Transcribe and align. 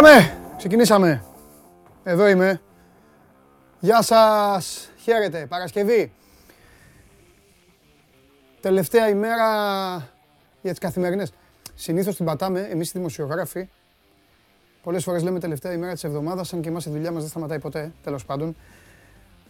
Μπήκαμε, 0.00 0.38
ξεκινήσαμε. 0.56 1.22
Εδώ 2.04 2.28
είμαι. 2.28 2.60
Γεια 3.80 4.02
σας, 4.02 4.90
χαίρετε, 5.02 5.46
Παρασκευή. 5.48 6.12
Τελευταία 8.60 9.08
ημέρα 9.08 9.46
για 10.62 10.70
τις 10.70 10.78
καθημερινές. 10.78 11.32
Συνήθως 11.74 12.16
την 12.16 12.24
πατάμε, 12.24 12.68
εμείς 12.70 12.88
οι 12.88 12.92
δημοσιογράφοι. 12.92 13.68
Πολλές 14.82 15.04
φορές 15.04 15.22
λέμε 15.22 15.40
τελευταία 15.40 15.72
ημέρα 15.72 15.92
της 15.92 16.04
εβδομάδας, 16.04 16.52
αν 16.52 16.60
και 16.60 16.68
εμάς 16.68 16.86
η 16.86 16.90
δουλειά 16.90 17.10
μας 17.12 17.20
δεν 17.20 17.30
σταματάει 17.30 17.58
ποτέ, 17.58 17.92
τέλος 18.02 18.24
πάντων. 18.24 18.56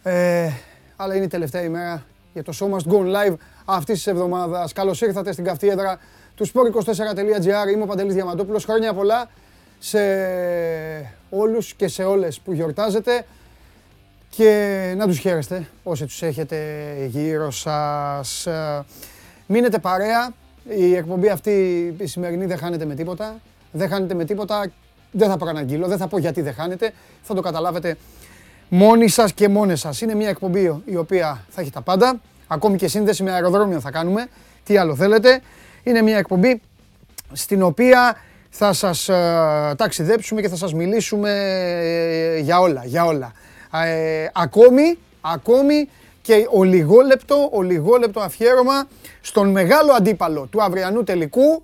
Ε, 0.03 0.49
αλλά 0.95 1.15
είναι 1.15 1.25
η 1.25 1.27
τελευταία 1.27 1.63
ημέρα 1.63 2.05
για 2.33 2.43
το 2.43 2.53
Show 2.59 2.69
Must 2.69 2.93
Go 2.93 3.15
Live 3.15 3.35
αυτής 3.65 3.95
της 3.95 4.07
εβδομάδας. 4.07 4.73
Καλώς 4.73 5.01
ήρθατε 5.01 5.31
στην 5.31 5.43
καυτή 5.43 5.67
έδρα 5.67 5.99
του 6.35 6.47
sport24.gr. 6.47 7.71
Είμαι 7.73 7.83
ο 7.83 7.85
Παντελής 7.85 8.13
Διαμαντόπουλος. 8.13 8.65
Χρόνια 8.65 8.93
πολλά 8.93 9.29
σε 9.79 9.99
όλους 11.29 11.73
και 11.73 11.87
σε 11.87 12.03
όλες 12.03 12.39
που 12.39 12.53
γιορτάζετε 12.53 13.25
και 14.29 14.93
να 14.97 15.07
τους 15.07 15.17
χαίρεστε 15.17 15.67
όσοι 15.83 16.05
τους 16.05 16.21
έχετε 16.21 16.57
γύρω 17.07 17.51
σας. 17.51 18.47
Μείνετε 19.45 19.79
παρέα. 19.79 20.33
Η 20.69 20.95
εκπομπή 20.95 21.29
αυτή 21.29 21.51
η 21.97 22.05
σημερινή 22.05 22.45
δεν 22.45 22.57
χάνεται 22.57 22.85
με 22.85 22.95
τίποτα. 22.95 23.39
Δεν 23.71 23.89
χάνεται 23.89 24.13
με 24.13 24.25
τίποτα. 24.25 24.71
Δεν 25.11 25.29
θα 25.29 25.37
προαναγγείλω, 25.37 25.87
δεν 25.87 25.97
θα 25.97 26.07
πω 26.07 26.17
γιατί 26.17 26.41
δεν 26.41 26.53
χάνεται. 26.53 26.93
Θα 27.21 27.33
το 27.33 27.41
καταλάβετε 27.41 27.97
μόνοι 28.69 29.07
σας 29.07 29.33
και 29.33 29.47
μόνες 29.47 29.79
σας. 29.79 30.01
Είναι 30.01 30.15
μια 30.15 30.29
εκπομπή 30.29 30.81
η 30.85 30.95
οποία 30.95 31.45
θα 31.49 31.61
έχει 31.61 31.71
τα 31.71 31.81
πάντα. 31.81 32.19
Ακόμη 32.47 32.77
και 32.77 32.87
σύνδεση 32.87 33.23
με 33.23 33.31
αεροδρόμιο 33.31 33.79
θα 33.79 33.91
κάνουμε. 33.91 34.27
Τι 34.63 34.77
άλλο 34.77 34.95
θέλετε. 34.95 35.41
Είναι 35.83 36.01
μια 36.01 36.17
εκπομπή 36.17 36.61
στην 37.33 37.61
οποία 37.61 38.17
θα 38.59 38.73
σας 38.73 39.09
ε, 39.09 39.73
ταξιδέψουμε 39.77 40.41
και 40.41 40.49
θα 40.49 40.55
σας 40.55 40.73
μιλήσουμε 40.73 41.31
ε, 41.31 42.39
για 42.39 42.59
όλα, 42.59 42.81
για 42.85 43.05
όλα. 43.05 43.31
Ε, 43.85 44.27
ακόμη, 44.33 44.97
ακόμη 45.21 45.89
και 46.21 46.47
ο 46.51 46.63
λιγόλεπτο, 46.63 47.49
ο 47.53 47.61
λιγόλεπτο 47.61 48.19
αφιέρωμα 48.19 48.87
στον 49.21 49.49
μεγάλο 49.49 49.91
αντίπαλο 49.91 50.47
του 50.51 50.63
αυριανού 50.63 51.03
τελικού 51.03 51.63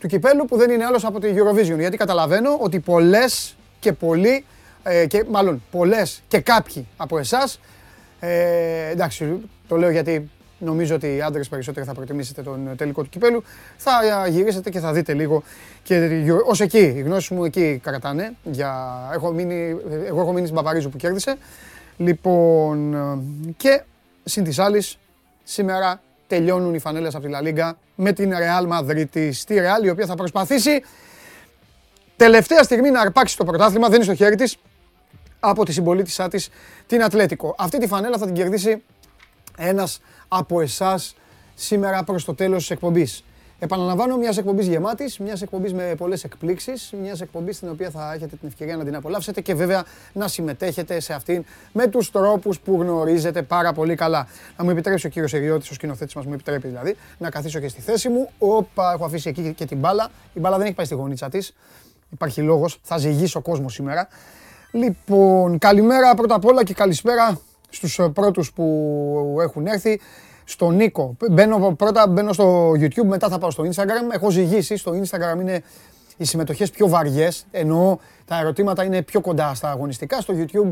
του 0.00 0.06
κυπέλου 0.06 0.44
που 0.44 0.56
δεν 0.56 0.70
είναι 0.70 0.84
άλλος 0.84 1.04
από 1.04 1.20
τη 1.20 1.28
Eurovision. 1.34 1.78
Γιατί 1.78 1.96
καταλαβαίνω 1.96 2.56
ότι 2.60 2.80
πολλές 2.80 3.56
και 3.80 3.92
πολλοί, 3.92 4.44
ε, 4.82 5.06
και 5.06 5.24
μάλλον 5.28 5.62
πολλές 5.70 6.22
και 6.28 6.40
κάποιοι 6.40 6.86
από 6.96 7.18
εσάς, 7.18 7.60
ε, 8.20 8.88
εντάξει 8.90 9.40
το 9.68 9.76
λέω 9.76 9.90
γιατί 9.90 10.30
Νομίζω 10.58 10.94
ότι 10.94 11.16
οι 11.16 11.22
άντρε 11.22 11.42
περισσότερο 11.50 11.86
θα 11.86 11.94
προτιμήσετε 11.94 12.42
τον 12.42 12.70
τελικό 12.76 13.02
του 13.02 13.08
κυπέλου. 13.08 13.44
Θα 13.76 13.90
γυρίσετε 14.28 14.70
και 14.70 14.78
θα 14.78 14.92
δείτε 14.92 15.14
λίγο. 15.14 15.42
Και 15.82 16.24
ως 16.44 16.60
εκεί, 16.60 16.78
οι 16.78 17.00
γνώσεις 17.00 17.30
μου 17.30 17.44
εκεί 17.44 17.80
κρατάνε. 17.82 18.32
Για... 18.42 18.86
Έχω 19.14 19.30
μείνει, 19.30 19.76
εγώ 20.06 20.20
έχω 20.20 20.32
μείνει 20.32 20.46
στην 20.46 20.56
Παπαρίζου 20.56 20.88
που 20.88 20.96
κέρδισε. 20.96 21.36
Λοιπόν, 21.96 22.96
και 23.56 23.82
συν 24.24 24.44
της 24.44 24.58
άλλης, 24.58 24.98
σήμερα 25.44 26.00
τελειώνουν 26.26 26.74
οι 26.74 26.78
φανέλες 26.78 27.14
από 27.14 27.24
τη 27.24 27.30
Λα 27.30 27.40
Λίγκα 27.40 27.78
με 27.94 28.12
την 28.12 28.32
Real 28.32 28.78
Madrid. 28.78 29.28
Στη 29.32 29.56
Real, 29.58 29.84
η 29.84 29.88
οποία 29.90 30.06
θα 30.06 30.14
προσπαθήσει 30.14 30.82
τελευταία 32.16 32.62
στιγμή 32.62 32.90
να 32.90 33.00
αρπάξει 33.00 33.36
το 33.36 33.44
πρωτάθλημα, 33.44 33.86
δεν 33.86 33.94
είναι 33.94 34.04
στο 34.04 34.14
χέρι 34.14 34.34
της, 34.34 34.56
από 35.40 35.64
τη 35.64 35.72
συμπολίτησά 35.72 36.28
της, 36.28 36.48
την 36.86 37.02
Ατλέτικο. 37.02 37.54
Αυτή 37.58 37.78
τη 37.78 37.86
φανέλα 37.86 38.18
θα 38.18 38.24
την 38.24 38.34
κερδίσει 38.34 38.82
ένας 39.56 40.00
από 40.28 40.60
εσάς 40.60 41.14
σήμερα 41.54 42.04
προς 42.04 42.24
το 42.24 42.34
τέλος 42.34 42.58
της 42.58 42.70
εκπομπής. 42.70 43.22
Επαναλαμβάνω, 43.60 44.16
μιας 44.16 44.36
εκπομπής 44.38 44.66
γεμάτης, 44.66 45.18
μιας 45.18 45.42
εκπομπής 45.42 45.72
με 45.72 45.94
πολλές 45.96 46.24
εκπλήξεις, 46.24 46.92
μιας 47.02 47.20
εκπομπής 47.20 47.56
στην 47.56 47.68
οποία 47.68 47.90
θα 47.90 48.12
έχετε 48.12 48.36
την 48.36 48.48
ευκαιρία 48.48 48.76
να 48.76 48.84
την 48.84 48.94
απολαύσετε 48.94 49.40
και 49.40 49.54
βέβαια 49.54 49.84
να 50.12 50.28
συμμετέχετε 50.28 51.00
σε 51.00 51.12
αυτήν 51.12 51.44
με 51.72 51.86
τους 51.86 52.10
τρόπους 52.10 52.60
που 52.60 52.80
γνωρίζετε 52.80 53.42
πάρα 53.42 53.72
πολύ 53.72 53.94
καλά. 53.94 54.26
Να 54.56 54.64
μου 54.64 54.70
επιτρέψει 54.70 55.06
ο 55.06 55.10
κύριος 55.10 55.32
Εριώτης, 55.32 55.70
ο 55.70 55.74
σκηνοθέτης 55.74 56.14
μας, 56.14 56.24
μου 56.24 56.32
επιτρέπει 56.32 56.68
δηλαδή, 56.68 56.96
να 57.18 57.30
καθίσω 57.30 57.60
και 57.60 57.68
στη 57.68 57.80
θέση 57.80 58.08
μου. 58.08 58.30
Όπα, 58.38 58.92
έχω 58.92 59.04
αφήσει 59.04 59.28
εκεί 59.28 59.52
και 59.52 59.64
την 59.64 59.78
μπάλα. 59.78 60.08
Η 60.32 60.40
μπάλα 60.40 60.56
δεν 60.56 60.66
έχει 60.66 60.74
πάει 60.74 60.86
στη 60.86 60.94
γωνίτσα 60.94 61.28
της. 61.28 61.54
Υπάρχει 62.10 62.40
λόγος, 62.40 62.78
θα 62.82 62.98
ζυγίσει 62.98 63.36
ο 63.36 63.40
κόσμος 63.40 63.72
σήμερα. 63.72 64.08
Λοιπόν, 64.70 65.58
καλημέρα 65.58 66.14
πρώτα 66.14 66.34
απ' 66.34 66.44
όλα 66.44 66.64
και 66.64 66.74
καλησπέρα 66.74 67.40
στους 67.70 68.00
πρώτους 68.12 68.52
που 68.52 69.36
έχουν 69.40 69.66
έρθει 69.66 70.00
στο 70.44 70.70
link. 70.70 71.16
Μπαίνω, 71.30 71.74
πρώτα 71.74 72.08
μπαίνω 72.08 72.32
στο 72.32 72.70
YouTube, 72.70 73.04
μετά 73.04 73.28
θα 73.28 73.38
πάω 73.38 73.50
στο 73.50 73.64
Instagram. 73.64 74.14
Έχω 74.14 74.30
ζυγίσει. 74.30 74.76
Στο 74.76 74.92
Instagram 74.92 75.40
είναι 75.40 75.62
οι 76.16 76.24
συμμετοχές 76.24 76.70
πιο 76.70 76.88
βαριές. 76.88 77.44
Εννοώ 77.50 77.96
τα 78.24 78.38
ερωτήματα 78.38 78.84
είναι 78.84 79.02
πιο 79.02 79.20
κοντά 79.20 79.54
στα 79.54 79.70
αγωνιστικά. 79.70 80.20
Στο 80.20 80.34
YouTube, 80.36 80.70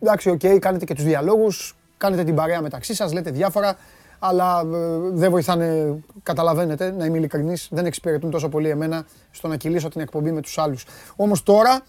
εντάξει, 0.00 0.30
OK, 0.30 0.40
okay, 0.42 0.58
κάνετε 0.58 0.84
και 0.84 0.94
τους 0.94 1.04
διαλόγους, 1.04 1.76
κάνετε 1.96 2.24
την 2.24 2.34
παρέα 2.34 2.60
μεταξύ 2.60 2.94
σας, 2.94 3.12
λέτε 3.12 3.30
διάφορα. 3.30 3.76
Αλλά 4.18 4.60
ε, 4.60 4.66
δεν 5.12 5.30
βοηθάνε, 5.30 5.94
καταλαβαίνετε, 6.22 6.90
να 6.90 7.04
είμαι 7.04 7.18
ειλικρινής, 7.18 7.68
δεν 7.70 7.86
εξυπηρετούν 7.86 8.30
τόσο 8.30 8.48
πολύ 8.48 8.68
εμένα 8.68 9.06
στο 9.30 9.48
να 9.48 9.56
κυλήσω 9.56 9.88
την 9.88 10.00
εκπομπή 10.00 10.32
με 10.32 10.40
τους 10.40 10.58
άλλους. 10.58 10.86
Όμως 11.16 11.42
τώρα 11.42 11.80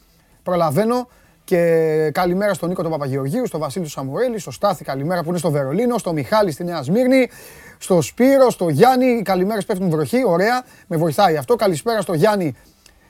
προλαβαίνω 0.43 1.07
και 1.45 2.11
καλημέρα 2.13 2.53
στον 2.53 2.69
Νίκο 2.69 2.81
τον 2.81 2.91
Παπαγεωργίου, 2.91 3.47
στον 3.47 3.59
Βασίλη 3.59 3.83
του 3.83 3.89
Σαμουρέλη, 3.89 4.39
στο 4.39 4.51
Στάθη 4.51 4.83
καλημέρα 4.83 5.23
που 5.23 5.29
είναι 5.29 5.37
στο 5.37 5.51
Βερολίνο, 5.51 5.97
στο 5.97 6.13
Μιχάλη 6.13 6.51
στη 6.51 6.63
Νέα 6.63 6.81
Σμύρνη, 6.81 7.29
στο 7.77 8.01
Σπύρο, 8.01 8.49
στο 8.49 8.69
Γιάννη. 8.69 9.05
Οι 9.05 9.21
καλημέρες 9.21 9.65
πέφτουν 9.65 9.89
βροχή, 9.89 10.25
ωραία, 10.25 10.63
με 10.87 10.97
βοηθάει 10.97 11.37
αυτό. 11.37 11.55
Καλησπέρα 11.55 12.01
στο 12.01 12.13
Γιάννη 12.13 12.55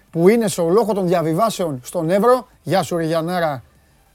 που 0.10 0.30
είναι 0.30 0.48
στο 0.48 0.68
λόγο 0.68 0.94
των 0.94 1.08
διαβιβάσεων 1.08 1.80
στον 1.84 2.10
Εύρο. 2.10 2.48
Γεια 2.64 2.84
σου, 2.84 2.98
Ρεγιανάρα, 2.98 3.64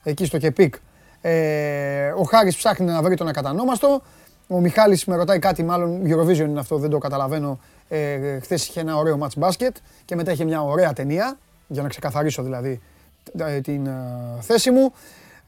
εκεί 0.02 0.24
στο 0.24 0.38
Κεπίκ. 0.38 0.74
Ε, 1.20 2.08
ο 2.16 2.22
Χάρης 2.22 2.56
ψάχνει 2.56 2.86
να 2.86 3.02
βρει 3.02 3.16
τον 3.16 3.28
ακατανόμαστο. 3.28 4.02
Ο 4.46 4.60
Μιχάλης 4.60 5.04
με 5.04 5.16
ρωτάει 5.16 5.38
κάτι, 5.38 5.62
μάλλον 5.62 6.02
Eurovision 6.04 6.36
είναι 6.36 6.60
αυτό, 6.60 6.76
δεν 6.76 6.90
το 6.90 6.98
καταλαβαίνω. 6.98 7.58
Ε, 7.88 8.38
Χθες 8.40 8.68
είχε 8.68 8.80
ένα 8.80 8.96
ωραίο 8.96 9.18
match 9.22 9.48
basket 9.48 9.72
και 10.04 10.16
μετά 10.16 10.32
είχε 10.32 10.44
μια 10.44 10.62
ωραία 10.62 10.92
ταινία, 10.92 11.38
για 11.66 11.82
να 11.82 11.88
ξεκαθαρίσω 11.88 12.42
δηλαδή 12.42 12.70
ε, 12.70 12.78
την 13.62 13.86
ε, 13.86 14.40
θέση 14.40 14.70
μου. 14.70 14.92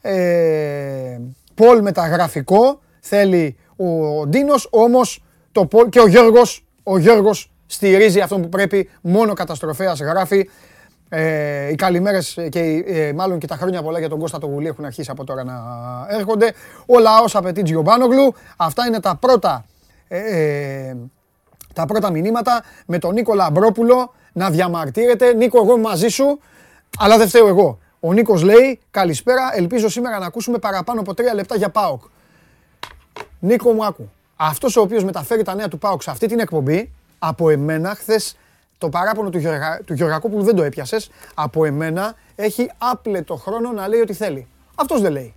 Ε, 0.01 1.19
Πολ 1.55 1.81
μεταγραφικό 1.81 2.79
θέλει 2.99 3.57
ο 3.75 3.85
Ντίνος, 4.27 4.67
όμως 4.71 5.23
το 5.51 5.65
Πολ 5.65 5.89
και 5.89 5.99
ο 5.99 6.07
Γιώργος, 6.07 6.65
ο 6.83 6.97
Γιώργος 6.97 7.51
στηρίζει 7.65 8.19
αυτό 8.19 8.39
που 8.39 8.49
πρέπει, 8.49 8.89
μόνο 9.01 9.33
καταστροφέας 9.33 9.99
γράφει. 9.99 10.49
Ε, 11.09 11.69
οι 11.71 11.75
καλημέρες 11.75 12.37
και 12.49 12.83
ε, 12.85 13.13
μάλλον 13.13 13.39
και 13.39 13.47
τα 13.47 13.55
χρόνια 13.55 13.81
πολλά 13.83 13.99
για 13.99 14.09
τον 14.09 14.19
Κώστα 14.19 14.37
το 14.37 14.47
Γουλή 14.47 14.67
έχουν 14.67 14.85
αρχίσει 14.85 15.11
από 15.11 15.23
τώρα 15.23 15.43
να 15.43 15.61
έρχονται. 16.09 16.53
Ο 16.85 16.99
λαός 16.99 17.35
απαιτεί 17.35 17.61
Τζιομπάνογλου. 17.61 18.33
Αυτά 18.57 18.85
είναι 18.85 18.99
τα 18.99 19.15
πρώτα, 19.15 19.65
ε, 20.07 20.93
τα 21.73 21.85
πρώτα 21.85 22.11
μηνύματα 22.11 22.63
με 22.85 22.97
τον 22.97 23.13
Νίκο 23.13 23.33
Λαμπρόπουλο 23.33 24.13
να 24.33 24.49
διαμαρτύρεται. 24.49 25.33
Νίκο, 25.33 25.61
εγώ 25.63 25.77
μαζί 25.77 26.07
σου. 26.07 26.39
Αλλά 26.97 27.17
δεν 27.17 27.27
φταίω 27.27 27.47
εγώ. 27.47 27.79
Ο 27.99 28.13
Νίκος 28.13 28.43
λέει 28.43 28.79
καλησπέρα, 28.91 29.51
ελπίζω 29.53 29.89
σήμερα 29.89 30.19
να 30.19 30.25
ακούσουμε 30.25 30.57
παραπάνω 30.57 30.99
από 30.99 31.13
τρία 31.13 31.33
λεπτά 31.33 31.55
για 31.55 31.69
ΠΑΟΚ. 31.69 32.01
Νίκο 33.39 33.71
μου 33.71 33.85
άκου. 33.85 34.11
Αυτός 34.35 34.75
ο 34.75 34.81
οποίος 34.81 35.03
μεταφέρει 35.03 35.43
τα 35.43 35.55
νέα 35.55 35.67
του 35.67 35.77
ΠΑΟΚ 35.77 36.01
σε 36.01 36.11
αυτή 36.11 36.27
την 36.27 36.39
εκπομπή, 36.39 36.91
από 37.19 37.49
εμένα 37.49 37.95
χθες 37.95 38.35
το 38.77 38.89
παράπονο 38.89 39.29
του, 39.29 39.37
Γεωργα... 39.37 39.79
του 39.85 39.93
Γεωργακόπουλου 39.93 40.43
δεν 40.43 40.55
το 40.55 40.63
έπιασες, 40.63 41.09
από 41.33 41.65
εμένα 41.65 42.15
έχει 42.35 42.71
άπλετο 42.77 43.35
χρόνο 43.35 43.71
να 43.71 43.87
λέει 43.87 43.99
ό,τι 43.99 44.13
θέλει. 44.13 44.47
Αυτός 44.75 45.01
δεν 45.01 45.11
λέει. 45.11 45.33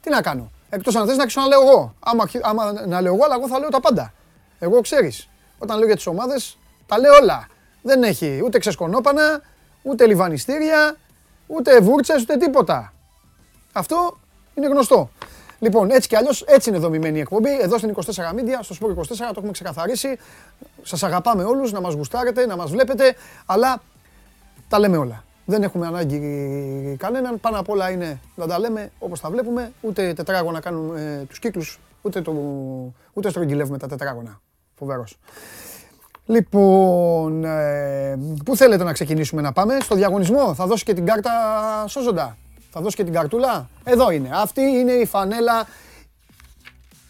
Τι 0.00 0.10
να 0.10 0.20
κάνω. 0.20 0.50
Εκτός 0.70 0.96
αν 0.96 1.06
θες 1.06 1.16
να 1.16 1.26
ξαναλέω 1.26 1.60
εγώ. 1.60 1.94
Άμα, 2.00 2.24
άμα 2.42 2.86
να 2.86 3.00
λέω 3.00 3.14
εγώ, 3.14 3.24
αλλά 3.24 3.34
εγώ 3.34 3.48
θα 3.48 3.58
λέω 3.58 3.68
τα 3.68 3.80
πάντα. 3.80 4.12
Εγώ 4.58 4.80
ξέρεις. 4.80 5.28
Όταν 5.58 5.76
λέω 5.78 5.86
για 5.86 5.96
τις 5.96 6.06
ομάδες, 6.06 6.58
τα 6.86 6.98
λέω 6.98 7.14
όλα. 7.22 7.46
Δεν 7.82 8.02
έχει 8.02 8.40
ούτε 8.44 8.58
ξεσκονόπανα, 8.58 9.42
ούτε 9.84 10.06
λιβανιστήρια, 10.06 10.96
ούτε 11.46 11.80
βούρτσες, 11.80 12.22
ούτε 12.22 12.36
τίποτα. 12.36 12.92
Αυτό 13.72 14.18
είναι 14.54 14.66
γνωστό. 14.66 15.10
Λοιπόν, 15.58 15.90
έτσι 15.90 16.08
κι 16.08 16.16
αλλιώς 16.16 16.42
έτσι 16.42 16.68
είναι 16.68 16.78
δομημένη 16.78 17.18
η 17.18 17.20
εκπομπή. 17.20 17.60
Εδώ 17.60 17.78
στην 17.78 17.94
24 17.94 18.00
Media, 18.08 18.58
στο 18.60 18.74
Sport 18.80 18.90
24, 18.90 18.94
το 19.16 19.34
έχουμε 19.36 19.52
ξεκαθαρίσει. 19.52 20.18
Σας 20.82 21.02
αγαπάμε 21.02 21.44
όλους, 21.44 21.72
να 21.72 21.80
μας 21.80 21.94
γουστάρετε, 21.94 22.46
να 22.46 22.56
μας 22.56 22.70
βλέπετε, 22.70 23.14
αλλά 23.46 23.82
τα 24.68 24.78
λέμε 24.78 24.96
όλα. 24.96 25.24
Δεν 25.44 25.62
έχουμε 25.62 25.86
ανάγκη 25.86 26.18
κανέναν. 26.98 27.40
Πάνω 27.40 27.58
απ' 27.58 27.68
όλα 27.68 27.90
είναι 27.90 28.20
να 28.34 28.46
τα 28.46 28.58
λέμε 28.58 28.90
όπως 28.98 29.20
τα 29.20 29.30
βλέπουμε. 29.30 29.72
Ούτε 29.80 30.12
τετράγωνα 30.12 30.60
κάνουμε 30.60 31.18
ε, 31.20 31.24
τους 31.24 31.38
κύκλους, 31.38 31.80
ούτε, 32.02 32.20
το, 32.20 32.32
ούτε 33.12 33.30
στρογγυλεύουμε 33.30 33.78
τα 33.78 33.86
τετράγωνα. 33.86 34.40
Φοβερός. 34.74 35.18
Λοιπόν, 36.26 37.44
ε, 37.44 38.18
πού 38.44 38.56
θέλετε 38.56 38.84
να 38.84 38.92
ξεκινήσουμε 38.92 39.42
να 39.42 39.52
πάμε, 39.52 39.76
στο 39.80 39.94
διαγωνισμό, 39.94 40.54
θα 40.54 40.66
δώσει 40.66 40.84
και 40.84 40.94
την 40.94 41.06
κάρτα 41.06 41.30
σώζοντα, 41.88 42.36
θα 42.70 42.80
δώσει 42.80 42.96
και 42.96 43.04
την 43.04 43.12
καρτούλα, 43.12 43.68
εδώ 43.84 44.10
είναι, 44.10 44.28
αυτή 44.32 44.60
είναι 44.60 44.92
η 44.92 45.06
φανέλα, 45.06 45.66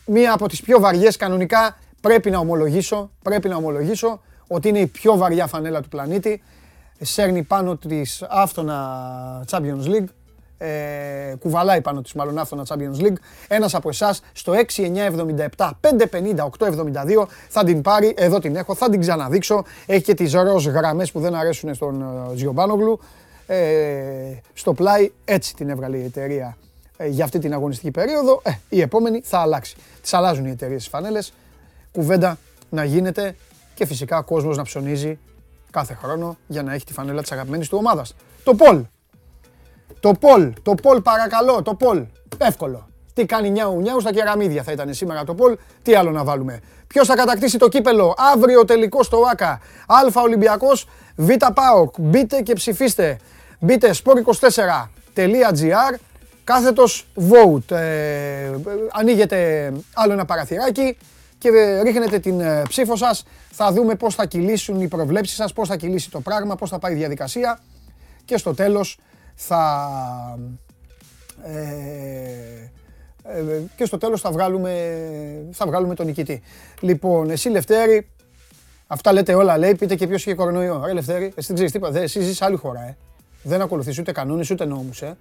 μία 0.07 0.33
από 0.33 0.49
τις 0.49 0.61
πιο 0.61 0.81
βαριές 0.81 1.17
κανονικά, 1.17 1.77
πρέπει 2.01 2.31
να 2.31 2.39
ομολογήσω, 2.39 3.11
πρέπει 3.23 3.49
να 3.49 3.57
ομολογήσω 3.57 4.21
ότι 4.47 4.69
είναι 4.69 4.79
η 4.79 4.87
πιο 4.87 5.17
βαριά 5.17 5.47
φανέλα 5.47 5.81
του 5.81 5.89
πλανήτη, 5.89 6.43
σέρνει 7.01 7.43
πάνω 7.43 7.77
της 7.77 8.23
άφθονα 8.29 9.45
Champions 9.51 9.87
League 9.87 10.09
ε, 10.59 11.35
κουβαλάει 11.39 11.81
πάνω 11.81 12.03
της 12.03 12.13
μάλλον 12.13 12.39
άφθονα 12.39 12.67
Champions 12.69 13.03
League. 13.03 13.17
Ένας 13.49 13.75
από 13.75 13.89
εσάς 13.89 14.21
στο 14.33 14.53
6977 14.77 15.71
550 15.81 16.49
872 16.59 17.27
θα 17.49 17.65
την 17.65 17.83
πάρει, 17.83 18.15
εδώ 18.17 18.39
την 18.39 18.57
έχω, 18.57 18.75
θα 18.75 18.91
την 18.91 19.01
ξαναδείξω. 19.01 19.65
Έχει 19.87 20.03
και 20.03 20.15
τις 20.15 20.33
ροζ 20.33 20.67
γραμμές 20.67 21.13
που 21.13 21.21
δεν 21.21 21.35
αρέσουν 21.35 21.75
στον 21.75 22.03
ε, 22.03 22.37
Ζιομπάνογλου. 22.37 23.01
Ε, 23.47 24.41
στο 24.53 24.75
πλάι 24.75 25.11
έτσι 25.25 25.55
την 25.55 25.69
έβγαλε 25.71 25.97
η 25.97 26.05
εταιρεία 26.05 26.57
ε, 26.97 27.07
για 27.07 27.25
αυτή 27.25 27.39
την 27.39 27.53
αγωνιστική 27.53 27.91
περίοδο. 27.91 28.41
Ε, 28.45 28.51
η 28.69 28.81
επόμενη 28.81 29.21
θα 29.25 29.39
αλλάξει. 29.39 29.77
Τις 30.03 30.15
αλλάζουν 30.15 30.45
οι 30.45 30.51
εταιρείες 30.51 30.79
τις 30.79 30.89
φανέλες. 30.89 31.33
Κουβέντα 31.93 32.39
να 32.71 32.85
γίνεται 32.85 33.37
και 33.75 33.87
φυσικά 33.87 34.23
κόσμος 34.23 34.57
να 34.57 34.63
ψωνίζει 34.63 35.19
κάθε 35.71 35.95
χρόνο 35.95 36.37
για 36.47 36.63
να 36.63 36.75
έχει 36.75 36.85
τη 36.85 36.93
φανέλα 36.93 37.23
της 37.23 37.33
αγαπημένης 37.33 37.69
του 37.69 37.77
ομάδας. 37.81 38.15
Το 38.45 38.55
Πολ. 38.55 38.85
Το 40.01 40.13
Πολ, 40.21 40.53
το 40.63 40.75
Πολ 40.75 41.01
παρακαλώ, 41.01 41.63
το 41.63 41.75
Πολ. 41.75 42.05
Εύκολο. 42.39 42.89
Τι 43.15 43.27
κάνει 43.27 43.51
νιάου 43.51 43.81
νιάου 43.81 44.01
στα 44.01 44.13
κεραμίδια 44.13 44.63
θα 44.63 44.73
ήταν 44.73 44.95
σήμερα 44.95 45.25
το 45.25 45.35
Πολ. 45.35 45.57
Τι 45.83 45.95
άλλο 45.95 46.11
να 46.11 46.25
βάλουμε. 46.25 46.61
Ποιος 46.87 47.07
θα 47.07 47.15
κατακτήσει 47.15 47.59
το 47.59 47.69
κύπελο; 47.69 48.15
Αύριο 48.33 48.65
τελικός 48.65 49.07
στο 49.07 49.23
ΆΚΑ. 49.31 49.61
Α 49.87 50.23
Ολυμπιακός, 50.23 50.89
Β 51.17 51.31
ΠΑΟΚ. 51.55 51.95
Μπείτε 51.99 52.41
και 52.41 52.53
ψηφίστε. 52.53 53.19
Μπείτε 53.59 53.95
sport24.gr 54.05 55.99
κάθετος 56.45 57.07
vote. 57.31 57.77
Ε, 57.77 58.51
ανοίγετε 58.93 59.73
άλλο 59.95 60.13
ένα 60.13 60.25
παραθυράκι 60.25 60.97
και 61.39 61.51
ρίχνετε 61.83 62.19
την 62.19 62.41
ε, 62.41 62.63
ψήφο 62.69 62.97
σας. 62.97 63.25
Θα 63.51 63.73
δούμε 63.73 63.95
πώς 63.95 64.15
θα 64.15 64.27
κυλήσουν 64.27 64.81
οι 64.81 64.89
προβλέψεις 64.89 65.37
σας, 65.37 65.53
πώς 65.53 65.69
θα 65.69 65.77
κυλήσει 65.77 66.11
το 66.11 66.21
πράγμα, 66.21 66.57
πώς 66.57 66.71
θα 66.71 66.79
πάει 66.79 66.93
η 66.93 66.97
διαδικασία 66.97 67.59
και 68.25 68.37
στο 68.37 68.55
τέλος 68.55 68.99
θα... 69.35 70.39
Ε, 71.45 72.71
ε, 73.23 73.63
και 73.77 73.85
στο 73.85 73.99
τέλος 73.99 74.21
θα 74.21 74.31
βγάλουμε, 74.31 75.49
θα 75.53 75.67
βγάλουμε 75.67 75.95
τον 75.95 76.07
νικητή. 76.07 76.43
Λοιπόν, 76.81 77.31
εσύ 77.31 77.49
Λευτέρη, 77.49 78.09
αυτά 78.87 79.13
λέτε 79.13 79.35
όλα 79.35 79.59
λέει, 79.59 79.75
πείτε 79.75 79.95
και 79.95 80.07
ποιος 80.07 80.21
είχε 80.27 80.35
κορονοϊό. 80.35 80.83
Ρε 80.85 80.93
Λευτέρη, 80.93 81.25
εσύ 81.25 81.47
δεν 81.47 81.55
ξέρεις 81.55 81.73
τίποτα, 81.73 81.99
εσύ 81.99 82.21
ζεις 82.21 82.43
άλλη 82.43 82.57
χώρα, 82.57 82.81
ε. 82.81 82.97
Δεν 83.43 83.61
ακολουθείς 83.61 83.99
ούτε 83.99 84.13
κανόνες 84.13 84.51
ούτε 84.51 84.65
νόμους, 84.65 85.03
ε. 85.03 85.17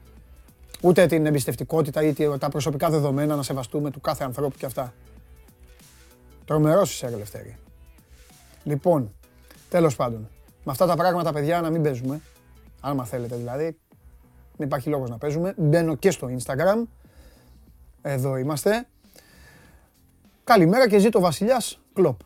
Ούτε 0.82 1.06
την 1.06 1.26
εμπιστευτικότητα 1.26 2.04
ή 2.04 2.14
τα 2.40 2.50
προσωπικά 2.50 2.90
δεδομένα 2.90 3.36
να 3.36 3.44
σεβαστούμε 3.44 3.92
του 3.92 4.02
κάθε 4.02 4.24
ανθρώπου 4.24 4.58
και 4.58 4.66
αυτά. 4.66 4.94
Τρομερός 6.46 6.94
είσαι, 6.94 7.10
ρε 7.10 7.16
Λευτέρη. 7.16 7.58
Λοιπόν, 8.64 9.14
τέλος 9.70 9.96
πάντων, 9.96 10.30
με 10.64 10.72
αυτά 10.72 10.86
τα 10.86 10.96
πράγματα, 10.96 11.34
παιδιά, 11.34 11.62
να 11.62 11.70
μην 11.70 11.82
παίζουμε. 11.82 12.22
Αν 12.82 13.06
θέλετε 13.06 13.36
δηλαδή, 13.36 13.78
δεν 14.64 14.72
υπάρχει 14.72 14.90
λόγος 14.90 15.10
να 15.10 15.18
παίζουμε. 15.18 15.54
Μπαίνω 15.58 15.96
και 15.96 16.12
στο 16.12 16.30
Instagram. 16.38 16.84
Εδώ 18.02 18.38
είμαστε. 18.38 18.86
Καλημέρα 20.44 20.90
και 20.90 20.98
ζήτω 20.98 21.20
Βασιλιάς 21.20 21.80
Κλοπ. 21.94 22.20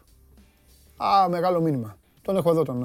Α, 0.98 1.30
μεγάλο 1.30 1.62
μήνυμα. 1.62 1.98
Τον 2.22 2.38
έχω 2.38 2.50
εδώ 2.50 2.63
τον, 2.63 2.80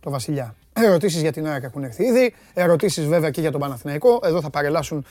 τον 0.00 0.12
Βασιλιά. 0.12 0.54
Ερωτήσεις 0.72 1.20
για 1.20 1.32
την 1.32 1.46
ΑΕΚ 1.46 1.62
έχουν 1.62 1.84
έρθει 1.84 2.04
ήδη. 2.04 2.34
Ερωτήσεις 2.54 3.06
βέβαια 3.06 3.30
και 3.30 3.40
για 3.40 3.50
τον 3.50 3.60
Παναθηναϊκό. 3.60 4.20
Εδώ 4.22 4.40
θα 4.40 4.50
παρελάσουν 4.50 5.04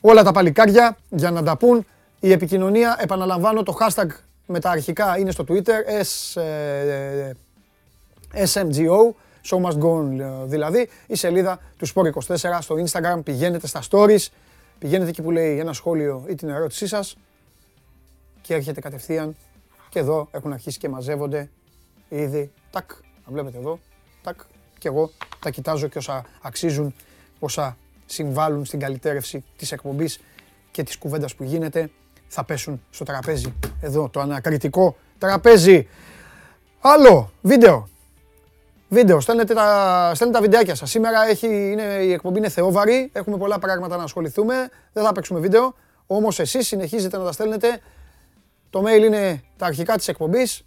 όλα 0.00 0.22
τα 0.22 0.32
παλικάρια 0.32 0.96
για 1.08 1.30
να 1.30 1.42
τα 1.42 1.56
πούν. 1.56 1.86
Η 2.20 2.32
επικοινωνία, 2.32 2.96
επαναλαμβάνω, 3.00 3.62
το 3.62 3.76
hashtag 3.80 4.08
με 4.46 4.60
τα 4.60 4.70
αρχικά 4.70 5.18
είναι 5.18 5.30
στο 5.30 5.44
Twitter, 5.48 6.02
S, 6.02 6.40
ε, 6.40 7.30
SMGO, 8.52 9.14
Show 9.44 9.60
Must 9.64 9.78
Go 9.78 9.98
On 9.98 10.06
δηλαδή, 10.44 10.88
η 11.06 11.16
σελίδα 11.16 11.58
του 11.76 11.88
Sport24 11.88 12.58
στο 12.60 12.76
Instagram, 12.86 13.20
πηγαίνετε 13.24 13.66
στα 13.66 13.82
stories, 13.90 14.26
πηγαίνετε 14.78 15.10
εκεί 15.10 15.22
που 15.22 15.30
λέει 15.30 15.58
ένα 15.58 15.72
σχόλιο 15.72 16.24
ή 16.28 16.34
την 16.34 16.48
ερώτησή 16.48 16.86
σας 16.86 17.16
και 18.40 18.54
έρχεται 18.54 18.80
κατευθείαν 18.80 19.36
και 19.88 19.98
εδώ 19.98 20.28
έχουν 20.30 20.52
αρχίσει 20.52 20.78
και 20.78 20.88
μαζεύονται 20.88 21.50
ήδη, 22.08 22.50
τάκ, 22.70 22.90
να 23.26 23.32
βλέπετε 23.32 23.58
εδώ, 23.58 23.78
τάκ, 24.22 24.40
και 24.78 24.88
εγώ 24.88 25.10
τα 25.40 25.50
κοιτάζω 25.50 25.88
και 25.88 25.98
όσα 25.98 26.24
αξίζουν, 26.42 26.94
όσα 27.38 27.76
συμβάλλουν 28.06 28.64
στην 28.64 28.80
καλυτέρευση 28.80 29.44
της 29.56 29.72
εκπομπής 29.72 30.20
και 30.70 30.82
της 30.82 30.98
κουβέντας 30.98 31.34
που 31.34 31.44
γίνεται 31.44 31.90
θα 32.28 32.44
πέσουν 32.44 32.82
στο 32.90 33.04
τραπέζι. 33.04 33.54
Εδώ 33.80 34.08
το 34.08 34.20
ανακριτικό 34.20 34.96
τραπέζι. 35.18 35.88
Άλλο 36.80 37.30
βίντεο. 37.42 37.88
Βίντεο, 38.88 39.20
στέλνετε 39.20 39.54
τα, 39.54 40.12
στέλνετε 40.14 40.38
τα 40.38 40.44
βιντεάκια 40.44 40.74
σας. 40.74 40.90
Σήμερα 40.90 41.28
έχει, 41.28 41.46
είναι, 41.46 41.82
η 41.82 42.12
εκπομπή 42.12 42.38
είναι 42.38 42.48
θεόβαρη, 42.48 43.10
έχουμε 43.12 43.36
πολλά 43.36 43.58
πράγματα 43.58 43.96
να 43.96 44.02
ασχοληθούμε, 44.02 44.68
δεν 44.92 45.04
θα 45.04 45.12
παίξουμε 45.12 45.40
βίντεο, 45.40 45.74
όμως 46.06 46.38
εσείς 46.38 46.66
συνεχίζετε 46.66 47.16
να 47.16 47.24
τα 47.24 47.32
στέλνετε. 47.32 47.80
Το 48.70 48.84
mail 48.86 49.02
είναι 49.04 49.42
τα 49.56 49.66
αρχικά 49.66 49.96
της 49.96 50.08
εκπομπής, 50.08 50.64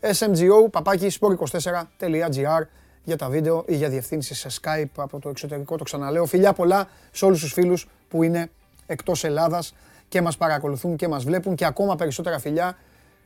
smgo, 0.00 0.70
παπάκι, 0.70 1.10
sport24.gr 1.20 2.66
για 3.04 3.16
τα 3.16 3.28
βίντεο 3.28 3.64
ή 3.66 3.74
για 3.74 3.88
διευθύνσεις 3.88 4.38
σε 4.38 4.48
Skype 4.60 4.90
από 4.96 5.18
το 5.18 5.28
εξωτερικό, 5.28 5.76
το 5.76 5.84
ξαναλέω. 5.84 6.26
Φιλιά 6.26 6.52
πολλά 6.52 6.88
σε 7.10 7.24
όλους 7.24 7.40
τους 7.40 7.52
φίλους 7.52 7.88
που 8.08 8.22
είναι 8.22 8.50
εκτός 8.86 9.24
Ελλάδας 9.24 9.74
και 10.08 10.22
μας 10.22 10.36
παρακολουθούν 10.36 10.96
και 10.96 11.08
μας 11.08 11.24
βλέπουν 11.24 11.54
και 11.54 11.64
ακόμα 11.64 11.96
περισσότερα 11.96 12.38
φιλιά 12.38 12.76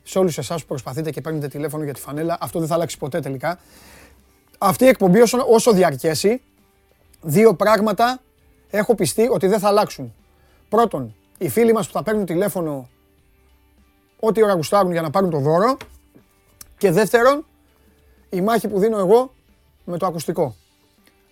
σε 0.03 0.19
όλους 0.19 0.39
εσάς 0.39 0.61
που 0.61 0.67
προσπαθείτε 0.67 1.11
και 1.11 1.21
παίρνετε 1.21 1.49
τηλέφωνο 1.49 1.85
για 1.85 1.95
τη 1.95 2.01
φανέλα. 2.01 2.37
Αυτό 2.41 2.59
δεν 2.59 2.69
θα 2.69 2.75
αλλάξει 2.75 2.99
ποτέ 2.99 3.21
τελικά. 3.21 3.59
Αυτή 4.59 4.85
η 4.85 4.89
εκπομπή 4.89 5.21
όσο, 5.21 5.39
όσο 5.49 5.73
διαρκέσει, 5.73 6.43
δύο 7.23 7.55
πράγματα 7.55 8.21
έχω 8.71 8.95
πιστεί 8.95 9.29
ότι 9.31 9.47
δεν 9.47 9.59
θα 9.59 9.69
αλλάξουν. 9.69 10.15
Πρώτον, 10.69 11.15
οι 11.39 11.49
φίλοι 11.49 11.73
μας 11.73 11.87
που 11.87 11.93
θα 11.93 12.03
παίρνουν 12.03 12.25
τηλέφωνο 12.25 12.89
ό,τι 14.21 14.43
ώρα 14.43 14.53
γουστάρουν 14.53 14.93
για 14.93 15.03
να 15.03 15.11
πάρουν 15.11 15.31
το 15.31 15.39
δώρο. 15.39 15.77
Και 16.79 16.91
δεύτερον, 16.91 17.47
η 18.31 18.41
μάχη 18.41 18.69
που 18.69 18.79
δίνω 18.79 18.99
εγώ 18.99 19.35
με 19.85 19.99
το 19.99 20.07
ακουστικό. 20.07 20.55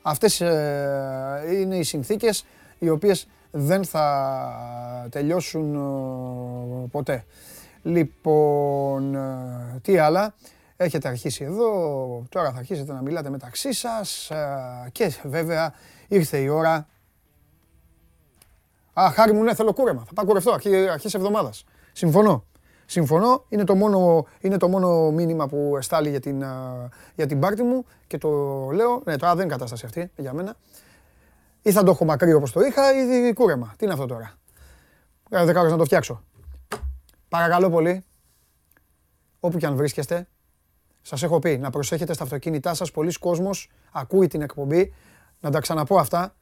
Αυτές 0.02 0.40
ε, 0.40 1.44
είναι 1.50 1.76
οι 1.76 1.82
συνθήκες 1.82 2.44
οι 2.78 2.88
οποίες 2.88 3.26
δεν 3.50 3.84
θα 3.84 5.08
τελειώσουν 5.10 5.74
ε, 5.74 6.88
ποτέ. 6.90 7.24
Λοιπόν, 7.82 9.14
ε, 9.14 9.80
τι 9.82 9.98
άλλα; 9.98 10.34
Έχετε 10.76 11.08
αρχίσει 11.08 11.44
εδώ, 11.44 11.68
τώρα 12.28 12.52
θα 12.52 12.58
αρχίσετε 12.58 12.92
να 12.92 13.02
μιλάτε 13.02 13.30
μεταξύ 13.30 13.72
σας 13.72 14.30
και 14.92 15.14
βέβαια 15.22 15.74
ήρθε 16.08 16.38
η 16.38 16.48
ώρα. 16.48 16.88
Α, 19.00 19.10
χάρη 19.14 19.32
μου, 19.32 19.42
ναι, 19.42 19.54
θέλω 19.54 19.72
κούρεμα. 19.72 20.04
Θα 20.06 20.12
πάω 20.12 20.24
κουρευτώ 20.24 20.52
αρχές 20.92 21.14
εβδομάδας. 21.14 21.64
Συμφωνώ. 21.92 22.44
Συμφωνώ, 22.86 23.44
είναι 23.48 23.64
το 23.64 23.74
μόνο, 23.74 24.26
είναι 24.40 24.56
το 24.56 24.68
μόνο 24.68 25.10
μήνυμα 25.10 25.48
που 25.48 25.74
εστάλει 25.76 26.10
για 26.10 26.20
την, 26.20 26.44
για 27.14 27.26
την 27.26 27.40
πάρτι 27.40 27.62
μου 27.62 27.84
και 28.06 28.18
το 28.18 28.28
λέω, 28.72 29.02
ναι 29.04 29.16
τώρα 29.16 29.34
δεν 29.34 29.44
είναι 29.44 29.52
κατάσταση 29.52 29.86
αυτή 29.86 30.10
για 30.16 30.32
μένα. 30.32 30.56
Ή 31.62 31.72
θα 31.72 31.82
το 31.82 31.90
έχω 31.90 32.04
μακρύ 32.04 32.32
όπως 32.32 32.52
το 32.52 32.60
είχα 32.60 32.82
ή 33.28 33.32
κούρεμα. 33.32 33.74
Τι 33.76 33.84
είναι 33.84 33.92
αυτό 33.92 34.06
τώρα; 34.06 34.32
Κάνα 35.30 35.44
δεκάρος 35.44 35.70
να 35.70 35.76
το 35.76 35.84
φτιάξω. 35.84 36.22
Παρακαλώ 37.28 37.70
πολύ, 37.70 38.04
όπου 39.40 39.58
και 39.58 39.66
αν 39.66 39.76
βρίσκεστε, 39.76 40.28
σας 41.06 41.22
έχω 41.22 41.38
πει 41.38 41.58
να 41.58 41.70
προσέχετε 41.70 42.12
στα 42.12 42.24
αυτοκίνητά 42.24 42.74
σας. 42.74 42.90
Πολλοί 42.90 43.12
κόσμος 43.12 43.70
ακούει 43.92 44.26
την 44.26 44.42
εκπομπή, 44.42 44.94
να 45.40 45.50
τα 45.50 45.60
ξαναπώ 45.60 45.98
αυτά, 45.98 46.34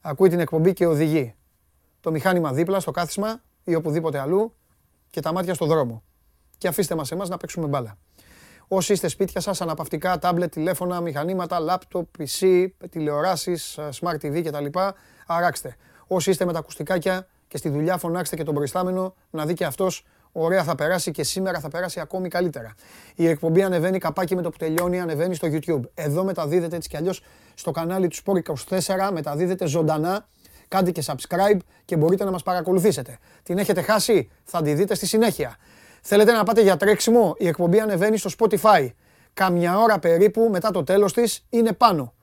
ακούει 0.00 0.28
την 0.28 0.40
εκπομπή 0.40 0.72
και 0.72 0.86
οδηγεί. 0.86 1.34
Το 2.00 2.10
μηχάνημα 2.10 2.52
δίπλα 2.52 2.80
στο 2.80 2.90
κάθισμα 2.90 3.42
ή 3.64 3.74
οπουδήποτε 3.74 4.18
αλλού 4.18 4.54
και 5.10 5.20
τα 5.20 5.32
μάτια 5.32 5.54
στο 5.54 5.66
δρόμο. 5.66 6.02
Και 6.58 6.68
αφήστε 6.68 6.94
μας 6.94 7.10
εμάς 7.10 7.28
να 7.28 7.36
παίξουμε 7.36 7.66
μπάλα. 7.66 7.98
Όσοι 8.68 8.92
είστε 8.92 9.08
σπίτια 9.08 9.40
σας, 9.40 9.60
αναπαυτικά, 9.60 10.18
τάμπλετ, 10.18 10.52
τηλέφωνα, 10.52 11.00
μηχανήματα, 11.00 11.58
λάπτοπ, 11.58 12.08
PC, 12.18 12.66
τηλεοράσεις, 12.90 13.78
smart 14.00 14.16
TV 14.20 14.42
κτλ. 14.44 14.78
Αράξτε. 15.26 15.76
Όσοι 16.06 16.30
είστε 16.30 16.44
με 16.44 16.52
τα 16.52 16.58
ακουστικάκια 16.58 17.26
και 17.48 17.56
στη 17.56 17.68
δουλειά 17.68 17.98
φωνάξτε 17.98 18.36
και 18.36 18.44
τον 18.44 18.54
προϊστάμενο 18.54 19.14
να 19.30 19.46
δει 19.46 19.54
και 19.54 19.64
αυτός 19.64 20.04
ωραία 20.32 20.64
θα 20.64 20.74
περάσει 20.74 21.10
και 21.10 21.24
σήμερα 21.24 21.60
θα 21.60 21.68
περάσει 21.68 22.00
ακόμη 22.00 22.28
καλύτερα. 22.28 22.74
Η 23.14 23.28
εκπομπή 23.28 23.62
ανεβαίνει 23.62 23.98
καπάκι 23.98 24.34
με 24.34 24.42
το 24.42 24.50
που 24.50 24.56
τελειώνει, 24.56 25.00
ανεβαίνει 25.00 25.34
στο 25.34 25.48
YouTube. 25.50 25.80
Εδώ 25.94 26.24
μεταδίδεται 26.24 26.76
έτσι 26.76 26.88
κι 26.88 26.96
αλλιώς 26.96 27.22
στο 27.54 27.70
κανάλι 27.70 28.08
του 28.08 28.16
Sport 28.24 28.42
24, 28.68 29.10
μεταδίδεται 29.12 29.66
ζωντανά 29.66 30.26
Κάντε 30.72 30.90
και 30.90 31.02
subscribe 31.06 31.58
και 31.84 31.96
μπορείτε 31.96 32.24
να 32.24 32.30
μας 32.30 32.42
παρακολουθήσετε. 32.42 33.18
Την 33.42 33.58
έχετε 33.58 33.82
χάσει, 33.82 34.30
θα 34.44 34.62
τη 34.62 34.74
δείτε 34.74 34.94
στη 34.94 35.06
συνέχεια. 35.06 35.56
Θέλετε 36.02 36.32
να 36.32 36.44
πάτε 36.44 36.62
για 36.62 36.76
τρέξιμο, 36.76 37.34
η 37.38 37.46
εκπομπή 37.46 37.80
ανεβαίνει 37.80 38.16
στο 38.16 38.30
Spotify. 38.38 38.88
Καμιά 39.32 39.78
ώρα 39.78 39.98
περίπου 39.98 40.48
μετά 40.50 40.70
το 40.70 40.84
τέλος 40.84 41.12
της 41.12 41.46
είναι 41.48 41.72
πάνω. 41.72 42.14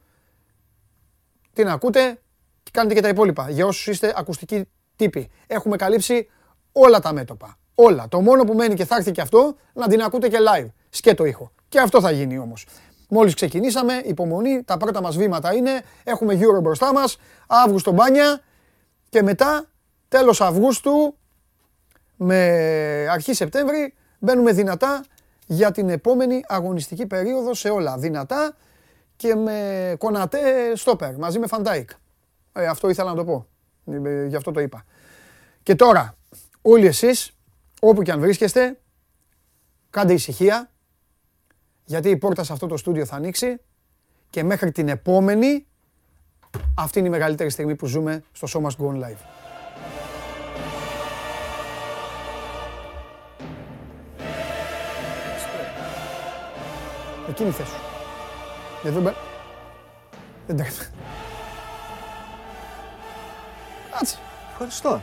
Την 1.53 1.67
ακούτε 1.67 2.19
και 2.63 2.71
κάνετε 2.73 2.93
και 2.93 3.01
τα 3.01 3.07
υπόλοιπα. 3.07 3.49
Για 3.49 3.65
όσους 3.65 3.87
είστε 3.87 4.13
ακουστικοί 4.15 4.69
τύποι. 4.95 5.29
Έχουμε 5.47 5.75
καλύψει 5.75 6.29
όλα 6.71 6.99
τα 6.99 7.13
μέτωπα. 7.13 7.57
Όλα. 7.81 8.07
Το 8.09 8.21
μόνο 8.21 8.43
που 8.43 8.53
μένει 8.53 8.73
και 8.73 8.85
θα 8.85 8.95
έρθει 8.95 9.11
και 9.11 9.21
αυτό, 9.21 9.55
να 9.73 9.87
την 9.87 10.01
ακούτε 10.01 10.27
και 10.27 10.37
live. 10.37 10.67
Σκέτο 10.89 11.25
ήχο. 11.25 11.51
Και 11.69 11.79
αυτό 11.79 12.01
θα 12.01 12.11
γίνει 12.11 12.37
όμως. 12.37 12.65
Μόλις 13.09 13.33
ξεκινήσαμε, 13.33 14.01
υπομονή, 14.05 14.63
τα 14.63 14.77
πρώτα 14.77 15.01
μας 15.01 15.17
βήματα 15.17 15.53
είναι, 15.53 15.81
έχουμε 16.03 16.33
Euro 16.33 16.61
μπροστά 16.61 16.93
μας, 16.93 17.17
Αύγουστο 17.47 17.91
μπάνια 17.91 18.41
και 19.09 19.21
μετά 19.21 19.65
τέλος 20.07 20.41
Αυγούστου 20.41 21.17
με 22.15 22.37
αρχή 23.11 23.33
Σεπτέμβρη 23.33 23.93
μπαίνουμε 24.19 24.51
δυνατά 24.51 25.03
για 25.45 25.71
την 25.71 25.89
επόμενη 25.89 26.43
αγωνιστική 26.47 27.05
περίοδο 27.05 27.53
σε 27.53 27.69
όλα. 27.69 27.97
Δυνατά 27.97 28.55
και 29.15 29.35
με 29.35 29.95
κονατέ 29.97 30.75
στόπερ 30.75 31.17
μαζί 31.17 31.39
με 31.39 31.47
Φαντάικ. 31.47 31.89
Ε, 32.53 32.67
αυτό 32.67 32.89
ήθελα 32.89 33.09
να 33.09 33.15
το 33.15 33.23
πω. 33.23 33.47
Ε, 34.05 34.25
γι' 34.25 34.35
αυτό 34.35 34.51
το 34.51 34.59
είπα. 34.59 34.85
Και 35.63 35.75
τώρα, 35.75 36.15
όλοι 36.61 36.85
εσείς, 36.85 37.33
όπου 37.79 38.01
και 38.01 38.11
αν 38.11 38.19
βρίσκεστε, 38.19 38.79
κάντε 39.89 40.13
ησυχία, 40.13 40.71
γιατί 41.83 42.09
η 42.09 42.17
πόρτα 42.17 42.43
σε 42.43 42.53
αυτό 42.53 42.67
το 42.67 42.77
στούντιο 42.77 43.05
θα 43.05 43.15
ανοίξει 43.15 43.61
και 44.29 44.43
μέχρι 44.43 44.71
την 44.71 44.87
επόμενη, 44.87 45.67
αυτή 46.75 46.99
είναι 46.99 47.07
η 47.07 47.11
μεγαλύτερη 47.11 47.49
στιγμή 47.49 47.75
που 47.75 47.85
ζούμε 47.85 48.23
στο 48.31 48.47
Show 48.51 48.67
Must 48.67 48.85
Go 48.85 48.91
On 48.91 49.03
Live. 49.03 49.39
Εκείνη 57.29 57.49
η 57.49 57.51
θέση 57.51 57.69
σου. 57.69 57.81
Εδώ 58.87 59.01
μπε... 59.01 59.13
Δεν 60.47 60.57
τρέχει. 60.57 60.79
Κάτσε. 63.91 64.17
Ευχαριστώ. 64.51 65.01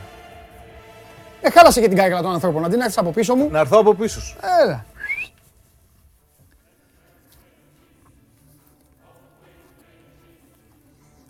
Ε, 1.40 1.50
χάλασε 1.50 1.80
και 1.80 1.88
την 1.88 1.96
κάγκελα 1.96 2.22
των 2.22 2.32
ανθρώπων. 2.32 2.64
Αντί 2.64 2.76
να 2.76 2.82
έρθεις 2.84 2.98
από 2.98 3.10
πίσω 3.10 3.34
μου, 3.34 3.50
Να 3.50 3.58
έρθω 3.58 3.78
από 3.78 3.94
πίσω 3.94 4.20
σου. 4.20 4.36
έλα. 4.62 4.84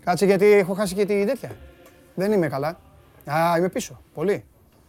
Κάτσε 0.04 0.24
γιατί 0.24 0.46
έχω 0.46 0.74
χάσει 0.74 0.94
και 0.94 1.04
τη 1.06 1.24
τέτοια. 1.24 1.50
Δεν 2.14 2.32
είμαι 2.32 2.48
καλά. 2.48 2.78
Α, 3.30 3.54
είμαι 3.58 3.68
πίσω. 3.68 4.00
Πολύ. 4.14 4.44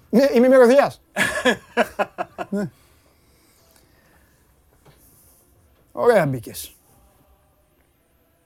Ναι, 0.09 0.27
είμαι 0.33 0.47
μυρωδιάς. 0.47 1.01
ναι. 2.50 2.69
Ωραία 5.91 6.25
μπήκες. 6.25 6.75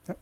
Ε, 0.06 0.12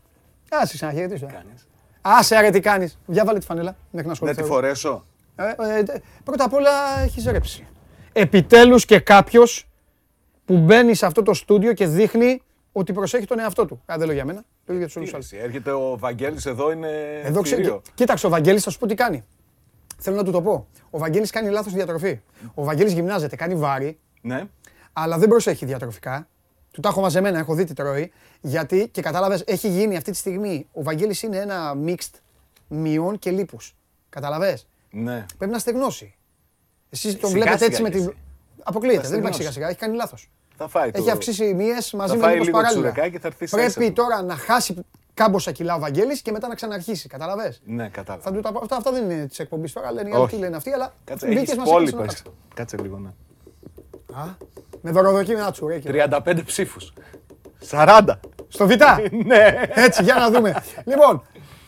Άσε 0.51 0.75
ξαναχαιρετήσω. 0.77 1.27
ε. 1.27 1.31
Κάνεις; 1.33 1.67
Άσε 2.01 2.41
ρε 2.41 2.51
τι 2.51 2.61
κάνεις. 2.61 2.99
Διάβαλε 3.07 3.39
τη 3.39 3.45
φανέλα. 3.47 3.77
Μέχρι 3.91 3.97
να 4.01 4.03
Να 4.07 4.13
ασχοληθώ. 4.13 4.43
τη 4.43 4.49
φορέσω. 4.49 5.05
Ε, 5.41 5.79
ε, 5.79 5.83
τε- 5.83 6.03
πρώτα 6.25 6.45
απ' 6.45 6.53
όλα 6.53 7.01
έχει 7.03 7.31
ρέψει. 7.31 7.67
Επιτέλους 8.13 8.85
και 8.85 8.99
κάποιος 9.01 9.69
που 10.45 10.59
μπαίνει 10.59 10.95
σε 10.95 11.07
αυτό 11.07 11.23
το 11.23 11.35
στούντιο 11.35 11.73
και 11.73 11.87
δείχνει 11.87 12.43
ότι 12.73 12.93
προσέχει 12.93 13.27
τον 13.27 13.39
εαυτό 13.39 13.67
του. 13.67 13.83
Α, 13.93 13.95
δεν 13.99 14.07
λέω 14.07 14.15
για 14.15 14.25
μένα, 14.25 14.45
λέω 14.67 14.77
για 14.77 14.87
τους 14.87 14.97
όλους 14.97 15.09
Τι 15.09 15.15
άλλους. 15.15 15.33
εσύ, 15.33 15.43
Έρχεται 15.45 15.71
ο 15.73 15.97
Βαγγέλης 15.99 16.47
εδώ, 16.47 16.73
είναι 16.73 17.21
Εδώ 17.25 17.41
ξέρω, 17.43 17.61
θηρίο. 17.63 17.83
κοίταξε, 17.95 18.27
ο 18.27 18.29
Βαγγέλης 18.29 18.63
θα 18.63 18.71
σου 18.71 18.79
πω 18.79 18.87
τι 18.87 18.95
κάνει. 18.95 19.25
Θέλω 19.99 20.17
να 20.17 20.25
του 20.25 20.31
το 20.31 20.43
πω. 20.43 20.67
Ο 20.91 20.99
Βαγγέλης 20.99 21.31
κάνει 21.31 21.51
λάθος 21.51 21.73
διατροφή. 21.73 22.21
Ο 22.55 22.65
Βαγγέλης 22.65 22.93
γυμνάζεται, 22.93 23.37
κάνει 23.37 23.55
βάρη, 23.55 23.99
Ναι. 24.21 24.45
αλλά 24.93 25.19
δεν 25.19 25.29
προσέχει 25.29 25.65
διατροφικά. 25.67 26.29
Του 26.73 26.81
τα 26.81 26.89
έχω 26.89 27.01
μαζεμένα, 27.01 27.39
έχω 27.39 27.55
δει 27.55 27.65
τι 27.65 27.73
τρώει. 27.75 28.13
Γιατί 28.41 28.89
και 28.89 29.03
κατάλαβες, 29.03 29.43
έχει 29.47 29.69
γίνει 29.69 29.97
αυτή 29.97 30.11
τη 30.11 30.17
στιγμή. 30.17 30.67
Ο 30.73 30.83
Βαγγέλης 30.83 31.23
είναι 31.23 31.37
ένα 31.37 31.75
mixed 31.87 32.19
μειών 32.69 33.19
και 33.19 33.31
λίπους. 33.31 33.75
Καταλαβες. 34.09 34.67
Ναι. 34.91 35.27
Πρέπει 35.39 35.53
να 35.53 35.59
στεγνώσει. 35.59 36.15
Εσείς 36.91 37.19
τον 37.19 37.31
Σιγά 37.31 37.43
βλέπετε 37.43 37.57
σιγά 37.65 37.67
έτσι 37.71 37.83
με 37.83 37.89
κι 37.91 37.97
την. 37.97 38.07
εσύ. 38.07 38.17
Αποκλείεται, 38.63 39.03
Θα 39.03 39.09
δεν 39.09 39.19
υπάρχει 39.19 39.35
στεγνώσει. 39.35 39.43
σιγά 39.43 39.51
σιγά, 39.53 39.69
έχει 39.69 39.79
κάνει 39.79 39.97
λάθος. 39.97 40.31
Θα 40.57 40.69
φάει 40.69 40.91
Έχει 40.95 41.05
το... 41.05 41.13
αυξήσει 41.13 41.55
μύες 41.55 41.93
μαζί 41.93 42.11
θα 42.11 42.17
με 42.17 42.23
φάει 42.23 42.33
λίπος 42.33 42.47
λίγο 42.47 42.59
παράλληλα. 42.59 42.83
τσουρεκάκι 42.89 43.13
και 43.13 43.19
θα 43.21 43.27
έρθει 43.27 43.47
στα 43.47 43.65
ίσα 43.65 43.73
Πρέπει 43.75 43.93
του. 43.93 44.03
τώρα 44.03 44.23
να 44.23 44.37
χάσει 44.37 44.75
κάμποσα 45.15 45.53
κιλά 45.53 45.75
ο 45.75 45.79
Βαγγέλης 45.79 46.23
και 46.23 46.33
μετά 46.33 46.49
να 46.49 46.55
ξαναρχίσει. 46.55 47.09
Καταλαβες. 47.09 47.61
Ναι, 47.65 47.89
κατάλαβα. 47.89 48.25
Θα 48.25 48.33
του 48.33 48.41
τα 48.41 48.53
πω- 48.53 48.63
αυτά, 48.63 48.77
αυτά 48.77 48.93
δεν 48.93 49.11
είναι 49.11 49.27
της 49.27 49.39
εκπομπής 49.39 49.73
τώρα, 49.73 49.93
λένε 49.93 50.09
οι 50.09 50.13
άλλοι 50.13 50.23
Όχι. 50.23 50.35
τι 50.35 50.41
λένε 50.41 50.57
αυτοί, 50.57 50.71
αλλά 50.73 50.93
Κάτσε, 51.05 51.27
μπήκες, 51.27 51.43
έχεις 51.43 51.57
μας 51.57 51.69
πόλη 51.69 51.89
έκανες 51.89 52.07
να 52.07 52.13
πες. 52.13 52.33
Κάτσε 52.55 52.77
λίγο, 52.77 52.99
ναι. 52.99 53.09
χάσουμε. 54.13 54.31
Α, 54.31 54.37
Με 54.81 54.91
δωροδοκίμενα 54.91 55.51
τσουρέκι. 55.51 55.89
35 55.89 56.43
ψήφους. 56.45 56.93
40. 57.71 58.21
Στο 58.49 58.67
Β; 58.67 58.71
Ναι. 59.27 59.61
Έτσι, 59.75 60.03
για 60.03 60.15
να 60.15 60.31
δούμε. 60.31 60.63
λοιπόν, 60.85 61.23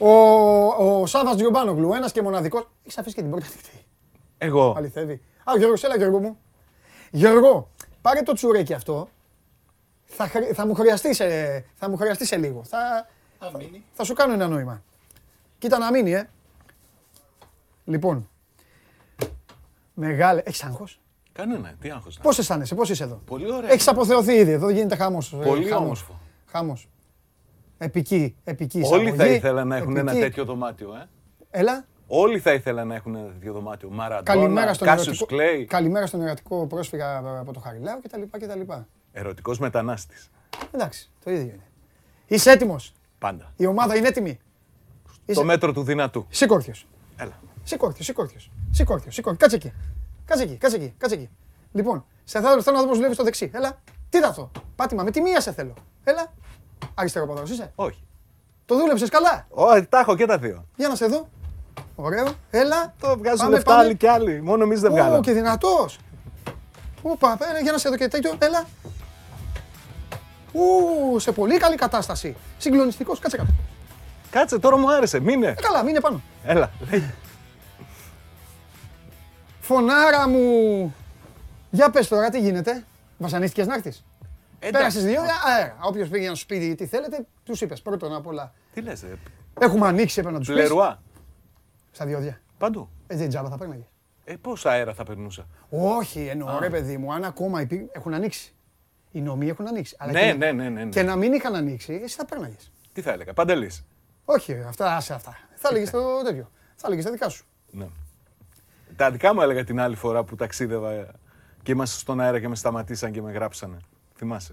ο, 0.06 1.00
ο 1.00 1.06
Σάβα 1.06 1.34
Τζιομπάνογλου, 1.34 1.92
ένας 1.92 2.12
και 2.12 2.22
μοναδικός. 2.22 2.68
Έχεις 2.82 2.98
αφήσει 2.98 3.14
και 3.14 3.20
την 3.20 3.30
πόρτα 3.30 3.46
ανοιχτή. 3.46 3.84
Εγώ. 4.38 4.74
Αληθεύει. 4.76 5.20
Α, 5.44 5.52
Γιώργο, 5.58 5.76
έλα 5.82 5.96
Γιώργο 5.96 6.18
μου. 6.20 6.38
Γιώργο, 7.10 7.70
πάρε 8.02 8.22
το 8.22 8.32
τσουρέκι 8.32 8.74
αυτό. 8.74 9.08
Θα, 10.04 10.26
χρει- 10.26 10.52
θα, 10.54 10.66
μου, 10.66 10.74
χρειαστεί 10.74 11.14
σε, 11.14 11.26
θα 11.74 11.88
μου 11.90 11.96
χρειαστεί 11.96 12.26
σε 12.26 12.36
λίγο. 12.36 12.64
Θα, 12.64 13.08
θα, 13.38 13.52
θα 13.92 14.04
σου 14.04 14.14
κάνω 14.14 14.32
ένα 14.32 14.48
νόημα. 14.48 14.82
Κοίτα 15.58 15.78
να 15.78 15.90
μείνει, 15.90 16.12
ε. 16.12 16.28
Λοιπόν. 17.84 18.28
Μεγάλε. 19.94 20.42
Έχεις 20.44 20.62
άγχος; 20.64 21.00
Κανένα, 21.32 21.74
τι 21.80 21.90
άγχος. 21.90 22.16
να. 22.16 22.22
Πώς 22.22 22.38
αισθάνεσαι, 22.38 22.74
πώς 22.74 22.90
είσαι 22.90 23.04
εδώ; 23.04 23.20
Πολύ 23.26 23.52
ωραία. 23.52 23.70
Έχεις 23.72 23.88
αποθεωθεί 23.88 24.32
ήδη. 24.32 24.50
Εδώ 24.50 24.68
γίνεται 24.68 24.96
χάμο. 24.96 25.18
Πολύ 25.44 25.72
όμορφο. 25.72 26.20
Χάμο. 26.46 26.78
Επική, 27.84 28.36
επική 28.44 28.80
Όλοι 28.84 29.08
θα 29.08 29.12
εισαγωγή, 29.14 29.34
ήθελαν 29.34 29.68
να 29.68 29.76
έχουν 29.76 29.96
ένα 29.96 30.10
επική- 30.10 30.26
τέτοιο 30.26 30.44
δωμάτιο, 30.44 30.94
ε. 30.94 31.08
Έλα. 31.50 31.84
Όλοι 32.06 32.38
θα 32.38 32.52
ήθελαν 32.52 32.86
να 32.88 32.94
έχουν 32.94 33.14
ένα 33.14 33.26
τέτοιο 33.28 33.52
δωμάτιο. 33.52 33.88
Μαραντόνα, 33.90 34.22
Καλημέρα 34.38 34.74
στον, 34.74 34.86
Κάσιους 34.86 35.06
ερωτικό, 35.20 35.26
Κλέη. 35.26 35.64
καλημέρα 35.64 36.06
στον 36.06 36.22
ερωτικό 36.22 36.66
πρόσφυγα 36.66 37.16
από 37.38 37.52
το 37.52 37.60
Χαριλάου 37.60 38.00
κτλ. 38.02 38.22
κτλ. 38.30 38.60
Ερωτικός 39.12 39.58
μετανάστης. 39.58 40.30
Εντάξει, 40.70 41.10
το 41.24 41.30
ίδιο 41.30 41.42
είναι. 41.42 41.66
Είσαι 42.26 42.50
έτοιμος; 42.50 42.92
Πάντα. 43.18 43.52
Η 43.56 43.66
ομάδα 43.66 43.96
είναι 43.96 44.08
έτοιμη; 44.08 44.38
Το 45.34 45.44
μέτρο 45.44 45.72
του 45.72 45.82
δυνατού. 45.82 46.26
Σήκωρθιο. 46.30 46.74
Έλα. 47.16 47.32
Σήκωρθιο, 47.62 48.04
σήκωρθιο. 48.04 48.40
Σήκωρθιο, 48.70 49.10
σήκωρθιο. 49.10 49.40
Κάτσε 49.48 49.56
εκεί. 49.56 49.72
Κάτσε 50.24 50.42
εκεί, 50.44 50.56
κάτσε 50.56 50.76
εκεί, 50.76 50.94
κάτσε 50.98 51.14
εκεί. 51.14 51.28
Λοιπόν, 51.72 52.04
σε 52.24 52.40
θέλω, 52.40 52.62
θέλω 52.62 52.76
να 52.76 52.82
δω 52.82 52.88
πώς 52.88 52.96
δουλεύει 52.96 53.16
το 53.16 53.24
δεξί. 53.24 53.50
Έλα. 53.54 53.78
Τι 54.08 54.18
ήταν 54.18 54.30
αυτό. 54.30 54.50
Πάτημα, 54.76 55.02
με 55.02 55.10
τη 55.10 55.20
μία 55.20 55.40
σε 55.40 55.52
θέλω. 55.52 55.74
Έλα. 56.04 56.32
Αριστερό 56.94 57.26
ποδαρός 57.26 57.50
είσαι; 57.50 57.72
Όχι. 57.74 58.02
Το 58.66 58.76
δούλεψες 58.78 59.08
καλά; 59.08 59.46
Όχι, 59.50 59.84
τα 59.86 59.98
έχω 59.98 60.16
και 60.16 60.26
τα 60.26 60.38
δύο. 60.38 60.66
Για 60.76 60.88
να 60.88 60.94
σε 60.94 61.06
δω. 61.06 61.28
Ωραίο. 61.94 62.26
Έλα. 62.50 62.94
Το 63.00 63.16
βγάζουν 63.18 63.38
Πάμε, 63.38 63.50
λεφτά 63.54 63.70
πάμε. 63.70 63.82
άλλοι 63.84 63.96
και 63.96 64.08
άλλοι. 64.08 64.42
Μόνο 64.42 64.62
εμείς 64.64 64.80
δεν 64.80 64.90
Ω, 64.90 64.94
βγάλαμε. 64.94 65.20
και 65.20 65.32
δυνατός. 65.32 65.98
Ούπα, 67.02 67.38
έλα, 67.50 67.58
για 67.60 67.72
να 67.72 67.78
σε 67.78 67.88
δω 67.88 67.96
και 67.96 68.08
τέτοιο. 68.08 68.34
Έλα. 68.38 68.64
Ου, 70.52 71.18
σε 71.18 71.32
πολύ 71.32 71.56
καλή 71.58 71.76
κατάσταση. 71.76 72.36
Συγκλονιστικός. 72.58 73.18
Κάτσε 73.18 73.36
κάτω. 73.36 73.50
Κάτσε, 74.30 74.58
τώρα 74.58 74.76
μου 74.78 74.92
άρεσε. 74.92 75.20
Μείνε. 75.20 75.46
Ε, 75.46 75.52
καλά, 75.52 75.82
μείνε 75.82 76.00
πάνω. 76.00 76.20
Έλα. 76.44 76.70
Φωνάρα 79.60 80.28
μου. 80.28 80.94
Για 81.70 81.90
πες 81.90 82.08
τώρα, 82.08 82.28
τι 82.30 82.40
γίνεται. 82.40 82.84
Βασανίστηκες 83.18 83.66
να 83.66 83.74
έρθεις. 83.74 84.04
Πέρασες 84.70 85.04
δύο 85.04 85.20
αέρα. 85.46 85.76
Όποιος 85.82 86.08
πήγε 86.08 86.28
να 86.28 86.34
σου 86.34 86.46
πει 86.46 86.74
τι 86.74 86.86
θέλετε, 86.86 87.26
τους 87.44 87.60
είπες 87.60 87.82
πρώτον 87.82 88.14
απ' 88.14 88.26
όλα. 88.26 88.52
Τι 88.74 88.80
λες, 88.80 89.02
ε, 89.02 89.18
Έχουμε 89.60 89.86
ανοίξει, 89.86 90.18
έπρεπε 90.20 90.36
να 90.38 90.44
τους 90.44 90.54
πεις. 90.54 90.62
Λερουά. 90.62 91.02
Στα 91.90 92.06
διόδια. 92.06 92.40
Παντού. 92.58 92.88
Έτσι 93.06 93.22
δεν 93.22 93.28
τζάμπα 93.28 93.48
θα 93.48 93.56
παίρναγες. 93.58 93.84
Ε, 94.24 94.34
πόσα 94.36 94.70
αέρα 94.70 94.94
θα 94.94 95.04
περνούσα. 95.04 95.46
Όχι, 95.70 96.26
εννοώ 96.26 96.58
ρε 96.58 96.70
παιδί 96.70 96.96
μου, 96.96 97.12
αν 97.12 97.24
ακόμα 97.24 97.60
υπή- 97.60 97.96
έχουν 97.96 98.14
ανοίξει. 98.14 98.54
Οι 99.10 99.20
νομοί 99.20 99.48
έχουν 99.48 99.66
ανοίξει. 99.66 99.96
Αλλά 99.98 100.12
Ναι, 100.12 100.20
και, 100.26 100.32
ναι, 100.32 100.52
ναι, 100.52 100.68
ναι, 100.68 100.84
ναι. 100.84 100.90
και 100.90 101.02
να 101.02 101.16
μην 101.16 101.32
είχαν 101.32 101.54
ανοίξει, 101.54 102.00
εσύ 102.04 102.16
θα 102.16 102.24
παίρναγες. 102.24 102.72
Τι 102.92 103.00
θα 103.00 103.12
έλεγα, 103.12 103.32
Παντελής. 103.32 103.84
Όχι, 104.24 104.62
αυτά, 104.68 104.96
άσε 104.96 105.14
αυτά. 105.14 105.36
Θα 105.54 105.68
έλεγες 105.70 105.90
το 105.90 106.22
τέτοιο. 106.24 106.50
Θα 106.76 106.86
έλεγες 106.86 107.04
τα 107.04 107.10
δικά 107.10 107.28
σου. 107.28 107.44
Ναι. 107.70 107.86
Τα 108.96 109.10
δικά 109.10 109.34
μου 109.34 109.40
έλεγα 109.40 109.64
την 109.64 109.80
άλλη 109.80 109.94
φορά 109.96 110.24
που 110.24 110.34
ταξίδευα 110.36 111.06
και 111.62 111.72
είμαστε 111.72 111.98
στον 111.98 112.20
αέρα 112.20 112.40
και 112.40 112.48
με 112.48 112.54
σταματήσαν 112.56 113.12
και 113.12 113.22
με 113.22 113.32
γράψανε. 113.32 113.76
Θυμάσαι. 114.22 114.52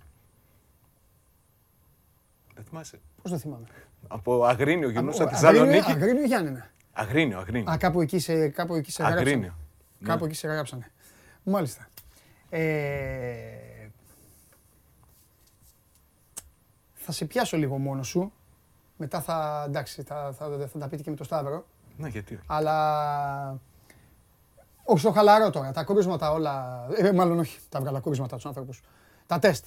Δεν 2.56 2.64
θυμάσαι. 2.64 3.00
Πώς 3.22 3.32
δεν 3.32 3.40
θυμάμαι; 3.40 3.66
Από 4.08 4.44
Αγρίνιο 4.46 4.90
γυρνούσα 4.90 5.28
τη 5.28 5.36
Αγρίνιο- 5.36 5.52
Θεσσαλονίκη. 5.66 5.92
Αγρίνιο 5.92 6.24
ή 6.24 6.26
Γιάννενα; 6.26 6.70
Αγρίνιο, 6.94 7.40
Αγρίνιο. 7.40 7.72
Α, 7.72 7.78
κάπου 7.78 8.02
εκεί 8.02 8.20
σε, 8.20 8.50
κάπου 8.50 8.76
εκεί 8.76 8.92
σε 8.92 9.04
γράψανε. 9.04 9.30
Αγρίνιο. 9.30 9.54
Κάπου 10.04 10.20
Ναι. 10.24 10.30
εκεί 10.30 10.36
σε 10.40 10.48
γράψανε. 10.48 10.92
Μάλιστα. 11.44 11.88
Ε, 12.50 13.90
θα 16.94 17.12
σε 17.12 17.26
πιάσω 17.26 17.58
λίγο 17.58 17.78
μόνος 17.78 18.08
σου. 18.08 18.32
Μετά 18.98 19.22
θα, 19.22 19.64
εντάξει, 19.68 20.02
θα, 20.04 20.34
θα, 20.38 20.68
θα 20.68 20.80
τα 20.80 20.88
πείτε 20.88 21.04
και 21.04 21.10
με 21.10 21.16
το 21.16 21.24
Σταύρο. 21.24 21.66
Ναι, 21.98 22.08
γιατί. 22.08 22.34
όχι. 22.34 22.44
Αλλά 22.48 23.60
όχι 24.89 25.00
στο 25.00 25.12
χαλαρό 25.12 25.50
τώρα. 25.50 25.72
Τα 25.72 25.84
κρούσματα 25.84 26.31
όλα. 26.31 26.86
Ε, 26.96 27.12
μάλλον 27.12 27.39
όχι. 27.39 27.58
Τα 27.69 27.79
βγάλα 27.79 28.00
κρούσματα 28.00 28.36
τους 28.36 28.46
άνθρωπους. 28.46 28.81
Τα 29.25 29.39
τεστ. 29.39 29.65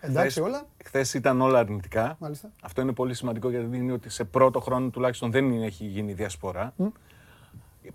Εντάξει 0.00 0.30
Χθες- 0.30 0.46
όλα. 0.46 0.66
Χθες 0.84 1.14
ήταν 1.14 1.40
όλα 1.40 1.58
αρνητικά. 1.58 2.16
Μάλιστα. 2.18 2.50
Αυτό 2.62 2.80
είναι 2.80 2.92
πολύ 2.92 3.14
σημαντικό 3.14 3.50
γιατί 3.50 3.66
δείχνει 3.66 3.90
ότι 3.90 4.08
σε 4.10 4.24
πρώτο 4.24 4.60
χρόνο 4.60 4.88
τουλάχιστον 4.88 5.30
δεν 5.30 5.50
είναι- 5.52 5.66
έχει 5.66 5.84
γίνει 5.84 6.12
διασπορά. 6.12 6.74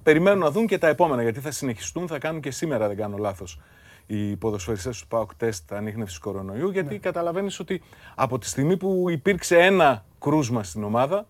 Περιμένουν 0.04 0.40
να 0.40 0.52
δουν 0.52 0.68
και 0.68 0.78
τα 0.78 0.88
επόμενα 0.88 1.22
γιατί 1.22 1.40
θα 1.40 1.52
συνεχιστούν, 1.52 2.08
θα 2.08 2.18
κάνουν 2.18 2.42
και 2.42 2.52
σήμερα, 2.52 2.88
δεν 2.88 2.98
κάνω 2.98 3.18
λάθος, 3.18 3.60
οι 4.06 4.36
ποδοσφαιριστές 4.36 5.00
του 5.02 5.08
ΠΑΟΚ 5.08 5.36
τεστ 5.36 5.74
ανείχνευσης 5.74 6.18
κορονοϊού, 6.20 6.70
γιατί 6.70 6.94
ναι. 6.94 7.00
καταλαβαίνεις 7.00 7.60
ότι 7.60 7.82
από 8.16 8.38
τη 8.40 8.48
στιγμή 8.48 8.78
που 8.78 9.06
υπήρξε 9.10 9.58
ένα 9.58 10.06
κρούσμα 10.20 10.64
στην 10.64 10.84
ομάδα, 10.84 11.28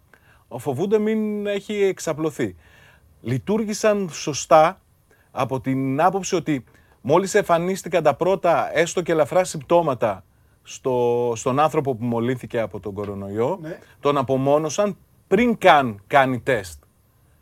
φοβούνται 0.58 0.98
μην 1.00 1.48
έχει 1.48 1.74
εξαπλωθεί. 1.74 2.56
Λειτουργήσαν 3.22 4.10
σωστά 4.12 4.82
από 5.32 5.60
την 5.60 6.02
άποψη 6.02 6.36
ότι 6.36 6.64
μόλις 7.02 7.36
εμφανίστηκαν 7.36 8.04
τα 8.04 8.14
πρώτα 8.14 8.78
έστω 8.78 9.02
και 9.02 9.12
ελαφρά 9.12 9.44
συμπτώματα 9.44 10.24
στο, 10.64 11.34
στον 11.36 11.60
άνθρωπο 11.60 11.96
που 11.96 12.06
μολύνθηκε 12.06 12.60
από 12.60 12.80
τον 12.80 12.94
κορονοϊό, 12.94 13.58
ναι. 13.62 13.80
τον 14.00 14.18
απομόνωσαν 14.18 14.98
πριν 15.28 15.58
καν 15.58 16.04
κάνει 16.08 16.40
τεστ. 16.40 16.84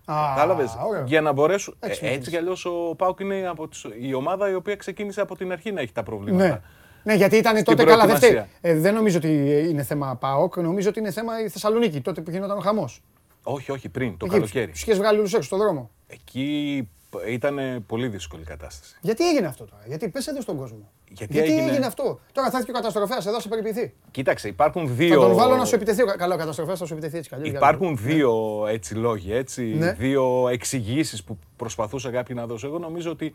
Κατάλαβες; 0.05 0.77
Για 1.05 1.21
να 1.21 1.31
μπορέσουν. 1.31 1.75
Έτσι, 1.79 2.05
ε, 2.05 2.11
έτσι 2.11 2.29
κι 2.29 2.37
αλλιώς 2.37 2.65
ο 2.65 2.95
Πάουκ 2.97 3.19
είναι 3.19 3.47
από 3.47 3.67
τις, 3.67 3.85
η 4.01 4.13
ομάδα 4.13 4.49
η 4.49 4.53
οποία 4.53 4.75
ξεκίνησε 4.75 5.21
από 5.21 5.35
την 5.35 5.51
αρχή 5.51 5.71
να 5.71 5.81
έχει 5.81 5.91
τα 5.91 6.03
προβλήματα. 6.03 6.47
Ναι. 6.47 6.61
Ναι, 7.03 7.13
γιατί 7.13 7.37
ήταν 7.37 7.63
τότε 7.63 7.83
καλά. 7.83 8.05
Δεν, 8.05 8.45
ε, 8.61 8.79
δεν 8.79 8.93
νομίζω 8.93 9.17
ότι 9.17 9.27
είναι 9.69 9.83
θέμα 9.83 10.15
ΠΑΟΚ, 10.15 10.57
νομίζω 10.57 10.89
ότι 10.89 10.99
είναι 10.99 11.11
θέμα 11.11 11.41
η 11.43 11.49
Θεσσαλονίκη, 11.49 12.01
τότε 12.01 12.21
που 12.21 12.31
γινόταν 12.31 12.57
ο 12.57 12.59
χαμός. 12.59 13.01
Όχι, 13.43 13.71
όχι, 13.71 13.89
πριν, 13.89 14.17
το 14.17 14.25
Εκεί, 14.25 14.35
καλοκαίρι. 14.35 14.71
Του 14.71 14.77
είχες 14.81 14.97
βγάλει 14.97 15.17
όλους 15.17 15.33
έξω 15.33 15.45
στον 15.47 15.59
δρόμο. 15.59 15.89
Εκεί 16.07 16.89
ήταν 17.27 17.83
πολύ 17.87 18.07
δύσκολη 18.07 18.43
κατάσταση. 18.43 18.97
Γιατί 19.01 19.29
έγινε 19.29 19.47
αυτό 19.47 19.65
τώρα, 19.65 19.83
Γιατί 19.85 20.09
πες 20.09 20.27
εδώ 20.27 20.41
στον 20.41 20.57
κόσμο. 20.57 20.91
Γιατί, 21.07 21.33
γιατί 21.33 21.51
έγινε... 21.51 21.69
έγινε... 21.69 21.85
αυτό; 21.85 22.19
Τώρα 22.31 22.49
θα 22.49 22.57
έρθει 22.57 22.69
ο 22.69 22.73
καταστροφέας 22.73 23.25
εδώ, 23.25 23.39
σε 23.39 23.47
περιποιηθεί. 23.47 23.93
Κοίταξε, 24.11 24.47
υπάρχουν 24.47 24.95
δύο. 24.95 25.21
Θα 25.21 25.27
τον 25.27 25.35
βάλω 25.35 25.55
να 25.55 25.65
σου 25.65 25.75
επιτεθεί. 25.75 26.03
Καλό, 26.17 26.33
ο 26.33 26.37
καταστροφέας 26.37 26.79
θα 26.79 26.85
σου 26.85 26.93
επιτεθεί 26.93 27.17
έτσι 27.17 27.29
καλή. 27.29 27.47
Υπάρχουν 27.47 27.87
ναι. 27.87 27.99
δύο 28.01 28.65
έτσι 28.67 28.95
λόγοι, 28.95 29.33
έτσι, 29.33 29.63
ναι. 29.63 29.91
δύο 29.91 30.47
εξηγήσεις 30.47 31.23
που 31.23 31.39
προσπαθούσα 31.55 32.11
κάποιοι 32.11 32.35
να 32.39 32.45
δώσω. 32.45 32.67
Εγώ 32.67 32.79
νομίζω 32.79 33.11
ότι 33.11 33.33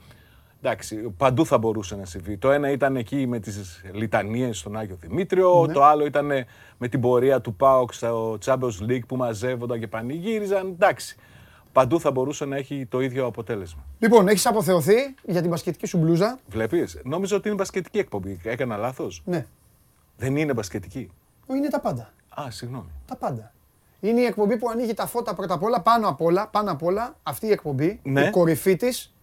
Εντάξει, 0.64 0.96
παντού 1.16 1.46
θα 1.46 1.58
μπορούσε 1.58 1.96
να 1.96 2.04
συμβεί. 2.04 2.36
Το 2.36 2.50
ένα 2.50 2.70
ήταν 2.70 2.96
εκεί 2.96 3.26
με 3.26 3.38
τις 3.38 3.84
λιτανίες 3.92 4.58
στον 4.58 4.76
Άγιο 4.76 4.96
Δημήτριο, 5.00 5.64
ναι. 5.66 5.72
το 5.72 5.84
άλλο 5.84 6.06
ήταν 6.06 6.26
με 6.78 6.88
την 6.88 7.00
πορεία 7.00 7.40
του 7.40 7.54
ΠΑΟΚ 7.54 7.92
στο 7.92 8.38
Champions 8.44 8.88
League 8.88 9.06
που 9.06 9.16
μαζεύονταν 9.16 9.80
και 9.80 9.88
πανηγύριζαν. 9.88 10.66
Εντάξει, 10.66 11.16
παντού 11.72 12.00
θα 12.00 12.10
μπορούσε 12.10 12.44
να 12.44 12.56
έχει 12.56 12.86
το 12.86 13.00
ίδιο 13.00 13.26
αποτέλεσμα. 13.26 13.84
Λοιπόν, 13.98 14.28
έχεις 14.28 14.46
αποθεωθεί 14.46 15.14
για 15.24 15.40
την 15.40 15.50
μπασκετική 15.50 15.86
σου 15.86 15.98
μπλούζα. 15.98 16.38
Βλέπεις, 16.46 17.00
νόμιζα 17.04 17.36
ότι 17.36 17.48
είναι 17.48 17.56
μπασκετική 17.56 17.98
εκπομπή. 17.98 18.40
Έκανα 18.44 18.76
λάθος; 18.76 19.22
Ναι. 19.24 19.46
Δεν 20.16 20.36
είναι 20.36 20.52
μπασκετική; 20.52 21.10
Είναι 21.48 21.68
τα 21.68 21.80
πάντα. 21.80 22.12
Α, 22.40 22.50
συγγνώμη. 22.50 22.90
Τα 23.06 23.16
πάντα. 23.16 23.52
Είναι 24.00 24.20
η 24.20 24.24
εκπομπή 24.24 24.56
που 24.56 24.68
ανοίγει 24.68 24.94
τα 24.94 25.06
φώτα 25.06 25.34
πρώτα 25.34 25.54
απ' 25.54 25.62
όλα, 25.62 25.80
πάνω 25.80 26.08
απ' 26.08 26.20
όλα, 26.20 26.48
πάνω 26.48 26.70
απ' 26.70 26.82
όλα 26.82 27.16
αυτή 27.22 27.46
η 27.46 27.50
εκπομπή, 27.50 28.00
ναι. 28.02 28.20
η 28.24 28.30
κορυφή 28.30 28.76
της, 28.76 29.14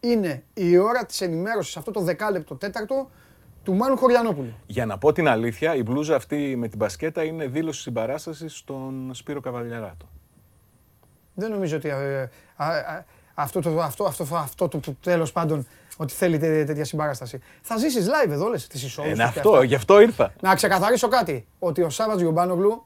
είναι 0.00 0.44
η 0.54 0.78
ώρα 0.78 1.06
της 1.06 1.20
ενημέρωσης, 1.20 1.76
αυτό 1.76 1.90
το 1.90 2.00
δεκάλεπτο 2.00 2.54
τέταρτο, 2.54 3.10
του 3.62 3.74
Μάνου 3.74 3.96
Χωριανόπουλου. 3.96 4.52
Για 4.66 4.86
να 4.86 4.98
πω 4.98 5.12
την 5.12 5.28
αλήθεια, 5.28 5.74
η 5.74 5.82
μπλούζα 5.82 6.16
αυτή 6.16 6.56
με 6.56 6.68
την 6.68 6.78
μπασκέτα 6.78 7.22
είναι 7.24 7.46
δήλωση 7.46 7.80
συμπαράστασης 7.80 8.56
στον 8.56 9.10
Σπύρο 9.14 9.40
Καβαλιαράτο. 9.40 10.08
Δεν 11.36 11.50
νομίζω 11.50 11.76
ότι 11.76 11.88
ε, 11.88 12.28
αυτό, 13.34 13.60
το, 13.60 13.80
αυτό, 13.80 14.04
αυτό, 14.04 14.26
αυτό 14.32 14.68
το, 14.68 14.80
τέλος 15.02 15.32
πάντων 15.32 15.66
ότι 15.96 16.12
θέλει 16.12 16.38
τέτοια 16.38 16.84
συμπαράσταση. 16.84 17.40
Θα 17.62 17.76
ζήσεις 17.76 18.06
live 18.06 18.30
εδώ 18.30 18.44
όλες 18.44 18.66
τις 18.66 18.82
εισόδους. 18.82 19.12
Είναι 19.12 19.22
αυτό, 19.22 19.62
γι' 19.62 19.74
αυτό 19.74 20.00
ήρθα. 20.00 20.32
Να 20.40 20.54
ξεκαθαρίσω 20.54 21.08
κάτι, 21.08 21.46
ότι 21.58 21.82
ο 21.82 21.90
Σάββατς 21.90 22.20
Γιωμπάνογλου 22.20 22.84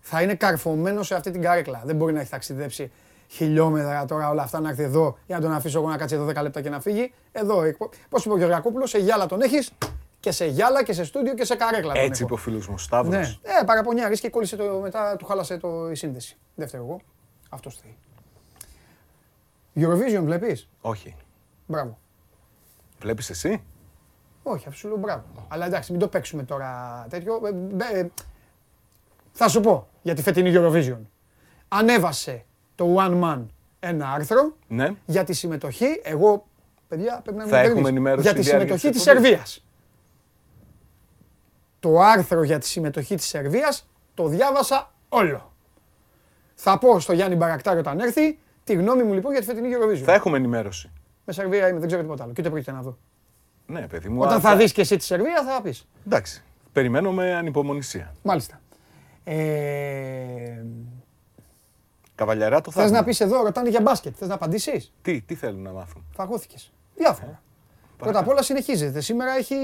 θα 0.00 0.22
είναι 0.22 0.34
καρφωμένος 0.34 1.06
σε 1.06 1.14
αυτή 1.14 1.30
την 1.30 1.42
καρέκλα. 1.42 1.82
Δεν 1.84 1.96
μπορεί 1.96 2.12
να 2.12 2.20
έχει 2.20 2.30
ταξιδέψει 2.30 2.90
χιλιόμετρα 3.28 4.04
τώρα 4.04 4.30
όλα 4.30 4.42
αυτά 4.42 4.60
να 4.60 4.68
έρθει 4.68 4.82
εδώ 4.82 5.18
για 5.26 5.36
να 5.36 5.42
τον 5.42 5.52
αφήσω 5.52 5.78
εγώ 5.78 5.88
να 5.88 5.96
κάτσει 5.96 6.14
εδώ 6.14 6.26
10 6.26 6.42
λεπτά 6.42 6.60
και 6.60 6.70
να 6.70 6.80
φύγει. 6.80 7.12
Εδώ, 7.32 7.62
πώς 8.08 8.24
είπε 8.24 8.34
ο 8.34 8.36
Γεωργακόπουλο, 8.36 8.86
σε 8.86 8.98
γυάλα 8.98 9.26
τον 9.26 9.40
έχεις 9.40 9.72
και 10.20 10.30
σε 10.30 10.44
γυάλα 10.46 10.84
και 10.84 10.92
σε 10.92 11.04
στούντιο 11.04 11.34
και 11.34 11.44
σε 11.44 11.54
καρέκλα. 11.54 11.92
Έτσι 11.96 12.22
είπε 12.22 12.32
ο 12.32 12.36
φίλος 12.36 12.68
μου, 12.68 12.78
Σταύρος. 12.78 13.14
Ναι, 13.14 13.50
ε, 13.60 13.64
παραπονιάρης 13.66 14.20
και 14.20 14.28
κόλλησε 14.28 14.56
το 14.56 14.78
μετά, 14.82 15.16
του 15.16 15.24
χάλασε 15.24 15.56
το, 15.56 15.90
η 15.90 15.94
σύνδεση. 15.94 16.36
Δεύτερο 16.54 16.82
εγώ. 16.82 17.00
Αυτός 17.48 17.80
θέλει. 17.80 17.96
Eurovision 19.76 20.22
βλέπεις; 20.22 20.68
Όχι. 20.80 21.16
Μπράβο. 21.66 21.98
Βλέπεις 23.00 23.30
εσύ; 23.30 23.62
Όχι, 24.42 24.68
αυτό 24.68 24.88
σου 24.88 24.96
μπράβο. 24.98 25.24
Αλλά 25.48 25.66
εντάξει, 25.66 25.90
μην 25.90 26.00
το 26.00 26.08
παίξουμε 26.08 26.42
τώρα 26.42 27.06
τέτοιο. 27.08 27.40
Ε, 27.92 27.98
ε, 27.98 28.08
θα 29.32 29.48
σου 29.48 29.60
πω 29.60 29.88
για 30.02 30.14
τη 30.14 30.22
φετινή 30.22 30.52
Eurovision. 30.54 30.98
Ανέβασε 31.68 32.44
το 32.74 32.96
One 32.98 33.22
Man 33.22 33.46
ένα 33.80 34.12
άρθρο 34.12 34.56
ναι. 34.68 34.94
για 35.06 35.24
τη 35.24 35.32
συμμετοχή. 35.32 36.00
Εγώ, 36.02 36.46
παιδιά, 36.88 37.20
πρέπει 37.22 37.38
να 37.38 37.42
μην 37.44 37.52
Θα 37.52 37.60
έχουμε 37.60 37.88
ενημέρωση 37.88 38.28
για 38.28 38.34
τη 38.34 38.42
συμμετοχή 38.42 38.90
της 38.90 39.02
Σερβίας. 39.02 39.64
Το 41.80 42.00
άρθρο 42.00 42.42
για 42.42 42.58
τη 42.58 42.66
συμμετοχή 42.66 43.14
της 43.14 43.26
Σερβίας 43.26 43.88
το 44.14 44.26
διάβασα 44.26 44.92
όλο. 45.08 45.53
Θα 46.54 46.78
πω 46.78 47.00
στο 47.00 47.12
Γιάννη 47.12 47.36
Μπαρακτάρη 47.36 47.78
όταν 47.78 48.00
έρθει 48.00 48.38
τη 48.64 48.74
γνώμη 48.74 49.02
μου 49.02 49.12
λοιπόν 49.12 49.30
για 49.32 49.40
τη 49.40 49.46
φετινή 49.46 49.68
Eurovision. 49.74 50.02
Θα 50.04 50.12
έχουμε 50.12 50.36
ενημέρωση. 50.36 50.90
Με 51.24 51.32
Σερβία 51.32 51.68
είμαι, 51.68 51.78
δεν 51.78 51.86
ξέρω 51.86 52.02
τίποτα 52.02 52.22
άλλο. 52.22 52.32
Και 52.32 52.40
ούτε 52.40 52.50
πρόκειται 52.50 52.72
να 52.72 52.82
δω. 52.82 52.98
Ναι, 53.66 53.86
παιδί 53.88 54.08
μου. 54.08 54.20
Όταν 54.20 54.40
θα 54.40 54.56
δεις 54.56 54.72
και 54.72 54.80
εσύ 54.80 54.96
τη 54.96 55.04
Σερβία 55.04 55.44
θα 55.44 55.62
πεις. 55.62 55.88
Εντάξει. 56.06 56.42
Περιμένω 56.72 57.12
με 57.12 57.34
ανυπομονησία. 57.34 58.14
Μάλιστα. 58.22 58.60
Ε, 59.24 60.64
Καβαλιαρά 62.14 62.60
το 62.60 62.70
θα. 62.70 62.82
Θες 62.82 62.90
να 62.90 63.04
πεις 63.04 63.20
εδώ, 63.20 63.42
ρωτάνε 63.42 63.68
για 63.68 63.80
μπάσκετ. 63.80 64.14
Θες 64.18 64.28
να 64.28 64.34
απαντήσεις; 64.34 64.92
Τι, 65.02 65.20
τι 65.20 65.34
θέλουν 65.34 65.62
να 65.62 65.70
μάθουν; 65.72 66.04
Φαγώθηκε. 66.14 66.56
Διάφορα. 66.96 67.30
Ε, 67.30 67.38
Πρώτα 67.96 68.18
απ' 68.18 68.28
όλα 68.28 68.42
συνεχίζεται. 68.42 69.00
Σήμερα 69.00 69.36
έχει, 69.36 69.56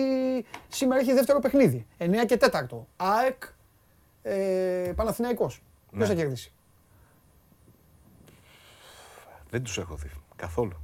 σήμερα 0.69 1.01
έχει 1.01 1.13
δεύτερο 1.13 1.39
παιχνίδι. 1.39 1.87
9 1.99 2.07
και 2.27 2.37
4. 2.37 2.87
ΑΕΚ 2.97 3.43
ε, 4.23 4.93
Παναθηναϊκός. 4.97 5.63
Ναι. 5.91 5.99
Ποιο 5.99 6.07
θα 6.07 6.15
κερδίσει; 6.15 6.53
Δεν 9.51 9.63
τους 9.63 9.79
έχω 9.79 9.95
δει 9.95 10.11
καθόλου. 10.37 10.77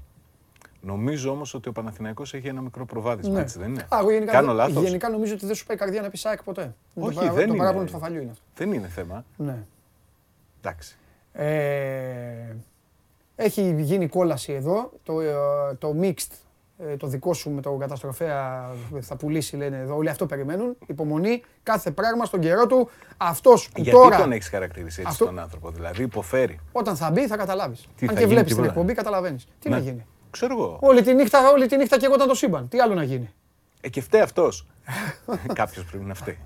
Νομίζω 0.80 1.30
όμως 1.30 1.54
ότι 1.54 1.68
ο 1.68 1.72
Παναθηναϊκός 1.72 2.34
έχει 2.34 2.48
ένα 2.48 2.60
μικρό 2.60 2.86
προβάδισμα, 2.86 3.34
ναι. 3.34 3.40
έτσι 3.40 3.58
δεν 3.58 3.68
είναι; 3.68 3.86
Α, 3.88 3.98
γενικά, 4.10 4.32
Κάνω 4.32 4.52
λάθος; 4.52 4.82
Γενικά 4.82 5.08
νομίζω 5.08 5.34
ότι 5.34 5.46
δεν 5.46 5.54
σου 5.54 5.66
πάει 5.66 5.76
η 5.76 5.80
καρδιά 5.80 6.02
να 6.02 6.10
πεις 6.10 6.26
ΑΕΚ 6.26 6.42
ποτέ. 6.42 6.74
Όχι, 6.94 7.14
το, 7.14 7.32
δεν 7.32 7.48
το 7.48 7.54
είναι. 7.54 7.84
του 7.84 7.90
φαφαλιού 7.90 8.20
είναι 8.20 8.30
αυτό. 8.30 8.44
Δεν 8.54 8.72
είναι 8.72 8.88
θέμα. 8.88 9.24
Ναι. 9.36 9.64
Εντάξει. 10.58 10.96
Ε, 11.32 12.56
έχει 13.36 13.82
γίνει 13.82 14.08
κόλαση 14.08 14.52
εδώ, 14.52 14.92
το, 15.02 15.20
ε, 15.20 15.34
το 15.78 15.96
mixed, 16.00 16.32
ε, 16.32 16.45
το 16.98 17.06
δικό 17.06 17.34
σου 17.34 17.50
με 17.50 17.60
τον 17.60 17.78
καταστροφέα 17.78 18.70
θα 19.00 19.16
πουλήσει 19.16 19.56
λένε 19.56 19.76
εδώ, 19.78 19.96
όλοι 19.96 20.08
αυτό 20.08 20.26
περιμένουν, 20.26 20.76
υπομονή, 20.86 21.42
κάθε 21.62 21.90
πράγμα 21.90 22.24
στον 22.24 22.40
καιρό 22.40 22.66
του, 22.66 22.88
αυτός 23.16 23.68
που 23.68 23.72
Γιατί 23.80 23.90
τώρα... 23.90 24.08
Γιατί 24.08 24.22
τον 24.22 24.32
έχεις 24.32 24.48
χαρακτηρίσει 24.48 25.00
έτσι 25.00 25.12
αυτό... 25.12 25.24
τον 25.24 25.38
άνθρωπο, 25.38 25.70
δηλαδή 25.70 26.02
υποφέρει. 26.02 26.60
Όταν 26.72 26.96
θα 26.96 27.10
μπει 27.10 27.26
θα 27.26 27.36
καταλάβεις. 27.36 27.88
Τι 27.96 28.06
Αν 28.06 28.14
θα 28.14 28.20
και 28.20 28.26
βλέπεις 28.26 28.54
την 28.54 28.64
εκπομπή 28.64 28.94
καταλαβαίνεις. 28.94 29.46
Τι 29.58 29.68
να 29.68 29.76
ναι. 29.76 29.82
γίνει. 29.82 30.06
Ξέρω 30.30 30.52
εγώ. 30.52 30.78
Όλη 30.80 31.02
τη 31.02 31.14
νύχτα, 31.14 31.50
όλη 31.50 31.66
τη 31.66 31.76
νύχτα 31.76 31.98
και 31.98 32.04
εγώ 32.06 32.14
ήταν 32.14 32.28
το 32.28 32.34
σύμπαν. 32.34 32.68
Τι 32.68 32.80
άλλο 32.80 32.94
να 32.94 33.02
γίνει. 33.02 33.30
Ε, 33.80 33.88
και 33.88 34.00
φταίει 34.00 34.20
αυτός. 34.20 34.66
Κάποιος 35.52 35.84
πρέπει 35.84 36.04
να 36.04 36.14
φταίει. 36.14 36.38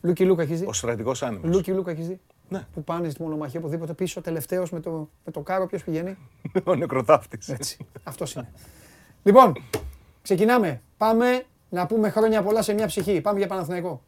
Λούκι 0.00 0.24
Λουκ 0.24 0.42
έχεις 0.42 0.60
δει; 0.60 0.66
Ο 0.66 0.72
στρατηγός 0.72 1.22
άνεμος. 1.22 1.54
Λούκι 1.54 1.72
Λουκ 1.72 1.90
έχεις 1.90 2.06
δει; 2.06 2.20
Ναι. 2.48 2.66
Που 2.74 2.84
πάνε 2.84 3.10
στη 3.10 3.22
μονομαχία 3.22 3.60
οπουδήποτε 3.60 3.92
πίσω, 3.92 4.20
τελευταίος 4.20 4.70
με 4.70 4.80
το, 4.80 5.08
με 5.24 5.32
το 5.32 5.40
κάρο, 5.40 5.66
ποιος 5.66 5.84
πηγαίνει; 5.84 6.16
Ο 6.64 6.74
νεκροτάφτης. 6.74 7.48
Έτσι. 7.48 7.86
Αυτός 8.02 8.34
είναι. 8.34 8.52
λοιπόν, 9.26 9.64
ξεκινάμε. 10.22 10.80
Πάμε 10.96 11.44
να 11.68 11.86
πούμε 11.86 12.10
χρόνια 12.10 12.42
πολλά 12.42 12.62
σε 12.62 12.72
μια 12.72 12.86
ψυχή. 12.86 13.20
Πάμε 13.20 13.38
για 13.38 13.46
Παναθηναϊκό. 13.46 14.02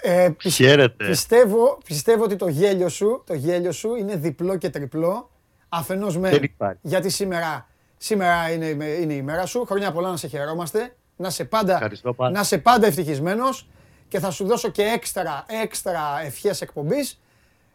Ε, 0.00 0.30
Χαίρετε. 0.50 1.06
Πιστεύω, 1.06 1.78
πιστεύω 1.84 2.24
ότι 2.24 2.36
το 2.36 2.48
γέλιο, 2.48 2.88
σου, 2.88 3.22
το 3.26 3.34
γέλιο 3.34 3.72
σου 3.72 3.94
είναι 3.94 4.16
διπλό 4.16 4.56
και 4.56 4.70
τριπλό. 4.70 5.30
Αφενός 5.68 6.18
με, 6.18 6.40
γιατί 6.80 7.10
σήμερα, 7.10 7.68
σήμερα 7.96 8.52
είναι, 8.52 8.66
είναι 8.84 9.14
η 9.14 9.22
μέρα 9.22 9.46
σου. 9.46 9.64
Χρόνια 9.64 9.92
πολλά 9.92 10.10
να 10.10 10.16
σε 10.16 10.28
χαιρόμαστε. 10.28 10.94
Να 11.16 11.30
σε 11.30 11.44
πάντα, 11.44 11.90
να 12.32 12.42
σε 12.42 12.58
πάντα 12.58 12.86
ευτυχισμένος. 12.86 13.68
Και 14.08 14.18
θα 14.18 14.30
σου 14.30 14.46
δώσω 14.46 14.68
και 14.68 14.82
έξτρα, 14.82 15.44
έξτρα 15.62 16.20
ευχές 16.24 16.60
εκπομπής. 16.60 17.20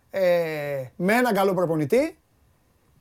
Ε, 0.10 0.84
με 0.96 1.14
έναν 1.14 1.34
καλό 1.34 1.54
προπονητή. 1.54 2.18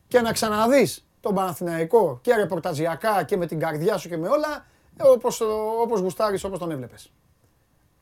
Και 0.08 0.20
να 0.20 0.32
ξαναδείς 0.32 1.06
τον 1.20 1.34
Παναθηναϊκό 1.34 2.18
και 2.22 2.34
ρεπορταζιακά 2.34 3.22
και 3.22 3.36
με 3.36 3.46
την 3.46 3.58
καρδιά 3.58 3.96
σου 3.96 4.08
και 4.08 4.16
με 4.16 4.28
όλα. 4.28 4.66
Όπως, 5.00 5.40
όπως 5.82 6.00
γουστάρεις, 6.00 6.44
όπως 6.44 6.58
τον 6.58 6.70
έβλεπες. 6.70 7.10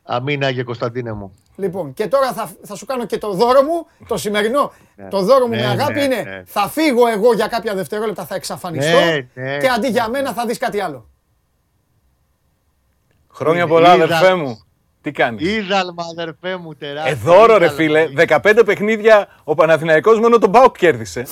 Αμήνα 0.02 0.46
Άγιε 0.46 0.62
Κωνσταντίνε 0.62 1.12
μου. 1.12 1.34
Λοιπόν, 1.56 1.94
και 1.94 2.06
τώρα 2.06 2.32
θα, 2.32 2.50
θα 2.62 2.74
σου 2.74 2.86
κάνω 2.86 3.04
και 3.04 3.18
το 3.18 3.32
δώρο 3.32 3.62
μου, 3.62 3.86
το 4.08 4.16
σημερινό. 4.16 4.72
Ναι. 4.96 5.08
Το 5.08 5.22
δώρο 5.22 5.46
μου 5.46 5.50
με 5.50 5.60
ναι, 5.60 5.66
αγάπη 5.66 5.98
ναι, 5.98 6.04
είναι 6.04 6.42
θα 6.46 6.68
φύγω 6.68 7.06
εγώ 7.06 7.32
για 7.32 7.46
κάποια 7.46 7.74
δευτερόλεπτα, 7.74 8.24
θα 8.24 8.34
εξαφανιστώ 8.34 8.98
και 9.34 9.68
αντί 9.76 9.88
για 9.88 10.08
μένα 10.08 10.32
θα 10.32 10.46
δεις 10.46 10.58
κάτι 10.58 10.80
άλλο. 10.80 11.08
Χρόνια 13.36 13.66
πολλά, 13.66 13.90
αδερφέ 13.92 14.34
μου. 14.34 14.60
Τι 15.00 15.10
κάνεις; 15.12 15.48
Είδαλμα, 15.56 16.04
αδερφέ 16.10 16.56
μου, 16.56 16.74
τεράστιο. 16.74 17.12
Εδώ 17.12 17.46
ρε 17.46 17.54
Είδαλμα. 17.54 17.72
φίλε, 17.74 18.08
15 18.26 18.62
παιχνίδια 18.64 19.28
ο 19.44 19.54
Παναθηναϊκός 19.54 20.18
μόνο 20.20 20.38
τον 20.38 20.50
Μπάουκ 20.50 20.76
κέρδισε. 20.78 21.26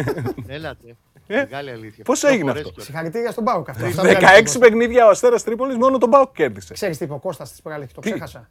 Έλατε. 0.46 0.96
Ε, 1.26 1.36
Μεγάλη 1.36 1.70
αλήθεια. 1.70 2.04
πώς 2.04 2.20
Δύο 2.20 2.28
έγινε 2.28 2.44
φορές 2.46 2.58
αυτό; 2.60 2.68
κιόλας. 2.72 2.84
Συγχαρητήρια 2.86 3.30
στον 3.30 3.44
Πάουκ 3.44 3.68
αυτό. 3.68 3.86
16 4.02 4.58
παιχνίδια 4.60 5.06
ο 5.06 5.08
Αστέρας 5.08 5.42
Τρίπολης 5.44 5.76
μόνο 5.76 5.98
τον 5.98 6.08
Μπάουκ 6.08 6.32
κέρδισε. 6.32 6.74
Ξέρεις 6.74 6.98
τι 6.98 7.04
είπε 7.04 7.12
ο 7.12 7.18
Κώστας 7.18 7.50
της 7.50 7.62
προάλλες, 7.62 7.92
το 7.92 8.00
Τι; 8.00 8.10
ξέχασα. 8.10 8.50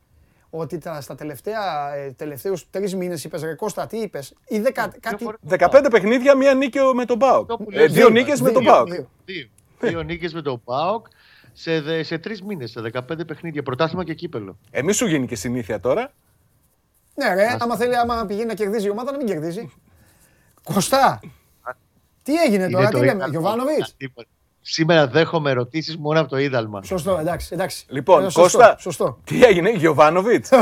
Ότι 0.49 0.77
τα, 0.77 1.01
στα 1.01 1.15
τελευταία, 1.15 1.93
ε, 1.95 2.11
τελευταίους 2.17 2.69
τρεις 2.69 2.95
μήνες 2.95 3.23
είπες 3.23 3.41
ρε 3.43 3.53
Κώστα, 3.55 3.87
τι 3.87 3.97
είπες; 3.97 4.33
Ή 4.47 4.59
δεκα, 4.59 4.91
κάτι... 4.99 5.23
φορές. 5.23 5.39
15 5.49 5.87
παιχνίδια, 5.91 6.35
μία 6.35 6.53
νίκη 6.53 6.79
με 6.95 7.05
τον 7.05 7.17
Μπάουκ. 7.17 7.51
Αυτό 7.51 7.63
που 7.63 7.69
Ε, 7.71 7.75
λες, 7.79 7.91
Δύο 7.93 8.01
δύο, 8.05 8.09
νίκες 8.09 8.41
με 8.41 8.49
δύο, 8.49 8.53
τον 8.61 8.63
Μπάουκ. 8.63 8.87
δύο. 8.91 9.09
Δύο. 9.25 9.47
Δύο 9.79 10.01
νίκες 10.03 10.33
με 10.33 10.41
τον 10.41 10.61
ΠΑΟΚ 10.63 11.05
σε, 11.57 11.81
δε- 11.81 12.03
σε 12.03 12.17
τρεις 12.17 12.41
μήνες, 12.41 12.71
σε 12.71 12.81
15 12.93 13.27
παιχνίδια. 13.27 13.63
Πρωτάθλημα 13.63 14.03
και 14.03 14.13
κύπελο. 14.13 14.57
Εμείς 14.71 14.95
σου 14.95 15.05
γίνει 15.07 15.27
και 15.27 15.35
συνήθεια 15.35 15.79
τώρα. 15.79 16.11
Ναι 17.15 17.33
ρε, 17.33 17.57
άμα 17.59 17.75
θέλει, 17.75 17.95
άμα 17.97 18.25
πηγαίνει 18.25 18.47
να 18.47 18.53
κερδίζει 18.53 18.87
η 18.87 18.89
ομάδα, 18.89 19.11
να 19.11 19.17
μην 19.17 19.27
κερδίζει. 19.27 19.71
Κωστά, 20.63 21.19
τι 22.23 22.33
έγινε 22.35 22.69
τώρα, 22.69 22.79
Είναι 22.83 22.87
τι 22.89 22.93
το 22.93 22.99
λέμε, 22.99 23.11
Ίδαλμα. 23.11 23.27
Γιωβάνοβιτς; 23.27 23.93
Τίποτα. 23.97 24.27
Σήμερα 24.61 25.07
δέχομαι 25.07 25.49
ερωτήσεις 25.49 25.97
μόνο 25.97 26.19
από 26.19 26.29
το 26.29 26.37
Ίδαλμα. 26.37 26.83
Σωστό, 26.83 27.17
εντάξει, 27.19 27.49
εντάξει. 27.53 27.85
Λοιπόν, 27.89 28.19
Ε, 28.25 28.29
σωστό, 28.29 28.41
Κώστα, 28.41 28.75
Σωστό. 28.79 29.19
τι 29.23 29.43
έγινε, 29.43 29.69
Γιωβάνοβιτς; 29.71 30.49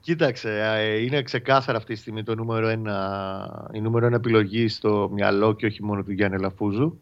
Κοίταξε, 0.00 0.60
ε, 0.78 1.02
είναι 1.02 1.22
ξεκάθαρα 1.22 1.78
αυτή 1.78 1.94
τη 1.94 2.00
στιγμή 2.00 2.22
το 2.22 2.34
νούμερο 2.34 2.68
ένα, 2.68 3.68
η 3.72 3.80
νούμερο 3.80 4.06
ένα 4.06 4.16
επιλογή 4.16 4.68
στο 4.68 5.08
μυαλό 5.12 5.52
και 5.54 5.66
όχι 5.66 5.82
μόνο 5.84 6.02
του 6.02 6.12
Γιάννη 6.12 6.38
Λαφούζου. 6.40 7.00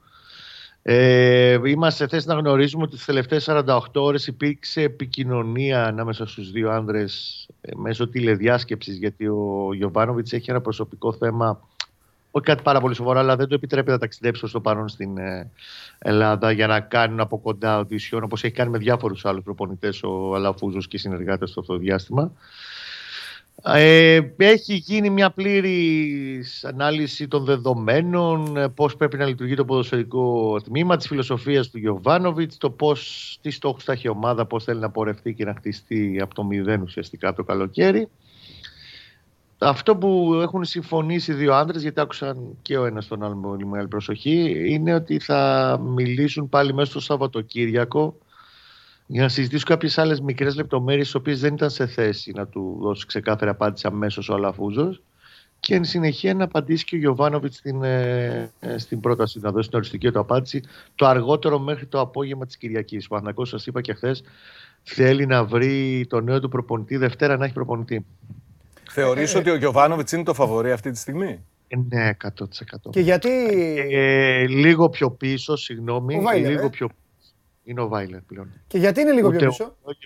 Ε, 0.88 1.60
είμαστε 1.64 2.04
σε 2.04 2.10
θέση 2.10 2.28
να 2.28 2.34
γνωρίζουμε 2.34 2.82
ότι 2.82 2.96
τις 2.96 3.04
τελευταίες 3.04 3.48
48 3.48 3.78
ώρες 3.94 4.26
υπήρξε 4.26 4.82
επικοινωνία 4.82 5.84
ανάμεσα 5.84 6.26
στους 6.26 6.50
δύο 6.50 6.70
άνδρες 6.70 7.46
ε, 7.60 7.70
μέσω 7.76 8.08
τηλεδιάσκεψης 8.08 8.96
γιατί 8.96 9.26
ο 9.26 9.70
Γιωβάνοβιτς 9.74 10.32
έχει 10.32 10.50
ένα 10.50 10.60
προσωπικό 10.60 11.12
θέμα 11.12 11.60
όχι 12.30 12.44
κάτι 12.44 12.62
πάρα 12.62 12.80
πολύ 12.80 12.94
σοβαρό, 12.94 13.18
αλλά 13.18 13.36
δεν 13.36 13.48
το 13.48 13.54
επιτρέπει 13.54 13.90
να 13.90 13.98
ταξιδέψει 13.98 14.40
προς 14.40 14.52
το 14.52 14.60
παρόν 14.60 14.88
στην 14.88 15.18
ε, 15.18 15.50
Ελλάδα 15.98 16.50
για 16.50 16.66
να 16.66 16.80
κάνουν 16.80 17.20
από 17.20 17.38
κοντά 17.38 17.78
οδησιόν, 17.78 18.22
όπως 18.22 18.44
έχει 18.44 18.54
κάνει 18.54 18.70
με 18.70 18.78
διάφορους 18.78 19.24
άλλους 19.24 19.44
προπονητές 19.44 20.02
ο 20.02 20.34
Αλαφούζος 20.34 20.88
και 20.88 20.96
οι 20.96 20.98
συνεργάτες 20.98 21.50
στο 21.50 21.60
αυτό 21.60 21.72
το 21.72 21.78
διάστημα. 21.78 22.32
Ε, 23.62 24.20
έχει 24.36 24.74
γίνει 24.74 25.10
μια 25.10 25.30
πλήρης 25.30 26.64
ανάλυση 26.64 27.28
των 27.28 27.44
δεδομένων, 27.44 28.56
ε, 28.56 28.68
πώς 28.68 28.96
πρέπει 28.96 29.16
να 29.16 29.26
λειτουργεί 29.26 29.54
το 29.54 29.64
ποδοσφαιρικό 29.64 30.56
τμήμα, 30.60 30.96
της 30.96 31.06
φιλοσοφίας 31.06 31.70
του 31.70 31.78
Γιωβάνοβιτς, 31.78 32.56
το 32.56 32.70
πώς, 32.70 33.38
τι 33.42 33.50
στόχους 33.50 33.84
θα 33.84 33.92
έχει 33.92 34.06
η 34.06 34.10
ομάδα, 34.10 34.46
πώς 34.46 34.64
θέλει 34.64 34.80
να 34.80 34.90
πορευτεί 34.90 35.34
και 35.34 35.44
να 35.44 35.54
χτιστεί 35.54 36.20
από 36.20 36.34
το 36.34 36.44
μηδέν 36.44 36.82
ουσιαστικά 36.82 37.32
το 37.32 37.44
καλοκαίρι. 37.44 38.08
Αυτό 39.58 39.96
που 39.96 40.38
έχουν 40.42 40.64
συμφωνήσει 40.64 41.32
οι 41.32 41.34
δύο 41.34 41.54
άντρες, 41.54 41.82
γιατί 41.82 42.00
άκουσαν 42.00 42.56
και 42.62 42.78
ο 42.78 42.84
ένας 42.84 43.06
τον 43.06 43.22
άλλον 43.22 43.38
με 43.38 43.46
πολύ 43.48 43.66
μεγάλη 43.66 43.88
προσοχή, 43.88 44.64
είναι 44.68 44.94
ότι 44.94 45.18
θα 45.18 45.80
μιλήσουν 45.82 46.48
πάλι 46.48 46.74
μέσα 46.74 46.90
στο 46.90 47.00
Σαββατοκύριακο 47.00 48.16
για 49.06 49.22
να 49.22 49.28
συζητήσουν 49.28 49.68
κάποιες 49.68 49.98
άλλες 49.98 50.20
μικρές 50.20 50.56
λεπτομέρειες, 50.56 51.04
τις 51.04 51.14
οποίες 51.14 51.40
δεν 51.40 51.54
ήταν 51.54 51.70
σε 51.70 51.86
θέση 51.86 52.32
να 52.34 52.46
του 52.46 52.78
δώσει 52.80 53.06
ξεκάθαρη 53.06 53.50
απάντηση 53.50 53.86
αμέσως 53.86 54.28
ο 54.28 54.34
Αλαφούζος. 54.34 55.02
Και 55.60 55.74
εν 55.74 55.84
συνεχεία 55.84 56.34
να 56.34 56.44
απαντήσει 56.44 56.84
και 56.84 56.94
ο 56.94 56.98
Γιωβάνοβιτς 56.98 57.56
στην, 57.56 57.82
ε, 57.82 58.50
ε, 58.60 58.78
στην 58.78 59.00
πρόταση, 59.00 59.38
να 59.42 59.50
δώσει 59.50 59.68
την 59.68 59.78
οριστική 59.78 60.10
του 60.10 60.18
απάντηση 60.18 60.62
το 60.94 61.06
αργότερο 61.06 61.58
μέχρι 61.58 61.86
το 61.86 62.00
απόγευμα 62.00 62.46
της 62.46 62.56
Κυριακής. 62.56 63.04
Ο 63.04 63.08
Παναγό, 63.08 63.44
σας 63.44 63.66
είπα 63.66 63.80
και 63.80 63.92
χθες, 63.92 64.22
θέλει 64.82 65.26
να 65.26 65.44
βρει 65.44 66.06
το 66.08 66.20
νέο 66.20 66.40
του 66.40 66.48
προπονητή 66.48 66.96
Δευτέρα 66.96 67.36
να 67.36 67.44
έχει 67.44 67.54
προπονητή. 67.54 68.04
Θεωρείς 68.90 69.34
ότι 69.34 69.50
ο 69.50 69.56
Γιωβάνοβιτς 69.56 70.12
είναι 70.12 70.22
το 70.22 70.34
φαβορή 70.34 70.72
αυτή 70.72 70.90
τη 70.90 70.98
στιγμή; 70.98 71.44
Ε, 71.68 71.76
ναι, 71.88 72.10
100%. 72.24 72.90
Και 72.90 73.00
γιατί... 73.00 73.30
Ε, 73.90 74.46
λίγο 74.46 74.88
πιο 74.88 75.10
πίσω, 75.10 75.56
συγγνώμη. 75.56 76.16
Ο 76.16 76.20
Βάιλερ, 76.20 76.50
λίγο 76.50 76.66
ε. 76.66 76.68
πιο... 76.68 76.88
Είναι 77.68 77.80
ο 77.80 77.88
Βάιλερ 77.88 78.20
πλέον. 78.20 78.52
Και 78.66 78.78
γιατί 78.78 79.00
είναι 79.00 79.12
λίγο 79.12 79.28
πιο 79.28 79.36
Ούτε 79.36 79.46
ο- 79.46 79.50
πίσω. 79.50 79.76
όχι. 79.82 79.98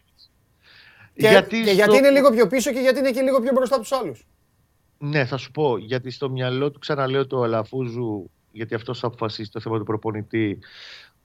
Και 1.15 1.29
Γιατί 1.29 1.57
και 1.57 1.65
στο- 1.65 1.73
γιατί 1.75 1.97
είναι 1.97 2.11
λίγο 2.11 2.31
πιο 2.31 2.47
πίσω 2.47 2.73
και 2.73 2.79
γιατί 2.81 2.99
είναι 2.99 3.11
και 3.11 3.21
λίγο 3.21 3.41
πιο 3.41 3.53
μπροστά 3.53 3.75
από 3.75 3.85
τους 3.85 3.93
άλλους; 3.93 4.27
Ναι, 4.99 5.25
θα 5.25 5.37
σου 5.37 5.51
πω. 5.51 5.77
Γιατί 5.79 6.11
στο 6.11 6.31
μυαλό 6.31 6.71
του, 6.71 6.79
ξαναλέω 6.79 7.27
το 7.27 7.43
Αλαφούζου, 7.43 8.31
γιατί 8.53 8.75
αυτός 8.75 8.99
θα 8.99 9.07
αποφασίσει 9.07 9.51
το 9.51 9.61
θέμα 9.61 9.79
του 9.79 9.85
προπονητή. 9.85 10.59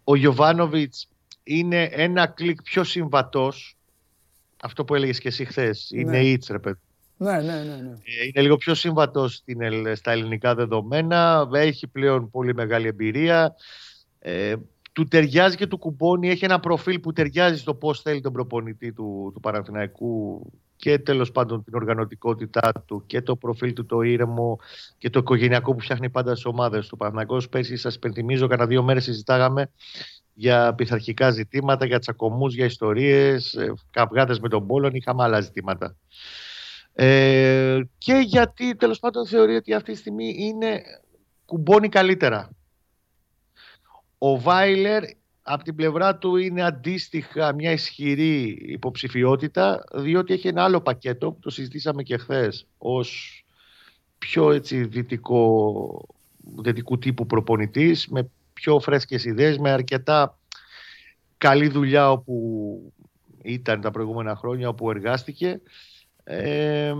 Ο 0.03 0.15
Γιωβάνοβιτς 0.15 1.09
είναι 1.43 1.83
ένα 1.83 2.27
κλικ 2.27 2.61
πιο 2.61 2.83
συμβατός. 2.83 3.77
Αυτό 4.61 4.85
που 4.85 4.95
έλεγες 4.95 5.19
και 5.19 5.27
εσύ 5.27 5.45
χθες. 5.45 5.89
Είναι 5.91 6.11
Ναι. 6.11 6.23
ήτς, 6.25 6.47
ρε 6.47 6.59
παιδί. 6.59 6.79
Ναι, 7.17 7.31
ναι, 7.31 7.41
ναι. 7.41 7.75
ναι. 7.75 7.89
Ε, 7.91 8.25
Είναι 8.27 8.41
λίγο 8.41 8.57
πιο 8.57 8.73
συμβατός 8.75 9.43
στα 9.93 10.11
ελληνικά 10.11 10.55
δεδομένα. 10.55 11.49
Έχει 11.53 11.87
πλέον 11.87 12.29
πολύ 12.29 12.53
μεγάλη 12.53 12.87
εμπειρία. 12.87 13.55
Ε, 14.19 14.55
του 14.95 15.07
ταιριάζει 15.07 15.55
και 15.55 15.67
του 15.67 15.77
κουμπώνει. 15.77 16.29
Έχει 16.29 16.45
ένα 16.45 16.59
προφίλ 16.59 16.99
που 16.99 17.13
ταιριάζει 17.13 17.57
στο 17.57 17.73
πώς 17.73 18.01
θέλει 18.01 18.21
τον 18.21 18.33
προπονητή 18.33 18.93
του, 18.93 19.31
του 19.33 19.39
Παναθηναϊκού 19.39 20.41
και 20.75 20.99
τέλος 20.99 21.31
πάντων 21.31 21.63
την 21.63 21.75
οργανωτικότητά 21.75 22.71
του 22.85 23.03
και 23.05 23.21
το 23.21 23.35
προφίλ 23.35 23.73
του 23.73 23.85
το 23.85 24.01
ήρεμο 24.01 24.59
και 24.97 25.09
το 25.09 25.19
οικογενειακό 25.19 25.73
που 25.73 25.79
φτιάχνει 25.79 26.09
πάντα 26.09 26.31
στις 26.31 26.45
ομάδες 26.45 26.87
του 26.87 26.97
Παναθηναϊκός. 26.97 27.49
Πέρσι 27.49 27.77
σας 27.77 27.95
υπενθυμίζω, 27.95 28.47
κανένα 28.47 28.67
δύο 28.67 28.83
μέρες 28.83 29.03
συζητάγαμε 29.03 29.71
για 30.33 30.73
πειθαρχικά 30.73 31.31
ζητήματα, 31.31 31.85
για 31.85 31.99
τσακωμούς, 31.99 32.55
για 32.55 32.65
ιστορίες, 32.65 33.53
ε, 33.53 33.73
καυγάδες 33.91 34.39
με 34.39 34.49
τον 34.49 34.67
Πόλων, 34.67 34.93
είχαμε 34.93 35.23
άλλα 35.23 35.41
ζητήματα. 35.41 35.95
Ε, 36.93 37.79
και 37.97 38.13
γιατί 38.13 38.75
τέλος 38.75 38.99
πάντων 38.99 39.27
θεωρεί 39.27 39.55
ότι 39.55 39.73
αυτή 39.73 39.91
τη 39.91 39.97
στιγμή 39.97 40.35
είναι 40.37 40.81
κουμπώνει 41.45 41.89
καλύτερα. 41.89 42.49
Ο 44.27 44.39
Βάιλερ 44.39 45.03
από 45.41 45.63
την 45.63 45.75
πλευρά 45.75 46.17
του 46.17 46.35
είναι 46.35 46.61
αντίστοιχα 46.61 47.53
μια 47.53 47.71
ισχυρή 47.71 48.57
υποψηφιότητα 48.61 49.83
διότι 49.93 50.33
έχει 50.33 50.47
ένα 50.47 50.63
άλλο 50.63 50.81
πακέτο 50.81 51.31
που 51.31 51.39
το 51.39 51.49
συζητήσαμε 51.49 52.03
και 52.03 52.17
χθες 52.17 52.67
ως 52.77 53.39
πιο 54.17 54.51
έτσι 54.51 54.85
δυτικό, 54.85 56.07
δυτικού 56.37 56.97
τύπου 56.97 57.25
προπονητής 57.25 58.07
με 58.07 58.29
πιο 58.53 58.79
φρέσκες 58.79 59.25
ιδέες, 59.25 59.57
με 59.57 59.71
αρκετά 59.71 60.39
καλή 61.37 61.67
δουλειά 61.67 62.11
όπου 62.11 62.93
ήταν 63.43 63.81
τα 63.81 63.91
προηγούμενα 63.91 64.35
χρόνια 64.35 64.69
όπου 64.69 64.89
εργάστηκε. 64.89 65.61
Ε, 66.23 66.93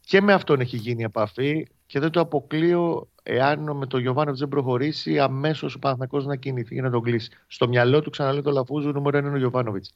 και 0.00 0.20
με 0.20 0.32
αυτόν 0.32 0.60
έχει 0.60 0.76
γίνει 0.76 1.02
επαφή 1.02 1.66
και 1.92 2.00
δεν 2.00 2.10
το 2.10 2.20
αποκλείω 2.20 3.08
εάν 3.22 3.76
με 3.76 3.86
τον 3.86 4.00
Γιωβάνοβιτς 4.00 4.40
δεν 4.40 4.48
προχωρήσει, 4.48 5.18
αμέσως 5.18 5.74
ο 5.74 5.78
Παναθηναϊκός 5.78 6.26
να 6.26 6.36
κινηθεί 6.36 6.74
για 6.74 6.82
να 6.82 6.90
τον 6.90 7.02
κλείσει. 7.02 7.30
Στο 7.46 7.68
μυαλό 7.68 8.00
του, 8.00 8.10
ξαναλέω 8.10 8.42
το 8.42 8.50
Λαφούζου, 8.50 8.92
νούμερο 8.92 9.16
ένα 9.16 9.26
είναι 9.26 9.36
ο 9.36 9.38
Γιωβάνοβιτς. 9.38 9.94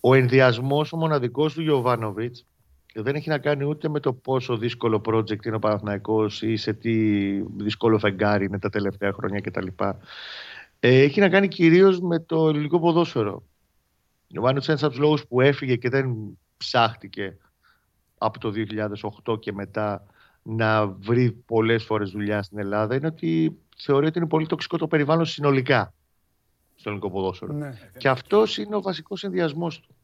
Ο 0.00 0.14
ενδιασμός 0.14 0.92
ο 0.92 0.96
μοναδικός 0.96 1.54
του 1.54 1.62
Γιωβάνοβιτς 1.62 2.46
δεν 2.94 3.14
έχει 3.14 3.28
να 3.28 3.38
κάνει 3.38 3.64
ούτε 3.64 3.88
με 3.88 4.00
το 4.00 4.12
πόσο 4.12 4.56
δύσκολο 4.56 5.02
project 5.06 5.44
είναι 5.46 5.56
ο 5.56 5.58
Παναθηναϊκός 5.58 6.42
ή 6.42 6.56
σε 6.56 6.72
τι 6.72 6.92
δύσκολο 7.40 7.98
φεγγάρι 7.98 8.44
είναι 8.44 8.58
τα 8.58 8.70
τελευταία 8.70 9.12
χρόνια 9.12 9.40
κτλ. 9.40 9.66
Ε, 10.80 11.02
έχει 11.02 11.20
να 11.20 11.28
κάνει 11.28 11.48
κυρίως 11.48 12.00
με 12.00 12.18
το 12.18 12.48
ελληνικό 12.48 12.80
ποδόσφαιρο. 12.80 13.32
Ο 13.32 14.26
Γιωβάνοβιτς 14.26 14.66
είναι 14.66 14.76
ένας 14.76 14.84
από 14.84 14.92
τους 14.92 15.02
λόγους 15.02 15.26
που 15.26 15.40
έφυγε 15.40 15.76
και 15.76 15.88
δεν 15.88 16.38
ψάχτηκε 16.56 17.36
από 18.18 18.38
το 18.38 18.52
2008 19.26 19.40
και 19.40 19.52
μετά 19.52 20.06
να 20.46 20.86
βρει 20.86 21.32
πολλές 21.32 21.84
φορές 21.84 22.10
δουλειά 22.10 22.42
στην 22.42 22.58
Ελλάδα 22.58 22.94
είναι 22.94 23.06
ότι 23.06 23.58
θεωρεί 23.76 24.06
ότι 24.06 24.18
είναι 24.18 24.28
πολύ 24.28 24.46
τοξικό 24.46 24.78
το 24.78 24.86
περιβάλλον 24.86 25.24
συνολικά 25.24 25.94
στο 26.74 26.88
ελληνικό 26.88 27.10
ποδόσφαιρο. 27.10 27.52
ναι. 27.52 27.78
Και 27.96 28.08
αυτός 28.08 28.58
είναι 28.58 28.76
ο 28.76 28.82
βασικός 28.82 29.24
ενδιασμός 29.24 29.80
του 29.80 29.94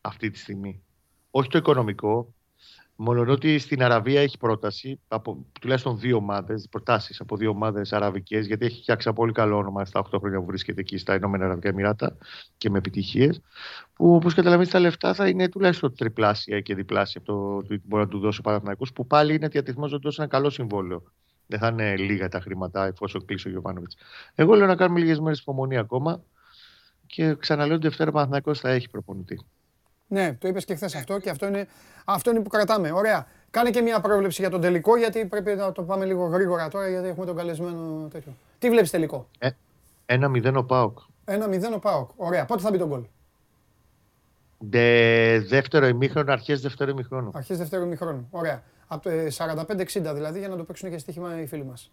αυτή 0.00 0.30
τη 0.30 0.38
στιγμή. 0.38 0.82
Όχι 1.30 1.48
το 1.48 1.58
οικονομικό, 1.58 2.34
μόνο 3.02 3.32
ότι 3.32 3.58
στην 3.58 3.82
Αραβία 3.82 4.20
έχει 4.20 4.38
πρόταση 4.38 5.00
από 5.08 5.46
τουλάχιστον 5.60 5.98
δύο 5.98 6.16
ομάδες, 6.16 6.68
προτάσεις 6.70 7.20
από 7.20 7.36
δύο 7.36 7.50
ομάδες 7.50 7.92
αραβικές, 7.92 8.46
γιατί 8.46 8.66
έχει 8.66 8.80
φτιάξει 8.80 9.08
ένα 9.08 9.16
πολύ 9.16 9.32
καλό 9.32 9.56
όνομα 9.56 9.84
στα 9.84 10.00
8 10.00 10.18
χρόνια 10.18 10.38
που 10.38 10.44
βρίσκεται 10.46 10.80
εκεί 10.80 10.98
στα 10.98 11.14
Ηνωμένα 11.14 11.44
Αραβικά 11.44 11.68
Εμμυράτα 11.68 12.16
και 12.56 12.70
με 12.70 12.78
επιτυχίες, 12.78 13.40
που 13.94 14.14
όπως 14.14 14.34
καταλαβαίνεις 14.34 14.70
τα 14.72 14.78
λεφτά 14.78 15.14
θα 15.14 15.28
είναι 15.28 15.48
τουλάχιστον 15.48 15.94
τριπλάσια 15.94 16.60
και 16.60 16.74
διπλάσια 16.74 17.20
από 17.26 17.32
το 17.32 17.66
τι 17.66 17.80
μπορεί 17.84 18.02
να 18.02 18.08
του 18.08 18.18
δώσει 18.18 18.38
ο 18.40 18.42
Παναθηναϊκός, 18.42 18.92
που 18.92 19.06
πάλι 19.06 19.34
είναι 19.34 19.48
διατεθειμένος 19.48 19.92
να 19.92 19.98
του 19.98 20.04
δώσει 20.04 20.16
ένα 20.20 20.30
καλό 20.30 20.50
συμβόλαιο. 20.50 21.02
Δεν 21.46 21.58
θα 21.58 21.68
είναι 21.68 21.96
λίγα 21.96 22.28
τα 22.28 22.40
χρήματα 22.40 22.86
εφόσον 22.86 23.24
κλείσει 23.24 23.48
ο 23.48 23.50
Γιωβάνοβιτς. 23.50 23.96
Εγώ 24.34 24.54
λέω 24.54 24.66
να 24.66 24.76
κάνουμε 24.76 25.00
λίγες 25.00 25.20
μέρες 25.20 25.40
υπομονή 25.40 25.76
ακόμα 25.76 26.22
και 27.06 27.34
ξαναλέω 27.34 27.74
ότι 27.74 27.86
Δευτέρα 27.86 28.10
Παναθηναϊκός 28.12 28.60
θα 28.60 28.70
έχει 28.70 28.90
προπονητή. 28.90 29.40
Ναι, 30.12 30.32
το 30.32 30.48
είπες 30.48 30.64
και 30.64 30.74
χθες 30.74 30.94
αυτό 30.94 31.18
και 31.18 31.30
αυτό 31.30 31.46
είναι, 31.46 31.66
αυτό 32.04 32.30
είναι 32.30 32.40
που 32.40 32.48
κρατάμε. 32.48 32.90
Ωραία. 32.92 33.26
Κάνε 33.50 33.70
και 33.70 33.80
μια 33.80 34.00
πρόβλεψη 34.00 34.40
για 34.40 34.50
τον 34.50 34.60
τελικό, 34.60 34.96
γιατί 34.96 35.24
πρέπει 35.24 35.54
να 35.54 35.72
το 35.72 35.82
πάμε 35.82 36.04
λίγο 36.04 36.26
γρήγορα 36.26 36.68
τώρα, 36.68 36.88
γιατί 36.88 37.08
έχουμε 37.08 37.26
τον 37.26 37.36
καλεσμένο 37.36 38.08
τέτοιο. 38.12 38.32
Τι 38.58 38.70
βλέπεις 38.70 38.90
τελικό; 38.90 39.28
Ένα 40.06 40.30
0 40.34 40.54
ο 40.56 40.64
Πάοκ. 40.64 40.98
1-0 41.24 41.72
ο 41.74 41.78
Πάοκ. 41.78 42.10
Ωραία. 42.16 42.44
Πότε 42.44 42.62
θα 42.62 42.70
μπει 42.70 42.78
τον 42.78 42.88
γκολ; 42.88 43.02
Δε, 44.58 45.38
δεύτερο 45.40 45.86
ημίχρονο, 45.86 46.32
αρχές 46.32 46.60
δεύτερο 46.60 46.90
ημίχρονο. 46.90 47.30
Αρχές 47.34 47.58
δεύτερο 47.58 47.82
ημίχρονο. 47.84 48.26
Ωραία. 48.30 48.62
Από 48.86 49.02
το 49.02 49.10
45-60 49.36 50.12
δηλαδή 50.14 50.38
για 50.38 50.48
να 50.48 50.56
το 50.56 50.64
παίξουν 50.64 50.90
και 50.90 50.98
στοίχημα 50.98 51.40
οι 51.40 51.46
φίλοι 51.46 51.64
μας. 51.64 51.90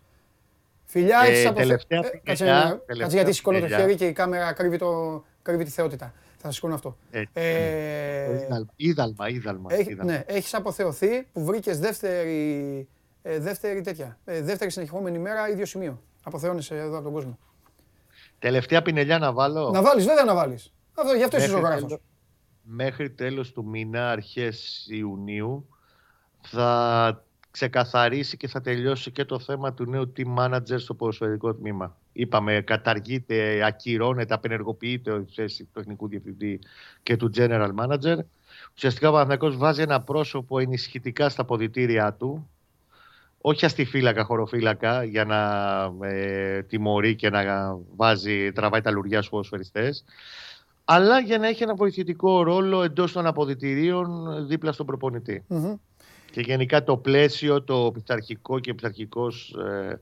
Φιλιά, 0.85 1.19
Ε, 1.25 1.27
έχεις 1.31 1.45
αποθε... 1.45 1.61
τελευταία 1.61 1.99
ε, 1.99 2.01
κάτσε, 2.23 2.43
φιλιά, 2.43 2.53
ένα- 2.61 2.69
τελευταία 2.69 2.97
κάτσε 2.97 3.15
γιατί 3.15 3.31
σηκώνω 3.33 3.59
το 3.59 3.63
φιλιά. 3.65 3.79
χέρι 3.79 3.95
και 3.95 4.05
η 4.07 4.11
κάμερα 4.11 4.53
κρύβει, 4.53 4.77
το... 4.77 5.23
κρύβει 5.41 5.63
τη 5.63 5.69
θεότητα. 5.71 6.13
Θα 6.47 6.53
σηκώνω 6.53 6.73
αυτό. 6.73 6.97
Έτσι. 7.11 7.29
Ε, 7.33 8.33
Είδαλμα, 8.33 8.67
είδαλμα, 8.75 9.29
είδαλμα. 9.29 9.73
Έχ- 9.73 9.87
είδαλμα. 9.89 10.11
ναι, 10.11 10.23
έχεις 10.27 10.53
αποθεωθεί 10.53 11.21
που 11.33 11.43
βρήκες 11.45 11.79
δεύτερη, 11.79 12.87
ε, 13.21 13.39
δεύτερη 13.39 13.81
τέτοια, 13.81 14.17
ε, 14.25 14.41
δεύτερη 14.41 14.71
συνεχιζόμενη 14.71 15.19
μέρα 15.19 15.49
ίδιο 15.49 15.65
σημείο. 15.65 16.01
Αποθεώνεσαι 16.23 16.77
εδώ 16.77 16.95
από 16.95 17.03
τον 17.03 17.13
κόσμο. 17.13 17.37
Τελευταία 18.39 18.81
πινελιά 18.81 19.17
να 19.19 19.31
βάλω. 19.33 19.69
Να 19.71 19.81
βάλεις, 19.81 20.05
βέβαια 20.05 20.23
να 20.23 20.33
βάλεις. 20.35 20.73
Αυτό, 20.93 21.13
γι' 21.15 21.23
αυτό 21.23 21.37
είσαι 21.37 21.47
Μέχρι 21.47 21.61
ζωγράφος. 21.61 21.85
τέλος- 21.87 22.01
Μέχρι 22.69 23.09
τέλος 23.11 23.51
του 23.51 23.65
μήνα, 23.65 24.09
αρχές 24.11 24.87
Ιουνίου, 24.89 25.67
θα 26.41 27.23
ξεκαθαρίσει 27.57 28.37
και 28.37 28.47
θα 28.47 28.61
τελειώσει 28.61 29.11
και 29.11 29.25
το 29.25 29.39
θέμα 29.39 29.73
του 29.73 29.85
νέου 29.85 30.13
team 30.17 30.35
manager 30.37 30.79
στο 30.79 30.93
ποδοσφαιρικό 30.93 31.53
τμήμα. 31.53 31.95
Είπαμε, 32.13 32.61
καταργείται, 32.61 33.65
ακυρώνεται, 33.65 34.33
απενεργοποιείται 34.33 35.11
η 35.11 35.25
θέση 35.33 35.63
του 35.63 35.69
τεχνικού 35.73 36.07
διευθυντή 36.07 36.59
και 37.03 37.17
του 37.17 37.31
general 37.35 37.69
manager. 37.79 38.17
Ουσιαστικά 38.75 39.09
ο 39.09 39.11
Παναθηναϊκός 39.11 39.57
βάζει 39.57 39.81
ένα 39.81 40.01
πρόσωπο 40.01 40.59
ενισχυτικά 40.59 41.29
στα 41.29 41.45
ποδητήριά 41.45 42.13
του, 42.13 42.49
όχι 43.41 43.65
αστιφύλακα, 43.65 44.23
χωροφύλακα, 44.23 45.03
για 45.03 45.25
να 45.25 46.07
ε, 46.07 46.61
τιμωρεί 46.61 47.15
και 47.15 47.29
να 47.29 47.41
βάζει, 47.95 48.51
τραβάει 48.51 48.81
τα 48.81 48.91
λουριά 48.91 49.17
στους 49.17 49.29
ποδοσφαιριστές, 49.29 50.03
αλλά 50.85 51.19
για 51.19 51.37
να 51.37 51.47
έχει 51.47 51.63
ένα 51.63 51.75
βοηθητικό 51.75 52.43
ρόλο 52.43 52.83
εντός 52.83 53.11
των 53.11 53.25
αποδητηρίων 53.25 54.35
δίπλα 54.47 54.71
στον 54.71 54.85
προπονητή. 54.85 55.43
Μμμ. 55.47 55.75
Και 56.31 56.41
γενικά 56.41 56.83
το 56.83 56.97
πλαίσιο, 56.97 57.63
το 57.63 57.91
πειθαρχικό 57.93 58.59
και 58.59 58.73
πειθαρχικός, 58.73 59.55
ε, 59.69 59.99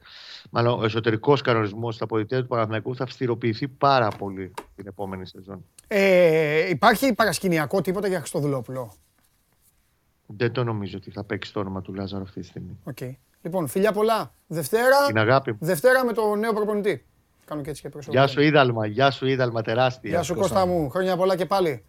μάλλον 0.50 0.80
ο 0.80 0.84
εσωτερικός 0.84 1.42
κανονισμός 1.42 1.96
στα 1.96 2.04
αποδητήρια 2.04 2.44
του 2.44 2.50
Παναθηναϊκού 2.50 2.96
θα 2.96 3.04
αυστηροποιηθεί 3.04 3.68
πάρα 3.68 4.08
πολύ 4.08 4.54
την 4.76 4.88
επόμενη 4.88 5.28
σεζόν. 5.28 5.66
Ε, 5.88 6.70
υπάρχει 6.70 7.14
παρασκηνιακό 7.14 7.82
τίποτα 7.82 8.08
για 8.08 8.20
Χριστοδουλόπουλο; 8.20 8.94
Δεν 10.26 10.52
το 10.52 10.64
νομίζω 10.64 10.98
ότι 10.98 11.12
θα 11.12 11.24
παίξει 11.24 11.54
το 11.54 11.60
όνομα 11.60 11.82
του 11.82 11.94
Λάζαρου 11.94 12.24
αυτή 12.24 12.40
τη 12.40 12.46
στιγμή. 12.46 12.80
Οκ. 12.84 12.98
Λοιπόν, 13.42 13.68
φιλιά 13.68 13.92
πολλά. 13.92 14.34
Δευτέρα, 14.48 15.06
Την 15.08 15.18
αγάπη 15.18 15.52
μου. 15.52 15.58
Δευτέρα 15.62 16.06
με 16.06 16.14
το 16.14 16.36
νέο 16.36 16.54
προπονητή. 16.54 17.06
Κάνω 17.46 17.62
και 17.62 17.70
έτσι 17.70 17.82
και 17.82 17.90
πρόσωπο. 17.90 18.18
Γεια 18.18 18.28
σου 18.28 18.42
Ίνδαλμα, 18.42 18.86
γεια 18.86 19.12
σου 19.12 19.28
Ίνδαλμα 19.28 19.62
τεράστια. 19.62 20.10
Γεια 20.10 20.24
σου 20.24 20.36
Κώστα 20.36 20.66
μου. 20.66 20.90
Χρόνια 20.90 21.18
πολλά 21.18 21.36
και 21.36 21.46
πάλι. 21.46 21.84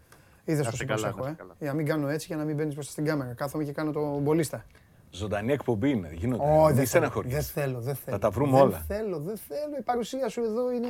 Είδες 0.49 0.65
Να 0.65 0.71
πώ 0.71 0.77
είστε 0.77 0.77
σε 0.77 0.85
καλά, 0.85 1.13
προσέχω, 1.13 1.23
να 1.23 1.27
ε. 1.27 1.31
είστε 1.31 1.43
καλά. 1.43 1.55
Για 1.59 1.69
να 1.69 1.75
μην 1.75 1.87
κάνω 1.87 2.09
έτσι 2.09 2.27
και 2.27 2.35
να 2.35 2.45
μην 2.45 2.57
μπαίνεις 2.57 2.75
μπροστά 2.75 2.93
στην 2.93 3.05
κάμερα. 3.05 3.35
Κάθομαι 3.35 3.65
και 3.65 3.73
κάνω 3.73 3.93
το 3.93 4.19
μπολίστα. 4.19 4.65
Ζωντανή 5.11 5.53
εκπομπή 5.53 5.91
είναι. 5.91 6.11
Γίνονται. 6.13 6.43
Όχι, 6.43 6.55
Μην 6.55 6.65
δεν 6.65 6.75
θέλω. 6.75 6.87
στεναχωρείς. 6.87 7.33
Δεν 7.33 7.43
θέλω, 7.43 7.81
δεν 7.81 7.95
θέλω. 7.95 8.19
τα 8.19 8.31
βρούμε 8.31 8.53
δεν 8.53 8.61
όλα. 8.67 8.85
θέλω, 8.87 9.19
δεν 9.19 9.37
θέλω. 9.37 9.77
Η 9.79 9.83
παρουσία 9.83 10.29
σου 10.29 10.43
εδώ 10.43 10.73
είναι, 10.73 10.89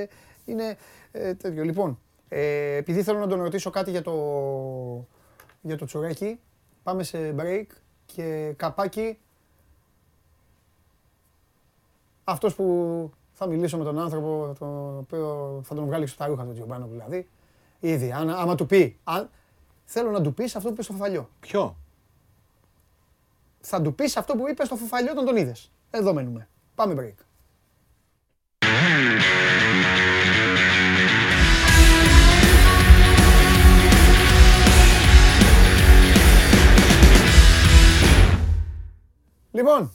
ε, 0.00 0.06
είναι 0.44 0.76
ε, 1.12 1.34
τέτοιο. 1.34 1.64
Λοιπόν, 1.64 1.98
ε, 2.28 2.74
επειδή 2.76 3.02
θέλω 3.02 3.18
να 3.18 3.26
τον 3.26 3.42
ρωτήσω 3.42 3.70
κάτι 3.70 3.90
για 3.90 4.02
το, 4.02 4.12
για 5.60 5.76
το 5.76 5.84
τσουρέκι, 5.84 6.40
πάμε 6.82 7.02
σε 7.02 7.34
break 7.38 7.66
και 8.06 8.52
καπάκι. 8.56 9.18
Αυτός 12.24 12.54
που 12.54 12.64
θα 13.32 13.46
μιλήσω 13.46 13.78
με 13.78 13.84
τον 13.84 13.98
άνθρωπο, 13.98 14.54
το 14.58 14.96
οποίο 14.98 15.60
θα 15.64 15.74
τον 15.74 15.84
βγάλει 15.84 16.06
στο 16.06 16.18
τα 16.18 16.26
ρούχα 16.26 16.44
του 16.44 16.52
Τζιομπάνο 16.52 16.86
δηλαδή. 16.86 17.28
Ήδη, 17.80 18.12
αν, 18.12 18.30
άμα 18.30 18.54
του 18.54 18.66
πει, 18.66 18.98
αν, 19.04 19.30
θέλω 19.84 20.10
να 20.10 20.20
του 20.20 20.34
πεις 20.34 20.56
αυτό 20.56 20.68
που 20.68 20.74
είπες 20.74 20.84
στο 20.84 20.94
φαφαλιό. 20.94 21.30
Ποιο; 21.40 21.76
Θα 23.60 23.82
του 23.82 23.94
πεις 23.94 24.16
αυτό 24.16 24.34
που 24.36 24.48
είπες 24.48 24.66
στο 24.66 24.76
φαφαλιό 24.76 25.10
όταν 25.12 25.24
τον 25.24 25.36
είδες. 25.36 25.70
Εδώ 25.90 26.12
μένουμε. 26.12 26.48
Πάμε 26.74 26.94
break. 26.98 27.24
Λοιπόν, 39.50 39.92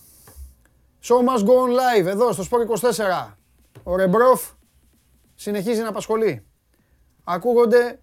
show 1.04 1.17
must 1.17 1.45
go 1.45 1.54
on 1.54 2.02
live 2.02 2.06
εδώ 2.06 2.32
στο 2.32 2.43
Sport 2.50 2.91
24. 3.28 3.34
Ο 3.84 3.95
Ρεμπρόφ 3.95 4.52
συνεχίζει 5.36 5.82
να 5.82 5.89
απασχολεί. 5.89 6.45
Ακούγονται 7.27 7.99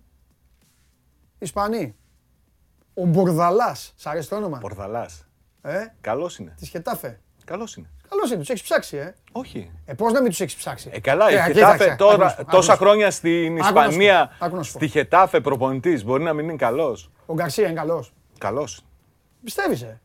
Ισπανοί. 1.39 1.95
Ο 2.95 3.05
Μπορδαλάς, 3.05 3.93
σ' 3.97 4.07
αρέσει 4.07 4.29
το 4.29 4.37
όνομα. 4.37 4.59
Πορδαλά. 4.59 5.09
Ε, 5.63 5.87
Καλός 6.01 6.39
είναι. 6.39 6.55
τη 6.59 6.67
Χετάφε. 6.67 7.21
Καλός 7.45 7.77
είναι. 7.77 7.91
Καλώς 8.09 8.31
είναι, 8.31 8.39
τους 8.39 8.49
έχεις 8.49 8.63
ψάξει, 8.63 8.97
ε. 8.97 9.15
Όχι. 9.33 9.71
Ε, 9.85 9.95
πώς 9.95 10.13
να 10.13 10.21
μην 10.21 10.31
τους 10.31 10.41
έχεις 10.41 10.55
ψάξει; 10.55 10.91
Ε, 10.93 11.01
καλά, 11.01 11.31
η 11.31 11.35
Ε, 11.35 11.37
Χετάφε 11.37 11.53
κοίταξε, 11.53 11.83
άκου 11.85 11.91
να 11.91 11.97
τώρα, 11.97 12.29
σου 12.29 12.35
πω, 12.37 12.41
άκου 12.43 12.51
τόσα 12.51 12.67
να 12.69 12.75
σου 12.75 12.79
πω. 12.79 12.85
χρόνια 12.85 13.11
στην 13.11 13.47
Άκου 13.47 13.57
να 13.59 13.65
σου 13.65 13.73
πω, 13.73 13.81
Ισπανία, 13.81 14.37
άκου 14.41 14.57
να 14.57 14.63
σου 14.63 14.73
πω. 14.73 14.79
στη 14.79 14.89
Χετάφε 14.89 15.41
προπονητής, 15.41 16.05
μπορεί 16.05 16.23
να 16.23 16.33
μην 16.33 16.45
είναι 16.49 16.57
καλός. 16.57 17.11
Ο 17.27 17.35
Γκαρσία 17.35 17.65
είναι 17.67 17.75
καλός. 17.77 18.13
Καλός. 18.39 18.85
Πιστεύεις, 19.45 19.83
ε. 19.83 20.01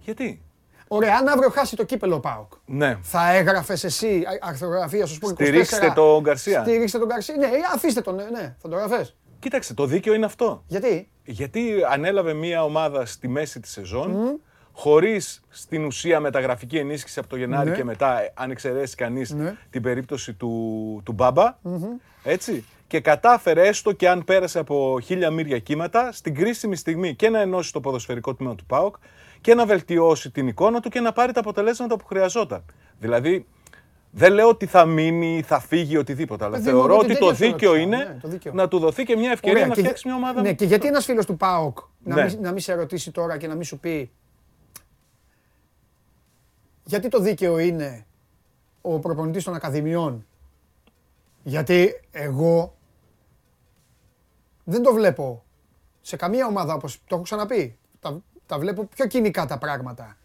Γιατί; 0.00 0.42
Ωραία, 0.88 1.16
αν 1.16 1.28
αύριο 1.28 1.48
χάσει 1.50 1.76
το 1.76 1.84
κύπελο 1.84 2.14
ο 2.14 2.20
ΠΑΟΚ, 2.20 2.52
Ναι. 2.66 2.98
θα 3.02 3.32
έγραφες 3.34 3.84
εσύ 3.84 4.06
α- 4.26 4.48
αρθρογραφία 4.48 5.06
στο 5.06 5.16
Sport 5.20 5.30
24. 5.30 5.32
Στηρίξτε 5.34 5.92
τον 5.94 6.20
Γκαρσία. 6.20 6.60
Στηρίξτε 6.62 6.98
τον 6.98 7.08
Γκαρσία. 7.08 7.36
Ναι, 7.36 7.46
ε, 7.46 7.50
αφήστε 7.74 8.00
τον, 8.00 8.18
ε, 8.18 8.28
ναι, 8.30 8.54
θα 8.62 8.68
το 8.68 8.76
γραφές. 8.76 9.16
Κοίταξε, 9.38 9.74
το 9.74 9.86
δίκαιο 9.86 10.14
είναι 10.14 10.24
αυτό. 10.24 10.62
Γιατί, 10.66 11.08
Γιατί 11.24 11.72
ανέλαβε 11.90 12.32
μια 12.32 12.64
ομάδα 12.64 13.06
στη 13.06 13.28
μέση 13.28 13.60
της 13.60 13.70
σεζόν, 13.70 14.40
χωρίς 14.72 15.40
στην 15.48 15.84
ουσία 15.84 16.20
μεταγραφική 16.20 16.78
ενίσχυση 16.78 17.18
από 17.18 17.28
το 17.28 17.36
Γενάρη 17.36 17.70
Ναι. 17.70 17.76
και 17.76 17.84
μετά, 17.84 18.22
ε, 18.22 18.32
αν 18.34 18.50
εξαιρέσει 18.50 18.94
κανείς 18.96 19.30
Ναι. 19.30 19.56
την 19.70 19.82
περίπτωση 19.82 20.34
του, 20.34 20.52
του 21.04 21.12
μπαμπα 21.12 21.56
έτσι, 22.22 22.64
και 22.86 23.00
κατάφερε 23.00 23.66
έστω 23.68 23.92
και 23.92 24.08
αν 24.08 24.24
πέρασε 24.24 24.58
από 24.58 24.98
χίλια 25.02 25.30
μύρια 25.30 25.58
κύματα, 25.58 26.12
στην 26.12 26.34
κρίσιμη 26.34 26.76
στιγμή 26.76 27.14
και 27.14 27.28
να 27.28 27.40
ενώσει 27.40 27.72
το 27.72 27.80
ποδοσφαιρικό 27.80 28.34
τμήμα 28.34 28.54
του 28.54 28.64
ΠΑΟΚ 28.66 28.96
και 29.40 29.54
να 29.54 29.66
βελτιώσει 29.66 30.30
την 30.30 30.48
εικόνα 30.48 30.80
του 30.80 30.88
και 30.88 31.00
να 31.00 31.12
πάρει 31.12 31.32
τα 31.32 31.40
αποτελέσματα 31.40 31.96
που 31.96 32.04
χρειαζόταν. 32.06 32.64
Δηλαδή, 33.00 33.46
δεν 34.10 34.32
λέω 34.32 34.48
ότι 34.48 34.66
θα 34.66 34.84
μείνει, 34.84 35.42
θα 35.46 35.60
φύγει 35.60 35.96
οτιδήποτε, 35.96 36.44
αλλά 36.44 36.56
Παιδί 36.56 36.70
μου, 36.70 36.76
θεωρώ 36.78 36.92
εγώ 36.92 36.98
ότι 37.02 37.06
την 37.12 37.18
το 37.18 37.26
τέτοια 37.26 37.36
θέλω 37.38 37.52
δίκαιο 37.52 37.72
να 37.72 37.78
είναι 37.78 37.96
ξέρω, 37.96 38.12
ναι, 38.14 38.20
το 38.20 38.28
δίκαιο. 38.28 38.52
να 38.52 38.68
του 38.68 38.78
δοθεί 38.78 39.04
και 39.04 39.16
μια 39.16 39.30
ευκαιρία 39.30 39.66
να 39.66 39.74
και- 39.74 39.80
φτιάξει 39.80 40.06
μια 40.08 40.16
ομάδα. 40.16 40.40
Ναι, 40.40 40.52
και 40.52 40.64
γιατί 40.64 40.86
ένας 40.86 41.04
φίλος 41.04 41.26
του 41.26 41.36
ΠΑΟΚ 41.36 41.78
να, 42.04 42.14
Ναι. 42.14 42.24
μην, 42.24 42.40
να 42.40 42.50
μην 42.50 42.60
σε 42.60 42.74
ρωτήσει 42.74 43.10
τώρα 43.10 43.36
και 43.36 43.46
να 43.46 43.54
μην 43.54 43.64
σου 43.64 43.78
πει 43.78 44.10
γιατί 46.84 47.08
το 47.08 47.20
δίκαιο 47.20 47.58
είναι 47.58 48.06
ο 48.80 48.98
προπονητής 48.98 49.44
των 49.44 49.54
Ακαδημιών; 49.54 50.26
Γιατί 51.42 52.00
εγώ 52.10 52.76
δεν 54.64 54.82
το 54.82 54.92
βλέπω 54.92 55.44
σε 56.00 56.16
καμία 56.16 56.46
ομάδα 56.46 56.74
όπως 56.74 56.98
το 57.06 57.14
έχω 57.14 57.22
ξαναπεί. 57.24 57.78
Τα, 58.00 58.20
τα 58.48 58.58
βλέπω 58.58 58.84
πιο 58.84 59.06
κοινικά 59.06 59.46
τα 59.46 59.58
πράγματα. 59.58 60.16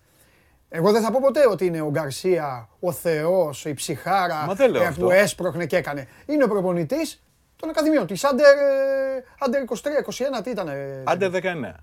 Εγώ 0.70 0.92
δεν 0.92 1.02
θα 1.02 1.12
πω 1.12 1.20
ποτέ 1.22 1.48
ότι 1.50 1.66
είναι 1.66 1.82
ο 1.82 1.90
Γκαρσία, 1.90 2.70
ο 2.80 2.92
Θεός, 2.92 3.66
η 3.66 3.74
ψυχάρα 3.74 4.46
Μα 4.46 4.54
δεν 4.54 4.72
λέω 4.72 4.82
ε, 4.82 4.86
αυτό. 4.86 5.06
που 5.06 5.12
έσπροχνε 5.12 5.66
και 5.66 5.78
έκανε. 5.78 6.08
Είναι 6.26 6.44
ο 6.44 6.48
προπονητής 6.48 7.24
των 7.56 7.70
Ακαδημιών, 7.70 8.08
της 8.08 8.24
Άντερ, 8.24 8.58
ε, 8.58 9.24
Άντερ 9.40 9.64
23, 9.64 9.76
21, 10.40 10.44
τι 10.44 10.50
ήταν. 10.50 10.70
Άντε 11.04 11.30
19. 11.30 11.40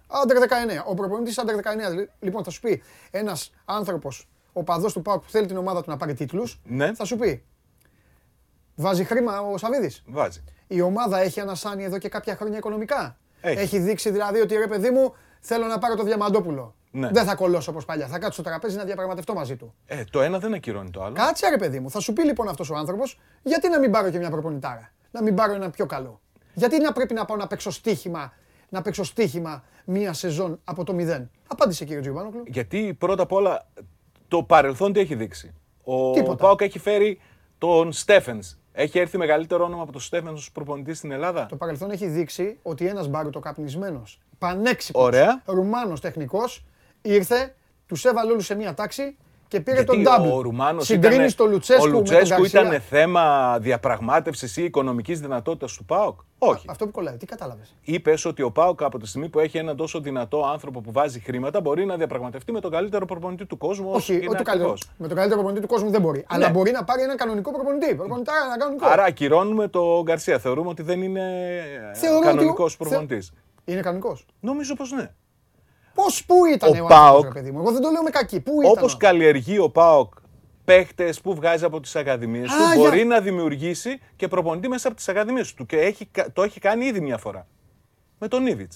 Άντερ 0.06 0.36
19. 0.38 0.84
Ο 0.86 0.94
προπονητής 0.94 1.38
Άντερ 1.38 1.56
19. 1.56 2.08
Λοιπόν, 2.20 2.44
θα 2.44 2.50
σου 2.50 2.60
πει 2.60 2.82
ένας 3.10 3.52
άνθρωπος, 3.64 4.28
ο 4.52 4.62
παδός 4.62 4.92
του 4.92 5.02
ΠΑΟΚ 5.02 5.22
που 5.22 5.30
θέλει 5.30 5.46
την 5.46 5.56
ομάδα 5.56 5.82
του 5.82 5.90
να 5.90 5.96
πάρει 5.96 6.14
τίτλους, 6.14 6.60
Ναι. 6.64 6.94
θα 6.94 7.04
σου 7.04 7.16
πει 7.16 7.44
βάζει 8.74 9.04
χρήμα 9.04 9.40
ο 9.40 9.58
Σαββίδης. 9.58 10.02
Βάζει. 10.06 10.44
Η 10.66 10.80
ομάδα 10.80 11.20
έχει 11.20 11.40
ανασάνει 11.40 11.84
εδώ 11.84 11.98
και 11.98 12.08
κάποια 12.08 12.36
χρόνια 12.36 12.58
οικονομικά. 12.58 13.16
Έχει. 13.40 13.78
δείξει 13.78 14.10
δηλαδή 14.10 14.40
ότι 14.40 14.54
ρε 14.56 14.66
παιδί 14.66 14.90
μου 14.90 15.14
θέλω 15.40 15.66
να 15.66 15.78
πάρω 15.78 15.94
το 15.94 16.02
Διαμαντόπουλο. 16.02 16.74
Ναι. 16.90 17.10
Δεν 17.10 17.24
θα 17.24 17.34
κολλώσω 17.34 17.70
όπως 17.70 17.84
παλιά. 17.84 18.06
Θα 18.06 18.18
κάτσω 18.18 18.32
στο 18.32 18.50
τραπέζι 18.50 18.76
να 18.76 18.84
διαπραγματευτώ 18.84 19.34
μαζί 19.34 19.56
του. 19.56 19.74
Ε, 19.86 20.04
το 20.10 20.20
ένα 20.20 20.38
δεν 20.38 20.54
ακυρώνει 20.54 20.90
το 20.90 21.02
άλλο. 21.02 21.14
Κάτσε 21.14 21.48
ρε 21.48 21.56
παιδί 21.56 21.80
μου. 21.80 21.90
Θα 21.90 22.00
σου 22.00 22.12
πει 22.12 22.24
λοιπόν 22.24 22.48
αυτός 22.48 22.70
ο 22.70 22.76
άνθρωπος 22.76 23.18
γιατί 23.42 23.68
να 23.68 23.78
μην 23.78 23.90
πάρω 23.90 24.10
και 24.10 24.18
μια 24.18 24.30
προπονητάρα; 24.30 24.92
Να 25.10 25.22
μην 25.22 25.34
πάρω 25.34 25.52
ένα 25.52 25.70
πιο 25.70 25.86
καλό. 25.86 26.20
Γιατί 26.54 26.78
να 26.80 26.92
πρέπει 26.92 27.14
να 27.14 27.24
πάω 27.24 27.36
να 27.36 27.46
παίξω 27.46 27.70
στοίχημα, 27.70 28.32
να 28.68 28.82
παίξω 28.82 29.04
στοίχημα 29.04 29.64
μία 29.84 30.12
σεζόν 30.12 30.60
από 30.64 30.84
το 30.84 30.92
μηδέν; 30.92 31.30
Απάντησε 31.46 31.84
κύριε 31.84 32.00
Τζιουμπάνογλου. 32.00 32.42
Γιατί 32.46 32.94
πρώτα 32.98 33.22
απ' 33.22 33.32
όλα 33.32 33.66
το 34.28 34.42
παρελθόν 34.42 34.92
τι 34.92 35.00
έχει 35.00 35.14
δείξει; 35.14 35.54
Ο 35.84 36.10
Τίποτα. 36.12 36.36
Πάοκ 36.36 36.60
έχει 36.60 36.78
φέρει 36.78 37.20
τον 37.58 37.92
Στέφενς. 37.92 38.58
Έχει 38.72 38.98
έρθει 38.98 39.18
μεγαλύτερο 39.18 39.64
όνομα 39.64 39.82
από 39.82 39.92
τον 39.92 40.00
Στέφενς 40.00 40.40
ως 40.40 40.52
προπονητής 40.52 40.98
στην 40.98 41.10
Ελλάδα; 41.10 41.46
Το 41.46 41.56
παρελθόν 41.56 41.90
έχει 41.90 42.06
δείξει 42.06 42.58
ότι 42.62 42.86
ένας 42.86 43.08
μπαρουτοκαπνισμένος, 43.08 44.20
πανέξυπνος, 44.29 44.29
Ωραία. 44.92 45.42
ρουμάνος 45.44 46.00
τεχνικός, 46.00 46.64
ήρθε, 47.02 47.54
τους 47.86 48.04
έβαλε 48.04 48.30
όλους 48.32 48.44
σε 48.46 48.54
μία 48.54 48.74
τάξη 48.74 49.16
και 49.48 49.60
πήρε 49.60 49.76
Γιατί 49.82 50.02
τον 50.02 50.14
double. 50.14 50.32
Ο 50.32 50.40
Ρουμάνος 50.40 50.84
Συγκρίνεις 50.86 51.14
ήτανε- 51.16 51.34
τον 51.34 51.50
Λουτσέσκου, 51.50 51.82
ο 51.82 51.86
με 51.86 51.92
τον 51.92 52.00
Λουτσέσκου 52.00 52.40
Γκαρσία. 52.40 52.60
ήταν 52.60 52.80
θέμα 52.80 53.58
διαπραγμάτευσης 53.60 54.56
ή 54.56 54.64
οικονομικής 54.64 55.20
δυνατότητας 55.20 55.72
του 55.76 55.84
ΠΑΟΚ; 55.84 56.18
Όχι. 56.38 56.66
Αυτό 56.70 56.84
που 56.86 56.90
κολλάει, 56.90 57.16
τι 57.16 57.26
κατάλαβες. 57.26 57.74
Είπες 57.82 58.24
ότι 58.24 58.42
ο 58.42 58.50
ΠΑΟΚ 58.50 58.82
από 58.82 58.98
τη 58.98 59.06
στιγμή 59.06 59.28
που 59.28 59.38
έχει 59.38 59.58
έναν 59.58 59.76
τόσο 59.76 60.00
δυνατό 60.00 60.44
άνθρωπο 60.52 60.80
που 60.80 60.92
βάζει 60.92 61.20
χρήματα 61.20 61.60
μπορεί 61.60 61.84
να 61.84 61.96
διαπραγματευτεί 61.96 62.52
με 62.52 62.60
τον 62.60 62.70
καλύτερο 62.70 63.06
προπονητή 63.06 63.46
του 63.46 63.56
κόσμου. 63.58 63.86
όσο 63.88 63.96
Όχι, 63.96 64.12
είναι 64.14 64.26
όχι 64.28 64.36
το 64.36 64.42
καλύτερο. 64.42 64.70
ακριβώς. 64.70 64.94
Με 64.98 65.06
τον 65.06 65.16
καλύτερο 65.16 65.40
προπονητή 65.40 65.66
του 65.66 65.72
κόσμου 65.74 65.90
δεν 65.90 66.00
μπορεί. 66.00 66.24
Αλλά 66.28 66.50
μπορεί 66.50 66.70
να 66.70 66.84
πάρει 66.84 67.02
έναν 67.02 67.16
κανονικό 67.16 67.52
προπονητή. 67.52 67.94
Προπονητά, 67.94 68.32
ένα 68.46 68.58
κανονικό. 68.58 68.86
Άρα 68.86 69.04
ακυρώνουμε 69.04 69.68
τον 69.68 70.02
Γκαρσία. 70.02 70.38
Θεωρούμε 70.38 70.68
ότι 70.68 70.82
δεν 70.82 71.02
είναι 71.02 71.22
Θεωρώ 71.94 72.16
ότι 72.16 72.26
κανονικός 72.26 72.74
ο- 72.74 72.76
προπονητής. 72.76 73.32
Είναι 73.64 73.80
κανονικός. 73.80 74.26
Νομίζω 74.40 74.74
πως 74.74 74.90
ναι. 74.90 75.10
Πώς, 75.94 76.24
πού 76.24 76.44
ήταν 76.44 76.68
Ο 76.68 76.72
ο, 76.72 76.74
άνθρωπος, 76.76 76.96
ΠΑΟΚ, 76.96 77.24
ρε 77.24 77.30
παιδί 77.30 77.50
μου; 77.50 77.58
Εγώ 77.60 77.72
δεν 77.72 77.82
το 77.82 77.90
λέω 77.90 78.02
με 78.02 78.10
κακή. 78.10 78.40
Πού 78.40 78.60
ήταν. 78.62 78.72
Όπως 78.78 78.96
καλλιεργεί 78.96 79.58
ο 79.58 79.70
ΠΑΟΚ 79.70 80.14
παίχτες 80.64 81.20
που 81.20 81.34
βγάζει 81.34 81.64
από 81.64 81.80
τις 81.80 81.96
ακαδημίες 81.96 82.50
Α, 82.52 82.56
του, 82.56 82.62
για- 82.62 82.76
μπορεί 82.76 83.04
να 83.04 83.20
δημιουργήσει 83.20 84.00
και 84.16 84.28
προπονητή 84.28 84.68
μέσα 84.68 84.88
από 84.88 84.96
τις 84.96 85.08
ακαδημίες 85.08 85.54
του. 85.54 85.66
Και 85.66 85.76
έχει, 85.78 86.06
κα- 86.06 86.32
το 86.32 86.42
έχει 86.42 86.60
κάνει 86.60 86.84
ήδη 86.86 87.00
μια 87.00 87.18
φορά. 87.18 87.46
Με 88.18 88.28
τον 88.28 88.46
Ήβιτ. 88.46 88.72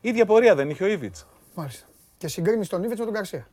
ίδια 0.00 0.26
πορεία 0.26 0.54
δεν 0.54 0.70
είχε 0.70 0.84
ο 0.84 0.86
Ήβιτ. 0.86 1.16
Μάλιστα. 1.54 1.86
Και 2.16 2.28
συγκρίνεις 2.28 2.68
τον 2.68 2.82
Ήβιτ 2.82 2.98
με 2.98 3.04
τον 3.04 3.14
Καρσία. 3.14 3.46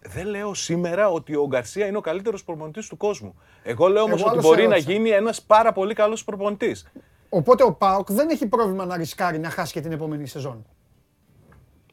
Δεν 0.00 0.26
λέω 0.26 0.54
σήμερα 0.54 1.08
ότι 1.08 1.34
ο 1.34 1.46
Γκαρσία 1.46 1.86
είναι 1.86 1.96
ο 1.96 2.00
καλύτερος 2.00 2.44
προπονητής 2.44 2.86
του 2.88 2.96
κόσμου. 2.96 3.38
Εγώ 3.62 3.88
λέω 3.88 4.02
όμως 4.02 4.20
Εγώ 4.20 4.28
ότι 4.28 4.38
άλλος 4.38 4.44
μπορεί 4.44 4.60
σε 4.62 4.66
να 4.68 4.74
ρώτησα. 4.74 4.92
γίνει 4.92 5.08
ένας 5.10 5.42
πάρα 5.42 5.72
πολύ 5.72 5.94
καλός 5.94 6.24
προπονητής. 6.24 6.86
Οπότε 7.28 7.64
ο 7.64 7.72
Πάοκ 7.72 8.12
δεν 8.12 8.28
έχει 8.28 8.46
πρόβλημα 8.46 8.84
να 8.84 8.96
ρισκάρει 8.96 9.38
να 9.38 9.50
χάσει 9.50 9.72
και 9.72 9.80
την 9.80 9.92
επόμενη 9.92 10.26
σεζόν. 10.26 10.66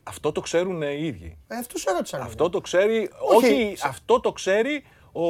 Αυτό 0.04 0.32
το 0.32 0.42
ξέρουν 0.42 0.82
οι 0.82 0.98
ίδιοι. 1.02 1.38
Ε, 1.48 1.56
αυτό 1.58 1.78
σε 1.78 1.92
ρώτησα. 1.92 2.18
εγώ. 2.18 2.26
Αυτό 2.26 2.50
το 2.50 2.62
ξέρει, 2.62 3.10
Όχι. 3.36 3.46
όχι, 3.54 3.78
αυτό 3.84 4.20
το 4.20 4.32
ξέρει 4.32 4.84
ο, 5.12 5.26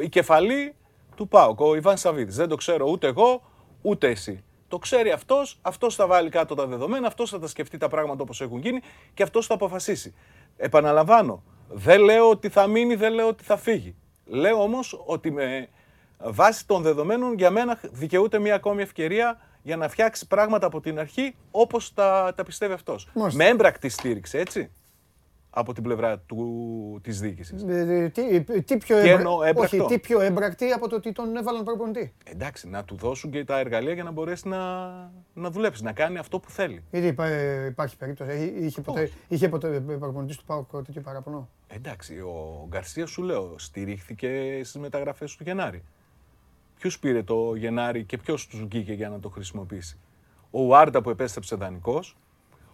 η 0.00 0.08
κεφαλή 0.08 0.74
του 1.16 1.28
ΠΑΟΚ, 1.28 1.60
ο 1.60 1.76
Ιβάν 1.76 1.96
Σαββίδης. 1.96 2.36
Δεν 2.36 2.48
το 2.48 2.56
ξέρω 2.56 2.90
ούτε 2.90 3.06
εγώ, 3.06 3.42
ούτε 3.82 4.08
εσύ. 4.08 4.44
Το 4.68 4.78
ξέρει 4.78 5.10
αυτός, 5.10 5.58
αυτός 5.62 5.94
θα 5.94 6.06
βάλει 6.06 6.28
κάτω 6.28 6.54
τα 6.54 6.66
δεδομένα, 6.66 7.06
αυτός 7.06 7.30
θα 7.30 7.38
τα 7.38 7.46
σκεφτεί 7.46 7.76
τα 7.76 7.88
πράγματα 7.88 8.22
όπως 8.22 8.40
έχουν 8.40 8.58
γίνει 8.58 8.80
και 9.14 9.22
αυτός 9.22 9.46
θα 9.46 9.54
αποφασίσει. 9.54 10.14
Επαναλαμβάνω, 10.56 11.42
δεν 11.68 12.00
λέω 12.00 12.30
ότι 12.30 12.48
θα 12.48 12.66
μείνει, 12.66 12.94
δεν 12.94 13.12
λέω 13.12 13.28
ότι 13.28 13.44
θα 13.44 13.56
φύγει. 13.56 13.94
Λέω 14.24 14.62
όμως 14.62 15.02
ότι 15.06 15.30
με 15.30 15.68
βάση 16.22 16.66
των 16.66 16.82
δεδομένων 16.82 17.34
για 17.34 17.50
μένα 17.50 17.78
δικαιούται 17.92 18.38
μια 18.38 18.54
ακόμη 18.54 18.82
ευκαιρία 18.82 19.38
για 19.62 19.76
να 19.76 19.88
φτιάξει 19.88 20.26
πράγματα 20.26 20.66
από 20.66 20.80
την 20.80 20.98
αρχή 20.98 21.36
όπως 21.50 21.94
τα, 21.94 22.32
τα 22.36 22.44
πιστεύει 22.44 22.72
αυτός. 22.72 23.08
Μάλιστα. 23.14 23.42
Με 23.42 23.48
έμπρακτη 23.48 23.88
στήριξη, 23.88 24.38
έτσι 24.38 24.70
από 25.52 25.72
την 25.74 25.82
πλευρά 25.82 26.18
του, 26.18 27.00
της 27.02 27.20
διοίκησης. 27.20 27.62
Ε, 27.68 28.08
τι, 28.14 28.40
τι 28.62 28.76
πιο 28.76 28.96
Τι 28.96 29.08
έμπρα- 29.08 29.12
εννοώ, 29.18 29.42
έμπρακτο. 29.42 29.84
Όχι, 29.84 29.94
τι 29.94 29.98
πιο 29.98 30.20
έμπρακτη 30.20 30.70
από 30.70 30.88
το 30.88 30.96
ότι 30.96 31.12
τον 31.12 31.36
έβαλαν 31.36 31.64
προπονητή; 31.64 32.14
Εντάξει, 32.24 32.68
να 32.68 32.84
του 32.84 32.96
δώσουν 32.96 33.30
και 33.30 33.44
τα 33.44 33.58
εργαλεία 33.58 33.92
για 33.92 34.02
να 34.04 34.10
μπορέσει 34.10 34.48
να, 34.48 34.58
να 35.34 35.50
δουλέψει, 35.50 35.82
να 35.82 35.92
κάνει 35.92 36.18
αυτό 36.18 36.38
που 36.38 36.50
θέλει. 36.50 36.84
Γιατί 36.90 37.06
υπά- 37.06 37.26
ε, 37.26 37.66
υπάρχει 37.66 37.96
περίπτωση. 37.96 38.30
Εί- 38.44 38.64
Είχε 38.64 38.80
ποτέ, 38.80 39.02
Όχι. 39.02 39.12
είχε 39.28 39.48
ποτέ 39.48 39.68
προπονητής 39.98 40.36
του 40.36 40.44
Πάοκ 40.44 40.70
τέτοιο 40.84 41.00
παραπονό. 41.00 41.48
Εντάξει, 41.68 42.18
ο 42.20 42.66
Γκαρσίας 42.68 43.10
σου 43.10 43.22
λέω, 43.22 43.54
στηρίχθηκε 43.58 44.60
στις 44.64 44.80
μεταγραφές 44.80 45.36
του 45.36 45.42
Γενάρη. 45.44 45.82
Ποιους 46.80 46.98
πήρε 46.98 47.22
το 47.22 47.54
Γενάρη 47.54 48.04
και 48.04 48.18
ποιος 48.18 48.46
τους 48.46 48.64
βγήκε 48.64 48.92
για 48.92 49.08
να 49.08 49.20
το 49.20 49.28
χρησιμοποιήσει; 49.28 49.98
Ο 50.50 50.60
Ουάρντα 50.62 51.02
που 51.02 51.10
επέστρεψε 51.10 51.56
δανεικός, 51.56 52.16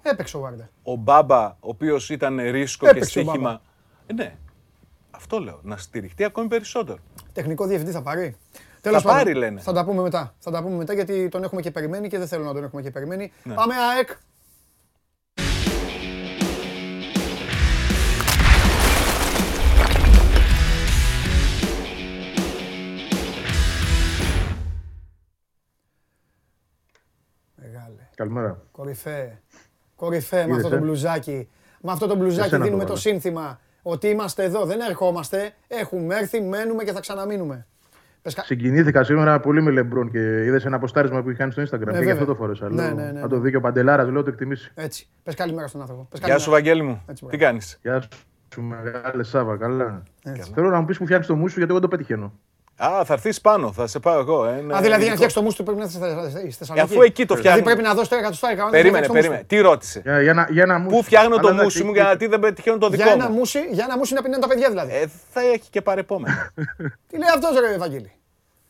Έπαιξε 0.03 0.37
ο 0.37 0.41
Βάρντα. 0.41 0.69
ο 0.83 0.95
Μπάμπα 0.95 1.47
ο 1.47 1.57
οποίος 1.61 2.11
ήταν 2.11 2.37
ρίσκο 2.51 2.87
Έπαιξε 2.87 3.11
και 3.11 3.19
ο 3.19 3.23
Μπάμπα. 3.23 3.33
στοίχημα. 3.39 3.61
Ε, 4.07 4.13
ναι, 4.13 4.37
αυτό 5.11 5.39
λέω, 5.39 5.61
να 5.63 5.77
στηριχτεί 5.77 6.25
ακόμη 6.25 6.49
περισσότερο. 6.49 6.99
Τεχνικό 7.33 7.67
διευθυντή 7.67 7.93
θα 7.93 8.03
πάρει. 8.03 8.37
Τέλος 8.81 9.03
πάρει, 9.03 9.25
πάντων, 9.25 9.39
λένε. 9.39 9.61
Θα 9.61 9.73
τα 9.73 9.85
πούμε 9.85 10.03
μετά. 10.03 10.35
Θα 10.39 10.51
τα 10.51 10.63
πούμε 10.63 10.77
μετά 10.77 10.93
γιατί 10.93 11.29
τον 11.29 11.43
έχουμε 11.43 11.61
και 11.61 11.71
περιμένει 11.71 12.09
και 12.09 12.19
δεν 12.19 12.27
θέλω 12.29 12.45
να 12.45 12.53
τον 12.53 12.65
έχουμε 12.65 12.83
και 12.83 12.91
περιμένει. 12.91 13.33
Ναι. 13.43 13.55
Πάμε 13.55 13.75
ΑΕΚ. 13.75 14.09
Καλημέρα. 28.17 28.63
Κορυφέ. 28.73 29.41
Κορυφέ 29.97 30.37
με 30.37 30.43
Είδες, 30.43 30.57
αυτό 30.57 30.69
το 30.69 30.75
ε; 30.77 30.79
μπλουζάκι. 30.79 31.49
Με 31.81 31.93
αυτό 31.93 32.07
το 32.07 32.17
μπλουζάκι 32.17 32.41
Εσένα 32.47 32.59
το 32.59 32.65
δίνουμε 32.65 32.83
το 32.83 32.89
βάλα. 32.89 33.01
σύνθημα 33.01 33.61
ότι 33.83 34.09
είμαστε 34.09 34.45
εδώ, 34.45 34.65
δεν 34.65 34.81
ερχόμαστε. 34.89 35.53
Έχουμε 35.69 36.15
έρθει, 36.17 36.41
μένουμε 36.41 36.85
και 36.85 36.93
θα 36.93 37.01
ξαναμείνουμε. 37.01 37.67
Πες 38.23 38.35
κα- 38.35 38.45
Συγκινήθηκα 38.45 39.05
σήμερα 39.05 39.41
πολύ 39.41 39.63
με 39.63 39.71
Λεμπρόν 39.71 40.11
και 40.11 40.19
είδες 40.45 40.65
ένα 40.65 40.77
αποστάρισμα 40.77 41.23
που 41.23 41.29
είχε 41.31 41.39
κάνει 41.39 41.53
στο 41.53 41.63
Instagram. 41.63 41.69
και 41.85 41.91
γι' 41.91 41.97
βέβαια. 41.97 42.13
αυτό 42.13 42.25
το 42.25 42.35
φόρεσα. 42.35 42.69
Ναι, 42.71 42.83
Λέω, 42.83 42.95
ναι, 42.95 43.11
ναι, 43.13 43.21
Θα 43.21 43.29
το 43.29 43.37
ναι. 43.37 43.43
δει 43.43 43.51
και 43.51 43.57
ο 43.57 43.61
Παντελάρας, 43.61 44.09
λέω 44.09 44.23
το 44.23 44.31
εκτιμήσει. 44.31 44.73
Έτσι. 44.75 45.09
Πες 45.23 45.35
καλημέρα 45.35 45.67
στον 45.67 45.81
άνθρωπο. 45.81 46.07
Πες 46.11 46.21
Γεια 46.25 46.39
σου 46.39 46.51
καλημέρα. 46.51 46.73
Βαγγέλη 46.75 46.83
μου, 46.89 47.03
Έτσι, 47.07 47.25
τι 47.25 47.29
μπράβο. 47.37 47.45
κάνεις; 47.45 47.79
Γεια 47.83 48.01
σου, 48.55 48.63
μεγάλε 48.63 49.23
Σάβα, 49.23 49.57
καλά. 49.57 50.03
Έτσι. 50.25 50.51
Θέλω 50.55 50.71
να 50.71 50.81
μου 50.81 50.87
πεις 50.87 50.99
που 50.99 51.05
φτιάχνει 51.05 51.27
το 51.27 51.37
μου 51.37 51.49
σου 51.49 51.55
γιατί 51.59 51.73
εγώ 51.73 51.81
το 51.81 51.89
πετυχαίνω. 51.89 52.33
Α, 52.79 53.05
θα 53.05 53.13
έρθεις 53.13 53.41
πάνω, 53.41 53.73
θα 53.73 53.87
σε 53.87 53.99
πάω 53.99 54.19
εγώ. 54.19 54.45
ε, 54.45 54.49
είναι 54.59 54.77
Α, 54.77 54.81
δηλαδή 54.81 54.83
για 54.83 54.91
να 54.91 54.97
ειδικό. 54.97 55.15
φτιάξεις 55.15 55.33
το 55.35 55.43
μουσ 55.43 55.55
του 55.55 55.63
πρέπει 55.63 55.79
να 55.79 55.85
είσαι 55.85 55.99
στη 56.31 56.47
Ε, 56.47 56.51
Θεσσαλονίκη. 56.51 56.93
αφού 56.95 57.03
εκεί 57.03 57.27
το 57.27 57.35
Δηλαδή 57.35 57.39
φτιάχνω. 57.39 57.63
πρέπει 57.63 57.83
να 57.83 57.95
δώσει 57.95 58.09
το 58.11 58.17
εκατοστάρι 58.17 58.55
κανόνα. 58.55 58.73
Περίμενε, 58.77 59.07
περίμενε. 59.07 59.45
Τι 59.47 59.61
ρώτησε; 59.61 60.01
Για, 60.05 60.23
για, 60.23 60.35
να, 60.35 60.47
για 60.51 60.67
να 60.67 60.79
μου 60.79 60.89
Πού 60.89 61.03
φτιάχνω 61.03 61.37
το 61.39 61.53
μουσι 61.53 61.85
μου 61.85 61.93
γιατί 61.93 62.27
δεν 62.27 62.41
πετυχαίνω 62.41 62.79
το 62.79 62.87
Για 62.89 62.97
δικό 62.97 63.11
ένα 63.11 63.29
μου. 63.29 63.35
μουσι, 63.37 63.59
για 63.71 63.85
ένα 63.85 63.97
μουσι 63.97 64.15
να 64.15 64.23
πεινάνε 64.23 64.43
τα 64.43 64.49
παιδιά 64.49 64.69
δηλαδή. 64.69 64.93
Ε, 64.95 65.07
θα 65.33 65.41
έχει 65.41 65.71
και 65.71 65.83
παρεπόμενα. 65.83 66.51
Τι 67.09 67.19
λέει 67.19 67.29
αυτός 67.35 67.61
ρε 67.61 67.75
Ευαγγέλη; 67.75 68.13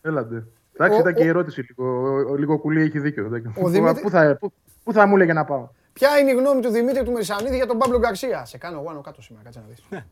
Έλατε. 0.03 0.45
Εντάξει, 0.79 0.97
Ο- 0.97 1.01
ήταν 1.01 1.15
και 1.15 1.23
ο- 1.23 1.25
η 1.25 1.29
ερώτηση 1.29 1.61
λίγο. 1.69 1.93
Ο, 2.01 2.31
ο, 2.33 2.35
λίγο 2.37 2.59
κουλή 2.59 2.81
έχει 2.83 2.99
δίκιο. 2.99 3.43
Πού, 3.55 3.69
Δημήτρη- 3.69 4.03
πού 4.03 4.11
θα, 4.11 4.37
πού, 4.41 4.53
πού 4.85 4.93
θα 4.93 5.07
μου 5.07 5.15
έλεγε 5.17 5.33
να 5.33 5.45
πάω; 5.45 5.69
Ποια 5.93 6.19
είναι 6.19 6.31
η 6.31 6.35
γνώμη 6.35 6.61
του 6.61 6.71
Δημήτρη 6.71 7.03
του 7.05 7.13
Μερισανίδη 7.13 7.57
για 7.57 7.67
τον 7.67 7.79
Παύλο 7.79 7.99
Γκαρσία; 7.99 8.45
Σε 8.45 8.59
κάνω 8.59 8.79
εγώ 8.81 8.91
άνω 8.91 9.01
κάτω 9.01 9.23
σήμερα, 9.23 9.45
κάτσε 9.45 9.61
να 9.61 9.67
δεις. 9.69 10.03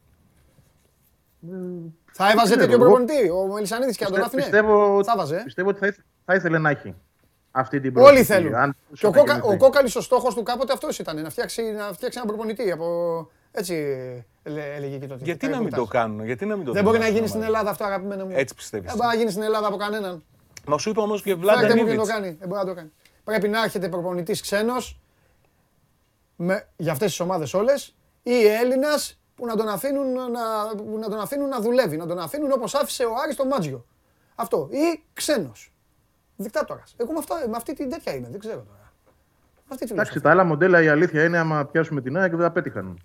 Θα 2.12 2.30
έβαζε 2.30 2.44
ξέρω, 2.54 2.60
τέτοιο 2.60 2.74
εγώ- 2.74 2.84
προπονητή 2.84 3.30
ο 3.30 3.46
Μελισανίδης 3.52 3.96
και 3.96 4.04
αν 4.04 4.10
τον 4.12 4.20
Πιστε- 4.20 4.40
άφηνε. 4.40 4.42
πιστεύω, 4.60 5.04
Θα 5.04 5.14
βάζε. 5.16 5.36
ε. 5.36 5.42
πιστεύω 5.44 5.68
ότι 5.68 5.78
θα, 5.78 5.86
ήθε- 5.86 6.04
θα 6.24 6.34
ήθελε 6.34 6.58
να 6.58 6.70
έχει 6.70 6.94
αυτή 7.50 7.80
την 7.80 7.96
Όλοι 7.96 8.04
προσθήκη, 8.04 8.24
θέλουν. 8.24 8.54
αν 8.54 8.76
Και 8.94 9.06
ο, 9.06 9.12
θα 9.12 9.18
Κόκα, 9.18 9.32
γεννηθεί. 9.32 9.54
ο 9.54 9.58
Κόκαλης 9.58 9.96
ο 9.96 10.00
στόχος 10.00 10.34
του 10.34 10.42
κάποτε 10.42 10.72
αυτός 10.72 10.98
ήταν, 10.98 11.22
να 11.22 11.30
φτιάξει, 11.30 11.62
να 11.62 11.92
φτιάξει 11.92 12.18
έναν 12.22 12.26
προπονητή. 12.34 12.70
Από... 12.70 12.86
Έτσι 13.52 13.74
λέ- 14.44 14.76
έλεγε 14.76 14.96
και 14.98 15.06
τότε. 15.06 15.24
γιατί 15.24 15.46
τα 15.46 15.52
να 15.52 15.60
μην 15.60 15.70
το 15.70 15.76
ρεπορτάζ. 15.76 16.02
κάνουν, 16.02 16.24
γιατί 16.24 16.46
να 16.46 16.56
μην 16.56 16.64
το 16.64 16.72
Δεν 16.72 16.82
μπορεί 16.84 16.98
να 16.98 17.04
δοκιμάσουν 17.04 17.14
γίνει 17.16 17.28
στην 17.28 17.40
ομάδα. 17.40 17.56
Ελλάδα 17.56 17.70
αυτό 17.70 17.84
αγαπημένο 17.84 18.24
μου. 18.24 18.32
Έτσι 18.34 18.54
πιστεύεις. 18.54 18.86
Δεν 18.88 18.96
μπορεί 18.96 19.08
να 19.08 19.14
γίνει 19.18 19.30
στην 19.30 19.42
Ελλάδα 19.42 19.66
από 19.66 19.76
κανέναν. 19.76 20.22
Μα 20.66 20.78
σου 20.78 20.90
είπα 20.90 21.02
όμω 21.02 21.14
και 21.16 21.20
Φέρτε 21.22 21.40
Βλάντα 21.40 21.60
μου 21.60 21.66
και 21.72 21.78
το 21.78 21.84
Νίβιτς. 21.84 22.08
κάνει. 22.08 22.36
Δεν 22.38 22.48
μπορεί 22.48 22.60
να 22.60 22.66
το 22.66 22.74
κάνει. 22.74 22.92
Πρέπει 23.24 23.48
να 23.48 23.62
έρχεται 23.62 23.88
προπονητής 23.88 24.40
ξένος 24.40 24.98
με, 26.36 26.68
για 26.76 26.92
αυτές 26.92 27.08
τις 27.10 27.20
ομάδες 27.20 27.54
όλες 27.54 27.94
ή 28.22 28.46
Έλληνας 28.46 29.18
που 29.34 29.46
να 29.46 29.56
τον 29.56 29.68
αφήνουν 29.68 30.12
να, 30.12 30.30
που 30.76 30.98
να, 30.98 31.08
τον 31.08 31.20
αφήνουν 31.20 31.48
να 31.48 31.60
δουλεύει, 31.60 31.96
να 31.96 32.06
τον 32.06 32.18
αφήνουν 32.18 32.52
όπως 32.52 32.74
άφησε 32.74 33.04
ο 33.04 33.12
Άρης 33.24 33.36
τον 33.36 33.46
Μάτζιο. 33.46 33.84
Αυτό. 34.34 34.68
Ή 34.70 35.02
ξένος. 35.12 35.72
Δικτάτορας. 36.36 36.94
Εγώ 36.96 37.12
με, 37.12 37.18
αυτά, 37.18 37.34
με 37.48 37.56
αυτή 37.56 37.72
την 37.74 37.90
τέτοια 37.90 38.14
είμαι, 38.14 38.28
δεν 38.30 38.38
ξέρω 38.40 38.56
τώρα. 38.68 38.92
Με 39.54 39.70
Αυτή 39.70 39.86
τη 39.86 39.92
Εντάξει, 39.92 40.12
φιλοσοφία. 40.12 40.20
τα 40.20 40.30
άλλα 40.30 40.44
μοντέλα 40.44 40.82
η 40.82 40.88
αλήθεια 40.88 41.24
είναι 41.24 41.38
άμα 41.38 41.64
πιάσουμε 41.64 42.00
την 42.00 42.16
ΑΕΚ 42.16 42.30
δεν 42.30 42.40
τα 42.40 42.50
πέτυχαν. 42.50 42.98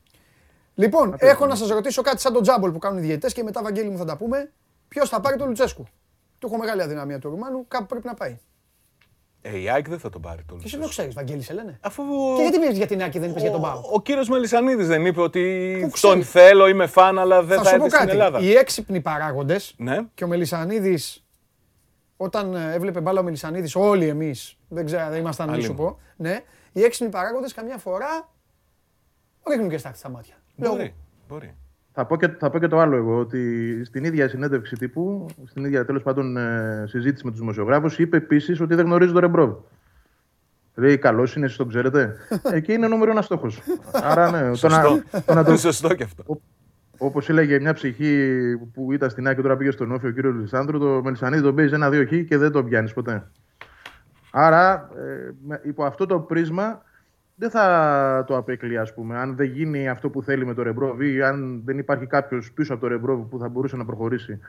Λοιπόν, 0.76 1.16
έχω 1.18 1.46
να 1.46 1.56
σας 1.56 1.70
ρωτήσω 1.70 2.02
κάτι 2.02 2.22
σαν 2.22 2.34
τον 2.34 2.42
Τζάμπολ 2.42 2.72
που 2.72 2.80
κάνουν 2.80 2.98
οι 2.98 3.02
διαιτητές 3.02 3.34
και 3.34 3.44
μετά, 3.44 3.62
Βαγγέλη 3.64 3.90
μου, 3.90 3.98
θα 3.98 4.06
τα 4.06 4.18
πούμε. 4.18 4.52
Ποιος 4.88 5.10
θα 5.10 5.20
πάρει 5.20 5.38
τον 5.38 5.48
Λουτσέσκου; 5.48 5.84
Του 6.40 6.48
έχω 6.48 6.58
μεγάλη 6.58 6.82
αδυναμία 6.82 7.20
του 7.20 7.30
Ρουμάνου, 7.30 7.66
κάπου 7.68 7.86
πρέπει 7.86 8.06
να 8.08 8.14
πάει. 8.14 8.40
Ε, 9.42 9.58
η 9.60 9.70
ΑΕΚ 9.70 9.90
δεν 9.90 10.00
θα 10.00 10.10
τον 10.10 10.22
πάρει 10.22 10.44
το 10.48 10.56
Και 10.56 10.62
εσύ 10.66 10.76
Λουτσέσκου. 10.76 10.78
δεν 10.78 10.82
το 10.82 10.88
ξέρεις, 10.90 11.14
Βαγγέλης, 11.14 11.46
σε 11.46 11.54
λένε. 11.54 11.80
Αφού 11.82 12.04
Και 12.36 12.42
γιατί 12.42 12.60
πήγες 12.60 12.78
για 12.78 12.88
την 12.88 13.04
Άκη, 13.04 13.20
δεν 13.20 13.30
είπες 13.30 13.42
για 13.42 13.52
τον 13.52 13.60
ο, 13.60 13.64
Πάο. 13.64 13.82
ο 13.94 14.02
κύριος 14.02 14.30
Μελισανίδης 14.30 14.88
δεν 14.88 15.06
είπε 15.06 15.22
ότι 15.22 15.78
Πού 15.82 15.90
ξέρει. 15.90 16.14
τον 16.14 16.24
θέλω, 16.24 16.68
είμαι 16.68 16.86
φαν, 16.88 17.20
αλλά 17.20 17.44
δεν 17.44 17.58
Θα 17.58 17.64
θα, 17.64 17.70
σου 17.70 17.78
πω 17.78 17.84
έρθει 17.84 17.96
στην 17.98 18.08
κάτι. 18.08 18.20
Ελλάδα. 18.20 18.40
Οι 18.40 18.52
έξυπνοι 18.54 19.02
παράγοντες 19.02 19.74
Ναι. 19.78 19.98
και 20.14 20.24
ο 20.24 20.28
Μελισανίδης, 20.28 21.24
όταν 22.18 22.56
ε, 22.56 22.74
έβλεπε 22.74 23.02
μπάλα 23.02 23.20
ο 23.20 23.24
Μελισανίδης, 23.24 23.76
όλοι 23.76 24.08
εμείς, 24.08 24.58
δεν 24.68 24.86
ξέρω, 24.86 25.10
δεν 25.10 25.20
ήμασταν 25.20 25.48
μη 25.48 25.54
Άλλοι 25.54 25.64
σου 25.64 25.72
μου. 25.72 25.78
πω. 25.78 26.00
Ναι, 26.16 26.40
οι 26.72 26.84
έξυπνοι 26.84 27.12
παράγοντες 27.12 27.54
καμιά 27.54 27.78
φορά 27.78 28.30
ρίχνουν 29.50 29.70
και 29.70 29.78
στάχτη 29.78 29.98
στα 29.98 30.10
μάτια. 30.10 30.36
Λέω, 30.56 30.72
Μπορεί. 30.72 30.94
μπορεί. 31.28 31.56
Θα 31.94 32.06
πω, 32.06 32.16
και, 32.18 32.28
θα 32.28 32.50
πω 32.50 32.60
και 32.60 32.68
το 32.68 32.80
άλλο 32.80 32.96
εγώ, 32.96 33.20
ότι 33.20 33.82
στην 33.86 34.04
ίδια 34.04 34.30
συνέντευξη 34.30 34.76
τύπου, 34.76 35.26
στην 35.46 35.66
ίδια 35.66 35.86
τέλος 35.86 36.04
πάντων 36.04 36.38
ε, 36.38 36.84
συζήτηση 36.88 37.26
με 37.26 37.32
τους 37.32 37.40
δημοσιογράφους, 37.40 38.00
είπε 38.00 38.18
επίσης 38.18 38.60
ότι 38.62 38.76
δεν 38.76 38.86
γνωρίζει 38.86 39.12
τον 39.12 39.22
Ρεμπρόβ. 39.22 39.54
Λέει, 40.76 40.98
καλός 40.98 41.36
είναι, 41.36 41.46
εσεί 41.46 41.58
τον 41.58 41.68
ξέρετε. 41.68 42.16
Εκεί 42.54 42.74
είναι 42.74 42.88
νούμερο 42.88 43.12
ένας 43.12 43.26
στόχος. 43.26 43.62
Άρα 43.94 44.32
ναι, 44.32 44.40
το 44.40 44.46
να, 44.48 44.56
Σωστό. 44.56 45.02
το 45.26 45.34
να 45.34 45.44
το, 45.44 45.50
Είναι 45.50 45.60
σωστό 45.70 45.94
και 45.94 46.04
αυτό. 46.04 46.42
Όπως 46.98 47.30
έλεγε 47.30 47.60
μια 47.60 47.74
ψυχή 47.74 48.34
που 48.74 48.92
ήταν 48.94 49.10
στην 49.10 49.28
Άκη 49.28 49.36
και 49.36 49.42
τώρα 49.42 49.58
πήγε 49.58 49.72
στον 49.72 49.92
Όφη 49.92 50.08
ο 50.08 50.12
κύριος 50.12 50.36
Λισάνδρου, 50.36 50.80
το 50.80 51.02
Μελισανίδη 51.04 51.42
τον 51.44 51.56
παίζεις 51.56 51.74
ένα-δύο 51.74 52.06
χ 52.06 52.26
και 52.28 52.38
δεν 52.38 52.52
το 52.52 52.64
πιάνεις 52.64 52.94
ποτέ. 52.94 53.28
Άρα, 54.32 54.90
ε, 54.98 55.32
με- 55.48 55.62
υπό 55.64 55.84
αυτό 55.84 56.06
το 56.06 56.20
πρίσμα, 56.20 56.82
δεν 57.40 57.50
θα 57.50 58.24
το 58.28 58.38
απέκλει, 58.38 58.78
ας 58.78 58.94
πούμε, 58.94 59.18
αν 59.18 59.36
δεν 59.36 59.48
γίνει 59.48 59.90
αυτό 59.90 60.10
που 60.10 60.24
θέλει 60.24 60.46
με 60.46 60.54
το 60.54 60.62
Ρεμπρόβ 60.64 61.02
ή 61.02 61.24
αν 61.24 61.62
δεν 61.66 61.78
υπάρχει 61.78 62.06
κάποιος 62.06 62.52
πίσω 62.52 62.74
από 62.74 62.82
το 62.82 62.88
Ρεμπρόβ 62.88 63.20
που 63.20 63.38
θα 63.40 63.50
μπορούσε 63.50 63.76
να 63.76 63.86
προχωρήσει. 63.86 64.40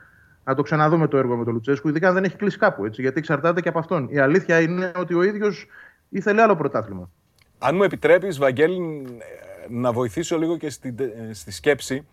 Να 0.43 0.55
το 0.55 0.61
ξαναδούμε 0.61 1.07
το 1.07 1.17
έργο 1.17 1.35
με 1.35 1.43
τον 1.43 1.53
Λουτσέσκου, 1.53 1.89
ειδικά 1.89 2.07
αν 2.07 2.13
δεν 2.13 2.23
έχει 2.23 2.35
κλείσει 2.35 2.57
κάπου. 2.57 2.85
Έτσι, 2.85 3.01
γιατί 3.01 3.19
εξαρτάται 3.19 3.61
και 3.61 3.69
από 3.69 3.79
αυτόν. 3.79 4.07
Η 4.09 4.19
αλήθεια 4.19 4.61
είναι 4.61 4.91
ότι 4.95 5.13
ο 5.13 5.23
ίδιος 5.23 5.67
ήθελε 6.09 6.41
άλλο 6.41 6.55
πρωτάθλημα. 6.55 7.09
Αν 7.59 7.75
μου 7.75 7.83
επιτρέπεις, 7.83 8.37
Βαγγέλη, 8.37 9.05
να 9.69 9.91
βοηθήσω 9.91 10.37
λίγο 10.37 10.57
και 10.57 10.69
στη, 10.69 10.95
στη 11.31 11.51
σκέψη 11.51 12.05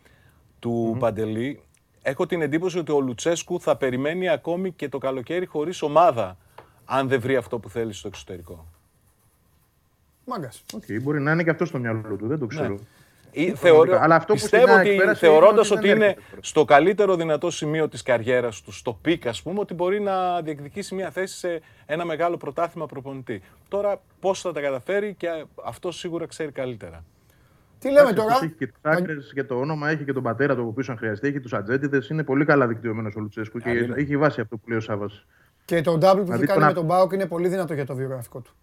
του 0.59 0.95
mm 0.95 0.99
Παντελή. 0.99 1.63
Έχω 2.03 2.27
την 2.27 2.43
εντύπωση 2.43 2.79
ότι 2.79 2.93
ο 2.93 3.01
Λουτσέσκου 3.01 3.61
θα 3.61 3.77
περιμένει 3.77 4.29
ακόμη 4.29 4.73
και 4.73 4.89
το 4.89 4.99
καλοκαίρι 4.99 5.47
χωρίς 5.47 5.83
ομάδα, 5.83 6.37
αν 6.85 7.09
δεν 7.09 7.21
βρει 7.21 7.37
αυτό 7.37 7.59
που 7.59 7.69
θέλει 7.69 7.93
στο 7.93 8.09
εξωτερικό. 8.09 8.78
Μάγκας. 10.29 10.65
Okay, 10.73 11.03
μπορεί 11.03 11.21
να 11.21 11.33
είναι 11.33 11.43
και 11.43 11.51
αυτό 11.51 11.65
στο 11.65 11.79
μυαλό 11.79 12.17
του, 12.19 12.27
δεν 12.27 12.39
το 12.39 12.45
ναι. 12.45 12.47
ξέρω. 12.47 12.69
Ναι. 12.69 13.55
Θεωρώ, 13.55 13.99
Αλλά 14.01 14.15
αυτό 14.15 14.33
πιστεύω 14.33 14.75
ότι 14.75 14.99
θεωρώντας 15.15 15.71
ότι, 15.71 15.89
είναι 15.89 16.17
στο 16.41 16.65
καλύτερο 16.65 17.17
δυνατό 17.17 17.51
σημείο 17.51 17.89
της 17.89 18.03
καριέρας 18.03 18.63
του, 18.63 18.73
στο 18.73 18.99
peak, 19.03 19.27
ας 19.27 19.43
πούμε, 19.43 19.61
ότι 19.61 19.75
μπορεί 19.75 20.01
να 20.01 20.41
διεκδικήσει 20.41 20.95
μια 20.95 21.11
θέση 21.11 21.37
σε 21.37 21.61
ένα 21.87 22.05
μεγάλο 22.05 22.37
πρωτάθλημα 22.37 22.87
προπονητή. 22.87 23.43
Τώρα 23.69 24.01
πώς 24.21 24.41
θα 24.41 24.53
τα 24.53 24.61
καταφέρει 24.61 25.15
και 25.15 25.29
αυτό 25.65 25.93
σίγουρα 25.93 26.27
ξέρει 26.27 26.53
καλύτερα. 26.53 27.05
Τι 27.79 27.91
λέμε 27.91 28.13
τώρα; 28.13 28.35
Έχει 28.43 28.55
και 28.59 28.67
τι 28.67 28.73
άκρες 28.83 29.33
και 29.35 29.45
το 29.45 29.55
όνομα, 29.55 29.91
έχει 29.91 30.05
και 30.05 30.13
τον 30.13 30.23
πατέρα 30.23 30.57
του 30.57 30.73
που 30.75 30.85
αν 30.89 30.97
χρειαστεί, 30.97 31.29
έχει 31.29 31.41
τους 31.41 31.53
ατζέντιδες. 31.53 32.09
Είναι 32.09 32.25
πολύ 32.25 32.45
καλά 32.45 32.67
δικτυωμένος 32.67 33.15
ο 33.17 33.21
Λουτσέσκου 33.21 33.59
και 33.59 33.71
έχει 33.97 34.17
βάσει 34.17 34.41
αυτό 34.41 34.57
που 34.57 34.69
λέει 34.69 34.79
ο 34.79 34.81
Σάβα. 34.81 35.11
Και 35.65 35.81
το 35.81 35.93
double 35.93 36.17
που 36.17 36.23
δηλαδή, 36.23 36.43
έχει 36.43 36.53
κάνει 36.53 36.65
με 36.65 36.73
τον 36.73 36.85
Μπάουκ 36.85 37.13
είναι 37.13 37.27
πολύ 37.27 37.49
δυνατό 37.49 37.75
για 37.75 37.87
το 37.87 37.95
βιογραφικό 37.95 38.41
του. 38.41 38.55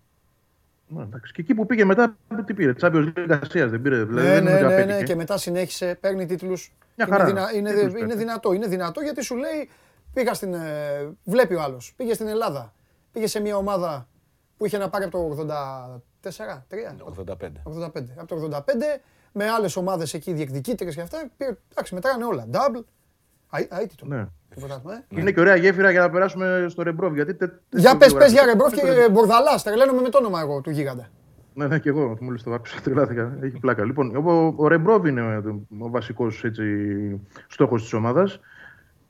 Και 1.34 1.42
εκεί 1.42 1.54
που 1.54 1.66
πήγε 1.66 1.86
μετά, 1.86 2.18
τι 2.46 2.54
πήρε, 2.54 2.74
Champions 2.82 3.14
League 3.18 3.40
Ασία 3.42 3.68
δεν 3.68 3.82
πήρε. 3.82 4.04
Δηλαδή, 4.04 4.28
ναι, 4.28 4.40
ναι, 4.40 4.62
ναι, 4.62 4.84
ναι, 4.84 5.04
και 5.04 5.16
μετά 5.16 5.38
συνέχισε, 5.38 5.98
παίρνει 6.02 6.26
τίτλους. 6.26 6.74
Είναι, 6.96 7.24
δυνα, 7.24 7.54
είναι, 7.56 7.70
είναι, 8.00 8.16
δυνατό, 8.16 8.54
είναι 8.54 8.68
δυνατό 8.68 9.02
γιατί 9.02 9.24
σου 9.24 9.36
λέει, 9.36 9.70
πήγα 10.14 10.34
στην, 10.34 10.54
ε, 10.54 11.10
βλέπει 11.24 11.56
ο 11.56 11.62
άλλος, 11.62 11.94
πήγε 11.96 12.14
στην 12.14 12.28
Ελλάδα, 12.28 12.74
πήγε 13.12 13.28
σε 13.28 13.40
μια 13.40 13.58
ομάδα 13.58 14.08
που 14.58 14.66
είχε 14.66 14.78
να 14.78 14.90
πάρει 14.90 15.04
από 15.04 15.36
το 15.36 15.46
84, 16.22 16.64
3, 16.70 16.96
85. 17.04 17.34
85. 17.64 18.04
Από 18.18 18.28
το 18.28 18.36
85 18.36 18.62
με 19.32 19.50
άλλες 19.50 19.76
ομάδες 19.76 20.14
εκεί 20.14 20.34
διεκδικήτρε 20.34 20.90
και 20.90 21.02
αυτά. 21.02 21.32
εντάξει, 21.72 21.94
μετράνε 21.94 22.26
όλα. 22.26 22.48
Double. 22.52 22.84
Αίτητο. 23.82 24.06
Ναι. 24.06 24.18
Ε. 24.20 25.20
Είναι 25.20 25.32
και 25.32 25.40
ωραία 25.40 25.56
γέφυρα 25.56 25.92
για 25.92 26.02
να 26.02 26.10
περάσουμε 26.10 26.66
στο 26.70 26.84
Ρεμπρόβ. 26.84 27.14
Γιατί 27.14 27.38
για 27.70 27.98
πες, 27.98 28.14
πες 28.14 28.32
για 28.32 28.46
Ρεμπρόβ 28.46 28.74
και 28.74 28.82
Μπορδαλά. 29.12 29.60
Τρελαίνομαι 29.64 30.02
με 30.02 30.10
το 30.10 30.18
όνομα 30.18 30.40
εγώ 30.42 30.62
του 30.62 30.70
γίγαντα. 30.70 31.08
Ναι, 31.54 31.68
ναι, 31.68 31.80
και 31.80 31.90
εγώ 31.90 32.18
μόλις 32.22 32.44
το 32.44 32.54
άκουσα, 32.54 32.82
τρελάθηκα. 32.82 33.38
Έχει 33.42 33.60
πλάκα. 33.60 33.86
Λοιπόν, 33.86 34.16
ο, 34.16 34.54
ο 34.58 34.68
Ρεμπρόβ 34.68 35.06
είναι 35.06 35.44
ο 35.80 35.90
βασικός 35.90 36.46
στόχος 37.48 37.82
της 37.82 37.94
ομάδας. 37.94 38.40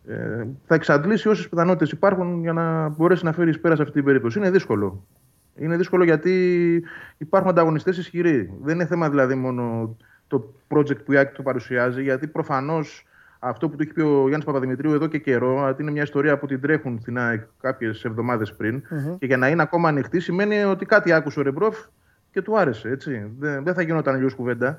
Ε, 0.07 0.45
θα 0.65 0.75
εξαντλήσει 0.75 1.27
όσες 1.27 1.49
πιθανότητες 1.49 1.91
υπάρχουν 1.91 2.41
για 2.41 2.53
να 2.53 2.89
μπορέσει 2.89 3.25
να 3.25 3.33
φέρει 3.33 3.57
πέρας 3.57 3.77
σε 3.77 3.83
αυτή 3.83 3.95
την 3.95 4.03
περίπτωση. 4.03 4.37
Είναι 4.37 4.51
δύσκολο. 4.51 5.05
Είναι 5.55 5.77
δύσκολο 5.77 6.03
γιατί 6.03 6.83
υπάρχουν 7.17 7.49
ανταγωνιστές 7.49 7.97
ισχυροί. 7.97 8.53
Δεν 8.61 8.75
είναι 8.75 8.85
θέμα 8.85 9.09
δηλαδή 9.09 9.35
μόνο 9.35 9.95
το 10.27 10.53
project 10.67 11.03
που 11.05 11.13
η 11.13 11.17
Άκη 11.17 11.35
το 11.35 11.41
παρουσιάζει, 11.41 12.01
γιατί 12.03 12.27
προφανώς 12.27 13.05
αυτό 13.47 13.69
που 13.69 13.75
του 13.75 13.83
έχει 13.83 13.93
πει 13.93 14.01
ο 14.01 14.19
Γιάννης 14.19 14.45
Παπαδημητρίου 14.45 14.93
εδώ 14.93 15.07
και 15.07 15.17
καιρό, 15.17 15.67
ότι 15.67 15.81
είναι 15.81 15.91
μια 15.91 16.03
ιστορία 16.03 16.37
που 16.37 16.45
την 16.45 16.61
τρέχουν 16.61 16.99
στην 17.01 17.17
ΑΕΚ 17.17 17.41
κάποιες 17.61 18.05
εβδομάδες 18.05 18.53
πριν. 18.53 18.81
Mm-hmm. 18.81 19.15
Και 19.19 19.25
για 19.25 19.37
να 19.37 19.49
είναι 19.49 19.61
ακόμα 19.61 19.89
ανοιχτή, 19.89 20.19
σημαίνει 20.19 20.63
ότι 20.63 20.85
κάτι 20.85 21.11
άκουσε 21.11 21.39
ο 21.39 21.43
Ρεμπρόφ 21.43 21.77
και 22.31 22.41
του 22.41 22.57
άρεσε. 22.57 22.89
Έτσι. 22.89 23.31
Δεν, 23.39 23.63
δεν 23.63 23.73
θα 23.73 23.81
γινόταν 23.81 24.15
αλλιώς 24.15 24.35
κουβέντα. 24.35 24.77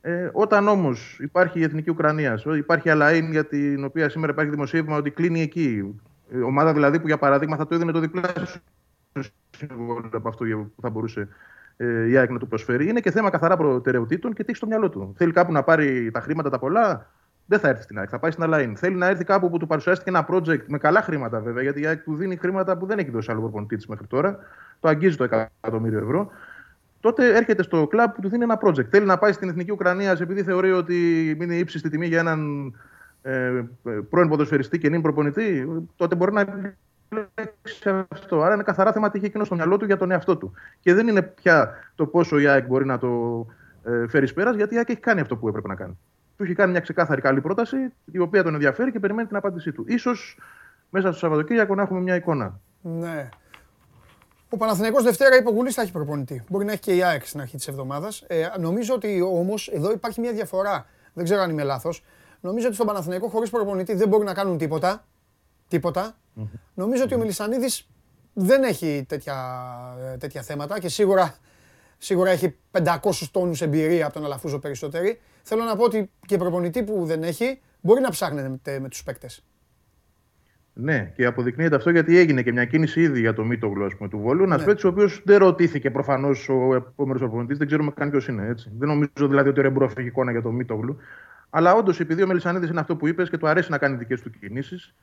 Ε, 0.00 0.28
όταν 0.32 0.68
όμως 0.68 1.18
υπάρχει 1.20 1.58
η 1.58 1.62
Εθνική 1.62 1.90
Ουκρανία, 1.90 2.40
υπάρχει 2.56 2.88
Αλαΐν 2.92 3.28
για 3.30 3.44
την 3.44 3.84
οποία 3.84 4.08
σήμερα 4.08 4.32
υπάρχει 4.32 4.50
δημοσίευμα 4.50 4.96
ότι 4.96 5.10
κλείνει 5.10 5.40
εκεί. 5.40 5.96
Η 6.30 6.42
ομάδα 6.42 6.72
δηλαδή 6.72 7.00
που 7.00 7.06
για 7.06 7.18
παράδειγμα 7.18 7.56
θα 7.56 7.66
το 7.66 7.74
έδινε 7.74 7.92
το 7.92 8.00
διπλάσιο 8.00 8.60
συμβόλαιο 9.56 10.10
από 10.12 10.28
αυτό 10.28 10.44
που 10.44 10.80
θα 10.80 10.90
μπορούσε 10.90 11.28
ε, 11.76 12.08
η 12.08 12.16
ΑΕΚ 12.16 12.30
να 12.30 12.38
του 12.38 12.48
προσφέρει. 12.48 12.88
Είναι 12.88 13.00
και 13.00 13.10
θέμα 13.10 13.30
καθαρά 13.30 13.56
προτεραιοτήτων 13.56 14.32
και 14.32 14.42
τι 14.42 14.48
έχει 14.48 14.56
στο 14.56 14.66
μυαλό 14.66 14.88
του. 14.88 15.14
Θέλει 15.16 15.32
κάπου 15.32 15.52
να 15.52 15.62
πάρει 15.62 16.10
τα 16.10 16.20
χρήματα 16.20 16.50
τα 16.50 16.58
πολλά, 16.58 17.10
δεν 17.48 17.58
θα 17.58 17.68
έρθει 17.68 17.82
στην 17.82 17.98
ΑΕΚ, 17.98 18.08
θα 18.10 18.18
πάει 18.18 18.30
στην 18.30 18.44
Αλαΐν. 18.46 18.72
Θέλει 18.76 18.94
να 18.94 19.06
έρθει 19.06 19.24
κάπου 19.24 19.50
που 19.50 19.58
του 19.58 19.66
παρουσιάστηκε 19.66 20.10
ένα 20.10 20.26
project 20.30 20.64
με 20.66 20.78
καλά 20.78 21.02
χρήματα 21.02 21.40
βέβαια, 21.40 21.62
γιατί 21.62 21.80
η 21.80 21.86
ΑΕΚ 21.86 22.02
του 22.02 22.14
δίνει 22.14 22.36
χρήματα 22.36 22.76
που 22.76 22.86
δεν 22.86 22.98
έχει 22.98 23.10
δώσει 23.10 23.30
άλλο 23.30 23.40
προπονητή 23.40 23.76
μέχρι 23.88 24.06
τώρα. 24.06 24.38
Το 24.80 24.88
αγγίζει 24.88 25.16
το 25.16 25.24
εκατομμύριο 25.24 25.98
ευρώ. 25.98 26.30
Τότε 27.00 27.36
έρχεται 27.36 27.62
στο 27.62 27.86
κλαμπ 27.86 28.10
που 28.10 28.20
του 28.20 28.28
δίνει 28.28 28.42
ένα 28.42 28.58
project. 28.62 28.84
Θέλει 28.84 29.06
να 29.06 29.18
πάει 29.18 29.32
στην 29.32 29.48
Εθνική 29.48 29.70
Ουκρανία 29.70 30.16
επειδή 30.20 30.42
θεωρεί 30.42 30.72
ότι 30.72 31.28
είναι 31.40 31.54
ύψιστη 31.54 31.88
τιμή 31.88 32.06
για 32.06 32.18
έναν 32.18 32.72
ε, 33.22 33.62
πρώην 34.10 34.28
ποδοσφαιριστή 34.28 34.78
και 34.78 34.88
νυν 34.88 35.02
προπονητή. 35.02 35.68
Τότε 35.96 36.14
μπορεί 36.14 36.32
να 36.32 36.40
επιλέξει 36.40 38.06
αυτό. 38.08 38.42
Άρα 38.42 38.54
είναι 38.54 38.62
καθαρά 38.62 38.92
θέμα 38.92 39.10
τι 39.10 39.16
έχει 39.16 39.26
εκείνο 39.26 39.44
στο 39.44 39.54
μυαλό 39.54 39.76
του 39.76 39.84
για 39.84 39.96
τον 39.96 40.10
εαυτό 40.10 40.36
του. 40.36 40.52
Και 40.80 40.94
δεν 40.94 41.08
είναι 41.08 41.22
πια 41.22 41.74
το 41.94 42.06
πόσο 42.06 42.38
η 42.38 42.46
ΑΕΚ 42.46 42.66
μπορεί 42.66 42.86
να 42.86 42.98
το 42.98 43.46
ε, 43.84 44.08
φέρει 44.08 44.32
πέρας, 44.32 44.56
γιατί 44.56 44.74
η 44.74 44.76
ΑΕΚ 44.76 44.88
έχει 44.88 45.00
κάνει 45.00 45.20
αυτό 45.20 45.36
που 45.36 45.48
έπρεπε 45.48 45.68
να 45.68 45.74
κάνει 45.74 45.98
του 46.38 46.44
έχει 46.44 46.54
κάνει 46.54 46.70
μια 46.70 46.80
ξεκάθαρη 46.80 47.20
καλή 47.20 47.40
πρόταση, 47.40 47.76
η 48.12 48.18
οποία 48.18 48.42
τον 48.42 48.54
ενδιαφέρει 48.54 48.92
και 48.92 49.00
περιμένει 49.00 49.28
την 49.28 49.36
απάντησή 49.36 49.72
του. 49.72 49.84
Ίσως 49.86 50.38
μέσα 50.90 51.08
στο 51.08 51.18
Σαββατοκύριακο 51.18 51.74
να 51.74 51.82
έχουμε 51.82 52.00
μια 52.00 52.14
εικόνα. 52.14 52.60
Ναι. 52.80 53.28
Ο 54.48 54.56
Παναθηναϊκός 54.56 55.02
Δευτέρα 55.02 55.36
είπε 55.36 55.48
ο 55.48 55.70
θα 55.70 55.82
έχει 55.82 55.92
προπονητή. 55.92 56.44
Μπορεί 56.48 56.64
να 56.64 56.72
έχει 56.72 56.80
και 56.80 56.94
η 56.94 57.02
ΑΕΚ 57.02 57.26
στην 57.26 57.40
αρχή 57.40 57.56
της 57.56 57.68
εβδομάδας. 57.68 58.24
Ε, 58.26 58.46
νομίζω 58.58 58.94
ότι 58.94 59.20
όμως 59.22 59.68
εδώ 59.68 59.92
υπάρχει 59.92 60.20
μια 60.20 60.32
διαφορά. 60.32 60.86
Δεν 61.12 61.24
ξέρω 61.24 61.40
αν 61.40 61.50
είμαι 61.50 61.62
λάθος. 61.62 62.04
Νομίζω 62.40 62.66
ότι 62.66 62.74
στον 62.74 62.86
Παναθηναϊκό 62.86 63.28
χωρίς 63.28 63.50
προπονητή 63.50 63.94
δεν 63.94 64.08
μπορεί 64.08 64.24
να 64.24 64.34
κάνουν 64.34 64.58
τίποτα. 64.58 65.04
Τίποτα. 65.68 66.16
Mm-hmm. 66.36 66.58
Νομίζω 66.74 67.02
ότι 67.04 67.14
ο 67.14 67.18
Μιλισανίδη 67.18 67.66
δεν 68.32 68.62
έχει 68.62 69.04
τέτοια, 69.08 69.36
ε, 70.12 70.16
τέτοια 70.16 70.42
θέματα 70.42 70.80
και 70.80 70.88
σίγουρα 70.88 71.34
Σίγουρα 71.98 72.30
έχει 72.30 72.56
500 72.70 72.96
τόνους 73.30 73.60
εμπειρία 73.60 74.04
από 74.04 74.14
τον 74.14 74.24
Αλαφούζο 74.24 74.58
περισσότερη. 74.58 75.20
Θέλω 75.42 75.64
να 75.64 75.76
πω 75.76 75.84
ότι 75.84 76.10
και 76.26 76.36
προπονητή 76.36 76.82
που 76.82 77.04
δεν 77.04 77.22
έχει 77.22 77.60
μπορεί 77.80 78.00
να 78.00 78.10
ψάχνεται 78.10 78.78
με 78.80 78.88
τους 78.88 79.02
παίκτες. 79.02 79.44
Ναι, 80.80 81.12
και 81.16 81.26
αποδεικνύεται 81.26 81.76
αυτό 81.76 81.90
γιατί 81.90 82.18
έγινε 82.18 82.42
και 82.42 82.52
μια 82.52 82.64
κίνηση 82.64 83.00
ήδη 83.00 83.20
για 83.20 83.34
το 83.34 83.44
Μίτογλου 83.44 83.88
του 84.10 84.18
Βόλου. 84.18 84.42
Ένας 84.42 84.58
ναι. 84.58 84.64
παίκτης 84.64 84.84
ο 84.84 84.88
οποίος 84.88 85.22
δεν 85.24 85.38
ρωτήθηκε 85.38 85.90
προφανώς 85.90 86.48
ο 86.48 86.74
επόμενος 86.74 87.20
προπονητής, 87.20 87.58
δεν 87.58 87.66
ξέρουμε 87.66 87.90
καν 87.90 88.10
ποιος 88.10 88.28
είναι. 88.28 88.46
Έτσι. 88.46 88.70
Δεν 88.78 88.88
νομίζω 88.88 89.28
δηλαδή 89.28 89.48
ότι 89.48 89.60
ο 89.60 89.62
Ρεμπρό 89.62 89.90
έχει 89.96 90.06
εικόνα 90.06 90.30
για 90.30 90.42
το 90.42 90.50
Μίτογλου. 90.50 90.96
Αλλά 91.50 91.74
όντως 91.74 92.00
επειδή 92.00 92.22
ο 92.22 92.26
Μελισανίδης 92.26 92.70
είναι 92.70 92.80
αυτό 92.80 92.96
που 92.96 93.06
είπες 93.06 93.30
και 93.30 93.38
του 93.38 93.48
αρέσει 93.48 93.70
να 93.70 93.78
κάνει 93.78 93.96
δικές 93.96 94.22
του 94.22 94.30
κινήσεις, 94.30 94.94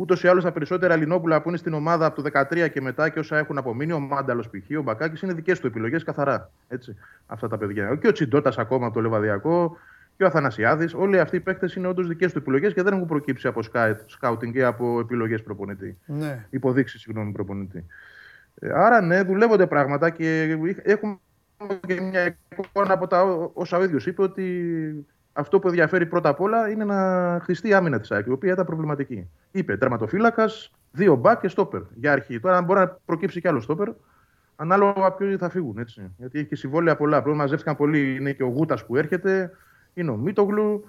Ούτως 0.00 0.22
ή 0.22 0.28
άλλως 0.28 0.44
τα 0.44 0.52
περισσότερα 0.52 0.94
Ελληνόπουλα 0.94 1.42
που 1.42 1.48
είναι 1.48 1.58
στην 1.58 1.74
ομάδα 1.74 2.06
από 2.06 2.22
το 2.22 2.30
2013 2.34 2.70
και 2.72 2.80
μετά 2.80 3.08
και 3.08 3.18
όσα 3.18 3.38
έχουν 3.38 3.58
απομείνει, 3.58 3.92
ο 3.92 4.00
Μάνταλος 4.00 4.48
π.χ., 4.48 4.78
ο 4.78 4.82
Μπακάκης 4.82 5.22
είναι 5.22 5.32
δικές 5.32 5.60
του 5.60 5.66
επιλογές 5.66 6.04
καθαρά. 6.04 6.50
Έτσι, 6.68 6.96
αυτά 7.26 7.48
τα 7.48 7.58
παιδιά. 7.58 7.94
Και 8.00 8.08
ο 8.08 8.12
Τσιντότα 8.12 8.52
ακόμα 8.56 8.86
από 8.86 8.94
το 8.94 9.00
Λεβαδιακό 9.00 9.76
και 10.16 10.24
ο 10.24 10.26
Αθανασιάδης. 10.26 10.94
Όλοι 10.94 11.20
αυτοί 11.20 11.36
οι 11.36 11.40
παίκτες 11.40 11.74
είναι 11.74 11.86
όντως 11.86 12.06
δικές 12.06 12.32
του 12.32 12.38
επιλογές 12.38 12.72
και 12.72 12.82
δεν 12.82 12.92
έχουν 12.92 13.06
προκύψει 13.06 13.46
από 13.46 13.60
σκάουτινγκ 14.06 14.54
ή 14.54 14.62
από 14.62 15.00
επιλογές 15.00 15.42
προπονητή. 15.42 15.98
Ναι. 16.06 16.46
Υποδείξεις, 16.50 17.00
συγγνώμη, 17.00 17.32
προπονητή. 17.32 17.86
Ε, 18.60 18.70
άρα 18.74 19.00
ναι, 19.00 19.22
δουλεύονται 19.22 19.66
πράγματα 19.66 20.10
και 20.10 20.58
έχουμε 20.82 21.18
και 21.86 22.00
μια 22.00 22.36
εικόνα 22.58 22.92
από 22.92 23.06
τα 23.06 23.22
όσα 23.52 23.78
ο 23.78 23.82
ίδιος 23.82 24.06
είπε 24.06 24.22
ότι 24.22 25.06
αυτό 25.32 25.58
που 25.58 25.68
ενδιαφέρει 25.68 26.06
πρώτα 26.06 26.28
απ' 26.28 26.40
όλα 26.40 26.68
είναι 26.68 26.84
να 26.84 27.38
χτιστεί 27.42 27.68
η 27.68 27.74
άμυνα 27.74 28.00
της 28.00 28.10
ΑΕΚ, 28.10 28.26
η 28.26 28.30
οποία 28.30 28.52
ήταν 28.52 28.66
προβληματική. 28.66 29.28
Είπε 29.50 29.76
τερματοφύλακας, 29.76 30.72
δύο 30.92 31.14
μπακ 31.14 31.40
και 31.40 31.48
στόπερ. 31.48 31.82
Για 31.94 32.12
αρχή. 32.12 32.40
Τώρα, 32.40 32.56
αν 32.56 32.64
μπορεί 32.64 32.80
να 32.80 32.98
προκύψει 33.04 33.40
κι 33.40 33.48
άλλο 33.48 33.60
στόπερ, 33.60 33.88
ανάλογα 34.56 35.06
από 35.06 35.16
ποιοι 35.16 35.36
θα 35.36 35.48
φύγουν. 35.48 35.78
Έτσι. 35.78 36.14
Γιατί 36.16 36.38
έχει 36.38 36.48
και 36.48 36.56
συμβόλαια 36.56 36.96
πολλά. 36.96 37.22
Πρώτα 37.22 37.36
μαζεύτηκαν 37.36 37.76
πολλοί. 37.76 38.14
Είναι 38.14 38.32
και 38.32 38.42
ο 38.42 38.48
Γούτας 38.48 38.86
που 38.86 38.96
έρχεται, 38.96 39.50
είναι 39.94 40.10
ο 40.10 40.16
Μίτογλου, 40.16 40.88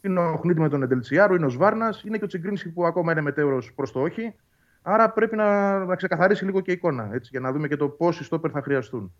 είναι 0.00 0.20
ο 0.20 0.36
Χνίτη 0.36 0.60
με 0.60 0.68
τον 0.68 0.82
Εντελτσιάρου, 0.82 1.34
είναι 1.34 1.46
ο 1.46 1.48
Σβάρνας, 1.48 2.02
είναι 2.02 2.18
και 2.18 2.24
ο 2.24 2.26
Τσιγκρίνσκι 2.26 2.72
που 2.72 2.86
ακόμα 2.86 3.12
είναι 3.12 3.20
μετέωρος 3.20 3.72
προς 3.74 3.92
το 3.92 4.00
όχι. 4.00 4.34
Άρα 4.82 5.10
πρέπει 5.10 5.36
να, 5.36 5.78
να 5.84 5.96
ξεκαθαρίσει 5.96 6.44
λίγο 6.44 6.60
και 6.60 6.70
η 6.70 6.74
εικόνα 6.74 7.08
έτσι, 7.12 7.28
για 7.32 7.40
να 7.40 7.52
δούμε 7.52 7.68
και 7.68 7.76
το 7.76 7.88
πόσοι 7.88 8.24
στόπερ 8.24 8.50
θα 8.52 8.62
χρειαστούν. 8.62 9.12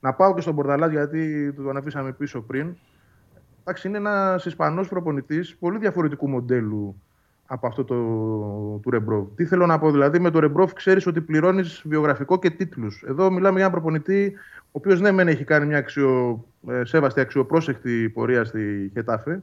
Να 0.00 0.12
πάω 0.12 0.34
και 0.34 0.40
στον 0.40 0.54
Μπορδαλάς 0.54 0.90
γιατί 0.90 1.52
τον 1.52 1.76
αφήσαμε 1.76 2.12
πίσω 2.12 2.40
πριν. 2.40 2.76
Εντάξει, 3.70 3.88
είναι 3.88 3.98
ένας 3.98 4.44
Ισπανός 4.44 4.88
προπονητής 4.88 5.56
πολύ 5.56 5.78
διαφορετικού 5.78 6.28
μοντέλου 6.28 7.00
από 7.46 7.66
αυτό 7.66 7.84
το, 7.84 7.94
του 8.82 8.90
Ρεμπρόβ. 8.90 9.26
Τι 9.36 9.44
θέλω 9.44 9.66
να 9.66 9.78
πω, 9.78 9.90
δηλαδή 9.90 10.18
με 10.18 10.30
το 10.30 10.38
Ρεμπρόβ 10.38 10.72
ξέρεις 10.72 11.06
ότι 11.06 11.20
πληρώνεις 11.20 11.82
βιογραφικό 11.84 12.38
και 12.38 12.50
τίτλους. 12.50 13.02
Εδώ 13.06 13.30
μιλάμε 13.30 13.58
για 13.58 13.66
έναν 13.66 13.70
προπονητή, 13.70 14.32
ο 14.62 14.68
οποίος 14.70 15.00
ναι, 15.00 15.10
μεν 15.10 15.28
έχει 15.28 15.44
κάνει 15.44 15.66
μια 15.66 15.78
αξιο, 15.78 16.44
ε, 16.68 16.84
σέβαστη, 16.84 17.20
αξιοπρόσεκτη 17.20 18.08
πορεία 18.08 18.44
στη 18.44 18.90
Χετάφε, 18.92 19.42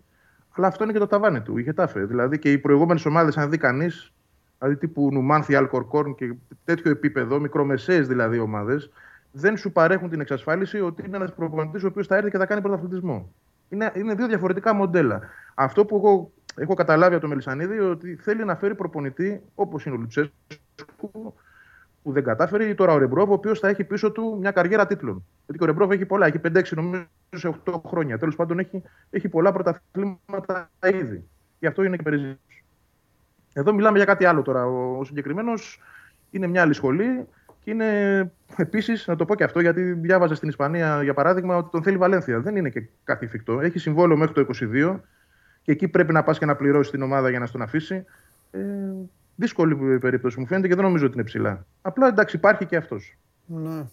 αλλά 0.52 0.68
αυτό 0.68 0.84
είναι 0.84 0.94
και 0.94 1.00
το 1.00 1.08
ταβάνι 1.08 1.42
του, 1.42 1.58
η 1.58 1.64
Χετάφε. 1.64 2.06
Δηλαδή 2.06 2.40
και 2.40 2.52
οι 2.52 2.58
προηγούμενες 2.58 3.06
ομάδες, 3.06 3.38
αν 3.38 3.50
δει 3.50 3.58
κανείς, 3.58 4.14
δηλαδή 4.60 4.76
τύπου 4.80 5.10
Νουμάνθι, 5.12 5.56
Αλκορκόρν 5.56 6.16
και 6.16 6.34
τέτοιο 6.66 6.92
επίπεδο, 6.92 7.40
μικρομεσαίες 7.40 8.08
δηλαδή 8.08 8.40
ομάδες, 8.40 8.90
δεν 9.32 9.58
σου 9.58 9.72
παρέχουν 9.72 10.10
την 10.10 10.20
εξασφάλιση 10.20 10.80
ότι 10.80 11.04
είναι 11.06 11.16
ένας 11.16 11.34
προπονητής 11.34 11.84
ο 11.84 11.88
οποίος 11.88 12.08
θα 12.08 12.16
έρθει 12.16 12.30
και 12.30 12.38
θα 12.38 12.46
κάνει 12.46 12.62
πρωταθλητισμό. 12.62 13.30
Είναι, 13.70 13.92
είναι 13.96 14.14
δύο 14.14 14.28
διαφορετικά 14.28 14.74
μοντέλα. 14.74 15.22
Αυτό 15.56 15.86
που 15.86 15.96
εγώ 15.96 16.32
έχω 16.56 16.74
καταλάβει 16.74 17.12
από 17.12 17.22
τον 17.22 17.30
Μελισανίδη 17.30 17.80
ότι 17.80 18.16
θέλει 18.16 18.46
να 18.46 18.56
φέρει 18.56 18.76
προπονητή 18.76 19.42
όπως 19.56 19.86
είναι 19.86 19.96
ο 19.96 19.98
Λουτσέσκου, 19.98 20.34
που 22.04 22.12
δεν 22.12 22.24
κατάφερε, 22.24 22.66
ή 22.66 22.76
τώρα 22.76 22.94
ο 22.94 22.98
Ρεμπρόβ, 22.98 23.30
ο 23.30 23.34
οποίος 23.34 23.60
θα 23.60 23.68
έχει 23.68 23.84
πίσω 23.84 24.12
του 24.12 24.38
μια 24.40 24.52
καριέρα 24.52 24.88
τίτλων. 24.88 25.26
Γιατί 25.46 25.64
ο 25.64 25.66
Ρεμπρόβ 25.66 25.92
έχει 25.92 26.06
πολλά, 26.06 26.26
έχει 26.26 26.40
5-6 26.44 26.64
νομίζω 26.76 27.08
σε 27.36 27.60
8 27.66 27.82
χρόνια. 27.86 28.18
Τέλος 28.18 28.36
πάντων 28.36 28.60
έχει, 28.60 28.84
έχει 29.10 29.30
πολλά 29.30 29.52
πρωταθλήματα 29.52 30.70
ήδη. 30.94 31.28
Γι' 31.60 31.68
αυτό 31.68 31.84
είναι 31.84 31.96
και 31.96 32.04
περιζήτητος. 32.04 32.64
Εδώ 33.54 33.74
μιλάμε 33.74 33.98
για 33.98 34.06
κάτι 34.06 34.26
άλλο 34.26 34.42
τώρα. 34.42 34.66
Ο, 34.66 34.98
ο 35.00 35.04
συγκεκριμένος 35.04 35.82
είναι 36.30 36.48
μια 36.48 36.62
άλλη 36.62 36.74
σχολή 36.74 37.28
και 37.68 37.74
είναι 37.74 38.32
επίσης, 38.56 39.08
να 39.08 39.16
το 39.16 39.26
πω 39.26 39.36
και 39.36 39.44
αυτό, 39.44 39.60
γιατί 39.60 39.94
διάβαζα 39.94 40.36
στην 40.36 40.50
Ισπανία 40.50 41.04
για 41.04 41.14
παράδειγμα 41.14 41.58
ότι 41.58 41.70
τον 41.72 41.84
θέλει 41.84 41.98
Βαλένθια. 41.98 42.40
Δεν 42.40 42.56
είναι 42.56 42.70
και 42.70 42.88
κάτι 43.04 43.28
φυκτό. 43.28 43.60
Έχει 43.60 43.80
συμβόλαιο 43.80 44.18
μέχρι 44.18 44.34
το 44.34 44.48
22 44.62 45.00
και 45.62 45.72
εκεί 45.72 45.88
πρέπει 45.88 46.14
να 46.14 46.24
πας 46.24 46.38
και 46.38 46.46
να 46.46 46.56
πληρώσεις 46.56 46.92
την 46.92 47.02
ομάδα 47.02 47.30
για 47.30 47.40
να 47.40 47.46
στον 47.46 47.62
αφήσει. 47.62 48.06
Ε, 48.52 48.60
δύσκολη 49.36 49.98
περίπτωση 50.00 50.40
μου 50.40 50.46
φαίνεται 50.46 50.68
και 50.68 50.76
δεν 50.76 50.84
νομίζω 50.84 51.06
ότι 51.06 51.14
είναι 51.14 51.24
ψηλά. 51.24 51.66
Απλά 51.82 52.08
εντάξει, 52.08 52.36
υπάρχει 52.36 52.66
και 52.66 52.76
αυτός. 52.76 53.18
Ναι. 53.46 53.86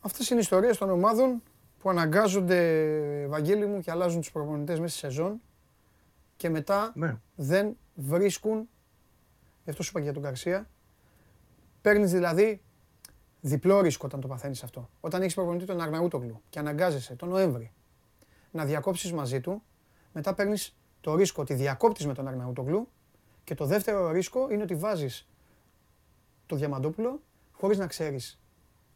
Αυτές 0.00 0.28
είναι 0.28 0.38
οι 0.38 0.42
ιστορίες 0.42 0.76
των 0.76 0.90
ομάδων 0.90 1.42
που 1.78 1.90
αναγκάζονται, 1.90 2.86
Βαγγέλη 3.28 3.66
μου, 3.66 3.80
και 3.80 3.90
αλλάζουν 3.90 4.20
τους 4.20 4.32
προπονητές 4.32 4.80
μέσα 4.80 4.96
στη 4.96 5.06
σεζόν 5.06 5.40
και 6.36 6.48
μετά 6.50 6.92
Ναι. 6.94 7.16
δεν 7.34 7.76
βρίσκουν. 7.94 8.68
Γι' 9.64 9.70
αυτό 9.70 9.82
σου 9.82 9.90
είπα 9.90 9.98
και 9.98 10.04
για 10.04 10.14
τον 10.14 10.22
Καρσία. 10.22 10.66
Παίρνεις 11.86 12.10
δηλαδή 12.10 12.62
διπλό 13.40 13.80
ρίσκο 13.80 14.06
όταν 14.06 14.20
το 14.20 14.28
παθαίνεις 14.28 14.62
αυτό. 14.62 14.90
Όταν 15.00 15.22
έχεις 15.22 15.34
προπονητή 15.34 15.64
τον 15.64 15.80
Αρναούτογλου 15.80 16.42
και 16.48 16.58
αναγκάζεσαι 16.58 17.14
τον 17.14 17.28
Νοέμβρη 17.28 17.72
να 18.50 18.64
διακόψεις 18.64 19.12
μαζί 19.12 19.40
του, 19.40 19.62
μετά 20.12 20.34
παίρνεις 20.34 20.76
το 21.00 21.14
ρίσκο 21.14 21.42
ότι 21.42 21.54
διακόπτεις 21.54 22.06
με 22.06 22.14
τον 22.14 22.28
Αρναούτογλου 22.28 22.88
και 23.44 23.54
το 23.54 23.66
δεύτερο 23.66 24.10
ρίσκο 24.10 24.50
είναι 24.50 24.62
ότι 24.62 24.74
βάζεις 24.74 25.28
το 26.46 26.56
Διαμαντόπουλο 26.56 27.20
χωρίς 27.52 27.78
να 27.78 27.86
ξέρεις 27.86 28.40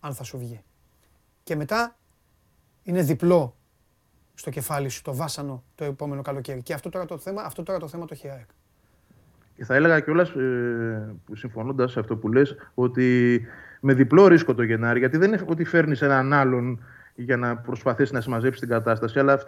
αν 0.01 0.15
θα 0.15 0.23
σου 0.23 0.39
βγει. 0.39 0.61
Και 1.43 1.57
μετά 1.57 1.99
είναι 2.83 3.03
διπλό 3.03 3.57
στο 4.35 4.51
κεφάλι 4.51 4.89
σου 4.89 5.03
το 5.03 5.15
βάσανο 5.15 5.65
το 5.75 5.85
επόμενο 5.85 6.23
καλοκαίρι. 6.23 6.63
Και 6.63 6.75
αυτό 6.75 6.89
τώρα 6.89 7.07
το 7.07 7.19
θέμα, 7.19 7.43
αυτό 7.43 7.63
τώρα 7.63 7.79
το, 7.79 7.89
θέμα 7.89 8.05
το 8.05 8.15
έχει 8.15 8.27
η 8.27 8.31
ΑΕΚ. 8.31 8.49
Και 8.49 8.60
θα 9.65 9.75
έλεγα 9.75 10.01
κιόλας, 10.01 10.31
ε, 10.31 11.15
συμφωνώντας 11.33 11.93
σε 11.93 12.01
αυτό 12.01 12.17
που 12.17 12.29
λες, 12.29 12.57
ότι 12.75 13.41
με 13.81 13.95
διπλό 13.95 14.27
ρίσκο 14.27 14.55
το 14.55 14.63
Γενάρη, 14.63 14.99
γιατί 14.99 15.17
δεν 15.17 15.33
είναι 15.33 15.43
ότι 15.47 15.65
φέρνεις 15.65 16.03
έναν 16.03 16.33
άλλον 16.33 16.81
για 17.15 17.37
να 17.37 17.57
προσπαθήσεις 17.57 18.13
να 18.13 18.21
συμμαζέψεις 18.21 18.61
την 18.61 18.69
κατάσταση, 18.69 19.19
αλλά 19.19 19.39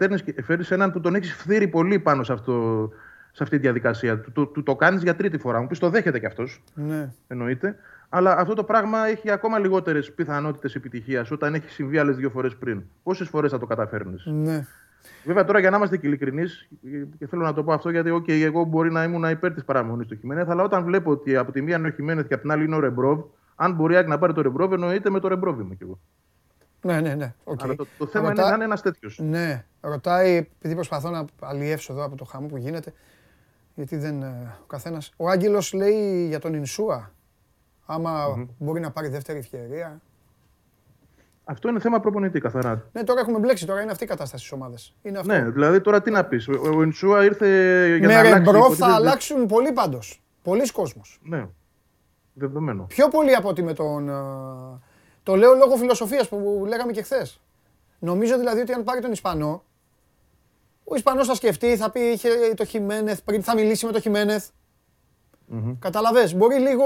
φέρνεις 0.43 0.71
έναν 0.71 0.93
που 0.93 1.01
τον 1.01 1.15
έχεις 1.15 1.35
φθείρει 1.35 1.69
πολύ 1.69 1.99
πάνω 1.99 2.23
σε, 2.23 2.33
αυτό, 2.33 2.89
σε 3.33 3.43
αυτή 3.43 3.57
τη 3.57 3.63
διαδικασία. 3.63 4.19
Του, 4.21 4.33
του, 4.33 4.51
του 4.51 4.63
το 4.63 4.77
κάνεις 4.77 5.03
για 5.03 5.15
τρίτη 5.15 5.39
φορά. 5.39 5.61
Μου 5.61 5.67
πεις 5.67 5.79
το 5.79 5.89
δέχεται 5.89 6.19
κι 6.19 6.27
αυτός. 6.27 6.63
Ναι. 6.75 7.11
Εννοείται. 7.29 7.77
Αλλά 8.09 8.37
αυτό 8.37 8.55
το 8.55 8.65
πράγμα 8.65 9.07
έχει 9.07 9.31
ακόμα 9.31 9.59
λιγότερες 9.59 10.13
πιθανότητες 10.13 10.75
επιτυχίας 10.75 11.31
όταν 11.31 11.55
έχει 11.55 11.69
συμβεί 11.69 11.99
άλλες 11.99 12.17
δύο 12.17 12.31
φορές 12.31 12.57
πριν. 12.57 12.83
Πόσες 13.03 13.29
φορές 13.29 13.51
θα 13.51 13.59
το 13.59 13.67
καταφέρνεις; 13.67 14.27
Ναι. 14.27 14.67
Βέβαια, 15.25 15.45
τώρα 15.45 15.59
για 15.59 15.71
να 15.71 15.77
είμαστε 15.77 15.97
και 15.97 16.07
ειλικρινείς, 16.07 16.69
και 17.19 17.27
θέλω 17.27 17.43
να 17.43 17.53
το 17.53 17.65
πω 17.65 17.73
αυτό 17.73 17.91
γιατί 17.91 18.11
okay, 18.15 18.41
εγώ 18.43 18.65
μπορεί 18.65 18.93
να 18.93 19.03
ήμουν 19.03 19.25
υπέρ 19.25 19.53
της 19.55 19.65
παραμονής 19.65 20.07
του 20.07 20.17
Χιμένεθ, 20.17 20.51
αλλά 20.51 20.63
όταν 20.63 20.85
βλέπω 20.85 21.11
ότι 21.11 21.37
από 21.37 21.53
τη 21.53 21.63
μία 21.63 21.77
είναι 21.77 21.89
ο 21.89 21.91
Χιμένεθ 21.91 22.27
και 22.27 22.35
από 22.35 22.43
την 22.43 22.53
άλλη 22.53 22.65
είναι 22.65 22.77
ο 22.77 22.81
Ρεμπρόβ, 22.81 23.21
αν 23.57 23.75
μπορεί 23.75 24.07
να 24.07 24.19
πάρει 24.19 24.33
το 24.33 24.41
Ρεμπρόβ, 24.41 24.73
εννοείται 24.73 25.11
με 25.11 25.21
το 25.21 25.29
Ρεμπρόβ 25.29 25.61
είμαι 25.61 25.75
κι 25.75 25.83
εγώ. 25.83 25.99
Ναι, 26.83 27.01
ναι, 27.01 27.15
ναι. 27.15 27.35
Okay. 27.45 27.63
Αλλά 27.63 27.75
το, 27.75 27.87
το 27.99 28.07
θέμα 28.07 28.29
Ρωτά... 28.29 28.41
είναι 28.41 28.51
να 28.51 28.57
είναι 28.57 28.65
ένας 28.65 28.83
τέτοιος. 28.83 29.19
Ναι, 29.23 29.65
ρωτάει, 29.81 30.37
επειδή 30.37 30.75
προσπαθώ 30.75 31.11
να 31.11 31.25
αλλιεύσω 31.41 31.93
εδώ 31.93 32.05
από 32.05 32.17
το 32.17 32.25
χαμό 32.25 32.47
που 32.47 32.57
γίνεται, 32.57 32.93
γιατί 33.75 33.97
δεν. 33.97 34.23
Ο 34.23 34.65
καθένα. 34.67 35.03
Ο 35.17 35.29
Άγγελος 35.29 35.73
λέει 35.73 36.27
για 36.27 36.39
τον 36.39 36.55
Ινσούα. 36.55 37.11
Άμα 37.87 38.27
mm-hmm. 38.27 38.47
μπορεί 38.59 38.81
να 38.81 38.91
πάρει 38.91 39.09
δεύτερη 39.09 39.39
ευκαιρία. 39.39 40.01
Αυτό 41.53 41.69
είναι 41.69 41.81
θέμα 41.81 42.01
προπονητή 42.01 42.41
καθαρά. 42.41 42.89
Ναι, 42.93 43.05
τώρα 43.05 43.21
έχουμε 43.21 43.39
μπλέξει. 43.39 43.67
Τώρα 43.67 43.81
είναι 43.81 43.91
αυτή 43.91 44.05
η 44.05 44.07
κατάσταση 44.07 44.45
στις 44.45 44.59
ομάδες. 44.59 44.95
Ναι, 45.25 45.41
δηλαδή 45.41 45.81
τώρα 45.81 46.03
τι 46.03 46.11
να 46.11 46.25
πεις. 46.25 46.49
Ο 46.49 46.83
Ινσούα 46.83 47.25
ήρθε 47.25 47.47
για 47.97 48.07
Με 48.07 48.15
να 48.15 48.19
αλλάξει. 48.21 48.41
Με 48.41 48.51
Ρεμπρό 48.53 48.75
θα 48.75 48.95
αλλάξουν 48.95 49.47
πολλοί 49.47 49.73
πάντως. 49.73 50.23
Πολλοί 50.43 50.71
κόσμος. 50.71 51.21
Ναι. 51.23 51.47
Δεδομένο. 52.33 52.85
Πιο 52.89 53.09
πολύ 53.09 53.35
από 53.35 53.49
ότι 53.49 53.63
με 53.63 53.73
τον. 53.73 54.11
Το 55.23 55.37
λέω 55.37 55.55
λόγω 55.55 55.77
φιλοσοφίας 55.77 56.29
που 56.29 56.65
λέγαμε 56.69 56.93
και 56.93 57.03
χθες. 57.03 57.41
Νομίζω 57.99 58.39
δηλαδή 58.39 58.61
ότι 58.61 58.73
αν 58.73 58.85
πάρει 58.85 59.01
τον 59.01 59.13
Ισπανό, 59.13 59.65
ο 60.85 60.95
Ισπανός 60.95 61.27
θα 61.27 61.35
σκεφτεί, 61.35 61.77
θα 61.77 61.91
πει 61.91 62.01
είχε 62.01 62.29
το 62.57 62.65
Χιμένεθ 62.65 63.21
πριν, 63.25 63.43
θα 63.43 63.55
μιλήσει 63.55 63.87
με 63.87 63.93
το 63.93 64.01
Χιμένεθ. 64.01 64.49
Mm-hmm. 65.53 65.77
Καταλαβες, 65.79 66.35
μπορεί 66.35 66.59
λίγο 66.59 66.85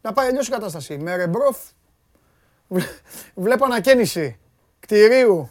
να 0.00 0.12
πάει 0.12 0.28
αλλιώς 0.28 0.48
η 0.48 0.50
κατάσταση. 0.50 0.98
Με 0.98 1.16
Ρεμπρόφ 1.16 1.58
βλέπω 3.34 3.64
ανακαίνιση 3.64 4.38
κτηρίου. 4.80 5.50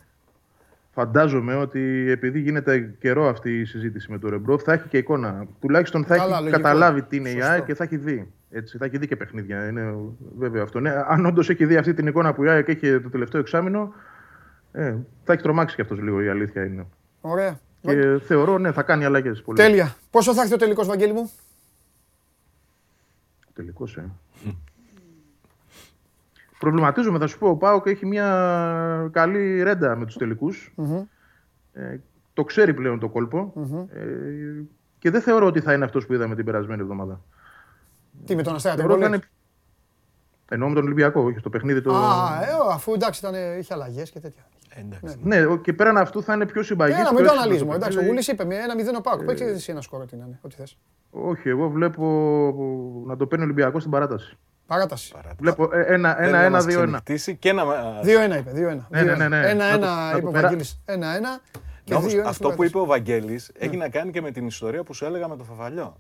Φαντάζομαι 0.92 1.56
ότι 1.56 2.10
επειδή 2.10 2.40
γίνεται 2.40 2.96
καιρό 3.00 3.30
αυτή 3.30 3.60
η 3.60 3.66
συζήτηση 3.66 4.12
με 4.12 4.20
τον 4.20 4.30
Ρεμπρόφ 4.30 4.62
θα 4.64 4.74
έχει 4.74 4.88
και 4.88 4.98
εικόνα. 4.98 5.46
Τουλάχιστον 5.62 6.04
θα 6.06 6.16
Καλά, 6.16 6.34
έχει 6.34 6.44
λογικό. 6.44 6.62
καταλάβει 6.62 7.02
τι 7.02 7.18
είναι 7.18 7.30
η 7.30 7.34
Σωστό. 7.34 7.48
ΑΕΚ 7.52 7.66
και 7.66 7.76
θα 7.76 7.84
έχει 7.84 7.98
δει. 7.98 8.32
Έτσι, 8.52 8.78
θα 8.78 8.86
έχει 8.86 8.98
δει 8.98 9.08
και 9.08 9.16
παιχνίδια. 9.16 9.68
Είναι 9.68 9.94
βέβαιο 10.38 10.64
αυτό. 10.64 10.80
Ναι, 10.80 10.94
αν 11.08 11.26
όντως 11.26 11.50
έχει 11.50 11.66
δει 11.66 11.78
αυτή 11.78 11.94
την 11.94 12.08
εικόνα 12.08 12.34
που 12.34 12.44
η 12.44 12.50
ΑΕΚ 12.50 12.68
έχει 12.68 13.00
το 13.02 13.10
τελευταίο 13.10 13.42
εξάμεινο, 13.42 13.94
ε, 14.72 14.96
θα 15.24 15.34
έχει 15.34 15.42
τρομάξει 15.42 15.76
κι 15.76 15.82
αυτός 15.82 16.00
λίγο 16.02 16.22
η 16.22 16.28
αλήθεια 16.30 16.66
είναι. 16.66 16.86
Ωραία. 17.22 17.60
Και 17.82 18.20
θεωρώ, 18.26 18.58
ναι, 18.58 18.72
θα 18.72 18.82
κάνει 18.84 19.06
αλλαγές. 19.06 19.44
Τέλεια. 19.56 19.96
Πόσο 20.12 20.34
θα 20.34 20.42
έρθει 20.42 20.54
ο 20.54 20.58
τελικός, 20.58 20.88
Βαγγέλη 20.88 21.14
μου; 21.14 21.32
Τελικός, 23.54 23.98
ε. 23.98 24.10
Προβληματίζομαι, 26.60 27.20
θα 27.20 27.28
σου 27.28 27.38
πω. 27.38 27.50
Ο 27.50 27.56
Πάοκ 27.56 27.86
έχει 27.88 28.06
μια 28.06 29.10
καλή 29.12 29.64
ρέντα 29.64 29.96
με 29.96 30.06
τους 30.06 30.18
τελικούς. 30.18 30.74
Ε, 31.74 31.98
το 32.34 32.44
ξέρει 32.44 32.74
πλέον 32.74 33.00
το 33.00 33.10
κολπο 33.10 33.54
Ε, 33.94 34.00
και 35.00 35.10
δεν 35.10 35.22
θεωρώ 35.22 35.46
ότι 35.46 35.60
θα 35.62 35.74
είναι 35.74 35.86
αυτός 35.86 36.06
που 36.06 36.14
είδαμε 36.14 36.36
την 36.36 36.46
περασμένη 36.46 36.82
εβδομάδα. 36.82 37.22
Τι 38.26 38.36
με 38.36 38.42
τον 38.44 38.56
Αστέρα 38.56 38.76
Θεωρώ 38.76 38.94
ότι 38.94 39.02
Τρίπολη. 39.02 39.22
θα 39.22 39.28
είναι- 39.28 39.38
Εννοώ 40.52 40.68
με 40.70 40.76
τον 40.76 40.84
Ολυμπιακό, 40.84 41.22
όχι 41.22 41.40
στο 41.40 41.50
παιχνίδι 41.50 41.82
το. 41.82 41.96
Α, 41.96 42.42
ε, 42.44 42.48
αφού 42.72 42.94
εντάξει 42.94 43.20
ήταν, 43.28 43.58
είχε 43.60 43.74
αλλαγές 43.74 44.10
και 44.10 44.20
τέτοια. 44.20 44.44
Εντάξει. 44.76 45.20
Ναι, 45.24 45.46
ο- 45.46 45.58
και 45.58 45.74
πέραν 45.74 45.98
αυτού 45.98 46.24
θα 46.24 46.34
είναι 46.34 46.46
πιο 46.46 46.64
συμπαγής. 46.64 46.98
Έλα, 46.98 47.14
μην 47.14 47.26
το 47.26 47.32
αναλύσουμε. 47.32 47.76
Εντάξει, 47.76 47.98
ο 47.98 48.06
Γουλής 48.06 48.28
είπε 48.28 48.46
με 48.46 48.56
ένα 48.56 48.76
μηδέν 48.76 48.96
ο 48.96 49.02
Πάοκ. 49.02 49.24
Παίξει 49.24 49.44
εσύ 49.44 49.72
ένα 49.72 49.82
σκορ, 49.82 50.02
ό,τι 50.02 50.16
να 50.16 50.26
είναι, 50.26 50.40
ό,τι 50.42 50.56
θες. 50.56 50.78
Όχι, 51.10 51.50
εγώ 51.50 51.70
βλέπω 51.70 52.06
να 53.08 53.16
το 53.18 53.28
παίρνει 53.28 53.44
ο 53.44 53.48
Ολυμπιακός 53.48 53.82
στην 53.82 53.92
παράταση. 53.94 54.38
Παράταση. 54.70 55.14
Βλέπω 55.40 55.70
ε, 55.74 55.94
ένα, 55.94 56.14
Θέλει 56.14 56.28
ένα, 56.28 56.38
να 56.38 56.44
ένα, 56.44 56.50
μας 56.50 56.66
δύο, 56.66 56.82
ένα. 56.82 56.86
ξενυχτήσει 56.86 57.36
και 57.36 57.54
να... 57.54 57.64
2-1 58.04 58.06
είπε, 58.40 58.52
2-1. 58.52 58.86
Ναι, 58.90 59.02
ναι, 59.02 59.16
ναι, 59.16 59.28
ναι. 59.28 59.28
Να 59.28 59.42
το- 59.42 59.48
Ένα-ένα 59.48 59.78
να 60.06 60.12
το 60.12 60.18
είπε 60.18 60.28
ο 60.28 60.32
περα- 60.32 60.42
Βαγγέλης. 60.44 60.82
Ένα-ένα. 60.86 61.40
και 61.84 61.94
Όμως, 61.94 62.14
2-1 62.14 62.18
αυτό 62.26 62.50
που 62.50 62.64
είπε 62.64 62.78
ο 62.78 62.86
Βαγγέλης 62.86 63.52
Ναι. 63.60 63.66
έχει 63.66 63.78
να 63.78 63.90
κάνει 63.90 64.12
και 64.12 64.22
με 64.22 64.32
την 64.32 64.48
ιστορία 64.48 64.84
που 64.84 64.94
σου 64.94 65.06
έλεγα 65.06 65.28
με 65.28 65.36
το 65.38 65.44
Φαφαλιό. 65.44 65.98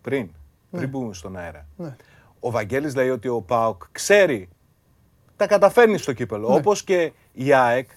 Πριν. 0.00 0.28
Πριν 0.70 0.88
μπούμε 0.88 1.14
στον 1.14 1.36
αέρα. 1.36 1.66
Ναι. 1.76 1.96
Ο 2.40 2.50
Βαγγέλης 2.50 2.94
λέει 2.94 3.10
ότι 3.10 3.28
ο 3.28 3.40
ΠΑΟΚ 3.40 3.82
ξέρει 3.92 4.48
τα 5.36 5.46
καταφέρνει 5.46 5.98
στο 5.98 6.12
κύπελο. 6.12 6.48
Ναι. 6.48 6.54
Όπως 6.54 6.82
και 6.84 7.12
η 7.32 7.52
ΑΕΚ 7.52 7.88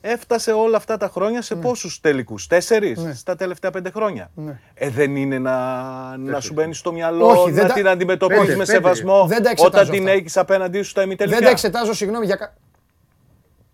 έφτασε 0.00 0.52
όλα 0.52 0.76
αυτά 0.76 0.96
τα 0.96 1.08
χρόνια 1.08 1.42
σε 1.42 1.54
πόσους 1.54 2.00
τελικούς; 2.00 2.46
Τέσσερις 2.46 2.98
Ναι. 2.98 3.12
στα 3.14 3.36
τελευταία 3.36 3.70
πέντε 3.70 3.90
χρόνια; 3.90 4.30
Ναι. 4.34 4.60
Ε, 4.74 4.88
δεν 4.88 5.16
είναι 5.16 5.38
να, 5.38 5.56
να 6.16 6.40
σου 6.40 6.52
μπαίνει 6.52 6.74
στο 6.74 6.92
μυαλό, 6.92 7.26
Όχι, 7.26 7.50
δεν 7.50 7.62
να 7.62 7.68
τα- 7.68 7.74
την 7.74 7.88
αντιμετωπίζεις 7.88 8.42
Πέντε, 8.42 8.56
με 8.56 8.64
πέντε. 8.64 8.76
σεβασμό 8.78 9.26
Δεν 9.26 9.42
τα 9.42 9.50
εξετάζω 9.50 9.82
όταν 9.82 9.90
την 9.94 10.02
αυτά. 10.04 10.10
έχεις 10.18 10.36
απέναντί 10.36 10.82
σου 10.82 10.90
στα 10.90 11.02
ημιτελικά. 11.02 11.36
Δεν 11.36 11.44
τα 11.44 11.50
εξετάζω, 11.50 11.94
συγγνώμη 11.94 12.26
για. 12.26 12.36
κα- 12.36 12.54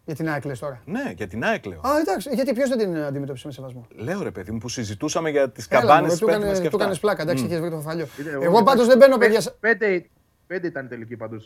Για 0.04 0.14
την 0.14 0.28
ΑΕΚ 0.30 0.44
λες 0.44 0.58
τώρα. 0.58 0.80
Ναι, 0.84 1.12
για 1.16 1.26
την 1.26 1.44
ΑΕΚ 1.44 1.66
λέω. 1.66 1.80
Α, 1.80 1.98
εντάξει, 2.00 2.30
γιατί 2.32 2.52
ποιος 2.52 2.68
δεν 2.68 2.78
την 2.78 2.96
αντιμετώπισε 2.96 3.46
με 3.46 3.52
σεβασμό; 3.52 3.86
Λέω 3.96 4.22
ρε 4.22 4.30
παιδί 4.30 4.50
μου 4.50 4.58
που 4.58 4.68
συζητούσαμε 4.68 5.30
για 5.30 5.50
τις 5.50 5.66
Έλα, 5.70 5.80
καμπάνες 5.80 6.00
μωρέ, 6.02 6.10
της 6.10 6.18
του 6.20 6.26
Πέτρινας 6.26 6.44
έκανες- 6.48 6.60
και 6.62 6.68
του 6.68 6.76
αυτά. 6.76 6.82
έκανες 6.82 6.98
πλάκα, 7.00 7.22
εντάξει, 7.22 7.42
Μμ. 7.44 7.46
είχε 7.46 7.60
βρει 7.60 7.70
το 7.70 7.80
φαλιό. 7.80 8.06
Είτε- 8.20 8.30
Εγώ 8.30 8.38
εντάξει, 8.44 8.62
πάντως 8.64 8.86
δεν 8.86 8.98
μπαίνω, 8.98 9.16
πέ- 9.16 9.28
παιδιά. 9.60 10.02
Σε- 10.48 10.54
Πέντε, 10.60 10.60
πέντε 10.60 10.66
ήταν 10.66 10.84
η 10.84 10.88
τελική 10.88 11.16
πάντω. 11.16 11.36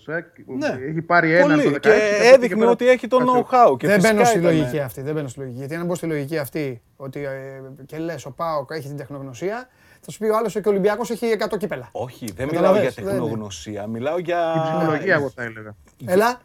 Ναι. 0.59 0.85
Έχει 0.89 1.03
πάρει 1.03 1.35
έναν 1.35 1.49
Πολύ. 1.49 1.63
το 1.63 1.69
16. 1.71 1.81
και 1.81 1.89
από 1.89 1.97
εκεί 1.97 2.27
έδειχνε 2.35 2.59
πέρα- 2.59 2.71
ότι 2.71 2.89
έχει 2.89 3.07
το 3.09 3.17
know-how. 3.19 3.77
Και 3.79 3.87
Δεν 3.87 3.97
φυσικά 3.97 4.13
μπαίνω 4.15 4.25
στη 4.25 4.39
ήταν- 4.39 4.53
λογική 4.53 4.81
αυτή. 4.81 5.03
Δεν 5.03 5.15
μπαίνω 5.15 5.29
στη 5.29 5.39
λογική. 5.39 5.59
Γιατί 5.59 5.75
αν 5.75 5.87
μπω 5.87 5.95
στη 5.95 6.07
λογική 6.07 6.39
αυτή 6.39 6.83
ότι 6.97 7.25
ε, 7.25 7.61
και 7.87 7.99
λες 7.99 8.25
ο 8.27 8.31
Πάοκ 8.31 8.71
έχει 8.73 8.89
την 8.89 8.97
τεχνογνωσία, 8.97 9.69
θα 10.01 10.11
σου 10.11 10.19
πει 10.19 10.27
ο 10.29 10.37
άλλος 10.37 10.53
και 10.53 10.59
ο 10.59 10.71
Ολυμπιακός 10.71 11.11
έχει 11.11 11.27
100 11.39 11.57
κύπελα. 11.59 11.89
Όχι, 11.93 12.25
δεν 12.37 12.47
μιλάω 12.47 12.63
Καταλαβες, 12.63 12.93
για 12.95 13.05
δεν 13.05 13.15
είναι. 13.15 13.23
τεχνογνωσία. 13.23 13.87
Μιλάω 13.87 14.19
για. 14.19 14.39
Την 14.53 14.63
ψυχολογία, 14.63 15.15
εγώ 15.15 15.31
θα 15.35 15.43
έλεγα. 15.43 15.75
Έλα. 16.07 16.41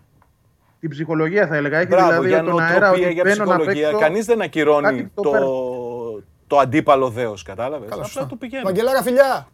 Την 0.80 0.89
ψυχολογία 0.89 1.47
θα 1.47 1.56
έλεγα. 1.56 1.78
Έχει 1.78 1.88
Μπράβο, 1.88 2.08
δηλαδή 2.10 2.28
για 2.28 2.43
τον 2.43 2.60
αέρα 2.60 2.80
νοοτροπία, 2.80 3.06
ότι 3.06 3.14
για 3.14 3.24
μπαίνω 3.24 3.43
να 3.45 3.56
ψυχολογία. 3.58 3.86
παίξω. 3.88 3.99
Κανείς 4.01 4.26
δεν 4.26 4.41
ακυρώνει 4.41 4.84
κάτι 4.86 5.12
το 5.14 5.22
το, 5.22 5.30
παίρνω. 5.32 5.47
το 6.47 6.58
αντίπαλο 6.58 7.10
δέος, 7.10 7.43
κατάλαβες; 7.43 7.89
Καλά, 7.89 8.01
Απλά 8.01 8.06
σωστά. 8.14 8.26
του 8.28 8.38
πηγαίνει. 8.38 8.64
Βαγγελάρα, 8.64 9.01
φιλιά. 9.01 9.47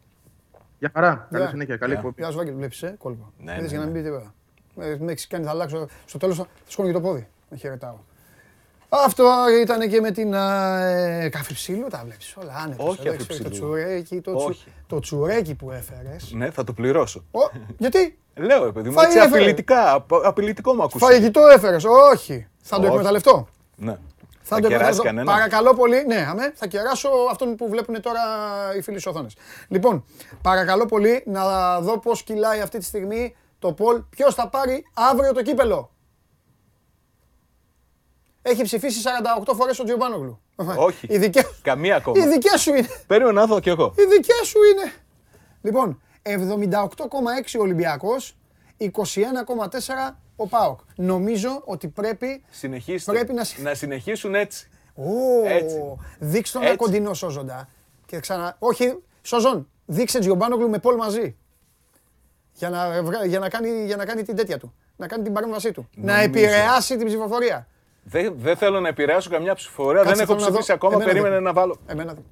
Για 0.82 0.92
χαρά. 0.94 1.28
Καλή 1.32 1.42
Γεια. 1.44 1.50
συνέχεια. 1.52 1.78
Καλή 1.78 1.92
Γεια. 1.92 2.00
εκπομπή. 2.02 2.22
Γεια 2.22 2.32
σου, 2.32 2.38
Βάγγελ, 2.38 2.56
βλέπει, 2.56 2.76
ε, 2.86 2.90
κόλπο. 2.98 3.32
Ναι, 3.38 3.52
Είδες 3.52 3.62
ναι, 3.64 3.68
για 3.68 3.78
να 3.80 3.86
ναι. 3.86 3.92
μην 3.92 4.02
πει 4.04 4.10
τίποτα. 4.10 4.34
Με 4.76 4.98
με 5.00 5.12
έχεις 5.12 5.28
κάνει, 5.28 5.44
θα 5.46 5.50
αλλάξω. 5.50 5.88
Στο 6.06 6.18
τέλος 6.18 6.38
θα 6.38 6.46
σηκώνω 6.68 6.88
και 6.88 6.94
το 6.94 7.02
πόδι. 7.02 7.28
Να 7.50 7.58
χαιρετάω. 7.58 7.96
Αυτό 8.90 9.24
ήταν 9.62 9.90
και 9.90 10.02
με 10.02 10.12
την 10.12 10.34
ε, 10.34 11.30
καφέ 11.32 11.54
ψήλου, 11.54 11.88
τα 11.88 12.02
βλέπεις 12.06 12.36
όλα 12.42 12.54
άνετα. 12.66 12.84
Όχι 12.84 13.08
εδώ, 13.08 13.18
καφέ 13.18 13.28
ξέρεις, 13.28 13.44
Το 13.44 13.50
ψήλου. 13.50 13.70
τσουρέκι, 13.72 14.22
το, 14.22 14.36
τσου, 14.36 14.46
Όχι. 14.48 14.68
το 14.88 15.00
τσουρέκι 15.00 15.56
που 15.56 15.72
έφερες. 15.72 16.32
Ναι, 16.34 16.50
θα 16.52 16.64
το 16.64 16.74
πληρώσω. 16.74 17.24
Ω, 17.32 17.40
γιατί, 17.78 18.18
Λέω, 18.36 18.66
ρε 18.66 18.72
παιδί 18.72 18.90
μου, 18.90 18.96
Φάει 18.96 19.06
έτσι 19.06 19.18
έφερε. 19.18 19.36
απειλητικά. 19.36 19.94
απο- 19.94 20.22
Απειλητικό 20.28 20.74
μου 20.74 20.84
ακούστηκε. 20.84 21.06
φαγητό 21.14 21.48
έφερες, 21.48 21.84
όχι. 22.14 22.48
Θα 22.62 22.76
το 22.76 22.82
Όχι. 22.82 22.92
εκμεταλλευτώ. 22.92 23.48
Ναι. 23.76 23.98
Θα, 24.54 24.58
Θα 24.58 24.62
το 24.64 24.68
κεράσει 24.68 24.90
εκμεταλλευτώ. 24.90 25.04
κανένα. 25.04 25.32
Παρακαλώ 25.32 25.74
πολύ, 25.76 26.06
ναι, 26.06 26.26
αμέ, 26.30 26.52
θα 26.56 26.68
κεράσω 26.68 27.10
αυτόν 27.32 27.56
που 27.56 27.70
βλέπουν 27.70 28.02
τώρα 28.02 28.22
οι 28.78 28.82
φίλοι 28.82 29.00
στις 29.00 29.12
οθόνες. 29.12 29.36
Λοιπόν, 29.68 30.04
παρακαλώ 30.42 30.86
πολύ 30.86 31.24
να 31.26 31.80
δω 31.82 32.00
πώς 32.00 32.24
κυλάει 32.24 32.60
αυτή 32.62 32.78
τη 32.78 32.86
στιγμή 32.86 33.36
το 33.60 33.74
Πολ. 33.74 34.02
Ποιος 34.10 34.36
θα 34.36 34.50
πάρει 34.50 34.86
αύριο 34.94 35.34
το 35.34 35.42
κύπελο; 35.42 35.92
Έχει 38.42 38.64
ψηφίσει 38.64 39.02
48 39.48 39.54
φορές 39.56 39.80
ο 39.80 39.84
Τζιομπάνογλου. 39.84 40.42
Όχι. 40.76 41.08
Οι 41.10 41.18
δικές, 41.18 41.60
Καμία 41.62 41.96
ακόμα. 41.96 42.24
οι 42.24 42.28
δικές 42.28 42.62
σου 42.62 42.70
είναι. 42.76 42.88
Περίμενα 43.08 43.40
να 43.42 43.46
δω 43.48 43.60
κι 43.60 43.70
εγώ. 43.70 43.94
Οι 43.98 44.04
δικές 44.06 44.42
σου 44.48 44.60
είναι. 44.74 44.94
Λοιπόν, 45.62 46.02
78,6 46.22 47.58
ο 47.60 47.62
Ολυμπιακός, 47.62 48.36
21,4 48.78 50.20
ο 50.42 50.48
ΠΑΟΚ. 50.48 50.80
Νομίζω 50.96 51.62
ότι 51.66 51.88
πρέπει... 51.88 52.44
Συνεχίστε. 52.50 53.12
Πρέπει 53.12 53.34
να 53.34 53.44
συ- 53.44 53.62
να 53.64 53.74
συνεχίσουν 53.74 54.36
έτσι. 54.36 54.70
Ω, 54.96 55.04
Έτσι. 55.48 55.76
δείξτε 56.20 56.58
τον 56.58 56.68
Έτσι. 56.68 56.74
ένα 56.84 56.92
κοντινό 56.92 57.14
σώζοντα. 57.14 57.68
Και 58.06 58.20
ξανά... 58.20 58.56
Όχι, 58.60 58.98
σώζον, 59.22 59.70
δείξε 59.86 60.20
Τζιομπάνογλου 60.20 60.70
με 60.70 60.78
Πολ 60.80 60.96
μαζί. 60.96 61.36
Για 62.54 62.70
να, 62.70 63.04
βγα- 63.04 63.26
για, 63.26 63.40
να 63.40 63.50
κάνει, 63.50 63.86
για 63.86 63.96
να 63.96 64.06
κάνει 64.06 64.24
την 64.24 64.36
τέτοια 64.36 64.58
του. 64.58 64.74
Να 64.96 65.08
κάνει 65.08 65.24
την 65.24 65.34
παρέμβασή 65.34 65.72
του. 65.72 65.90
Να 65.96 66.12
Νομίζω. 66.14 66.30
επηρεάσει 66.30 66.98
την 66.98 67.08
ψηφοφορία. 67.08 67.68
Δεν, 68.04 68.34
δεν 68.38 68.56
θέλω 68.58 68.80
να 68.80 68.88
επηρεάσω 68.88 69.30
καμιά 69.30 69.56
ψηφορία. 69.56 70.02
Κάτσε, 70.04 70.14
δεν 70.16 70.24
έχω 70.24 70.32
θέλω 70.34 70.40
να 70.40 70.46
δω. 70.46 70.52
ψηφίσει 70.52 70.72
ακόμα. 70.72 70.94
Εμένα 70.94 71.10
Περίμενε 71.10 71.34
δεν. 71.36 71.44
να 71.44 71.54
βάλω. 71.54 71.76
Εμένα. 71.88 72.14
δεν. 72.14 72.24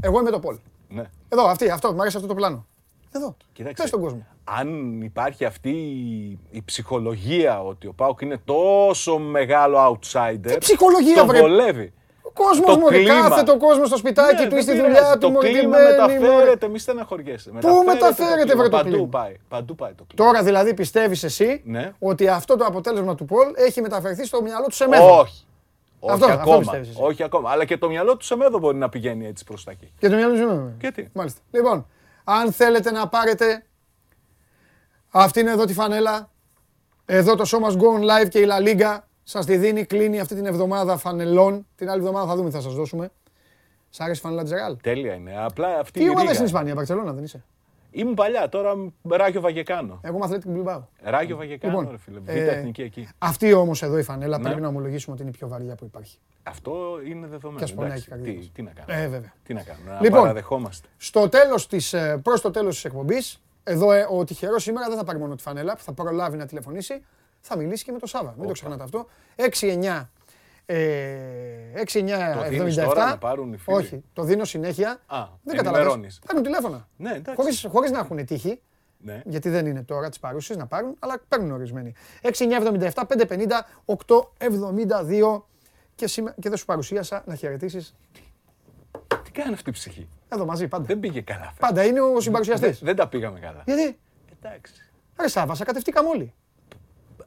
Εγώ 0.00 0.20
είμαι 0.20 0.30
το 0.30 0.38
Πολ. 0.38 0.56
Ναι. 0.88 1.02
Εδώ, 1.28 1.46
αυτή, 1.46 1.70
αυτό, 1.70 1.92
μου 1.92 2.00
αρέσει 2.00 2.16
αυτό 2.16 2.28
το 2.28 2.34
πλάνο. 2.34 2.66
Εδώ. 3.12 3.36
Κοίταξε. 3.52 3.76
Πες 3.82 3.88
στον 3.88 4.00
κόσμο. 4.00 4.26
Αν 4.44 5.00
υπάρχει 5.02 5.44
αυτή 5.44 5.70
η, 5.70 6.38
η 6.50 6.62
ψυχολογία 6.64 7.62
ότι 7.62 7.86
ο 7.86 7.92
Πάουκ 7.92 8.20
είναι 8.20 8.38
τόσο 8.44 9.18
μεγάλο 9.18 9.78
outsider. 9.90 10.38
Τι 10.50 10.58
ψυχολογία, 10.58 11.16
τον 11.16 11.26
βρε. 11.26 11.40
βολεύει. 11.40 11.92
Ο 12.22 12.30
κόσμος 12.30 12.66
Το 12.74 12.78
μου 12.78 12.86
κλίμα. 12.86 13.28
κάθεται 13.28 13.50
ο 13.50 13.56
κόσμος 13.56 13.88
στο 13.88 13.96
σπιτάκι 13.96 14.42
Ναι, 14.42 14.48
του 14.48 14.54
ή 14.56 14.58
δεν 14.58 14.62
στη 14.62 14.72
πειράζει. 14.72 14.92
δουλειά 14.94 15.12
του. 15.12 15.18
Το 15.18 15.30
μωρέ, 15.30 15.48
κλίμα 15.48 15.76
τι 15.76 15.82
μένει, 15.82 15.92
μωρέ. 16.18 16.30
μεταφέρεται, 16.34 16.68
μη 16.68 16.78
στεναχωριέσαι. 16.78 17.50
μεταφέρεται, 17.86 18.54
βρε, 18.54 18.68
το 18.68 18.76
Παντού 18.76 18.90
κλίμα; 18.90 19.06
πάει. 19.08 19.36
Παντού 19.48 19.74
πάει 19.74 19.92
το 19.92 20.04
κλίμα. 20.14 20.30
Τώρα 20.30 20.44
δηλαδή 20.44 20.74
πιστεύεις 20.74 21.22
εσύ 21.24 21.62
Ναι. 21.64 21.92
ότι 21.98 22.28
αυτό 22.28 22.56
το 22.56 22.64
αποτέλεσμα 22.64 23.14
του 23.14 23.24
Πολ 23.24 23.46
έχει 23.54 23.80
μεταφερθεί 23.80 24.24
στο 24.26 24.42
μυαλό 24.42 24.64
του 24.66 24.74
Σεμέδο. 24.74 25.18
Όχι. 25.18 25.44
Όχι 26.00 26.12
Αυτό- 26.14 26.26
αυτό 26.26 26.40
ακόμα. 26.40 26.58
πιστεύεις 26.58 26.88
εσύ; 26.88 26.98
όχι 27.02 27.22
ακόμα. 27.22 27.50
Αλλά 27.50 27.64
και 27.64 27.76
το 27.78 27.88
μυαλό 27.88 28.16
του 28.16 28.24
Σεμέδο 28.24 28.58
μπορεί 28.58 28.76
να 28.76 28.88
πηγαίνει 28.88 29.26
έτσι 29.26 29.44
προς 29.44 29.64
τα 29.64 29.70
εκεί. 29.70 29.92
Και 29.98 30.08
το 30.08 30.16
μυαλό 30.16 30.32
του 30.32 30.38
Σεμέδο. 30.38 30.72
Γιατί; 30.80 31.10
Μάλιστα. 31.12 31.40
Λοιπόν, 31.50 31.86
αν 32.24 32.52
θέλετε 32.52 32.90
να 32.90 33.08
πάρετε 33.08 33.64
αυτή 35.10 35.40
είναι 35.40 35.50
εδώ 35.50 35.64
τη 35.64 35.72
φανέλα. 35.72 36.30
Εδώ 37.04 37.34
το 37.36 37.44
Show 37.46 37.68
Must 37.68 37.76
Go 37.76 37.98
On 37.98 38.00
Live 38.24 38.28
και 38.28 38.38
η 38.38 38.46
La 38.48 38.66
Liga 38.68 38.98
σας 39.22 39.46
τη 39.46 39.56
δίνει, 39.56 39.84
κλείνει 39.84 40.20
αυτή 40.20 40.34
την 40.34 40.46
εβδομάδα 40.46 40.96
φανελών. 40.96 41.66
Την 41.74 41.90
άλλη 41.90 41.98
εβδομάδα 42.00 42.26
θα 42.26 42.36
δούμε 42.36 42.48
τι 42.48 42.54
θα 42.54 42.60
σας 42.62 42.74
δώσουμε. 42.74 43.10
Σ' 43.90 44.00
άρεσε 44.00 44.18
η 44.18 44.22
φανέλα 44.22 44.42
της 44.42 44.52
Ρεάλ. 44.52 44.76
Τέλεια 44.82 45.14
είναι. 45.14 45.44
Απλά 45.44 45.78
αυτή 45.78 45.98
Τι 45.98 46.04
η 46.04 46.08
ομάδα 46.08 46.20
ρίγα. 46.20 46.32
στην 46.34 46.46
Ισπανία, 46.46 46.74
Μπαρτσελώνα 46.74 47.12
δεν 47.12 47.24
είσαι; 47.24 47.44
Ήμουν 47.94 48.14
παλιά, 48.14 48.48
τώρα 48.48 48.92
Ράγιο 49.08 49.40
Βαγεκάνο. 49.40 49.98
Εγώ 50.02 50.16
είμαι 50.16 50.26
Athletic 50.30 50.56
Bilbao. 50.56 50.80
Ράγιο 51.02 51.36
Βαγεκάνο, 51.36 51.78
Λοιπόν, 51.78 51.90
ρε 51.92 51.98
φίλε. 51.98 52.18
Β' 52.18 52.28
ε, 52.28 52.48
εθνική 52.56 52.82
εκεί. 52.82 53.08
Αυτή 53.18 53.52
όμως 53.52 53.82
εδώ 53.82 53.98
η 53.98 54.02
φανέλα 54.02 54.36
Ναι. 54.38 54.44
πρέπει 54.44 54.60
να 54.60 54.68
ομολογήσουμε 54.68 55.12
ότι 55.14 55.22
είναι 55.22 55.30
η 55.34 55.38
πιο 55.38 55.48
βαριά 55.48 55.74
που 55.74 55.84
υπάρχει. 55.84 56.18
Αυτό 56.42 56.72
είναι 57.06 57.26
δεδομένο. 57.26 57.58
Και 57.58 57.64
ας 57.64 57.74
πονάει 57.74 57.90
εντάξει. 57.90 58.08
και 58.08 58.14
η 58.14 58.16
καρδιά 58.16 58.32
τι, 58.32 58.38
μας. 58.38 58.50
τι 58.52 58.62
να 58.62 58.70
κάνουμε. 58.70 59.04
Ε, 59.04 59.08
βέβαια. 59.08 59.32
Τι 59.42 59.54
να 59.54 59.62
κάνουμε. 59.62 59.90
Να 59.90 60.00
Λοιπόν. 60.00 60.20
παραδεχόμαστε. 60.20 60.88
Στο 60.96 61.28
τέλος 61.28 61.66
της, 61.66 61.92
ε, 61.92 62.20
προς 62.22 62.40
το 62.40 62.50
τέλος 62.50 62.74
της 62.74 62.84
εκπομπής, 62.84 63.42
εδώ 63.64 63.92
ε, 63.92 64.06
ο 64.10 64.24
τυχερός 64.24 64.62
σήμερα 64.62 64.88
δεν 64.88 64.96
θα 64.98 65.04
πάρει 65.04 65.18
μόνο 65.18 65.34
τη 65.34 65.42
φανέλα, 65.42 65.76
που 65.76 65.82
θα 65.82 65.92
προλάβει 65.92 66.36
να 66.36 66.46
τηλεφωνήσει, 66.46 67.02
θα 67.40 67.56
μιλήσει 67.56 67.84
και 67.84 67.92
με 67.92 67.98
τον 67.98 68.08
Σάβα. 68.08 68.34
Μην 68.38 68.46
το 68.46 68.52
ξεχνάτε 68.52 68.82
αυτό. 68.82 69.06
6-9. 69.36 70.08
Ε, 70.66 71.72
6-9, 71.74 71.82
Το 72.34 72.48
δίνεις 72.48 72.76
77. 72.78 72.84
τώρα 72.84 73.06
να 73.08 73.18
πάρουν 73.18 73.52
οι 73.52 73.56
φίλοι; 73.56 73.76
Όχι, 73.76 74.02
το 74.12 74.22
δίνω 74.22 74.44
συνέχεια. 74.44 74.90
Α, 75.06 75.24
δεν 75.42 75.56
καταλαβαίνεις. 75.56 75.66
ενημερώνεις. 75.66 76.18
Παίρνουν 76.26 76.42
τηλέφωνα. 76.44 76.88
Ναι, 76.96 77.10
εντάξει. 77.10 77.34
Χωρίς, 77.42 77.66
χωρίς 77.68 77.90
να 77.90 77.98
έχουν 77.98 78.24
τύχη, 78.26 78.60
Ναι. 78.98 79.22
γιατί 79.24 79.48
δεν 79.48 79.66
είναι 79.66 79.82
τώρα 79.82 80.08
τις 80.08 80.18
παρούσεις 80.18 80.56
να 80.56 80.66
πάρουν, 80.66 80.96
αλλά 80.98 81.14
παίρνουν 81.28 81.50
ορισμένοι. 81.50 81.94
6-9-77, 82.22 83.06
5-50, 83.06 83.66
8-72 83.84 85.46
και, 85.94 86.06
σήμε- 86.06 86.34
και 86.40 86.48
δεν 86.48 86.58
σου 86.58 86.64
παρουσίασα 86.64 87.22
να 87.26 87.34
χαιρετήσεις 87.34 87.94
Τι 89.24 89.30
κάνει 89.30 89.52
αυτή 89.54 89.68
η 89.70 89.72
ψυχή; 89.72 90.08
εδώ 90.28 90.44
μαζί 90.44 90.68
πάντα. 90.68 90.84
Δεν 90.84 91.00
πήγε 91.00 91.20
καλά. 91.20 91.40
φέτος. 91.44 91.58
Πάντα 91.58 91.84
είναι 91.84 92.00
ο 92.00 92.12
Δεν, 92.12 92.20
συμπαρουσιαστής. 92.20 92.78
δεν 92.82 92.96
τα 92.96 93.08
πήγαμε 93.08 93.38
καλά. 93.40 93.62
Γιατί, 93.66 93.98
Εντάξει. 94.42 94.72
ρε 95.20 95.28
Σάβα, 95.28 95.54
σακατευτήκαμε 95.54 96.08
όλοι. 96.08 96.32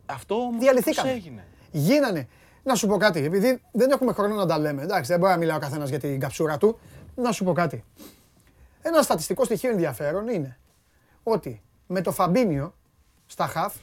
Αυτό 0.05 0.35
όμως 0.35 0.59
Διαλυθήκαμε. 0.61 1.07
πώς 1.09 1.17
έγινε; 1.17 1.45
Γίνανε. 1.71 2.27
Να 2.67 2.75
σου 2.75 2.87
πω 2.87 2.97
κάτι, 2.97 3.23
επειδή 3.23 3.61
δεν 3.71 3.91
έχουμε 3.91 4.13
χρόνο 4.13 4.35
να 4.35 4.45
τα 4.45 4.57
λέμε. 4.57 4.81
Εντάξει, 4.81 5.11
δεν 5.11 5.19
μπορεί 5.19 5.31
να 5.31 5.37
μιλάει 5.37 5.57
ο 5.57 5.59
καθένας 5.59 5.89
για 5.89 5.99
την 5.99 6.19
καψούρα 6.19 6.57
του. 6.57 6.79
Να 7.15 7.31
σου 7.31 7.43
πω 7.43 7.53
κάτι. 7.53 7.83
Ένα 8.81 9.01
στατιστικό 9.01 9.43
στοιχείο 9.43 9.69
ενδιαφέρον 9.69 10.27
είναι 10.27 10.57
ότι 11.23 11.61
με 11.87 12.01
το 12.01 12.11
Φαμπίνιο 12.11 12.75
στα 13.25 13.47
χαφ 13.47 13.75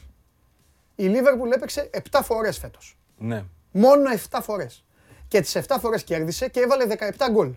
η 0.94 1.04
Λίβερπουλ 1.04 1.50
έπαιξε 1.50 1.90
7 2.10 2.20
φορές 2.22 2.58
φέτος. 2.58 2.98
Ναι. 3.18 3.44
Μόνο 3.72 4.10
7 4.30 4.38
φορές. 4.42 4.84
Και 5.28 5.40
τις 5.40 5.56
7 5.56 5.76
φορές 5.80 6.04
κέρδισε 6.04 6.48
και 6.48 6.60
έβαλε 6.60 6.86
17 6.86 7.28
γκολ. 7.30 7.54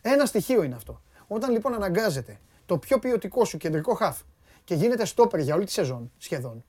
Ένα 0.00 0.26
στοιχείο 0.26 0.62
είναι 0.62 0.74
αυτό. 0.74 1.02
Όταν 1.26 1.50
λοιπόν 1.50 1.74
αναγκάζεται 1.74 2.40
το 2.66 2.78
πιο 2.78 2.98
ποιοτικό 2.98 3.44
σου 3.44 3.56
κεντρικό 3.56 3.94
χαφ 3.94 4.20
και 4.64 4.74
γίνεται 4.74 5.04
στόπερ 5.04 5.40
για 5.40 5.54
όλη 5.54 5.64
τη 5.64 5.72
σεζόν 5.72 6.12
σχεδόν, 6.16 6.64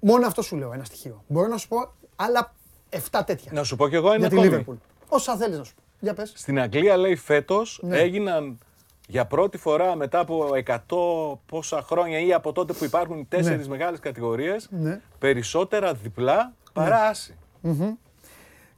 μόνο 0.00 0.26
αυτό 0.26 0.42
σου 0.42 0.56
λέω 0.56 0.72
ένα 0.72 0.84
στοιχείο. 0.84 1.24
Μπορώ 1.26 1.48
να 1.48 1.56
σου 1.56 1.68
πω 1.68 1.94
άλλα 2.16 2.54
7 2.90 3.20
τέτοια 3.26 3.50
Να 3.54 3.64
σου 3.64 3.76
πω 3.76 3.88
κι 3.88 3.94
εγώ 3.94 4.08
ένα 4.08 4.18
για 4.18 4.28
τη 4.28 4.34
ακόμη. 4.34 4.48
Λίβερπουλ. 4.48 4.74
Όσα 5.08 5.36
θέλεις 5.36 5.58
να 5.58 5.64
σου 5.64 5.74
πω. 5.74 5.82
Για 6.00 6.14
πες. 6.14 6.32
Στην 6.36 6.60
Αγγλία 6.60 6.96
λέει 6.96 7.16
φέτος 7.16 7.78
Ναι. 7.82 7.98
έγιναν 7.98 8.58
για 9.08 9.24
πρώτη 9.26 9.58
φορά 9.58 9.96
μετά 9.96 10.18
από 10.18 10.48
100 10.54 11.38
πόσα 11.46 11.82
χρόνια 11.82 12.18
ή 12.20 12.32
από 12.32 12.52
τότε 12.52 12.72
που 12.72 12.84
υπάρχουν 12.84 13.18
οι 13.18 13.24
τέσσερις 13.28 13.68
μεγάλες 13.68 13.98
κατηγορίες 14.00 14.68
Ναι. 14.70 15.00
περισσότερα 15.18 15.94
διπλά 15.94 16.52
παρά 16.72 17.02
άση. 17.08 17.36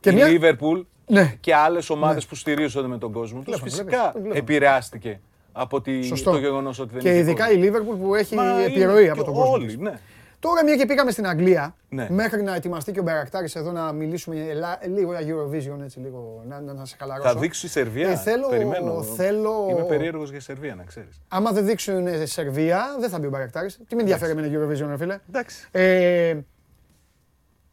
Και 0.00 0.10
η 0.10 0.14
μια... 0.14 0.28
Λίβερπουλ 0.28 0.80
Ναι. 1.06 1.34
και 1.40 1.54
άλλες 1.54 1.90
ομάδες 1.90 2.26
που 2.26 2.34
στηρίζονται 2.34 2.88
με 2.88 2.98
τον 2.98 3.12
κόσμο 3.12 3.36
τους 3.36 3.44
Τηλέφωνο, 3.44 3.70
φυσικά 3.70 3.86
βλέπεις, 3.88 4.04
το 4.12 4.12
τηλέφωνο. 4.12 4.38
επηρεάστηκε 4.38 5.20
από 5.52 5.80
τη, 5.80 6.02
Σωστό. 6.02 6.30
το 6.30 6.38
γεγονός 6.38 6.78
ότι 6.78 6.92
δεν 6.92 7.00
Και 7.02 7.08
είχε 7.08 7.18
ειδικά 7.18 7.44
η 7.44 7.48
κόσμο. 7.48 7.62
Λίβερπουλ 7.64 7.96
που 7.96 8.14
έχει 8.14 8.34
Μα 8.34 8.44
είναι 8.52 8.64
επιρροή 8.64 9.08
από 9.08 9.18
και 9.18 9.24
τον 9.24 9.34
κόσμο. 9.34 9.52
Όλοι, 9.52 9.66
της. 9.66 9.76
ναι. 9.78 9.98
Τώρα 10.40 10.64
μια 10.64 10.76
και 10.76 10.86
πήγαμε 10.86 11.10
στην 11.10 11.26
Αγγλία, 11.26 11.74
Ναι. 11.88 12.06
μέχρι 12.10 12.42
να 12.42 12.54
ετοιμαστεί 12.54 12.92
και 12.92 13.00
ο 13.00 13.02
Μπερακτάρης 13.02 13.54
εδώ 13.54 13.72
να 13.72 13.92
μιλήσουμε 13.92 14.36
ελα- 14.48 14.78
λίγο 14.86 15.18
για 15.18 15.34
Eurovision, 15.34 15.80
έτσι 15.82 15.98
λίγο, 15.98 16.42
να, 16.48 16.60
να, 16.60 16.72
να 16.72 16.84
σε 16.84 16.96
χαλαρώσω. 16.98 17.28
Θα 17.28 17.36
δείξει 17.38 17.66
η 17.66 17.68
Σερβία. 17.68 18.08
Ε, 18.10 18.16
θέλω- 18.16 18.48
Περιμένω. 18.48 19.02
θέλω- 19.02 19.66
Είμαι 19.70 19.82
περίεργος 19.84 20.30
για 20.30 20.40
Σερβία, 20.40 20.74
να 20.74 20.82
ξέρεις. 20.84 21.20
Άμα 21.28 21.52
δεν 21.52 21.64
δείξουν 21.66 22.06
ε, 22.06 22.26
Σερβία, 22.26 22.96
δεν 23.00 23.08
θα 23.10 23.18
μπει 23.18 23.26
ο 23.26 23.30
Μπαρακτάρης. 23.30 23.78
Τι 23.88 23.94
με 23.94 24.00
ενδιαφέρει 24.00 24.34
με 24.34 24.42
ένα 24.46 24.58
Eurovision, 24.58 24.86
ρε 24.88 24.96
φίλε; 24.96 25.18
Εντάξει. 25.28 25.68
Ε, 25.70 26.36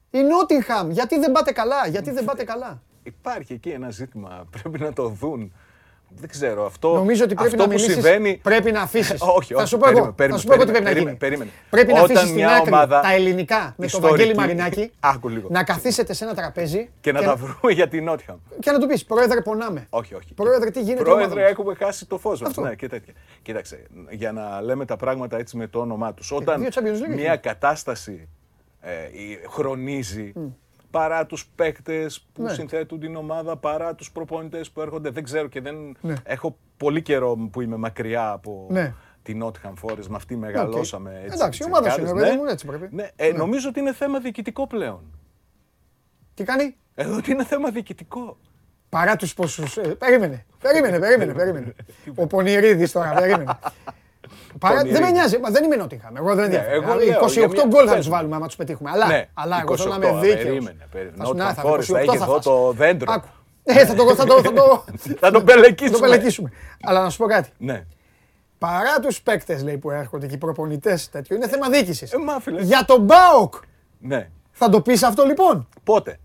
η 0.09 0.21
Νότιγχαμ, 0.21 0.89
γιατί 0.91 1.19
δεν 1.19 1.31
πάτε 1.31 1.51
καλά, 1.51 1.87
γιατί 1.87 2.11
δεν 2.11 2.23
πάτε 2.25 2.43
καλά; 2.43 2.81
Υπάρχει 3.03 3.53
εκεί 3.53 3.69
ένα 3.69 3.89
ζήτημα. 3.89 4.43
Πρέπει 4.61 4.79
να 4.79 4.93
το 4.93 5.07
δουν. 5.07 5.53
Δεν 6.19 6.29
ξέρω. 6.29 6.65
Αυτό, 6.65 6.93
Νομίζω 6.93 7.23
ότι 7.23 7.33
πρέπει 7.33 7.49
αυτό 7.49 7.61
να 7.61 7.69
που 7.69 7.69
μιλήσεις, 7.75 7.93
συμβαίνει. 7.93 8.39
πρέπει 8.43 8.71
να 8.71 8.81
αφήσεις. 8.81 9.21
όχι, 9.37 9.53
Θα 9.53 9.59
όχι. 9.59 9.67
σου 9.69 9.77
πω 9.77 9.89
εγώ, 9.89 9.93
περίμενε, 9.93 10.05
θα 10.09 10.13
περίμενε, 10.15 10.39
σου 10.41 10.47
πω 10.47 10.53
εγώ 10.53 10.63
τι 10.65 10.71
πρέπει 10.71 10.83
να 10.85 10.89
περίμενε, 10.89 11.09
γίνει. 11.09 11.19
περίμενε. 11.19 11.49
Πρέπει 11.69 11.87
να 11.93 12.01
Όταν 12.01 12.05
αφήσεις 12.15 12.21
στην 12.29 12.35
μια 12.35 12.49
άκρη 12.55 12.69
ομάδα 12.73 12.99
τα 13.01 13.13
ελληνικά 13.13 13.57
με 13.63 13.73
τον 13.75 13.85
ιστορική- 13.85 14.09
Βαγγέλη 14.17 14.35
Μαρινάκη, 14.35 14.91
Άκου 15.13 15.29
λίγο. 15.29 15.47
να 15.51 15.63
καθίσετε 15.63 16.13
σε 16.13 16.23
ένα 16.23 16.33
τραπέζι 16.33 16.89
Και 17.01 17.11
να 17.11 17.21
τα 17.23 17.35
βρούμε 17.35 17.73
για 17.73 17.87
την 17.87 18.03
Νότιχαμ. 18.03 18.37
και 18.59 18.71
να 18.71 18.79
του 18.79 18.87
πεις, 18.87 19.05
πρόεδρε 19.05 19.41
πονάμε. 19.41 19.87
Όχι, 19.89 20.15
όχι. 20.15 20.33
Πρόεδρε, 20.33 20.69
τι 20.69 20.79
γίνεται 20.81 21.01
η 21.01 21.03
Πρόεδρε, 21.03 21.23
ομάδα 21.25 21.41
μας. 21.41 21.49
έχουμε 21.49 21.75
χάσει 21.75 22.05
το 22.05 22.17
φως 22.17 22.39
μας. 22.41 22.49
Αυτό. 22.49 22.61
Ναι, 22.61 22.75
και 22.75 22.87
τέτοια. 22.87 23.13
Κοίταξε, 23.41 23.83
για 24.09 24.31
να 24.31 24.61
λέμε 24.61 24.85
τα 24.85 24.95
πράγματα 24.97 25.37
έτσι 25.37 25.57
με 25.57 25.67
το 25.67 25.79
όνομά 25.79 26.13
τους. 26.13 26.31
Όταν 26.31 26.59
δύο 26.59 26.69
Champions 26.73 27.11
League 27.11 27.15
μια 27.15 27.31
έχει. 27.31 27.41
κατάσταση 27.41 28.27
ε, 28.81 28.91
η- 29.11 29.39
χρονίζει, 29.49 30.33
παρά 30.95 31.25
τους 31.25 31.45
παίκτες 31.55 32.25
που 32.33 32.41
Ναι. 32.41 32.53
συνθέτουν 32.53 32.99
την 32.99 33.15
ομάδα, 33.15 33.57
παρά 33.57 33.95
τους 33.95 34.11
προπονητές 34.11 34.71
που 34.71 34.81
έρχονται, 34.81 35.09
δεν 35.09 35.23
ξέρω 35.23 35.47
και 35.47 35.61
δεν... 35.61 35.97
Ναι. 36.01 36.13
Έχω 36.23 36.57
πολύ 36.77 37.01
καιρό 37.01 37.35
που 37.51 37.61
είμαι 37.61 37.75
μακριά 37.75 38.31
από 38.31 38.67
Ναι. 38.69 38.93
την 39.23 39.43
Nottingham 39.43 39.73
Forest, 39.81 40.05
με 40.07 40.15
αυτή 40.15 40.35
μεγαλώσαμε 40.35 41.19
έτσι. 41.23 41.37
Εντάξει, 41.37 41.63
η 41.63 41.65
ομάδα 41.65 41.89
σου 41.89 41.95
πιτσιρικάδες, 41.95 42.11
είναι, 42.11 42.21
παιδί 42.21 42.35
ναι. 42.35 42.41
μου, 42.43 42.49
έτσι 42.51 42.65
πρέπει. 42.65 42.89
Ναι, 42.95 43.09
ε, 43.15 43.31
νομίζω 43.31 43.69
ότι 43.69 43.79
είναι 43.79 43.93
θέμα 43.93 44.19
διοικητικό 44.19 44.67
πλέον. 44.67 45.01
Τι 46.33 46.43
κάνει, 46.43 46.75
Εδώ 46.95 47.15
ότι 47.15 47.31
είναι 47.31 47.45
θέμα 47.45 47.69
διοικητικό. 47.69 48.37
παρά 48.89 49.15
τους 49.15 49.33
πόσους... 49.33 49.77
ε, 49.77 49.81
περίμενε, 49.81 50.45
περίμενε, 50.59 50.99
περίμενε, 50.99 51.33
περίμενε. 51.39 51.73
Ο 52.15 52.27
Πονηρίδης 52.27 52.91
τώρα, 52.91 53.13
περίμενε. 53.13 53.57
Παρά, 54.59 54.75
πονηρή. 54.75 54.93
δεν 54.93 55.03
με 55.03 55.11
νοιάζει, 55.11 55.37
μα 55.39 55.49
δεν 55.49 55.63
είμαι 55.63 55.75
Νότιχαμ. 55.75 56.15
Εγώ 56.17 56.35
δεν 56.35 56.43
ενδιαφέρομαι. 56.43 56.75
εγώ 56.75 56.85
Δηλαδή, 56.85 57.05
λέω, 57.05 57.19
28 57.19 57.31
για 57.31 57.47
μια- 57.47 57.65
γκολ 57.67 57.83
θα 57.85 57.89
πες 57.89 57.95
τους 57.95 58.07
μου. 58.07 58.11
βάλουμε 58.13 58.35
άμα 58.35 58.45
τους 58.47 58.55
πετύχουμε. 58.55 58.89
Αλλά, 58.89 59.07
Ναι, 59.07 59.27
αλλά 59.33 59.59
εγώ 59.61 59.77
θέλω 59.77 59.89
να 59.89 59.95
28, 59.95 60.09
είμαι 60.11 60.19
δίκαιος. 60.21 60.43
περίμενε, 60.43 60.87
περίμενε. 60.91 61.23
Νότιχαμ 61.23 61.71
Forest 61.73 61.83
θα 61.83 62.01
είχε 62.01 62.15
εδώ 62.15 62.39
το 62.39 62.71
δέντρο. 62.71 63.23
Ε, 63.63 63.85
θα 63.85 63.93
το, 63.93 64.15
θα 64.15 64.25
το, 64.25 64.41
θα 64.41 64.53
το, 64.53 64.83
Θα 65.19 65.31
τον 65.31 65.39
θα 65.39 65.45
πελεκίσουμε. 65.45 65.97
το 65.97 66.03
πελεκίσουμε. 66.03 66.51
Αλλά 66.83 67.01
να 67.03 67.09
σου 67.09 67.17
πω 67.17 67.25
κάτι. 67.25 67.49
Ναι. 67.57 67.85
Παρά 68.57 68.99
τους 68.99 69.21
παίκτες 69.21 69.63
που 69.79 69.91
έρχονται 69.91 70.27
και 70.27 70.33
οι 70.33 70.37
προπονητές 70.37 71.09
τέτοιο, 71.09 71.35
είναι 71.35 71.47
θέμα 71.47 71.69
διοίκηση. 71.69 72.07
Ε, 72.11 72.17
μα, 72.17 72.39
φίλε. 72.39 72.61
Για 72.61 72.85
τον 72.85 73.01
Μπάοκ 73.01 73.53
Ναι. 73.99 74.29
θα 74.51 74.69
το 74.69 74.81
πεις 74.81 75.03
αυτό 75.03 75.23
λοιπόν; 75.23 75.67
Πότε; 75.83 76.19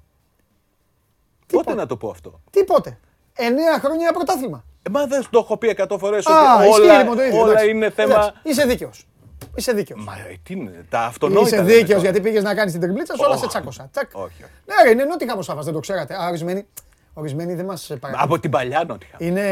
πότε; 1.46 1.62
Πότε; 1.64 1.74
να 1.74 1.86
το 1.86 1.96
πω 1.96 2.08
αυτό; 2.10 2.40
Τι 2.50 2.64
πότε; 2.64 2.98
9 3.36 3.42
χρόνια 3.80 4.12
πρωτάθλημα. 4.12 4.64
Ε, 4.82 4.90
μα 4.90 5.06
δεν 5.06 5.26
το 5.30 5.38
έχω 5.38 5.56
πει 5.56 5.76
100 5.88 5.96
φορές 5.98 6.26
Α, 6.26 6.56
ότι 6.58 6.68
ισχύει 6.68 6.80
όλα, 6.80 6.98
λοιπόν 6.98 7.16
το 7.16 7.22
ίδιο. 7.22 7.40
όλα 7.40 7.50
εντάξει. 7.50 7.70
είναι 7.70 7.90
θέμα... 7.90 8.14
Εντάξει, 8.14 8.32
Είσαι 8.42 8.64
δίκαιος. 8.64 9.06
Είσαι 9.54 9.72
δίκαιος. 9.72 10.04
Μα 10.04 10.12
ε, 10.12 10.36
τι 10.42 10.52
είναι, 10.54 10.84
τα 10.88 11.00
αυτονόητα. 11.00 11.46
Είσαι 11.46 11.56
δεν 11.56 11.64
δίκαιος 11.66 11.90
είναι 11.90 12.00
γιατί 12.00 12.20
πήγες 12.20 12.42
να 12.42 12.54
κάνεις 12.54 12.72
την 12.72 12.80
τριμπλίτσα 12.80 13.14
σου, 13.14 13.20
όλα 13.24 13.34
σε 13.36 13.38
Όχι. 13.38 13.48
τσάκωσα. 13.48 13.88
Τσακ. 13.92 14.08
Όχι, 14.12 14.24
όχι. 14.24 14.52
Ναι, 14.66 14.74
ρε, 14.84 14.90
είναι 14.90 15.04
νότι 15.04 15.28
χαμοσάφα, 15.28 15.60
δεν 15.62 15.72
το 15.72 15.80
ξέρατε. 15.80 16.14
Α, 16.14 16.28
ορισμένοι, 16.28 16.66
ορισμένοι 17.14 17.54
δεν 17.54 17.64
μας 17.64 17.86
παρακολουθούν. 17.86 18.22
Από 18.24 18.38
την 18.38 18.50
παλιά 18.50 18.84
νότια. 18.86 19.08
Είναι, 19.18 19.42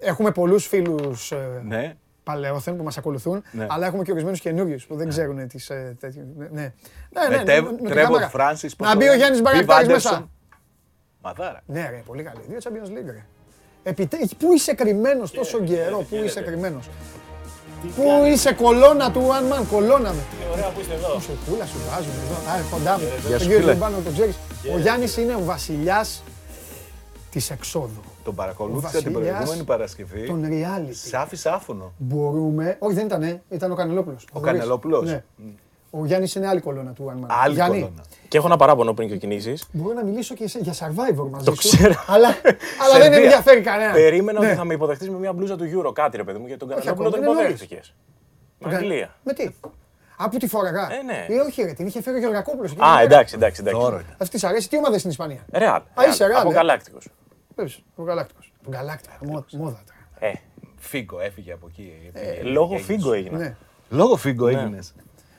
έχουμε 0.00 0.30
πολλούς 0.30 0.66
φίλους 0.66 1.32
Ναι. 1.64 1.94
παλαιόθεν 2.24 2.76
που 2.76 2.82
μας 2.84 2.96
ακολουθούν, 2.98 3.42
Ναι. 3.52 3.66
αλλά 3.68 3.86
έχουμε 3.86 4.02
και 4.02 4.10
ορισμένους 4.12 4.40
καινούριους 4.40 4.86
που 4.86 4.96
δεν 4.96 5.08
ξέρουν 5.08 5.48
τις. 5.48 5.70
Ναι, 5.70 5.76
ναι, 6.38 6.48
ναι. 6.50 6.72
Με 7.28 7.36
ναι, 7.36 7.42
Τεύ- 7.44 7.62
νο- 7.64 7.70
νο- 7.70 7.88
Τρέβορ 7.90 8.10
νοτικά 8.10 8.28
Φράνσις, 8.28 8.76
Να 8.78 8.96
μπει 8.96 9.08
ο 9.08 9.14
Γιάννης 9.14 9.40
Μπαρακτάρης 9.42 9.88
μέσα. 9.88 10.28
Μαδάρα. 11.22 11.62
Ναι, 11.66 11.88
ρε, 11.90 12.02
πολύ 12.06 12.22
καλή. 12.22 12.40
Δύο 12.48 12.58
Champions 12.62 12.88
League. 12.88 13.22
Ρε. 13.84 13.90
Επιτε... 13.90 14.16
Πού 14.38 14.52
είσαι 14.52 14.74
κρυμμένος 14.74 15.30
τόσο 15.30 15.58
καιρό, 15.58 16.06
πού 16.10 16.16
είσαι 16.24 16.40
κρυμμένος; 16.40 16.88
Πού 17.96 18.24
είσαι 18.32 18.52
κολόνα 18.52 19.10
του 19.10 19.20
One 19.20 19.60
Man, 19.60 19.64
κολόνα 19.70 20.12
με. 20.12 20.22
Ωραία 20.52 20.68
που 20.68 20.80
είστε 20.80 20.94
εδώ. 20.94 21.12
Πόσο 21.12 21.30
κούλα 21.48 21.66
σου 21.66 21.76
βάζουν 21.90 22.12
εδώ. 22.24 22.50
Α, 22.50 22.62
κοντά 22.70 22.98
μου. 22.98 23.04
Γεια 23.04 23.30
Τον 23.30 23.38
σου, 23.40 23.46
κύριο 23.46 23.60
φίλε. 23.60 23.72
Λιμπάνο 23.72 23.96
τον 24.04 24.12
ξέρεις. 24.12 24.36
Ο 24.74 24.78
Γιάννης 24.78 25.16
είναι 25.16 25.34
ο 25.34 25.44
βασιλιάς 25.44 26.22
της 27.30 27.50
εξόδου. 27.50 28.02
Τον 28.24 28.34
παρακολούθησα 28.34 28.82
Βασιλιάς 28.92 29.04
την 29.04 29.12
προηγούμενη 29.12 29.64
Παρασκευή. 29.64 30.26
Τον 30.26 30.44
reality. 30.50 30.94
Σ' 31.08 31.14
άφησε 31.14 31.48
άφωνο. 31.48 31.92
Μπορούμε. 31.98 32.76
Όχι, 32.78 32.94
δεν 32.94 33.06
ήταν, 33.06 33.22
ε. 33.22 33.42
ήταν 33.50 33.70
ο 33.72 33.74
Κανελόπουλος. 33.74 34.24
Ο 34.24 34.38
Θοδωρής. 34.38 34.58
Κανελόπουλος. 34.58 35.16
Ναι. 35.94 36.00
Ο 36.00 36.04
Γιάννης 36.06 36.34
είναι 36.34 36.46
άλλη 36.48 36.60
κολόνα 36.60 36.92
του 36.92 37.12
One 37.14 37.24
Man. 37.24 37.26
Άλλη 37.28 37.54
Γιάννη, 37.54 37.80
κολόνα. 37.80 38.02
Και 38.28 38.36
έχω 38.36 38.46
ένα 38.46 38.56
παράπονο 38.56 38.94
πριν 38.94 39.08
ξεκινήσεις. 39.08 39.68
Μπορώ 39.72 39.94
να 39.94 40.04
μιλήσω 40.04 40.34
και 40.34 40.48
σε- 40.48 40.58
για 40.58 40.72
Survivor 40.72 41.28
μαζί 41.30 41.44
Το 41.44 41.54
σου. 41.54 41.56
ξέρω. 41.68 41.94
Αλλά, 42.06 42.28
αλλά 42.84 42.92
δεν 42.92 43.02
Σερβία. 43.02 43.16
ενδιαφέρει 43.18 43.60
κανένα. 43.60 43.92
Περίμενα 43.92 44.40
Ναι. 44.40 44.46
ότι 44.46 44.56
θα 44.56 44.64
με 44.64 44.74
υποδεχτείς 44.74 45.10
με 45.10 45.18
μια 45.18 45.32
μπλούζα 45.32 45.56
του 45.56 45.64
Euro, 45.64 45.92
κάτι 45.94 46.16
ρε 46.16 46.24
παιδί 46.24 46.38
μου, 46.38 46.46
γιατί 46.46 46.60
τον 46.60 46.68
Κανελόπουλο 46.68 47.08
ακόμα, 47.08 47.22
τον 47.24 47.32
είναι 47.32 47.40
νωρίς. 47.42 47.60
υποδέχτηκες. 47.62 47.94
Με 48.58 48.74
Αγγλία. 48.76 49.14
Με 49.24 49.32
τι; 49.32 49.50
Α, 50.16 50.28
που 50.28 50.36
τη 50.38 50.46
φοραγά. 50.48 50.88
Ε, 50.92 51.02
ναι. 51.02 51.26
Ε, 51.28 51.40
όχι, 51.40 51.62
ρε, 51.62 51.72
την 51.72 51.86
είχε 51.86 52.02
φέρει 52.02 52.16
ο 52.16 52.20
Γεωργακόπουλος. 52.20 52.70
εκείνη 52.70 52.86
Α, 52.86 52.88
την 52.90 52.94
μέρα. 52.96 53.04
εντάξει, 53.14 53.34
εντάξει. 53.34 53.60
εντάξει. 53.60 53.80
Δώρο 53.80 53.98
ήταν. 53.98 54.14
Αυτή 54.18 54.34
της 54.34 54.44
αρέσει. 54.44 54.68
Τι 54.68 54.76
ομάδα 54.76 54.98
στην 54.98 55.10
Ισπανία; 55.10 55.44
Ρεάλ. 55.52 55.80
Α, 55.94 56.04
είσαι 56.08 56.26
Real, 56.26 56.30
ε. 56.30 56.40
Αποκαλάκτικος. 56.40 57.08
Βέβαια, 57.54 57.72
ο 57.94 58.02
Γαλάκτικος. 58.02 58.52
Ο 58.66 58.70
Γαλάκτικος. 58.70 59.16
Μο- 59.28 59.44
Μόδα 59.52 59.82
τώρα. 59.86 60.30
Ε, 60.32 60.32
Φίγκο 60.78 61.20
έφυγε 61.20 61.52
από 61.52 61.66
εκεί. 61.70 61.92
λόγω 62.42 62.78
φίγκο 62.78 63.12
έγινα. 63.12 63.38
Ναι. 63.38 63.56
Λόγω 63.88 64.16
Φίγκο 64.16 64.46
έγινες. 64.48 64.94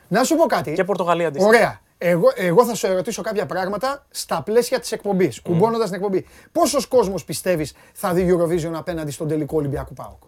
Να 0.07 0.23
σου 0.23 0.35
πω 0.35 0.45
κάτι. 0.45 0.73
Και 0.73 0.83
Πορτογαλία 0.83 1.27
αντίστοιχα. 1.27 1.49
Ωραία. 1.49 1.79
Εγώ, 1.97 2.31
εγώ 2.35 2.65
θα 2.65 2.75
σου 2.75 2.87
ερωτήσω 2.87 3.21
κάποια 3.21 3.45
πράγματα 3.45 4.05
στα 4.09 4.41
πλαίσια 4.41 4.79
της 4.79 4.91
εκπομπής, 4.91 5.41
κουμπώνοντας 5.41 5.85
την 5.85 5.95
εκπομπή. 5.95 6.25
Πόσος 6.51 6.85
κόσμος 6.87 7.23
πιστεύεις 7.25 7.73
θα 7.93 8.13
δει 8.13 8.27
Eurovision 8.33 8.71
απέναντι 8.75 9.11
στον 9.11 9.27
τελικό 9.27 9.57
Ολυμπιακού 9.57 9.93
Πάοκ. 9.93 10.23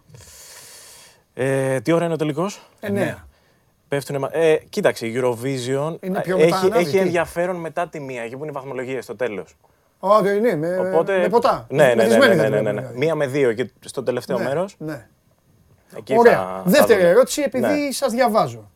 Ε, 1.34 1.80
τι 1.80 1.92
ώρα 1.92 2.04
είναι 2.04 2.14
ο 2.14 2.16
τελικός; 2.16 2.62
Εννέα. 2.80 3.26
Πέφτουνε. 3.88 4.18
μα- 4.18 4.28
Ε, 4.32 4.56
κοίταξε, 4.68 5.06
η 5.06 5.14
Eurovision 5.16 5.96
Είναι 6.00 6.20
πιο 6.20 6.36
έχει, 6.36 6.44
μετά 6.44 6.56
ανάβει, 6.56 6.78
έχει 6.82 6.90
τι; 6.90 6.98
ενδιαφέρον 6.98 7.56
μετά 7.56 7.88
τη 7.88 8.00
μία, 8.00 8.22
εκεί 8.22 8.36
που 8.36 8.42
είναι 8.42 8.50
οι 8.50 8.54
βαθμολογίες 8.54 9.04
στο 9.04 9.16
τέλος. 9.16 9.56
Ω, 9.98 10.20
δεν 10.20 10.36
είναι, 10.36 10.56
με, 10.56 10.78
Οπότε. 10.78 11.18
με 11.18 11.28
ποτά. 11.28 11.66
Ναι, 11.70 11.82
ναι, 11.84 11.88
ναι, 11.88 11.94
Μεθυσμένοι 11.94 12.34
ναι, 12.34 12.42
θα 12.42 12.48
ναι, 12.48 12.56
τη 12.56 12.62
ναι, 12.62 12.70
βλέπουν, 12.70 12.74
ναι. 12.74 12.80
δηλαδή. 12.80 12.98
Μία 12.98 13.14
με 13.14 13.26
δύο 13.26 13.52
και 13.52 13.70
στο 13.84 14.02
τελευταίο 14.02 14.38
Ναι, 14.38 14.44
μέρος. 14.44 14.74
Ναι. 14.78 15.06
Εκεί 15.96 16.14
Ωραία. 16.18 16.36
θα- 16.36 16.62
θα 16.64 16.70
Δεύτερη 16.70 16.98
δούμε. 16.98 17.10
ερώτηση, 17.10 17.42
επειδή 17.42 17.66
Ναι. 17.66 17.90
σας 17.92 18.12
διαβάζω. 18.12 18.70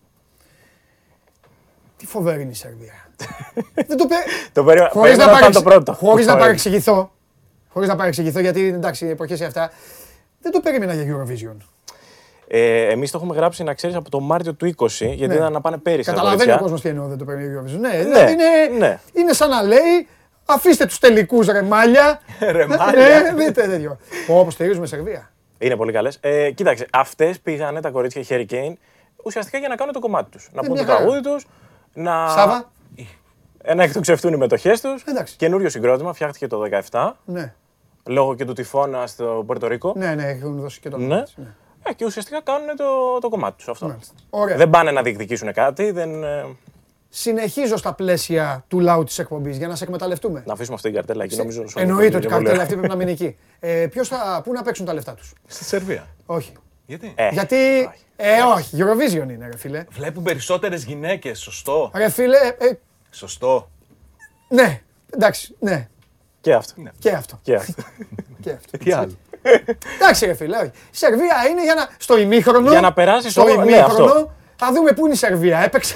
Τι 2.02 2.08
φοβερή 2.08 2.42
είναι 2.42 2.50
η 2.50 2.54
Σερβία. 2.54 2.92
Δεν 3.88 3.96
το 3.96 4.06
πε... 4.06 4.14
Το 4.52 4.64
περίμενα. 4.64 4.90
Χωρίς 4.92 5.16
να, 5.16 5.24
περίμενα 5.24 5.26
να 5.26 5.32
παρεξ... 5.32 5.48
ήταν 5.56 5.62
το 5.62 5.70
πρώτο. 5.70 5.92
χωρίς 6.06 6.26
να 6.26 6.32
Το 6.32 6.38
παρεξηγηθώ, 6.38 7.12
χωρίς 7.68 7.88
να 7.88 7.96
παρεξηγηθώ, 7.96 8.40
γιατί 8.40 8.66
εντάξει, 8.66 9.06
οι 9.06 9.08
εποχές 9.10 9.38
είναι 9.38 9.46
αυτά, 9.46 9.70
δεν 10.40 10.52
το 10.52 10.60
περίμενα 10.60 10.94
για 10.94 11.16
Eurovision. 11.16 11.56
Ε, 12.48 12.88
Εμείς 12.90 13.10
το 13.10 13.18
έχουμε 13.18 13.34
γράψει 13.36 13.62
να 13.62 13.74
ξέρεις 13.74 13.96
από 13.96 14.10
το 14.10 14.20
Μάρτιο 14.20 14.54
του 14.54 14.66
20, 14.76 14.86
γιατί 14.88 15.26
Ναι. 15.26 15.34
ήταν 15.34 15.52
να 15.52 15.60
πάνε 15.60 15.76
πέρυσι. 15.78 16.04
τα 16.08 16.12
Καταλαβαίνει 16.12 16.52
ο 16.52 16.58
κορίτσια. 16.58 16.58
κόσμος 16.62 16.80
τι 16.80 16.88
εννοώ, 16.88 17.06
δεν 17.06 17.18
το 17.18 17.24
παίρνει 17.24 17.44
η 17.44 17.48
Eurovision. 17.56 17.78
Ναι, 17.80 18.02
δηλαδή 18.02 18.32
είναι, 18.32 18.78
ναι. 18.78 18.98
είναι 19.12 19.32
σαν 19.32 19.48
να 19.50 19.62
λέει 19.62 20.08
αφήστε 20.44 20.86
τους 20.86 20.98
τελικούς 20.98 21.46
ρε 21.46 21.62
μάλια. 21.62 22.20
Ρε 22.50 22.66
Ναι, 22.66 22.76
μάλια. 22.76 23.34
δείτε 23.36 23.66
τέτοιο. 23.68 23.98
Όπως 24.28 24.52
στηρίζουμε 24.52 24.86
Σερβία. 24.86 25.30
Είναι 25.58 25.76
πολύ 25.76 25.92
καλές. 25.92 26.18
Ε, 26.20 26.50
κοίταξε, 26.50 26.86
αυτές 26.92 27.40
πήγανε 27.40 27.80
τα 27.80 27.90
κορίτσια 27.90 28.22
οι 28.22 28.26
Hurricane 28.28 28.72
ουσιαστικά 29.24 29.58
για 29.58 29.68
να 29.68 29.74
κάνουν 29.76 29.92
το 29.92 29.98
κομμάτι 30.00 30.30
τους. 30.30 30.48
Να 30.52 30.60
Ε, 30.64 30.66
πούν 30.66 30.72
μια 30.76 30.84
το 30.86 30.92
χαρά. 30.92 31.04
τραγούδι 31.04 31.22
τους, 31.28 31.46
να, 31.94 32.28
Σάβα. 32.28 32.70
ε, 33.62 33.74
να 33.74 33.82
εκτοξευτούν 33.82 34.32
οι 34.32 34.36
μετοχές 34.36 34.80
τους. 34.80 35.02
Εντάξει. 35.02 35.36
Καινούριο 35.36 35.68
συγκρότημα, 35.68 36.12
φτιάχτηκε 36.12 36.46
το 36.46 36.62
17, 36.90 37.12
Ναι, 37.24 37.54
λόγω 38.08 38.34
και 38.34 38.44
του 38.44 38.52
τυφώνα 38.52 39.06
στο 39.06 39.42
Πορτορίκο. 39.46 39.92
ναι, 39.96 40.14
ναι, 40.14 40.24
έχουν 40.28 40.60
δώσει 40.60 40.80
και 40.80 40.88
το 40.88 40.96
Ναι. 40.98 41.04
όνομα 41.04 41.22
της, 41.22 41.34
ναι. 41.36 41.54
Ε, 41.84 41.92
και 41.92 42.04
ουσιαστικά 42.04 42.40
κάνουν 42.42 42.76
το, 42.76 43.18
το 43.20 43.28
κομμάτι 43.28 43.56
τους 43.56 43.68
αυτό. 43.68 43.86
Μάλιστα. 43.88 44.14
Ωραία. 44.30 44.56
Δεν 44.56 44.70
πάνε 44.70 44.90
να 44.90 45.02
διεκδικήσουν 45.02 45.52
κάτι, 45.52 45.90
δεν, 45.90 46.22
ε, 46.24 46.44
Συνεχίζω 47.14 47.76
στα 47.76 47.92
πλαίσια 47.94 48.64
του 48.68 48.80
λαού 48.80 49.04
της 49.04 49.18
εκπομπής 49.18 49.56
για 49.56 49.68
να 49.68 49.74
σε 49.76 49.84
εκμεταλλευτούμε. 49.84 50.42
να 50.46 50.52
αφήσουμε 50.52 50.74
αυτή 50.74 50.88
την 50.88 50.96
καρτέλα 50.96 51.24
εκεί. 51.24 51.36
Νομίζω 51.36 51.66
σου 51.68 51.78
Εννοείται 51.78 52.16
ότι 52.16 52.26
η 52.26 52.28
είναι 52.30 52.34
πολύ 52.34 52.44
καρτέλα 52.44 52.50
ωραία. 52.50 52.62
αυτή 52.62 52.74
πρέπει 52.74 52.88
να 52.88 52.96
μείνει 52.96 53.10
εκεί. 53.10 53.36
Ε, 53.60 53.86
ποιος 53.90 54.08
θα, 54.08 54.40
πού 54.44 54.52
να 54.52 54.62
παίξουν 54.62 54.86
τα 54.86 54.94
λεφτά 54.94 55.14
τους; 55.14 55.32
Στη 55.46 55.64
Σερβία. 55.64 56.06
Όχι. 56.26 56.52
Γιατί; 56.92 57.12
Ε, 57.16 57.28
Γιατί. 57.32 57.90
Ε, 58.16 58.40
όχι. 58.56 58.76
Eurovision 58.78 59.30
είναι, 59.30 59.48
ρε 59.50 59.56
φίλε. 59.56 59.84
Βλέπουν 59.90 60.22
περισσότερες 60.22 60.84
γυναίκες. 60.84 61.38
Σωστό. 61.40 61.90
Ρε 61.94 62.08
φίλε, 62.10 62.36
ε, 62.36 62.72
Σωστό. 63.10 63.70
ναι. 64.48 64.80
Εντάξει, 65.10 65.56
ναι. 65.58 65.88
Και 66.40 66.52
αυτό. 66.54 66.74
Και 66.98 67.10
αυτό. 67.12 67.36
Και 67.42 67.54
αυτό. 67.54 67.82
Και 68.42 68.50
αυτό. 68.50 68.78
Τι 68.78 68.92
άλλο. 68.92 69.12
Εντάξει, 69.96 70.26
ρε 70.26 70.34
φίλε, 70.34 70.56
όχι. 70.56 70.66
Η 70.66 70.96
Σερβία 70.96 71.36
είναι 71.50 71.62
για 71.64 71.74
να. 71.74 71.88
Στο 71.98 72.18
ημίχρονο. 72.18 72.70
Για 72.70 72.80
να 72.80 72.92
περάσεις 72.92 73.32
στο 73.32 73.44
το- 73.44 73.54
ναι, 73.64 73.72
ημίχρονο. 73.72 74.32
Αυτό. 74.62 74.66
θα 74.66 74.72
δούμε 74.80 74.92
πού 74.92 75.04
είναι 75.04 75.14
η 75.14 75.16
Σερβία. 75.16 75.58
Έπαιξε. 75.58 75.94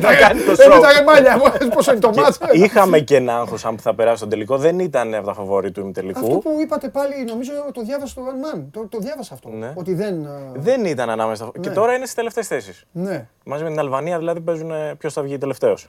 Θα 0.00 0.14
κάνει 0.14 0.40
το 0.42 0.54
Δεν 0.54 0.72
show. 0.72 0.78
ήταν 0.78 0.92
ρε 0.98 1.02
μάλια 1.04 1.36
μου, 1.36 1.68
πόσο 1.74 1.90
είναι 1.90 2.00
το 2.00 2.10
μάτς. 2.16 2.38
Είχαμε 2.52 2.98
και 3.00 3.16
ένα 3.16 3.36
άγχος 3.38 3.64
αν 3.64 3.78
θα 3.78 3.94
περάσει 3.94 4.16
στον 4.16 4.28
τελικό. 4.28 4.56
Δεν 4.58 4.78
ήταν 4.78 5.14
από 5.14 5.26
τα 5.26 5.34
φαβόρη 5.34 5.70
του 5.70 5.80
Αυτό 5.80 6.00
ημιτελικού. 6.02 6.42
που 6.42 6.50
είπατε 6.62 6.88
πάλι, 6.88 7.24
νομίζω 7.28 7.52
το 7.72 7.82
διάβασα 7.82 8.14
το 8.14 8.20
One 8.26 8.56
Man. 8.56 8.62
Το, 8.70 8.86
το 8.88 8.98
διάβασα 8.98 9.34
αυτό. 9.34 9.48
Ναι. 9.48 9.72
Ότι 9.74 9.94
δεν. 9.94 10.24
ε, 10.24 10.28
Δεν 10.54 10.84
ήταν 10.84 11.10
ανάμεσα. 11.10 11.50
Και 11.60 11.70
τώρα 11.70 11.92
είναι 11.92 12.02
στις 12.02 12.14
τελευταίες 12.14 12.46
θέσεις. 12.46 12.84
Ναι. 12.92 13.26
Μαζί 13.44 13.62
με 13.62 13.68
την 13.68 13.78
Αλβανία 13.78 14.18
δηλαδή 14.18 14.40
παίζουν 14.40 14.70
ποιος 14.98 15.12
θα 15.12 15.22
βγει 15.22 15.38
τελευταίος. 15.38 15.88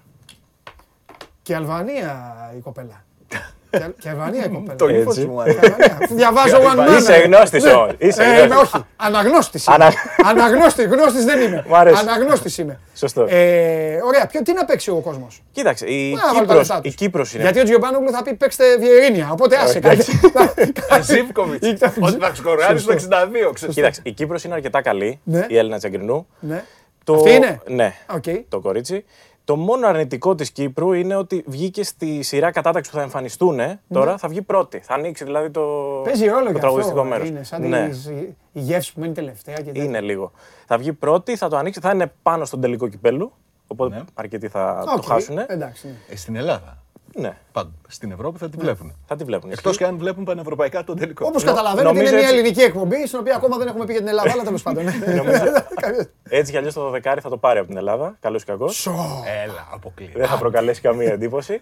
Και 1.41 1.55
Αλβανία 1.55 2.33
η 2.57 2.59
κοπέλα. 2.59 3.03
Και, 3.77 3.83
και 3.99 4.09
Αλβανία 4.09 4.45
η 4.45 4.49
κοπέλα. 4.49 4.75
Το 4.75 4.87
ύφο 4.87 5.09
Έτσι. 5.09 5.25
μου 5.25 5.41
αρέσει. 5.41 5.59
Και 5.59 5.65
Αλβανία. 5.65 5.97
Αφού 6.03 6.15
Διαβάζω 6.15 6.57
One 6.57 6.79
Man. 6.95 6.97
Είσαι 6.99 7.13
ε. 7.13 7.19
γνώστης 7.21 7.63
Ναι. 7.63 7.71
όμως. 7.71 7.91
Είσαι 7.97 8.21
Ε, 8.23 8.25
γνώστης. 8.25 8.45
είμαι, 8.45 8.55
όχι. 8.55 8.85
Αναγνώστης 8.95 9.65
είμαι. 9.65 9.75
Ανα- 9.75 9.93
Αναγνώστη, 10.25 10.83
γνώστης 10.83 11.25
δεν 11.25 11.41
είμαι. 11.41 11.65
Μ' 11.67 11.75
αρέσει. 11.75 11.99
Αναγνώστης 12.01 12.57
είμαι. 12.57 12.79
Σωστό. 12.95 13.21
Ε, 13.29 13.99
ωραία, 14.03 14.25
ποιο, 14.27 14.41
τι 14.41 14.53
να 14.53 14.65
παίξει 14.65 14.89
ο 14.89 14.95
κόσμος; 15.03 15.41
Κοίταξε, 15.51 15.85
η 15.85 16.13
Να 16.13 16.21
βάλει 16.21 16.33
τα 16.35 16.39
Κύπρος, 16.41 16.57
λεφτά 16.57 16.77
η 16.77 16.81
τους. 16.81 16.95
Κύπρος 16.95 17.33
είναι. 17.33 17.43
Γιατί 17.43 17.59
ο 17.59 17.63
Τζιομπάνογλου 17.63 18.11
θα 18.11 18.23
πει 18.23 18.33
παίξτε 18.33 18.77
Βιερίνια. 18.77 19.29
Οπότε 19.31 19.57
άσε 19.57 19.79
κάτι. 19.79 20.03
Ζίβκοβιτς. 21.01 21.63
Ότι 21.63 21.77
θα 22.19 22.31
σκοράρει 22.35 22.79
στο 22.79 22.93
62. 22.93 22.97
ξέρεις. 23.53 23.75
Κοίταξε, 23.75 24.01
η 24.03 24.11
Κύπρος 24.11 24.43
είναι 24.43 24.53
αρκετά 24.53 24.81
καλή, 24.81 25.19
Ναι. 25.23 25.45
η 25.49 25.57
Έλενα 25.57 25.77
Τσαγκρινού. 25.77 26.27
Ναι. 26.39 26.63
Το... 27.03 27.13
Αυτή 27.13 27.31
είναι; 27.33 27.61
Ναι, 27.67 27.93
Οκ. 28.15 28.23
το 28.49 28.59
κορίτσι. 28.59 29.05
Το 29.45 29.55
μόνο 29.55 29.87
αρνητικό 29.87 30.35
της 30.35 30.51
Κύπρου 30.51 30.93
είναι 30.93 31.15
ότι 31.15 31.43
βγήκε 31.47 31.83
στη 31.83 32.21
σειρά 32.21 32.51
κατάταξης 32.51 32.91
που 32.91 32.97
θα 32.97 33.03
εμφανιστούν 33.03 33.59
τώρα, 33.89 34.17
θα 34.17 34.27
βγει 34.27 34.41
πρώτη. 34.41 34.79
Θα 34.79 34.93
ανοίξει 34.93 35.23
δηλαδή 35.23 35.49
το, 35.49 35.61
Ναι. 35.97 36.03
Παίζει 36.03 36.25
ρόλο 36.27 36.43
το 36.45 36.51
για 36.51 36.59
τραγουδιστικό 36.59 36.99
αυτό. 36.99 37.09
μέρος. 37.11 37.27
Είναι 37.27 37.43
σαν 37.43 37.67
ναι. 37.67 37.87
τις- 37.89 38.05
η 38.05 38.59
γεύση 38.59 38.93
που 38.93 38.99
μένει 38.99 39.13
τελευταία. 39.13 39.55
Και 39.55 39.61
τέτοια. 39.63 39.83
Είναι 39.83 40.01
λίγο. 40.01 40.31
Θα 40.67 40.77
βγει 40.77 40.93
πρώτη, 40.93 41.35
θα 41.35 41.49
το 41.49 41.57
ανοίξει, 41.57 41.79
θα 41.79 41.91
είναι 41.91 42.11
πάνω 42.23 42.45
στον 42.45 42.61
τελικό 42.61 42.87
κυπέλλου. 42.87 43.31
Οπότε 43.67 43.95
Ναι. 43.95 44.01
αρκετοί 44.13 44.47
θα 44.47 44.83
Οκ, 44.87 44.95
το 44.95 45.01
χάσουν. 45.01 45.37
Εντάξει. 45.47 45.87
ναι. 45.87 45.93
Ε, 46.09 46.15
Στην 46.15 46.35
Ελλάδα. 46.35 46.82
Ναι, 47.15 47.37
Πάντως. 47.51 47.73
Στην 47.87 48.11
Ευρώπη 48.11 48.37
θα 48.37 48.49
τη 48.49 48.57
βλέπουν. 48.57 48.95
θα 49.05 49.15
τη 49.15 49.23
βλέπουν. 49.23 49.51
Εκτός 49.51 49.77
και 49.77 49.85
αν 49.85 49.97
βλέπουν 49.97 50.23
πανευρωπαϊκά 50.23 50.83
τον 50.83 50.97
τελικό. 50.97 51.25
Όπως 51.27 51.43
καταλαβαίνετε, 51.43 51.89
είναι 51.89 51.99
νομίζω 51.99 52.15
μια 52.15 52.23
έτσι- 52.23 52.33
ελληνική 52.39 52.61
εκπομπή, 52.61 53.07
στην 53.07 53.19
οποία 53.19 53.35
ακόμα 53.35 53.57
δεν 53.57 53.67
έχουμε 53.67 53.85
πει 53.85 53.91
για 53.91 54.01
την 54.01 54.09
Ελλάδα, 54.09 54.31
αλλά 54.31 54.43
τέλος 54.43 54.61
πάντων. 54.67 54.85
Έτσι 56.23 56.51
κι 56.51 56.57
αλλιώς 56.57 56.73
το 56.73 56.89
δεκάρι 56.89 57.21
θα 57.21 57.29
το 57.29 57.37
πάρει 57.37 57.59
από 57.59 57.67
την 57.67 57.77
Ελλάδα. 57.77 58.17
Καλός 58.19 58.41
ή 58.41 58.45
κακός. 58.45 58.75
Σο. 58.81 59.23
Έλα, 59.43 59.67
αποκλείεται. 59.73 60.19
Δεν 60.19 60.27
θα 60.27 60.37
προκαλέσει 60.37 60.81
καμία 60.81 61.11
εντύπωση. 61.11 61.61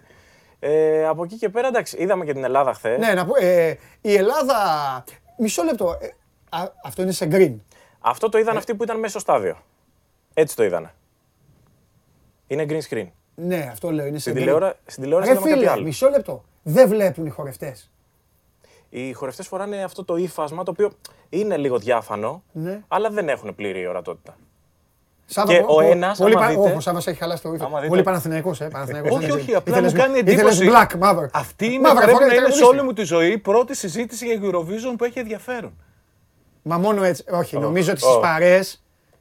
Ε, 0.60 1.06
από 1.08 1.24
εκεί 1.24 1.36
και 1.38 1.50
πέρα, 1.50 1.68
εντάξει, 1.68 1.98
είδαμε 2.00 2.26
και 2.26 2.34
την 2.34 2.44
Ελλάδα 2.44 2.74
χθες. 2.74 3.00
Ναι, 3.00 3.14
να 3.14 3.26
πω, 3.26 3.34
ε, 3.40 3.78
η 4.02 4.14
Ελλάδα. 4.16 4.56
Μισό 5.38 5.64
λεπτό. 5.64 5.98
ε, 6.02 6.08
α, 6.50 6.72
αυτό 6.86 7.02
είναι 7.02 7.12
σε 7.12 7.28
green. 7.32 7.56
Αυτό 8.00 8.30
το 8.30 8.38
είδαν 8.38 8.58
αυτοί 8.58 8.76
που 8.76 8.84
ήταν 8.84 8.98
μέσα 9.00 9.12
στο 9.12 9.20
στάδιο. 9.20 9.58
Έτσι 10.34 10.56
το 10.56 10.64
είδανε. 10.64 10.94
Είναι 12.48 12.66
green 12.70 12.82
screen. 12.90 13.08
Ναι, 13.36 13.68
αυτό 13.72 13.92
λέω. 13.92 14.06
Είναι 14.06 14.16
σε 14.16 14.22
Στην, 14.22 14.34
γκρι. 14.34 14.42
τηλεόρα, 14.44 14.74
στην 14.86 15.04
τηλεόραση 15.04 15.30
Ρε 15.32 15.36
είδαμε 15.36 15.50
κάτι 15.52 15.60
φίλε, 15.62 15.72
άλλο. 15.74 15.84
μισό 15.84 16.10
λεπτό. 16.10 16.44
Δεν 16.64 16.88
βλέπουν 16.88 17.26
οι 17.26 17.30
χορευτές. 17.30 17.92
Οι 18.90 19.14
χορευτές 19.14 19.48
φοράνε 19.48 19.84
αυτό 19.84 20.04
το 20.06 20.16
ύφασμα 20.16 20.64
το 20.64 20.72
οποίο 20.72 20.92
είναι 21.30 21.58
λίγο 21.58 21.78
διάφανο, 21.78 22.44
Ναι. 22.52 22.82
αλλά 22.88 23.10
δεν 23.10 23.30
έχουν 23.30 23.56
πλήρη 23.56 23.88
ορατότητα. 23.88 24.36
Σάβα, 25.26 25.54
Και 25.54 25.60
πο- 25.60 25.74
ο 25.74 25.76
πο- 25.76 25.82
ένας, 25.82 26.18
πολύ 26.18 26.36
άμα 26.36 26.46
πα- 26.46 26.48
δείτε- 26.62 26.76
Ο 26.76 26.80
Σάββας 26.80 27.08
έχει 27.08 27.18
χαλάσει 27.18 27.42
το 27.44 27.54
ύφο. 27.54 27.66
Άμα 27.66 27.76
δείτε- 27.76 27.90
Πολύ 27.90 28.04
Παναθηναϊκός, 28.04 28.62
ε. 28.62 28.68
Παναθηναϊκός, 28.68 29.12
Όχι, 29.18 29.26
δεν 29.26 29.36
όχι, 29.36 29.48
είναι- 29.48 29.58
απλά 29.58 29.74
ήθελες- 29.74 29.94
μου 29.94 30.00
κάνει 30.00 30.20
ήθελες 30.20 30.60
εντύπωση. 30.60 30.70
black, 30.92 30.98
μαύρο. 30.98 31.30
Αυτή 31.34 31.66
είναι, 31.66 31.80
Μαύρα, 31.80 31.94
πρέπει 31.96 32.12
φοράει 32.12 32.28
να 32.28 32.34
είναι 32.36 32.44
σε 32.44 32.48
τραγουδίστρια. 32.52 32.68
όλη 32.80 32.82
μου 32.88 32.94
τη 32.94 33.04
ζωή 33.04 33.32
η 33.32 33.38
πρώτη 33.38 33.76
συζήτηση 33.76 34.26
για 34.26 34.40
Eurovision 34.44 34.94
που 34.98 35.04
έχει 35.04 35.20
ενδιαφέρον. 35.20 35.74
Μα 36.62 36.78
μόνο 36.78 37.04
έτσι. 37.04 37.24
Όχι, 37.32 37.58
νομίζω 37.58 37.92
ότι 37.92 38.06
Ω. 38.06 38.10
στι 38.10 38.20
παρέ. 38.22 38.60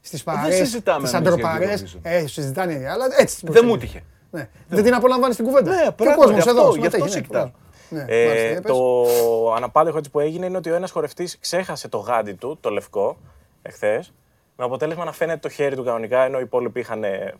Στις 0.01 0.23
παρέ. 0.23 0.51
συζητάμε 0.55 1.07
Στις 1.07 1.19
εμείς 1.21 1.29
για 1.39 1.49
αντροπαρέ. 1.49 1.75
Eurovision. 1.77 1.99
Ε, 2.03 2.27
συζητάνε, 2.27 2.89
αλλά 2.91 3.05
έτσι. 3.19 3.41
Δεν 3.51 3.65
μου 3.67 3.77
τύχε. 3.77 4.03
Ναι. 4.31 4.49
Δεν 4.69 4.85
την 4.85 4.95
απολαμβάνεις 4.95 5.37
την 5.37 5.45
κουβέντα. 5.45 5.71
Ναι, 5.75 5.83
Και 5.83 5.89
ο 5.89 5.93
πράγματι, 5.93 6.21
κόσμος 6.21 6.43
γι' 6.43 6.49
αυτό- 6.49 6.63
εδώ. 6.63 6.75
γι' 6.77 6.87
αυτό 6.87 6.97
συμμετέχει, 6.97 7.11
σε 7.13 7.19
ναι, 7.19 7.25
κοιτάω. 7.27 7.43
ο 7.43 7.45
κόσμος. 7.45 7.59
Ναι, 7.93 8.05
Ε, 8.15 8.27
μάλιστα, 8.27 8.51
για 8.51 8.61
πες. 8.61 8.73
το 8.73 9.53
αναπάντεχο 9.53 9.99
έτσι 9.99 10.11
που 10.11 10.21
έγινε 10.21 10.47
είναι 10.47 10.57
ότι 10.57 10.71
ο 10.71 10.75
ένας 10.75 10.91
χορευτής 10.91 11.39
ξέχασε 11.41 11.89
το 11.89 11.99
γάντι 11.99 12.33
του, 12.33 12.59
το 12.61 12.71
λευκό, 12.71 13.17
εχθές, 13.63 14.13
με 14.57 14.65
αποτέλεσμα 14.65 15.05
να 15.05 15.13
φαίνεται 15.13 15.39
το 15.39 15.49
χέρι 15.49 15.77
του 15.77 15.85
κανονικά, 15.85 16.21
ενώ 16.25 16.39
οι 16.39 16.43
υπόλοιποι 16.43 16.81
είχαν 16.81 17.05
ε, 17.05 17.35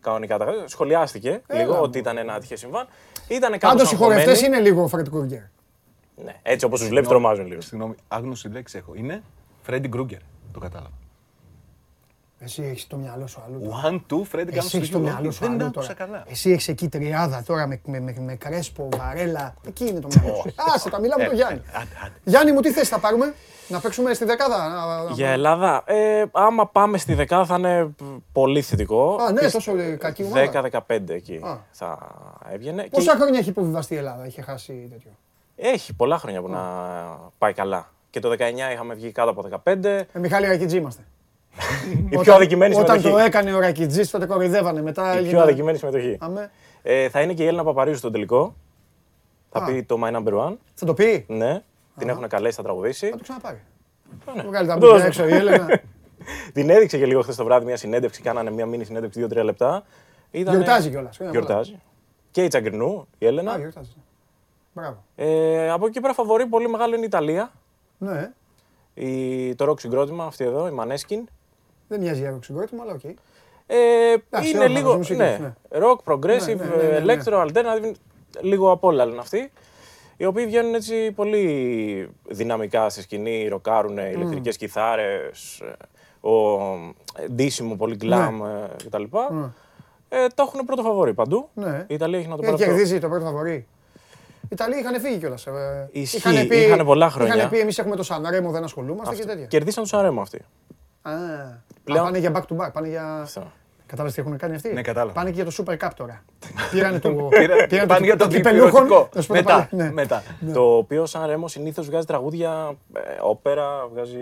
κανονικά 0.00 0.38
τα 0.38 0.44
γάντια. 0.44 0.68
Σχολιάστηκε 0.68 1.42
λίγο 1.52 1.74
μου. 1.74 1.80
ότι 1.82 1.98
ήταν 1.98 2.16
ένα 2.18 2.34
άτυχε 2.34 2.56
συμβάν. 2.56 2.86
Ήταν 3.28 3.50
κάπως 3.58 3.68
Πάντως 3.76 3.92
οι 3.92 3.96
χορευτές 3.96 4.28
αγχωμένοι. 4.28 4.56
είναι 4.56 4.68
λίγο 4.70 4.88
Φρεντ 4.88 5.08
Κούργκερ. 5.08 5.40
Ναι, 6.24 6.34
έτσι 6.42 6.64
όπως 6.66 6.80
τους 6.80 6.88
βλέπεις, 6.88 7.08
τρομάζουν 7.08 7.46
λίγο. 7.46 7.60
Συγγνώμη, 7.60 7.94
άγνωστη 8.08 8.48
λέξη 8.48 8.78
έχω. 8.78 8.92
Είναι 8.94 9.22
Φρέντι 9.62 9.88
Γκρούγκερ. 9.88 10.18
Το 10.52 10.58
κατάλαβα. 10.60 10.90
Εσύ 12.40 12.62
έχεις 12.62 12.86
το 12.86 12.96
μυαλό 12.96 13.26
σου 13.26 13.42
αλλού. 13.46 13.70
One, 13.84 13.94
two, 14.14 14.22
Φρέντι 14.24 14.56
Εσύ 14.56 14.76
έχεις 14.76 14.90
το 14.90 14.98
μυαλό 14.98 15.30
σου 15.30 15.40
Δεν 15.40 15.50
αλλού 15.50 15.64
άκουσα 15.66 15.80
τώρα. 15.94 15.94
καλά. 15.94 16.24
Εσύ 16.28 16.50
έχεις 16.50 16.68
εκεί 16.68 16.88
τριάδα 16.88 17.42
τώρα 17.46 17.66
με, 17.66 17.80
με, 17.86 18.00
με, 18.00 18.14
με 18.18 18.34
κρέσπο, 18.34 18.88
βαρέλα. 18.96 19.54
Εκεί 19.66 19.86
είναι 19.88 20.00
το 20.00 20.08
μυαλό 20.20 20.34
σου. 20.36 20.52
Άσε 20.74 20.90
τα, 20.90 21.00
μιλάμε 21.00 21.22
με 21.22 21.28
τον 21.28 21.36
Γιάννη. 21.36 21.60
Άντε, 21.72 21.88
άντε. 22.04 22.12
Γιάννη 22.24 22.52
μου, 22.52 22.60
τι 22.60 22.70
θέση 22.72 22.90
θα 22.90 22.98
πάρουμε, 22.98 23.34
να 23.68 23.80
παίξουμε 23.80 24.14
στη 24.14 24.24
δεκάδα. 24.24 24.68
να- 24.68 25.04
να- 25.04 25.10
Για 25.10 25.28
Ελλάδα, 25.30 25.82
ε, 25.86 26.24
άμα 26.32 26.66
πάμε 26.68 26.98
στη 26.98 27.14
δεκάδα 27.14 27.44
θα 27.44 27.56
είναι 27.56 27.84
π- 27.84 28.02
πολύ 28.32 28.62
θετικό. 28.62 29.14
Α, 29.20 29.32
ναι, 29.32 29.40
Πισ- 29.40 29.52
τόσο 29.52 29.76
ε, 29.78 29.96
κακή 29.96 30.22
ομάδα. 30.24 30.40
10-15 30.40 31.14
εκεί 31.14 31.40
Α. 31.44 31.56
θα 31.70 31.98
έβγαινε. 32.52 32.82
Και 32.82 32.88
Πόσα 32.92 33.14
χρόνια 33.14 33.38
έχει 33.38 33.48
υποβιβαστεί 33.48 33.94
η 33.94 33.96
Ελλάδα, 33.96 34.26
είχε 34.26 34.42
χάσει 34.42 34.88
τέτοιο; 34.90 35.10
Έχει 35.56 35.94
πολλά 35.94 36.18
χρόνια 36.18 36.40
που 36.40 36.48
να 36.48 36.60
πάει 37.38 37.52
καλά. 37.52 37.92
Και 38.10 38.20
το 38.20 38.28
19 38.28 38.72
είχαμε 38.72 38.94
βγει 38.94 39.12
κάτω 39.12 39.30
από 39.30 39.42
15. 39.64 39.84
Ε, 39.84 40.18
Μιχάλη 40.18 40.46
Ρακιτζή 40.46 40.76
είμαστε. 40.76 41.02
Η 42.10 42.18
πιο 42.18 42.34
αδικημένη 42.34 42.74
Όταν 42.74 42.86
συμμετοχή. 43.00 43.14
το 43.14 43.18
έκανε 43.18 43.54
ο 43.54 43.58
Ρακιτζής, 43.60 44.10
τότε 44.10 44.26
κοροϊδεύανε. 44.26 44.82
Μετά 44.82 45.14
Η 45.14 45.16
έγινε- 45.16 45.30
πιο 45.32 45.40
αδικημένη 45.42 45.78
συμμετοχή. 45.78 46.16
Αμέ. 46.20 46.50
Ε, 46.82 47.08
θα 47.08 47.20
είναι 47.20 47.32
και 47.34 47.42
η 47.42 47.46
Έλληνα 47.46 47.64
Παπαρίζου 47.64 47.96
στον 47.98 48.12
τελικό. 48.12 48.54
Θα 49.50 49.58
Α. 49.58 49.64
πει 49.64 49.82
το 49.82 49.96
My 50.04 50.16
Number 50.16 50.32
One. 50.46 50.56
Θα 50.74 50.86
το 50.86 50.94
πει; 50.94 51.24
Ναι, 51.28 51.62
την 51.98 52.08
έχουν 52.08 52.28
καλέσει, 52.28 52.56
θα 52.56 52.62
τραγουδήσει. 52.62 53.08
Θα 53.10 53.16
το 53.16 53.22
ξαναπάρει. 53.22 53.60
Ναι. 54.34 54.42
Θα 54.42 54.48
βγάλει 54.48 54.66
τα 54.68 54.72
Το 54.72 54.78
μπουκιά 54.78 54.94
δώσω. 54.94 55.06
έξω 55.06 55.28
η 55.28 55.32
Έλενα. 55.32 55.66
Την 56.54 56.70
έδειξε 56.70 56.98
και 56.98 57.06
λίγο 57.06 57.22
χθες 57.22 57.36
το 57.36 57.44
βράδυ 57.44 57.64
μια 57.64 57.76
συνέντευξη. 57.76 58.22
Κάνανε 58.22 58.50
μια 58.50 58.66
μήνυ 58.66 58.84
συνέντευξη 58.84 59.26
2-3 59.30 59.42
λεπτά. 59.44 59.82
Ήτανε- 60.30 60.58
Γιορτάζει 60.62 60.90
κιόλας. 60.90 61.16
Χρόνια 61.16 61.40
πολλά. 61.40 61.52
Γιορτάζει. 61.54 61.80
Και 62.30 62.44
η 62.44 62.48
Τσαγκρινού, 62.48 63.06
η 63.18 63.26
Α, 63.26 63.28
Έλενα. 63.28 63.58
γιορτάζει. 63.58 63.90
Μπράβο. 64.72 65.04
Ε, 65.16 65.70
από 65.70 65.84
εκεί 65.84 65.94
και 65.94 66.00
πέρα 66.00 66.12
φαβορί 66.14 66.46
πολύ 66.46 66.68
μεγάλο 66.68 66.92
είναι 66.94 67.02
η 67.02 67.06
Ιταλία. 67.06 67.50
Ναι, 67.98 68.30
Η, 68.94 69.54
το 69.54 69.64
ροκ 69.64 69.80
συγκρότημα, 69.80 70.24
αυτή 70.24 70.44
εδώ, 70.44 70.68
η 70.68 70.72
Maneskin. 70.80 71.22
Δεν 71.88 72.00
μοιάζει 72.00 72.20
για 72.20 72.38
συγκρότημα, 72.42 72.82
αλλά 72.82 72.92
οκ. 72.92 73.04
Ε, 73.66 73.76
Εντάξει, 74.30 74.50
είναι 74.50 74.58
όλα 74.58 74.68
λίγο. 74.68 74.90
τα 74.90 74.96
μουσικής, 74.96 75.18
Ναι, 75.18 75.54
rock, 75.70 76.12
progressive, 76.12 76.56
Ναι, 76.56 76.64
ναι, 76.64 76.82
ναι, 76.82 76.98
ναι, 76.98 77.14
ναι. 77.14 77.22
electro, 77.24 77.46
alternative, 77.46 77.92
λίγο 78.40 78.70
απ' 78.70 78.84
όλα 78.84 79.04
λένε 79.04 79.18
αυτοί. 79.20 79.50
Οι 80.16 80.24
οποίοι 80.24 80.46
βγαίνουν 80.46 80.74
έτσι 80.74 81.12
πολύ 81.12 82.08
δυναμικά 82.28 82.88
στη 82.88 83.00
σκηνή, 83.02 83.48
ροκάρουν 83.48 83.98
ηλεκτρικές 83.98 84.56
κιθάρες, 84.56 85.60
ε, 85.60 86.28
ο 86.28 86.58
ντύσιμο, 87.32 87.76
πολύ 87.76 87.96
glam 88.00 88.30
ε, 88.72 88.86
κτλ. 88.86 89.02
Ε, 90.08 90.26
το 90.34 90.42
έχουν 90.46 90.64
πρώτο 90.66 90.82
φαβορή 90.82 91.14
παντού. 91.14 91.48
Ναι. 91.54 91.84
Η 91.88 91.94
Ιταλία 91.94 92.18
έχει 92.18 92.28
να 92.28 92.36
το 92.36 92.42
Ε, 92.42 92.44
πάρει 92.46 92.54
αυτό. 92.62 92.66
κερδίζει 92.66 92.98
το 93.00 93.08
πρώτο 93.08 93.24
φαβορή. 93.24 93.66
Οι 94.42 94.48
Ιταλοί 94.52 94.78
είχαν 94.78 95.00
φύγει 95.00 95.16
κιόλας. 95.18 95.46
Ισχύει, 95.90 96.48
είχανε 96.50 96.84
πολλά 96.84 97.10
χρόνια. 97.10 97.34
Είχαν 97.36 97.48
πει 97.50 97.58
εμείς 97.58 97.78
έχουμε 97.78 97.96
το 97.96 98.02
Σανρέμο, 98.02 98.50
δεν 98.50 98.64
ασχολούμαστε 98.64 99.14
και 99.14 99.20
Αυτό. 99.20 99.32
τέτοια. 99.32 99.46
Κερδίσαν 99.46 99.82
το 99.82 99.88
Σαρέμο 99.88 100.20
αυτοί. 100.20 100.40
Α, 101.08 101.60
Πλέον- 101.84 102.00
Α, 102.00 102.04
πάνε 102.04 102.18
για 102.18 102.32
back 102.34 102.42
to 102.54 102.56
back. 102.66 102.72
Πάνε 102.72 102.88
για. 102.88 103.20
Αυτό. 103.20 103.52
Κατάλαβες 103.86 104.14
τι 104.14 104.20
έχουν 104.20 104.36
κάνει 104.38 104.54
αυτοί; 104.54 104.72
Ναι, 104.72 104.82
κατάλαβα. 104.82 105.12
Πάνε 105.12 105.30
και 105.30 105.42
για 105.42 105.44
το 105.44 105.52
Super 105.58 105.76
Cup 105.86 105.90
τώρα. 105.96 106.24
Πήρανε 106.70 106.98
το. 106.98 107.10
Πήρα- 107.10 107.66
πήρανε 107.68 107.86
Πάνε 107.86 108.04
για 108.04 108.16
το 108.16 108.28
κυπελούχον. 108.28 108.70
διπυρωτικό. 108.82 109.08
Να 109.14 109.20
σου 109.20 109.26
πω 109.28 109.34
το 109.34 109.40
Μετά, 109.42 109.68
πάλι. 109.70 109.82
Ναι. 109.82 109.92
μετά. 109.92 110.22
Το 110.52 110.76
οποίο 110.76 111.06
σαν 111.06 111.26
Ρέμο 111.26 111.48
συνήθως 111.48 111.86
βγάζει 111.86 112.06
τραγούδια, 112.06 112.76
ε, 112.92 113.00
όπερα, 113.20 113.88
βγάζει 113.92 114.18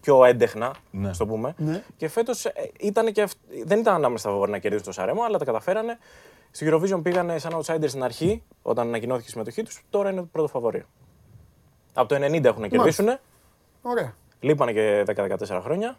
πιο 0.00 0.24
έντεχνα, 0.24 0.74
Ναι. 0.90 1.12
στο 1.12 1.26
πούμε. 1.26 1.54
Ναι. 1.56 1.82
Και 1.96 2.08
φέτος 2.08 2.46
ήταν 2.80 3.12
και 3.12 3.22
αυ- 3.22 3.38
δεν 3.64 3.78
ήταν 3.78 3.94
ανάμεσα 3.94 4.18
στα 4.22 4.30
φαβορή 4.30 4.50
να 4.50 4.58
κερδίσουν 4.58 4.86
το 4.86 4.92
Σαρέμο, 4.92 5.22
αλλά 5.22 5.38
τα 5.38 5.44
καταφέρανε. 5.44 5.98
Στη 6.50 6.66
Eurovision 6.70 7.00
πήγανε 7.02 7.38
σαν 7.38 7.52
outsiders 7.60 7.88
στην 7.88 8.02
αρχή, 8.04 8.42
όταν 8.62 8.86
ανακοινώθηκε 8.88 9.26
η 9.28 9.30
συμμετοχή 9.30 9.62
τους. 9.62 9.84
Τώρα 9.90 10.10
είναι 10.10 10.20
το 10.20 10.28
πρώτο 10.32 10.48
φαβορή. 10.48 10.84
Από 11.94 12.08
το 12.08 12.14
90 12.14 12.44
έχουν 12.48 12.60
να 12.62 12.68
κερδίσουν. 12.68 13.06
Ωραία. 13.82 14.14
Λείπανε 14.40 14.72
και 14.72 15.02
10-14 15.06 15.60
χρόνια. 15.62 15.96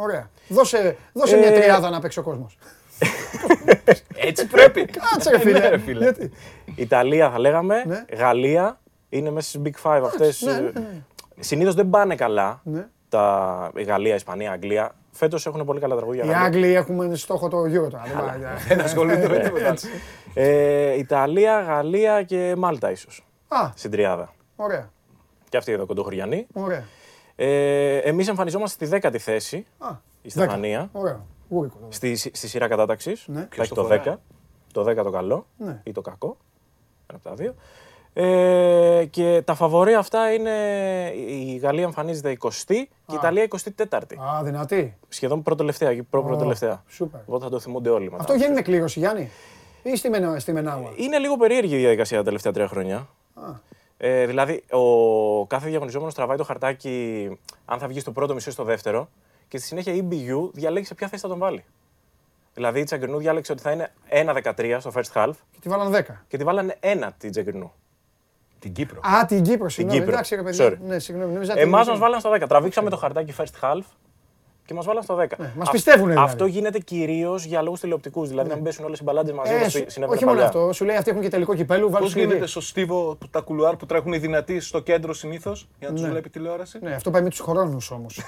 Ωραία. 0.00 0.30
Δώσε, 0.48 0.96
δώσε 1.12 1.36
μια 1.36 1.48
Ε, 1.48 1.60
τριάδα 1.60 1.90
να 1.90 2.00
παίξει 2.00 2.18
ο 2.18 2.22
κόσμος. 2.22 2.58
Έτσι 4.28 4.46
πρέπει. 4.46 4.84
Κάτσε 4.84 5.30
ρε 5.30 5.36
Ναι, 5.36 5.42
φίλε. 5.42 5.68
ρε, 5.68 5.78
φίλε. 5.78 5.98
Γιατί; 6.02 6.30
Ιταλία 6.74 7.30
θα 7.30 7.38
λέγαμε. 7.38 7.84
Ναι. 7.86 8.04
Γαλλία 8.16 8.80
είναι 9.08 9.30
μέσα 9.30 9.48
στις 9.48 9.60
Big 9.64 9.86
Five 9.90 10.02
αυτές. 10.04 10.40
ναι, 10.42 10.52
ναι, 10.52 10.60
ναι. 10.60 11.02
Συνήθως 11.40 11.74
δεν 11.74 11.90
πάνε 11.90 12.14
καλά. 12.14 12.60
Ναι. 12.64 12.86
Τα 13.08 13.70
η 13.76 13.82
Γαλλία, 13.82 14.14
Ισπανία, 14.14 14.50
Αγγλία. 14.52 14.94
Φέτος 15.12 15.46
έχουν 15.46 15.64
πολύ 15.64 15.80
καλά 15.80 15.96
τραγούδια. 15.96 16.24
Οι 16.24 16.26
Γαλλία. 16.26 16.44
Άγγλοι 16.44 16.74
έχουμε 16.74 17.14
στόχο 17.14 17.48
το 17.48 17.58
Euro 17.62 17.90
τώρα. 17.90 18.02
δεν 18.06 18.16
πάει, 18.26 18.38
Δεν 18.68 18.80
ασχολούνται 18.80 19.28
με 19.28 19.38
τίποτα. 19.38 19.74
Ε, 20.34 20.98
Ιταλία, 20.98 21.60
Γαλλία 21.60 22.22
και 22.22 22.54
Μάλτα 22.58 22.90
ίσως. 22.90 23.26
Α, 23.48 23.70
Στην 23.74 23.90
τριάδα. 23.90 24.34
ωραία. 24.56 24.90
Και 25.48 25.56
αυτή 25.56 25.72
εδώ 25.72 25.86
κοντοχωριανή. 25.86 26.46
Ωραία. 26.52 26.84
Ε, 27.40 27.96
Εμείς 27.96 28.28
εμφανιζόμαστε 28.28 28.74
στη 28.84 28.86
δέκατη 28.94 29.18
θέση. 29.18 29.66
Α, 29.78 29.88
Η 30.22 30.30
Στεφανία. 30.30 30.88
Ωραία. 30.92 31.20
Γούρικο. 31.48 31.76
τώρα. 31.78 31.92
Στη, 31.92 32.16
στη 32.16 32.48
σειρά 32.48 32.68
κατάταξης. 32.68 33.24
Ναι. 33.28 33.40
Θα 33.40 33.46
Ποιος 33.46 33.64
έχει 33.66 33.74
το 33.74 33.82
το 33.82 33.88
φοράει; 33.88 34.02
10. 34.04 34.14
Το 34.72 34.84
10 35.00 35.04
το 35.04 35.10
καλό 35.10 35.46
Ναι. 35.56 35.80
ή 35.84 35.92
το 35.92 36.00
κακό. 36.00 36.36
Ένα 37.06 37.18
από 37.24 37.28
τα 37.28 37.34
δύο. 37.34 37.54
Ε, 38.12 39.04
και 39.10 39.42
τα 39.44 39.54
φαβορή 39.54 39.94
αυτά 39.94 40.32
είναι 40.32 40.50
η 41.28 41.56
Γαλλία 41.56 41.84
εμφανίζεται 41.84 42.36
20η 42.40 42.50
και 42.66 43.12
η 43.12 43.14
Ιταλία 43.14 43.46
24η. 43.88 44.14
Α, 44.38 44.42
δυνατή. 44.44 44.96
Σχεδόν 45.08 45.42
πρώτο-τελευταία, 45.42 45.88
εκεί 45.90 46.02
προ-πρώτο-τελευταία. 46.02 46.82
Σούπερ. 46.88 47.20
Οπότε 47.26 47.44
θα 47.44 47.50
το 47.50 47.58
θυμούνται 47.60 47.90
όλοι 47.90 48.04
μετά. 48.04 48.16
Αυτό 48.16 48.34
γίνει 48.34 48.62
κλήρωση, 48.62 48.98
Γιάννη; 48.98 49.30
Ή 49.82 49.96
στη, 49.96 50.08
Μενά, 50.10 50.38
στη 50.38 50.52
Μενάουα. 50.52 50.90
Είναι 50.96 51.18
λίγο 51.18 51.36
περίεργη 51.36 51.74
η 51.74 51.78
διαδικασία 51.78 52.18
τα 52.18 52.24
τελευταία 52.24 52.52
τρία 52.52 52.68
χρόνια. 52.68 53.08
Ε, 54.00 54.26
δηλαδή, 54.26 54.64
ο 54.70 55.46
κάθε 55.46 55.68
διαγωνιζόμενος 55.68 56.14
τραβάει 56.14 56.36
το 56.36 56.44
χαρτάκι 56.44 57.28
αν 57.64 57.78
θα 57.78 57.88
βγεις 57.88 58.02
στο 58.02 58.12
πρώτο 58.12 58.34
μισό 58.34 58.50
ή 58.50 58.52
στο 58.52 58.64
δεύτερο 58.64 59.08
και 59.48 59.58
στη 59.58 59.66
συνέχεια 59.66 59.92
η 59.92 60.08
EBU 60.10 60.50
διαλέγει 60.52 60.84
σε 60.86 60.94
ποια 60.94 61.08
θέση 61.08 61.22
θα 61.22 61.28
τον 61.28 61.38
βάλει. 61.38 61.64
Δηλαδή, 62.54 62.80
η 62.80 62.84
Τσαγκρινού 62.84 63.18
διάλεξε 63.18 63.52
ότι 63.52 63.62
θα 63.62 63.70
είναι 63.72 63.92
1-13 64.08 64.76
στο 64.80 64.92
first 64.94 65.12
half 65.14 65.30
Και 65.52 65.58
τη 65.60 65.68
βάλαν 65.68 65.92
10. 65.94 66.02
και 66.28 66.36
τη 66.36 66.44
βάλανε 66.44 66.76
1 66.80 67.08
την 67.18 67.30
Τσαγκρινού. 67.30 67.72
Την 68.58 68.72
Κύπρο. 68.72 69.00
Α, 69.08 69.24
την 69.26 69.42
Κύπρο, 69.42 69.68
συγγνώμη. 69.68 69.98
Κύπρο. 69.98 70.12
Εντάξει, 70.14 70.34
ρε 70.34 70.42
παιδιά. 70.42 70.66
Sorry. 70.68 70.76
Ναι, 70.80 70.98
συγγνώμη. 70.98 71.32
νόμιζα 71.32 71.52
ότι- 71.52 71.60
Εμάς 71.62 71.88
μας 71.88 71.98
βάλαν 71.98 72.20
στο 72.20 72.30
10. 72.30 72.46
Τραβήξαμε 72.46 72.90
το 72.90 72.96
χαρτάκι 72.96 73.34
first 73.38 73.60
half 73.60 73.80
και 74.68 74.74
μας 74.74 74.86
βάλαν 74.86 75.02
στο 75.02 75.14
10. 75.16 75.26
Ναι, 75.38 75.50
μας 75.56 75.70
πιστεύουνε 75.70 76.08
δηλαδή. 76.10 76.28
Αυτό 76.30 76.46
γίνεται 76.46 76.78
κυρίως 76.78 77.44
για 77.44 77.62
λόγους 77.62 77.80
τηλεοπτικούς. 77.80 78.28
Δηλαδή, 78.28 78.48
να 78.48 78.54
μην 78.54 78.64
πέσουν 78.64 78.84
όλες 78.84 78.98
οι 78.98 79.02
μπαλάντες 79.02 79.34
μαζί 79.34 79.52
Ε, 79.52 79.56
όπως 79.56 79.72
σου- 79.72 79.84
συνέβαινε 79.86 80.16
όχι 80.16 80.24
μόνο 80.24 80.36
παλιά. 80.40 80.58
αυτό. 80.58 80.72
Σου 80.72 80.84
λέει 80.84 80.96
αυτοί 80.96 81.10
έχουν 81.10 81.22
και 81.22 81.28
τελικό 81.28 81.54
κυπέλου. 81.54 81.90
Πώς 81.90 82.12
Βάλουν 82.14 82.28
γίνεται 82.30 82.46
στο 82.46 82.60
στίβο 82.60 83.16
που 83.20 83.28
τα 83.28 83.40
κουλουάρ 83.40 83.76
που 83.76 83.86
τρέχουν 83.86 84.12
οι 84.12 84.18
δυνατοί 84.18 84.60
στο 84.60 84.80
κέντρο 84.80 85.12
συνήθως 85.14 85.68
για 85.78 85.88
να 85.88 85.94
τους 85.94 86.02
Ναι. 86.02 86.08
βλέπει 86.10 86.30
τηλεόραση; 86.30 86.78
Ναι, 86.82 86.94
αυτό 86.94 87.10
πάει 87.10 87.22
με 87.22 87.28
τους 87.28 87.40
χρόνους 87.40 87.90
όμως. 87.90 88.20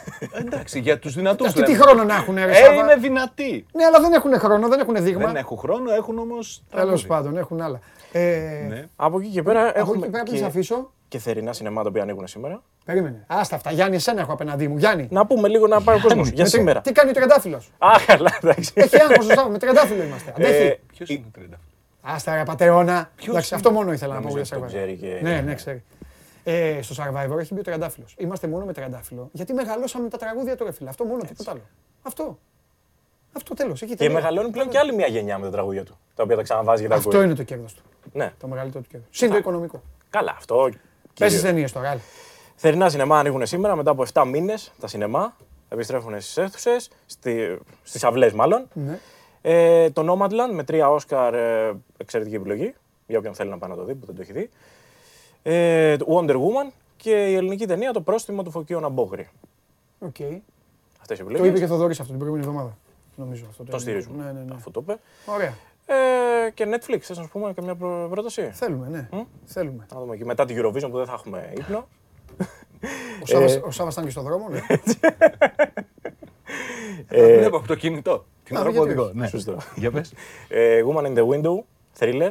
Εντάξει, 0.47 0.81
για 0.81 0.99
τους 0.99 1.15
δυνατούς. 1.15 1.47
Αυτοί 1.47 1.63
τι 1.63 1.75
χρόνο 1.75 2.05
να 2.05 2.15
έχουν, 2.15 2.35
ρε 2.35 2.51
Ε, 2.51 2.55
Σάβα; 2.55 2.75
είναι 2.75 2.97
δυνατοί. 2.97 3.67
Ναι, 3.73 3.85
αλλά 3.85 4.01
δεν 4.01 4.13
έχουν 4.13 4.39
χρόνο, 4.39 4.69
δεν 4.69 4.81
έχουν 4.81 4.95
δείγμα. 5.03 5.27
Δεν 5.27 5.37
έχουν 5.37 5.59
χρόνο, 5.59 5.93
έχουν 5.93 6.19
όμως. 6.19 6.63
Τέλος 6.71 7.07
πάντων, 7.07 7.37
έχουν 7.37 7.61
άλλα. 7.61 7.81
Ε, 8.13 8.67
Ναι. 8.69 8.89
Από 8.97 9.19
εκεί 9.21 9.29
και 9.29 9.43
πέρα 9.43 9.69
Από 9.69 9.79
έχουμε 9.79 9.97
εκεί 9.97 10.11
πέρα 10.11 10.23
πριν 10.23 10.35
σε 10.37 10.41
και, 10.43 10.49
αφήσω. 10.49 10.91
Και 11.11 11.19
θερινά 11.19 11.53
σινεμά 11.53 11.83
τα 11.83 11.89
οποία 11.89 12.03
ανοίγουν 12.03 12.27
σήμερα. 12.27 12.63
Περίμενε. 12.85 13.25
Άστα 13.27 13.57
αυτά. 13.57 13.73
Γιάννη, 13.73 13.97
εσένα 13.97 14.21
έχω 14.21 14.33
απέναντί 14.33 14.69
μου. 14.69 14.77
Γιάννη. 14.79 15.09
Να 15.11 15.27
πούμε 15.27 15.49
λίγο 15.49 15.67
να 15.67 15.81
πάει 15.83 15.97
ο 15.97 16.01
κόσμος 16.01 16.27
για 16.29 16.37
με 16.45 16.49
τρι- 16.49 16.49
σήμερα. 16.61 16.81
Τι 16.81 16.93
κάνει 16.93 17.11
ο 17.11 17.13
τριαντάφυλλος; 17.13 17.71
Α, 17.79 17.89
καλά, 18.07 18.39
εντάξει. 18.43 18.71
Έχει 18.75 19.01
άγχος, 19.01 19.25
σωστά. 19.25 19.49
Με 19.49 19.59
τριαντάφυλλο 19.59 20.03
είμαστε. 20.03 20.33
Ε, 20.37 20.47
Αντέχει. 20.47 20.79
Ποιος 20.97 21.09
είναι 21.09 21.25
ο 21.27 21.31
30. 21.41 21.55
Άστα, 22.03 22.35
ρε 22.37 22.43
πατεώνα. 22.43 22.93
Εντάξει, 22.93 23.29
είναι; 23.29 23.41
αυτό 23.51 23.71
μόνο 23.71 23.93
ήθελα 23.93 24.15
να 24.15 24.21
πω 24.21 24.29
Νομίζω 24.29 24.45
για 24.45 24.57
ότι 24.57 24.65
το 24.67 24.71
σένα. 24.71 24.85
ξέρει 24.85 24.97
και- 24.97 25.19
Ναι, 25.23 25.41
ναι, 25.41 25.55
ξέρει. 25.55 25.83
Ε, 26.45 26.79
στο 26.83 26.95
Survivor 27.05 27.39
έχει 27.39 27.55
μπει 27.55 27.61
ο 27.61 27.63
Τριαντάφυλλος. 27.63 28.15
Είμαστε 28.19 28.47
μόνο 28.49 28.65
με 28.65 28.73
Τριαντάφυλλο. 28.73 29.29
Γιατί 29.33 29.53
μεγαλώσαμε 29.53 30.05
με 30.05 30.11
τα 30.11 30.19
τραγούδια 30.19 30.57
του 30.57 30.65
ρε 30.65 30.73
φίλε. 30.73 30.89
Αυτό 30.89 31.05
μόνο, 31.05 31.23
τίποτα 31.23 31.51
άλλο. 31.51 31.61
Αυτό. 32.03 32.39
Αυτό 33.33 33.55
τέλος. 33.55 33.83
Και 33.97 34.09
μεγαλώνει 34.11 34.51
πλέον 34.51 34.69
και 34.69 34.79
άλλη 34.79 34.95
μια 34.95 35.07
γενιά 35.07 35.39
με 35.39 35.45
τα 35.45 35.51
τραγούδια 35.53 35.85
του. 35.85 35.99
Τα 36.15 36.23
οποία 36.23 36.37
τα 36.37 36.43
ξαναβάζει 36.43 36.83
και 36.83 36.89
τα 36.89 36.95
Αυτό 36.95 37.23
είναι 37.23 37.35
το 37.35 37.43
κέρδος 37.43 37.75
του. 37.75 37.83
Ναι. 38.13 38.33
Το 38.41 38.47
μεγαλύτερο 38.47 38.83
του 38.83 38.89
κέρδος. 38.91 39.09
Συν 39.13 39.31
το 39.31 39.37
οικονομικό. 39.37 39.83
Καλά, 40.11 40.35
αυτό. 40.37 40.69
Πες 41.19 41.29
κυρίως. 41.29 41.41
τι 41.41 41.47
ταινίες 41.47 41.73
τώρα. 41.73 41.91
άλλη. 41.91 42.01
Θερινά 42.57 42.89
σινεμά 42.89 43.19
ανοίγουν 43.19 43.47
σήμερα 43.47 43.77
μετά 43.77 43.91
από 43.91 44.05
7 44.13 44.25
μήνες 44.27 44.73
τα 44.81 44.87
σινεμά. 44.87 45.37
Επιστρέφουν 45.69 46.21
στις 46.21 46.37
αίθουσες, 46.37 46.91
στι 47.07 47.59
στις 47.83 48.05
αυλές 48.05 48.33
μάλλον. 48.33 48.69
Ναι. 48.73 48.99
Ε, 49.43 49.91
το 49.91 50.13
Nomadland 50.13 50.53
με 50.53 50.65
τρία 50.65 50.91
Όσκαρ, 50.91 51.35
ε, 51.35 51.73
εξαιρετική 51.97 52.35
επιλογή. 52.35 52.75
Για 53.07 53.19
όποιον 53.19 53.35
θέλει 53.35 53.51
να 53.51 53.59
πάει 53.59 53.71
να 53.71 53.77
το 53.77 53.85
δει, 53.85 53.95
που 53.95 54.07
δεν 54.07 54.15
το 54.15 54.23
έχει 54.23 54.33
δει. 54.33 54.51
Ε, 55.43 55.97
το 55.97 56.07
Wonder 56.09 56.35
Woman 56.35 56.73
και 56.97 57.11
η 57.11 57.35
ελληνική 57.35 57.67
ταινία 57.67 57.93
Το 57.93 58.01
πρόστιμο 58.01 58.43
του 58.43 58.51
Φωκίωνα 58.51 58.81
Μπόγρη. 58.81 59.29
Οκ. 59.99 60.17
Αυτές 61.01 61.19
οι 61.19 61.23
Το 61.23 61.29
επιλογές. 61.29 61.49
είπε 61.49 61.59
και 61.59 61.65
ο 61.65 61.69
Θοδωρής 61.69 62.01
αυτό 62.01 62.11
την 62.13 62.19
προηγούμενη 62.21 62.49
εβδομάδα. 62.51 62.79
Νομίζω 63.17 63.45
αυτό. 63.49 63.65
Τον 63.65 63.81
στηρίζουμε. 63.81 64.25
Ναι, 64.25 64.33
ναι, 64.33 64.41
ναι. 64.41 64.55
Αφού 64.55 64.71
το 64.71 64.81
είπε. 64.83 64.99
Ωραία. 65.27 65.55
Ε, 65.95 66.51
και 66.51 66.65
Netflix, 66.69 66.99
θες 67.01 67.17
να 67.17 67.23
σου 67.23 67.29
πούμε 67.29 67.53
και 67.53 67.63
μια 67.63 67.75
προ- 67.75 68.09
πρόταση; 68.11 68.51
Θέλουμε, 68.53 68.89
ναι. 68.89 69.09
Θέλουμε. 69.45 69.87
Να 69.95 70.01
δούμε 70.01 70.17
και 70.17 70.25
μετά 70.25 70.45
την 70.45 70.57
Eurovision 70.61 70.89
που 70.91 70.97
δεν 70.97 71.07
θα 71.07 71.13
έχουμε 71.13 71.53
ύπνο. 71.59 71.89
Ο 73.23 73.27
Σάβας, 73.27 73.61
ο 73.65 73.71
Σάβας 73.71 73.93
ήταν 73.93 74.05
και 74.05 74.11
στον 74.11 74.23
δρόμο, 74.25 74.49
ναι. 74.49 74.61
Βλέπω 77.39 77.57
από 77.57 77.67
το 77.67 77.75
κινητό. 77.75 78.25
Την 78.45 78.57
Α, 78.57 78.61
ώρα 78.61 78.69
που 78.69 78.75
γιατί 78.75 78.91
οδηγώ. 78.91 79.05
όχι. 79.05 79.17
Ναι. 79.17 79.27
Σωστό. 79.29 79.57
Για 79.77 79.91
πες. 79.91 80.13
Ε, 80.49 80.83
Woman 80.87 81.05
in 81.07 81.15
the 81.19 81.27
Window, 81.29 81.59
thriller. 81.99 82.31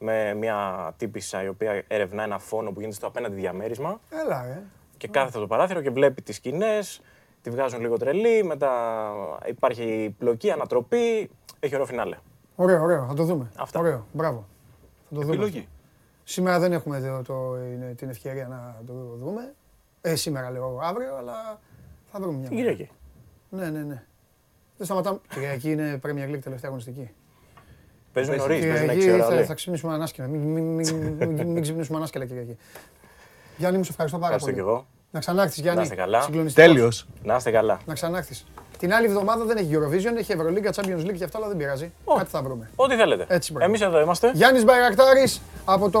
Με 0.00 0.34
μια 0.34 0.90
τύπησα 0.96 1.42
η 1.42 1.48
οποία 1.48 1.84
ερευνά 1.88 2.22
ένα 2.22 2.38
φόνο 2.38 2.70
που 2.72 2.78
γίνεται 2.80 2.96
στο 2.96 3.06
απέναντι 3.06 3.34
διαμέρισμα 3.34 4.00
Έλα, 4.24 4.44
ε. 4.46 4.62
και 4.96 5.08
κάθεται 5.08 5.38
στο 5.38 5.46
παράθυρο 5.46 5.80
και 5.82 5.90
βλέπει 5.90 6.22
τις 6.22 6.36
σκηνές, 6.36 7.00
τη 7.42 7.50
βγάζουν 7.50 7.80
λίγο 7.80 7.96
τρελή, 7.96 8.44
μετά 8.44 8.72
υπάρχει 9.48 10.14
πλοκή, 10.18 10.50
ανατροπή, 10.50 11.30
έχει 11.60 11.74
ωραίο 11.74 11.86
φινάλε. 11.86 12.16
Ωραίο, 12.60 12.82
ωραίο. 12.82 13.06
Θα 13.06 13.14
το 13.14 13.24
δούμε. 13.24 13.50
Αυτά. 13.56 13.80
Ωραίο. 13.80 14.06
Μπράβο. 14.12 14.46
Θα 15.08 15.14
το 15.14 15.20
δούμε. 15.20 15.32
Επιλογή. 15.34 15.68
Σήμερα 16.24 16.58
δεν 16.58 16.72
έχουμε 16.72 17.00
το, 17.00 17.22
το- 17.22 17.56
είναι- 17.72 17.94
την 17.96 18.08
ευκαιρία 18.08 18.46
να 18.48 18.76
το 18.86 18.92
δούμε. 19.16 19.54
Ε, 20.00 20.14
σήμερα 20.14 20.50
λέω 20.50 20.78
αύριο, 20.82 21.16
αλλά 21.16 21.60
θα 22.12 22.20
βρούμε 22.20 22.38
μια. 22.38 22.48
Την 22.48 22.56
μέρα. 22.58 22.70
Κυριακή. 22.70 22.92
Ναι, 23.50 23.70
ναι, 23.70 23.82
ναι. 23.82 24.02
Δεν 24.76 24.86
σταματάμε. 24.86 25.18
Κυριακή 25.28 25.70
είναι 25.70 26.00
Premier 26.02 26.08
League 26.34 26.38
τελευταία 26.42 26.56
αγωνιστική. 26.64 27.10
Παίζουν 28.12 28.32
Πες, 28.34 28.42
νωρίς, 28.42 28.66
παίζουν 28.66 28.88
6 28.88 28.92
Κυριακή 28.92 29.12
ώρα. 29.12 29.24
θα, 29.28 29.34
λέει. 29.34 29.44
θα 29.44 29.54
ξυπνήσουμε 29.54 29.92
ανάσκελα. 29.94 30.28
Μην, 30.28 30.40
μην, 30.40 30.64
μην, 30.74 31.12
μην, 31.18 31.46
μην 31.46 31.62
ξυπνήσουμε 31.62 31.96
ανάσκελα 31.98 32.24
Κυριακή. 32.26 32.56
Γιάννη 33.56 33.78
μου, 33.78 33.84
σε 33.84 33.90
ευχαριστώ 33.90 34.18
πάρα 34.18 34.34
Ευχαριστώ 34.34 34.62
πολύ. 34.62 34.72
και 34.72 34.76
εγώ. 34.78 34.86
Να 35.10 35.20
ξανάρθεις 35.20 35.58
Γιάννη. 35.60 35.76
Να 35.78 35.82
είστε 35.82 35.94
καλά. 35.94 36.20
Συγκλονιστικός. 36.22 36.68
Τέλειος. 36.68 37.06
Να 37.22 37.36
είστε 37.36 37.50
καλά. 37.50 37.80
Να 37.86 37.94
ξανάρθεις. 37.94 38.46
Την 38.78 38.92
άλλη 38.92 39.06
εβδομάδα 39.06 39.44
δεν 39.44 39.56
έχει 39.56 39.68
Eurovision, 39.72 40.16
έχει 40.18 40.32
Ευρωλίγκα, 40.32 40.70
Champions 40.74 41.06
League 41.06 41.16
και 41.16 41.24
αυτά, 41.24 41.38
αλλά 41.38 41.48
δεν 41.48 41.56
πειράζει. 41.56 41.92
Κάτι 42.16 42.30
θα 42.30 42.42
βρούμε. 42.42 42.70
Ό,τι 42.76 42.94
θέλετε. 42.96 43.24
Έτσι, 43.28 43.52
μπράβο. 43.52 43.68
Εμείς 43.68 43.80
εδώ 43.80 44.00
είμαστε. 44.00 44.30
Γιάννης 44.34 44.64
Μπαϊρακτάρης 44.64 45.40
από 45.64 45.90
το 45.90 46.00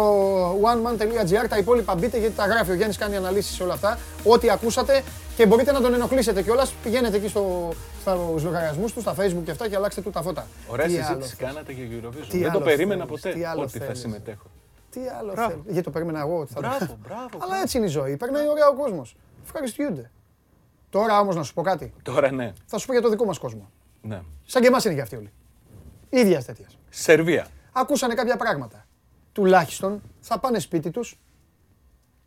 oneman.gr. 0.52 1.48
Τα 1.48 1.58
υπόλοιπα 1.58 1.94
μπείτε 1.94 2.18
γιατί 2.18 2.34
τα 2.34 2.46
γράφει. 2.46 2.70
Ο 2.70 2.74
Γιάννης 2.74 2.96
κάνει 2.96 3.16
αναλύσεις 3.16 3.56
σε 3.56 3.62
όλα 3.62 3.72
αυτά. 3.72 3.98
Ό,τι 4.24 4.50
ακούσατε 4.50 5.02
και 5.36 5.46
μπορείτε 5.46 5.72
να 5.72 5.80
τον 5.80 5.94
ενοχλήσετε 5.94 6.42
κιόλας. 6.42 6.72
Πηγαίνετε 6.82 7.16
εκεί 7.16 7.28
στο, 7.28 7.72
στους 8.00 8.42
λογαριασμούς 8.44 8.92
του, 8.92 9.00
στα 9.00 9.14
facebook 9.14 9.42
και 9.44 9.50
αυτά 9.50 9.68
και 9.68 9.76
αλλάξτε 9.76 10.00
του 10.00 10.10
τα 10.10 10.22
φώτα. 10.22 10.46
Ωραία 10.68 10.86
Τι 10.86 10.92
άλλο 10.92 11.04
συζήτηση 11.04 11.36
θέλεις; 11.36 11.52
κάνατε 11.52 11.72
για 11.72 11.84
Eurovision. 11.84 12.26
Τι 12.28 12.38
Δεν 12.38 12.52
το 12.52 12.56
άλλο 12.56 12.64
περίμενα 12.64 13.04
θέλεις, 13.04 13.22
ποτέ 13.22 13.34
τι 13.34 13.44
άλλο 13.44 13.62
ότι 13.62 13.78
θα 13.78 13.84
θέλεις; 13.84 14.00
συμμετέχω. 14.00 14.46
Τι 14.90 15.00
άλλο 15.18 15.32
θέλεις; 15.34 15.62
Γιατί 15.64 15.82
το 15.82 15.90
περίμενα 15.90 16.20
εγώ 16.20 16.38
ότι 16.38 16.52
θα 16.52 16.60
το 16.60 16.66
Μπράβο, 16.68 16.98
μπράβο. 17.02 17.38
Αλλά 17.38 17.60
έτσι 17.62 17.76
είναι 17.76 17.86
η 17.86 17.90
ζωή. 17.90 18.16
Περνάει 18.16 18.48
ωραία 18.48 18.68
ο 18.68 18.74
κόσμος. 18.74 19.16
Ευχαριστούνται. 19.44 20.10
Τώρα 20.90 21.20
όμως 21.20 21.36
να 21.36 21.42
σου 21.42 21.54
πω 21.54 21.62
κάτι. 21.62 21.92
Τώρα 22.02 22.32
ναι. 22.32 22.52
Θα 22.66 22.78
σου 22.78 22.86
πω 22.86 22.92
για 22.92 23.02
το 23.02 23.08
δικό 23.08 23.24
μας 23.24 23.38
κόσμο. 23.38 23.70
ναι. 24.02 24.22
Σαν 24.44 24.62
και 24.62 24.68
εμάς 24.68 24.84
είναι 24.84 24.94
και 24.94 25.00
αυτοί 25.00 25.16
όλοι. 25.16 25.32
ίδιας 26.08 26.44
τέτοιας. 26.44 26.78
Σερβία. 26.88 27.46
Ακούσανε 27.72 28.14
κάποια 28.14 28.36
πράγματα. 28.36 28.86
Τουλάχιστον 29.32 30.02
θα 30.20 30.38
πάνε 30.38 30.58
σπίτι 30.58 30.90
τους. 30.90 31.18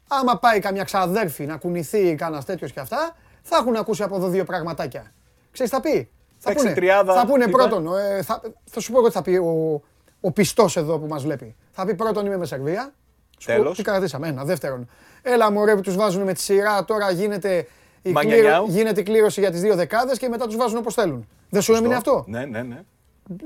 Άμα 0.08 0.38
πάει 0.40 0.60
καμιά 0.60 0.84
ξαδέρφη 0.84 1.46
να 1.46 1.58
κουνηθεί 1.58 2.16
κανένας 2.16 2.46
τέτοιος 2.46 2.72
και 2.72 2.80
αυτά, 2.80 3.16
θα 3.42 3.58
έχουν 3.58 3.76
ακούσει 3.76 4.04
από 4.04 4.16
εδώ 4.16 4.28
δύο 4.28 4.44
πραγματάκια. 4.44 5.12
Ξέρεις 5.52 5.72
θα 5.72 5.82
πει. 5.82 6.10
Θα 6.38 6.50
Παίξει 6.50 6.64
πούνε, 6.64 6.76
τριάδα, 6.76 7.14
θα 7.14 7.26
πούνε 7.26 7.44
είπα. 7.44 7.58
πρώτον, 7.58 7.98
ε, 7.98 8.22
θα, 8.22 8.42
θα 8.64 8.80
σου 8.80 8.92
πω 8.92 8.98
εγώ 8.98 9.08
τι 9.08 9.14
θα 9.14 9.22
πει 9.22 9.36
ο, 9.36 9.82
ο 10.22 10.32
πιστός 10.32 10.78
εδώ 10.78 11.00
που 11.00 11.08
μας 11.08 11.24
βλέπει. 11.24 11.56
Θα 11.72 11.86
πει 11.86 11.96
πρώτον 11.96 12.26
είμαι 12.26 12.38
με 12.38 12.46
Σερβία. 12.46 12.94
Σου 13.38 13.48
πω, 13.48 13.54
Τέλος. 13.54 13.78
Τι 13.78 13.84
κρατήσαμε. 13.84 14.28
Ένα. 14.28 14.44
Δεύτερον, 14.46 14.90
έλα 15.22 15.52
μωρέ 15.52 15.76
που 15.76 15.82
τους 15.82 15.96
βάζουν 15.96 16.24
με 16.24 16.34
τη 16.34 16.42
σειρά. 16.42 16.86
Τώρα 16.86 17.12
γίνεται 17.12 17.68
η, 18.02 18.12
Μανιανιάου. 18.12 18.66
γίνεται 18.68 19.00
η 19.00 19.04
κλήρωση 19.04 19.40
για 19.40 19.52
τις 19.52 19.62
δύο 19.62 19.76
δεκάδες 19.76 20.18
και 20.18 20.28
μετά 20.30 20.46
τους 20.46 20.56
βάζουν 20.56 20.78
όπως 20.78 20.94
θέλουν. 20.94 21.28
Δεν 21.50 21.62
σου 21.62 21.74
έμεινε 21.74 21.96
αυτό; 21.96 22.24
Ναι, 22.28 22.46
ναι, 22.46 22.62
ναι. 22.62 22.84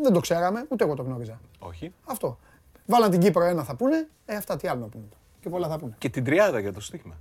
Δεν 0.01 0.13
το 0.13 0.19
ξέραμε, 0.19 0.65
ούτε 0.69 0.83
εγώ 0.83 0.93
το 0.93 1.03
γνώριζα. 1.03 1.39
Όχι. 1.59 1.93
Αυτό. 2.05 2.37
Βάλαν 2.85 3.09
την 3.11 3.19
Κύπρο 3.19 3.43
ένα 3.43 3.63
θα 3.63 3.75
πούνε, 3.75 4.07
ε, 4.25 4.35
αυτά 4.35 4.57
τι 4.57 4.67
άλλο 4.67 4.79
να 4.79 4.87
πούνε. 4.87 5.03
Και 5.39 5.49
πολλά 5.49 5.67
θα 5.67 5.77
πούνε. 5.77 5.95
Και 5.97 6.09
την 6.09 6.23
τριάδα 6.23 6.59
για 6.59 6.73
το 6.73 6.81
στοίχημα. 6.81 7.15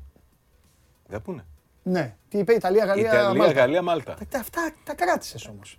Δεν 1.07 1.23
πούνε. 1.23 1.45
Ναι. 1.83 2.17
Τι 2.29 2.39
είπε 2.39 2.53
Ιταλία, 2.53 2.85
Γαλλία, 2.85 3.13
Ιταλία, 3.13 3.35
Μάλτα. 3.35 3.61
Γαλλία, 3.61 3.83
Μάλτα. 3.83 4.17
Τα, 4.29 4.39
αυτά 4.39 4.73
τα 4.85 4.95
κράτησες 4.95 5.47
όμως. 5.47 5.79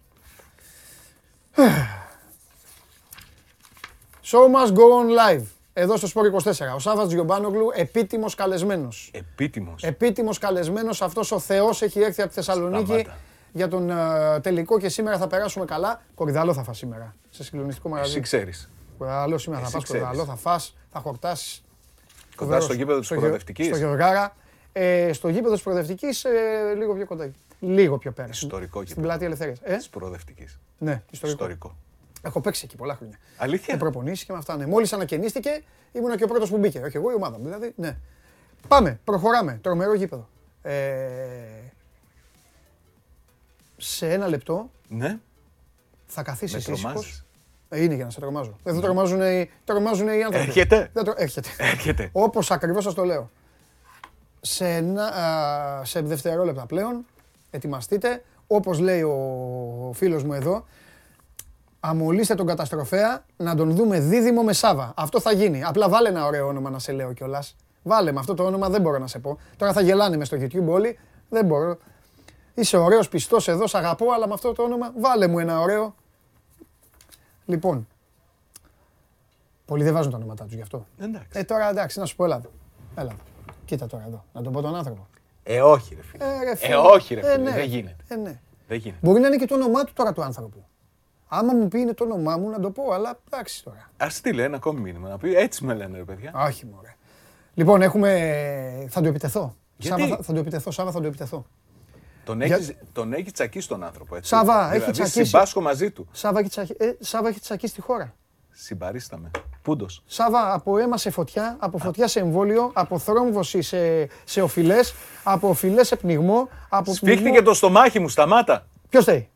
Show 4.24 4.46
must 4.56 4.74
go 4.74 4.86
on 5.00 5.08
live. 5.20 5.46
Εδώ 5.78 5.98
στο 5.98 6.08
Sport 6.14 6.44
24. 6.44 6.52
Ο 6.76 6.80
Σάββας 6.80 7.12
Γιομπάνογλου, 7.12 7.68
επίτιμος 7.74 8.36
καλεσμένος. 8.36 9.12
Επίτιμος. 9.14 9.84
Επίτιμος 9.84 10.38
καλεσμένος, 10.38 11.02
αυτός 11.02 11.32
ο 11.32 11.40
Θεός 11.40 11.82
έχει 11.82 12.00
έρθει 12.00 12.20
από 12.22 12.30
τη 12.30 12.36
Θεσσαλονίκη 12.36 12.86
Σταμάτα. 12.86 13.18
για 13.52 13.68
τον 13.68 13.90
ε, 13.90 14.40
τελικό 14.42 14.80
και 14.80 14.90
σήμερα 14.90 15.18
θα 15.18 15.28
περάσουμε 15.28 15.66
καλά. 15.66 16.02
Κορυδαλό 16.16 16.54
θα 16.54 16.64
φας 16.64 16.78
σήμερα, 16.78 17.16
σε 17.30 17.44
συγκλονιστικό 17.44 17.90
μαγαζί. 17.90 18.10
Εσύ 18.12 18.20
ξέρεις. 18.20 18.70
Κορυδαλό 18.98 19.38
σήμερα 19.38 19.60
θα 19.62 19.68
Εσύ 19.68 19.76
φας, 19.76 19.84
ξέρεις. 19.84 20.04
κορυδαλό 20.06 20.30
θα 20.30 20.36
φας, 20.36 20.76
θα 20.92 21.00
χορτάσεις. 21.00 21.64
Κοντά 22.36 22.46
Βεβαίως, 22.50 22.64
στο 22.64 22.74
γήπεδο 22.74 22.98
της 22.98 23.06
στο 23.06 23.14
Γεω- 23.16 23.26
προοδευτικής. 23.26 23.66
Στο 23.68 23.78
Γεωργάρα. 23.78 24.36
Ε, 24.72 25.14
στο 25.14 25.30
γήπεδο 25.30 25.54
της 25.54 25.64
προοδευτικής, 25.64 26.24
ε, 26.24 26.30
λίγο 26.78 26.94
πιο 26.94 27.06
κοντά. 27.06 27.32
Λίγο 27.60 27.98
πιο 27.98 28.12
πέρα. 28.12 28.28
Ιστορικό 28.32 28.78
Στην 28.82 28.88
γήπεδο. 28.88 29.08
πλατεία 29.08 29.26
Ελευθερίας. 29.28 29.60
Ε, 29.64 29.76
Της 29.76 29.90
προοδευτικής. 29.90 30.60
ναι, 30.78 31.04
ιστορικό. 31.12 31.38
Ιστορικό. 31.44 31.76
Έχω 32.26 32.42
παίξει 32.42 32.62
εκεί 32.66 32.76
πολλά 32.76 32.96
χρόνια. 32.96 33.18
Αλήθεια; 33.38 33.74
Και 33.74 33.80
προπονήσει 33.80 34.26
και 34.26 34.32
με 34.32 34.38
αυτά. 34.38 34.58
Ναι. 34.58 34.66
Μόλις 34.66 34.94
ανακαινίστηκε, 34.94 35.64
ήμουν 35.92 36.16
και 36.18 36.24
ο 36.24 36.28
πρώτος 36.28 36.50
που 36.50 36.58
μπήκε. 36.58 36.80
Όχι 36.80 36.98
εγώ, 36.98 37.12
η 37.12 37.14
ομάδα 37.14 37.38
μου. 37.38 37.44
Δηλαδή, 37.44 37.74
ναι. 37.76 37.98
Πάμε, 38.68 39.00
προχωράμε. 39.04 39.60
Τρομερό 39.64 39.94
γήπεδο. 39.94 40.30
Ε, 40.62 40.74
σε 43.78 44.12
ένα 44.14 44.28
λεπτό 44.28 44.70
Ναι. 44.88 45.20
θα 46.06 46.24
καθίσεις 46.24 46.54
Με 46.54 46.58
ήσυχος. 46.60 46.82
τρομάζεις; 46.82 47.26
Ε, 47.70 47.84
είναι 47.84 47.94
για 47.96 48.06
να 48.06 48.10
σε 48.12 48.20
τρομάζω. 48.20 48.58
Εδώ 48.64 48.82
τρομάζουν 48.82 49.22
οι, 49.22 49.50
τρομάζουν 49.64 50.08
οι 50.08 50.24
άνθρωποι. 50.24 50.48
Έρχεται; 50.48 50.90
Δεν 50.94 51.04
τρο... 51.04 51.14
Έρχεται. 51.18 51.50
Έρχεται. 51.58 52.10
Όπως 52.12 52.52
ακριβώς 52.52 52.84
σας 52.84 52.94
το 52.94 53.04
λέω. 53.04 53.30
Σε, 54.42 54.68
ένα, 54.68 55.06
α, 55.08 55.86
σε 55.86 56.02
δευτερόλεπτα 56.02 56.66
πλέον, 56.66 57.06
ετοιμαστείτε. 57.52 58.24
Όπως 58.48 58.80
λέει 58.80 59.02
ο 59.02 59.92
φίλος 59.94 60.24
μου 60.24 60.34
εδώ, 60.34 60.66
αμολύστε 61.90 62.36
τον 62.36 62.46
καταστροφέα 62.46 63.26
να 63.38 63.56
τον 63.56 63.72
δούμε 63.76 64.00
δίδυμο 64.00 64.44
με 64.44 64.54
Σάβα. 64.54 64.94
Αυτό 64.96 65.20
θα 65.20 65.32
γίνει. 65.32 65.64
Απλά 65.64 65.90
βάλε 65.90 66.10
ένα 66.10 66.26
ωραίο 66.26 66.48
όνομα 66.48 66.70
να 66.70 66.80
σε 66.80 66.92
λέω 66.92 67.14
κιόλας. 67.14 67.56
Βάλε 67.84 68.12
με 68.12 68.20
αυτό 68.20 68.34
το 68.34 68.44
όνομα, 68.44 68.70
δεν 68.70 68.82
μπορώ 68.82 68.98
να 68.98 69.08
σε 69.08 69.20
πω. 69.20 69.38
Τώρα 69.58 69.74
θα 69.74 69.82
γελάνε 69.82 70.18
μες 70.18 70.28
στο 70.28 70.38
YouTube 70.40 70.66
όλοι. 70.68 71.00
Δεν 71.30 71.46
μπορώ. 71.46 71.78
Είσαι 72.54 72.78
ωραίος 72.78 73.10
πιστός 73.10 73.48
εδώ, 73.48 73.68
σ' 73.68 73.76
αγαπώ, 73.76 74.12
αλλά 74.12 74.28
με 74.28 74.34
αυτό 74.34 74.54
το 74.54 74.64
όνομα 74.64 74.94
βάλε 75.00 75.28
μου 75.28 75.40
ένα 75.40 75.60
ωραίο. 75.60 75.96
Λοιπόν. 77.46 77.88
Πολλοί 79.66 79.84
δεν 79.84 79.94
βάζουν 79.94 80.12
τα 80.12 80.18
ονόματά 80.18 80.44
τους 80.44 80.54
γι' 80.54 80.62
αυτό. 80.62 80.86
Εντάξει. 81.00 81.28
Ε, 81.34 81.44
τώρα 81.44 81.70
εντάξει, 81.70 82.00
να 82.00 82.06
σου 82.06 82.16
πω, 82.16 82.26
έλα. 82.26 82.36
εδώ. 82.36 82.50
Έλα. 82.96 83.12
εδώ. 83.12 83.20
Κοίτα 83.66 83.88
τώρα 83.88 84.04
εδώ. 84.08 84.24
Να 84.34 84.42
τον 84.42 84.54
πω 84.54 84.62
τον 84.62 84.76
άνθρωπο. 84.76 85.08
Ε, 85.44 85.62
όχι 85.62 85.96
ρε 85.96 86.02
φίλε. 86.02 86.24
Ε, 86.26 86.44
ρε, 86.44 86.52
Ε, 86.52 86.56
φίλε. 86.56 86.76
όχι 86.76 87.14
ρε 87.14 87.20
Ε, 87.20 87.24
φίλε. 87.32 87.44
ναι. 87.44 87.52
Δεν 87.52 87.66
γίνεται. 87.66 87.96
Ε, 88.08 88.16
ναι. 88.16 88.40
Δεν 88.68 88.78
γίνεται. 88.78 89.00
Μπορεί 89.02 89.20
να 89.20 89.28
είναι 89.28 89.36
και 89.38 89.46
το 89.46 89.56
όνομά 89.56 89.84
του 89.84 89.94
τώρα 89.94 90.14
του 90.14 90.24
άνθρωπου. 90.24 90.66
Άμα 91.28 91.54
μου 91.54 91.68
πει 91.68 91.80
είναι 91.80 91.94
το 91.94 92.04
όνομά 92.04 92.38
μου, 92.38 92.50
να 92.50 92.60
το 92.60 92.70
πω, 92.70 92.92
αλλά 92.94 93.20
εντάξει 93.32 93.64
τώρα. 93.64 93.90
Α 94.04 94.10
στείλε 94.10 94.44
ένα 94.44 94.56
ακόμη 94.56 94.80
μήνυμα 94.80 95.10
να 95.10 95.18
πει 95.18 95.36
έτσι 95.36 95.66
με 95.66 95.74
λένε 95.74 95.98
ρε 95.98 96.04
παιδιά. 96.04 96.32
Όχι, 96.36 96.66
μωρέ. 96.66 96.96
Λοιπόν, 97.54 97.82
έχουμε. 97.82 98.88
Θα 98.90 99.02
του 99.02 99.08
επιτεθώ. 99.08 99.56
Γιατί; 99.78 100.02
Σάβα, 100.02 100.16
θα, 100.16 100.24
θα 100.24 100.34
του 100.34 100.40
επιτεθώ, 100.40 100.72
Σάβα, 100.72 100.92
θα 100.92 101.00
του 101.00 101.08
επιτεθώ. 101.08 101.46
Τον 102.26 102.42
Για- 102.42 102.56
έχεις 102.56 102.74
τον 102.92 103.14
έχει 103.14 103.32
τσακίσει 103.32 103.68
τον 103.68 103.84
άνθρωπο 103.84 104.16
έτσι. 104.16 104.30
Σάβα, 104.30 104.64
έχει 104.66 104.74
δηλαδή, 104.74 104.92
τσακίσει. 104.92 105.26
Συμπάσχω 105.26 105.62
μαζί 105.62 105.92
του. 105.92 106.08
Σάβα 106.12 106.40
έχει, 106.40 106.50
τσακ... 106.50 106.70
ε, 106.70 106.96
Σάβα 107.00 107.28
έχει 107.28 107.40
τσακίσει 107.40 107.74
τη 107.74 107.82
χώρα. 107.82 108.14
Συμπαρίσταμε. 108.52 109.32
Πούντος. 109.62 110.04
Σάβα, 110.06 110.54
από 110.54 110.78
αίμα 110.78 110.98
σε 110.98 111.10
φωτιά, 111.10 111.56
από 111.60 111.78
φωτιά 111.78 112.08
σε 112.08 112.20
εμβόλιο, 112.20 112.72
από 112.74 112.98
θρόμβωση 113.00 113.62
σε, 113.62 114.08
σε 114.24 114.42
οφειλές, 114.42 114.94
από 115.24 115.50
οφειλές 115.50 115.88
σε 115.88 115.96
πνιγμό, 115.96 116.50
από 116.70 116.94
Σφίχτηκε 116.94 117.42
το 117.42 117.54
στομάχι 117.54 118.00
μου, 118.00 118.10
σταμάτα. 118.10 118.68
Ποιος 118.90 119.04
θέλει, 119.04 119.30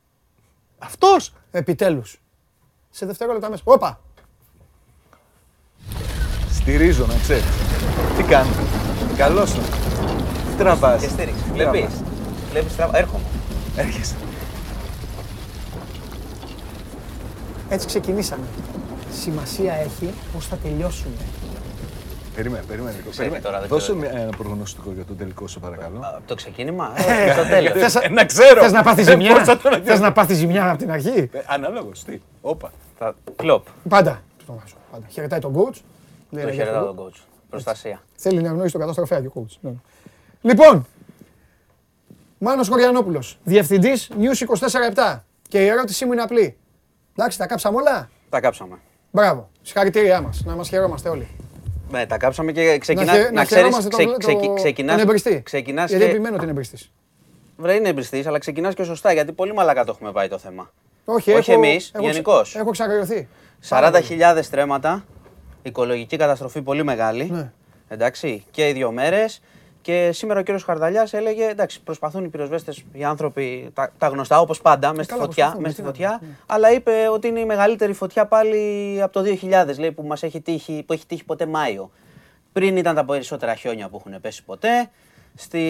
Αυτός! 0.79 1.33
επιτέλους. 1.51 2.21
Σε 2.89 3.05
δευτερόλεπτα 3.05 3.49
μέσα. 3.49 3.61
Όπα! 3.65 3.99
Στηρίζω 6.51 7.05
να 7.05 7.17
ξέρεις. 7.17 7.45
Τι 8.17 8.23
κάνεις; 8.23 8.55
Καλός 9.17 9.49
σου. 9.49 9.61
Τραβάς. 10.57 11.01
Και 11.01 11.07
στήριξη. 11.07 11.43
Βλέπεις. 11.53 12.03
Βλέπεις 12.51 12.75
τραβά. 12.75 12.97
Έρχομαι. 12.97 13.23
Έρχεσαι. 13.75 14.15
Έτσι 17.69 17.87
ξεκινήσαμε. 17.87 18.45
Σημασία 19.21 19.73
έχει 19.73 20.13
πώς 20.33 20.47
θα 20.47 20.55
τελειώσουμε. 20.55 21.15
Περίμενε, 22.39 22.63
περίμενε. 22.67 22.95
λίγο, 22.97 23.09
Ξέρει 23.09 23.17
περίμενε. 23.29 23.43
τώρα, 23.43 23.59
δεν 23.59 23.67
Δώσε 23.69 23.81
ξέρω. 23.93 23.97
μια- 24.13 24.21
ένα 24.21 24.37
προγνωστικό 24.37 24.91
για 24.95 25.05
το 25.05 25.13
τελικό 25.13 25.47
σου, 25.47 25.59
παρακαλώ. 25.59 25.99
Από 26.03 26.21
το 26.27 26.35
ξεκίνημα. 26.35 26.93
ε, 26.95 27.31
Στο 27.33 27.43
τέλος. 27.43 27.71
Θες, 27.73 27.95
Ε, 27.95 28.09
να 28.09 28.25
ξέρω. 28.25 28.61
θες 28.61 28.71
να 28.71 28.83
πάθεις 28.83 29.07
Ε, 29.07 29.11
ζημιά; 29.11 29.33
πώς 29.33 29.43
θα 29.43 29.57
το 29.57 29.81
Θες 29.83 29.99
να 29.99 30.11
πάθεις 30.11 30.37
ζημιά 30.37 30.69
από 30.69 30.77
την 30.77 30.91
αρχή; 30.91 31.29
Ε, 31.33 31.39
Αναλόγως, 31.45 32.03
τι. 32.03 32.19
Όπα. 32.41 32.71
Θα- 32.97 33.15
Κλοπ. 33.35 33.65
Πάντα. 33.89 34.21
Το 34.45 34.53
βάζω, 34.53 34.75
πάντα. 34.91 35.05
Χαιρετάει 35.09 35.39
τον 35.39 35.53
coach. 35.55 35.81
Λέει, 36.29 36.43
Το 36.43 36.49
ρε, 36.49 36.55
χαιρετάω 36.55 36.83
για 36.83 36.93
τον 36.93 37.05
coach. 37.05 37.17
Προστασία. 37.49 38.01
Θέλει 38.15 38.41
να 38.41 38.49
γνωρίσει 38.49 38.71
τον 38.71 38.81
καταστροφέα 38.81 39.21
και 39.21 39.27
ο 39.27 39.31
coach. 39.35 39.55
Ναι. 39.61 39.71
Λοιπόν, 40.41 40.85
Μάνος 42.37 42.67
Χωριανόπουλος, 42.69 43.37
διευθυντής 43.43 44.09
News 44.19 44.39
24-7. 44.39 45.25
Και 45.47 45.63
η 45.63 45.67
ερώτησή 45.67 46.05
μου 46.05 46.11
είναι 46.13 46.21
απλή. 46.21 46.57
Εντάξει, 47.17 47.37
τα 47.37 47.47
κάψαμε 47.47 47.77
όλα; 47.77 48.09
Τα 48.29 48.39
κάψαμε. 48.39 48.75
Μπράβο. 49.11 49.49
Συγχαρητήριά 49.61 50.21
μας. 50.21 50.43
Να 50.45 50.55
μας 50.55 50.69
χαιρόμαστε 50.69 51.09
όλοι. 51.09 51.27
Ναι, 51.91 52.05
τα 52.05 52.17
κάψαμε 52.17 52.51
και 52.51 52.77
ξεκινά. 52.77 53.11
χαι- 53.11 53.31
Να 53.31 53.45
ξέρεις, 53.45 53.63
χαιρόμαστε 53.63 53.89
ξε- 53.89 54.07
τον, 54.09 54.17
ξεκι- 54.19 54.41
τον, 54.45 54.55
ξεκινάς- 54.55 54.97
τον 54.97 55.07
εμπριστή. 55.07 55.41
ξεκινάς 55.45 55.89
Γιατί 55.89 56.03
και- 56.05 56.09
επιμένω 56.09 56.33
ότι 56.33 56.43
είναι 56.43 56.51
εμπριστής. 56.51 56.91
Βρε, 57.57 57.73
είναι 57.73 57.89
εμπριστής, 57.89 58.27
αλλά 58.27 58.37
ξεκινάς 58.39 58.73
και 58.73 58.83
σωστά, 58.83 59.13
γιατί 59.13 59.31
πολύ 59.31 59.53
μαλακά 59.53 59.83
το 59.83 59.91
έχουμε 59.95 60.11
πάει 60.11 60.27
το 60.27 60.37
θέμα. 60.37 60.71
Όχι, 61.05 61.31
Όχι 61.33 61.51
έχω, 61.51 61.63
εμείς, 61.65 61.91
έχω 61.93 62.03
ξα- 62.03 62.11
γενικώς. 62.11 62.55
Έχω 62.55 62.71
ξαγριωθεί. 62.71 63.27
40.000 63.59 64.41
στρέμματα, 64.43 65.05
οικολογική 65.61 66.17
καταστροφή 66.17 66.61
πολύ 66.61 66.83
μεγάλη. 66.83 67.29
Ναι. 67.31 67.51
Εντάξει, 67.87 68.43
και 68.51 68.67
οι 68.67 68.71
δύο 68.73 68.91
μέρες. 68.91 69.41
Και 69.81 70.11
σήμερα 70.13 70.39
ο 70.39 70.43
κύριος 70.43 70.63
Χαρδαλιάς 70.63 71.13
έλεγε: 71.13 71.47
Εντάξει, 71.47 71.81
προσπαθούν 71.81 72.23
οι 72.23 72.27
πυροσβέστες, 72.27 72.83
οι 72.93 73.03
άνθρωποι, 73.03 73.69
τα, 73.73 73.91
τα 73.97 74.07
γνωστά 74.07 74.39
όπως 74.39 74.61
πάντα, 74.61 74.89
μέσα 74.89 75.03
στη 75.03 75.13
καλά, 75.13 75.25
φωτιά. 75.25 75.43
προσπαθούν, 75.43 75.63
Μες 75.63 75.71
στη 75.71 75.81
τι 75.81 75.87
να 75.87 75.93
φωτιά 75.93 76.17
κάνουν, 76.19 76.35
αλλά 76.45 76.71
είπε 76.71 76.91
ότι 77.11 77.27
είναι 77.27 77.39
η 77.39 77.45
μεγαλύτερη 77.45 77.93
φωτιά 77.93 78.25
πάλι 78.25 78.99
από 79.01 79.13
το 79.13 79.37
2000, 79.41 79.79
λέει, 79.79 79.91
που, 79.91 80.03
μας 80.03 80.23
έχει 80.23 80.41
τύχει, 80.41 80.83
που 80.87 80.93
έχει 80.93 81.05
τύχει 81.05 81.23
ποτέ 81.23 81.45
Μάιο. 81.45 81.91
Πριν 82.53 82.77
ήταν 82.77 82.95
τα 82.95 83.05
περισσότερα 83.05 83.55
χιόνια 83.55 83.89
που 83.89 84.03
έχουν 84.05 84.21
πέσει 84.21 84.43
ποτέ. 84.43 84.89
Στη, 85.35 85.61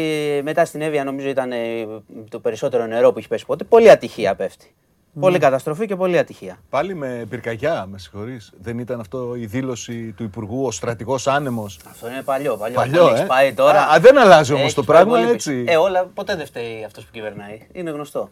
μετά 0.43 0.65
στην 0.65 0.81
Εύβοια 0.81 1.03
νομίζω 1.03 1.27
ήταν 1.29 1.51
ε, 1.51 1.87
το 2.29 2.39
περισσότερο 2.39 2.85
νερό 2.85 3.11
που 3.11 3.19
έχει 3.19 3.27
πέσει 3.27 3.45
ποτέ. 3.45 3.63
Πολύ 3.63 3.89
ατυχία 3.89 4.35
πέφτει. 4.35 4.73
Πολύ 5.19 5.33
Ναι. 5.33 5.39
καταστροφή 5.39 5.85
και 5.85 5.95
πολύ 5.95 6.17
ατυχία. 6.17 6.57
Πάλι 6.69 6.93
με 6.95 7.25
πυρκαγιά, 7.29 7.85
με 7.91 7.97
συγχωρείς. 7.97 8.51
Δεν 8.61 8.79
ήταν 8.79 8.99
αυτό 8.99 9.35
η 9.35 9.45
δήλωση 9.45 10.13
του 10.17 10.23
Υπουργού, 10.23 10.65
ο 10.65 10.71
στρατηγός 10.71 11.27
άνεμος; 11.27 11.79
Αυτό 11.89 12.09
είναι 12.09 12.21
παλιό. 12.21 12.57
Παλιό, 12.57 12.75
Παλιό, 12.75 13.01
Αυτό 13.01 13.13
έχεις 13.13 13.23
ε. 13.23 13.27
πάει 13.27 13.53
τώρα. 13.53 13.81
Α, 13.87 13.99
δεν 13.99 14.17
αλλάζει 14.17 14.51
όμως 14.51 14.63
Έχεις 14.63 14.75
το 14.75 14.83
πάει 14.83 14.97
πράγμα, 14.97 15.17
πολύ 15.19 15.31
έτσι. 15.33 15.63
πίσω. 15.63 15.71
Ε, 15.73 15.77
όλα 15.77 16.05
ποτέ 16.13 16.35
δεν 16.35 16.45
φταίει 16.45 16.83
αυτός 16.85 17.03
που 17.03 17.09
κυβερνάει. 17.13 17.67
Είναι 17.71 17.89
γνωστό. 17.91 18.29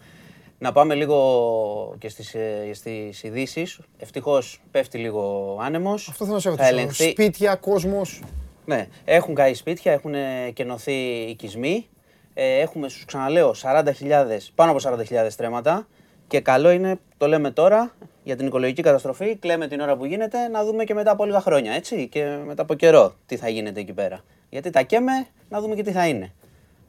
Να 0.60 0.72
πάμε 0.72 0.94
λίγο 0.96 1.96
και 2.00 2.10
στις, 2.10 2.34
ε, 2.34 2.70
στις 2.74 3.24
ειδήσεις. 3.24 3.80
Ευτυχώς 3.98 4.62
πέφτει 4.72 4.98
λίγο 4.98 5.58
άνεμος. 5.62 6.08
Αυτό 6.10 6.24
θέλω 6.24 6.36
να 6.36 6.42
σε 6.42 6.50
ρωτήσω. 6.50 7.10
Σπίτια, 7.12 7.56
κόσμος; 7.56 8.22
Ναι, 8.66 8.88
έχουν 9.06 9.36
καεί 9.36 9.54
σπίτια, 9.54 9.92
έχουν 9.92 10.14
ε, 10.14 10.50
κενωθεί 10.54 10.94
οικισμοί. 11.30 11.88
Ε, 12.34 12.60
έχουμε, 12.60 12.90
σου 12.90 13.06
ξαναλέω, 13.06 13.54
40.000, 13.62 14.52
πάνω 14.56 14.72
από 14.72 14.80
40.000 14.80 15.30
στρέμματα. 15.30 15.88
Και 16.28 16.40
καλό 16.40 16.70
είναι, 16.70 17.00
το 17.18 17.28
λέμε 17.28 17.52
τώρα, 17.52 17.92
για 18.24 18.36
την 18.36 18.48
οικολογική 18.48 18.82
καταστροφή, 18.82 19.36
κλαίμε 19.36 19.68
την 19.68 19.80
ώρα 19.80 19.98
που 19.98 20.06
γίνεται, 20.06 20.48
να 20.48 20.64
δούμε 20.66 20.84
και 20.84 20.94
μετά 20.94 21.12
από 21.12 21.26
λίγα 21.26 21.42
χρόνια, 21.42 21.72
έτσι, 21.74 22.08
και 22.08 22.38
μετά 22.46 22.62
από 22.62 22.74
καιρό 22.74 23.14
τι 23.26 23.38
θα 23.38 23.50
γίνεται 23.50 23.80
εκεί 23.80 23.94
πέρα. 23.94 24.20
Γιατί 24.50 24.70
τα 24.70 24.82
καίμε, 24.82 25.12
να 25.50 25.62
δούμε 25.62 25.76
και 25.76 25.84
τι 25.84 25.92
θα 25.92 26.08
είναι. 26.08 26.34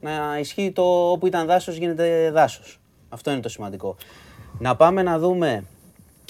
Να 0.01 0.37
ισχύει 0.39 0.71
το 0.71 1.11
όπου 1.11 1.27
ήταν 1.27 1.45
δάσος 1.47 1.75
γίνεται 1.75 2.31
δάσος. 2.31 2.79
Αυτό 3.09 3.31
είναι 3.31 3.39
το 3.39 3.49
σημαντικό. 3.49 3.95
Να 4.59 4.75
πάμε 4.75 5.03
να 5.03 5.19
δούμε 5.19 5.63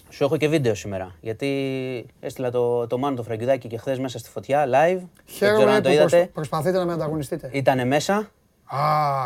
σου 0.10 0.24
έχω 0.24 0.38
και 0.38 0.48
βίντεο 0.48 0.76
σήμερα. 0.76 1.16
Γιατί 1.22 2.06
έστειλα 2.20 2.52
το, 2.52 2.88
το 2.88 2.98
Μάνο 2.98 3.16
το 3.16 3.24
Φραγκιουδάκι 3.24 3.68
και 3.68 3.78
χθες 3.78 4.00
μέσα 4.00 4.20
στη 4.20 4.30
φωτιά 4.30 4.66
live. 4.66 4.70
Δεν 4.70 5.08
ξέρω 5.26 5.56
Χαίρομαι 5.58 5.72
αν 5.76 5.82
το 5.82 5.90
που 5.90 5.96
είδατε. 5.96 6.18
προσ- 6.18 6.30
προσπαθείτε 6.34 6.78
να 6.78 6.86
με 6.86 6.94
ανταγωνιστείτε. 6.94 7.50
Ήτανε 7.54 7.86
μέσα. 7.86 8.32
Α, 8.72 8.80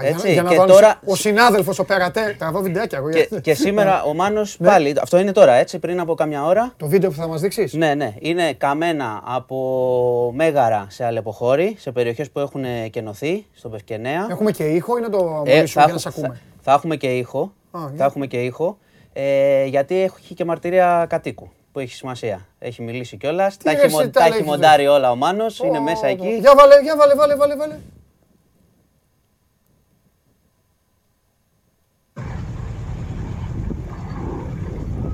Έτσι, 0.08 0.26
για, 0.26 0.34
για 0.34 0.42
να 0.44 0.50
και 0.50 0.56
δω 0.56 0.62
αν 0.62 0.68
τώρα- 0.70 1.00
Ο 1.06 1.16
συνάδελφος, 1.16 1.80
ο 1.80 1.86
Περατέρ, 1.86 2.36
τραβώ 2.38 2.60
βιντεάκια 2.62 2.98
εγώ. 2.98 3.10
Και, 3.10 3.28
για- 3.30 3.40
και 3.40 3.54
σήμερα 3.54 4.04
ο 4.04 4.14
Μάνος 4.14 4.56
Ναι. 4.60 4.68
πάλι. 4.68 4.96
Αυτό 5.02 5.18
είναι 5.20 5.32
τώρα, 5.32 5.54
έτσι, 5.54 5.80
πριν 5.80 6.00
από 6.00 6.14
κάμια 6.16 6.46
ώρα. 6.46 6.74
Το 6.78 6.88
βίντεο 6.88 7.10
που 7.10 7.16
θα 7.16 7.28
μας 7.28 7.42
δείξεις; 7.42 7.74
Ναι, 7.74 7.94
ναι. 7.94 8.14
Είναι 8.20 8.54
καμένα 8.54 9.22
από 9.24 10.32
μέγαρα 10.36 10.86
σε 10.90 11.06
αλεποχώρη, 11.06 11.76
σε 11.80 11.92
περιοχές 11.92 12.32
που 12.32 12.40
έχουν 12.40 12.64
κενωθεί, 12.90 13.46
στο 13.54 13.70
Πευκενέα. 13.70 14.28
Έχουμε 14.30 14.52
και 14.52 14.64
ήχο 14.64 14.98
ή 14.98 15.02
να 15.02 15.10
το 15.10 15.44
Ε, 15.46 15.54
μιλήσουμε 15.54 15.64
για 15.66 15.82
να 15.86 15.90
έχω- 15.90 15.98
σε 15.98 16.08
ακούμε; 16.08 16.28
θα, 16.28 16.62
θα 16.62 16.72
έχουμε 16.74 16.96
και 16.96 17.08
ήχο. 17.18 17.54
Α, 17.72 17.80
για. 17.80 17.92
θα 17.98 18.04
έχουμε 18.06 18.28
και 18.28 18.38
ήχο. 18.44 18.78
Ε, 19.14 19.66
γιατί 19.66 20.02
έχει 20.02 20.34
και 20.34 20.46
μαρτυρία 20.46 21.06
κατοίκου. 21.10 21.50
Που 21.72 21.80
έχει 21.80 21.94
σημασία. 21.96 22.46
Έχει 22.60 22.82
μιλήσει 22.82 23.18
κιόλας. 23.18 23.58
Τα, 23.58 23.72
ρε, 23.72 23.78
έχει, 23.78 23.86
εσύ, 23.86 23.96
μον- 23.96 24.04
τα 24.04 24.10
τα 24.12 24.20
λέει 24.20 24.30
έχει 24.30 24.38
και 24.38 24.50
μοντάρει 24.50 24.88
όλα 24.88 25.12
ο 25.12 25.16
Μάνος. 25.16 25.60
Είναι 25.60 25.78
Ω, 25.78 25.82
μέσα 25.82 26.08
εκεί. 26.08 26.28
Για 26.40 26.54
βάλε, 26.56 26.82
για 26.82 26.96
βάλε, 26.98 27.16
βάλε, 27.16 27.36
βάλε, 27.36 27.56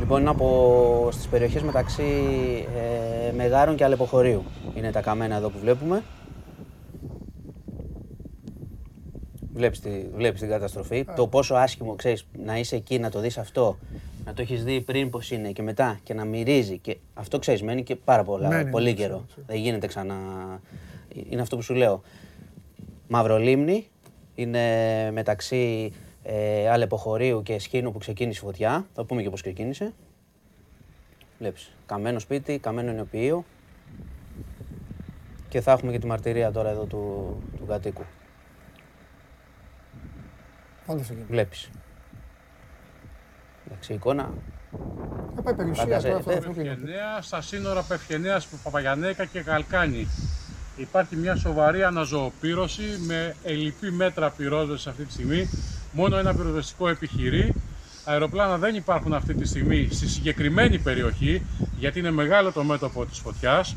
Λοιπόν, 0.10 0.24
είναι 0.24 0.32
από 0.32 1.10
στις 1.12 1.28
περιοχές 1.28 1.62
μεταξύ 1.62 2.04
ε, 3.28 3.32
Μεγάρων 3.32 3.76
και 3.76 3.84
Αλεποχωρίου. 3.84 4.44
Είναι 4.76 4.92
τα 4.92 5.02
καμένα 5.02 5.36
εδώ 5.36 5.50
που 5.50 5.58
βλέπουμε. 5.60 6.04
Βλέπεις, 9.54 9.80
τη, 9.80 9.90
βλέπεις 10.16 10.40
την 10.40 10.50
καταστροφή. 10.50 11.06
Το 11.16 11.28
πόσο 11.28 11.56
άσχημο, 11.56 11.96
ξέρεις, 11.96 12.28
να 12.46 12.58
είσαι 12.58 12.76
εκεί, 12.76 13.00
να 13.00 13.10
το 13.10 13.20
δεις 13.20 13.38
αυτό, 13.38 13.78
να 14.26 14.34
το 14.34 14.42
έχεις 14.42 14.64
δει 14.64 14.82
πριν 14.82 15.10
πώς 15.10 15.32
είναι 15.32 15.52
και 15.52 15.62
μετά 15.62 16.00
και 16.04 16.14
να 16.14 16.26
μυρίζει. 16.26 16.78
Και 16.78 16.98
αυτό, 17.14 17.40
ξέρεις, 17.40 17.64
μένει 17.64 17.84
και 17.84 17.96
πάρα 17.96 18.24
πολλά, 18.24 18.48
Μένει, 18.48 18.70
πολύ 18.70 18.86
ναι, 18.86 18.92
καιρό. 18.92 19.08
σίγουρα, 19.08 19.26
σίγουρα. 19.30 19.54
Δεν 19.54 19.58
γίνεται 19.62 19.88
ξανά... 19.88 20.16
Είναι 21.30 21.42
αυτό 21.42 21.56
που 21.56 21.62
σου 21.62 21.74
λέω. 21.74 22.02
Μαυρολίμνη, 23.08 23.88
είναι 24.36 24.62
μεταξύ 25.12 25.92
ε, 26.24 26.70
Αλεποχωρίου 26.70 27.44
και 27.44 27.60
Σχήνου 27.60 27.92
που 27.92 27.98
ξεκίνησε 27.98 28.40
η 28.44 28.46
φωτιά. 28.46 28.88
Θα 28.94 29.06
πούμε 29.06 29.22
και 29.22 29.30
πώς 29.30 29.42
ξεκίνησε. 29.42 29.94
Βλέπεις, 31.40 31.72
καμένο 31.86 32.20
σπίτι, 32.20 32.60
καμένο 32.60 32.92
νεοποιείο. 32.92 33.46
Και 35.50 35.62
θα 35.62 35.72
έχουμε 35.72 35.92
και 35.92 36.00
τη 36.00 36.06
μαρτυρία 36.08 36.52
τώρα 36.52 36.70
εδώ 36.70 36.84
του, 36.86 37.36
του 37.58 37.66
κατοίκου. 37.66 38.04
Πάντα 40.86 41.04
στο 41.04 41.14
κίνημα. 41.14 41.28
Βλέπεις. 41.30 41.70
Εντάξει, 43.68 43.92
η 43.92 43.96
εικόνα. 43.96 44.30
Θα 45.36 45.42
πάει 45.42 45.54
περιουσία 45.54 45.84
Φαντάζε- 45.84 46.06
τώρα 46.08 46.18
αυτό 46.18 46.32
ε, 46.32 46.38
αυτό 46.38 46.50
που 46.52 46.60
είναι. 46.60 46.70
Πευκενέα, 46.70 47.22
στα 47.22 47.42
σύνορα 47.42 47.82
Πευκενέας, 47.82 48.48
Παπαγιανέκα 48.64 49.26
και 49.26 49.40
Γαλκάνη. 49.40 50.08
Υπάρχει 50.78 51.16
μια 51.16 51.36
σοβαρή 51.36 51.84
αναζωοπήρωση 51.84 52.84
με 53.08 53.36
ελλειπή 53.44 53.92
μέτρα 53.92 54.30
πυρόσβεση 54.30 54.90
αυτή 54.90 55.06
τη 55.06 55.12
στιγμή. 55.12 55.50
Μόνο 55.92 56.18
ένα 56.18 56.36
πυροσβεστικό 56.36 56.88
επιχειρεί. 56.90 57.54
Αεροπλάνα 58.10 58.58
δεν 58.58 58.76
υπάρχουν 58.76 59.14
αυτή 59.14 59.34
τη 59.34 59.48
στιγμή 59.48 59.88
στη 59.92 60.08
συγκεκριμένη 60.08 60.78
περιοχή, 60.80 61.42
γιατί 61.80 62.00
είναι 62.00 62.12
μεγάλο 62.12 62.52
το 62.52 62.64
μέτωπο 62.64 63.06
της 63.06 63.18
φωτιάς. 63.18 63.76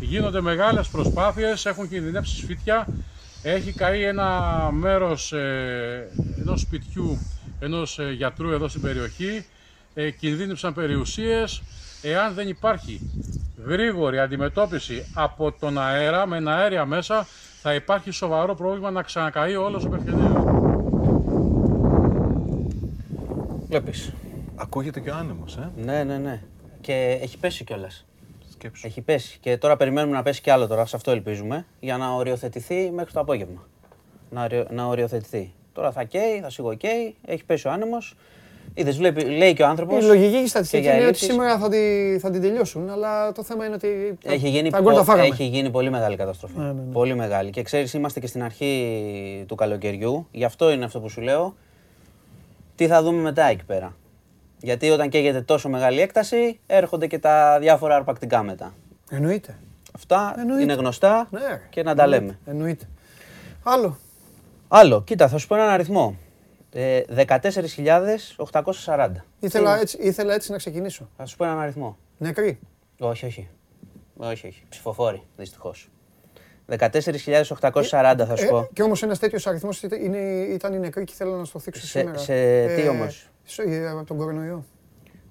Γίνονται 0.00 0.40
μεγάλες 0.40 0.88
προσπάθειες, 0.88 1.66
έχουν 1.66 1.88
κινδυνεύσει 1.88 2.36
σπίτια. 2.36 2.86
Έχει 3.42 3.72
καεί 3.72 4.02
ένα 4.02 4.30
μέρος 4.72 5.32
ε, 5.32 6.08
ενός 6.40 6.60
σπιτιού 6.60 7.18
ενός 7.58 7.98
ε, 7.98 8.10
γιατρού 8.10 8.50
εδώ 8.50 8.68
στην 8.68 8.80
περιοχή. 8.80 9.46
Ε, 9.94 10.10
κινδύνευσαν 10.10 10.74
περιουσίες. 10.74 11.62
Εάν 12.02 12.34
δεν 12.34 12.48
υπάρχει 12.48 13.10
γρήγορη 13.66 14.18
αντιμετώπιση 14.18 15.12
από 15.14 15.52
τον 15.52 15.78
αέρα, 15.78 16.26
με 16.26 16.42
αέρια 16.46 16.84
μέσα, 16.84 17.26
θα 17.62 17.74
υπάρχει 17.74 18.10
σοβαρό 18.10 18.54
πρόβλημα 18.54 18.90
να 18.90 19.02
ξανακαεί 19.02 19.54
όλος 19.54 19.84
ο 19.84 19.88
Πευκενέας. 19.88 20.65
Βλέπεις. 23.68 24.12
Ακούγεται 24.56 25.00
και 25.00 25.10
ο 25.10 25.14
άνεμος, 25.14 25.56
ε. 25.56 25.70
Ναι, 25.76 26.04
ναι, 26.04 26.18
ναι. 26.18 26.42
Και 26.80 27.18
έχει 27.22 27.38
πέσει 27.38 27.64
κιόλας. 27.64 28.06
Σκέψου. 28.52 28.86
Έχει 28.86 29.00
πέσει. 29.00 29.38
Και 29.40 29.56
τώρα 29.56 29.76
περιμένουμε 29.76 30.16
να 30.16 30.22
πέσει 30.22 30.40
κι 30.40 30.50
άλλο 30.50 30.66
τώρα, 30.66 30.86
σε 30.86 30.96
αυτό 30.96 31.10
ελπίζουμε, 31.10 31.66
για 31.80 31.96
να 31.96 32.10
οριοθετηθεί 32.14 32.90
μέχρι 32.94 33.12
το 33.12 33.20
απόγευμα. 33.20 33.66
Να, 34.30 34.42
ορι- 34.42 34.70
να 34.72 34.86
οριοθετηθεί. 34.86 35.52
Τώρα 35.72 35.92
θα 35.92 36.04
καίει, 36.04 36.40
θα 36.42 36.50
σιγοκαίει, 36.50 37.14
έχει 37.26 37.44
πέσει 37.44 37.68
ο 37.68 37.70
άνεμος. 37.70 38.14
Είδες, 38.74 38.98
λέει 39.36 39.52
και 39.54 39.62
ο 39.62 39.66
άνθρωπος. 39.66 40.02
Η 40.04 40.06
λογική 40.06 40.30
και 40.30 40.36
η 40.38 40.46
στατιστική 40.46 40.86
είναι 40.88 41.06
ότι 41.06 41.18
σήμερα 41.18 41.58
θα, 41.58 41.68
τη, 41.68 41.78
θα 42.18 42.30
την 42.30 42.40
τελειώσουν, 42.40 42.90
αλλά 42.90 43.32
το 43.32 43.42
θέμα 43.42 43.64
είναι 43.66 43.74
ότι 43.74 44.18
τα- 44.24 44.32
Έχει 44.32 44.48
γίνει, 44.48 44.70
τα 44.70 44.80
γκολ 44.80 44.92
τα 44.92 44.98
πο- 44.98 45.04
φάγαμε. 45.04 45.26
έχει 45.26 45.44
γίνει 45.44 45.70
πολύ 45.70 45.90
μεγάλη 45.90 46.16
καταστροφή. 46.16 46.58
Ναι, 46.58 46.64
ναι, 46.64 46.72
ναι. 46.72 46.92
Πολύ 46.92 47.14
μεγάλη. 47.14 47.50
Και 47.50 47.62
ξέρεις, 47.62 47.92
είμαστε 47.94 48.20
και 48.20 48.26
στην 48.26 48.42
αρχή 48.42 49.44
του 49.48 49.54
καλοκαιριού. 49.54 50.26
Γι' 50.30 50.44
αυτό 50.44 50.70
είναι 50.70 50.84
αυτό 50.84 51.00
που 51.00 51.08
σου 51.08 51.20
λέω. 51.20 51.54
Τι 52.76 52.86
θα 52.86 53.02
δούμε 53.02 53.20
μετά 53.22 53.44
εκεί 53.44 53.64
πέρα. 53.64 53.96
Γιατί 54.60 54.90
όταν 54.90 55.08
καίγεται 55.08 55.40
τόσο 55.40 55.68
μεγάλη 55.68 56.00
έκταση, 56.00 56.60
έρχονται 56.66 57.06
και 57.06 57.18
τα 57.18 57.58
διάφορα 57.60 57.94
αρπακτικά 57.96 58.42
μετά. 58.42 58.74
Εννοείται. 59.10 59.58
Αυτά 59.94 60.34
Εννοείται. 60.38 60.62
είναι 60.62 60.72
γνωστά 60.72 61.28
Ναι, 61.30 61.40
ρε. 61.46 61.62
και 61.70 61.82
να 61.82 61.94
τα 61.94 62.06
λέμε. 62.06 62.38
Εννοείται. 62.44 62.84
Άλλο. 63.62 63.98
Άλλο, 64.68 65.02
κοίτα, 65.02 65.28
θα 65.28 65.38
σου 65.38 65.46
πω 65.46 65.54
έναν 65.54 65.68
αριθμό. 65.68 66.16
Ε, 66.72 67.00
14.840. 67.26 69.10
Ήθελα 69.40 69.78
έτσι, 69.80 69.98
ήθελα 70.00 70.34
έτσι 70.34 70.50
να 70.50 70.56
ξεκινήσω. 70.56 71.08
Θα 71.16 71.26
σου 71.26 71.36
πω 71.36 71.44
έναν 71.44 71.58
αριθμό. 71.58 71.96
Νεκροί. 72.18 72.58
Όχι, 72.98 73.26
όχι. 73.26 73.48
Όχι, 74.16 74.46
όχι. 74.46 74.62
Ψηφοφόροι, 74.68 75.22
δυστυχώς. 75.36 75.88
14.840 76.68 78.24
θα 78.26 78.36
σου 78.36 78.44
Ε, 78.44 78.48
πω. 78.48 78.68
και 78.72 78.82
όμως 78.82 79.02
ένας 79.02 79.18
τέτοιος 79.18 79.46
αριθμός 79.46 79.82
ήταν 79.82 80.72
οι 80.74 80.78
νεκροί 80.78 81.04
και 81.04 81.12
ήθελα 81.12 81.36
να 81.36 81.44
στο 81.44 81.58
θίξω 81.58 81.80
Σε- 81.86 81.98
σήμερα. 81.98 82.18
σε 82.18 82.66
τι 82.66 82.88
όμως; 82.88 83.28
σε- 83.44 83.62
ε, 83.62 83.88
από 83.88 84.04
τον 84.04 84.16
κορονοϊό. 84.16 84.64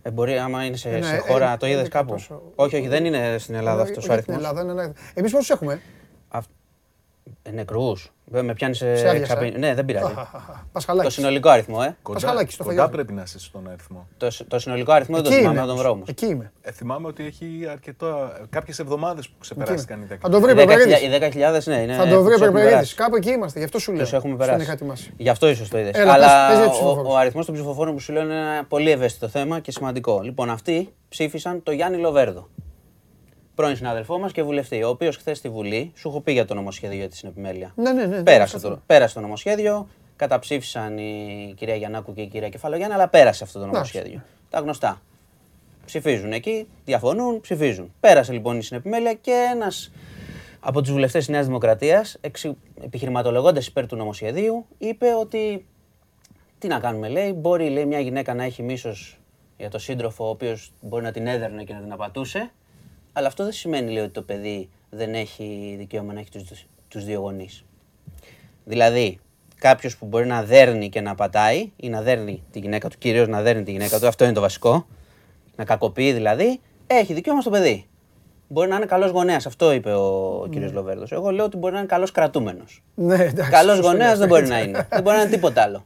Ε, 0.02 0.12
μπορεί, 0.12 0.38
άμα 0.38 0.64
είναι 0.66 0.78
σε, 0.78 0.90
Ένα, 0.90 1.06
σε 1.06 1.16
ε, 1.16 1.18
χώρα, 1.18 1.54
ε, 1.54 1.58
το 1.58 1.66
είδες 1.66 1.80
έντεκα 1.80 1.98
κάπου; 1.98 2.12
τόσο. 2.12 2.42
Όχι, 2.56 2.76
όχι, 2.76 2.88
δεν 2.88 3.06
είναι 3.06 3.38
στην 3.38 3.56
Ελλάδα 3.56 3.82
αυτός 3.82 3.98
ο 3.98 4.00
Όχι, 4.00 4.12
αριθμός. 4.12 4.36
Στην 4.38 4.48
Ελλάδα 4.48 4.72
είναι 4.72 4.82
ένα. 4.82 4.94
Εμείς 5.14 5.32
πόσους 5.32 5.50
έχουμε; 5.50 5.82
Νεκρούς. 7.52 8.14
Με 8.32 8.54
πιάνεις 8.54 8.78
σε. 8.78 8.96
Σε 8.96 9.08
άδειασα, 9.10 9.26
ξαπίνη. 9.26 9.56
ε. 9.56 9.58
Ναι, 9.58 9.74
δεν 9.74 9.86
πειράζει. 9.86 10.14
Πασχαλάκι. 10.72 11.08
Το 11.08 11.14
συνολικό 11.14 11.50
αριθμό, 11.50 11.78
ε. 11.82 11.96
Κοντά, 12.02 12.20
Πασχαλάκης, 12.20 12.54
στο 12.54 12.64
κοντά 12.64 12.76
Φαγιάδο. 12.76 12.96
πρέπει 12.98 13.14
να 13.14 13.22
είσαι 13.22 13.40
στον 13.40 13.68
αριθμό. 13.70 14.08
Το, 14.18 14.28
το 14.48 14.60
συνολικό 14.60 14.92
αριθμό 14.92 15.16
δεν 15.16 15.24
το 15.24 15.30
Εκεί 15.30 15.38
θυμάμαι 15.40 15.56
είμαι. 15.60 15.66
από 15.68 15.76
τον 15.76 15.84
δρόμο. 15.86 16.04
Εκεί 16.08 16.26
είμαι. 16.26 16.52
Ε, 16.62 16.72
θυμάμαι 16.72 17.08
ότι 17.08 17.26
έχει 17.26 17.68
αρκετό, 17.72 18.32
κάποιες 18.50 18.80
εβδομάδες 18.80 19.28
που 19.30 19.36
ξεπεράστηκαν 19.40 20.02
οι 20.02 20.06
10. 20.14 20.16
Θα 20.22 20.30
το 20.30 20.40
βρει 20.40 20.50
Οι 20.50 20.54
ο 20.54 20.56
Περπερίδης. 20.56 21.00
10.000, 21.00 21.64
ναι, 21.66 21.76
είναι. 21.82 21.94
Θα 21.94 22.08
το 22.08 22.08
βρει 22.08 22.16
ο 22.16 22.22
τους 22.22 22.32
έχουμε 22.34 22.38
Περπερίδης. 22.46 22.70
περάσει. 22.72 22.96
Κάπου 22.96 23.16
εκεί 23.16 23.30
είμαστε. 23.30 23.60
Γι' 23.60 23.66
αυτό 23.66 23.80
σου 23.80 23.92
λέω. 23.92 24.02
Τους 24.04 24.14
έχουμε 24.14 24.34
Στον 24.34 24.46
περάσει. 24.46 24.64
είχα 24.64 24.72
ετοιμάσει. 24.74 25.14
Γι' 25.18 25.30
αυτό 25.30 25.48
ίσως 25.50 25.70
το 25.70 25.78
είδες. 25.78 25.92
Έλα, 25.96 26.14
Αλλά 26.14 26.26
πες- 26.28 26.48
πες 26.48 26.58
για 26.58 26.68
τους 26.68 26.68
ο, 26.68 26.72
ψηφοφόρους. 26.82 27.14
ο 27.14 27.18
αριθμός 27.18 27.46
των 27.46 27.56
ψηφοφόρων 27.56 27.94
που 27.94 28.00
σου 28.00 28.14
λέω 28.14 28.24
είναι 28.24 28.34
ένα 28.36 28.66
πολύ 28.68 28.92
ευαίσθητο 28.92 29.28
θέμα 29.28 29.60
και 29.60 29.72
σημαντικό. 29.72 30.22
Λοιπόν, 30.24 30.50
αυτοί 30.50 30.94
ψήφισαν 31.10 31.64
το 31.64 31.72
Γιάννη 31.72 31.98
Λοβέρδο. 31.98 32.50
Πρώην 33.56 33.76
συνάδελφό 33.76 34.20
μας 34.20 34.32
και 34.32 34.44
βουλευτή, 34.44 34.84
ο 34.84 34.90
οποίος 34.90 35.18
χθες 35.18 35.38
στη 35.38 35.50
Βουλή, 35.50 35.92
σου 35.96 36.10
έχω 36.10 36.22
πει 36.22 36.32
για 36.32 36.46
το 36.46 36.54
νομοσχέδιο 36.54 36.98
για 36.98 37.10
τη 37.10 37.16
συνεπιμέλεια. 37.16 37.72
Ναι, 37.76 37.92
ναι, 37.92 38.06
ναι. 38.06 38.24
Πέρασε 38.24 38.58
δεν 38.58 38.72
το, 38.72 38.82
πέρασε 38.86 39.14
το 39.14 39.20
νομοσχέδιο. 39.22 39.88
Καταψήφισαν 40.16 40.98
η 40.98 41.54
κυρία 41.58 41.76
Γιαννάκου 41.76 42.14
και 42.14 42.22
η 42.22 42.28
κυρία 42.28 42.50
Κεφαλογιάννη, 42.50 42.94
αλλά 42.94 43.08
πέρασε 43.08 43.44
αυτό 43.44 43.60
το 43.60 43.66
νομοσχέδιο. 43.66 44.22
Τα 44.50 44.60
γνωστά. 44.60 45.02
Ψηφίζουν 45.86 46.32
εκεί, 46.32 46.68
διαφωνούν, 46.86 47.42
ψηφίζουν. 47.42 47.94
Πέρασε 48.00 48.34
λοιπόν 48.34 48.58
η 48.58 48.64
συνεπιμέλεια 48.64 49.14
και 49.14 49.48
ένας 49.52 49.92
από 50.60 50.82
τους 50.82 50.92
βουλευτές 50.92 51.26
της 51.26 51.34
Νέας 51.34 51.46
Δημοκρατίας, 51.46 52.18
επιχειρηματολογώντας 52.84 53.68
υπέρ 53.68 53.88
του 53.88 53.96
νομοσχεδίου, 53.96 54.66
είπε 54.78 55.06
ότι. 55.20 55.66
Τι 56.58 56.68
να 56.68 56.80
κάνουμε, 56.80 57.10
λέει. 57.10 57.34
Μπορεί 57.34 57.70
λέει, 57.70 57.86
μια 57.86 58.00
γυναίκα 58.00 58.34
να 58.34 58.44
έχει 58.44 58.64
μίσος 58.64 59.20
για 59.58 59.70
το 59.70 59.80
σύντροφο, 59.80 60.26
ο 60.26 60.30
οποίος 60.30 60.72
μπορεί 60.82 61.04
να 61.04 61.12
την 61.12 61.28
έδερνε 61.28 61.64
και 61.64 61.74
να 61.74 61.80
την 61.80 61.92
απατούσε. 61.92 62.52
Αλλά 63.18 63.28
αυτό 63.28 63.44
δεν 63.44 63.54
σημαίνει 63.54 63.92
λέει, 63.92 64.04
ότι 64.04 64.12
το 64.12 64.22
παιδί 64.22 64.70
δεν 64.90 65.14
έχει 65.14 65.76
δικαίωμα 65.78 66.14
να 66.14 66.20
έχει 66.20 66.30
τους, 66.30 66.66
τους 66.88 67.04
δύο 67.06 67.20
γονείς. 67.20 67.64
Δηλαδή, 68.64 69.20
κάποιος 69.60 69.98
που 69.98 70.06
μπορεί 70.06 70.26
να 70.26 70.44
δέρνει 70.44 70.90
και 70.90 71.02
να 71.02 71.16
πατάει 71.16 71.72
ή 71.76 71.90
να 71.90 72.02
δέρνει 72.02 72.44
τη 72.52 72.60
γυναίκα 72.60 72.90
του, 72.90 72.98
κυρίως 72.98 73.28
να 73.28 73.42
δέρνει 73.42 73.64
τη 73.64 73.72
γυναίκα 73.72 74.00
του, 74.00 74.08
αυτό 74.08 74.24
είναι 74.24 74.34
το 74.34 74.42
βασικό. 74.42 74.88
Να 75.56 75.66
κακοποιεί 75.66 76.12
δηλαδή, 76.14 76.60
έχει 76.88 77.14
δικαίωμα 77.14 77.42
στο 77.42 77.50
παιδί. 77.50 77.86
Μπορεί 78.48 78.70
να 78.70 78.76
είναι 78.76 78.86
καλός 78.86 79.12
γονέας, 79.12 79.46
αυτό 79.46 79.72
είπε 79.72 79.92
ο 79.94 80.42
Ναι. 80.46 80.54
κύριος 80.54 80.72
Λοβέρδος. 80.72 81.12
Εγώ 81.12 81.30
λέω 81.32 81.46
ότι 81.46 81.58
μπορεί 81.58 81.74
να 81.74 81.80
είναι 81.80 81.88
καλός 81.88 82.12
κρατούμενος. 82.12 82.84
Ναι, 82.96 83.16
εντάξει. 83.24 83.52
Καλός 83.52 83.76
σωστό 83.76 83.92
γονέας 83.92 84.18
είναι 84.18 84.26
δεν 84.28 84.34
αυτό. 84.34 84.36
μπορεί 84.36 84.48
να 84.48 84.60
είναι. 84.60 84.88
δεν 84.92 85.02
μπορεί 85.02 85.16
να 85.16 85.22
είναι 85.22 85.32
τίποτα 85.32 85.62
άλλο. 85.62 85.84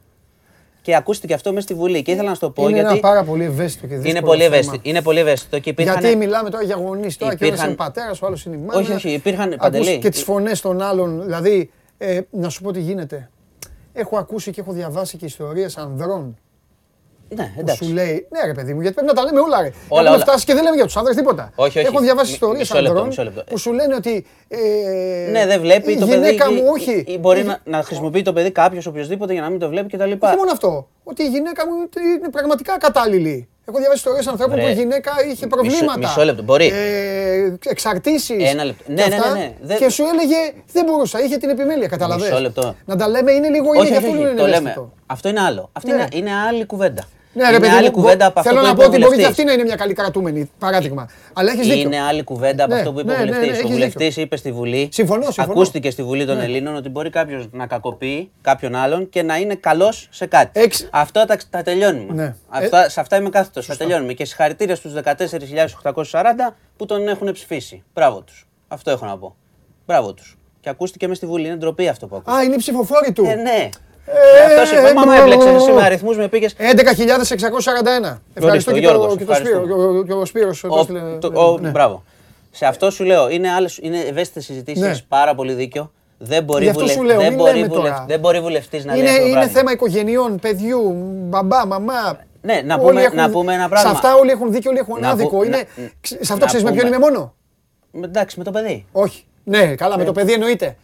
Και 0.82 0.96
ακούστηκε 0.96 1.34
αυτό 1.34 1.50
μέσα 1.52 1.60
στη 1.62 1.74
Βουλή. 1.74 2.02
Και 2.02 2.10
ήθελα 2.10 2.28
να 2.28 2.34
σου 2.34 2.40
το 2.40 2.50
πω 2.50 2.62
Είναι 2.62 2.72
γιατί. 2.78 2.90
ένα 2.92 3.00
πάρα 3.00 3.24
πολύ 3.24 3.44
ευαίσθητο 3.44 3.86
και 3.86 3.94
δύσκολο 3.94 4.10
Είναι 4.16 4.20
πολύ, 4.26 4.42
θέμα. 4.42 4.54
ευαίσθητο, 4.54 4.80
είναι 4.88 5.02
πολύ 5.02 5.18
ευαίσθητο 5.18 5.58
και 5.58 5.70
υπήρχαν. 5.70 6.00
Γιατί 6.00 6.16
μιλάμε 6.16 6.50
τώρα 6.50 6.64
για 6.64 6.76
γονείς 6.76 7.16
τώρα 7.16 7.34
και 7.34 7.44
ο 7.44 7.46
ένας 7.46 7.58
υπήρχαν- 7.58 7.68
είναι 7.68 7.76
πατέρας, 7.90 8.22
ο 8.22 8.26
άλλος 8.26 8.44
είναι 8.44 8.56
η 8.56 8.58
μάνα. 8.58 8.78
Όχι, 8.80 8.92
όχι, 8.92 9.08
υπήρχαν, 9.10 9.46
Ακούς 9.46 9.56
Παντελή. 9.58 9.98
Και 9.98 10.08
τις 10.08 10.22
φωνές 10.22 10.60
των 10.60 10.80
άλλων. 10.82 11.22
Δηλαδή, 11.24 11.70
ε, 11.98 12.20
να 12.30 12.48
σου 12.48 12.62
πω 12.62 12.72
τι 12.72 12.80
γίνεται. 12.80 13.30
Έχω 13.92 14.16
ακούσει 14.18 14.50
και 14.50 14.60
έχω 14.60 14.72
διαβάσει 14.72 15.16
και 15.16 15.24
ιστορίες 15.24 15.76
ανδρών 15.76 16.38
Ναι, 17.36 17.44
που 17.54 17.60
εντάξει. 17.60 17.84
σου 17.84 17.92
λέει. 17.92 18.26
Ναι, 18.30 18.46
ρε 18.46 18.54
παιδί 18.54 18.74
μου, 18.74 18.80
γιατί 18.80 18.94
πρέπει 18.94 19.10
να 19.14 19.14
τα 19.20 19.24
λέμε 19.24 19.40
όλα. 19.40 19.60
Ρε. 19.62 19.70
Όλα, 19.88 20.00
Έχουμε 20.02 20.08
όλα. 20.08 20.18
φτάσει 20.18 20.44
και 20.44 20.54
δεν 20.54 20.62
λέμε 20.62 20.76
για 20.76 20.84
τους 20.84 20.96
άνδρες 20.96 21.16
τίποτα. 21.16 21.52
Όχι, 21.54 21.78
όχι. 21.78 21.86
Έχω 21.86 22.00
διαβάσει 22.00 22.26
Μι- 22.26 22.32
ιστορίες 22.34 22.58
μισό 22.58 22.74
λεπτό, 22.74 22.88
ανδρών 22.90 23.06
μισό 23.06 23.22
λεπτό. 23.22 23.44
που 23.44 23.58
σου 23.58 23.72
λένε 23.72 23.94
ότι. 23.94 24.26
Ε, 24.48 25.30
Ναι, 25.30 25.46
δεν 25.46 25.60
βλέπει 25.60 25.92
η 25.92 25.98
το 25.98 26.06
παιδί. 26.06 26.18
γυναίκα 26.18 26.48
ή- 26.50 26.52
μου, 26.54 26.62
ή- 26.64 26.68
όχι. 26.68 27.04
Ή 27.06 27.18
μπορεί 27.18 27.40
Η- 27.40 27.44
να, 27.44 27.58
να 27.64 27.82
χρησιμοποιεί 27.82 28.22
το 28.22 28.32
παιδί 28.32 28.50
κάποιος 28.50 28.86
οποιοδήποτε 28.86 29.32
για 29.32 29.42
να 29.42 29.50
μην 29.50 29.58
το 29.58 29.68
βλέπει 29.68 29.96
κτλ. 29.96 30.12
Όχι 30.18 30.36
μόνο 30.36 30.50
αυτό. 30.52 30.88
Ότι 31.04 31.22
η 31.22 31.26
γυναίκα 31.28 31.66
μου 31.66 31.74
είναι 32.18 32.28
πραγματικά 32.30 32.78
κατάλληλη. 32.78 33.48
Έχω 33.68 33.78
διαβάσει 33.78 33.98
ιστορίες 33.98 34.26
ανθρώπων 34.26 34.54
Βρε. 34.54 34.64
που 34.64 34.70
η 34.70 34.74
γυναίκα 34.80 35.10
είχε 35.32 35.46
προβλήματα. 35.46 35.98
μισό 35.98 36.24
λεπτό, 36.24 36.42
μπορεί. 36.42 36.66
Ε, 36.74 37.54
Εξαρτήσεις. 37.64 38.50
Ένα 38.52 38.64
λεπτό. 38.64 38.82
Ναι, 38.86 38.94
ναι, 38.94 39.16
ναι, 39.16 39.38
ναι. 39.40 39.52
Δεν- 39.60 39.76
Και 39.78 39.88
σου 39.88 40.04
έλεγε 40.12 40.36
δεν 40.72 40.84
μπορούσα, 40.84 41.20
είχε 41.24 41.36
την 41.36 41.48
επιμέλεια. 41.48 41.88
Καταλαβαίνεις. 41.88 42.30
Μισό 42.30 42.42
λεπτό. 42.42 42.74
Να 42.84 42.96
τα 42.96 43.08
λέμε 43.08 43.32
είναι 43.32 43.48
λίγο 43.48 43.64
είναι 43.68 43.78
όχι, 43.78 43.86
γι' 43.88 43.96
όχι, 43.96 44.04
αυτό 44.06 44.18
όχι, 44.18 44.20
είναι 44.20 44.30
το 44.40 44.42
λέμε. 44.46 44.56
ευαίσθητο. 44.56 44.92
Αυτό 45.06 45.28
είναι 45.28 45.40
άλλο. 45.40 45.70
Αυτό 45.72 45.90
Ναι. 45.90 45.94
είναι, 45.96 46.06
είναι 46.12 46.30
άλλη 46.48 46.66
κουβέντα. 46.66 47.02
Ναι, 47.32 47.42
ρε 47.44 47.48
είναι 47.50 47.58
παιδί 47.58 47.72
άλλη 47.74 47.86
μου, 47.86 47.92
κουβέντα 47.92 48.26
από 48.26 48.38
αυτό 48.38 48.50
θέλω 48.50 48.60
που 48.62 48.66
να 48.66 48.72
είπε 48.72 48.82
πω 48.82 48.86
ο 48.86 48.88
ότι 48.90 48.98
μπορεί 48.98 49.08
και 49.10 49.16
βουλευτής. 49.16 49.30
αυτή 49.38 49.44
να 49.44 49.52
είναι 49.52 49.62
μια 49.62 49.76
καλή 49.76 49.92
κρατούμενη. 49.92 50.50
Παράδειγμα. 50.58 51.08
Αλλά 51.32 51.52
έχεις 51.52 51.66
δίκιο. 51.66 51.80
Είναι 51.82 52.00
άλλη 52.00 52.22
κουβέντα 52.24 52.64
από 52.64 52.72
Ναι, 52.72 52.78
αυτό 52.78 52.92
που 52.92 53.00
είπε 53.00 53.12
ναι, 53.12 53.16
ο 53.16 53.24
ναι, 53.24 53.24
ναι, 53.24 53.30
βουλευτής. 53.30 53.56
ο 53.56 53.60
έχεις 53.60 53.70
βουλευτής 53.72 54.16
είπε 54.16 54.36
στη 54.36 54.52
Βουλή. 54.52 54.88
Συμφωνώ, 54.92 55.22
συμφωνώ. 55.24 55.52
Ακούστηκε 55.52 55.90
στη 55.90 56.02
Βουλή 56.02 56.26
των 56.26 56.36
Ναι. 56.36 56.44
Ελλήνων 56.44 56.76
ότι 56.76 56.88
μπορεί 56.88 57.10
κάποιος 57.10 57.48
να 57.52 57.66
κακοποιεί 57.66 58.30
κάποιον 58.40 58.74
άλλον 58.74 59.08
και 59.08 59.22
να 59.22 59.36
είναι 59.36 59.54
καλός 59.54 60.08
σε 60.10 60.26
κάτι. 60.26 60.60
Έξι- 60.60 60.88
Αυτά 60.90 61.24
τα, 61.26 61.36
τα 61.50 61.62
τελειώνουμε. 61.62 62.12
Ναι. 62.22 62.34
Αυτά, 62.48 62.88
σε 62.88 63.00
αυτά 63.00 63.16
είμαι 63.16 63.28
κάθετος. 63.30 63.66
Τα 63.66 63.76
τελειώνουμε. 63.76 64.12
Και 64.12 64.24
συγχαρητήρια 64.24 64.74
στους 64.76 64.92
14.840 64.92 66.56
που 66.76 66.86
τον 66.86 67.08
έχουν 67.08 67.32
ψηφίσει. 67.32 67.82
Μπράβο 67.94 68.20
τους. 68.22 68.46
Αυτό 68.68 68.90
έχω 68.90 69.06
να 69.06 69.18
πω. 69.18 69.36
Μπράβο 69.86 70.12
τους. 70.14 70.38
Και 70.60 70.68
ακούστηκε 70.68 71.08
μες 71.08 71.16
στη 71.16 71.26
Βουλή. 71.26 71.46
Είναι 71.46 71.56
ντροπή 71.56 71.88
αυτό 71.88 72.06
που 72.06 72.16
ακούστηκε. 72.16 72.38
Α, 72.40 72.42
είναι 72.44 72.54
οι 72.54 72.58
ψηφοφόροι 72.58 73.12
του. 73.12 73.24
Ε, 73.24 73.34
ναι. 73.34 73.68
Ε, 74.06 74.60
Αυτό 74.60 74.76
είπα. 74.78 74.92
Μα 74.94 75.04
με 75.04 75.12
μπρο- 75.16 75.20
έπλεξε 75.22 75.48
εσύ 75.48 75.72
με 75.72 75.82
αριθμούς, 75.82 76.16
με 76.16 76.28
πήγες. 76.28 76.54
11.641. 76.58 78.20
Ευχαριστώ 78.34 78.72
και, 78.72 78.78
Γιώργος, 78.78 79.12
το, 79.12 79.16
και 79.16 79.24
το 79.24 79.32
ευχαριστούμε. 79.32 79.64
Σπύρο. 79.64 79.76
και 79.76 79.98
ο- 79.98 80.04
Και 80.04 80.12
ο 80.12 80.24
Σπύρος. 80.24 80.64
Ο- 80.64 80.68
πώς 80.68 80.86
τη 80.86 80.92
λένε, 80.92 81.18
το- 81.18 81.32
ο- 81.34 81.58
ναι. 81.60 81.70
Μπράβο. 81.70 82.02
Σε 82.50 82.66
αυτό 82.66 82.90
σου 82.90 83.04
λέω, 83.04 83.28
είναι, 83.30 83.50
άλλες, 83.52 83.78
είναι 83.82 83.98
ευαίσθητες 83.98 84.44
συζητήσεις, 84.44 84.82
Ναι. 84.82 84.94
πάρα 85.08 85.34
πολύ 85.34 85.52
δίκιο. 85.52 85.92
Δεν 86.18 86.44
μπορεί, 86.44 86.62
Γι' 86.64 86.68
αυτό 86.70 86.80
βουλευ... 86.80 86.96
σου 86.96 87.02
λέω, 87.04 87.18
δεν 87.18 87.28
μην 87.28 87.36
μπορεί, 87.36 87.52
λέμε 87.54 87.66
βουλευ... 87.66 87.82
τώρα. 87.84 88.04
δεν 88.08 88.20
μπορεί 88.20 88.40
βουλευτής 88.40 88.84
να 88.84 88.94
Είναι, 88.94 89.02
λέει 89.02 89.10
αυτό 89.10 89.22
το 89.22 89.28
είναι 89.28 89.38
πράγμα. 89.38 89.52
θέμα 89.58 89.72
οικογενειών, 89.72 90.38
παιδιού, 90.38 90.92
μπαμπά, 91.28 91.66
μαμά. 91.66 92.18
Ναι, 92.42 92.60
να 92.64 92.74
Όλοι 92.74 92.84
πούμε- 92.86 93.02
έχουν- 93.02 93.16
να 93.16 93.30
πούμε 93.30 93.54
ένα 93.54 93.68
πράγμα. 93.68 93.88
Σε 93.90 93.94
αυτά 93.96 94.14
όλοι 94.14 94.30
έχουν 94.30 94.52
δίκιο, 94.52 94.70
όλοι 94.70 94.78
έχουν 94.78 95.00
Να 95.00 95.08
άδικο. 95.10 95.28
πού- 95.36 95.44
Είναι... 95.44 95.56
να- 95.56 95.64
Σε 96.02 96.16
αυτό 96.20 96.36
να 96.36 96.46
ξέρεις 96.46 96.64
με 96.64 96.70
ποιον 96.72 96.84
πούμε- 96.84 96.96
είμαι 96.96 97.06
μόνο; 97.10 97.34
Με- 97.90 98.06
Εντάξει, 98.06 98.38
με 98.38 98.44
το 98.44 98.50
παιδί. 98.50 98.86
Όχι. 98.92 99.24
Ναι, 99.44 99.74
καλά, 99.74 99.94
Ε. 99.94 99.98
με 99.98 100.04
το 100.04 100.12
παιδί 100.12 100.32
εννοείται. 100.32 100.76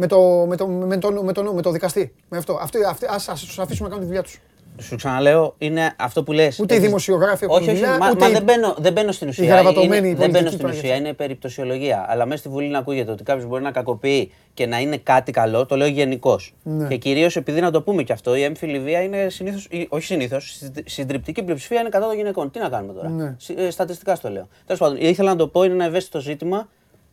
Με 0.00 0.06
το, 0.06 0.44
με 0.48 0.56
το, 0.56 0.66
με 0.66 0.96
το, 0.98 1.22
με 1.22 1.32
το, 1.32 1.52
με 1.52 1.62
το 1.62 1.70
δικαστή. 1.70 2.12
Με 2.28 2.38
αυτό. 2.38 2.58
Αυτοί, 2.62 2.78
αυτοί, 2.88 3.06
ας, 3.10 3.28
ας 3.28 3.40
τους 3.44 3.58
αφήσουμε 3.58 3.88
να 3.88 3.94
κάνουν 3.94 4.00
τη 4.00 4.06
δουλειά 4.06 4.22
τους. 4.22 4.40
Σου 4.80 4.96
ξαναλέω, 4.96 5.54
είναι 5.58 5.94
αυτό 5.98 6.22
που 6.22 6.32
λες. 6.32 6.58
Ούτε 6.58 6.74
οι 6.74 6.76
Έχεις- 6.76 6.88
δημοσιογράφοι 6.88 7.44
έχουν 7.44 7.56
όχι, 7.56 7.68
όχι, 7.70 7.78
δουλειά, 7.78 7.98
μα, 7.98 8.10
ούτε 8.10 8.20
μα 8.20 8.28
οι- 8.28 8.32
δεν, 8.32 8.42
μπαίνω, 8.42 8.74
δεν 8.78 8.92
μπαίνω 8.92 9.12
στην 9.12 9.28
ουσία. 9.28 9.46
γραβατωμένοι 9.46 9.96
είναι, 9.96 10.00
δεν 10.08 10.16
πολιτικοί 10.16 10.32
μπαίνω 10.38 10.46
στην 10.48 10.60
τώρα 10.60 10.72
ουσία, 10.72 10.88
για 10.88 10.96
είναι 10.96 11.12
περιπτωσιολογία. 11.12 12.06
Αλλά 12.08 12.26
μέσα 12.26 12.38
στη 12.38 12.48
Βουλή 12.48 12.68
να 12.68 12.78
ακούγεται 12.78 13.10
ότι 13.10 13.22
κάποιος 13.22 13.46
μπορεί 13.46 13.62
να 13.62 13.70
κακοποιεί 13.70 14.32
και 14.54 14.66
να 14.66 14.80
είναι 14.80 14.96
κάτι 14.96 15.32
καλό, 15.32 15.66
το 15.66 15.76
λέω 15.76 15.86
γενικώς. 15.86 16.54
Ναι. 16.62 16.88
Και 16.88 16.96
κυρίως 16.96 17.36
επειδή 17.36 17.60
να 17.60 17.70
το 17.70 17.82
πούμε 17.82 18.02
και 18.02 18.12
αυτό, 18.12 18.34
η 18.36 18.42
έμφυλη 18.42 18.78
βία 18.78 19.00
είναι 19.02 19.28
συνήθω, 19.28 19.58
όχι 19.88 20.04
συνήθως, 20.04 20.58
συντριπτική 20.84 21.42
πλειοψηφία 21.42 21.80
είναι 21.80 21.88
κατά 21.88 22.06
των 22.06 22.16
γυναικών. 22.16 22.50
Τι 22.50 22.58
να 22.58 22.68
κάνουμε 22.68 22.92
τώρα; 22.92 23.08
Ναι. 23.08 23.34
Συ- 23.38 23.58
ε, 23.58 23.70
Στατιστικά 23.70 24.14
στο 24.14 24.30
λέω. 24.30 24.48
Τέλος 24.66 24.80
πάντων, 24.80 24.96
ήθελα 25.00 25.30
να 25.30 25.36
το 25.36 25.48
πω, 25.48 25.62
είναι 25.62 25.74
ένα 25.74 25.84
ευαίσθητο 25.84 26.20
ζήτημα 26.20 26.68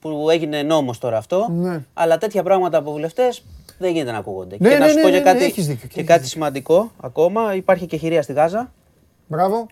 που 0.10 0.30
έγινε 0.30 0.64
νόμος 0.64 0.98
τώρα 0.98 1.18
αυτό. 1.18 1.48
Ναι. 1.52 1.84
Αλλά 1.94 2.18
τέτοια 2.18 2.44
πράγματα 2.44 2.77
από 2.77 2.91
βουλευτές 2.91 3.44
δεν 3.77 3.91
γίνεται 3.91 4.11
να 4.11 4.18
ακούγονται. 4.18 4.57
Ναι, 4.60 4.69
και 4.69 4.77
να 4.77 4.86
ναι, 4.86 4.91
σου 4.91 4.95
ναι, 4.95 5.02
πω 5.02 5.07
ναι, 5.07 5.14
και 5.14 5.23
ναι, 5.23 5.32
κάτι, 5.32 5.44
έχεις 5.44 5.68
δίκιο, 5.68 5.88
και 5.88 5.94
και 5.94 5.99
έχεις 5.99 6.10
κάτι 6.10 6.22
δίκιο. 6.22 6.34
σημαντικό 6.34 6.91
ακόμα. 7.02 7.56
Υπάρχει 7.56 7.86
και 7.86 7.98
χειρία 7.98 8.22
στη 8.22 8.34
Γάζα. 8.34 8.72
Μπράβο. 9.27 9.68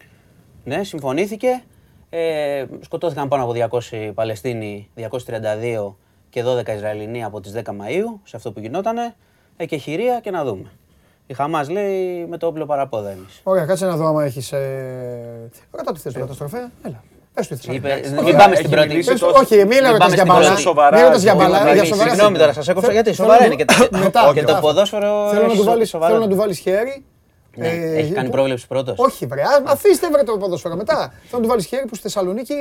Ναι, 0.63 0.83
συμφωνήθηκε. 0.83 1.63
Ε, 2.09 2.65
σκοτώθηκαν 2.81 3.27
πάνω 3.27 3.43
από 3.43 3.79
200 3.91 4.11
Παλαιστίνοι, 4.13 4.89
232 4.95 5.95
και 6.29 6.43
12 6.43 6.67
Ισραηλινοί 6.75 7.23
από 7.23 7.39
τις 7.39 7.51
10 7.55 7.61
Μαΐου, 7.61 8.19
σε 8.23 8.35
αυτό 8.35 8.51
που 8.51 8.59
γινότανε. 8.59 9.15
Ε, 9.57 9.65
και 9.65 9.77
χειρία 9.77 10.19
και 10.19 10.31
να 10.31 10.43
δούμε. 10.43 10.71
Η 11.27 11.33
Χαμάς 11.33 11.69
λέει 11.69 12.25
με 12.29 12.37
το 12.37 12.47
όπλο 12.47 12.65
παραπόδα 12.65 13.09
εμείς. 13.09 13.41
Ωραία, 13.43 13.65
κάτσε 13.65 13.85
να 13.85 13.95
δω 13.95 14.05
άμα 14.05 14.23
έχεις... 14.23 14.51
Ε... 14.51 15.49
Ρωτά 15.71 15.93
τι 15.93 15.99
θες 15.99 16.13
του 16.13 16.19
καταστροφέα. 16.19 16.71
Έλα. 16.83 17.03
Πες 17.33 17.47
του 17.47 17.55
τι 17.55 17.61
θες. 17.65 17.75
Είπε, 17.75 18.01
Όχι, 18.03 18.23
μην 18.23 18.37
πάμε 18.37 18.51
έχει 18.51 18.55
στην 18.55 18.69
πρώτη. 18.69 18.87
μιλήσει 18.87 19.09
Πες 19.09 19.19
του- 19.19 19.25
τόσο- 19.25 19.39
Όχι, 19.41 19.55
μην 19.55 19.67
Μην 19.67 19.77
ρωτάς 19.77 19.97
πάμε 19.97 20.13
για 20.15 20.23
στην 20.23 20.33
μπαλά. 20.33 20.45
πρώτη. 20.47 20.61
Σοβαρά, 20.61 20.95
Μην 20.97 21.05
ρωτάς 21.05 21.21
για 21.21 21.31
σοβαρά. 21.31 21.49
μπαλά, 21.59 21.73
για 21.73 21.83
σοβαρά. 21.85 22.09
Συγγνώμη 22.09 22.37
τώρα, 22.37 22.53
σας 22.53 22.67
έκοψα 22.67 22.91
γιατί 22.91 23.13
σοβαρά 23.13 23.45
είναι. 23.45 23.55
Και, 23.55 23.65
Μετά, 23.91 24.31
και 24.33 24.41
μετά. 24.41 24.53
το 24.53 24.59
ποδόσφαιρο 24.61 25.27
Θέλω 25.29 25.41
να 25.41 25.47
έχει 25.51 25.57
του 25.57 25.63
βάλεις, 25.63 25.89
σοβαρά. 25.89 26.13
θέλω 26.13 26.23
να 26.25 26.29
του 26.31 26.35
βάλεις 26.35 26.59
χέρι. 26.59 27.05
Ναι, 27.55 27.67
Ε, 27.67 27.95
έχει 27.97 28.11
κάνει 28.11 28.27
που- 28.27 28.33
πρόβλεψη 28.33 28.67
πρώτος. 28.67 28.95
Όχι, 28.97 29.25
βρε. 29.25 29.41
α- 29.41 29.63
Αφήστε 29.65 30.09
βρε 30.09 30.23
το 30.23 30.37
ποδόσφαιρο 30.37 30.75
μετά. 30.75 30.95
Θέλω 30.95 31.13
να 31.31 31.39
του 31.41 31.47
βάλεις 31.47 31.65
χέρι 31.65 31.85
που 31.87 31.95
στη 31.95 32.03
Θεσσαλονίκη. 32.03 32.53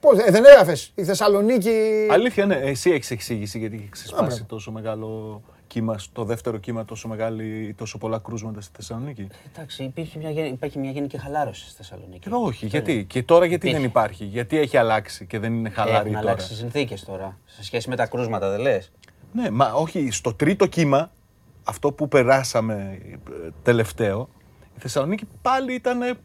Πώς, 0.00 0.18
ε, 0.18 0.30
δεν 0.30 0.44
έγραφες. 0.44 0.92
Η 0.94 1.04
Θεσσαλονίκη. 1.04 1.72
Αλήθεια, 2.10 2.46
ναι. 2.46 2.54
Εσύ 2.64 2.90
έχεις 2.90 3.10
εξήγηση 3.10 3.58
γιατί 3.58 3.74
έχει 3.76 3.84
Α, 3.84 3.88
ξεσπάσει 3.90 4.24
μπράβο. 4.24 4.44
τόσο 4.48 4.70
μεγάλο 4.70 5.42
κύμα, 5.68 5.96
το 6.12 6.24
δεύτερο 6.24 6.56
κύμα, 6.58 6.84
τόσο, 6.84 7.08
μεγάλη, 7.08 7.74
τόσο 7.76 7.98
πολλά 7.98 8.18
κρούσματα 8.18 8.60
στη 8.60 8.72
Θεσσαλονίκη; 8.76 9.26
Εντάξει, 9.52 9.82
υπήρχε 9.84 10.18
μια, 10.18 10.30
γεν- 10.30 10.52
υπάρχει 10.52 10.78
μια 10.78 10.90
γενική 10.90 11.18
χαλάρωση 11.18 11.64
στη 11.64 11.76
Θεσσαλονίκη. 11.76 12.28
Ε, 12.28 12.34
όχι, 12.34 12.66
γιατί. 12.66 13.04
Και 13.04 13.22
τώρα 13.22 13.44
γιατί 13.46 13.66
Υπήρχε. 13.66 13.76
δεν 13.76 13.90
υπάρχει; 13.90 14.24
Γιατί 14.24 14.58
έχει 14.58 14.76
αλλάξει 14.76 15.26
και 15.26 15.38
δεν 15.38 15.52
είναι 15.52 15.70
χαλαρή 15.70 15.94
Έχουν 15.96 16.08
τώρα; 16.12 16.18
αλλάξει 16.18 16.52
οι 16.52 16.56
συνθήκες 16.56 17.04
τώρα. 17.04 17.38
Σε 17.44 17.64
σχέση 17.64 17.88
με 17.88 17.96
τα 17.96 18.06
κρούσματα, 18.06 18.50
δεν 18.50 18.60
λες; 18.60 18.92
Ναι, 19.32 19.50
μα 19.50 19.72
όχι, 19.72 20.10
στο 20.10 20.34
τρίτο 20.34 20.66
κύμα, 20.66 21.10
αυτό 21.64 21.92
που 21.92 22.08
περάσαμε 22.08 22.98
ε, 23.44 23.48
τελευταίο, 23.62 24.28
η 24.76 24.80
Θεσσαλονίκη 24.80 25.28
πάλι 25.42 25.74
ήταν 25.74 26.18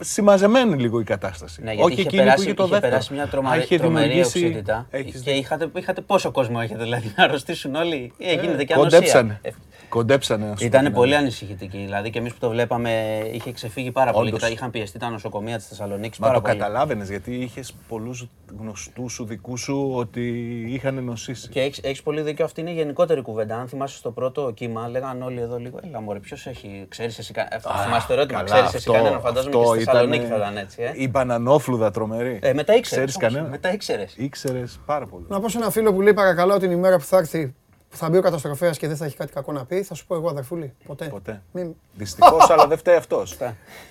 συμμαζεμένη 0.00 0.76
λίγο 0.76 1.00
η 1.00 1.04
κατάσταση. 1.04 1.62
Ναι, 1.62 1.70
γιατί 1.72 1.82
όχι 1.84 1.92
είχε 1.92 2.02
εκείνη 2.02 2.22
περάσει, 2.22 2.36
που 2.36 2.42
είχε 2.42 2.54
το 2.54 2.62
είχε 2.62 2.72
δεύτερο. 2.72 2.92
περάσει 2.92 3.12
μια 3.12 3.26
τρομα... 3.26 3.50
Α, 3.50 3.56
είχε 3.56 3.78
τρομερή 3.78 4.06
δημιουργήσει- 4.08 4.44
οξύτητα. 4.44 4.86
έχεις 4.90 5.20
Και 5.20 5.30
είχατε, 5.30 5.70
είχατε 5.76 6.00
πόσο 6.00 6.30
κόσμο 6.30 6.58
έχετε, 6.62 6.82
δηλαδή 6.82 7.12
να 7.16 7.24
αρρωστήσουν 7.24 7.74
όλοι; 7.74 8.12
Ε, 8.18 8.32
γίνεται 8.34 8.64
και 8.64 8.74
Κοντέψανε. 8.74 9.20
ανοσία. 9.20 9.38
Ε, 9.42 9.50
Κοντέψανε. 9.90 10.44
να 10.44 10.50
σου 10.50 10.58
πω 10.60 10.64
Ήταν 10.66 10.84
την 10.84 10.92
πολύ 10.92 11.02
αλήθεια. 11.14 11.18
ανησυχητική. 11.20 11.78
Δηλαδή 11.78 12.10
και 12.10 12.18
εμείς 12.18 12.32
που 12.32 12.38
το 12.40 12.48
βλέπαμε 12.50 13.20
είχε 13.32 13.52
ξεφύγει 13.52 13.90
πάρα 13.90 14.12
πολύ. 14.12 14.28
Και 14.28 14.34
Όντως. 14.34 14.48
τα 14.48 14.54
είχαν 14.54 14.70
πιεστεί 14.70 14.98
τα 14.98 15.10
νοσοκομεία 15.10 15.56
της 15.56 15.66
Θεσσαλονίκης 15.66 16.18
Μα 16.18 16.26
πάρα 16.26 16.38
το 16.40 16.44
πολύ. 16.46 16.58
καταλάβαινες 16.58 17.08
γιατί 17.08 17.34
είχες 17.34 17.74
πολλούς 17.88 18.28
γνωστούς 18.60 19.12
σου, 19.12 19.24
δικούς 19.24 19.60
σου 19.60 19.90
ότι 19.94 20.28
είχαν 20.68 21.04
νοσήσει. 21.04 21.48
Και 21.48 21.60
έχεις 21.60 21.80
έχεις 21.82 22.02
πολύ 22.02 22.20
δίκιο. 22.20 22.44
Αυτή 22.44 22.60
είναι 22.60 22.70
η 22.70 22.74
γενικότερη 22.74 23.22
κουβέντα. 23.22 23.56
Αν 23.56 23.68
θυμάσαι 23.68 23.96
στο 23.96 24.10
πρώτο 24.10 24.50
κύμα, 24.54 24.88
λέγαν 24.88 25.22
όλοι 25.22 25.40
εδώ 25.40 25.56
λίγο. 25.56 25.78
Έλα, 25.86 26.00
μωρέ, 26.00 26.18
ποιος 26.18 26.46
έχει. 26.46 26.86
Ξέρεις 26.88 27.18
εσύ. 27.18 27.32
κα- 27.32 27.48
Αυτό 27.52 27.70
θυμάσαι 27.84 28.06
το 28.06 28.12
ερώτημα. 28.12 28.42
Καλά, 28.42 28.50
Ξέρεις 28.50 28.68
εσύ 28.68 28.76
αυτό- 28.76 28.92
κανένα. 28.92 29.18
Φαντάζομαι 29.20 29.52
και 29.54 29.58
αυτό 29.60 29.74
στη 29.74 29.84
Θεσσαλονίκη 29.84 30.24
ήτανε 30.24 30.40
θα 30.42 30.48
ήταν 30.50 30.56
έτσι. 30.62 30.82
Ε; 30.82 30.92
Η 30.94 31.08
μπανανόφλουδα 31.08 31.90
τρομερή. 31.90 32.38
Ε, 32.42 32.52
μετά 32.52 32.74
ήξερες. 32.76 33.04
Ξέρεις 33.08 33.16
κανένα. 33.34 33.48
Μετά 33.50 33.72
ήξερες. 33.72 34.14
Ήξερες 34.16 34.80
πάρα 34.86 35.06
πολύ. 35.06 35.24
Να 35.28 35.40
πω 35.40 35.48
σε 35.48 35.58
ένα 35.58 35.70
φίλο 35.70 35.92
που 35.92 36.00
λέει 36.00 36.14
παρακαλώ 36.14 36.58
την 36.58 36.70
ημέρα 36.70 36.96
που 36.96 37.04
θα 37.04 37.16
έρθει 37.16 37.54
που 37.90 37.96
θα 37.96 38.08
μπει 38.08 38.16
ο 38.16 38.20
καταστροφέας 38.20 38.78
και 38.78 38.86
δεν 38.86 38.96
θα 38.96 39.04
έχει 39.04 39.16
κάτι 39.16 39.32
κακό 39.32 39.52
να 39.52 39.64
πει, 39.64 39.82
θα 39.82 39.94
σου 39.94 40.06
πω 40.06 40.14
εγώ 40.14 40.28
αδερφούλη. 40.28 40.74
Ποτέ. 40.86 41.04
Ποτέ. 41.04 41.42
Μην... 41.52 41.74
Δυστυχώς, 41.94 42.50
αλλά 42.50 42.66
δεν 42.66 42.78
φταίει 42.78 42.96
αυτός. 42.96 43.36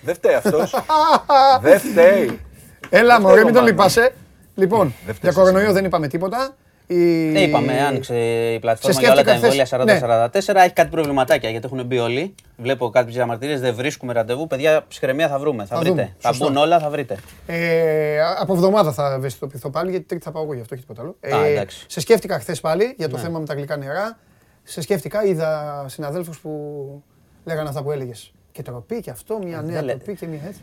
δεν 0.01 0.15
φταίει 0.15 0.33
αυτός. 0.33 0.73
δεν 1.61 1.79
φταίει. 1.79 2.39
Έλα 2.89 3.21
μωρέ, 3.21 3.35
μην 3.35 3.45
τον 3.45 3.53
Μάνο. 3.53 3.67
λυπάσαι. 3.67 4.13
Λοιπόν, 4.55 4.87
Δεν 4.87 4.95
για 5.05 5.13
φταίς 5.13 5.35
κορονοϊό 5.35 5.63
εσύ. 5.65 5.73
δεν 5.73 5.85
είπαμε 5.85 6.07
τίποτα. 6.07 6.55
Η... 6.91 7.35
Ε, 7.37 7.41
είπαμε, 7.41 7.81
άνοιξε 7.81 8.15
η 8.53 8.59
πλατφόρμα 8.59 8.95
Σε 8.99 9.01
για 9.05 9.11
όλα 9.11 9.23
τα 9.23 9.29
σκέφτηκα 9.29 9.63
εμβόλια 9.65 10.29
χθες. 10.33 10.49
40-44. 10.53 10.55
Έχει 10.63 10.73
κάτι 10.73 10.89
προβληματάκια 10.89 11.49
γιατί 11.49 11.65
έχουν 11.71 11.85
μπει 11.85 11.97
όλοι. 11.97 12.35
Βλέπω 12.57 12.89
κάποιε 12.89 13.13
διαμαρτυρίες, 13.13 13.59
δεν 13.61 13.75
βρίσκουμε 13.75 14.13
ραντεβού. 14.13 14.47
Παιδιά, 14.47 14.83
ψυχραιμία 14.87 15.27
θα 15.27 15.39
βρούμε. 15.39 15.65
Θα, 15.65 15.75
Θα 15.75 15.81
βρείτε. 15.81 15.89
δούμε. 15.95 16.15
Θα 16.19 16.29
Σωστό. 16.29 16.45
μπουν 16.47 16.57
όλα, 16.57 16.79
θα 16.79 16.89
βρείτε. 16.89 17.17
Ε, 17.45 18.17
από 18.39 18.53
εβδομάδα 18.53 18.91
θα 18.91 19.13
ευαισθητοποιηθώ 19.13 19.69
πάλι, 19.69 19.89
γιατί 19.89 20.05
τρίτη 20.05 20.23
θα 20.23 20.31
πάω 20.31 20.43
εγώ 20.43 20.53
γι' 20.53 20.61
αυτό 20.61 20.75
και 20.75 20.81
τίποτα 20.81 21.01
άλλο. 21.01 21.15
Ε, 21.19 21.33
Α, 21.35 21.45
εντάξει. 21.45 21.85
σε 21.87 21.99
σκέφτηκα 21.99 22.39
χθες 22.39 22.59
πάλι 22.59 22.93
για 22.97 23.09
το 23.09 23.15
Ναι. 23.15 23.21
θέμα 23.21 23.39
με 23.39 23.45
τα 23.45 23.53
γλυκά 23.53 23.77
νερά. 23.77 24.17
Σε 24.63 24.81
σκέφτηκα, 24.81 25.25
είδα 25.25 25.85
συναδέλφους 25.87 26.39
που 26.39 26.51
λέγανε 27.45 27.69
αυτά 27.69 27.83
που 27.83 27.91
έλεγες. 27.91 28.31
Και 28.51 28.61
τροπή 28.61 28.99
και 29.01 29.09
αυτό, 29.09 29.39
μια 29.43 29.61
νέα 29.61 29.75
δεν 29.75 29.83
λέ- 29.83 29.95
τροπή 30.03 30.15
και 30.19 30.27
μια 30.27 30.39
έτσι. 30.47 30.59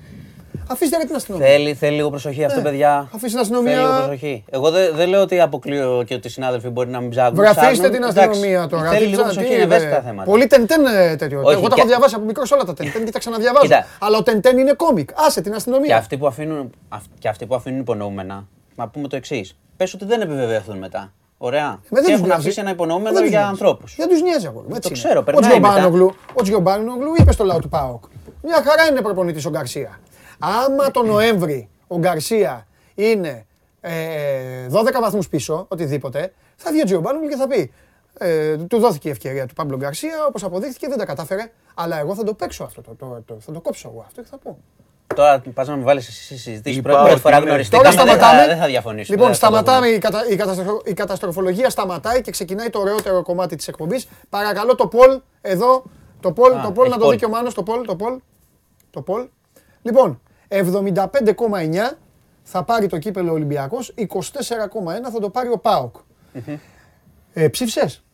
Αφήστε 0.69 0.97
ρε 0.97 1.05
την 1.05 1.15
αστυνομία. 1.15 1.47
Θέλει, 1.47 1.75
θέλει 1.75 1.97
λίγο 1.97 2.11
προσοχή 2.11 2.45
αυτό, 2.45 2.59
Ναι. 2.61 2.65
παιδιά. 2.69 3.09
Αφήσει 3.15 3.31
την 3.33 3.39
αστυνομία. 3.41 3.73
Θέλει 3.75 3.87
λίγο 3.87 3.97
προσοχή. 3.99 4.45
Εγώ 4.51 4.71
δεν 4.71 4.95
δεν 4.95 5.09
λέω 5.09 5.21
ότι 5.23 5.41
αποκλείω 5.41 6.03
και 6.07 6.15
ότι 6.15 6.27
οι 6.27 6.31
συνάδελφοι 6.31 6.69
μπορεί 6.69 6.89
να 6.91 7.01
μην 7.01 7.11
ψάχνουν. 7.11 7.35
Βρε, 7.35 7.49
αφήστε 7.49 7.71
ψάχνουν. 7.71 7.91
την 7.91 8.03
Εντάξει. 8.03 8.29
αστυνομία 8.29 8.67
τώρα. 8.69 8.89
Θέλει 8.91 8.99
Τι 9.05 9.05
λίγο 9.11 9.23
ψάχνει, 9.23 9.35
προσοχή, 9.35 9.47
τι 9.47 9.55
είναι 9.55 9.63
είναι, 9.63 9.75
ευαίσθητα 9.75 10.01
βρε. 10.01 10.09
θέματα. 10.11 10.31
Πολύ 10.31 10.47
τεντέν 10.47 10.87
ε, 10.87 11.17
τέτοιο. 11.17 11.41
Όχι, 11.45 11.53
Εγώ 11.59 11.69
τα 11.69 11.75
και- 11.75 11.81
έχω 11.81 11.89
διαβάσει 11.89 12.15
από 12.15 12.25
μικρός 12.25 12.51
όλα 12.53 12.65
τα 12.65 12.75
τεντέν 12.75 13.05
και 13.05 13.11
τα 13.11 13.19
ξαναδιαβάζω. 13.19 13.65
Κοίτα. 13.67 13.87
Αλλά 13.99 14.19
ο 14.19 14.23
τεντέν 14.23 14.59
είναι 14.59 14.73
κόμικ. 14.73 15.11
Άσε 15.27 15.41
την 15.41 15.51
Και 15.51 15.57
αστυνομία. 15.57 15.97
αυτοί 15.97 16.17
που 16.17 16.27
αφήνουν, 16.27 16.71
αυ- 16.89 17.07
και 17.19 17.29
αυτοί 17.29 17.47
που 17.47 17.55
αφήνουν 17.55 17.81
υπονοούμενα, 17.81 18.47
να 18.75 18.89
πούμε 18.89 19.09
το 19.09 19.17
εξής. 19.17 19.57
Πες 19.77 19.95
ότι 19.95 20.05
δεν 20.05 20.21
επιβεβαιωθούν 20.21 20.79
μετά. 20.79 21.13
Ωραία. 21.39 21.67
Ε, 21.67 21.89
δεν 21.89 21.99
και 22.03 22.03
τους 22.03 22.13
έχουν 22.13 22.27
νοιάζει. 22.27 22.41
αφήσει 22.41 22.61
ένα 22.61 22.69
Δεν 22.69 22.75
υπονοούμενο 22.79 23.11
τους 23.21 23.29
για 23.29 23.39
νοιάζει. 23.39 23.51
ανθρώπους. 23.51 23.95
Δεν 23.99 24.09
τους 24.09 24.23
νοιάζει 24.23 24.47
αγόρι. 24.47 24.67
μου, 24.69 24.75
έτσι 24.77 24.89
Το 24.89 24.95
είναι. 24.95 24.99
ξέρω, 25.05 25.21
Ο 25.21 25.23
περνάει 25.23 25.61
μετά. 25.61 25.69
Τζιομπάνογλου, 25.69 26.15
ο 26.35 26.43
Τζιομπάνογλου 26.43 27.13
είπε 27.19 27.33
στο 27.33 27.45
λαό 27.45 27.59
του 27.59 27.69
ΠΑΟΚ. 27.69 28.05
Μια 28.43 28.55
χαρά 28.67 28.87
είναι 28.91 29.01
προπονητής 29.01 29.47
ο 29.47 29.51
Γκαρσία. 29.51 29.99
Άμα 30.39 30.91
το 30.91 31.03
Νοέμβρη 31.03 31.69
ο 31.87 31.99
Γκαρσία 31.99 32.67
είναι 32.95 33.47
ε, 33.81 34.67
12 34.73 34.85
βαθμούς 35.01 35.29
πίσω, 35.29 35.67
οτιδήποτε, 35.69 36.33
θα 36.57 36.71
βγει 36.71 36.81
ο 36.81 36.85
Τζιομπάνογλου 36.85 37.29
και 37.29 37.37
θα 37.37 37.47
πει. 37.47 37.73
Ε, 38.19 38.57
του 38.57 38.79
δόθηκε 38.79 39.09
η 39.09 39.11
ευκαιρία 39.11 39.47
του 39.47 39.55
Πάμπλο 39.55 39.77
Γκαρσία, 39.77 40.27
όπως 40.29 40.45
αποδείχθηκε 40.45 40.89
δεν 40.89 40.99
τα 40.99 41.05
κατάφερε. 41.05 41.51
Αλλά 41.75 41.99
εγώ 41.99 42.15
θα 42.15 42.25
το 42.25 42.35
παίξω 42.35 42.65
αυτό. 42.65 42.81
Το, 42.83 42.95
το, 42.95 43.23
το- 43.27 43.37
θα 43.41 43.53
το 43.53 43.61
κόψω 43.61 43.89
εγώ 43.93 44.05
αυτό 44.07 44.23
και 44.23 44.29
θα 44.31 44.39
πω. 44.39 44.59
Τώρα 45.15 45.43
πας 45.55 45.69
να 45.69 45.77
με 45.77 45.83
βάλεις 45.83 46.09
εσύ 46.09 46.39
συζητήσεις. 46.39 46.79
Είπα 46.79 46.89
Πρώτη, 46.89 46.99
πρώτη 46.99 47.13
ότι 47.13 47.21
φορά 47.23 47.37
είναι- 47.37 47.47
γνωριστήκαμε. 47.47 47.83
Τώρα 47.89 47.97
Δεν 48.05 48.07
θα, 48.09 48.17
σταματάμε. 48.17 48.47
δεν 48.49 48.59
θα 48.59 48.67
διαφωνήσουμε. 48.67 49.17
Λοιπόν, 49.17 49.31
δεν 49.33 49.41
θα 49.41 49.49
το 49.49 49.55
σταματάμε, 49.57 49.87
πούμε. 49.87 49.97
η, 49.97 49.99
κατα... 49.99 50.29
η, 50.31 50.37
καταστροφο- 50.37 50.89
η 50.89 50.93
καταστροφολογία 50.95 51.71
σταματάει 51.71 52.21
και 52.21 52.31
ξεκινάει 52.31 52.71
το 52.71 52.79
ωραιότερο 52.79 53.23
κομμάτι 53.23 53.57
της 53.57 53.69
εκπομπής. 53.69 54.09
Παρακαλώ 54.29 54.75
το 54.75 54.87
Πολ, 54.87 55.21
εδώ, 55.41 55.85
το 56.21 56.33
Πολ, 56.33 56.53
Α, 56.53 56.61
το 56.63 56.71
Πολ 56.73 56.85
έχει 56.87 56.95
να 56.95 57.01
το 57.01 57.05
δει 57.05 57.11
Πολ. 57.11 57.17
και 57.19 57.25
ο 57.25 57.29
Μάνος, 57.29 57.55
το 57.55 57.63
Πολ, 57.63 57.85
το 57.87 57.97
Πολ, 57.97 58.19
το 58.91 59.01
Πολ. 59.03 59.27
Λοιπόν, 59.83 60.21
75,9 60.49 61.97
θα 62.43 62.63
πάρει 62.65 62.87
το 62.87 62.99
κύπελο 62.99 63.33
Ολυμπιακός, 63.33 63.95
24,1 63.97 64.05
θα 65.13 65.21
το 65.21 65.31
πάρει 65.31 65.49
ο 65.49 65.59
ΠΑΟΚ. 65.59 65.97
Ε, 67.33 67.49
ψήφισες; 67.49 68.05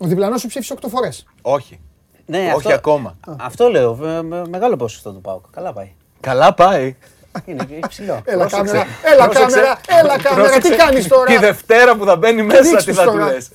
Ο 0.00 0.06
διπλανός 0.06 0.40
σου 0.40 0.48
ψήφισε 0.48 0.74
8 0.80 0.88
φορές. 0.88 1.26
Όχι. 1.42 1.80
Ναι, 2.26 2.38
Όχι 2.38 2.50
αυτό, 2.50 2.72
ακόμα. 2.72 3.16
Αυτό 3.38 3.68
λέω. 3.68 3.94
με- 3.94 4.22
με- 4.22 4.48
μεγάλο 4.48 4.76
ποσοστό 4.76 5.12
του 5.12 5.20
Πάουκ. 5.20 5.44
Καλά 5.50 5.72
πάει. 5.72 5.92
Καλά 6.20 6.54
πάει. 6.54 6.96
Είναι 7.44 7.66
υψηλό. 7.84 8.20
Έλα 8.24 8.46
Πρόσεξε. 8.46 8.72
κάμερα, 8.72 8.86
έλα 9.14 9.24
Πρόσεξε. 9.28 9.56
κάμερα, 9.56 9.80
έλα 10.00 10.18
κάμερα, 10.22 10.48
τι 10.48 10.58
Πρόσεξε. 10.58 10.76
κάνεις 10.84 11.08
τώρα; 11.08 11.24
Τη 11.24 11.36
Δευτέρα 11.38 11.96
που 11.96 12.04
θα 12.04 12.16
μπαίνει 12.16 12.42
μέσα, 12.42 12.62
δείξ' 12.62 12.84
τι 12.84 12.90
τους 12.90 12.98
θα 12.98 13.04
του 13.04 13.10
τώρα; 13.10 13.32
λες. 13.32 13.50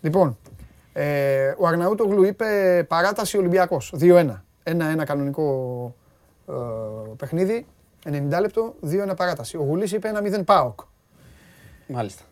Λοιπόν, 0.00 0.38
ε, 0.92 1.54
ο 1.58 1.66
Αρναούτογλου 1.66 2.24
είπε 2.24 2.46
παράταση 2.88 3.38
Ολυμπιακός, 3.38 3.92
2-1. 4.00 4.44
1-1 4.62 5.04
κανονικό 5.04 5.44
ε, 6.06 6.07
παιχνίδι, 7.16 7.66
90 8.04 8.40
λεπτό, 8.40 8.74
2-1 8.82 9.16
παράταση. 9.16 9.56
Ο 9.56 9.62
Γουλής 9.62 9.92
είπε 9.92 10.08
1-0 10.08 10.44
ΠΑΟΚ. 10.44 10.80
Μάλιστα. 11.86 12.22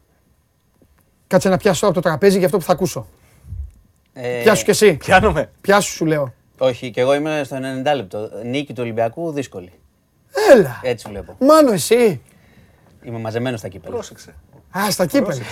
Κάτσε 1.26 1.48
να 1.48 1.56
πιάσω 1.56 1.86
από 1.86 1.94
το 1.94 2.00
τραπέζι 2.00 2.36
για 2.36 2.46
αυτό 2.46 2.58
που 2.58 2.64
θα 2.64 2.72
ακούσω. 2.72 3.06
Ε, 4.12 4.40
Πιάσου 4.42 4.64
κι 4.64 4.70
εσύ. 4.70 4.96
Πιάνομαι. 4.96 5.50
Πιάσου 5.60 5.92
σου 5.92 6.04
λέω. 6.06 6.34
Όχι, 6.58 6.90
και 6.90 7.00
εγώ 7.00 7.14
είμαι 7.14 7.42
στο 7.44 7.56
90 7.84 7.94
λεπτό. 7.94 8.30
Νίκη 8.44 8.72
του 8.72 8.82
Ολυμπιακού 8.82 9.32
δύσκολη. 9.32 9.72
Έλα. 10.52 10.80
Έτσι 10.82 11.08
βλέπω. 11.08 11.36
Μάνο 11.40 11.72
εσύ. 11.72 12.22
Είμαι 13.02 13.18
μαζεμένος 13.18 13.58
στα 13.58 13.68
κύπελα. 13.68 13.92
Πρόσεξε. 13.94 14.34
Α, 14.78 14.90
στα 14.90 15.06
κύπελα. 15.06 15.42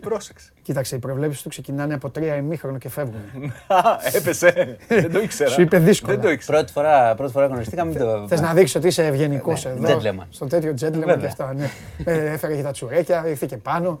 Πρόσεξε. 0.00 0.50
Κοίταξε, 0.62 0.96
οι 0.96 0.98
προβλέψεις 0.98 1.42
του 1.42 1.48
ξεκινάνε 1.48 1.94
από 1.94 2.10
τρία 2.10 2.36
ημίχρονο 2.36 2.78
και 2.78 2.88
φεύγουν. 2.88 3.20
Α, 3.66 3.78
Έπεσε. 4.16 4.76
Δεν 4.88 5.12
το 5.12 5.20
ήξερα. 5.20 5.50
Σου 5.50 5.60
είπε 5.60 5.78
δύσκολα. 5.78 6.12
Δεν 6.14 6.22
το 6.22 6.30
ήξερα. 6.30 6.56
Πρώτη 6.58 6.72
φορά, 6.72 7.14
πρώτη 7.14 7.32
φορά 7.32 7.46
γνωριστήκαμε. 7.46 7.90
μην 7.90 7.98
το- 7.98 8.24
Θε 8.28 8.40
να 8.40 8.52
δείξει 8.54 8.76
ότι 8.78 8.86
είσαι 8.86 9.06
ευγενικός 9.06 9.64
Ναι, 9.64 9.70
εδώ. 9.90 10.00
gentleman. 10.02 10.26
Στο 10.30 10.46
τέτοιο 10.46 10.70
gentleman 10.70 10.76
και 10.92 11.04
Βέβαια. 11.04 11.26
αυτά. 11.28 11.54
Ναι. 11.54 11.70
Ε, 12.04 12.32
έφερε 12.32 12.56
και 12.56 12.62
τα 12.62 12.70
τσουρέκια, 12.70 13.28
ήρθε 13.28 13.46
και 13.46 13.56
πάνω. 13.56 14.00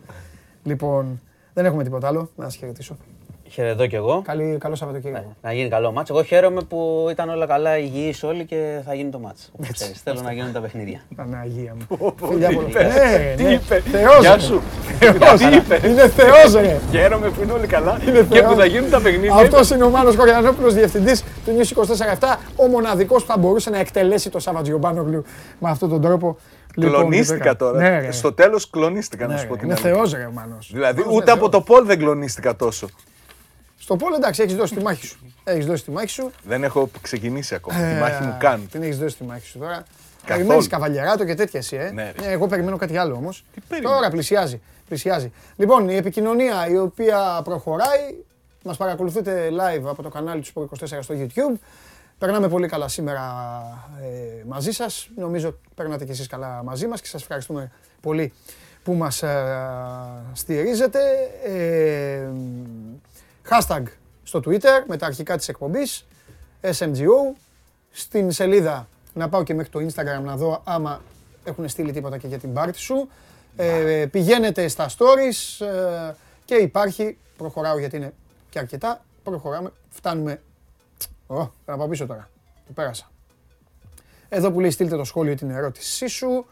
Λοιπόν, 0.62 1.20
δεν 1.54 1.64
έχουμε 1.64 1.82
τίποτα 1.82 2.06
άλλο. 2.06 2.30
Να 2.36 2.48
σα 2.48 2.58
χαιρετήσω. 2.58 2.96
Χαιρετώ 3.50 3.86
κι 3.86 3.94
εγώ. 3.94 4.22
Καλή, 4.24 4.56
καλό 4.60 4.74
Σαββατοκύριακο. 4.74 5.36
Να 5.42 5.52
γίνει 5.52 5.68
καλό 5.68 5.92
μάτς. 5.92 6.10
Εγώ 6.10 6.22
χαίρομαι 6.22 6.60
που 6.68 7.06
ήταν 7.10 7.28
όλα 7.28 7.46
καλά, 7.46 7.78
υγιείς 7.78 8.22
όλοι 8.22 8.44
και 8.44 8.80
θα 8.86 8.94
γίνει 8.94 9.10
το 9.10 9.18
μάτς. 9.18 9.50
Όπως 9.52 9.68
ξέρεις, 9.70 10.00
θέλω 10.02 10.20
να 10.20 10.32
γίνουν 10.32 10.52
τα 10.52 10.60
παιχνίδια. 10.60 11.00
Παναγία 11.16 11.74
μου. 11.78 11.96
πω, 11.96 12.14
Φιλιά 12.28 12.48
τι 12.48 12.54
πολλά. 12.54 12.68
είπε, 12.68 12.82
Ναι, 12.82 13.34
τι 13.36 13.42
ναι. 13.42 13.50
είπε. 13.52 13.82
Θεός 13.90 14.20
Γεια 14.20 14.32
είναι. 14.32 14.42
σου. 14.42 14.62
Θεός. 14.98 15.40
Τι 15.40 15.56
είπε. 15.56 15.80
Είναι 15.88 16.08
θεός 16.08 16.52
ρε. 16.54 16.78
Χαίρομαι 16.90 17.28
που 17.30 17.42
είναι 17.42 17.52
όλοι 17.52 17.66
καλά 17.66 17.98
και 18.04 18.10
θεός. 18.24 18.52
που 18.52 18.58
θα 18.58 18.64
γίνουν 18.64 18.90
τα 18.90 19.00
παιχνίδια. 19.00 19.34
Αυτός 19.34 19.70
είναι 19.70 19.84
ο 19.84 19.90
Μάνος 19.90 20.16
Κοριανόπουλος, 20.16 20.74
διευθυντής 20.74 21.22
του 21.44 21.56
News 21.58 21.76
24-7, 22.20 22.38
ο 22.56 22.66
μοναδικός 22.66 23.22
που 23.24 23.28
θα 23.32 23.38
μπορούσε 23.38 23.70
να 23.70 23.78
εκτελέσει 23.78 24.30
το 24.30 24.38
Σαββατζιομπάνογλου 24.38 25.24
με 25.58 25.70
αυτόν 25.70 25.88
τον 25.88 26.00
τρόπο. 26.00 26.38
Λοιπόν, 26.74 26.92
Κλονίστηκα 27.00 27.50
λοιπόν, 27.50 27.76
Ναι, 27.76 27.82
τώρα. 27.88 28.00
ρε. 28.00 28.10
Στο 28.12 28.32
τέλος 28.32 28.70
κλονίστηκα 28.70 29.26
να 29.26 29.32
Ναι, 29.32 29.38
σου 29.38 29.46
πω 29.46 29.52
ρε. 29.54 29.58
την 29.60 29.68
Είναι 29.68 29.78
αλήθεια. 29.80 29.94
θεός 29.96 30.12
ρε 30.12 30.24
ο 30.24 30.30
Μάνος. 30.32 30.70
Δηλαδή 30.72 31.00
Μάνος 31.00 31.14
ούτε 31.14 31.30
είναι 31.30 31.40
από 31.40 31.50
θεός. 31.50 31.64
το 31.66 31.72
Πολ 31.72 31.86
δεν 31.86 31.98
κλονίστηκα 31.98 32.56
τόσο. 32.56 32.88
Στο 33.88 33.96
Πόλο 33.96 34.14
εντάξει, 34.14 34.42
έχεις 34.42 34.54
δώσει 34.56 34.74
τη 34.74 34.82
μάχη 34.82 35.06
σου. 35.06 35.18
Έχεις 35.44 35.66
δώσει 35.66 35.84
τη 35.84 35.90
μάχη 35.90 36.08
σου. 36.08 36.30
Δεν 36.42 36.64
έχω 36.64 36.90
ξεκινήσει 37.00 37.54
ακόμα. 37.54 37.78
Τη 37.78 37.84
Ε, 37.84 37.98
μάχη 37.98 38.22
μου 38.22 38.36
κάνει. 38.40 38.64
Την 38.64 38.82
έχεις 38.82 38.98
δώσει 38.98 39.16
τη 39.16 39.24
μάχη 39.24 39.46
σου 39.46 39.58
τώρα. 39.58 39.72
Καθόλου. 39.74 39.84
Περιμένεις 40.26 40.66
καβαλιαράτο 40.66 41.24
και 41.24 41.34
τέτοια 41.34 41.58
εσύ, 41.60 41.76
ε. 41.76 41.90
Ναι, 41.90 42.12
ρε. 42.20 42.28
Ε, 42.28 42.32
εγώ 42.32 42.46
περιμένω 42.46 42.76
κάτι 42.76 42.96
άλλο 42.96 43.14
όμως. 43.14 43.44
περιμένεις; 43.68 43.96
Τώρα 43.96 44.10
πλησιάζει. 44.10 44.60
πλησιάζει. 44.88 45.32
Λοιπόν, 45.56 45.88
η 45.88 45.96
επικοινωνία 45.96 46.68
η 46.68 46.78
οποία 46.78 47.40
προχωράει, 47.44 48.16
μας 48.64 48.76
παρακολουθείτε 48.76 49.48
live 49.50 49.84
από 49.84 50.02
το 50.02 50.08
κανάλι 50.08 50.42
του 50.42 50.48
Sport 50.54 50.96
24 50.96 51.02
στο 51.02 51.14
YouTube. 51.18 51.58
Περνάμε 52.18 52.48
πολύ 52.48 52.68
καλά 52.68 52.88
σήμερα 52.88 53.22
ε, 54.02 54.44
μαζί 54.46 54.70
σας. 54.70 55.08
Νομίζω 55.16 55.58
περνάτε 55.74 56.04
κι 56.04 56.10
εσείς 56.10 56.26
καλά 56.26 56.62
μαζί 56.64 56.86
μας 56.86 57.00
και 57.00 57.06
σας 57.06 57.20
ευχαριστούμε 57.22 57.70
πολύ 58.00 58.32
που 58.82 58.94
μας 58.94 59.22
ε, 59.22 59.54
στηρίζετε. 60.32 60.98
Ε, 61.46 62.28
hashtag 63.50 63.82
στο 64.22 64.40
Twitter 64.44 64.84
με 64.86 64.96
τα 64.96 65.06
αρχικά 65.06 65.36
της 65.36 65.48
εκπομπής 65.48 66.06
SMGO. 66.60 67.36
Στην 67.90 68.32
σελίδα 68.32 68.88
να 69.14 69.28
πάω 69.28 69.42
και 69.42 69.54
μέχρι 69.54 69.70
το 69.70 69.80
Instagram 69.80 70.22
να 70.22 70.36
δω 70.36 70.62
άμα 70.64 71.00
έχουν 71.44 71.68
στείλει 71.68 71.92
τίποτα 71.92 72.18
και 72.18 72.26
για 72.26 72.38
την 72.38 72.52
πάρτι 72.52 72.78
σου. 72.78 73.08
Ε, 73.56 74.06
πηγαίνετε 74.10 74.68
στα 74.68 74.88
stories 74.88 75.66
ε, 75.66 76.14
και 76.44 76.54
υπάρχει, 76.54 77.18
προχωράω 77.36 77.78
γιατί 77.78 77.96
είναι 77.96 78.12
και 78.50 78.58
αρκετά, 78.58 79.04
προχωράμε, 79.22 79.72
φτάνουμε, 79.88 80.40
Ω, 81.26 81.50
θα 81.64 81.76
πάω 81.76 81.88
πίσω 81.88 82.06
τώρα, 82.06 82.30
το 82.66 82.72
πέρασα. 82.72 83.10
Εδώ 84.28 84.50
που 84.52 84.60
λέει 84.60 84.70
στείλτε 84.70 84.96
το 84.96 85.04
σχόλιο 85.04 85.32
ή 85.32 85.34
την 85.34 85.50
ερώτησή 85.50 86.06
σου, 86.06 86.46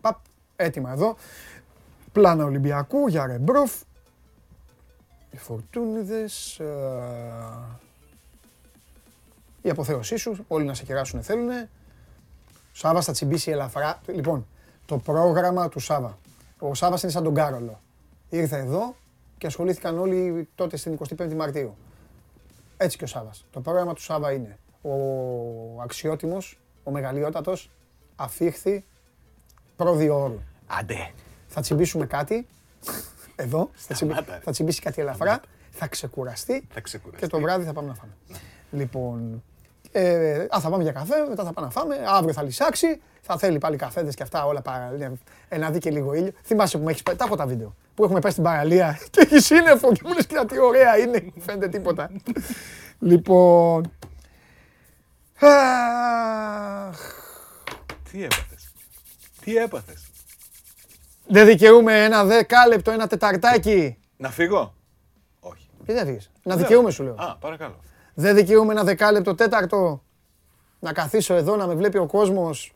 παπ, 0.00 0.16
έτοιμα 0.56 0.92
εδώ. 0.92 1.16
Πλάνα 2.12 2.44
Ολυμπιακού 2.44 3.08
για 3.08 3.26
Ρεμπρούφ. 3.26 3.72
Οι 5.32 5.36
φορτούνιδες, 5.36 6.58
ε, 6.58 6.66
η 9.62 9.70
αποθέωσή 9.70 10.16
σου, 10.16 10.44
όλοι 10.48 10.64
να 10.64 10.74
σε 10.74 10.84
κεράσουν 10.84 11.22
θέλουν. 11.22 11.68
Σάβα 12.72 13.00
θα 13.00 13.12
τσιμπήσει 13.12 13.50
ελαφρά. 13.50 14.00
Λοιπόν, 14.06 14.46
το 14.86 14.98
πρόγραμμα 14.98 15.68
του 15.68 15.80
Σάβα. 15.80 16.18
Ο 16.58 16.74
Σάβας 16.74 17.02
είναι 17.02 17.12
σαν 17.12 17.22
τον 17.22 17.34
Κάρολο. 17.34 17.80
Ήρθε 18.28 18.58
εδώ 18.58 18.94
και 19.38 19.46
ασχολήθηκαν 19.46 19.98
όλοι 19.98 20.48
τότε 20.54 20.76
στην 20.76 20.98
25η 21.18 21.34
Μαρτίου. 21.34 21.76
Έτσι 22.76 22.98
και 22.98 23.04
ο 23.04 23.06
Σάβας. 23.06 23.44
Το 23.50 23.60
πρόγραμμα 23.60 23.94
του 23.94 24.02
Σάβα 24.02 24.32
είναι 24.32 24.58
ο 24.82 25.80
αξιότιμος, 25.82 26.58
ο 26.84 26.90
μεγαλειότατος, 26.90 27.70
αφήχθη 28.16 28.84
προδιόρου. 29.76 30.38
Άντε. 30.66 31.10
Θα 31.48 31.60
τσιμπήσουμε 31.60 32.06
κάτι, 32.06 32.46
εδώ, 33.42 33.70
θα, 33.74 33.94
τσιμπη- 33.94 34.12
Σταμάτα, 34.14 34.34
ρε. 34.34 34.40
θα 34.44 34.50
τσιμπήσει 34.50 34.80
κάτι 34.80 35.00
ελαφρά, 35.00 35.40
θα 35.70 35.86
ξεκουραστεί 35.86 36.66
Θα 36.72 36.80
ξεκουραστεί. 36.80 37.20
και 37.26 37.32
το 37.32 37.40
βράδυ 37.40 37.64
θα 37.64 37.72
πάμε 37.72 37.88
να 37.88 37.94
φάμε. 37.94 38.12
Λοιπόν, 38.70 39.42
ε, 39.92 40.46
α, 40.56 40.60
θα 40.60 40.70
πάμε 40.70 40.82
για 40.82 40.92
καφέ, 40.92 41.14
μετά 41.28 41.44
θα 41.44 41.52
πάμε 41.52 41.66
να 41.66 41.72
φάμε, 41.72 41.96
αύριο 42.06 42.32
θα 42.32 42.42
λυσάξει, 42.42 43.00
θα 43.22 43.38
θέλει 43.38 43.58
πάλι 43.58 43.76
καφέδες 43.76 44.14
και 44.14 44.22
αυτά 44.22 44.44
όλα 44.44 44.62
παραλία, 44.62 45.12
ε, 45.48 45.58
να 45.58 45.70
δει 45.70 45.78
και 45.78 45.90
λίγο 45.90 46.14
ήλιο. 46.14 46.32
Θυμάσαι 46.44 46.78
που 46.78 46.84
με 46.84 46.90
έχεις 46.90 47.02
πάει, 47.02 47.16
τα 47.16 47.24
έχω 47.24 47.36
τα 47.36 47.46
βίντεο, 47.46 47.74
που 47.94 48.04
έχουμε 48.04 48.20
πάει 48.20 48.32
στην 48.32 48.42
παραλία 48.44 48.98
και 49.10 49.20
έχει 49.20 49.38
σύννεφο 49.40 49.92
και 49.92 50.00
μου 50.04 50.12
λες 50.14 50.26
κοίτα 50.26 50.46
τι 50.46 50.58
ωραία 50.60 50.98
είναι, 50.98 51.22
μου 51.34 51.42
φαίνεται 51.42 51.68
τίποτα. 51.68 52.10
λοιπόν, 52.98 53.92
αχ, 55.40 56.98
Τι 58.10 58.24
έπαθες; 58.24 58.72
Τι 59.44 59.56
έπαθες; 59.56 60.10
Δεν 61.32 61.46
δικαιούμαι 61.46 62.04
ένα 62.04 62.24
δεκάλεπτο, 62.24 62.90
ένα 62.90 63.06
τεταρτάκι. 63.06 63.98
Να 64.16 64.30
φύγω; 64.30 64.74
Όχι. 65.40 65.68
Και 65.86 65.92
δεν 65.92 66.06
φύγεις. 66.06 66.30
Να 66.42 66.56
δικαιούμαι 66.56 66.90
σου 66.90 67.02
λέω. 67.02 67.14
Α, 67.14 67.36
παρακαλώ. 67.36 67.80
Δεν 68.14 68.34
δικαιούμαι 68.34 68.72
ένα 68.72 68.84
δεκάλεπτο 68.84 69.34
τέταρτο 69.34 70.02
να 70.78 70.92
καθίσω 70.92 71.34
εδώ 71.34 71.56
να 71.56 71.66
με 71.66 71.74
βλέπει 71.74 71.98
ο 71.98 72.06
κόσμος 72.06 72.72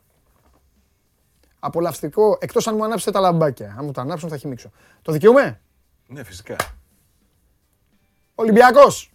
απολαυστικό, 1.59 2.37
εκτός 2.41 2.67
αν 2.67 2.75
μου 2.75 2.83
ανάψετε 2.83 3.11
τα 3.11 3.19
λαμπάκια. 3.19 3.75
Αν 3.77 3.85
μου 3.85 3.91
τα 3.91 4.01
ανάψουν 4.01 4.29
θα 4.29 4.37
χυμίξω. 4.37 4.71
Το 5.01 5.11
δικαιούμαι. 5.11 5.61
Ναι, 6.07 6.23
φυσικά. 6.23 6.55
Ολυμπιακός. 8.35 9.11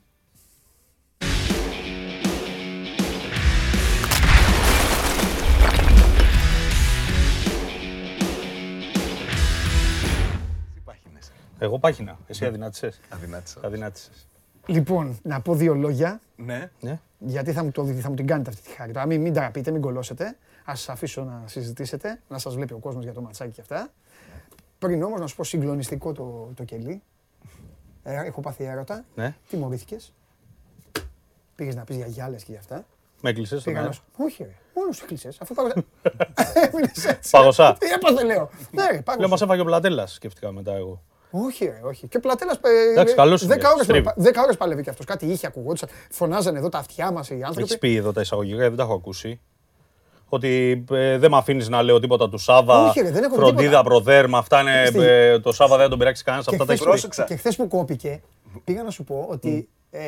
Εγώ 11.62 11.78
πάχινα. 11.78 12.18
Εσύ 12.26 12.44
αδυνάτησες. 12.46 13.00
Αδυνάτησα. 13.08 13.60
Αδυνάτησες. 13.64 14.26
Λοιπόν, 14.66 15.18
να 15.22 15.40
πω 15.40 15.54
δύο 15.54 15.74
λόγια, 15.74 16.20
Ναι. 16.36 16.70
Ναι. 16.80 17.00
γιατί 17.18 17.52
θα 17.52 17.64
μου, 17.64 17.70
το, 17.70 17.84
θα 17.86 18.08
μου 18.08 18.14
την 18.14 18.26
κάνετε 18.26 18.50
αυτή 18.50 18.62
τη 18.62 18.70
χάρη. 18.70 18.92
Τώρα 18.92 19.06
μην, 19.06 19.20
μην 19.20 19.32
τραπείτε, 19.32 19.70
μην 19.70 19.80
κολώσετε. 19.80 20.36
Ας 20.64 20.78
σας 20.80 20.88
αφήσω 20.88 21.24
να 21.24 21.42
συζητήσετε, 21.46 22.20
να 22.28 22.38
σας 22.38 22.54
βλέπει 22.54 22.72
ο 22.72 22.78
κόσμος 22.78 23.04
για 23.04 23.12
το 23.12 23.20
ματσάκι 23.20 23.52
και 23.52 23.60
αυτά. 23.60 23.88
Πριν 24.78 25.02
όμως 25.02 25.20
να 25.20 25.26
σου 25.26 25.36
πω 25.36 25.44
συγκλονιστικό 25.44 26.12
το, 26.12 26.50
το 26.54 26.64
κελί. 26.64 27.02
Ε, 28.02 28.24
έχω 28.26 28.40
πάθει 28.40 28.64
έρωτα. 28.64 29.04
Ναι. 29.14 29.34
Τιμωρήθηκες. 29.48 30.12
Πήγες 31.54 31.74
να 31.74 31.84
πεις 31.84 31.96
για 31.96 32.06
γυάλες 32.06 32.44
και 32.44 32.50
για 32.50 32.60
αυτά. 32.60 32.84
Με 33.20 33.30
έκλεισες 33.30 33.60
στον 33.60 33.72
Πήγα 33.72 33.84
να 33.84 33.90
αέρα. 33.90 33.92
σου. 34.16 34.24
Όχι, 34.24 34.42
ρε. 34.42 34.50
Μόνος 34.74 34.96
σου 34.96 35.06
κλείσες. 35.06 35.40
Αφού 35.40 35.54
πάγωσα. 35.54 35.84
Έμεινες 36.54 37.04
έτσι. 37.06 37.30
Πάγωσα. 37.30 37.76
Τι 37.78 37.86
έπαθε, 37.86 38.24
λέω. 38.24 38.50
Ναι, 38.70 38.86
ρε, 38.86 38.92
Λέω, 38.92 39.02
πάγωσα. 39.02 39.28
μας 39.28 39.42
έφαγε 39.42 39.60
ο 39.60 39.64
Πλατέλας, 39.64 40.12
σκέφτηκα 40.12 40.52
μετά 40.52 40.72
εγώ. 40.74 41.02
Όχι, 41.34 41.64
ρε, 41.64 41.80
όχι. 41.84 42.06
Και 42.06 42.16
ο 42.16 42.20
Πλατέλας. 42.20 42.58
Εντάξει, 42.92 43.14
καλός 43.14 43.42
είναι, 43.42 43.54
10 43.54 43.70
ώρες, 43.72 43.84
στρίβει. 43.84 44.02
πα- 44.04 44.14
10 44.18 44.42
ώρες 44.42 44.56
παλεύει 44.56 44.82
και 44.82 44.90
αυτός. 44.90 45.06
Κάτι 45.06 45.26
είχε 45.26 45.46
ακουγόντουσαν. 45.46 45.88
Φωνάζανε 46.10 46.58
εδώ 46.58 46.68
τα 46.68 46.78
αυτιά 46.78 47.10
μας 47.10 47.30
οι 47.30 47.32
Έχεις 47.34 47.44
άνθρωποι. 47.46 47.78
πει 47.78 47.96
εδώ 47.96 48.12
τα 48.12 48.20
εισαγωγικά, 48.20 48.58
δεν 48.58 48.76
τα 48.76 48.82
έχω 48.82 48.94
ακούσει. 48.94 49.40
Ότι 50.28 50.84
ε, 50.90 51.18
δεν 51.18 51.30
με 51.30 51.36
αφήνεις 51.36 51.68
να 51.68 51.82
λέω 51.82 52.00
τίποτα 52.00 52.28
του 52.28 52.38
Σάβα. 52.38 52.88
Όχι, 52.88 53.00
ρε, 53.00 53.10
δεν 53.10 53.22
έχω 53.22 53.34
πει 53.34 53.40
φροντίδα, 53.40 53.62
τίποτα. 53.62 53.82
προδέρμα. 53.82 54.38
Αυτά 54.38 54.60
είναι. 54.60 54.84
Στη- 54.86 54.98
ε, 55.00 55.38
το 55.40 55.52
Σάβα 55.52 55.74
δεν 55.74 55.84
θα 55.84 55.90
τον 55.90 55.98
πειράξει 55.98 56.24
κανένας. 56.24 56.46
Και 56.46 56.54
Αυτά 56.54 56.66
τα 56.66 56.72
χθες- 56.74 56.86
έχεις 56.88 57.00
πει. 57.02 57.08
πρόσεξα. 57.08 57.34
Και 57.34 57.36
χθες 57.40 57.56
που 57.56 57.68
κόπηκε, 57.68 58.20
πήγα 58.64 58.82
να 58.82 58.90
σου 58.90 59.04
πω 59.04 59.26
ότι. 59.30 59.68
Ε, 59.90 60.00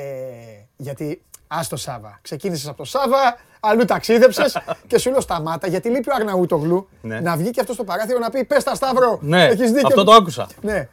γιατί. 0.76 1.22
Α 1.46 1.60
το 1.68 1.76
Σάβα. 1.76 2.18
Ξεκίνησες 2.22 2.68
από 2.68 2.76
το 2.76 2.84
Σάβα, 2.84 3.36
αλλού 3.60 3.84
ταξίδεψες 3.84 4.56
και 4.88 4.98
σου 4.98 5.10
λέω 5.10 5.20
σταμάτα 5.20 5.66
γιατί 5.66 5.88
λείπει 5.88 6.10
ο 6.10 6.12
Αρναούτογλου 6.14 6.88
Ναι. 7.00 7.20
να 7.20 7.36
βγει 7.36 7.50
και 7.50 7.60
αυτός 7.60 7.74
στο 7.74 7.84
παράθυρο 7.84 8.18
να 8.18 8.30
πει 8.30 8.44
Πες 8.44 8.64
τα 8.64 8.74
Σταύρο. 8.74 9.18
Ναι, 9.22 9.44
έχεις 9.44 9.70
δίκιο». 9.72 9.86
αυτό 9.88 10.04
το 10.04 10.12
άκουσα. 10.12 10.46
Ναι. 10.60 10.88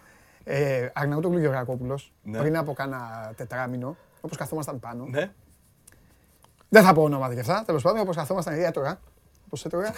Ε, 0.53 0.89
Αρναούτογλου 0.93 1.39
Γεωργακόπουλος 1.39 2.13
Ναι. 2.23 2.37
πριν 2.39 2.57
από 2.57 2.73
κάνα 2.73 3.31
τετράμινο, 3.35 3.95
όπως 4.21 4.37
καθόμασταν 4.37 4.79
πάνω. 4.79 5.05
Ναι. 5.05 5.31
Δεν 6.69 6.83
θα 6.83 6.93
πω 6.93 7.01
ονόματα 7.03 7.33
και 7.33 7.39
αυτά. 7.39 7.63
Τέλος 7.65 7.81
πάντων, 7.81 7.99
όπως 7.99 8.15
καθόμασταν 8.15 8.63
έτρωγα. 8.63 8.99
Πώ 9.49 9.57
έτρωγα. 9.65 9.93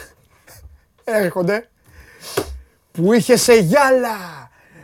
Έρχονται. 1.03 1.67
Που 2.91 3.13
είχε 3.13 3.35
σε 3.37 3.53
γυάλα. 3.53 4.09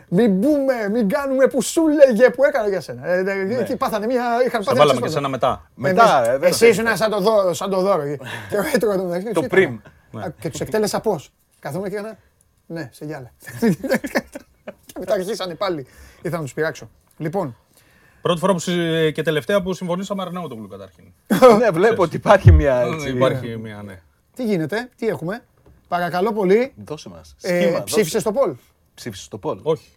Μην 0.08 0.32
μπούμε, 0.38 0.88
μην 0.90 1.08
κάνουμε 1.08 1.46
που 1.46 1.62
σου 1.62 1.82
λέγε 1.88 2.30
που 2.30 2.44
έκανα 2.44 2.68
για 2.68 2.80
σένα. 2.80 3.06
Ε, 3.06 3.18
ε, 3.20 3.58
Εκεί 3.60 3.76
πάθανε 3.76 4.06
μια. 4.06 4.24
Είχαν 4.46 4.62
Σε 4.62 4.66
πάθει 4.68 4.78
βάλαμε 4.78 4.98
ένα 4.98 5.06
και 5.06 5.12
σένα 5.12 5.28
μετά. 5.28 5.70
Μετά, 5.74 6.16
Εμείς- 6.16 6.28
ε, 6.28 6.38
δεν 6.38 6.48
Εσύ 6.48 6.58
θέλει. 6.58 6.70
ήσουν 6.70 6.96
σαν 6.96 7.10
το 7.10 7.20
δώρο. 7.20 7.52
Σαν 7.54 7.70
το 7.70 7.80
δώρο. 7.80 8.02
και 8.48 8.56
εγώ 8.56 8.66
έτρωγα 8.74 8.96
το 8.96 9.04
μεταξύ. 9.04 9.32
Το 9.32 9.40
και 9.40 9.46
πριμ. 9.46 9.78
έκανα. 10.14 10.24
Α, 10.26 10.30
Και 10.40 10.50
τους 10.50 10.60
εκτέλεσα 10.60 11.00
πώς; 11.00 11.32
Καθόμουν 11.58 11.88
και 11.88 11.94
έκανα. 11.94 12.16
Ναι, 12.66 12.88
σε 12.92 13.04
γυάλα. 13.04 13.30
Και 15.00 15.06
μετά 15.08 15.14
αρχίσανε 15.14 15.54
πάλι. 15.54 15.86
Ήθελα 16.18 16.36
να 16.36 16.42
τους 16.42 16.54
πειράξω. 16.54 16.90
Λοιπόν, 17.16 17.56
Πρώτη 18.22 18.40
φορά 18.40 18.52
που, 18.52 18.58
συ- 18.58 19.12
και 19.12 19.22
τελευταία 19.22 19.62
που 19.62 19.72
συμφωνήσαμε 19.72 20.22
Αρναούτογλου 20.22 20.68
καταρχήν. 20.68 21.04
ναι, 21.60 21.70
βλέπω 21.70 22.02
ότι 22.02 22.16
υπάρχει 22.16 22.52
μια 22.52 22.80
έτσι. 22.80 23.08
Υπάρχει 23.08 23.56
μια, 23.56 23.82
ναι. 23.82 24.00
τι 24.34 24.44
γίνεται, 24.44 24.88
τι 24.96 25.06
έχουμε. 25.08 25.44
Παρακαλώ 25.88 26.32
πολύ. 26.32 26.72
Δώσε 26.84 27.08
μας. 27.08 27.34
Ε, 27.40 27.60
Σχήμα, 27.62 27.82
Ψήφισες 27.82 28.22
το 28.22 28.32
Πολ. 28.32 28.54
Ψήφισες 28.94 29.28
το 29.28 29.38
Πολ. 29.38 29.58
Όχι. 29.62 29.88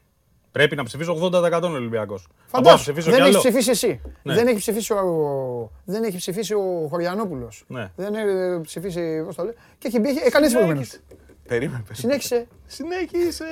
Πρέπει 0.51 0.75
να 0.75 0.83
ψηφίσω 0.83 1.29
80% 1.31 1.61
Ολυμπιακός. 1.63 2.27
Φαντάσου, 2.45 2.77
ψηφίσω 2.81 3.09
δεν 3.11 3.19
κι 3.19 3.25
έχεις 3.25 3.35
άλλο. 3.35 3.43
ψηφίσει 3.43 3.69
εσύ. 3.69 4.01
Ναι. 4.23 4.33
Δεν 4.33 4.47
έχει 4.47 4.57
ψηφίσει 4.57 4.93
ο, 4.93 5.71
δεν 5.85 6.03
έχει 6.03 6.17
ψηφίσει 6.17 6.53
ο 6.53 6.87
Χωριανόπουλος. 6.89 7.63
Ναι. 7.67 7.91
Δεν 7.95 8.13
έχει 8.15 8.61
ψηφίσει, 8.61 9.23
πώς 9.25 9.35
το 9.35 9.43
λέει. 9.43 9.53
Και 9.77 9.87
έχει 9.87 9.99
μπει, 9.99 10.09
έχει- 10.09 10.21
έκανε 10.25 10.45
έτσι 10.45 10.57
προηγουμένως. 10.57 10.99
Περίμενε. 11.47 11.83
περίμενε. 11.87 11.93
Συνέχισε. 11.93 12.47
Συνέχισε. 12.67 13.45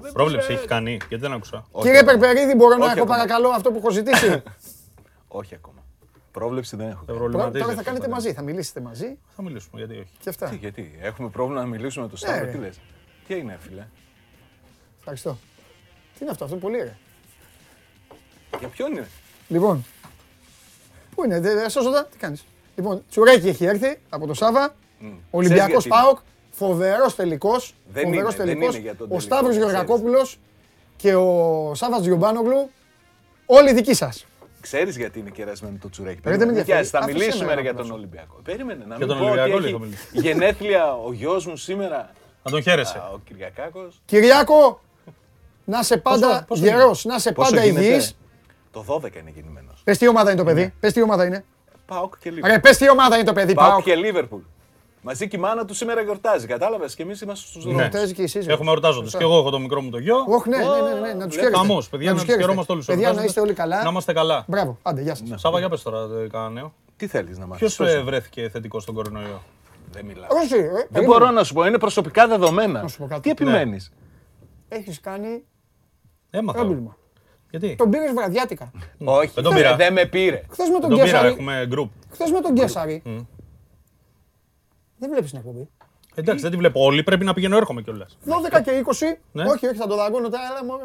Δεν 0.00 0.12
Πρόβλεψη 0.12 0.46
μπορείς. 0.46 0.58
έχει 0.60 0.68
κάνει, 0.68 0.90
γιατί 1.08 1.16
δεν 1.16 1.32
άκουσα. 1.32 1.66
Όχι 1.70 1.86
Κύριε 1.86 2.00
ακόμα. 2.00 2.18
Περπερίδη, 2.18 2.54
μπορώ 2.54 2.76
να 2.76 2.84
Όχι 2.84 2.92
έχω 2.92 3.02
ακόμα. 3.02 3.16
παρακαλώ 3.16 3.48
αυτό 3.48 3.70
που 3.70 3.76
έχω 3.78 3.90
ζητήσει; 3.90 4.42
Όχι 5.40 5.54
ακόμα. 5.54 5.82
Πρόβλεψη 6.30 6.76
δεν 6.76 6.86
έχω. 6.88 6.96
Δεν 6.96 7.06
κάνει. 7.06 7.18
προβληματίζει. 7.18 7.52
Τώρα 7.58 7.66
θα 7.66 7.72
αυτό, 7.72 7.84
κάνετε 7.84 8.06
ναι. 8.06 8.12
μαζί, 8.12 8.32
θα 8.32 8.42
μιλήσετε 8.42 8.80
μαζί; 8.80 9.18
Θα 9.36 9.42
μιλήσουμε, 9.42 9.78
γιατί 9.80 9.94
όχι. 9.98 10.10
και 10.18 10.28
αυτά. 10.28 10.48
Τι, 10.48 10.56
γιατί, 10.56 10.98
έχουμε 11.00 11.28
πρόβλημα 11.28 11.60
να 11.60 11.66
μιλήσουμε 11.66 12.04
με 12.04 12.08
τον 12.10 12.18
Σταύρο, 12.18 12.44
ρε. 12.44 12.50
τι 12.50 12.58
λες; 12.58 12.80
Τι 13.26 13.34
έγινε, 13.34 13.58
φίλε; 13.60 13.86
Ευχαριστώ. 14.98 15.38
Τι 16.14 16.18
είναι 16.20 16.30
αυτό, 16.30 16.44
αυτό 16.44 16.56
είναι 16.56 16.64
πολύ 16.64 16.80
ωραία. 16.80 16.96
Για 18.58 18.68
ποιον 18.68 18.92
είναι; 18.92 19.08
Λοιπόν, 19.48 19.84
πού 21.14 21.24
είναι, 21.24 21.40
δεν 21.40 21.70
σώζοντα, 21.70 22.04
τι 22.04 22.18
κάνεις. 22.18 22.44
Λοιπόν, 22.76 23.04
Τσουρέκι 23.10 23.48
έχει 23.48 23.64
έρθει 23.64 23.98
από 24.08 24.26
το 24.26 24.34
Σάβα. 24.34 24.74
Ολυμπιακός 25.30 25.66
Ξέρεις 25.66 25.84
γιατί 25.84 25.88
ΠΑΟΚ, 25.88 26.18
φοβερός 26.56 27.14
τελικός. 27.14 27.74
Δεν 27.92 28.04
φοβερός 28.04 28.34
είναι, 28.34 28.44
δεν 28.44 28.52
τελικός. 28.54 28.74
είναι 28.74 28.82
για 28.82 28.94
τον 28.96 29.06
Ο 29.06 29.08
τελικό, 29.08 29.20
Σταύρος 29.26 29.50
ξέρεις. 29.56 29.70
Γεωργακόπουλος 29.72 30.38
και 30.96 31.14
ο 31.14 31.72
Σάβας 31.74 32.00
Τζιομπάνογλου, 32.00 32.70
όλοι 33.46 33.72
δικοί 33.72 33.94
σας. 33.94 34.26
Ξέρεις 34.60 34.96
γιατί 34.96 35.18
είναι 35.18 35.30
κερασμένο 35.30 35.76
το 35.82 35.90
τσουρέκι. 35.90 36.20
Ρε, 36.24 36.36
δεν 36.36 36.48
με 36.48 36.52
Περίμενε, 36.54 36.58
ενδιαφέρει. 36.58 36.84
Μιχάλη, 36.84 36.88
Θα 36.88 36.98
Άφησε 36.98 37.18
μιλήσουμε 37.18 37.48
με, 37.48 37.54
ρε, 37.54 37.60
για 37.60 37.70
απλώς. 37.70 37.86
τον 37.88 37.96
Ολυμπιακό. 37.96 38.40
Περίμενε 38.44 38.84
να 38.88 38.96
Για 38.96 39.06
μην 39.06 39.08
τον 39.08 39.18
πω 39.18 39.24
Ολυμπιακό 39.24 39.52
ότι 39.54 39.62
λέει, 39.62 39.70
έχει 39.70 39.78
θα 39.78 39.84
μιλήσουμε. 39.84 40.20
γενέθλια 40.28 40.94
ο 40.94 41.12
γιος 41.12 41.46
μου 41.46 41.56
σήμερα. 41.56 42.10
Να 42.42 42.50
τον 42.50 42.62
χαίρεσαι. 42.62 42.98
Α, 42.98 43.10
Ο 43.14 43.18
Κυριακάκος. 43.24 44.00
Κυριάκο, 44.04 44.80
να 45.64 45.78
είσαι 45.78 45.96
πάντα 45.96 46.44
πόσο 46.48 46.62
γερός, 46.64 47.04
να 47.04 47.14
είσαι 47.14 47.32
Πόσο 47.32 47.50
πάντα 47.50 47.64
γίνεται; 47.64 47.84
υγιής. 47.86 48.16
Το 48.72 48.84
12 48.88 49.18
είναι 49.20 49.32
γεννημένος. 49.34 49.80
Πες 49.84 49.98
τι 49.98 50.08
ομάδα 50.08 50.30
είναι 50.30 50.38
το 50.38 50.44
παιδί, 50.44 50.74
πες 50.80 50.92
τι 50.92 51.02
ομάδα 51.02 51.24
είναι. 51.24 51.44
Πάοκ 51.86 52.14
και 52.18 52.30
Λίβερπουλ. 52.30 52.50
Ρε, 52.52 52.58
πες 52.58 52.76
τι 52.76 52.90
ομάδα 52.90 53.16
είναι 53.16 53.24
το 53.24 53.32
παιδί, 53.32 53.54
Πάοκ 53.54 53.70
πάω. 53.70 53.82
και 53.82 53.94
Λίβερπουλ. 53.94 54.40
Μαζί 55.06 55.28
και 55.28 55.36
η 55.36 55.40
μάνα 55.40 55.64
του 55.64 55.74
σήμερα 55.74 56.00
γιορτάζει. 56.02 56.46
Κατάλαβες; 56.46 56.94
Και 56.94 57.02
εμείς 57.02 57.20
είμαστε 57.20 57.46
στους 57.46 57.62
δρόμους. 57.62 57.80
Γιορτάζει 57.80 58.14
και 58.14 58.22
η 58.22 58.26
σύζυγος. 58.26 58.54
Έχουμε 58.54 58.70
εορτάζοντε. 58.70 59.08
Και 59.08 59.16
εγώ 59.20 59.38
έχω 59.38 59.50
το 59.50 59.58
μικρό 59.58 59.80
μου 59.82 59.90
το 59.90 59.98
γιο. 59.98 60.16
Όχι, 60.28 60.48
ναι, 60.48 60.56
ναι, 60.56 60.64
ναι, 60.64 61.00
ναι, 61.00 61.12
να 61.14 61.26
τους 61.26 61.36
χαίρεστε. 61.36 61.56
Χαμός, 61.56 61.88
παιδιά, 61.88 62.10
να 62.12 62.16
τους 62.16 62.24
τους 62.26 62.34
χαιρόμαστε 62.34 62.72
όλους. 62.72 62.86
Παιδιά, 62.86 63.12
να 63.12 63.24
είστε 63.24 63.40
όλοι 63.40 63.52
καλά. 63.52 63.82
Να 63.82 63.88
είμαστε 63.90 64.12
καλά. 64.12 64.44
Μπράβο, 64.48 64.78
άντε, 64.82 65.00
γεια 65.02 65.14
σας. 65.14 65.40
Σάβα, 65.40 65.58
για 65.58 65.68
πες 65.68 65.82
τώρα 65.82 65.98
ε, 66.24 66.28
κανένα 66.28 66.50
νέο. 66.50 66.74
Τι 66.96 67.06
θέλεις 67.06 67.38
να 67.38 67.46
μάθεις. 67.46 67.74
Ποιος 67.76 68.02
βρέθηκε 68.04 68.48
θετικός 68.48 68.82
στον 68.82 68.94
κορονοϊό; 68.94 69.42
Δεν 69.92 70.04
μιλάω. 70.04 70.28
Όχι, 70.30 70.54
ε, 70.54 70.58
Δεν 70.58 70.70
περίμενε. 70.72 71.06
μπορώ 71.06 71.30
να 71.30 71.44
σου 71.44 71.54
πω, 71.54 71.64
είναι 71.66 71.78
προσωπικά 71.78 72.26
δεδομένα. 72.28 72.82
Να 72.82 72.88
σου 72.88 72.98
πω 72.98 73.06
κάτι. 73.06 73.20
Τι 73.20 73.30
επιμένεις; 73.30 73.92
Έχεις 74.68 75.00
κάνει 75.00 75.44
Έμαθα. 76.30 76.58
πρόβλημα. 76.58 76.96
Γιατί; 77.50 77.74
Τον 77.78 77.90
πήρες 77.90 78.12
βραδιάτικα. 78.12 78.70
Όχι, 79.04 79.30
Δεν 79.34 79.44
τον 79.44 79.52
δεν 79.52 79.62
πήρα. 79.62 79.76
δεν 79.76 79.92
με 79.92 80.04
πήρε. 80.06 80.42
Χθες 80.50 80.68
με 80.68 80.78
τον 80.78 80.88
Δεν 80.88 80.98
τον 80.98 81.06
πήρα, 81.06 81.18
Κέσσαρη, 81.18 81.28
έχουμε 81.28 81.68
group. 81.74 81.88
χθες 82.12 82.30
με 82.30 82.40
τον 82.40 82.54
Κέσσαρη. 82.54 83.02
Δεν 85.04 85.12
βλέπεις 85.12 85.30
την 85.30 85.38
εκπομπή. 85.38 85.68
Εντάξει, 86.14 86.42
δεν 86.42 86.50
τη 86.50 86.56
βλέπω 86.56 86.84
όλη. 86.84 87.02
Πρέπει 87.02 87.24
να 87.24 87.32
πηγαίνω, 87.34 87.56
έρχομαι 87.56 87.82
κιόλας. 87.82 88.18
12 88.24 88.60
και 88.64 88.70
20. 88.70 89.18
Ναι. 89.32 89.42
Όχι, 89.42 89.66
όχι, 89.66 89.76
θα 89.76 89.86
το 89.86 89.96
δαγκώνω 89.96 90.28
τα 90.28 90.38
άλλα. 90.50 90.64
μωρέ. 90.64 90.82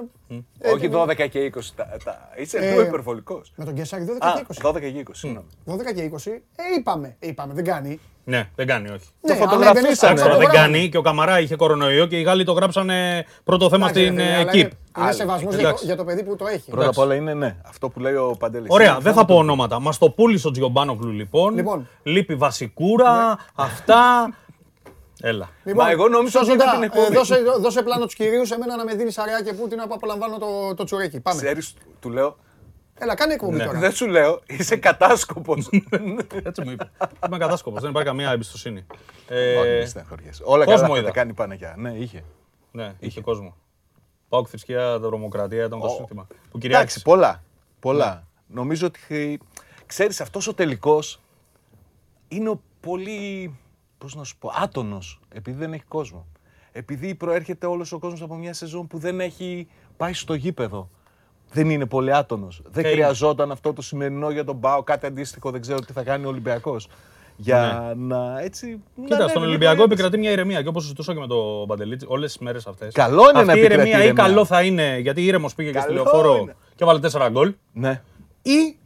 Ε, 0.60 0.70
Όχι 0.70 0.80
τι- 0.80 0.88
12 0.96 1.28
και 1.30 1.40
20. 1.40 1.74
τα- 1.76 1.98
τα- 2.04 2.30
Είσαι 2.38 2.58
Ε, 2.58 2.70
λίγο 2.70 2.82
υπερβολικός. 2.82 3.52
Με 3.56 3.66
τον 3.66 3.74
Κεσάκη 3.74 4.04
12 4.06 4.28
Α, 4.28 4.34
και 4.36 4.40
20. 4.40 4.62
12 4.62 4.80
και 4.92 5.00
20. 5.00 5.16
συγγνώμη. 5.16 5.48
12 5.66 5.94
και 5.94 6.02
20. 6.04 6.32
Ε, 6.56 6.64
είπαμε. 6.80 7.16
Είπαμε, 7.20 7.54
δεν 7.54 7.64
κάνει. 7.64 8.00
Ναι, 8.24 8.50
δεν 8.56 8.68
κάνει, 8.68 8.90
όχι. 8.90 9.06
Ναι, 9.22 9.34
αλλά 9.34 9.42
φωτογραφίσανε. 9.42 9.80
έμπαινε 9.80 9.96
στα 9.96 10.06
Εντάξει, 10.08 10.24
τώρα 10.24 10.38
δεν 10.38 10.46
φωτογράφια. 10.48 10.72
κάνει 10.74 10.90
και 10.90 10.98
ο 10.98 11.02
Καμαρά 11.02 11.40
είχε 11.40 11.56
κορονοϊό 11.56 12.06
και 12.06 12.18
οι 12.20 12.22
Γάλλοι 12.22 12.44
το 12.44 12.52
γράψανε 12.52 13.26
πρώτο 13.44 13.70
θέμα 13.70 13.90
Εντάξει, 13.90 14.04
στην 14.06 14.18
ρε 14.18 14.24
φίλε, 14.24 14.36
ε, 14.36 14.40
αλλά 14.40 14.52
Keep. 14.52 14.56
Είναι, 14.56 14.62
είναι 14.64 14.72
Άλλη. 14.92 15.14
σεβασμός 15.14 15.54
για, 15.54 15.62
Εντάξει. 15.64 15.82
το- 15.82 15.88
για 15.88 15.96
το 15.98 16.04
παιδί 16.04 16.24
που 16.24 16.36
το 16.36 16.48
έχει. 16.48 16.70
Πρώτα 16.72 16.88
απ' 16.90 16.98
όλα 16.98 17.16
είναι 17.16 17.34
ναι, 17.34 17.56
αυτό 17.66 17.90
που 17.90 18.00
λέει 18.00 18.14
ο 18.14 18.36
Παντελής. 18.40 18.68
Ωραία, 18.70 18.98
δεν 19.00 19.14
θα 19.14 19.26
πω 19.26 19.36
ονόματα. 19.36 19.80
Μας 19.80 19.98
το 19.98 20.10
πούλησε 20.10 20.48
ο 20.48 20.52
Τζιομπάνογλου 20.52 21.12
λοιπόν. 21.12 21.56
Λοιπόν. 21.56 21.88
Λείπει 22.04 22.36
βασικούρα, 22.36 23.38
αυτά. 23.56 24.34
Έλα. 25.22 25.50
Λοιπόν, 25.64 25.86
Μα 25.86 25.92
εγώ 25.92 26.08
νόμιζα 26.08 26.40
ότι 26.40 26.48
σώζοντα, 26.50 26.64
είδα 26.66 26.74
την 26.74 26.84
εκπομπή. 26.84 27.06
ε, 27.06 27.18
δώσε, 27.18 27.36
δώσε 27.60 27.82
πλάνο 27.84 28.06
τους 28.06 28.16
κυρίους, 28.16 28.52
εμένα 28.52 28.76
να 28.76 28.84
με 28.84 28.96
δίνεις 28.96 29.18
αραιά 29.18 29.42
και 29.42 29.54
Πούτιν 29.54 29.78
να 29.78 29.84
απολαμβάνω 29.84 30.38
το, 30.38 30.74
το 30.76 30.84
τσουρέκι. 30.84 31.20
Πάμε. 31.20 31.42
Ξέρεις, 31.42 31.74
του 32.00 32.10
λέω, 32.10 32.38
Έλα, 33.02 33.16
κάνε 33.16 33.34
εκπομπή 33.34 33.56
Ναι. 33.56 33.66
τώρα. 33.66 33.80
δεν 33.80 33.92
σου 33.92 34.08
λέω, 34.08 34.42
είσαι 34.46 34.76
κατάσκοπος. 34.76 35.70
Έτσι 36.44 36.62
μου 36.64 36.72
είπε. 36.72 36.90
Είμαι 37.28 37.38
κατάσκοπος, 37.38 37.82
δεν 37.82 37.90
υπάρχει 37.90 38.08
καμία 38.08 38.32
εμπιστοσύνη. 38.32 38.86
Όχι, 39.30 39.68
Ε, 39.70 39.80
μη 39.80 39.86
στεναχωριέσαι. 39.86 40.44
Όλα 40.46 40.66
κόσμο 40.66 40.82
καλά 40.82 40.94
θα 40.94 41.00
είδα. 41.00 41.08
τα 41.08 41.14
κάνει 41.14 41.34
Παναγιά. 41.34 41.76
Ναι, 41.78 41.92
είχε. 41.98 42.24
ναι, 42.72 42.94
είχε 43.00 43.22
κόσμο. 43.22 43.56
Πάω 44.30 44.46
θρησκεία, 44.46 45.00
τρομοκρατία 45.00 45.66
ήταν 45.66 45.80
το 45.80 45.88
σύνθημα. 45.88 46.24
Που 46.28 46.34
Εντάξει, 46.42 46.60
κυριάρχησε. 46.60 47.00
πολλά. 47.00 47.44
Πολλά. 47.80 48.28
Νομίζω 48.48 48.88
ότι 48.88 49.40
ξέρεις 49.86 50.22
αυτός 50.22 50.48
ο 50.48 50.54
τελικός 50.54 51.20
είναι 52.28 52.50
ο 52.50 52.62
πολύ, 52.80 53.56
πώς 54.00 54.16
να 54.16 54.24
σου 54.24 54.38
πω, 54.38 54.52
άτονος, 54.62 55.20
επειδή 55.34 55.58
δεν 55.58 55.74
έχει 55.74 55.84
κόσμο. 55.88 56.26
Επειδή 56.72 57.16
προέρχεται 57.16 57.66
όλος 57.66 57.92
ο 57.92 58.00
κόσμος 58.00 58.22
από 58.22 58.36
μια 58.36 58.54
σεζόν 58.54 58.88
που 58.88 58.98
δεν 58.98 59.20
έχει 59.20 59.68
πάει 59.98 60.14
στο 60.14 60.34
γήπεδο. 60.34 60.90
Δεν 61.52 61.70
είναι 61.70 61.86
πολύ 61.86 62.14
άτονος. 62.14 62.62
Δεν 62.70 62.84
Και 62.84 62.90
είναι. 62.90 62.98
χρειαζόταν 63.02 63.52
αυτό 63.52 63.74
το 63.74 63.82
σημερινό 63.82 64.30
για 64.30 64.44
τον 64.44 64.60
Πάο, 64.60 64.84
κάτι 64.84 65.06
αντίστοιχο, 65.06 65.52
δεν 65.52 65.62
ξέρω 65.62 65.80
τι 65.80 65.94
θα 65.94 66.04
κάνει 66.04 66.26
ο 66.26 66.30
Ολυμπιακός. 66.30 66.88
Για 67.42 67.94
να 67.98 68.40
έτσι. 68.42 68.66
να 68.68 68.72
Ναι. 68.96 69.04
Κοίτα, 69.04 69.16
ανέβει 69.16 69.30
στον 69.30 69.42
λίγο 69.42 69.52
Ολυμπιακό 69.54 69.80
η 69.80 69.84
ένταση. 69.84 69.92
επικρατεί 69.92 70.18
μια 70.18 70.32
ηρεμία 70.32 70.62
και 70.62 70.68
όπως 70.68 70.84
συζητούσα 70.84 71.14
και 71.14 71.20
με 71.20 71.28
τον 71.28 71.68
Παντελίτσι 71.68 72.06
όλες 72.10 72.32
τις 72.32 72.42
μέρες 72.42 72.68
αυτές. 72.68 72.94
Καλό 72.94 73.22
είναι 73.22 73.32
να 73.32 73.40
Αυτή 73.40 73.52
η 73.58 73.60
επικρατεί 73.60 73.74
ηρεμία 73.90 73.98
ή 73.98 74.04
ηρεμία. 74.06 74.24
καλό 74.24 74.46
θα 74.46 74.64
είναι 74.64 74.98
γιατί 74.98 75.26
ήρεμος 75.26 75.56
πήγε 75.56 75.72
και 75.72 75.80
στη 75.80 75.88
Καλό 75.88 76.04
λεωφόρο 76.04 76.38
είναι. 76.38 76.56
και 76.76 76.86
βάλε 76.86 77.00
4 77.12 77.28
γκολ. 77.32 77.54
Ναι. 77.74 78.02
Ή 78.42 78.78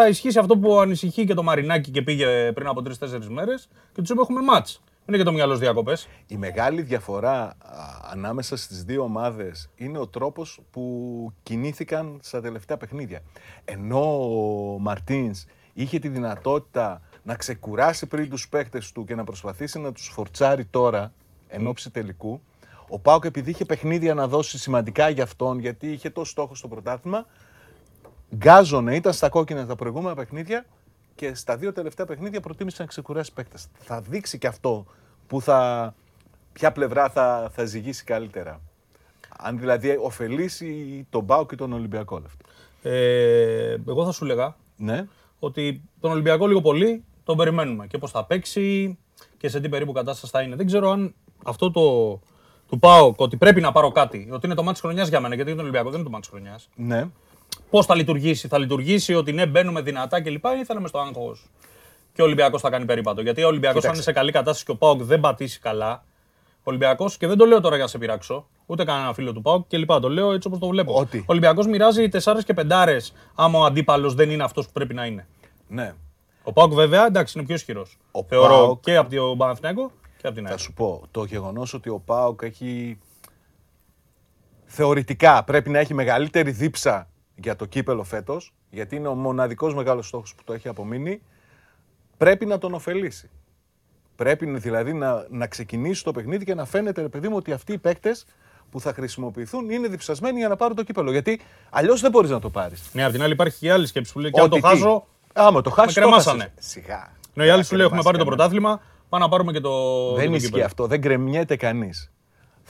θα 0.00 0.08
ισχύσει 0.08 0.38
αυτό 0.38 0.58
που 0.58 0.78
ανησυχεί 0.80 1.24
και 1.24 1.34
το 1.34 1.42
Μαρινάκι 1.42 1.90
και 1.90 2.02
πήγε 2.02 2.52
πριν 2.52 2.66
από 2.66 2.82
3-4 3.00 3.24
μέρες 3.28 3.68
και 3.92 4.00
τους 4.00 4.10
είπε 4.10 4.20
έχουμε 4.20 4.40
ματ. 4.40 4.68
Είναι 5.06 5.16
και 5.16 5.22
το 5.22 5.32
μυαλός 5.32 5.58
διακοπές. 5.58 6.08
Η 6.26 6.36
μεγάλη 6.36 6.82
διαφορά 6.82 7.42
α, 7.42 7.54
ανάμεσα 8.10 8.56
στις 8.56 8.84
δύο 8.84 9.02
ομάδες 9.02 9.70
είναι 9.76 9.98
ο 9.98 10.06
τρόπος 10.06 10.60
που 10.70 10.82
κινήθηκαν 11.42 12.18
στα 12.22 12.40
τελευταία 12.40 12.76
παιχνίδια. 12.76 13.22
Ενώ 13.64 14.32
ο 14.74 14.78
Μαρτίνς 14.78 15.44
είχε 15.72 15.98
τη 15.98 16.08
δυνατότητα 16.08 17.00
να 17.22 17.34
ξεκουράσει 17.34 18.06
πριν 18.06 18.30
τους 18.30 18.48
παίκτες 18.48 18.92
του 18.92 19.04
και 19.04 19.14
να 19.14 19.24
προσπαθήσει 19.24 19.78
να 19.78 19.92
τους 19.92 20.08
φορτσάρει 20.08 20.64
τώρα 20.64 21.12
εν 21.48 21.66
ώψη 21.66 21.90
τελικού, 21.90 22.40
ο 22.88 22.98
Πάοκ 22.98 23.24
επειδή 23.24 23.50
είχε 23.50 23.64
παιχνίδια 23.64 24.14
να 24.14 24.28
δώσει 24.28 24.58
σημαντικά 24.58 25.08
για 25.08 25.22
αυτόν, 25.22 25.58
γιατί 25.58 25.92
είχε 25.92 26.10
το 26.10 26.24
στόχο 26.24 26.54
στο 26.54 26.68
πρωτάθλημα, 26.68 27.26
γκάζωνε, 28.36 28.94
ήταν 28.96 29.12
στα 29.12 29.28
κόκκινα 29.28 29.66
τα 29.66 29.76
προηγούμενα 29.76 30.14
παιχνίδια 30.14 30.64
και 31.14 31.34
στα 31.34 31.56
δύο 31.56 31.72
τελευταία 31.72 32.06
παιχνίδια 32.06 32.40
προτίμησε 32.40 32.82
να 32.82 32.88
ξεκουράσει 32.88 33.32
παίκτες. 33.32 33.66
Θα 33.78 34.00
δείξει 34.00 34.38
και 34.38 34.46
αυτό 34.46 34.86
που 35.26 35.40
θα, 35.40 35.94
ποια 36.52 36.72
πλευρά 36.72 37.08
θα, 37.08 37.50
θα 37.52 37.64
ζυγίσει 37.64 38.04
καλύτερα. 38.04 38.60
Αν 39.38 39.58
δηλαδή 39.58 39.96
ωφελήσει 40.00 41.06
τον 41.10 41.26
Πάο 41.26 41.46
και 41.46 41.56
τον 41.56 41.72
Ολυμπιακό 41.72 42.16
όλο 42.16 42.24
αυτό. 42.26 42.44
Ε, 42.82 43.76
εγώ 43.88 44.04
θα 44.04 44.12
σου 44.12 44.24
λέγα 44.24 44.56
Ναι. 44.76 45.06
ότι 45.38 45.82
τον 46.00 46.10
Ολυμπιακό 46.10 46.46
λίγο 46.46 46.60
πολύ 46.60 47.04
τον 47.24 47.36
περιμένουμε 47.36 47.86
και 47.86 47.98
πώς 47.98 48.10
θα 48.10 48.24
παίξει 48.24 48.98
και 49.36 49.48
σε 49.48 49.60
τι 49.60 49.68
περίπου 49.68 49.92
κατάσταση 49.92 50.32
θα 50.32 50.42
είναι. 50.42 50.56
Δεν 50.56 50.66
ξέρω 50.66 50.90
αν 50.90 51.14
αυτό 51.44 51.70
το 51.70 52.20
του 52.68 52.78
ΠΑΟΚ 52.78 53.20
ότι 53.20 53.36
πρέπει 53.36 53.60
να 53.60 53.72
πάρω 53.72 53.90
κάτι, 53.92 54.28
ότι 54.30 54.46
είναι 54.46 54.54
το 54.54 54.62
μάτι 54.62 54.80
χρονιάς 54.80 55.08
για 55.08 55.20
μένα, 55.20 55.34
γιατί 55.34 55.50
για 55.50 55.58
τον 55.58 55.68
Ολυμπιακό 55.68 55.90
δεν 55.90 56.00
είναι 56.00 56.08
το 56.08 56.14
μάτι 56.14 56.28
χρονιάς. 56.28 56.68
Ναι. 56.74 57.08
Πώς 57.70 57.86
θα 57.86 57.94
λειτουργήσει, 57.94 58.48
θα 58.48 58.58
λειτουργήσει 58.58 59.14
ότι 59.14 59.32
ναι, 59.32 59.46
μπαίνουμε 59.46 59.80
δυνατά 59.80 60.22
κλπ. 60.22 60.44
ή 60.60 60.64
θα 60.64 60.74
είμαι 60.78 60.88
στο 60.88 60.98
άγχος. 60.98 61.46
Και 62.12 62.22
ο 62.22 62.24
Ολυμπιακός 62.24 62.60
θα 62.60 62.70
κάνει 62.70 62.84
περίπατο. 62.84 63.20
Γιατί 63.20 63.42
ο 63.42 63.46
Ολυμπιακός, 63.46 63.84
αν 63.84 63.92
είναι 63.94 64.02
σε 64.02 64.12
καλή 64.12 64.32
κατάσταση 64.32 64.64
και 64.64 64.70
ο 64.70 64.76
Πάοκ 64.76 65.02
δεν 65.02 65.20
πατήσει 65.20 65.58
καλά, 65.60 66.04
ο 66.58 66.62
Ολυμπιακός, 66.62 67.16
και 67.16 67.26
δεν 67.26 67.36
το 67.36 67.44
λέω 67.44 67.60
τώρα 67.60 67.74
για 67.74 67.84
να 67.84 67.90
σε 67.90 67.98
πειράξω, 67.98 68.46
ούτε 68.66 68.84
κανένα 68.84 69.14
φίλο 69.14 69.32
του 69.32 69.42
Πάοκ 69.42 69.66
κλπ. 69.68 69.90
Το 70.00 70.08
λέω 70.08 70.32
έτσι 70.32 70.48
όπως 70.48 70.60
το 70.60 70.66
βλέπω. 70.68 70.94
Ότι. 70.94 71.18
Ο 71.18 71.24
Ολυμπιακός 71.26 71.66
μοιράζει 71.66 72.08
4 72.08 72.44
και 72.44 72.54
5 72.54 73.12
άμα 73.34 73.58
ο 73.58 73.64
αντίπαλος 73.64 74.14
δεν 74.14 74.30
είναι 74.30 74.42
αυτός 74.44 74.66
που 74.66 74.72
πρέπει 74.72 74.94
να 74.94 75.04
είναι. 75.06 75.26
ναι. 75.68 75.94
Ο 76.42 76.52
Πάοκ 76.52 76.72
βέβαια 76.72 77.06
εντάξει 77.06 77.38
είναι 77.38 77.46
πιο 77.46 77.54
ισχυρός. 77.56 77.98
Ο 78.10 78.22
Θεωρώ 78.24 78.48
ΠΑΟΚ- 78.54 78.80
και 78.82 78.96
από 78.96 79.14
τον 79.14 79.38
Παναθηναϊκό 79.38 79.90
και 80.20 80.26
από 80.26 80.34
την 80.36 80.44
Θα 80.44 80.50
ΑΕΚ. 80.50 80.58
σου 80.60 80.72
πω, 80.72 81.02
το 81.10 81.24
γεγονός 81.24 81.74
ότι 81.74 81.88
ο 81.88 81.98
Πάοκ 82.04 82.40
έχει 82.42 82.98
θεωρητικά 84.64 85.44
πρέπει 85.44 85.70
να 85.70 85.78
έχει 85.78 85.94
μεγαλύτερη 85.94 86.50
δίψα 86.50 87.08
για 87.40 87.56
το 87.56 87.64
κύπελο 87.64 88.04
φέτος, 88.04 88.52
γιατί 88.70 88.96
είναι 88.96 89.08
ο 89.08 89.14
μοναδικός 89.14 89.74
μεγάλος 89.74 90.06
στόχος 90.06 90.34
που 90.34 90.42
το 90.44 90.52
έχει 90.52 90.68
απομείνει, 90.68 91.20
πρέπει 92.16 92.46
να 92.46 92.58
τον 92.58 92.74
ωφελήσει. 92.74 93.30
Πρέπει 94.16 94.46
δηλαδή 94.58 94.92
να, 94.92 95.26
να 95.30 95.46
ξεκινήσει 95.46 96.04
το 96.04 96.12
παιχνίδι 96.12 96.44
και 96.44 96.54
να 96.54 96.64
φαίνεται, 96.64 97.00
ρε 97.02 97.08
παιδί 97.08 97.28
μου, 97.28 97.36
ότι 97.36 97.52
αυτοί 97.52 97.72
οι 97.72 97.78
παίκτες 97.78 98.24
που 98.70 98.80
θα 98.80 98.92
χρησιμοποιηθούν 98.92 99.70
είναι 99.70 99.88
διψασμένοι 99.88 100.38
για 100.38 100.48
να 100.48 100.56
πάρουν 100.56 100.76
το 100.76 100.82
κύπελο. 100.82 101.10
Γιατί 101.10 101.40
αλλιώς 101.70 102.00
δεν 102.00 102.10
μπορείς 102.10 102.30
να 102.30 102.40
το 102.40 102.50
πάρεις. 102.50 102.82
Ναι, 102.92 103.04
απ' 103.04 103.12
την 103.12 103.22
άλλη 103.22 103.32
υπάρχει 103.32 103.58
και 103.58 103.66
η 103.66 103.70
άλλη 103.70 103.86
σκέψη 103.86 104.12
που 104.12 104.18
λέει 104.18 104.30
και 104.30 104.40
αν 104.40 104.48
το 104.48 104.60
χάσω. 104.62 105.06
Άμα 105.32 105.60
το 105.60 105.70
χάσεις, 105.70 105.94
το 105.94 106.00
κρεμάσανε. 106.00 106.52
χάσες. 106.54 106.70
Σιγά. 106.70 107.12
Ναι, 107.34 107.44
η 107.44 107.48
άλλη 107.48 107.64
σου 107.64 107.76
λέει 107.76 107.86
έχουμε 107.86 108.02
πάρει 108.02 108.18
το 108.18 108.24
Κρεμάσει 108.24 108.36
πρωτάθλημα, 108.36 108.80
πάμε 109.08 109.24
να 109.24 109.30
πάρουμε 109.30 109.52
και 109.52 109.60
το. 109.60 109.70
και 110.14 110.20
Δεν 110.20 110.28
το 110.30 110.34
ισχύει 110.34 110.46
κύπελλο. 110.46 110.64
αυτό. 110.64 110.86
Δεν 110.86 110.98
γκρεμιέται 111.00 111.56
κανείς. 111.56 112.10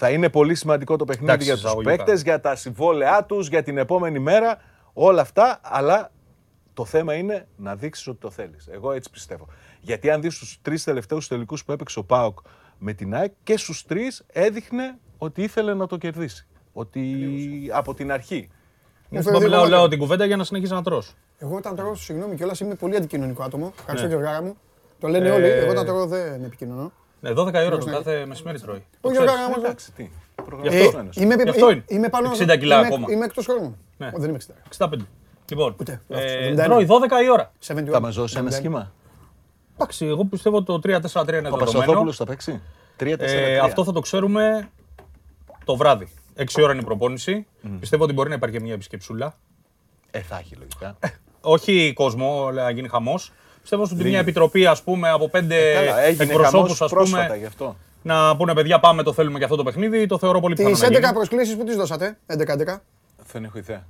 Θα 0.01 0.11
είναι 0.11 0.29
πολύ 0.29 0.55
σημαντικό 0.55 0.97
το 0.97 1.05
παιχνίδι 1.05 1.29
Εντάξει, 1.31 1.47
για 1.47 1.55
τους 1.55 1.65
εισαγωγικά. 1.65 1.97
παίκτες, 1.97 2.23
για 2.23 2.41
τα 2.41 2.57
συμβόλαιά 2.57 3.25
τους, 3.25 3.49
για 3.49 3.63
την 3.63 3.79
επόμενη 3.79 4.19
μέρα. 4.19 4.59
Όλα 4.93 5.21
αυτά. 5.21 5.61
Αλλά 5.63 6.11
το 6.75 6.85
θέμα 6.85 7.15
είναι 7.15 7.47
να 7.57 7.75
δείξεις 7.77 8.07
ότι 8.07 8.19
το 8.21 8.31
θέλεις. 8.31 8.67
Εγώ 8.71 8.93
έτσι 8.93 9.11
πιστεύω. 9.11 9.47
Γιατί 9.81 10.11
αν 10.11 10.21
δεις 10.21 10.39
τους 10.39 10.59
τρεις 10.63 10.85
τελευταίους 10.85 11.29
τελικούς 11.29 11.65
που 11.65 11.73
έπαιξε 11.73 11.99
ο 11.99 12.05
Πάοκ 12.05 12.39
με 12.79 12.93
την 12.93 13.15
ΑΕΚ 13.15 13.33
και 13.43 13.57
στους 13.59 13.85
τρεις 13.87 14.25
έδειχνε 14.33 14.99
ότι 15.19 15.43
ήθελε 15.43 15.75
να 15.75 15.87
το 15.87 15.97
κερδίσει. 15.97 16.47
Ότι 16.73 17.05
από 17.73 17.95
την 17.95 18.13
αρχή. 18.13 18.49
Γι' 19.11 19.19
αυτό 19.19 19.41
μιλάω, 19.41 19.67
λέω 19.67 19.89
την 19.89 19.99
κουβέντα 19.99 20.25
για 20.25 20.37
να 20.37 20.45
συνεχίσει 20.45 20.73
να 20.73 20.83
τρως. 20.83 21.15
Εγώ 21.39 21.57
όταν 21.57 21.77
τρώω, 21.77 21.95
συγγνώμη 21.95 22.35
κιόλας, 22.37 22.61
είμαι 22.61 22.75
πολύ 22.75 22.97
αντικοινωνικό 22.97 23.43
άτομο. 23.43 23.73
Ευχαριστώ 23.79 24.09
Ναι. 24.09 24.15
Γιωργάρα 24.15 24.43
μου. 24.43 24.57
Το 24.99 25.09
λένε 25.09 25.29
Ε, 25.29 25.31
όλοι. 25.31 25.47
Εγώ 25.47 25.71
όταν 25.71 25.87
τρώω 25.87 26.07
δεν 26.07 26.45
επικοινωνώ. 26.45 26.93
Ναι, 27.21 27.31
12 27.31 27.35
η 27.55 27.67
ώρα 27.67 27.79
το 27.79 27.87
κάθε 27.87 28.27
μεσημέρι 28.27 28.61
τρώει. 28.61 28.85
Το 29.01 29.09
Όχι, 29.09 29.17
ξέρεις. 29.17 29.33
Γιωργάρα 29.33 29.49
μου. 29.59 29.65
Εντάξει, 29.65 29.93
τι. 29.93 30.03
Γι' 30.03 30.11
Προγραμματισμένος. 30.45 31.09
αυτό. 31.09 31.23
Είμαι, 31.23 31.35
Γι' 31.43 31.49
αυτό 31.51 31.71
είναι. 31.71 31.85
είμαι 31.87 32.09
πάνω. 32.09 32.31
60 32.31 32.57
κιλά 32.59 32.79
είμαι, 32.79 32.87
ακόμα. 32.87 33.07
Είμαι 33.11 33.25
εκτός 33.25 33.45
χρόνου. 33.47 33.77
Ναι. 33.97 34.07
Όχι, 34.07 34.17
δεν 34.21 34.29
είμαι 34.29 34.39
60. 34.39 34.55
65. 34.79 35.07
Λοιπόν, 35.51 35.75
Ούτε. 35.81 36.01
ε, 36.09 36.49
71. 36.53 36.65
τρώει 36.65 36.85
12 36.89 37.23
η 37.25 37.31
ώρα. 37.31 37.53
71. 37.67 37.91
Θα 37.91 38.01
μας 38.01 38.15
δώσει 38.15 38.35
ένα 38.39 38.49
71. 38.49 38.53
σχήμα; 38.53 38.93
Εντάξει, 39.75 40.07
εγώ 40.07 40.25
πιστεύω 40.25 40.63
το 40.63 40.75
3-4-3 40.75 40.89
είναι 40.89 40.97
Ο 40.97 41.01
δεδομένο. 41.01 41.57
Παπασταθόπουλο 41.57 42.13
θα 42.13 42.25
παίξει; 42.25 42.61
3-4-3. 43.01 43.17
Ε, 43.19 43.59
αυτό 43.59 43.85
θα 43.85 43.93
το 43.93 44.01
ξέρουμε 44.01 44.69
το 45.65 45.77
βράδυ. 45.77 46.09
6 46.37 46.45
ώρα 46.63 46.73
είναι 46.73 46.81
η 46.81 46.85
προπόνηση. 46.85 47.47
Πιστεύω 47.81 48.05
ότι 48.05 48.13
μπορεί 48.13 48.29
να 48.29 48.35
υπάρχει 48.35 48.57
και 48.57 48.63
μια 48.63 48.73
επισκεψούλα. 48.75 49.37
Ε, 50.11 50.21
θα 50.21 50.39
έχει 50.39 50.55
λογικά. 50.57 50.99
Όχι 51.41 51.93
κόσμο, 51.95 52.51
λέει, 52.53 52.65
να 52.65 52.71
γίνει 52.71 52.89
χαμός. 52.89 53.33
Πιστεύω 53.71 53.89
ότι 54.01 54.09
μια 54.09 54.19
επιτροπή 54.19 54.67
ας 54.67 54.83
πούμε, 54.83 55.11
από 55.11 55.29
πέντε 55.29 55.73
Καλά, 55.73 56.01
έγινε 56.01 56.25
εκπροσώπους 56.25 56.77
χαμός 56.79 56.93
πρόσφατα 56.93 57.25
πούμε, 57.27 57.37
γι' 57.39 57.45
αυτό. 57.45 57.77
να 58.03 58.37
πούνε 58.37 58.55
παιδιά, 58.55 58.81
πάμε, 58.81 59.03
το 59.03 59.13
θέλουμε 59.13 59.37
για 59.37 59.45
αυτό 59.45 59.57
το 59.59 59.63
παιχνίδι. 59.63 60.07
Το 60.07 60.19
θεωρώ 60.19 60.41
πολύ 60.41 60.55
Τις 60.55 60.65
πιθανό. 60.65 60.83
να 60.83 60.87
11 60.97 61.01
γίνει. 61.01 61.13
προσκλήσεις 61.13 61.57
που 61.57 61.65
τις 61.65 61.77
δώσατε, 61.77 62.19
11-11. 62.27 62.83
Δεν 63.33 63.45
έχω 63.45 63.59
ιδέα. 63.59 63.87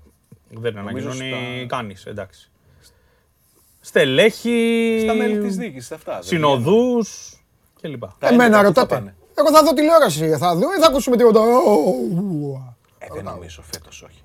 Δεν 0.50 0.70
είναι 0.72 0.80
Νομίζω 0.80 1.08
ανακοινώνει, 1.10 1.58
στα- 1.66 1.76
κάνει. 1.76 1.94
Εντάξει. 2.04 2.50
Στελέχη, 3.80 4.98
Στα 5.02 5.14
μέλη 5.14 5.38
της 5.38 5.56
δίκη, 5.56 5.94
αυτά. 5.94 6.12
δεν 6.12 6.22
συνοδούς 6.22 7.32
κλπ. 7.80 8.02
Τα 8.18 8.28
Εμένα 8.28 8.44
11 8.44 8.50
που 8.50 8.56
θα 8.56 8.62
ρωτάτε. 8.62 8.94
πάνε. 8.94 9.14
Εγώ 9.34 9.50
θα 9.52 9.62
δω 9.62 9.72
τηλεόραση. 9.74 10.36
Θα 10.36 10.54
δω 10.54 10.66
ή 10.76 10.80
θα 10.80 10.86
ακούσουμε 10.86 11.16
τίποτα. 11.16 11.40
Ε, 12.98 13.06
δεν 13.14 13.24
νομίζω 13.24 13.62
φέτος 13.72 14.02
όχι. 14.02 14.20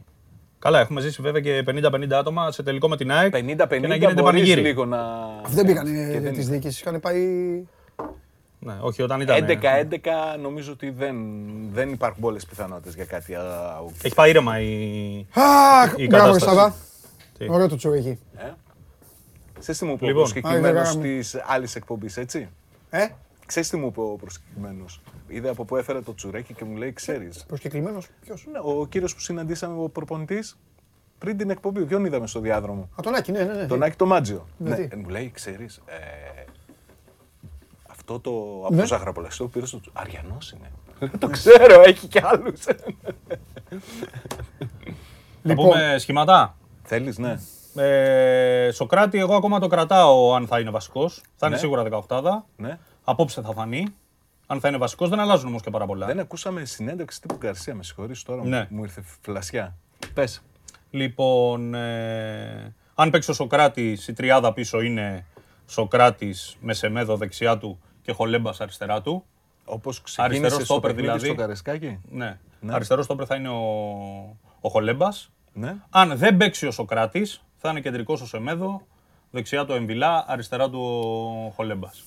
Καλά, 0.63 0.79
έχουμε 0.79 1.01
ζήσει 1.01 1.21
βέβαια 1.21 1.41
και 1.41 1.63
50-50 1.67 2.11
άτομα 2.13 2.51
σε 2.51 2.63
τελικό 2.63 2.87
με 2.89 2.97
την 2.97 3.11
ΑΕΚ. 3.11 3.33
50-50 3.35 3.67
και 3.67 3.87
να 3.87 3.95
γίνεται 3.95 4.21
μπορείς 4.21 4.23
πανηγύρι. 4.23 4.61
λίγο 4.61 4.85
να... 4.85 4.99
Αυτοί 5.43 5.55
δεν 5.55 5.65
Και 5.65 5.71
πήγανε 5.71 6.19
δεν- 6.19 6.33
τη 6.33 6.41
διοίκηση. 6.41 6.81
Είχαν 6.85 6.99
πάει. 6.99 7.19
Ναι, 8.59 8.73
όχι, 8.81 9.01
όταν 9.01 9.21
ήταν. 9.21 9.45
11-11 9.47 10.39
νομίζω 10.41 10.71
ότι 10.71 10.89
δεν, 10.89 11.15
δεν 11.71 11.89
υπάρχουν 11.89 12.21
πολλές 12.21 12.45
πιθανότητες 12.45 12.95
για 12.95 13.05
κάτι 13.05 13.35
άλλο. 13.35 13.91
Έχει 14.03 14.15
πάει 14.15 14.29
ήρεμα 14.29 14.59
η. 14.59 15.25
Αχ, 15.33 15.93
Η 15.97 16.07
μπράβο, 16.07 16.25
κατάσταση. 16.25 16.45
Σαββά. 16.55 16.75
Τι; 17.37 17.45
Ωραίο 17.49 17.67
το 17.67 17.75
τσουρέκι. 17.75 18.19
Σε 19.59 19.71
τι 19.71 19.85
μου 19.85 19.97
πω, 19.97 20.05
Λοιπόν. 20.05 20.27
συγκεκριμένο 20.27 20.79
Άι, 20.79 20.97
της 20.97 21.35
άλλης 21.47 21.75
εκπομπής, 21.75 22.17
έτσι; 22.17 22.49
Ε, 22.89 23.05
Ξέρεις 23.53 23.69
τι 23.71 23.77
μου 23.77 23.87
είπε 23.87 23.99
ο 23.99 24.15
προσκεκλημένος; 24.15 25.01
Είδε 25.27 25.49
από 25.49 25.65
πού 25.65 25.75
έφερε 25.75 26.01
το 26.01 26.13
τσουρέκι 26.13 26.53
και 26.53 26.63
μου 26.65 26.75
λέει, 26.75 26.93
ξέρεις. 26.93 27.43
Προσκεκλημένος, 27.47 28.07
ποιος; 28.21 28.47
Ναι, 28.51 28.59
ο 28.63 28.85
κύριος 28.85 29.13
που 29.13 29.19
συναντήσαμε, 29.19 29.83
ο 29.83 29.89
προπονητής, 29.89 30.57
πριν 31.17 31.37
την 31.37 31.49
εκπομπή, 31.49 31.85
ποιον 31.85 32.05
είδαμε 32.05 32.27
στο 32.27 32.39
διάδρομο; 32.39 32.81
Α, 32.81 32.95
τον 33.01 33.15
Άκη, 33.15 33.31
ναι, 33.31 33.43
ναι. 33.43 33.53
ναι. 33.53 33.65
Τον 33.65 33.83
Άκη 33.83 33.95
το 33.95 34.05
Μάτζιο. 34.05 34.47
Ναι, 34.57 34.69
Ναι, 34.69 34.75
τι; 34.75 34.81
ε, 34.91 34.95
μου 34.95 35.09
λέει, 35.09 35.31
ξέρεις, 35.33 35.81
ε, 35.85 35.95
αυτό 37.89 38.19
το 38.19 38.31
από 38.65 38.73
Ναι. 38.75 38.81
το 38.81 38.87
Ζαχαραπολαστό 38.87 39.43
που 39.43 39.49
πήρε 39.49 39.65
στο 39.65 39.79
τσου- 39.79 39.93
Αριανός 39.99 40.51
είναι. 40.51 40.71
το 41.19 41.27
ξέρω, 41.27 41.81
έχει 41.85 42.07
κι 42.07 42.19
άλλους. 42.23 42.59
Θα 42.61 42.75
Λοιπόν. 45.43 45.65
πούμε 45.69 45.95
σχηματά. 45.97 46.57
Θέλεις, 46.83 47.17
ναι. 47.17 47.35
Ε, 47.75 48.71
Σοκράτη, 48.71 49.17
εγώ 49.19 49.35
ακόμα 49.35 49.59
το 49.59 49.67
κρατάω 49.67 50.33
αν 50.33 50.47
θα 50.47 50.59
είναι 50.59 50.69
βασικός. 50.69 51.21
Θα 51.35 51.45
είναι 51.47 51.55
Ναι. 51.55 51.61
σίγουρα 51.61 51.83
18. 51.83 52.45
ναι. 52.55 52.77
Απόψε 53.03 53.41
θα 53.41 53.53
φανεί. 53.53 53.87
Αν 54.47 54.59
θα 54.59 54.67
είναι 54.67 54.77
βασικός, 54.77 55.09
δεν 55.09 55.19
αλλάζουν 55.19 55.47
όμως 55.47 55.61
και 55.61 55.69
πάρα 55.69 55.85
πολλά. 55.85 56.05
Δεν 56.05 56.19
ακούσαμε 56.19 56.65
συνέντευξη 56.65 57.21
τύπου 57.21 57.35
Γκαρσία, 57.35 57.75
με 57.75 57.83
συγχωρείς 57.83 58.23
τώρα, 58.23 58.43
Ναι. 58.45 58.57
μου- 58.59 58.67
μου 58.69 58.83
ήρθε 58.83 59.03
φλασιά. 59.21 59.75
Πες. 60.13 60.41
Λοιπόν, 60.89 61.73
ε, 61.73 62.73
αν 62.95 63.09
παίξει 63.09 63.31
ο 63.31 63.33
Σοκράτης, 63.33 64.07
η 64.07 64.13
τριάδα 64.13 64.53
πίσω 64.53 64.81
είναι 64.81 65.25
Σοκράτης 65.67 66.55
με 66.61 66.73
Σεμέδο 66.73 67.17
δεξιά 67.17 67.57
του 67.57 67.79
και 68.01 68.11
Χολέμπας 68.11 68.61
αριστερά 68.61 69.01
του. 69.01 69.23
Όπως 69.65 69.97
Αριστερό 69.99 70.27
ξεκίνησε 70.29 70.55
στο 70.55 70.63
στόπερ 70.65 70.89
παιχνίδι 70.93 71.07
δηλαδή. 71.07 71.25
στο 71.25 71.35
Καρεσκάκι. 71.35 71.99
Ναι. 72.09 72.37
Ναι. 72.59 72.73
Αριστερό 72.73 73.01
στόπερ 73.01 73.25
θα 73.27 73.35
είναι 73.35 73.49
ο, 73.49 73.61
ο 74.61 74.69
Χολέμπας. 74.69 75.29
Ναι. 75.53 75.75
Αν 75.89 76.17
δεν 76.17 76.37
παίξει 76.37 76.67
ο 76.67 76.71
Σοκράτης, 76.71 77.43
θα 77.57 77.69
είναι 77.69 77.79
κεντρικός 77.81 78.21
ο 78.21 78.25
Σεμέδο, 78.25 78.81
δεξιά 79.31 79.65
του 79.65 79.73
Εμβιλά, 79.73 80.25
αριστερά 80.27 80.69
του 80.69 80.79
ο 81.47 81.49
Χολέμπας. 81.49 82.03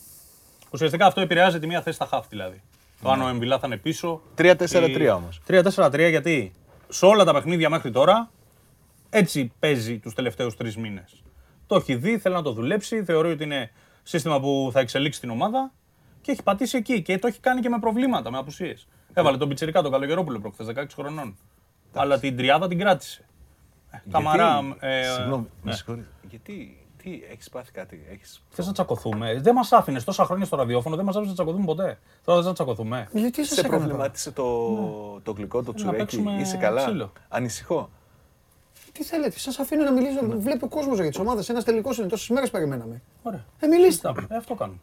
Ουσιαστικά 0.77 1.07
αυτό 1.07 1.21
επηρεάζει 1.21 1.59
τη 1.59 1.67
μία 1.67 1.83
θέση 1.83 1.97
στα 1.97 2.07
χαφ 2.07 2.29
δηλαδή. 2.29 2.63
Το 3.03 3.11
αν 3.11 3.23
ο 3.23 3.29
Εμβιλά 3.29 3.59
θα 3.59 3.67
είναι 3.67 3.77
πίσω. 3.77 4.21
3-4-3 4.37 5.01
ή- 5.01 5.09
όμως. 5.09 5.41
3-4-3 5.47 6.09
γιατί 6.09 6.53
σε 6.89 7.07
όλα 7.07 7.25
τα 7.25 7.33
παιχνίδια 7.33 7.71
μέχρι 7.71 7.91
τώρα 7.91 8.31
έτσι 9.11 9.53
παίζει 9.59 9.99
τους 9.99 10.15
τελευταίους 10.15 10.57
τρεις 10.57 10.77
μήνες. 10.77 11.23
Το 11.67 11.77
έχει 11.77 11.95
δει, 11.95 12.19
θέλει 12.19 12.35
να 12.35 12.43
το 12.43 12.53
δουλέψει, 12.53 13.05
θεωρεί 13.05 13.31
ότι 13.31 13.45
είναι 13.45 13.71
σύστημα 14.03 14.41
που 14.41 14.71
θα 14.73 14.81
εξελίξει 14.81 15.21
την 15.21 15.31
ομάδα 15.31 15.73
και 16.21 16.31
έχει 16.33 16.43
πατήσει 16.43 16.77
εκεί 16.77 17.03
και 17.03 17.19
το 17.19 17.27
έχει 17.27 17.41
κάνει 17.41 17.61
και 17.61 17.69
με 17.69 17.79
προβλήματα, 17.79 18.31
με 18.31 18.39
απουσίες. 18.39 18.87
Έβαλε 19.13 19.37
τον 19.37 19.49
Πιτσερικά, 19.49 19.83
τον 19.83 19.93
Καλογερόπουλο 19.93 20.39
προχθές, 20.41 20.67
16 20.67 20.85
χρονών. 20.95 21.37
Αλλά 21.95 22.19
την 22.21 22.37
τριάδα 22.37 22.69
την 22.69 22.79
κράτησε. 22.79 23.25
Ε, 23.91 23.99
Καμαρά. 24.11 24.77
Ε, 24.81 25.03
Συγγνώμη, 25.03 25.47
με 25.63 25.71
ναι. 25.71 25.77
συγχωρείς. 25.77 26.05
Γιατί, 26.31 26.86
τι, 27.11 27.23
έχεις 27.33 27.49
πάθει 27.49 27.73
κάτι, 27.73 28.07
έχεις... 28.13 28.43
Θες 28.51 28.67
να 28.67 28.73
τσακωθούμε; 28.73 29.41
Δεν 29.41 29.55
μας 29.55 29.73
άφηνες 29.73 30.05
τόσα 30.05 30.25
χρόνια 30.25 30.45
στο 30.45 30.57
ραδιόφωνο, 30.57 30.97
δεν 30.97 31.05
μας 31.05 31.15
άφηνες 31.17 31.37
να 31.37 31.45
τσακωθούμε 31.45 31.75
ποτέ. 31.75 31.99
Τώρα 32.25 32.39
δεν 32.39 32.49
θα 32.49 32.55
τσακωθούμε. 32.55 33.09
Γιατί 33.13 33.45
σας 33.45 33.55
Σε 33.55 33.61
έκανα 33.61 33.73
τώρα; 33.77 33.87
προβλημάτισε 33.87 34.31
το, 34.31 34.45
το 35.23 35.33
γλυκό, 35.33 35.63
το 35.63 35.75
τσουρέκι, 35.75 35.97
παίξουμε 35.99 36.33
είσαι 36.41 36.57
καλά, 36.57 36.85
ξύλο. 36.85 37.13
ανησυχώ. 37.29 37.91
Τι 38.93 39.05
θέλετε, 39.05 39.39
σας 39.39 39.59
αφήνω 39.59 39.83
να 39.83 39.93
μιλήσω. 39.93 40.21
Βλέπει 40.39 40.65
ο 40.65 40.69
κόσμος 40.69 40.99
για 40.99 41.09
τις 41.09 41.19
ομάδες. 41.19 41.49
Ένας 41.49 41.65
τελικός 41.65 41.99
είναι, 41.99 42.07
τόσες 42.07 42.29
μέρες 42.29 42.51
περιμέναμε. 42.51 43.03
Ωραία. 43.23 43.45
Ε, 43.61 43.67
μιλήστε. 43.67 43.91
Συζητάμε. 43.91 44.27
Ε, 44.31 44.37
αυτό 44.37 44.55
κάνουμε. 44.55 44.79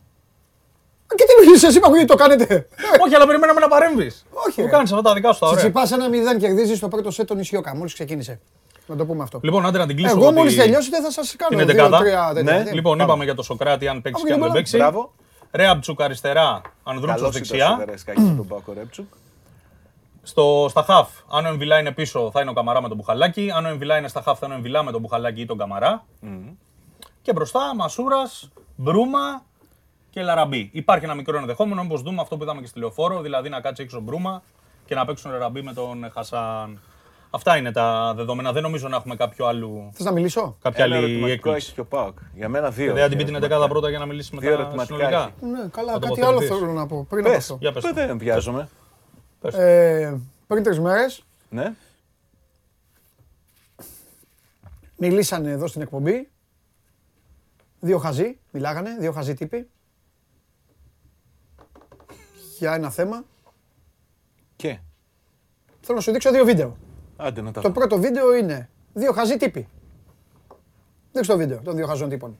Α, 1.07 1.15
Και 1.15 1.23
τι 1.23 1.45
μιλήσεις, 1.45 1.75
είπα 1.75 1.89
γιατί 1.89 2.05
το 2.05 2.15
κάνετε; 2.15 2.67
Όχι, 3.05 3.15
αλλά 3.15 3.25
περιμέναμε 3.25 3.59
να 3.59 3.67
παρέμβεις. 3.67 4.25
Όχι, 4.47 4.59
Μου 4.61 4.65
ρε. 4.65 4.71
κάνεις 4.71 4.91
αυτά 4.91 5.03
τα 5.03 5.13
δικά 5.13 5.33
σου 5.33 5.39
τα 5.39 5.47
ωραία. 5.47 5.57
Τσιτσιπάς 5.59 5.91
ένα 5.91 6.09
μηδέν 6.09 6.39
κερδίζεις 6.39 6.77
στο 6.77 6.87
πρώτο 6.87 7.11
σετ 7.11 7.27
τον 7.27 7.39
Ισιώκα. 7.39 7.75
Μόλις 7.75 7.93
ξεκίνησε. 7.93 8.39
Να 8.87 8.95
το 8.95 9.05
πούμε 9.05 9.23
αυτό. 9.23 9.39
Λοιπόν, 9.43 9.65
άντε 9.65 9.77
να 9.77 9.87
την 9.87 9.95
κλείσω. 9.95 10.15
Εγώ 10.17 10.25
ότι 10.25 10.35
μόλις 10.35 10.55
τελειώσετε 10.55 11.01
θα 11.01 11.11
σας 11.11 11.35
κάνω 11.35 11.61
είναι 11.61 11.71
δύο, 11.73 11.75
δεκάδα. 11.83 11.97
τρία 11.97 12.31
τέτοια. 12.33 12.57
Ναι, 12.57 12.63
Τι- 12.63 12.73
Λοιπόν, 12.73 12.99
είπαμε 12.99 13.23
για 13.23 13.35
το 13.35 13.43
Σοκράτη 13.43 13.87
αν 13.87 14.01
παίξει 14.01 14.21
Άκου, 14.21 14.27
και 14.27 14.33
αν 14.33 14.39
δεν 14.39 14.47
μπράβο. 14.49 14.53
παίξει. 14.53 14.77
Μπράβο. 14.77 15.13
Ρέαμπτσιουκ 15.51 16.01
αριστερά, 16.01 16.61
Ανδρούτσος 16.83 17.15
Καλώς 17.21 17.35
ήταν 17.35 17.45
στο 17.45 17.55
δεξιά. 17.57 17.75
Καραϊσκάκη 17.85 18.21
με 18.21 18.35
τον 18.35 18.47
Πάκο 18.47 18.73
Ρέαμπτσιουκ. 18.73 19.05
Στο, 20.23 20.65
στα 20.69 20.83
χαφ, 20.83 21.09
αν 21.31 21.45
ο 21.45 21.47
Εμβιλά 21.47 21.79
είναι 21.79 21.91
πίσω, 21.91 22.29
θα 22.33 22.41
είναι 22.41 22.49
ο 22.49 22.53
Καμαρά 22.53 22.81
με 22.81 22.87
τον 22.87 22.97
Μπουχαλάκη. 22.97 23.51
Αν 23.55 23.65
ο 23.65 23.67
Εμβιλά 23.67 23.97
είναι 23.97 24.07
στα 24.07 24.21
χαφ, 24.21 24.39
θα 24.39 24.45
είναι 24.45 24.53
ο 24.53 24.57
Εμβιλά 24.57 24.83
με 24.83 24.91
τον 24.91 25.01
Μπουχαλάκη 25.01 25.41
ή 25.41 25.45
τον 25.45 25.57
Καμαρά. 25.57 26.05
Και 27.21 27.33
μπροστά, 27.33 27.75
Μασούρας, 27.75 28.49
Μπρούμα 28.75 29.43
και 30.09 30.21
Ελ 30.21 30.32
Αραμπί. 30.32 30.69
Υπάρχει 30.73 31.05
ένα 31.05 31.13
μικρό 31.13 31.37
ενδεχόμενο, 31.37 31.81
να 31.81 31.97
δούμε 31.97 32.21
αυτό 32.21 32.37
που 32.37 32.43
είδαμε 32.43 32.61
και 32.61 32.67
στη 32.67 32.79
λεωφόρο, 32.79 33.21
δηλαδή 33.21 33.49
να 33.49 33.61
κάτσει 33.61 33.83
έξω 33.83 33.99
Μπρούμα 33.99 34.41
και 34.85 34.95
να 34.95 35.05
παίξουν 35.05 35.31
Λαραμπή 35.31 35.61
με 35.61 35.73
τον 35.73 36.11
Χασάν. 36.13 36.79
Αυτά 37.35 37.57
είναι 37.57 37.71
τα 37.71 38.13
δεδομένα. 38.15 38.51
Δεν 38.51 38.61
νομίζω 38.63 38.87
να 38.87 38.95
έχουμε 38.95 39.15
κάποιο 39.15 39.45
άλλο, 39.45 39.89
Θες 39.93 40.05
να 40.05 40.11
μιλήσω; 40.11 40.57
κάποια 40.61 40.85
Ένα 40.85 40.95
άλλη 40.95 41.03
ερωτηματικό 41.03 41.31
έκπληξη. 41.33 41.65
έχει 41.65 41.73
και 41.73 41.79
ο 41.79 41.85
Πάοκ. 41.85 42.17
Για 42.33 42.49
μένα 42.49 42.69
δύο. 42.71 42.93
Δεν 42.93 43.03
θα 43.03 43.09
την 43.09 43.17
πει 43.17 43.23
την 43.23 43.35
11 43.35 43.65
πρώτα 43.69 43.89
για 43.89 43.99
να 43.99 44.05
μιλήσει 44.05 44.29
Δύο 44.37 44.39
μετά 44.51 44.61
ερωτηματικά 44.61 44.95
συνολικά. 44.95 45.33
έχει. 45.41 45.51
Ναι, 45.51 45.67
καλά, 45.71 45.91
Θα 45.93 45.99
κάτι 45.99 46.21
άλλο 46.21 46.29
τοποθετηθείς. 46.31 46.57
θέλω 46.59 46.71
να 46.73 46.87
πω 46.87 47.05
πριν 47.09 47.23
από 47.25 47.33
Πες, 47.33 47.43
αυτό. 47.43 47.57
Για 47.59 47.71
πες 47.71 47.83
το. 47.83 47.93
δεν 47.93 48.17
βιάζομαι. 48.17 48.69
Ε, 49.41 50.13
πριν 50.47 50.63
τρεις 50.63 50.79
μέρες 50.79 51.23
Ναι. 51.49 51.73
μιλήσανε 54.97 55.51
εδώ 55.51 55.67
στην 55.67 55.81
εκπομπή. 55.81 56.29
Δύο 57.79 57.97
χαζοί, 57.97 58.39
μιλάγανε, 58.51 58.97
δύο 58.99 59.11
χαζοί 59.11 59.33
τύποι. 59.33 59.69
Για 62.57 62.73
ένα 62.73 62.89
θέμα. 62.89 63.23
Και; 64.55 64.79
Θέλω 65.81 65.97
να 65.97 66.03
σου 66.03 66.11
δείξω 66.11 66.31
δύο 66.31 66.45
βίντεο. 66.45 66.77
Άντε 67.23 67.41
να 67.41 67.51
τα 67.51 67.61
Το 67.61 67.67
δω. 67.67 67.73
πρώτο 67.73 67.97
βίντεο 67.99 68.35
είναι 68.35 68.69
δύο 68.93 69.11
χαζοί 69.11 69.37
τύποι. 69.37 69.67
Δείξτε 71.11 71.33
το 71.33 71.39
βίντεο 71.39 71.59
των 71.63 71.75
δύο 71.75 71.85
χαζών 71.87 72.09
τύπων. 72.09 72.37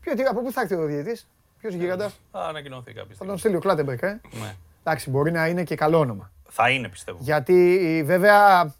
Ποιο, 0.00 0.14
τι, 0.14 0.22
από 0.22 0.40
πού 0.42 0.52
θα 0.52 0.60
έρθει 0.60 0.74
ο 0.74 0.84
διαιτητής, 0.84 1.28
ποιος 1.58 1.74
γίγαντας; 1.74 2.20
Θα 2.32 2.40
ανακοινωθεί 2.46 2.84
κάποια 2.92 3.02
Θα 3.08 3.12
στιγμή. 3.14 3.28
τον 3.30 3.38
στείλει 3.38 3.56
ο 3.56 3.58
Κλάτεμπερκ, 3.58 4.02
ε. 4.02 4.20
Ναι. 4.40 4.54
Εντάξει, 4.84 5.10
μπορεί 5.10 5.30
να 5.30 5.46
είναι 5.48 5.62
και 5.64 5.74
καλό 5.74 5.98
όνομα. 5.98 6.30
Θα 6.48 6.70
είναι 6.70 6.88
πιστεύω. 6.88 7.18
Γιατί 7.20 8.02
βέβαια 8.06 8.74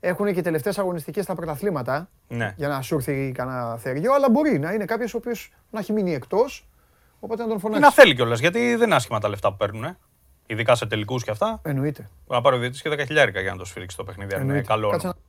έχουν 0.00 0.34
και 0.34 0.42
τελευταίες 0.42 0.78
αγωνιστικές 0.78 1.24
στα 1.24 1.34
πρωταθλήματα 1.34 2.08
Ναι. 2.28 2.54
για 2.56 2.68
να 2.68 2.82
σου 2.82 2.94
έρθει 2.94 3.32
κανένα 3.34 3.76
θεριό, 3.76 4.12
αλλά 4.14 4.30
μπορεί 4.30 4.58
να 4.58 4.72
είναι 4.72 4.84
κάποιος 4.84 5.14
ο 5.14 5.16
οποίος 5.16 5.52
να 5.70 5.78
έχει 5.78 5.92
μείνει 5.92 6.14
εκτός, 6.14 6.68
οπότε 7.20 7.42
να 7.42 7.48
τον 7.48 7.56
Ή 7.56 7.60
φωνάξεις. 7.60 7.86
να 7.86 7.92
θέλει 7.92 8.14
κιόλας, 8.14 8.38
γιατί 8.40 8.74
δεν 8.74 8.86
είναι 8.86 8.94
άσχημα 8.94 9.18
τα 9.20 9.28
λεφτά 9.28 9.50
που 9.50 9.56
παίρνουν. 9.56 9.84
Ε. 9.84 9.98
Ειδικά 10.50 10.74
σε 10.74 10.86
τελικούς 10.86 11.24
και 11.24 11.30
αυτά. 11.30 11.60
Εννοείται. 11.64 12.08
Να 12.26 12.40
πάρει 12.40 12.56
ο 12.56 12.58
διαιτητή 12.58 12.82
και 12.82 13.02
10 13.02 13.06
χιλιάρικα 13.06 13.40
για 13.40 13.50
να 13.52 13.56
το 13.56 13.64
σφυρίξει 13.64 13.96
το 13.96 14.04
παιχνίδι. 14.04 14.34
αν 14.34 14.40
Είναι 14.40 14.48
Εννοείται. 14.48 14.72
καλό 14.72 14.88
Κάτσε 14.90 15.06
όνομα. 15.06 15.20
να- 15.22 15.26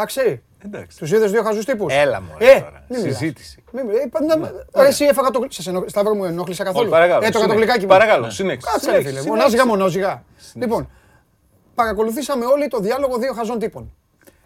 Εντάξει, 0.00 0.42
Εντάξει. 0.64 0.98
τους 0.98 1.12
είδες 1.12 1.30
δύο 1.30 1.42
χαζούς 1.42 1.64
τύπους. 1.64 1.92
Έλα 1.94 2.20
μου, 2.20 2.34
Ε, 2.38 2.60
τώρα. 2.60 2.84
μην 2.88 3.00
μιλάς. 3.00 3.18
Συζήτηση. 3.18 3.64
Μην 3.72 3.86
μιλάς. 3.86 4.02
Ε, 4.04 4.08
πάντα- 4.08 4.66
Ρε, 4.76 4.86
εσύ 4.86 5.04
έφαγα 5.04 5.30
το... 5.30 5.46
Σας 5.48 5.66
ενοχ... 5.66 5.84
Σταύρο 5.86 6.14
μου 6.14 6.24
ενόχλησα 6.24 6.64
καθόλου. 6.64 6.82
Όχι, 6.82 6.92
παρακαλώ. 6.92 7.16
Ε, 7.18 7.18
το 7.20 7.24
συνέχισε. 7.26 7.46
κατοκλικάκι 7.48 7.80
μου. 7.80 7.86
Παρακαλώ, 7.88 8.30
συνέχισε. 8.30 8.68
Κάτσε 8.72 8.90
ρε 8.90 8.96
φίλε, 8.96 9.08
Συνέχισε, 9.08 9.28
μονάζιγα 9.28 9.62
συνέχισε. 9.62 9.76
μονόζιγα. 9.76 10.24
Λοιπόν, 10.54 10.88
παρακολουθήσαμε 11.74 12.44
όλοι 12.44 12.68
το 12.68 12.78
διάλογο 12.78 13.18
δύο 13.18 13.32
χαζών 13.32 13.58
τύπων. 13.58 13.92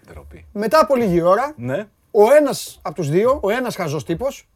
Ντροπή. 0.08 0.46
Μετά 0.52 0.78
από 0.80 0.96
λίγη 0.96 1.22
ώρα, 1.22 1.52
Ναι, 1.56 1.86
ο 2.10 2.32
ένας 2.40 2.78
από 2.82 2.94
τους 2.94 3.08
δύο, 3.10 3.38
ο 3.42 3.50
ένας 3.50 3.74
χαζός 3.76 4.04
τύπος, 4.04 4.48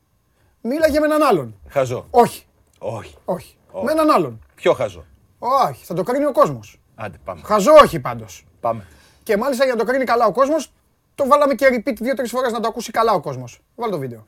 μίλαγε 0.63 1.01
με 1.01 1.07
έναν 1.07 1.23
άλλον. 1.23 1.55
χαζό. 1.69 2.07
Όχι, 2.11 2.45
Όχι. 2.79 3.17
όχι. 3.25 3.57
Με 3.85 3.93
έναν 3.93 4.11
άλλον. 4.11 4.41
Πιο 4.55 4.73
χαζό; 4.73 5.05
Όχι, 5.39 5.85
θα 5.85 5.95
το 5.95 6.03
κρίνει 6.03 6.25
ο 6.25 6.33
κόσμος. 6.33 6.81
Άντε, 6.95 7.19
πάμε. 7.25 7.41
Χαζό 7.45 7.73
όχι 7.73 8.01
πάντως. 8.01 8.45
Πάμε. 8.61 8.87
Και 9.23 9.37
μάλιστα 9.37 9.65
για 9.65 9.75
να 9.75 9.79
το 9.79 9.87
κρίνει 9.87 10.05
καλά 10.05 10.27
ο 10.27 10.33
κόσμος, 10.33 10.73
το 11.15 11.27
βάλαμε 11.27 11.55
και 11.55 11.67
repeat 11.71 11.95
δύο-τρεις 12.01 12.31
φορές 12.31 12.53
να 12.53 12.61
το 12.61 12.69
ακούσει 12.69 12.91
καλά 12.91 13.13
ο 13.13 13.21
κόσμος. 13.21 13.61
Βάλε 13.75 13.93
το 13.93 13.99
βίντεο. 13.99 14.27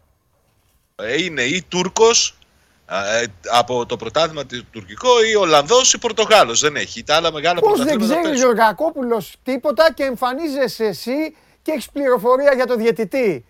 Ε, 0.96 1.22
είναι 1.22 1.42
ή 1.42 1.62
Τούρκος 1.62 2.38
ε, 2.86 3.24
από 3.50 3.86
το 3.86 3.96
πρωτάθλημα 3.96 4.46
του 4.46 4.64
τουρκικό 4.70 5.24
ή 5.24 5.34
Ολλανδός 5.34 5.92
ή 5.92 5.98
Πορτογάλος. 5.98 6.60
Δεν 6.60 6.76
έχει. 6.76 7.02
Τα 7.02 7.16
άλλα 7.16 7.32
μεγάλα 7.32 7.60
Πώς 7.60 7.78
δεν 7.78 7.86
πρωταθλήματα 7.86 8.12
ξέρεις 8.12 8.28
παίζουν. 8.28 8.42
Γεωργακόπουλος 8.42 9.36
τίποτα 9.42 9.92
και 9.92 10.02
εμφανίζεσαι 10.02 10.84
εσύ 10.84 11.36
και 11.62 11.72
έχεις 11.72 11.90
πληροφορία 11.90 12.54
για 12.54 12.66
το 12.66 12.76
διαιτητή. 12.76 13.44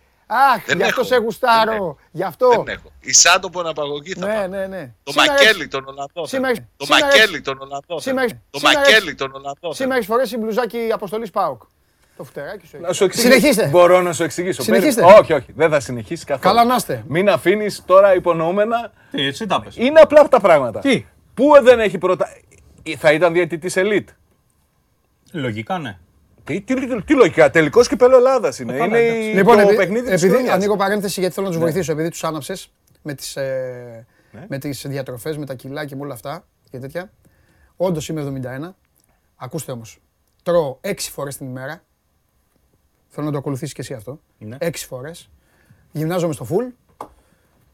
Αχ, 0.54 0.64
Δεν 0.66 0.76
γι' 0.76 0.82
αυτό 0.82 1.00
έχω. 1.00 1.08
σε 1.08 1.14
Δεν 1.14 1.24
γουστάρω. 1.24 1.72
έχω. 1.72 1.96
Γι' 2.10 2.22
αυτό. 2.22 2.48
Δεν 2.64 2.74
έχω. 2.74 2.90
Η 3.00 3.12
Σάντο 3.12 3.50
Ποναπαγωγή 3.50 4.12
θα 4.12 4.26
Ναι, 4.26 4.32
πάμε. 4.34 4.46
ναι, 4.46 4.66
ναι. 4.66 4.92
Το 5.02 5.12
Σήμερα 5.12 5.32
Μακέλι 5.32 5.48
έχεις- 5.50 5.68
τον 5.68 5.84
Ολλανδό. 5.86 6.26
Σήμερα- 6.26 6.54
θέλω. 6.54 6.66
Το 6.76 6.84
σήμερα 6.84 7.06
Μακέλι 7.06 7.32
έχεις- 7.32 7.42
τον 7.44 7.58
Ολλανδό. 7.60 8.00
σήμερα 8.00 8.20
θέλω. 8.20 8.20
έχεις- 8.24 8.38
Το 8.50 8.58
σήμερα 8.58 8.78
Μακέλι 8.80 9.06
έχεις- 9.06 9.18
τον 9.18 9.30
Ολλανδό. 9.34 9.72
Σήμερα 9.74 9.94
έχεις 9.96 10.06
φορέσει 10.08 10.36
μπλουζάκι 10.38 10.88
αποστολής 10.92 11.30
ΠΑΟΚ. 11.30 11.62
Το 12.16 12.24
φτεράκι 12.24 12.66
σου. 12.66 12.78
Να 12.80 12.86
έχει. 12.86 12.96
σου 12.96 13.04
εξηγήσω. 13.04 13.32
Συνεχίστε. 13.34 13.66
Μπορώ 13.66 14.00
να 14.02 14.12
σου 14.12 14.22
εξηγήσω. 14.22 14.62
Συνεχίστε. 14.62 15.00
Περίμενε. 15.00 15.20
Όχι, 15.22 15.32
όχι. 15.32 15.52
Δεν 15.56 15.70
θα 15.70 15.80
συνεχίσει 15.80 16.24
καθόλου. 16.24 16.54
Καλά 16.54 16.64
να 16.68 16.74
είστε. 16.74 17.04
Μην 17.08 17.28
αφήνεις 17.30 17.82
τώρα 17.86 18.14
υπονοούμενα. 18.14 18.92
Τι, 19.10 19.22
έτσι 19.26 19.46
τα 19.46 19.60
πες. 19.60 19.76
Είναι 19.76 20.00
απλά 20.00 20.20
αυτά 20.20 20.36
τα 20.36 20.40
πράγματα. 20.42 20.80
Τι; 20.80 21.06
Πού 21.34 21.52
δεν 21.62 21.80
έχει 21.80 21.98
πρώτα. 21.98 22.28
Θα 22.98 23.12
ήταν 23.12 23.32
διαιτητής 23.32 23.76
ελίτ. 23.76 24.08
Λογικά 25.32 25.78
ναι. 25.78 25.98
Τι, 26.60 26.74
τι, 26.74 27.02
τι 27.02 27.14
λογικά, 27.14 27.50
τελικός 27.50 27.88
κυπέλο 27.88 28.16
Ελλάδας 28.16 28.58
είναι. 28.58 28.72
καλά, 28.72 28.84
είναι 28.86 28.98
εντάξει. 28.98 29.30
η- 29.30 29.34
Λοιπόν, 29.34 29.54
το 29.56 29.60
επει- 29.62 29.76
παιχνίδι 29.76 30.04
της 30.04 30.12
επειδή 30.12 30.32
χρονιάς. 30.32 30.54
ανοίγω 30.54 30.76
παρένθεση 30.76 31.20
γιατί 31.20 31.34
θέλω 31.34 31.46
Ναι. 31.48 31.52
να 31.54 31.58
τους 31.60 31.70
βοηθήσω, 31.70 31.92
επειδή 31.92 32.08
τους 32.08 32.24
άναψες 32.24 32.70
με 33.02 33.14
τις 33.14 33.36
με 34.48 34.58
τις 34.58 34.84
διατροφές, 34.88 35.36
με 35.36 35.46
τα 35.46 35.54
κιλά 35.54 35.84
και 35.84 35.96
με 35.96 36.02
όλα 36.02 36.14
αυτά 36.14 36.44
και 36.70 36.78
τέτοια. 36.78 37.10
Όντως 37.76 38.08
είμαι 38.08 38.20
71. 38.20 38.76
Ακούστε 39.36 39.72
όμως. 39.72 39.98
Τρώω 40.42 40.78
6 40.80 41.10
φορές 41.10 41.36
την 41.36 41.46
ημέρα. 41.46 41.82
Θέλω 43.08 43.26
να 43.26 43.32
το 43.32 43.38
ακολουθήσεις 43.38 43.74
και 43.74 43.80
εσύ 43.80 43.94
αυτό. 43.94 44.20
Ναι. 44.38 44.56
6 44.60 44.86
φορές. 44.86 45.30
Γυμνάζομαι 45.92 46.32
στο 46.32 46.46
full. 46.50 46.72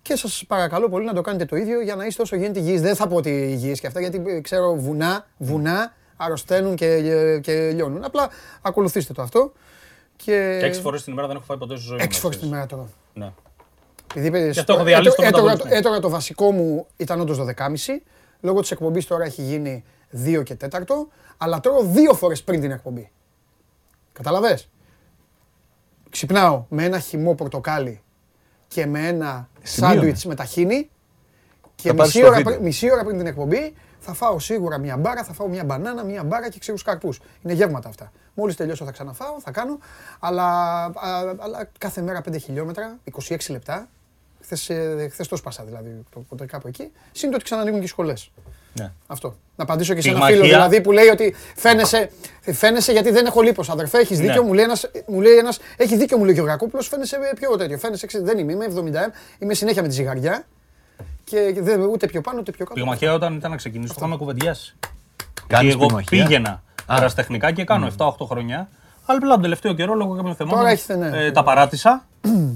Και 0.03 0.16
σας 0.16 0.44
παρακαλώ 0.47 0.89
πολύ 0.89 1.05
να 1.05 1.12
το 1.12 1.20
κάνετε 1.20 1.44
το 1.44 1.57
ίδιο 1.57 1.81
για 1.81 1.94
να 1.97 2.07
είστε 2.07 2.23
όσο 2.23 2.36
γίνεται 2.36 2.59
υγιείς. 2.59 2.81
Δεν 2.81 2.94
θα 2.97 3.07
πω 3.07 3.16
ότι 3.16 3.31
υγιείς 3.31 3.81
και 3.81 3.86
αυτά, 3.86 4.01
γιατί 4.01 4.23
ε, 4.27 4.40
ξέρω 4.40 4.74
βουνά, 4.74 5.27
βουνά 5.36 5.94
αρρωσταίνουν 6.16 6.74
και, 6.74 6.86
ε, 6.86 7.38
και 7.38 7.70
λιώνουν. 7.70 8.05
Απλά 8.05 8.28
ακολουθήστε 8.62 9.12
το 9.12 9.22
αυτό. 9.22 9.52
Και 10.16 10.56
Και 10.60 10.66
έξι 10.66 10.80
φορές 10.80 11.02
την 11.05 11.12
ημέρα 11.12 11.26
δεν 11.28 11.36
έχω 11.36 11.44
φάει 11.44 11.56
ποτέ 11.59 11.76
στη 11.76 11.84
ζωή 11.86 11.97
μου. 11.97 12.02
έξι 12.05 12.16
να 12.16 12.22
φορέ 12.22 12.36
την 12.36 12.48
ξέρεις. 12.51 12.66
ημέρα 12.66 12.66
τώρα. 12.66 12.88
Ναι. 13.14 13.32
Επειδή 14.10 14.26
είπες, 14.26 14.52
Γι' 14.55 14.59
αυτό 14.60 14.72
έχω 14.72 14.84
διαλύσει 14.84 15.16
το 15.16 15.22
έτρωγα- 15.22 15.43
μεταβολισμό. 15.44 15.78
Έτρωγα 15.78 16.01
το 16.01 16.09
βασικό 16.09 16.52
μου 16.52 16.86
ήταν 16.97 17.20
όντως 17.20 17.36
12.30. 17.38 18.02
Λόγω 18.40 18.60
της 18.60 18.70
εκπομπής 18.70 19.06
τώρα 19.06 19.24
έχει 19.24 19.43
γίνει 19.43 19.84
2 20.10 20.43
και 20.43 20.55
4. 20.55 21.09
Αλλά 21.36 21.60
τρώω 21.60 21.82
δύο 21.82 22.14
φορές 22.14 22.43
πριν 22.43 22.60
την 22.60 22.70
εκπομπή. 22.70 23.10
Καταλαβέ. 24.12 24.59
Ξυπνάω 26.10 26.64
με 26.68 26.84
ένα 26.84 26.98
χυμό 26.98 27.34
πορτοκάλι 27.34 28.01
και 28.68 28.86
με 28.86 29.06
ένα 29.09 29.48
Σημείωνες. 29.62 29.97
σάντουιτς 29.98 30.24
με 30.24 30.34
ταχίνι. 30.34 30.90
Και 31.74 31.88
Θα 31.88 31.94
πάρεις 31.94 32.12
μισή 32.14 32.20
το 32.20 32.26
ώρα, 32.26 32.36
βίντεο. 32.36 32.52
πριν- 32.52 32.64
μισή 32.66 32.93
ώρα 32.93 33.05
πριν 33.05 33.16
την 33.18 33.26
εκπομπή 33.26 33.74
θα 34.07 34.15
φάω 34.15 34.39
σίγουρα 34.39 34.78
μια 34.78 34.97
μπάρα, 34.97 35.24
θα 35.24 35.33
φάω 35.33 35.49
μια 35.49 35.65
μπανάνα, 35.65 36.05
μια 36.05 36.24
μπάρα 36.24 36.49
και 36.49 36.59
ξηρούς 36.59 36.83
καρπούς. 36.83 37.20
Είναι 37.43 37.53
γεύματα 37.53 37.89
αυτά. 37.89 38.12
Μόλις 38.35 38.57
τελειώσω 38.57 38.85
θα 38.85 38.91
ξαναφάω, 38.91 39.41
θα 39.41 39.51
κάνω. 39.51 39.78
Αλλά, 40.20 40.45
α, 40.85 40.93
αλλά 41.39 41.69
κάθε 41.78 42.01
μέρα 42.03 42.20
5 42.20 42.37
χιλιόμετρα, 42.39 42.99
26 43.28 43.37
λεπτά. 43.49 43.89
Χθες, 44.43 44.69
ε, 44.70 45.09
χθες 45.12 45.28
το 45.28 45.37
σπάσα 45.37 45.65
δηλαδή, 45.65 46.03
το 46.15 46.20
ποτέ 46.28 46.47
κάπου 46.47 46.69
εκεί. 46.69 46.93
Σύν 47.12 47.28
το 47.31 47.35
ότι 47.35 47.45
ξανανοίγουν 47.45 47.78
και 47.78 47.85
οι 47.85 47.89
σχολές. 47.89 48.31
Ναι. 48.73 48.93
Αυτό. 49.07 49.37
Να 49.57 49.65
απαντήσω 49.65 49.95
και 49.95 50.01
σε 50.01 50.09
ένα 50.09 50.16
Πυγμαχία. 50.19 50.37
φίλο 50.43 50.49
δηλαδή 50.57 50.81
που 50.81 50.93
λέει 50.93 51.07
ότι 51.09 51.35
φαίνεσαι, 51.57 52.11
φαίνεσαι 52.53 52.93
γιατί 52.93 53.11
δεν 53.11 53.27
έχω 53.27 53.41
λίπος. 53.41 53.69
Αδερφέ, 53.70 53.99
έχεις 53.99 54.19
δίκιο. 54.20 54.43
Ναι. 54.43 54.47
Μου 54.49 54.53
λέει 54.55 54.65
ένας, 54.65 54.91
μου 55.07 55.20
λέει 55.20 55.37
ένας, 55.37 55.59
έχει 55.77 55.97
δίκιο 55.97 56.16
μου 56.19 56.23
λέει 56.24 56.33
ο 56.33 56.37
Γεωργακόπουλος, 56.37 56.89
φαίνεσαι 56.89 57.19
πιο 57.35 57.57
τέτοιο. 57.57 57.78
Φαίνεσαι, 57.78 58.07
ξε- 58.07 58.24
δεν 58.24 58.39
είμαι, 58.39 58.53
είμαι 58.53 58.65
70, 58.65 59.12
είμαι 59.39 59.55
συνέχεια 59.55 59.83
με 59.83 59.89
τη 59.89 59.95
ζυγαριά. 59.95 60.45
Και 61.31 61.55
δεν, 61.61 61.81
ούτε 61.81 62.07
πιο 62.07 62.20
πάνω 62.20 62.39
ούτε 62.40 62.51
πιο 62.51 62.65
κάτω. 62.65 62.81
Πυγμαχία 62.81 63.12
όταν 63.12 63.35
ήταν 63.35 63.51
να 63.51 63.57
ξεκινήσω 63.57 63.93
το 63.93 63.98
είχαμε 63.98 64.16
κουβεντιάσει. 64.16 64.77
Και 65.16 65.43
Κάνεις 65.47 65.73
εγώ 65.74 65.86
πυγμαχία; 65.86 66.24
πήγαινα 66.24 66.62
αεραστεχνικά 66.86 67.53
και 67.53 67.65
κάνω 67.65 67.89
7-8 67.98 68.09
χρονιά. 68.28 68.69
Αλλά 69.07 69.19
πλέον 69.19 69.32
τον 69.35 69.43
τελευταίο 69.43 69.73
καιρό 69.73 69.94
λόγω 69.94 70.15
κάποιων 70.15 70.35
θεμάτων 70.35 70.59
Τώρα 70.59 70.70
έχετε, 70.70 70.97
ναι. 70.97 71.24
ε, 71.24 71.31
τα 71.32 71.43
παράτησα 71.43 72.05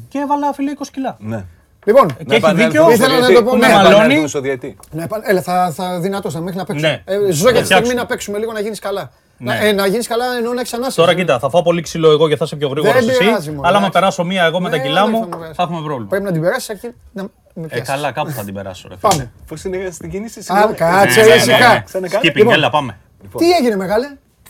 και 0.08 0.18
έβαλα 0.18 0.52
φίλε 0.52 0.72
20 0.78 0.82
κιλά. 0.92 1.16
Ναι. 1.20 1.44
Λοιπόν, 1.86 2.06
Και 2.06 2.14
έχει 2.28 2.34
επανέλθουμε 2.36 2.66
δίκιο. 2.68 2.82
στο 2.82 2.92
Ήθελα 2.92 3.18
να 3.20 3.26
διαιτή. 3.26 3.34
το 3.44 3.50
πω, 3.50 3.56
Να 3.56 3.66
ναι. 3.66 3.72
επανέλθουμε 3.72 4.06
Μαλώνει. 4.06 4.28
στο 4.28 4.40
διαιτή. 4.40 4.76
Ναι, 4.90 5.02
επα- 5.04 5.22
έλα, 5.28 5.42
θα, 5.42 5.70
θα 5.74 6.00
δυνατώσαμε 6.00 6.44
μέχρι 6.44 6.58
να 6.58 6.64
παίξουμε. 6.64 7.02
Ναι. 7.06 7.14
Ε, 7.14 7.16
ζω 7.16 7.22
για 7.22 7.32
τη 7.32 7.34
στιγμή 7.40 7.64
φτιάξουμε. 7.64 7.94
να 7.94 8.06
παίξουμε 8.06 8.38
λίγο 8.38 8.52
να 8.52 8.60
γίνεις 8.60 8.78
καλά. 8.78 9.10
Ναι. 9.42 9.54
Να, 9.54 9.64
ε, 9.66 9.72
να 9.72 9.86
γίνεις 9.86 10.06
καλά 10.06 10.24
εννοώ 10.36 10.52
να 10.52 10.60
έχει 10.60 10.74
ανάσχεση. 10.74 10.96
Τώρα 10.96 11.14
κοίτα, 11.14 11.38
θα 11.38 11.48
φάω 11.50 11.62
πολύ 11.62 11.82
ξύλο 11.82 12.10
εγώ 12.10 12.28
και 12.28 12.36
θα 12.36 12.44
είσαι 12.44 12.56
πιο 12.56 12.68
γρήγορος 12.68 12.94
Δεν 13.04 13.08
εσύ. 13.08 13.18
πειράζει, 13.18 13.50
μωρέ, 13.50 13.68
Αλλά 13.68 13.76
άμα 13.76 13.86
εντάξει. 13.86 13.98
περάσω 13.98 14.24
μία 14.24 14.44
εγώ 14.44 14.60
με 14.60 14.70
τα 14.70 14.76
Ναι, 14.76 14.82
κιλά 14.82 15.02
δεν 15.04 15.10
μου, 15.10 15.18
θα 15.20 15.24
μου 15.26 15.30
περάσει. 15.30 15.52
θα 15.54 15.62
έχουμε 15.62 15.80
πρόβλημα. 15.82 16.08
Πρέπει 16.08 16.24
να 16.24 16.32
την 16.32 16.40
περάσεις 16.40 16.70
αρχή 16.70 16.90
να 17.12 17.22
με 17.22 17.30
Ε, 17.54 17.66
πιάσεις. 17.66 17.88
καλά, 17.88 18.12
κάπου 18.12 18.30
θα 18.30 18.44
την 18.44 18.54
περάσω. 18.54 18.88
Ρε, 18.88 18.96
φίλε. 18.96 19.10
Πάμε. 19.10 19.32
Πώς 19.48 19.64
είναι 19.64 19.90
στην 19.90 20.10
κίνηση, 20.10 20.38
Α, 20.38 20.42
συγγνώμη. 20.42 20.74
κάτσε 20.74 21.20
Ναι, 21.20 21.26
ναι, 21.26 21.32
ναι, 21.32 21.40
ήσυχα. 21.40 21.72
ναι. 21.72 21.82
Ξανακάνει. 21.84 22.24
Skipping, 22.28 22.36
Λοιπόν. 22.36 22.52
έλα 22.54 22.70
πάμε. 22.70 22.98
Τι 23.36 23.50
έγινε, 23.52 23.76
μεγάλε; 23.76 24.06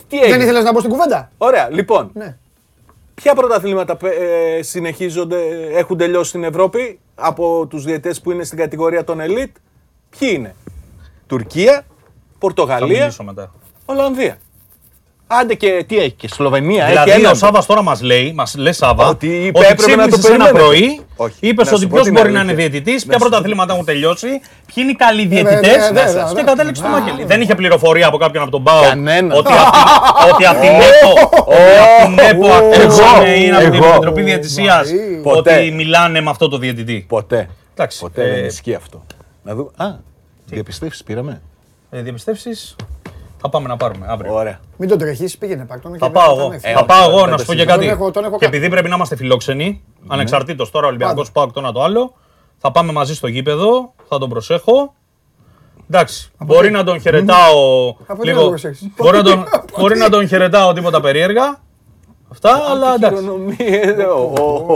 Τι 0.09 0.17
έγινε; 0.17 0.33
Δεν 0.37 0.41
ήθελες 0.47 0.65
να 0.65 0.73
μπω 0.73 0.79
στην 0.79 0.91
κουβέντα; 0.91 1.31
Ωραία, 1.39 1.69
λοιπόν. 1.71 2.11
Ναι. 2.15 2.37
Ποια 3.15 3.35
πρωταθλήματα 3.35 3.97
ε, 4.59 4.63
συνεχίζονται, 4.63 5.37
έχουν 5.75 5.97
τελειώσει 5.97 6.29
στην 6.29 6.45
Ευρώπη 6.45 6.99
από 7.15 7.67
τους 7.67 7.85
διαιτές 7.85 8.21
που 8.21 8.31
είναι 8.31 8.45
στην 8.45 8.59
κατηγορία 8.59 9.05
των 9.05 9.19
elite. 9.21 9.53
Ποιοι 10.19 10.29
είναι; 10.35 10.55
Τουρκία, 11.27 11.73
Θα 11.73 11.85
Πορτογαλία, 12.39 12.99
μιλήσω 12.99 13.23
μετά. 13.23 13.53
Ολλανδία. 13.85 14.37
Άντε 15.33 15.55
και 15.55 15.85
τι 15.89 15.99
έχει 15.99 16.11
και 16.11 16.29
Σλοβενία. 16.29 16.87
Δηλαδή, 16.87 17.11
έχει 17.11 17.19
ο 17.19 17.23
έναν. 17.23 17.37
Σάβα 17.37 17.65
τώρα 17.67 17.83
μας 17.83 18.03
λέει, 18.03 18.33
μας 18.37 18.55
λες 18.57 18.77
Σάβα, 18.77 19.09
Ότι 19.09 19.27
είπε, 19.27 19.59
έπρεπε 19.59 19.97
να 19.97 20.09
το 20.09 20.17
ξύπνησες 20.19 20.25
ένα 20.25 20.45
περιμένετε. 20.45 20.59
πρωί, 20.59 21.01
Όχι. 21.17 21.35
είπες 21.41 21.57
Να 21.57 21.65
σου 21.65 21.75
ότι 21.77 21.85
πω 21.87 21.91
ποιος 21.93 22.05
την 22.05 22.13
μπορεί 22.15 22.33
να 22.33 22.41
αλήθεια. 22.41 22.55
είναι 22.63 22.69
διαιτητής, 22.69 23.05
Να 23.05 23.11
ποια 23.11 23.19
σου- 23.21 23.29
πρωταθλήματα 23.29 23.73
έχουν 23.73 23.85
τελειώσει, 23.85 24.27
ποιοι 24.29 24.75
είναι 24.77 24.91
οι 24.91 24.95
καλοί 24.95 25.27
βέβαια, 25.27 25.43
διαιτητές 25.43 25.87
βέβαια, 25.93 26.05
και 26.05 26.23
βέβαια. 26.27 26.43
κατέληξε 26.45 26.83
στο 26.83 26.91
Α, 26.95 27.01
Μάκελη. 27.01 27.25
Δεν 27.25 27.41
είχε 27.41 27.55
πληροφορία 27.55 28.07
από 28.07 28.17
κάποιον 28.17 28.43
από 28.43 28.53
τον 28.53 28.61
Μπάο 28.61 28.83
Κανένας. 28.83 29.39
ότι 29.39 29.53
αυτή- 29.53 29.79
ότι 30.33 30.47
από 30.47 30.61
την 30.61 30.69
ΕΠΟ 30.71 31.13
ότι 31.41 31.55
από 31.85 32.07
την 32.07 32.19
ΕΠΟ 32.19 32.47
ακούσαμε 32.53 33.29
ή 33.37 33.51
από 33.51 33.65
την 33.71 33.75
εγώ. 33.75 33.87
Επιτροπή 33.93 34.23
Διαιτησίας 34.23 34.91
Μαρή. 34.93 35.21
Ποτέ. 35.23 35.59
ότι 35.59 35.71
μιλάνε 35.71 36.21
με 36.21 36.31
αυτό 36.31 36.49
το 36.49 36.59
διαιτητή. 36.59 37.05
Ποτέ. 37.09 37.49
Εντάξει, 37.75 37.99
Ποτέ 38.01 38.23
ε, 38.23 38.35
δεν 38.35 38.45
ισχύει 38.45 38.75
αυτό. 38.75 39.03
Να 39.43 39.55
δούμε. 39.55 39.71
Α, 39.77 39.87
διαπιστεύσεις 40.47 41.03
πήραμε. 41.03 41.41
Διαπιστεύσεις 41.91 42.77
θα 43.41 43.49
πάμε 43.49 43.69
να 43.69 43.77
πάρουμε 43.77 44.07
αύριο. 44.09 44.35
Ωραία. 44.35 44.61
Μην 44.77 44.89
τον 44.89 44.99
τρέχει, 44.99 45.39
πήγαινε 45.39 45.65
πάρ' 45.65 45.79
Θα 45.99 46.11
πάω 46.11 46.39
εγώ. 46.39 46.53
Ε, 46.53 46.59
Θα 46.59 46.71
όχι, 46.77 46.85
πάω 46.87 47.01
δεν 47.01 47.11
εγώ 47.11 47.21
το 47.25 47.27
να 47.31 47.39
σου 47.39 47.45
πω 47.45 47.53
και 47.53 47.59
συζητώ. 47.59 47.65
κάτι. 47.75 47.85
Τον 47.87 47.95
έχω- 47.95 48.11
τον 48.11 48.25
έχω 48.25 48.33
Και 48.39 48.45
κάνει. 48.45 48.57
επειδή 48.57 48.71
πρέπει 48.73 48.89
να 48.89 48.95
είμαστε 48.95 49.17
φιλόξενοι, 49.17 49.83
ανεξαρτήτω 50.07 50.71
τώρα 50.71 50.87
Ολυμπιακό 50.87 51.15
Πάντα. 51.15 51.31
πάω 51.33 51.47
το 51.47 51.61
ένα 51.61 51.73
το 51.73 51.83
άλλο, 51.83 52.15
θα 52.59 52.71
πάμε 52.71 52.93
μαζί 52.93 53.15
στο 53.15 53.27
γήπεδο, 53.27 53.93
θα 54.09 54.19
τον 54.19 54.29
προσέχω. 54.29 54.95
Εντάξει, 55.91 56.31
μπορεί 56.39 56.71
να 56.71 56.85
τον 56.85 57.01
χαιρετάω 57.01 57.89
Από 57.89 58.05
τι 58.07 58.17
να 58.19 58.25
λίγο. 58.25 58.41
τον 58.41 58.49
προσέχεις? 58.49 58.89
Μπορεί 58.97 59.17
να 59.17 59.23
τον, 59.23 59.45
μπορεί 59.79 59.99
να 59.99 60.09
τον 60.09 60.29
χαιρετάω 60.29 60.73
τίποτα 60.73 61.01
περίεργα. 61.01 61.59
Αυτά, 62.33 62.63
αλλά 62.71 62.95
εντάξει. 62.95 63.23
Χειρονομίες, 63.23 63.97
ο, 64.15 64.33
ο, 64.43 64.73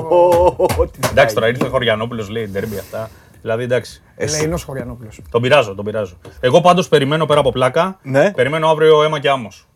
ο, 0.56 0.66
ο, 0.78 0.86
τι 0.86 0.98
θα 1.00 1.08
Εντάξει, 1.10 1.34
τώρα 1.34 1.46
γίνει. 1.46 1.58
ήρθε 1.58 1.64
ο 1.66 1.70
Χωριανόπουλο, 1.70 2.26
λέει 2.30 2.48
ντέρμπι 2.48 2.78
αυτά. 2.78 3.10
Δηλαδή 3.44 3.62
εντάξει. 3.62 4.02
Ελεηνό 4.16 4.56
Χωριανόπουλο. 4.56 5.10
Τον 5.30 5.42
πειράζω, 5.42 5.74
τον 5.74 5.84
πειράζω. 5.84 6.16
Εγώ 6.40 6.60
πάντως 6.60 6.88
περιμένω 6.88 7.26
πέρα 7.26 7.40
από 7.40 7.52
πλάκα. 7.52 7.98
Ναι. 8.02 8.30
Περιμένω 8.32 8.68
αύριο 8.68 9.02
αίμα 9.02 9.20
και 9.20 9.28
άμμος. 9.28 9.66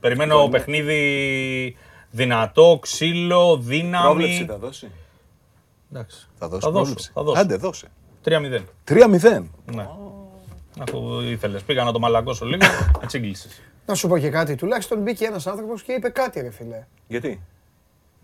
Περιμένω 0.00 0.48
παιχνίδι 0.48 1.76
δυνατό, 2.10 2.78
ξύλο, 2.82 3.56
δύναμη. 3.56 4.04
Πρόβλεψη 4.04 4.44
θα 4.44 4.58
δώσει. 4.58 4.90
Εντάξει. 5.92 6.28
Θα 6.38 6.48
δώσει 6.48 6.60
Θα 6.62 6.70
δώσω, 6.70 6.82
πρόβλεψη. 6.82 7.10
θα 7.14 7.22
δώσω. 7.22 7.40
Άντε, 7.40 7.56
δώσε. 7.56 7.86
3-0. 8.24 8.60
3-0. 8.88 9.42
Ναι. 9.74 9.88
Αφού 10.80 11.20
ήθελες, 11.20 11.62
πήγα 11.62 11.84
να 11.84 11.92
το 11.92 11.98
μαλακώσω 11.98 12.44
λίγο, 12.44 12.66
έτσι 13.02 13.16
έγκλεισε. 13.16 13.48
Να 13.86 13.94
σου 13.94 14.08
πω 14.08 14.18
και 14.18 14.30
κάτι. 14.30 14.54
Τουλάχιστον 14.54 14.98
μπήκε 14.98 15.24
ένας 15.24 15.46
άνθρωπος 15.46 15.82
και 15.82 15.92
είπε 15.92 16.08
κάτι, 16.08 16.40
ρε 16.40 16.50
φιλέ. 16.50 16.86
Γιατί; 17.08 17.42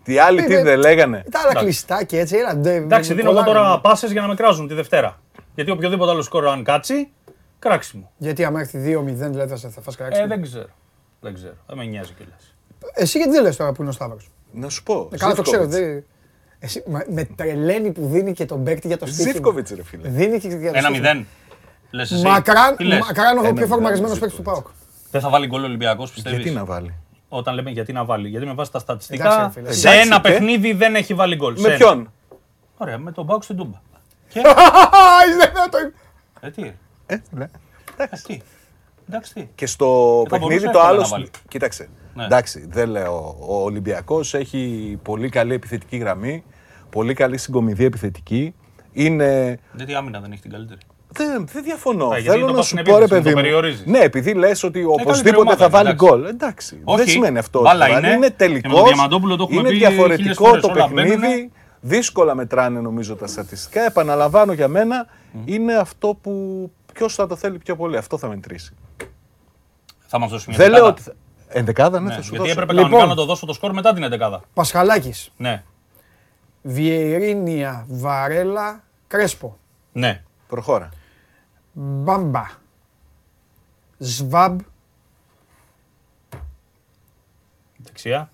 Τι 0.02 0.18
άλλοι 0.18 0.42
τι 0.44 0.52
Είπε- 0.52 0.62
δεν 0.62 0.78
λέγανε. 0.78 1.24
Τα 1.30 1.38
άλλα 1.38 1.48
Εντάξει. 1.48 1.64
κλειστά 1.66 2.04
και 2.04 2.18
έτσι. 2.18 2.36
Έλα, 2.36 2.56
ντε, 2.56 2.74
Εντάξει, 2.74 3.14
δίνω 3.14 3.30
εγώ 3.30 3.38
κολλάνε. 3.44 3.58
τώρα 3.58 3.80
πάσες 3.80 4.12
για 4.12 4.20
να 4.20 4.26
με 4.26 4.34
κράζουν 4.34 4.68
τη 4.68 4.74
Δευτέρα. 4.74 5.20
Γιατί 5.54 5.70
οποιοδήποτε 5.70 6.10
άλλο 6.10 6.22
σκόρο 6.22 6.50
αν 6.50 6.64
κάτσει, 6.64 7.08
κράξιμο. 7.58 8.10
Γιατί 8.18 8.44
άμα 8.44 8.60
έρθει 8.60 8.78
2-0, 8.78 9.30
δηλαδή 9.30 9.48
θα, 9.50 9.56
σε- 9.56 9.68
θα 9.68 9.80
φας 9.80 9.94
Ε, 9.94 9.96
κράξει. 9.96 10.24
δεν 10.26 10.42
ξέρω. 10.42 10.66
Δεν 11.20 11.34
ξέρω. 11.34 11.52
Δεν 11.66 11.76
με 11.76 11.84
νοιάζει 11.84 12.12
κιόλα. 12.12 12.32
Εσύ 12.94 13.18
γιατί 13.18 13.32
δεν 13.32 13.42
λες 13.42 13.56
τώρα 13.56 13.72
που 13.72 13.80
είναι 13.82 13.90
ο 13.90 13.94
Σταύρος. 13.94 14.30
Να 14.52 14.68
σου 14.68 14.82
πω. 14.82 15.08
Ε, 15.12 15.16
Καλά 15.16 15.34
το 15.34 15.42
ξέρω. 15.42 15.62
Ζίβκοβιτς. 15.62 15.88
δεν- 15.92 16.04
Εσύ, 16.58 16.82
μα- 16.86 17.04
με 17.08 17.24
τρελαίνει 17.24 17.92
που 17.92 18.06
δίνει 18.12 18.32
και 18.32 18.44
τον 18.46 18.64
παίκτη 18.64 18.86
για 18.86 18.98
το 18.98 19.06
στοίχημα. 19.06 19.32
Ζίβκοβιτς, 19.32 19.70
ρε 19.70 19.82
φίλε. 19.84 20.08
Δίνει 20.08 20.38
και 20.38 20.48
για 20.48 20.56
το 20.58 20.64
Ένα 20.64 20.70
στοίχημα. 20.88 20.90
μηδέν. 20.90 21.26
Λες 21.90 22.10
εσύ. 22.10 22.22
Μακράν, 22.26 22.76
Τι 22.76 22.84
λες; 22.84 22.98
μακράν 23.00 23.26
ο 23.26 23.30
Ένα 23.30 23.40
πιο 23.42 23.52
μηδέν, 23.52 23.68
φορμαρισμένος 23.68 24.12
Ζίβκοβιτς. 24.14 24.36
παίκτης 24.36 24.36
του 24.36 24.62
ΠΑΟΚ. 24.62 24.66
Δεν 25.10 25.20
θα 25.20 25.28
βάλει 25.28 25.46
γκολ 25.46 25.62
ο 25.62 25.66
Ολυμπιακός, 25.66 26.10
πιστεύεις; 26.12 26.40
Γιατί 26.40 26.54
να 26.56 26.64
βάλει; 26.64 26.94
Όταν 27.34 27.54
λέμε 27.54 27.70
γιατί 27.70 27.92
να 27.92 28.04
βάλει. 28.04 28.28
Γιατί 28.28 28.46
με 28.46 28.52
βάση 28.54 28.72
τα 28.72 28.78
Εντάξει, 28.88 29.04
στατιστικά, 29.06 29.42
ρε 29.42 29.50
φίλε. 29.52 29.72
σε 29.72 29.88
Εντάξει, 29.88 30.06
ένα 30.06 30.20
και- 30.20 30.28
παιχνίδι 30.30 30.72
δεν 30.72 30.94
έχει 30.94 31.14
βάλει 31.14 31.36
γκολ. 31.36 31.56
Σε 31.56 31.62
Με 31.62 31.68
ένα. 31.68 31.76
ποιον; 31.76 32.12
Ωραία, 32.76 32.98
με 32.98 33.12
τον 33.12 33.24
Μπάουκ 33.24 33.42
στην 33.42 33.56
Τούμπα. 33.56 33.80
Και. 34.28 34.38
Είσαι 35.28 35.50
δυνατό. 35.52 35.78
Ε, 36.40 36.50
τι; 36.50 36.62
Ε, 37.06 37.16
ναι. 37.30 37.44
Ε, 37.96 38.06
τι; 38.26 38.40
Εντάξει, 39.08 39.34
τι; 39.34 39.48
Και 39.54 39.66
στο 39.66 40.20
θα 40.28 40.30
παιχνίδι 40.38 40.54
μπορούσε 40.54 40.72
το 40.72 40.78
εύκολα 40.78 40.86
άλλο. 40.88 41.00
να 41.00 41.06
βάλει. 41.08 41.30
Κοίταξε. 41.48 41.88
Ναι. 42.14 42.24
Εντάξει, 42.24 42.66
δεν 42.70 42.88
λέω. 42.88 43.36
Ο 43.48 43.62
Ολυμπιακός 43.62 44.34
έχει 44.34 44.98
πολύ 45.02 45.28
καλή 45.28 45.54
επιθετική 45.54 45.96
γραμμή. 45.96 46.44
Πολύ 46.90 47.14
καλή 47.14 47.38
συγκομιδή 47.38 47.84
επιθετική. 47.84 48.54
Είναι. 48.92 49.58
Γιατί 49.74 49.94
άμυνα 49.94 50.20
δεν 50.20 50.32
έχει 50.32 50.40
την 50.42 50.50
καλύτερη. 50.50 50.80
Δεν, 51.12 51.46
δεν 51.52 51.62
διαφωνώ. 51.62 52.06
Α, 52.08 52.18
γιατί 52.18 52.28
Θέλω 52.28 52.40
το 52.40 52.50
να 52.50 52.56
πας 52.56 52.66
σου 52.66 52.70
στην 52.78 52.84
πω 52.84 52.98
ρε 52.98 53.04
επίθεση, 53.04 53.22
παιδί 53.22 53.30
το 53.34 53.36
μου. 53.36 53.42
περιορίζεις. 53.42 53.84
Ναι, 53.86 53.98
επειδή 53.98 54.34
λες 54.34 54.62
ότι 54.62 54.84
οπωσδήποτε 54.84 55.40
ομάδα 55.40 55.56
θα 55.56 55.64
είναι, 55.64 55.72
βάλει 55.72 55.88
εντάξει. 55.88 56.06
γκολ. 56.06 56.24
Εντάξει. 56.24 56.74
Δεν 56.76 56.84
Όχι. 57.00 57.10
σημαίνει 57.10 57.38
αυτό. 57.38 57.60
Μπάλα 57.60 57.84
ότι 57.84 57.94
θα 57.94 58.00
βάλει. 58.00 58.06
είναι. 58.06 58.16
είναι 58.16 58.26
Και 58.26 58.32
με 58.44 58.46
τελικό. 58.48 58.74
τον 58.74 58.84
Διαμαντόπουλο 58.84 59.36
το 59.36 59.42
έχουμε 59.42 59.60
Είναι 59.60 59.68
πει 59.68 59.74
χίλιες 59.74 59.90
διαφορετικό 59.92 60.44
φορές, 60.44 60.62
το 60.62 60.68
όλα 60.72 60.86
μπαίνουνε. 60.88 61.16
παιχνίδι. 61.16 61.50
Δύσκολα 61.80 62.34
μετράνε 62.34 62.80
νομίζω 62.80 63.16
τα 63.16 63.26
στατιστικά. 63.26 63.84
Επαναλαμβάνω 63.84 64.52
για 64.52 64.68
μένα 64.68 65.06
είναι 65.44 65.74
αυτό 65.74 66.18
που 66.22 66.32
ποιος 66.92 67.14
θα 67.14 67.26
το 67.26 67.36
θέλει 67.36 67.58
πιο 67.58 67.76
πολύ. 67.76 67.96
Αυτό 67.96 68.18
θα 68.18 68.28
μετρήσει. 68.28 68.74
Θα 70.06 70.18
μας 70.18 70.30
δώσει 70.30 70.44
μια 70.48 70.58
Δεν 70.58 70.70
λέω 70.70 70.78
δεκάδα. 70.80 70.92
ότι. 70.92 71.02
θα- 71.02 71.12
Ενδεκάδα, 71.54 72.00
ναι, 72.00 72.08
Ναι, 72.08 72.14
θα 72.14 72.22
σου 72.22 72.28
γιατί 72.30 72.38
δώσω. 72.38 72.52
έπρεπε 72.52 72.72
Λοιπόν. 72.72 72.90
κανονικά 72.90 73.08
να 73.14 73.20
το 73.20 73.24
δώσω 73.26 73.46
το 73.46 73.52
σκορ 73.52 73.72
μετά 73.72 73.92
την 73.92 74.02
11. 74.02 74.40
Πασχαλάκης. 74.54 75.32
Ναι. 75.36 75.62
Βιερίνια, 76.62 77.84
Βαρέλα, 77.88 78.82
Κρέσπο. 79.06 79.58
Ναι. 79.92 80.22
Προχώρα. 80.48 80.88
Μπάμπα. 81.72 82.46
Σβάμπ. 83.98 84.60
Δεξιά. 87.76 88.30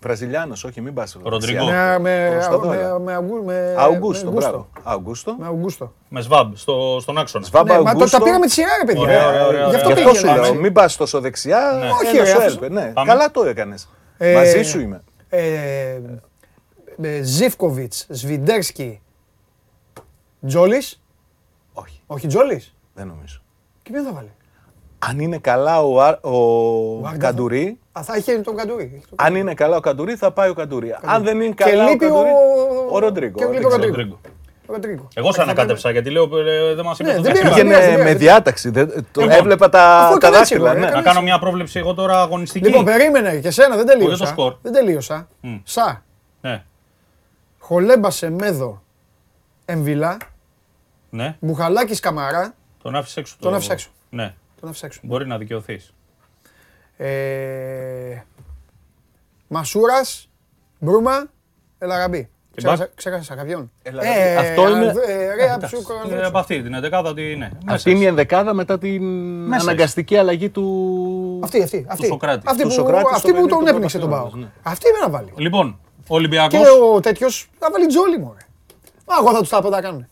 Βραζιλιάνος, 0.00 0.64
όχι, 0.64 0.80
μην 0.80 0.94
πας. 0.94 1.16
Ροντρίγκο. 1.22 1.64
Με, 1.64 1.98
με, 1.98 2.28
Κωνσταντόλα. 2.32 2.98
με, 2.98 3.04
με, 3.04 3.14
Αυγού- 3.14 3.44
με, 3.44 3.74
Αουγκούστο, 3.78 4.30
με 4.32 4.36
μπράβο. 4.40 4.68
Αουγκούστο. 4.82 5.36
Με 5.38 5.46
Αυγούστο. 5.46 5.92
Με 6.08 6.20
σβάμπ 6.20 6.54
στο, 6.54 6.98
στον 7.00 7.18
άξονα. 7.18 7.44
Σβάμπα 7.44 7.72
Ναι, 7.72 7.78
μα 7.78 7.82
το, 7.84 7.88
Αουγκούστο. 7.90 8.18
τα 8.18 8.24
πήραμε 8.24 8.46
τη 8.46 8.52
σειρά, 8.52 8.68
ρε 8.80 8.84
παιδιά. 8.84 9.00
Ωραία, 9.02 9.26
ωραία, 9.28 9.46
ωραία, 9.46 9.68
Γι' 9.68 9.74
αυτό 9.74 9.88
ωραία. 9.88 10.02
Γι' 10.02 10.08
αυτό 10.08 10.10
πήγαινε. 10.12 10.34
σου 10.34 10.40
λέω, 10.42 10.50
Πάμε. 10.50 10.60
μην 10.60 10.72
πας 10.72 10.96
τόσο 10.96 11.20
δεξιά. 11.20 11.72
Ναι. 11.80 11.90
Όχι, 11.90 12.16
ένας 12.16 12.28
ρε, 12.28 12.32
σου 12.34 12.36
αφού- 12.38 12.62
έλειπε. 12.62 12.68
Ναι, 12.68 12.92
Πάμε. 12.92 13.08
καλά 13.10 13.30
το 13.30 13.44
έκανες. 13.44 13.88
Ε, 14.18 14.34
Μαζί 14.34 14.62
σου 14.62 14.80
είμαι. 14.80 15.02
Ε, 15.28 16.00
ε, 17.02 17.22
Ζίβκοβιτς, 17.22 18.06
Σβιντέρσκι, 18.08 19.00
Τζόλης. 20.46 21.02
Όχι, 21.72 22.00
Όχι 22.06 22.26
Τζόλης. 22.26 22.74
Δεν 22.98 23.06
νομίζω. 23.06 23.40
Και 23.82 23.90
ποιον 23.92 24.04
θα 24.04 24.12
βάλει; 24.12 24.30
Αν 24.98 25.18
είναι 25.18 25.38
καλά 25.38 25.80
ο, 25.82 26.00
Α- 26.02 26.18
ο 26.22 27.00
Βάρντα 27.00 27.18
Καντουρί, 27.26 27.78
Α, 27.92 28.02
θα 28.02 28.16
είχε 28.16 28.38
τον 28.38 28.56
Καντουρί. 28.56 28.92
Έχει 28.94 29.04
τον 29.08 29.18
αν 29.26 29.34
είναι 29.34 29.54
καλά 29.54 29.76
ο 29.76 29.80
Καντουρί 29.80 30.14
θα 30.16 30.30
πάει 30.30 30.48
ο 30.48 30.54
Καντουρί. 30.54 30.94
Αν 31.04 31.22
δεν 31.22 31.40
είναι 31.40 31.54
Και 31.54 31.64
καλά 31.64 31.84
ο 31.84 31.88
λείπει 31.88 32.04
ο- 32.04 32.08
Καντουρί, 32.08 32.30
ο 32.90 32.98
Ροντρίγκο. 32.98 33.38
και 33.38 33.44
λείπει 33.44 33.56
Δεν 33.56 33.64
ο 33.64 33.68
ξέρω. 33.68 33.84
Ροντρίγκο. 33.84 34.20
Ροντρίγκο. 34.66 35.08
Εγώ 35.14 35.32
σε 35.32 35.42
ανακάτεψα 35.42 35.90
γιατί 35.90 36.10
λέω 36.10 36.22
ε, 36.38 36.74
δεν 36.74 36.84
μας 36.84 36.98
είπε 36.98 37.08
Ναι, 37.08 37.16
το 37.16 37.22
δεν 37.22 37.32
ταξίδι. 37.34 37.48
πειράζει. 37.48 37.62
Πήγαινε 37.62 37.80
δεν 37.86 37.90
με 37.90 37.96
πειράζει. 37.98 38.16
διάταξη. 38.16 38.70
δεν- 38.70 38.88
το 39.12 39.20
Λοιπόν, 39.20 39.36
έβλεπα 39.36 39.68
τα, 39.68 39.98
αφού 39.98 40.18
τα 40.18 40.26
έκανε 40.26 40.40
έτσι, 40.40 40.54
δάχτυλα. 40.56 40.70
εγώ, 40.70 40.78
ναι. 40.80 40.86
έκανε 40.86 41.00
Να 41.02 41.08
κάνω 41.12 41.22
μια 41.22 41.38
πρόβλεψη 41.38 41.78
εγώ 41.78 41.94
τώρα 41.94 42.20
αγωνιστική. 42.20 42.66
Λοιπόν, 42.66 42.84
περίμενε 42.84 43.38
και 43.38 43.50
σένα, 43.50 43.76
δεν 43.76 43.84
για 43.84 43.94
τελείωσα. 43.94 44.24
το 44.24 44.26
σκορ. 44.30 44.54
Δεν 44.62 44.72
τελείωσα. 44.72 45.28
Μμ. 45.40 45.56
Σα. 45.64 46.02
Ναι, 46.40 46.64
Χολέμπα 47.58 48.10
σε 48.10 48.30
μέδο 48.30 48.82
Εμβιλά. 49.64 50.16
ναι. 51.10 51.36
Μπουχαλάκης 51.40 52.00
Καμαρά. 52.00 52.54
Τον 52.82 52.94
άφησες 52.96 53.16
έξω. 53.16 53.36
Τον 53.40 53.50
το- 53.50 53.56
άφησε 53.56 53.72
έξω. 53.72 53.88
Ναι, 54.10 54.34
Τον 54.60 54.68
άφησα 54.68 54.86
έξω. 54.86 55.00
μπορεί 55.02 55.26
να 55.26 55.38
δικαιωθείς. 55.38 55.92
Ε, 56.96 58.22
Μασούρας. 59.48 60.28
Μπρούμα. 60.78 61.26
Ελαραμπή. 61.78 62.28
Ξέχασα, 62.56 62.88
ξέχασα 62.94 63.34
κάποιον; 63.34 63.70
Ελαραμπή. 63.82 64.18
Ε, 64.18 64.36
Αυτό 64.36 64.68
είναι- 64.68 64.92
ε, 65.06 65.34
Ρε, 65.34 65.44
Εντάξει, 65.44 65.76
αψού, 65.76 66.14
ε, 66.14 66.24
Από 66.24 66.38
αυτή 66.38 66.62
την 66.62 66.74
11 66.74 67.02
ότι 67.08 67.22
ναι. 67.22 67.48
μέσα 67.64 67.74
Αυτή 67.74 67.90
είναι 67.90 67.98
η 67.98 68.00
είσαι. 68.02 68.10
ενδεκάδα 68.10 68.54
μετά 68.54 68.78
την 68.78 69.02
Μέσα 69.46 69.62
αναγκαστική 69.62 70.16
αλλαγή 70.16 70.48
του. 70.50 71.40
Αυτή, 71.44 71.62
αυτή. 71.62 71.86
αυτή. 71.88 72.06
Σοκράτη. 72.06 72.42
Αυτή 72.48 72.62
Του 72.62 72.68
που, 72.68 72.74
Σοκράτη 72.74 73.00
στο 73.06 73.14
αυτή 73.14 73.26
που 73.28 73.32
παιχνίδι 73.34 73.48
τον 73.54 73.64
του 73.64 73.74
έπνιξε 73.74 73.98
τον 73.98 74.08
πρωταθλήματος, 74.08 74.40
Πάο. 74.40 74.50
ναι. 74.64 74.72
Αυτή 74.72 74.86
με 74.92 74.98
να 75.06 75.10
βάλει. 75.10 75.32
Λοιπόν, 75.36 75.80
Ολυμπιακό. 76.08 76.48
Και 76.48 76.64
ο 76.94 77.00
τέτοιος 77.00 77.50
θα 77.58 77.68
βάλει 77.72 77.86
τζόλι 77.86 78.18
μου. 78.18 78.34
ρε. 78.38 78.46
Μα 79.06 79.14
εγώ 79.20 79.32
θα 79.32 79.38
τους 79.40 79.48
τα 79.48 79.62
πω 79.62 79.70
τα 79.70 79.80
κάνουν. 79.80 80.08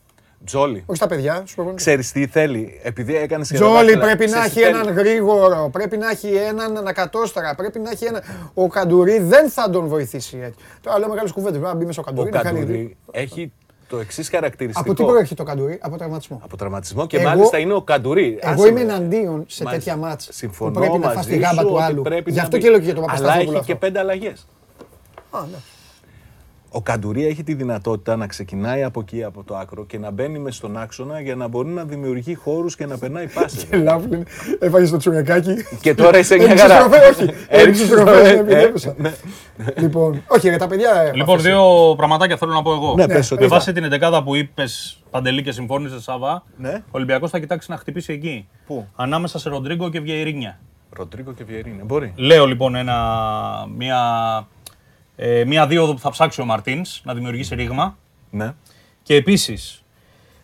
Τζόλι. 0.47 0.83
Όχι 0.87 0.97
στα 0.99 1.07
παιδιά, 1.07 1.35
στου 1.45 1.55
προπονητές. 1.55 1.85
Ξέρεις 1.85 2.13
τι 2.13 2.27
θέλει, 2.27 2.81
επειδή 2.83 3.17
έκανες 3.17 3.49
Τζόλι 3.49 3.97
πρέπει 3.99 4.27
να 4.27 4.45
έχει 4.45 4.61
έναν 4.61 4.89
γρήγορο, 4.95 5.69
πρέπει 5.73 5.97
να 5.97 6.11
έχει 6.11 6.29
έναν 6.35 6.77
ανακατόσταρα, 6.77 7.55
πρέπει 7.55 7.79
να 7.79 7.91
έχει 7.91 8.05
ένα. 8.05 8.23
Ο 8.55 8.67
Καντουρί 8.69 9.19
δεν 9.19 9.51
θα 9.51 9.71
τον 9.71 9.87
βοηθήσει 9.87 10.39
έτσι. 10.43 10.59
Τώρα 10.81 10.99
λέω 10.99 11.09
μεγάλες 11.09 11.33
κουβέντες. 11.33 11.59
Πρέπει 11.61 11.73
να 11.73 11.79
μπει 11.79 11.85
μέσα 11.87 12.01
ο 12.01 12.05
Ο 12.07 12.11
Καντουρί. 12.11 12.31
να 12.31 12.43
κάνει 12.43 12.59
Καντουρί 12.59 12.73
γρήγορα. 12.77 12.95
έχει 13.11 13.53
το 13.89 13.99
εξής 13.99 14.29
χαρακτηριστικό. 14.29 14.91
Από 14.91 14.95
τι 15.03 15.05
προέρχεται 15.05 15.43
ο 15.43 15.45
Καντουρί, 15.45 15.79
από 15.83 15.97
τραυματισμό. 15.97 16.41
Από 16.45 16.57
τραυματισμό 16.57 17.07
και 17.07 17.17
Εγώ- 17.17 17.29
μάλιστα 17.29 17.59
είναι 17.59 17.73
ο 17.73 17.83
Καντουρί. 17.83 18.39
Εγώ 18.41 18.53
Άσε 18.53 18.69
είμαι 18.69 18.85
με. 18.85 18.93
εναντίον 18.93 19.45
σε 19.47 19.65
Μαζί- 19.65 19.77
τέτοια 19.77 19.97
μάτσα. 19.97 20.33
Συμφωνώ 20.33 20.71
που 20.73 20.79
πρέπει 20.81 20.99
να 20.99 21.07
φας 21.07 21.15
μαζί 21.17 21.29
τη 21.29 21.37
γάμπα 21.37 21.61
σου 21.61 21.67
του 21.67 21.75
ότι 21.75 21.83
άλλου. 21.83 22.03
πρέπει 22.03 22.31
Γι' 22.31 22.37
να 22.37 22.43
αυτό 22.43 22.57
μπει. 22.57 22.63
και 22.63 22.69
λέω 22.71 22.79
και 22.79 22.85
για 22.85 22.95
τον 22.95 23.03
Αλλά 23.03 23.13
Παπασταθόπουλο 23.13 23.57
έχει 23.57 23.67
και 23.67 23.73
αυτό. 23.73 23.87
πέντε 23.87 23.99
αλλαγές. 23.99 24.47
Α, 25.31 25.41
ναι. 25.41 25.57
Ο 26.77 26.81
Καντουρί 26.83 27.27
έχει 27.27 27.43
τη 27.43 27.55
δυνατότητα 27.55 28.17
να 28.17 28.27
ξεκινάει 28.27 28.83
από 28.83 29.01
εκεί, 29.01 29.25
από 29.25 29.45
το 29.45 29.57
άκρο 29.57 29.85
και 29.87 29.99
να 29.99 30.11
μπαίνει 30.11 30.39
μες 30.39 30.57
στον 30.57 30.77
άξονα 30.77 31.21
για 31.21 31.35
να 31.35 31.49
μπορεί 31.49 31.69
να 31.69 31.85
δημιουργεί 31.85 32.35
χώρους 32.35 32.77
και 32.77 32.87
να 32.87 32.99
περνάει 32.99 33.27
πάσει. 33.29 33.67
Λάβου 33.77 34.15
είναι. 34.15 34.23
Έφαγες 34.59 34.91
το 34.91 34.97
τσουρεκάκι. 34.97 35.55
και 35.81 35.95
τώρα 35.95 36.19
είσαι 36.19 36.35
μια 36.37 36.45
Έριξες 36.45 36.69
χαρά. 36.71 36.89
τροφέ, 36.89 37.07
όχι. 37.09 37.23
Έριξες 37.23 37.47
Έριξες 37.49 37.89
τροφέ, 37.89 38.05
τροφές, 38.13 38.33
ναι, 38.33 38.39
επιτρέπουσα. 38.41 38.91
ε, 38.99 39.03
ναι. 39.03 39.13
Λοιπόν, 39.79 40.23
όχι, 40.27 40.49
ρε, 40.49 40.57
τα 40.57 40.67
παιδιά. 40.67 41.01
ε, 41.01 41.13
Λοιπόν, 41.15 41.35
αφήστε. 41.35 41.51
δύο 41.51 41.95
πραγματάκια 41.97 42.37
θέλω 42.37 42.53
να 42.53 42.63
πω 42.63 42.73
εγώ. 42.73 42.95
Ναι, 42.95 43.07
πες 43.07 43.31
ότι 43.31 43.43
Με 43.43 43.49
θα. 43.49 43.55
βάση 43.55 43.73
την 43.73 43.85
11 43.85 44.23
που 44.25 44.35
είπες 44.35 45.03
Παντελή 45.11 45.43
και 45.43 45.53
συμφώνησες, 45.53 46.03
Σάβα, 46.03 46.45
Ναι. 46.57 46.73
ο 46.87 46.91
Ολυμπιακός 46.91 47.31
θα 47.31 47.39
κοιτάξει 47.39 47.71
να 47.71 47.77
χτυπήσει 47.77 48.13
εκεί. 48.13 48.49
Πού; 48.67 48.87
Ανάμεσα 48.97 49.39
σε 49.39 49.49
Ροντρίγκο 49.49 49.91
και 49.91 50.01
Βιερίνια. 50.01 50.59
Ροντρίγκο 50.91 51.33
και 51.33 51.45
Βιερίνε. 51.45 51.83
Μπορεί. 51.83 52.13
Λέω 52.17 52.47
λοιπόν 52.47 52.75
ένα, 52.75 52.97
μια, 53.77 53.99
ε, 55.17 55.45
μια 55.45 55.67
δίωδο 55.67 55.93
που 55.93 55.99
θα 56.01 56.11
ψάξει 56.11 56.41
ο 56.41 56.45
Μαρτίνς 56.45 57.01
να 57.05 57.15
δημιουργήσει 57.15 57.55
ρήγμα. 57.55 57.97
Ναι. 58.31 58.55
Και 59.03 59.15
επίσης, 59.15 59.83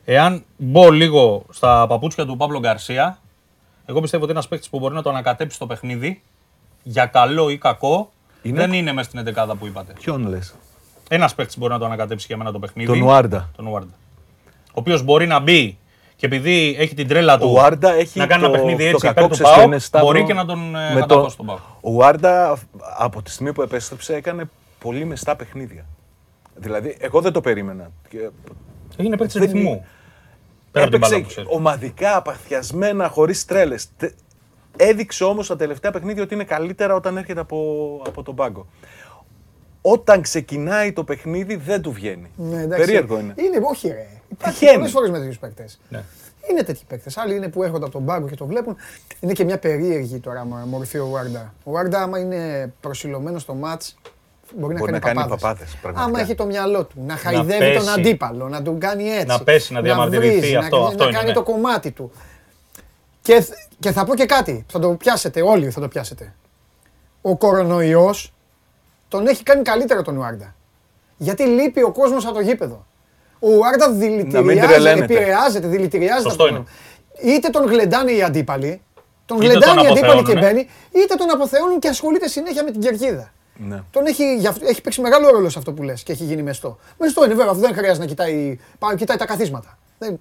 εάν 0.04 0.44
μπω 0.56 0.90
λίγο 0.90 1.44
στα 1.50 1.86
παπούτσια 1.86 2.26
του 2.26 2.36
Παύλο 2.36 2.58
Γκαρσία, 2.58 3.18
εγώ 3.86 4.00
πιστεύω 4.00 4.22
ότι 4.22 4.32
ένας 4.32 4.48
παίκτης 4.48 4.68
που 4.68 4.78
μπορεί 4.78 4.94
να 4.94 5.02
το 5.02 5.10
ανακατέψει 5.10 5.58
το 5.58 5.66
παιχνίδι 5.66 6.22
για 6.82 7.06
καλό 7.06 7.48
ή 7.48 7.58
κακό 7.58 8.12
Είναι- 8.42 8.58
δεν 8.60 8.72
είναι 8.72 8.92
μέσα 8.92 9.08
στην 9.08 9.20
11 9.20 9.54
που 9.54 9.66
είπατε. 9.66 9.92
Ποιον 10.00 10.26
λες; 10.26 10.54
Ένας 11.08 11.34
παίκτης 11.34 11.58
μπορεί 11.58 11.72
να 11.72 11.78
το 11.78 11.84
ανακατέψει 11.84 12.26
για 12.28 12.36
μένα 12.36 12.52
το 12.52 12.58
παιχνίδι. 12.58 12.88
Τον 12.88 13.00
Ουάρντα. 13.02 13.50
Τον 13.56 13.66
Ουάρντα. 13.66 13.92
Ο 14.66 14.72
οποίος 14.72 15.02
μπορεί 15.02 15.26
να 15.26 15.38
μπει 15.38 15.78
και 16.16 16.26
επειδή 16.26 16.76
έχει 16.78 16.94
την 16.94 17.08
τρέλα 17.08 17.38
του 17.38 17.46
Ο 17.48 17.52
Ουάρντα 17.52 17.92
έχει 17.92 18.18
να 18.18 18.26
κάνει 18.26 18.42
το, 18.42 18.48
ένα 18.48 18.56
παιχνίδι 18.56 18.82
το 18.82 18.88
έτσι 18.88 19.06
κακό 19.06 19.24
υπέρ 19.24 19.28
του 19.28 19.34
ξέρεις 19.34 19.52
ποιο 19.52 19.60
ΠΑΟΚ, 19.60 19.66
είναι, 19.66 19.78
Σταύρο, 19.78 20.06
μπορεί 20.06 20.24
και 20.24 20.34
να 20.34 20.44
τον 20.44 20.76
ε, 20.76 20.94
με 20.94 21.00
καταπώσει 21.00 21.36
τον 21.36 21.46
ΠΑΟΚ. 21.46 21.58
Ο 21.80 21.90
Ουάρντα 21.90 22.58
από 22.98 23.22
τη 23.22 23.30
στιγμή 23.30 23.52
που 23.52 23.62
επέστρεψε 23.62 24.14
έκανε 24.14 24.50
πολύ 24.82 25.04
μεστά 25.04 25.36
παιχνίδια. 25.36 25.86
Δηλαδή, 26.54 26.96
εγώ 27.00 27.20
δεν 27.20 27.32
το 27.32 27.40
περίμενα. 27.40 27.90
Και 28.08 28.30
Έγινε 28.96 29.16
παίκτης 29.16 29.40
Δεν 29.40 29.52
ρυθμού. 29.52 29.84
Πέρα 30.70 30.84
από 30.84 30.90
την 30.92 31.00
μπάλα 31.00 31.14
που 31.14 31.20
Έπαιξε 31.20 31.40
ξέρει. 31.40 31.56
ομαδικά, 31.56 32.16
απαθιασμένα, 32.16 33.08
χωρίς 33.08 33.44
τρέλες. 33.44 33.88
Έδειξε 34.76 35.24
όμως 35.24 35.46
τα 35.46 35.56
τελευταία 35.56 35.90
παιχνίδια 35.90 36.22
ότι 36.22 36.34
είναι 36.34 36.44
καλύτερα 36.44 36.94
όταν 36.94 37.16
έρχεται 37.16 37.40
από, 37.40 38.02
από 38.06 38.22
τον 38.22 38.34
πάγκο. 38.34 38.66
Όταν 39.82 40.22
ξεκινάει 40.22 40.92
το 40.92 41.04
παιχνίδι 41.04 41.56
δεν 41.56 41.82
του 41.82 41.92
βγαίνει. 41.92 42.30
Ναι, 42.36 42.62
εντάξει. 42.62 42.84
Περίεργο 42.84 43.18
είναι. 43.18 43.34
Είναι, 43.36 43.60
όχι 43.62 43.88
ρε. 43.88 44.06
Υπάρχει 44.28 44.58
Τυχαίνει. 44.58 44.76
πολλές 44.76 44.92
φορές 44.92 45.10
με 45.10 45.18
τέτοιους 45.18 45.38
παίκτες. 45.38 45.80
Ναι. 45.88 46.02
Είναι 46.50 46.62
τέτοιοι 46.62 46.82
παίκτες. 46.88 47.16
Άλλοι 47.16 47.34
είναι 47.34 47.48
που 47.48 47.62
έρχονται 47.62 47.84
από 47.84 47.92
τον 47.92 48.04
πάγκο 48.04 48.28
και 48.28 48.34
το 48.36 48.46
βλέπουν. 48.46 48.76
Είναι 49.20 49.32
και 49.32 49.44
μια 49.44 49.58
περίεργη 49.58 50.18
τώρα 50.18 50.44
μο- 50.44 50.64
μορφή 50.66 50.98
ο 50.98 51.06
Βάρντα. 51.08 51.54
Ο 51.64 51.70
Βάρντα, 51.70 52.02
άμα 52.02 52.18
είναι 52.18 52.72
προσιλωμένος 52.80 53.42
στο 53.42 53.54
ματ, 53.54 53.82
μπορεί, 54.56 54.74
Μπορεί 54.74 54.92
να 54.92 54.98
να 54.98 55.04
κάνει 55.04 55.14
κάνει 55.18 55.28
παπάδες. 55.28 55.40
παπάδες, 55.42 55.76
πραγματικά. 55.82 56.10
Άμα 56.18 56.20
έχει 56.26 56.34
το 56.34 56.44
μυαλό 56.46 56.84
του, 56.84 57.02
να 57.06 57.16
χαϊδεύει 57.16 57.74
τον 57.74 57.84
πέσει. 57.84 57.98
αντίπαλο, 58.00 58.48
να 58.48 58.62
τον 58.62 58.78
κάνει 58.78 59.10
έτσι. 59.10 59.26
Να 59.26 59.38
πέσει, 59.42 59.72
να 59.72 59.80
διαμαρτυρηθεί, 59.80 60.38
βρίζει, 60.38 60.56
αυτό- 60.56 60.80
να, 60.80 60.86
αυτό 60.86 60.98
να 61.02 61.04
είναι, 61.04 61.16
κάνει 61.16 61.28
ναι. 61.28 61.34
το 61.34 61.42
κομμάτι 61.42 61.90
του. 61.90 62.12
Και, 63.22 63.40
θ- 63.40 63.52
και 63.78 63.92
θα 63.92 64.04
πω 64.04 64.14
και 64.14 64.26
κάτι, 64.26 64.66
θα 64.72 64.78
το 64.78 64.88
πιάσετε, 64.90 65.42
όλοι 65.42 65.70
θα 65.70 65.80
το 65.80 65.88
πιάσετε. 65.88 66.34
Ο 67.22 67.36
κορονοϊός 67.36 68.32
τον 69.08 69.26
έχει 69.26 69.42
κάνει 69.42 69.62
καλύτερο 69.62 70.02
τον 70.02 70.16
Ουάρντα. 70.16 70.54
Γιατί 71.16 71.42
λείπει 71.42 71.82
ο 71.82 71.92
κόσμος 71.92 72.24
από 72.26 72.34
το 72.34 72.40
γήπεδο. 72.40 72.86
Ο 73.38 73.48
Ουάρντα 73.48 73.90
δηλητηριάζεται, 73.92 74.66
τρελαίνετε. 74.66 75.14
επηρεάζεται, 75.14 75.66
δηλητηριάζεται. 75.66 76.28
Σωστό 76.28 76.44
από 76.44 76.52
τον- 76.54 76.66
Είτε 77.24 77.48
τον 77.48 77.66
γλεντάνε 77.66 78.12
οι 78.12 78.22
αντίπαλοι, 78.22 78.80
τον 79.26 79.36
Είτε 79.40 79.46
γλεντάνε 79.46 79.74
τον 79.74 79.84
οι 79.84 79.88
αντίπαλοι 79.90 80.12
και 80.12 80.18
αποθεώνουνε. 80.18 80.52
μπαίνει, 80.52 80.68
είτε 81.04 81.14
τον 81.14 81.30
αποθεώνουν 81.30 81.78
και 81.78 81.88
ασχολείται 81.88 82.28
συνέχεια 82.28 82.64
με 82.64 82.70
την 82.70 82.80
κερκίδα. 82.80 83.32
Ναι. 83.56 83.82
Τον 83.90 84.06
έχει, 84.06 84.36
γι' 84.36 84.46
αυτό- 84.46 84.66
έχει 84.66 84.80
παίξει 84.80 85.00
μεγάλο 85.00 85.30
ρόλο 85.30 85.48
σε 85.48 85.58
αυτό 85.58 85.72
που 85.72 85.82
λες 85.82 86.02
και 86.02 86.12
έχει 86.12 86.24
γίνει 86.24 86.42
μεστό. 86.42 86.78
Μεστό 86.98 87.24
είναι 87.24 87.34
βέβαια, 87.34 87.50
αυτό 87.50 87.62
δεν 87.62 87.74
χρειάζεται 87.74 87.98
να 87.98 88.06
κοιτάει, 88.06 88.58
πάει, 88.78 88.96
κοιτάει 88.96 89.16
τα 89.16 89.26
καθίσματα. 89.26 89.78
Δεν, 89.98 90.20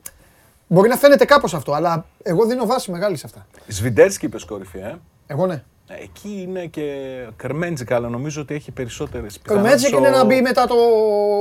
μπορεί 0.67 0.89
να 0.89 0.95
φαίνεται 0.97 1.25
κάπως 1.25 1.53
αυτό, 1.53 1.71
αλλά 1.73 2.05
εγώ 2.23 2.45
δίνω 2.45 2.65
βάση 2.65 2.91
μεγάλη 2.91 3.15
σε 3.17 3.25
αυτά. 3.25 3.45
Σβιντέρσκι 3.67 4.25
είπες 4.25 4.43
κορυφή, 4.43 4.77
ε. 4.77 4.95
Εγώ 5.27 5.45
ναι. 5.47 5.63
Εκεί 6.01 6.41
είναι 6.47 6.65
και 6.65 6.95
Κρμέντσικ, 7.35 7.95
αλλά 7.95 8.09
νομίζω 8.09 8.41
ότι 8.41 8.53
έχει 8.53 8.71
περισσότερες 8.71 9.39
Ο 9.41 9.59
Κρμέντσικ 9.59 9.95
είναι 9.95 10.09
να 10.09 10.25
μπει 10.25 10.41
μετά 10.41 10.67
το, 10.67 10.75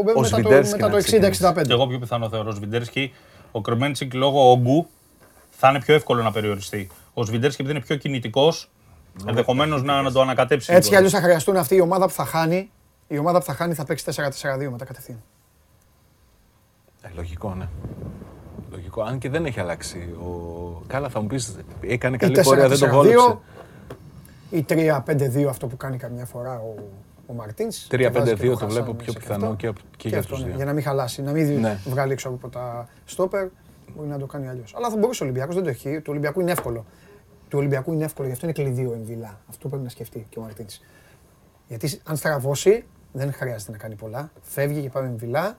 μετά 0.04 0.20
το, 0.20 0.24
Σβιντέρσκι 0.24 0.74
μετά 0.74 0.86
να 0.86 0.92
το 0.92 1.02
ξεκινήσει. 1.02 1.42
60-65. 1.44 1.62
Και 1.66 1.72
εγώ 1.72 1.86
πιο 1.86 1.98
πιθανό 1.98 2.28
θεωρώ 2.28 2.50
Σβιντέρσκι. 2.50 3.14
Ο 3.50 3.60
Κρμέντσικ 3.60 4.14
λόγω 4.14 4.50
όγκου 4.50 4.86
θα 5.50 5.68
είναι 5.68 5.80
πιο 5.80 5.94
εύκολο 5.94 6.22
να 6.22 6.32
περιοριστεί. 6.32 6.88
Ο 7.14 7.24
Σβιντέρσκι 7.24 7.62
επειδή 7.62 7.76
είναι 7.76 7.86
πιο 7.86 7.96
κινητικός, 7.96 8.70
ενδεχομένως 9.28 9.82
να, 9.82 10.02
να 10.02 10.12
το 10.12 10.20
ανακατέψει. 10.20 10.72
Έτσι 10.72 10.80
κι 10.82 10.86
λίγο. 10.88 10.96
αλλιώς 10.96 11.12
θα 11.12 11.20
χρειαστούν 11.20 11.56
αυτή 11.56 11.74
η 11.74 11.80
ομάδα 11.80 12.06
που 12.06 12.12
θα 12.12 12.24
χάνει. 12.24 12.70
Η 13.08 13.18
ομάδα 13.18 13.38
που 13.38 13.44
θα 13.44 13.54
χάνει 13.54 13.74
θα 13.74 13.84
παίξει 13.84 14.04
4-4-2 14.16 14.68
μετά 14.70 14.84
κατευθείαν. 14.84 15.22
Ε, 17.02 17.08
λογικό, 17.16 17.54
ναι. 17.54 17.68
Λογικό. 18.70 19.02
Αν 19.02 19.18
και 19.18 19.28
δεν 19.28 19.44
έχει 19.46 19.60
αλλάξει. 19.60 19.98
Ο... 19.98 20.82
Καλά, 20.86 21.08
θα 21.08 21.20
μου 21.20 21.26
πεις, 21.26 21.56
έκανε 21.80 22.14
Ή 22.16 22.18
καλή 22.18 22.40
πορεία, 22.42 22.68
δεν 22.68 22.78
το 22.78 22.86
4-4-2 22.86 22.90
βόλεψε. 22.90 23.36
ή 24.50 24.64
3-5-2 24.68 25.44
αυτό 25.48 25.66
που 25.66 25.76
κάνει 25.76 25.96
καμιά 25.96 26.24
φορά 26.24 26.58
ο, 26.60 26.74
ο 27.26 27.32
Μαρτίνς. 27.32 27.86
3-5-2 27.90 27.96
Και 27.98 28.08
βάζει 28.08 28.34
και 28.34 28.46
το 28.48 28.56
τον 28.56 28.68
βλέπω 28.68 28.84
Χασάν 28.84 28.96
πιο 28.96 29.12
μέσα 29.12 29.18
πιθανό 29.18 29.44
αυτό. 29.44 29.56
και 29.56 29.66
απ- 29.66 29.76
και 29.96 30.08
για 30.08 30.18
αυτό, 30.18 30.30
τους 30.34 30.40
ναι, 30.42 30.46
δύο. 30.46 30.56
Για 30.56 30.64
να 30.64 30.72
μην 30.72 30.82
χαλάσει, 30.82 31.22
να 31.22 31.32
μην 31.32 31.60
Ναι. 31.60 31.78
βγάλει 31.86 32.12
έξω 32.12 32.28
από 32.28 32.48
τα 32.48 32.88
στόπερ. 33.04 33.46
Μπορεί 33.96 34.08
να 34.08 34.18
το 34.18 34.26
κάνει 34.26 34.48
αλλιώς. 34.48 34.74
Αλλά 34.76 34.90
θα 34.90 34.96
μπορούσε 34.96 35.22
ο 35.22 35.26
Ολυμπιακός, 35.26 35.54
δεν 35.54 35.64
το 35.64 35.70
έχει. 35.70 35.96
Του 36.00 36.06
Ολυμπιακού 36.10 36.40
είναι 36.40 36.50
εύκολο. 36.50 36.84
Του 37.50 37.58
Ολυμπιακού 37.58 37.92
είναι 37.92 38.04
εύκολο, 38.04 38.26
γι' 38.26 38.32
αυτό 38.32 38.46
είναι 38.46 38.54
κλειδί 38.54 38.86
ο 38.86 38.92
Εμβιλά. 38.92 39.40
Αυτό 39.50 39.68
πρέπει 39.68 39.82
να 39.82 39.88
σκεφτεί 39.88 40.26
και 40.28 40.38
ο 40.38 40.42
Μαρτίνς. 40.42 40.80
Γιατί 41.68 42.00
αν 42.04 42.16
στραβώσει, 42.16 42.84
δεν 43.12 43.32
χρειάζεται 43.32 43.70
να 43.72 43.76
κάνει 43.78 43.94
πολλά. 43.94 44.30
Φεύγει 44.42 44.80
και 44.82 44.88
πάμε 44.90 45.06
Εμβιλά. 45.08 45.58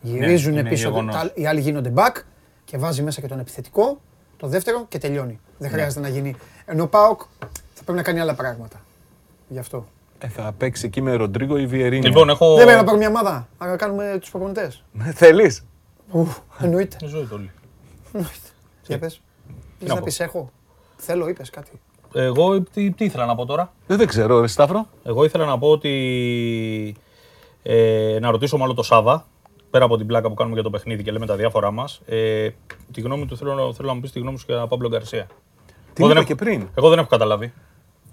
Γυρίζουν 0.00 0.52
είναι 0.52 0.68
πίσω, 0.68 0.88
γεγονός. 0.88 1.14
τα- 1.14 1.30
οι 1.34 1.46
άλλοι 1.46 1.60
γίνονται 1.60 1.92
back 1.96 2.16
και 2.64 2.78
βάζει 2.78 3.02
μέσα 3.02 3.20
και 3.20 3.26
τον 3.26 3.38
επιθετικό, 3.38 4.00
το 4.36 4.46
δεύτερο 4.46 4.86
και 4.88 4.98
τελειώνει. 4.98 5.40
Δεν 5.58 5.70
χρειάζεται 5.70 6.00
να 6.00 6.08
γίνει. 6.08 6.34
Ενώ 6.64 6.82
ο 6.82 6.86
Πάοκ 6.86 7.20
θα 7.74 7.82
πρέπει 7.84 7.92
να 7.98 8.02
κάνει 8.02 8.20
άλλα 8.20 8.34
πράγματα. 8.34 8.80
Γι' 9.48 9.58
αυτό. 9.58 9.86
Ε, 10.18 10.28
θα 10.28 10.52
παίξει 10.58 10.86
εκεί 10.86 11.00
με 11.00 11.14
Ροντρίγκο 11.14 11.56
ή 11.58 11.66
Βιερίνη. 11.66 12.06
Λοιπόν, 12.06 12.28
έχω. 12.28 12.54
Δεν 12.54 12.64
πρέπει 12.64 12.78
να 12.80 12.84
πάρουμε 12.84 13.06
μια 13.08 13.08
ομάδα, 13.18 13.48
να 13.58 13.76
κάνουμε 13.76 14.16
τους 14.20 14.30
προπονητές. 14.30 14.84
Θέλεις. 15.14 15.64
Εννοείται. 16.60 16.96
Η 17.02 17.06
ζωή 17.06 17.22
του 17.22 17.28
όλη. 17.32 17.50
Για 18.86 18.98
πες. 18.98 19.20
Θες 19.78 19.88
να 19.88 19.94
να 19.94 20.00
πω. 20.00 20.04
πεις 20.04 20.20
έχω; 20.20 20.52
Θέλω, 21.00 21.28
είπες 21.28 21.50
κάτι. 21.50 21.70
Εγώ 22.14 22.60
τι, 22.62 22.90
τι 22.90 23.04
ήθελα 23.04 23.26
να 23.26 23.34
πω 23.34 23.44
τώρα; 23.46 23.72
Ε, 23.86 23.96
Δεν 23.96 24.06
ξέρω, 24.06 24.40
ρε 24.40 24.46
Σταύρο. 24.46 24.86
Εγώ 25.04 25.24
ήθελα 25.24 25.44
να 25.44 25.58
πω 25.58 25.68
ότι. 25.70 26.96
Ε, 27.62 28.18
να 28.20 28.30
ρωτήσω 28.30 28.56
μάλλον 28.56 28.74
το 28.74 28.82
Σάβα 28.82 29.26
πέρα 29.70 29.84
από 29.84 29.96
την 29.96 30.06
πλάκα 30.06 30.28
που 30.28 30.34
κάνουμε 30.34 30.54
για 30.54 30.64
το 30.64 30.70
παιχνίδι 30.70 31.02
και 31.02 31.10
λέμε 31.10 31.26
τα 31.26 31.36
διάφορά 31.36 31.70
μας, 31.70 32.00
ε, 32.06 32.48
τη 32.92 33.00
γνώμη 33.00 33.26
του 33.26 33.36
θέλω, 33.36 33.72
θέλω 33.74 33.88
να 33.88 33.94
μου 33.94 34.00
πεις 34.00 34.12
τη 34.12 34.18
γνώμη 34.20 34.38
σου 34.38 34.44
για 34.48 34.66
Παύλο 34.66 34.88
Γκαρσία. 34.88 35.26
Τι 35.92 36.02
Εγώ 36.02 36.08
δεν 36.08 36.10
είπα 36.10 36.18
έχω- 36.18 36.22
και 36.24 36.34
πριν. 36.34 36.68
Εγώ 36.74 36.88
δεν 36.88 36.98
έχω 36.98 37.08
καταλάβει. 37.08 37.52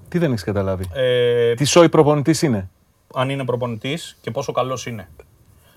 Τι 0.10 0.18
δεν 0.18 0.32
έχεις 0.32 0.44
καταλάβει; 0.44 0.86
Ε, 0.94 1.53
Τι 1.53 1.66
σόι 1.66 1.90
προπονητής 1.90 2.41
είναι; 2.41 2.70
αν 3.16 3.30
είναι 3.30 3.45
προπονητής 3.45 4.18
και 4.22 4.32
πόσο 4.32 4.52
καλός 4.52 4.86
είναι. 4.86 5.10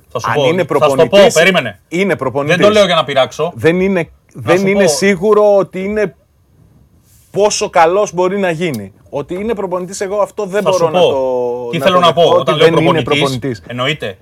Θα 0.09 0.19
σου 0.19 0.29
Αν 0.31 0.35
πω, 0.35 0.45
είναι 0.49 0.65
θα 0.65 0.75
σου 0.75 0.79
το 0.81 0.87
πω, 0.89 0.95
προπονητής, 0.97 1.35
περίμενε. 1.35 1.81
Είναι 1.89 2.17
προπονητής. 2.17 2.57
Δεν 2.57 2.67
το 2.67 2.73
λέω 2.73 2.85
για 2.85 2.95
να 2.95 3.05
πειράξω. 3.05 3.53
Δεν 3.55 3.81
είναι, 3.81 4.11
δεν 4.35 4.59
σου 4.59 4.67
είναι 4.67 4.85
πω- 4.85 4.93
σίγουρο 4.93 5.57
ότι 5.57 5.85
είναι 5.85 6.17
πόσο 7.43 7.71
καλός 7.71 8.13
μπορεί 8.15 8.39
να 8.39 8.51
γίνει. 8.51 8.93
Ότι 9.11 9.35
είναι 9.35 9.55
προπονητής, 9.55 10.01
εγώ 10.01 10.17
αυτό 10.21 10.45
δεν 10.45 10.63
Θα 10.63 10.71
μπορώ 10.71 10.87
σου 10.87 10.93
να 10.93 11.01
πω. 11.01 11.09
το. 11.09 11.69
Τι 11.71 11.79
να 11.79 11.85
θέλω 11.85 11.99
το 11.99 12.07
να 12.07 12.13
πω 12.13 12.21
δεχτώ, 12.23 12.39
όταν 12.39 12.55
ότι 12.55 12.65
λέω 12.65 12.75
δεν 12.75 12.85
είναι 12.87 13.03
προπονητής, 13.03 13.19
προπονητής. 13.19 13.63
Εννοείται. 13.67 14.19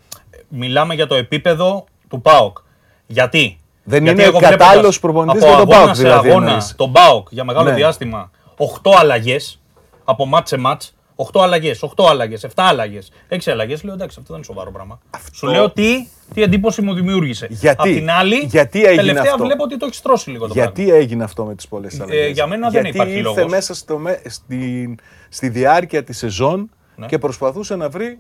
Μιλάμε 0.49 0.95
για 0.95 1.07
το 1.07 1.15
επίπεδο 1.15 1.85
του 2.09 2.21
ΠΑΟΚ. 2.21 2.59
Γιατί; 3.07 3.59
Δεν 3.85 4.03
Γιατί 4.05 4.21
είναι 4.21 4.29
εγώ 4.29 4.39
κατάλληλος 4.39 4.99
βλέποντας 4.99 4.99
προπονητής 4.99 5.43
από 5.43 5.51
για 5.53 5.59
τον 5.65 5.71
αγώνα 5.73 5.85
ΠΑΟΚ, 5.85 5.97
σε 5.97 6.03
δηλαδή, 6.03 6.29
αγώνα, 6.31 6.47
εννοείς. 6.47 6.75
τον 6.77 6.93
ΠΑΟΚ 6.93 7.29
για 7.31 7.45
μεγάλο 7.45 7.69
Ναι. 7.69 7.75
διάστημα 7.75 8.31
8 8.57 8.91
αλλαγές 8.99 9.61
από 10.05 10.27
μάτ 10.27 10.49
σε 10.49 10.57
μάτ. 10.57 10.83
8 11.17 11.41
αλλαγές, 11.43 11.83
8 11.83 12.05
αλλαγές, 12.09 12.45
7 12.45 12.49
αλλαγές, 12.55 13.11
6 13.29 13.51
αλλαγές. 13.51 13.83
Λέω 13.83 13.95
εντάξει, 13.95 14.17
αυτό 14.21 14.33
δεν 14.33 14.37
είναι 14.37 14.45
σοβαρό 14.45 14.71
πράγμα. 14.71 14.99
Σου 15.33 15.47
λέω 15.47 15.71
τι, 15.71 16.09
τι 16.35 16.43
εντύπωση 16.43 16.83
μου 16.83 16.95
δημιούργησε. 16.95 17.47
Γιατί; 17.51 17.89
Απ' 17.89 17.97
την 17.97 18.11
άλλη, 18.11 18.37
Γιατί 18.37 18.79
έγινε 18.85 18.97
τελευταία 18.97 19.31
αυτό; 19.33 19.45
βλέπω 19.45 19.63
ότι 19.63 19.77
το 19.77 19.87
έχεις 19.87 20.03
τρώσει 20.03 20.31
λίγο 20.31 20.47
το 20.47 20.55
πράγμα. 20.55 20.73
Γιατί 20.75 20.93
έγινε 20.95 21.25
αυτό 21.25 21.45
με 21.45 21.55
τις 21.55 21.69
πολλές 21.69 22.01
αλλαγές; 22.01 22.31
για 22.33 22.47
μένα 22.47 22.71
δεν 22.71 22.81
Γιατί 22.83 22.97
υπάρχει 22.97 23.17
ήρθε 23.17 23.23
λόγος. 23.23 23.51
μέσα 23.51 23.75
στο, 23.75 23.99
με- 23.99 24.21
στη, 24.27 24.95
στη 25.29 25.49
διάρκεια 25.49 26.05
της 26.05 26.19
σεζόν 26.19 26.71
Ναι. 26.97 27.07
και 27.07 27.19
προσπαθούσε 27.19 27.77
να 27.77 27.89
βρει 27.89 28.19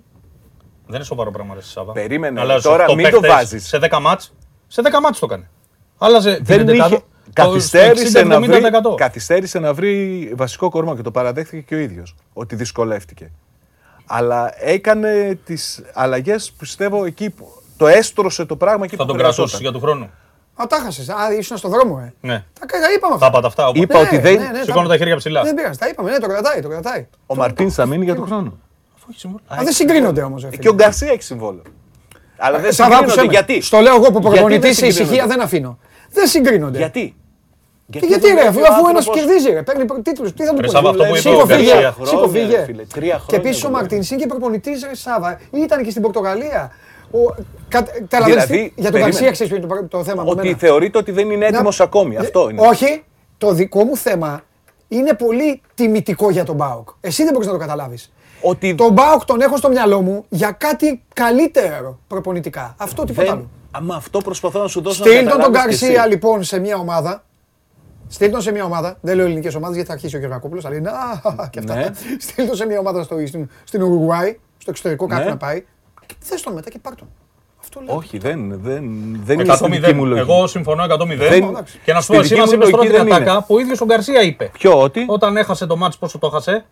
Δεν 0.87 0.95
είναι 0.97 1.05
σοβαρό 1.05 1.31
πράγμα, 1.31 1.55
ρε 1.55 1.63
Σάβα. 1.63 1.93
Περίμενε, 1.93 2.41
Αλλά 2.41 2.57
σε 2.61 2.69
τώρα 2.69 2.83
οκτώ 2.83 2.95
μην 2.95 3.11
το 3.11 3.21
παίκτες 3.21 3.37
βάζεις. 3.37 3.67
Σε 3.69 3.79
10 3.91 3.99
μάτς, 4.01 4.35
σε 4.67 4.83
10 4.85 5.01
μάτς 5.03 5.19
το 5.19 5.27
έκανε. 5.31 5.51
Άλλαζε 5.99 6.35
την 6.35 6.45
δεν 6.45 6.61
εντεκάδα, 6.61 6.87
είχε, 6.87 6.97
το- 6.97 7.05
στο 7.05 7.16
καθυστέρησε, 7.43 8.23
να 8.23 8.41
βρει, 8.41 8.61
60-70%. 8.93 8.97
καθυστέρησε 8.97 9.59
να 9.59 9.75
βρει 9.75 10.33
βασικό 10.37 10.69
κορμό 10.71 10.97
και 10.97 11.03
το 11.03 11.11
παραδέχθηκε 11.11 11.61
και 11.63 11.75
ο 11.75 11.79
ίδιος 11.79 12.15
ότι 12.33 12.57
δυσκολεύτηκε. 12.57 13.31
Αλλά 14.07 14.53
έκανε 14.59 15.39
τις 15.45 15.83
αλλαγές 15.95 16.51
που 16.51 16.57
πιστεύω 16.59 17.05
εκεί 17.05 17.31
που 17.31 17.49
το 17.77 17.87
έστρωσε 17.87 18.45
το 18.45 18.57
πράγμα 18.57 18.85
εκεί 18.85 18.97
Θα 18.97 19.03
που 19.03 19.09
τον 19.09 19.19
χρειαζόταν. 19.19 19.45
κρατούσε 19.47 19.63
για 19.63 19.73
του 19.73 19.81
χρόνου. 19.81 20.11
Α, 20.63 20.65
τα 20.69 20.77
χάσες. 20.85 21.09
Α, 21.09 21.15
ήσουν 21.39 21.57
στον 21.57 21.71
δρόμο, 21.71 22.03
ε. 22.07 22.13
Ναι. 22.21 22.45
Τα 22.61 22.67
κα- 22.67 22.79
είπαμε 22.97 23.11
Τα 23.19 23.27
αυτά. 23.27 23.27
είπατε 23.27 23.47
αυτά. 23.47 23.67
οπότε- 23.69 23.83
Είπα 23.83 23.99
ότι 23.99 24.19
δεν- 24.19 24.41
Σηκώνω 24.65 24.89
τα 24.89 24.97
χέρια 24.97 25.17
ψηλά. 25.17 25.43
Δεν 25.43 25.55
πειράζει, 25.55 25.79
τα 25.79 25.89
είπαμε. 25.89 26.11
Ναι, 26.11 26.19
το 26.19 26.27
κρατάει, 26.29 26.61
το 26.61 26.69
κρατάει. 26.69 27.07
Ο 27.27 27.35
Μαρτίν 27.35 27.71
θα 27.71 27.87
μείνει 27.87 28.05
για 28.05 28.15
τον 28.15 28.27
χρόνο. 28.27 28.59
Αφού 28.97 29.07
έχει 29.11 29.19
συμβόλαιο. 29.19 29.47
Α, 29.61 29.65
δεν 29.65 29.73
συγκρίνονται 29.73 30.23
όμως. 30.23 30.47
Και 30.59 30.69
ο 30.69 30.75
Γκαρσία 30.75 31.09
έχει 31.13 31.23
συμβόλαιο. 31.23 31.63
Αλλά 32.37 32.59
δεν 32.59 32.73
Σαββά, 32.73 32.97
άκουσέ 32.97 33.11
συγκρίνονται. 33.21 33.39
με. 33.41 33.47
Γιατί; 33.47 33.67
Στο 33.67 33.79
λέω 33.81 33.95
εγώ 33.95 34.05
που 34.11 34.19
Γιατί 34.19 34.29
προπονητής 34.29 34.61
δεν 34.61 34.75
σε 34.75 34.87
ησυχία 34.87 35.05
συγκρίνονται; 35.07 35.35
δεν 35.35 35.41
αφήνω. 35.45 35.79
Δεν 36.11 36.27
συγκρίνονται. 36.27 36.79
Γιατί; 36.79 37.17
Και 37.91 37.99
γιατί 38.07 38.29
ρε, 38.33 38.47
αφού, 38.47 38.61
αφού 38.71 38.89
ένας 38.89 39.09
κερδίζει, 39.11 39.51
ρε, 39.51 39.63
παίρνει 39.63 39.85
τίτλους. 40.03 40.33
Τι 40.33 40.45
θα 40.45 40.51
του 40.55 40.61
Ρε, 40.61 40.67
πει. 40.67 40.73
Σάβα, 40.73 40.89
αυτό 40.91 41.03
που 41.03 41.09
είπε 41.09 41.19
Σήκω 41.19 41.41
ο 41.41 41.47
φύγε. 41.47 41.71
Γκαρσία. 41.71 41.95
Σήκω 42.03 42.29
φύγε. 42.29 42.63
φίλε, 42.65 42.83
τρία 42.83 43.15
Και 43.15 43.21
χρόνια 43.21 43.37
επίση 43.49 43.49
ο 43.51 43.69
δουλεύει. 43.69 43.73
Μαρτίνς 43.73 44.11
είναι 44.11 44.21
και 44.21 44.27
προπονητής, 44.27 44.83
ρε 44.89 44.95
Σάβα. 44.95 45.41
Ήταν 45.51 45.83
και 45.85 45.91
στην 45.91 46.03
Πορτογαλία. 46.03 46.71
Ο- 47.11 47.35
κα- 47.69 47.83
Καταλαβαίνεις 47.83 48.45
τι- 48.45 48.53
Δηλαδή, 48.53 48.73
για 48.75 48.83
τον 48.83 48.93
περίμενε. 48.93 49.05
Γκαρσία 49.11 49.31
ξέρεις 49.31 49.53
ποιο 49.53 49.63
είναι 49.63 49.75
το, 49.89 49.99
το 49.99 50.05
θέμα. 50.05 50.23
με 50.25 50.31
Ότι 50.31 50.47
μένα. 50.47 50.57
θεωρείται 50.57 50.99
ότι 50.99 51.13
δεν 51.13 51.31
είναι 51.31 51.47
έτοιμος 51.47 51.79
Να- 51.79 51.85
ακόμη. 51.85 52.17
Αυτό 52.17 52.49
είναι. 52.51 52.67
Όχι, 52.69 53.05
το 53.39 53.53
δικό 53.53 53.85
μου 53.85 53.97
θέμα 53.97 54.41
είναι 54.89 55.13
πολύ 55.15 55.61
τιμητικό 55.75 56.31
για 56.31 56.45
τον 56.45 56.55
Μπάουκ. 56.55 56.89
Εσύ 57.01 57.23
δεν 57.23 57.33
μπορείς 57.33 57.47
να 57.47 57.53
το 57.53 57.59
καταλάβεις. 57.59 58.13
Ότι 58.41 58.75
Τον 58.75 58.93
Μπάουκ 58.93 59.25
τον 59.25 59.41
έχω 59.41 59.57
στο 59.57 59.69
μυαλό 59.69 60.01
μου 60.03 60.25
για 60.29 60.51
κάτι 60.51 61.03
καλύτερο 61.15 61.99
προπονητικά. 62.07 62.75
Αυτό 62.79 63.05
τίποτα 63.05 63.27
δεν. 63.27 63.33
άλλο. 63.37 63.51
Αμα 63.71 63.95
αυτό 63.95 64.19
προσπαθώ 64.19 64.61
να 64.61 64.69
σου 64.69 64.81
δώσω 64.81 65.05
να 65.05 65.11
Στείλ 65.11 65.21
τον 65.23 65.29
τον 65.31 65.39
καταλάβεις 65.41 65.79
κι 65.79 65.85
Γκαρσία 65.85 66.01
εσύ. 66.03 66.11
λοιπόν 66.11 66.43
σε 66.45 66.59
μια 66.59 66.77
ομάδα. 66.77 67.25
Στείλ 68.09 68.31
τον 68.31 68.41
σε 68.41 68.51
μια 68.53 68.65
ομάδα. 68.65 68.97
Δεν 69.01 69.17
λέω 69.17 69.25
ελληνικές 69.25 69.55
ομάδες 69.55 69.75
γιατί 69.75 69.89
θα 69.91 69.95
αρχίσει 69.95 70.17
ο 70.17 70.19
Γεωργακόπουλο. 70.19 70.61
Αλλά 70.65 70.77
είναι. 70.77 70.89
«Α, 70.89 71.49
και 71.51 71.59
αυτά. 71.59 71.75
Ναι. 71.75 71.87
Στείλ 72.21 72.47
τον 72.47 72.57
σε 72.57 72.67
μια 72.67 72.79
ομάδα 72.79 73.03
στο, 73.03 73.17
στην, 73.27 73.49
στην 73.65 73.83
Ουρουγουάη, 73.83 74.39
στο 74.59 74.71
εξωτερικό 74.71 75.07
κάτι 75.07 75.25
Ναι. 75.25 75.31
να 75.31 75.37
πάει. 75.37 75.65
Θε 76.19 76.35
τον 76.45 76.53
μετά 76.53 76.71
και 76.71 76.79
πάρ 76.83 76.95
τον. 76.95 77.09
Αυτό 77.61 77.81
λέω. 77.81 77.97
Όχι, 77.97 78.19
δεν, 78.19 78.49
δεν, 78.63 78.85
δεν 79.25 79.41
είναι 79.41 79.55
στη 79.55 79.71
δική 79.71 79.83
100-0. 79.87 79.93
μου 79.93 80.05
λογική. 80.05 80.31
Εγώ 80.31 80.47
συμφωνώ 80.47 80.85
100-0. 80.85 81.17
Δεν- 81.17 81.57
Και 81.85 81.93
να 81.93 82.01
σου 82.01 82.05
στη 82.05 82.13
πω, 82.15 82.21
εσύ 82.21 82.29
δική 82.35 82.41
μα 82.41 82.47
μου 82.47 82.53
είπε 82.53 82.65
τώρα 82.65 82.77
λογική 82.77 82.87
την 82.87 82.97
δεν 82.97 83.07
είναι. 83.07 83.15
ατάκα 83.15 83.43
που 83.47 83.55
ο 83.55 83.59
ίδιος 83.59 83.81
ο 83.81 83.85
Γκαρσία 83.85 84.23
είπε. 84.23 84.51
Ποιο, 84.53 84.81
ότι; 84.83 85.05
Όταν 85.09 85.37
έχασε 85.37 85.67
το 85.67 85.77
μάτς, 85.77 85.99
πόσο 85.99 86.19
το 86.19 86.27
έχασε, 86.27 86.65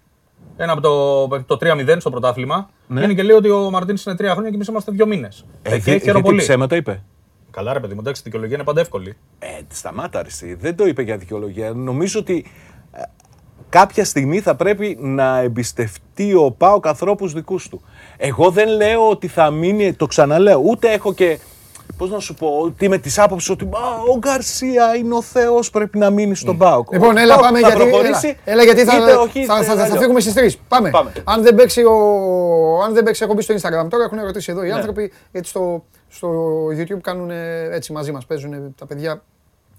ένα 0.56 0.72
από 0.72 0.80
το, 0.80 1.28
το 1.56 1.58
3-0 1.60 1.96
στο 1.98 2.10
πρωτάθλημα, 2.10 2.70
Ναι. 2.86 3.02
είναι 3.02 3.14
και 3.14 3.22
λέει 3.22 3.36
ότι 3.36 3.50
ο 3.50 3.70
Μαρτίν 3.70 3.96
είναι 4.06 4.16
τρία 4.16 4.30
χρόνια 4.32 4.48
και 4.50 4.54
εμείς 4.56 4.68
είμαστε 4.68 4.92
δύο 4.92 5.06
μήνες. 5.06 5.44
Ε, 5.62 5.70
Ε, 5.70 5.74
δι- 5.74 5.82
χαίρομαι 5.84 6.02
γιατί 6.04 6.20
πολύ. 6.22 6.38
ψέματα 6.38 6.76
είπε; 6.76 7.02
Καλά, 7.54 7.72
ρε 7.72 7.80
παιδί 7.80 7.94
μου, 7.94 8.00
εντάξει, 8.00 8.20
η 8.20 8.24
δικαιολογία 8.24 8.56
είναι 8.56 8.64
πάντα 8.64 8.80
εύκολη. 8.80 9.16
Ε, 9.38 9.46
σταμάτα 9.72 10.22
ρε, 10.22 10.28
εσύ. 10.28 10.54
Δεν 10.54 10.76
το 10.76 10.86
είπε 10.86 11.02
για 11.02 11.16
δικαιολογία. 11.16 11.72
Νομίζω 11.72 12.20
ότι 12.20 12.44
ε, 12.92 13.00
κάποια 13.68 14.04
στιγμή 14.04 14.40
θα 14.40 14.54
πρέπει 14.54 14.96
να 15.00 15.38
εμπιστευτεί 15.38 16.34
ο 16.34 16.50
ΠΑΟΚ 16.50 16.86
ανθρώπους 16.86 17.32
δικούς 17.32 17.68
του. 17.68 17.82
Εγώ 18.16 18.50
δεν 18.50 18.68
λέω 18.68 19.08
ότι 19.10 19.28
θα 19.28 19.50
μείνει, 19.50 19.92
το 19.92 20.06
ξαναλέω, 20.06 20.60
ούτε 20.64 20.92
έχω 20.92 21.14
και, 21.14 21.38
πώς 21.96 22.10
να 22.10 22.18
σου 22.18 22.34
πω, 22.34 22.48
ότι 22.62 22.88
με 22.88 22.98
τις 22.98 23.18
άποψεις 23.18 23.50
ότι 23.50 23.64
«Α, 23.64 24.12
ο 24.14 24.18
Γκαρσία 24.18 24.94
είναι 24.96 25.14
ο 25.14 25.22
Θεός, 25.22 25.70
πρέπει 25.70 25.98
να 25.98 26.10
μείνει 26.10 26.34
στον 26.34 26.58
ΠΑΟΚ. 26.58 26.92
Λοιπόν, 26.92 27.16
Ο 27.16 27.20
έλα, 27.20 27.34
ΠΑΟΚ 27.34 27.44
πάμε 27.44 27.60
θα 27.60 27.68
γιατί, 27.68 27.82
προχωρήσει, 27.82 28.26
έλα, 28.26 28.36
έλα, 28.44 28.62
γιατί 28.64 28.84
θα, 28.84 28.96
είτε 28.96 29.12
όχι, 29.14 29.44
θα, 29.44 29.56
είτε 29.56 29.64
θα, 29.64 29.74
θα, 29.74 29.82
αλλιώς. 29.82 29.98
φύγουμε 29.98 30.20
στις 30.20 30.56
3. 30.56 30.58
Πάμε. 30.68 30.90
Πάμε. 30.90 31.12
Αν 31.24 31.42
δεν 31.42 31.54
παίξει 31.54 31.82
ο... 31.82 31.94
Αν 32.86 32.94
δεν 32.94 33.02
παίξει, 33.04 33.24
έχω 33.24 33.34
μπει 33.34 33.42
στο 33.42 33.54
Instagram 33.54 33.88
τώρα, 33.90 34.04
έχουν 34.04 34.18
ερωτήσει 34.18 34.50
εδώ 34.52 34.62
οι 34.64 34.68
Ναι. 34.68 34.74
άνθρωποι, 34.74 35.12
γιατί 35.32 35.48
στο, 35.48 35.84
στο 36.14 36.66
YouTube 36.66 37.00
κάνουν 37.00 37.30
έτσι 37.70 37.92
μαζί 37.92 38.12
μας, 38.12 38.26
παίζουν 38.26 38.74
τα 38.74 38.86
παιδιά, 38.86 39.22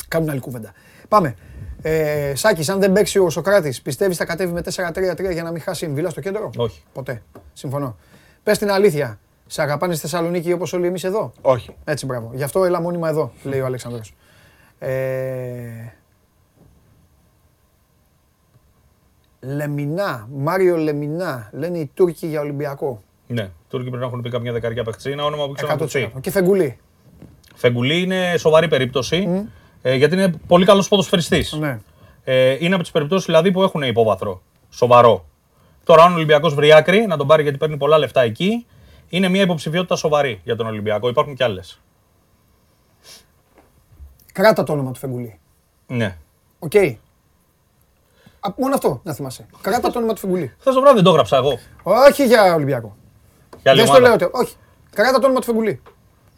κάνουν 0.07 0.29
άλλη 0.29 0.39
κουβέντα. 0.39 0.73
Πάμε. 1.07 1.35
Ε, 1.81 2.35
Σάκης, 2.35 2.69
αν 2.69 2.79
δεν 2.79 2.91
παίξει 2.91 3.19
ο 3.19 3.29
Σοκράτης, 3.29 3.81
πιστεύεις 3.81 4.17
θα 4.17 4.25
κατέβει 4.25 4.53
με 4.53 4.61
4-3-3 4.75 5.31
για 5.31 5.43
να 5.43 5.51
μην 5.51 5.61
χάσει 5.61 5.85
η 5.85 5.89
Βίλα 5.89 6.09
στο 6.09 6.21
κέντρο; 6.21 6.51
Όχι. 6.57 6.83
Ποτέ. 6.93 7.21
Συμφωνώ. 7.53 7.97
Πες 8.43 8.57
την 8.57 8.71
αλήθεια. 8.71 9.19
Σε 9.47 9.61
αγαπάνε 9.61 9.93
στη 9.93 10.01
Θεσσαλονίκη 10.01 10.51
όπως 10.51 10.73
όλοι 10.73 10.87
εμείς 10.87 11.03
εδώ; 11.03 11.31
Όχι. 11.41 11.75
Έτσι, 11.83 12.05
μπράβο. 12.05 12.31
Γι' 12.33 12.43
αυτό 12.43 12.65
έλα 12.65 12.81
μόνιμα 12.81 13.09
εδώ, 13.09 13.31
λέει 13.43 13.59
ο 13.59 13.65
Αλέξανδρος. 13.65 14.15
Ε... 14.79 14.91
Λεμινά, 19.39 20.27
Μάριο 20.31 20.77
Λεμινά, 20.77 21.49
λένε 21.51 21.77
οι 21.77 21.91
Τούρκοι 21.93 22.27
για 22.27 22.39
Ολυμπιακό. 22.39 23.03
Ναι, 23.27 23.41
οι 23.41 23.51
Τούρκοι 23.69 23.87
πρέπει 23.89 24.01
να 24.01 24.07
έχουν 24.07 24.21
πει 24.21 24.29
καμιά 24.29 24.51
δεκαριά 24.51 24.83
παίχτη. 24.83 25.11
Είναι 25.11 25.13
ένα 25.21 25.25
όνομα 25.25 25.45
που 25.47 25.51
ξέρω 25.53 25.67
να 25.67 25.75
100%. 25.75 25.77
το 25.77 25.87
πει. 25.87 26.13
Και 26.21 26.31
Φεγγουλή. 26.31 26.77
Φεγγουλή 27.55 28.01
είναι 28.01 28.35
σοβαρή 28.37 28.67
περίπτωση. 28.67 29.47
Ε, 29.81 29.95
γιατί 29.95 30.15
είναι 30.15 30.33
πολύ 30.47 30.65
καλός 30.65 30.87
ποδοσφαιριστής. 30.87 31.53
Ναι. 31.53 31.79
Ε, 32.23 32.57
είναι 32.59 32.73
από 32.73 32.83
τις 32.83 32.91
περιπτώσεις 32.91 33.25
δηλαδή 33.25 33.51
που 33.51 33.63
έχουν 33.63 33.81
υπόβαθρο. 33.81 34.41
Σοβαρό. 34.69 35.25
Τώρα, 35.83 36.03
αν 36.03 36.11
ο 36.11 36.15
Ολυμπιακός 36.15 36.53
βρει 36.53 36.73
άκρη, 36.73 37.05
να 37.05 37.17
τον 37.17 37.27
πάρει 37.27 37.43
γιατί 37.43 37.57
παίρνει 37.57 37.77
πολλά 37.77 37.97
λεφτά 37.97 38.21
εκεί, 38.21 38.65
είναι 39.09 39.29
μια 39.29 39.41
υποψηφιότητα 39.41 39.95
σοβαρή 39.95 40.41
για 40.43 40.55
τον 40.55 40.67
Ολυμπιακό. 40.67 41.07
Υπάρχουν 41.09 41.35
κι 41.35 41.43
άλλες. 41.43 41.79
Κράτα 44.33 44.63
το 44.63 44.71
όνομα 44.71 44.91
του 44.91 44.99
Φεγκουλί. 44.99 45.39
Ναι. 45.87 46.17
Οκ. 46.59 46.75
Α, 48.39 48.53
Μόνο 48.57 48.73
αυτό 48.73 48.99
να 49.03 49.13
θυμάσαι. 49.13 49.45
Κράτα 49.61 49.91
το 49.91 49.97
όνομα 49.97 50.13
του 50.13 50.19
Φεγκουλί. 50.19 50.53
Χθες 50.59 50.71
το 50.71 50.79
βράδυ 50.81 50.95
δεν 50.95 51.03
το 51.03 51.09
έγραψα 51.09 51.37
εγώ. 51.37 51.59
Όχι 51.83 52.25
για 52.25 52.53
Ολυμπιακό. 52.53 52.95
Για 53.65 53.71
άλλη 53.73 53.81
Δεν 53.81 53.89
στο 53.89 53.97
ομάδα. 53.97 54.15
λέω. 54.17 54.27
ότι- 54.29 54.37
Όχι. 54.43 54.55
Κράτα 54.95 55.19
το 55.19 55.25
όνομα 55.25 55.39
του 55.39 55.45
Φεγκουλί. 55.45 55.81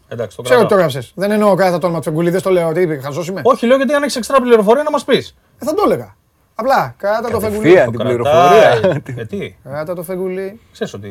Εντάξει, 0.08 0.36
το 0.38 0.42
Ξέρω 0.44 0.60
ότι 0.60 0.70
το 0.70 0.76
κρατάω. 0.76 0.90
έγραψες. 0.90 1.12
Δεν 1.16 1.32
εννοώ 1.32 1.56
κράτα 1.56 1.78
το 1.78 1.86
όνομα 1.86 2.00
του 2.02 2.06
Φεγκουλί. 2.06 2.30
Δεν 2.30 2.40
στο 2.40 2.50
λέω 2.50 2.68
ότι 2.68 2.82
είπε. 2.82 2.98
Χαζός 3.04 3.28
είμαι. 3.28 3.42
Όχι, 3.44 3.66
λέω 3.66 3.78
γιατί 3.78 3.94
αν 3.94 4.04
έχεις 4.04 4.16
εξτρά 4.16 4.42
πληροφορία 4.42 4.84
να 4.84 4.90
μας 4.92 5.04
πεις. 5.06 5.36
Ε, 5.60 5.66
θα 5.66 5.74
το 5.74 5.82
έλεγα. 5.86 6.16
Απλά 6.56 6.96
κράτα 6.98 7.30
το 7.30 7.40
Φεγγουλή. 7.40 7.74
Κατευθείαν 7.74 7.92
την 7.92 8.00
πληροφορία. 8.00 9.02
Γιατί, 9.14 9.58
Κράτα 9.64 9.96
το 9.96 10.04
Φεγγουλή. 10.04 10.60
ξέρεις 10.72 10.94
ότι 10.94 11.10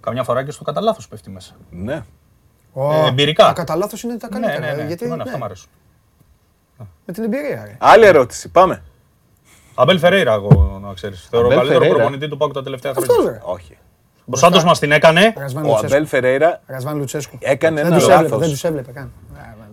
καμιά 0.00 0.22
φορά 0.24 0.44
και 0.44 0.50
στο 0.50 0.64
κατά 0.64 0.80
λάθος 0.80 1.08
πέφτει 1.08 1.30
μέσα. 1.30 1.52
Ναι. 1.70 2.04
Ω, 2.72 2.92
Ε, 2.92 3.06
εμπειρικά. 3.08 3.46
Τα 3.46 3.52
κατά 3.52 3.76
λάθος 3.76 4.02
είναι 4.02 4.16
τα 4.16 4.28
Ναι, 4.32 4.40
καλύτερα. 4.46 4.66
ναι, 4.74 4.80
ναι. 4.82 4.86
Γιατί, 4.86 5.04
Εμένα 5.04 5.16
ναι, 5.16 5.22
αυτά 5.22 5.38
μου 5.38 5.44
αρέσουν. 5.44 5.68
με 7.06 7.12
την 7.12 7.22
εμπειρία. 7.24 7.62
Ρε. 7.66 7.76
Άλλη 7.80 8.04
ερώτηση. 8.06 8.48
Πάμε. 8.50 8.82
Αμπέλ 9.74 9.98
Φερέιρα, 9.98 10.32
εγώ 10.32 10.78
να 10.82 10.94
ξέρεις. 10.94 11.26
Θεωρώ 11.30 11.46
Αμπέλ 11.46 11.58
καλύτερο 11.58 11.80
Φερέιρα. 11.80 11.98
προπονητή 11.98 12.28
του 12.28 12.36
Πάκου 12.36 12.52
τα 12.52 12.62
τελευταία 12.62 12.92
Αυτό 12.96 13.12
χρόνια. 13.12 13.30
ρε. 13.30 13.40
Όχι. 13.42 13.78
Ο 14.26 14.36
Σάντος 14.36 14.64
μας 14.64 14.78
την 14.78 14.92
έκανε. 14.92 15.32
Ρασβάν 15.36 15.64
Ο 15.64 15.66
Λουτσέσκου. 15.66 15.94
Αμπέλ 15.94 16.06
Φερέιρα, 16.06 16.60
Ρασβάν 16.66 16.96
Λουτσέσκου. 16.96 17.36
Έκανε 17.40 17.76
δεν 17.82 17.86
ένα 17.90 17.98
τους 17.98 18.04
έβλεπε, 18.08 18.22
λάθος. 18.22 18.38
δεν 18.40 18.48
τους 18.50 18.64
έβλεπε 18.64 18.92
καν. 18.92 19.12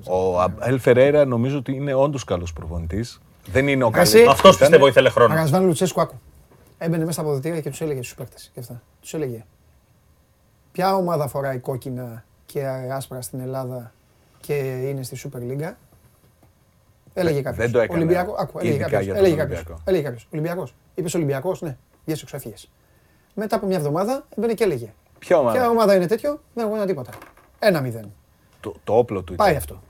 ο 0.08 0.42
Αμπέλ 0.42 0.80
Φερέιρα 0.80 1.26
νομίζω 1.26 1.58
ότι 1.58 1.76
είναι 1.76 1.94
όντως 1.94 2.24
καλός 2.24 2.54
προπονητής. 2.54 3.22
Δεν 3.46 3.68
είναι 3.68 3.84
ο 3.84 3.88
Εσύ- 3.88 3.96
καλύτερος. 3.98 4.34
Αυτός 4.34 4.58
πιστεύω 4.58 4.88
ήθελε 4.88 5.10
χρόνο. 5.10 5.34
Ρασβάν 5.36 5.66
Λουτσέσκου, 5.66 6.02
άκου. 6.02 6.16
Έμπαινε 6.78 7.00
μέσα 7.00 7.12
στα 7.12 7.22
αποδητήρια 7.22 7.62
και 7.62 7.70
τους 7.70 7.82
έλεγε 7.82 8.02
στους 8.02 8.16
παίκτες. 8.16 8.52
Και 8.54 8.60
αυτά. 8.60 8.82
Τους 9.02 9.14
έλεγε. 9.14 9.46
Ποια 10.72 10.96
ομάδα 10.96 11.28
φοράει 11.28 11.58
κόκκινα 11.60 12.24
και 12.46 12.66
άσπρα 12.92 13.22
στην 13.22 13.40
Ελλάδα 13.40 13.92
και 14.40 14.54
είναι 14.90 15.04
στη 15.04 15.18
Super 15.24 15.38
League; 15.38 15.74
Έλεγε 17.14 17.42
κάποιος. 17.42 17.64
δεν 17.66 17.72
το 17.72 17.80
έκανε 17.80 18.00
Ολυμπιακό. 18.00 18.36
Άκου, 18.40 18.60
έλεγε 18.60 18.74
ειδικά 18.74 18.84
κάποιος. 18.90 19.04
για 19.06 19.14
τον 19.14 19.24
Έλεγε 19.24 19.40
κάποιος. 19.40 19.58
Ολυμπιακό. 19.60 19.82
Έλεγε 19.86 20.04
κάποιος. 20.04 20.28
Ολυμπιακό. 20.32 20.68
Είπες 20.96 21.14
Ολυμπιακός, 21.14 21.62
ναι. 21.62 21.78
Βγες 22.06 22.22
έξω, 22.22 22.36
έφυγε. 22.36 22.54
Μετά 23.40 23.56
από 23.56 23.66
μια 23.66 23.78
εβδομάδα 23.78 24.26
έμπαινε 24.38 24.54
και 24.54 24.64
έλεγε. 24.64 24.86
Ποια 24.86 24.94
Ποια 25.20 25.38
ομάδα. 25.40 25.70
ομάδα 25.70 25.96
είναι 25.96 26.08
τέτοιο, 26.08 26.40
δεν 26.54 26.66
έχω 26.66 26.76
ένα 26.76 26.86
τίποτα. 26.86 27.12
Ένα 27.60 27.82
μηδέν. 27.82 28.14
Το, 28.60 28.76
το 28.84 28.98
όπλο 28.98 29.22
του 29.22 29.36
Πάει 29.36 29.48
ήταν. 29.48 29.62
αυτό. 29.62 29.82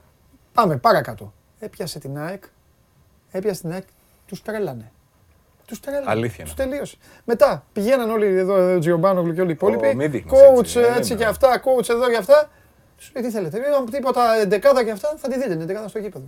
Πάμε 0.54 0.78
παρακάτω. 0.78 1.34
Έπιασε 1.60 2.00
την 2.00 2.18
ΑΕΚ. 2.18 2.44
Έπιασε 3.32 3.62
την 3.62 3.72
ΑΕΚ. 3.72 3.84
Τους 4.26 4.42
τρέλανε. 4.42 4.92
Τους 5.66 5.80
τρέλανε. 5.80 6.06
Αλήθεια 6.10 6.44
Τους 6.44 6.54
είναι. 6.54 6.64
τελείωσε. 6.70 6.98
Μετά 7.26 7.64
πηγαίναν 7.74 8.10
όλοι 8.10 8.26
εδώ, 8.38 8.76
ο 8.76 8.80
Τζιομπάνογλου 8.80 9.34
και 9.34 9.42
όλοι 9.42 9.50
οι 9.50 9.54
υπόλοιποι. 9.54 9.96
μη 9.96 10.08
δείχνεις 10.08 10.32
Coach 10.34 10.60
έτσι, 10.60 10.80
δεν 10.80 10.94
έτσι 10.94 11.12
είναι. 11.14 11.22
και 11.22 11.28
αυτά, 11.28 11.62
coach 11.64 11.90
εδώ 11.90 12.10
και 12.10 12.18
αυτά. 12.18 12.50
Τους 12.98 13.12
λέει 13.16 13.24
τι 13.24 13.30
θέλετε. 13.32 13.58
Είπαμε 13.58 13.90
τίποτα 13.90 14.36
εντεκάδα 14.36 14.84
και 14.84 14.92
αυτά. 14.92 15.14
Θα 15.18 15.28
τη 15.28 15.38
δείτε 15.40 15.54
εντεκάδα 15.54 15.88
στο 15.88 16.00
γήπεδο. 16.00 16.26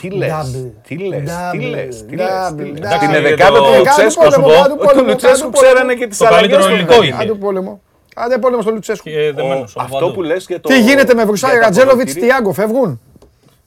Τι 0.00 0.10
λες, 0.10 0.30
Double. 0.32 0.70
τι 0.86 0.96
λες, 0.98 1.20
τι 1.20 1.58
Double. 1.58 1.70
λες, 1.70 2.04
τι 2.04 2.06
Double. 2.10 2.16
λες, 2.16 2.54
τι 2.56 2.62
λες. 2.64 2.78
Εντάξει, 2.78 2.98
Την 2.98 3.08
το- 3.10 3.16
εδεκάδα 3.16 3.58
του 3.58 3.64
Ε, 3.72 3.76
Λουτσέσκου, 3.78 4.22
κάτω 4.22 4.34
σου 4.34 4.40
πω, 4.40 4.46
πόλεμο, 4.46 4.62
κάτω 4.62 4.72
ότι 4.72 4.80
του 4.80 4.86
πόλεμο, 4.86 5.08
Λουτσέσκου 5.10 5.50
κάτω 5.50 5.60
ξέρανε 5.60 5.80
πόλεμο. 5.80 5.98
και 6.00 6.06
τις 6.06 6.18
Το 6.18 6.26
αλλαγές 6.26 6.40
καλύτερο 6.48 6.62
των 6.70 6.72
υλικό 6.78 6.92
εδεκάδων. 6.92 7.22
είναι. 7.22 7.30
Άντε 7.32 7.40
πόλεμο. 7.46 7.80
Άντε 8.14 8.38
πόλεμο 8.38 8.62
στο 8.62 8.70
Λουτσέσκου. 8.70 9.08
Και 9.08 9.32
δεν 9.36 9.44
Ο- 9.44 9.48
μένουν 9.48 9.68
στον 9.68 9.82
Αυτό 9.84 9.96
παντού. 9.98 10.12
που 10.14 10.22
λες 10.22 10.44
για 10.48 10.60
το... 10.60 10.68
Τι 10.68 10.80
γίνεται 10.80 11.14
με 11.14 11.24
Βρουσάη 11.24 11.50
για 11.50 11.60
τα 11.60 11.66
Ρατζέλοβιτ 11.66 12.00
αποδοτήρια. 12.08 12.28
Τιάγκο, 12.28 12.52
φεύγουν; 12.52 13.00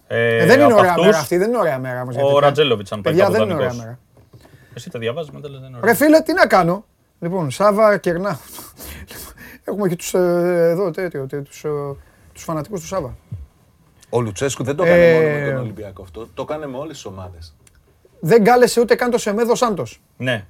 Ε, 0.07 0.38
Ε, 0.38 0.45
δεν 0.45 0.56
είναι 0.60 0.64
από 0.64 0.76
ωραία 0.80 0.90
αυτούς, 0.91 1.06
μέρα 1.06 1.18
αυτή, 1.18 1.38
δεν 1.38 1.48
είναι 1.49 1.57
ωραία 1.57 1.80
μέρα 1.80 2.02
όμως 2.02 2.14
για 2.15 2.23
Ο 2.23 2.27
τέτοια. 2.27 2.41
Ρατζέλοβιτ, 2.48 2.88
αν 2.94 3.02
πάει 3.02 3.14
Παιδιά 3.14 3.23
κάπου 3.30 3.38
δεν 3.38 3.45
είναι 3.45 3.53
ωραία 3.53 3.68
δανεικός. 3.68 3.85
μέρα. 3.85 3.99
Εσύ 4.76 4.90
τα 4.90 4.99
διαβάζεις 4.99 5.31
μετά, 5.31 5.49
λες 5.49 5.60
δεν 5.60 5.68
είναι 5.69 5.77
Ρε 5.77 5.84
ωραία. 5.84 5.95
φίλε, 5.95 6.19
τι 6.22 6.34
να 6.34 6.45
κάνω; 6.48 6.85
Λοιπόν, 7.19 7.52
Σάβα 7.52 7.98
Κερνά. 7.98 8.40
Έχουμε 9.68 9.88
και 9.88 9.95
τους, 9.95 10.14
ε, 10.14 10.18
εδώ, 10.72 10.91
τέτοιο, 10.91 11.26
τε- 11.30 11.44
τους, 11.44 11.64
ε, 11.64 11.69
τους 12.34 12.44
φανατικούς 12.44 12.81
του 12.81 12.88
Σάβα. 12.88 13.15
Ο 14.15 14.22
Λουτσέσκου 14.22 14.64
δεν 14.64 14.76
το 14.76 14.84
έκανε 14.84 15.03
Ε, 15.06 15.14
μόνο 15.14 15.40
με 15.45 15.52
τον 15.52 15.61
Ολυμπιακό 15.61 16.02
αυτό. 16.02 16.27
Το 16.34 16.41
έκανε 16.41 16.68
με 16.68 16.77
όλες 16.77 16.94
τις 16.95 17.06
ομάδες. 17.06 17.53
Δεν 18.19 18.44
κάλεσε 18.44 18.80
ούτε 18.80 18.95
καν 18.95 19.11
το 19.11 19.18
Σεμέδο 19.18 19.56
Σάντος. 19.56 20.02
Ναι. 20.18 20.45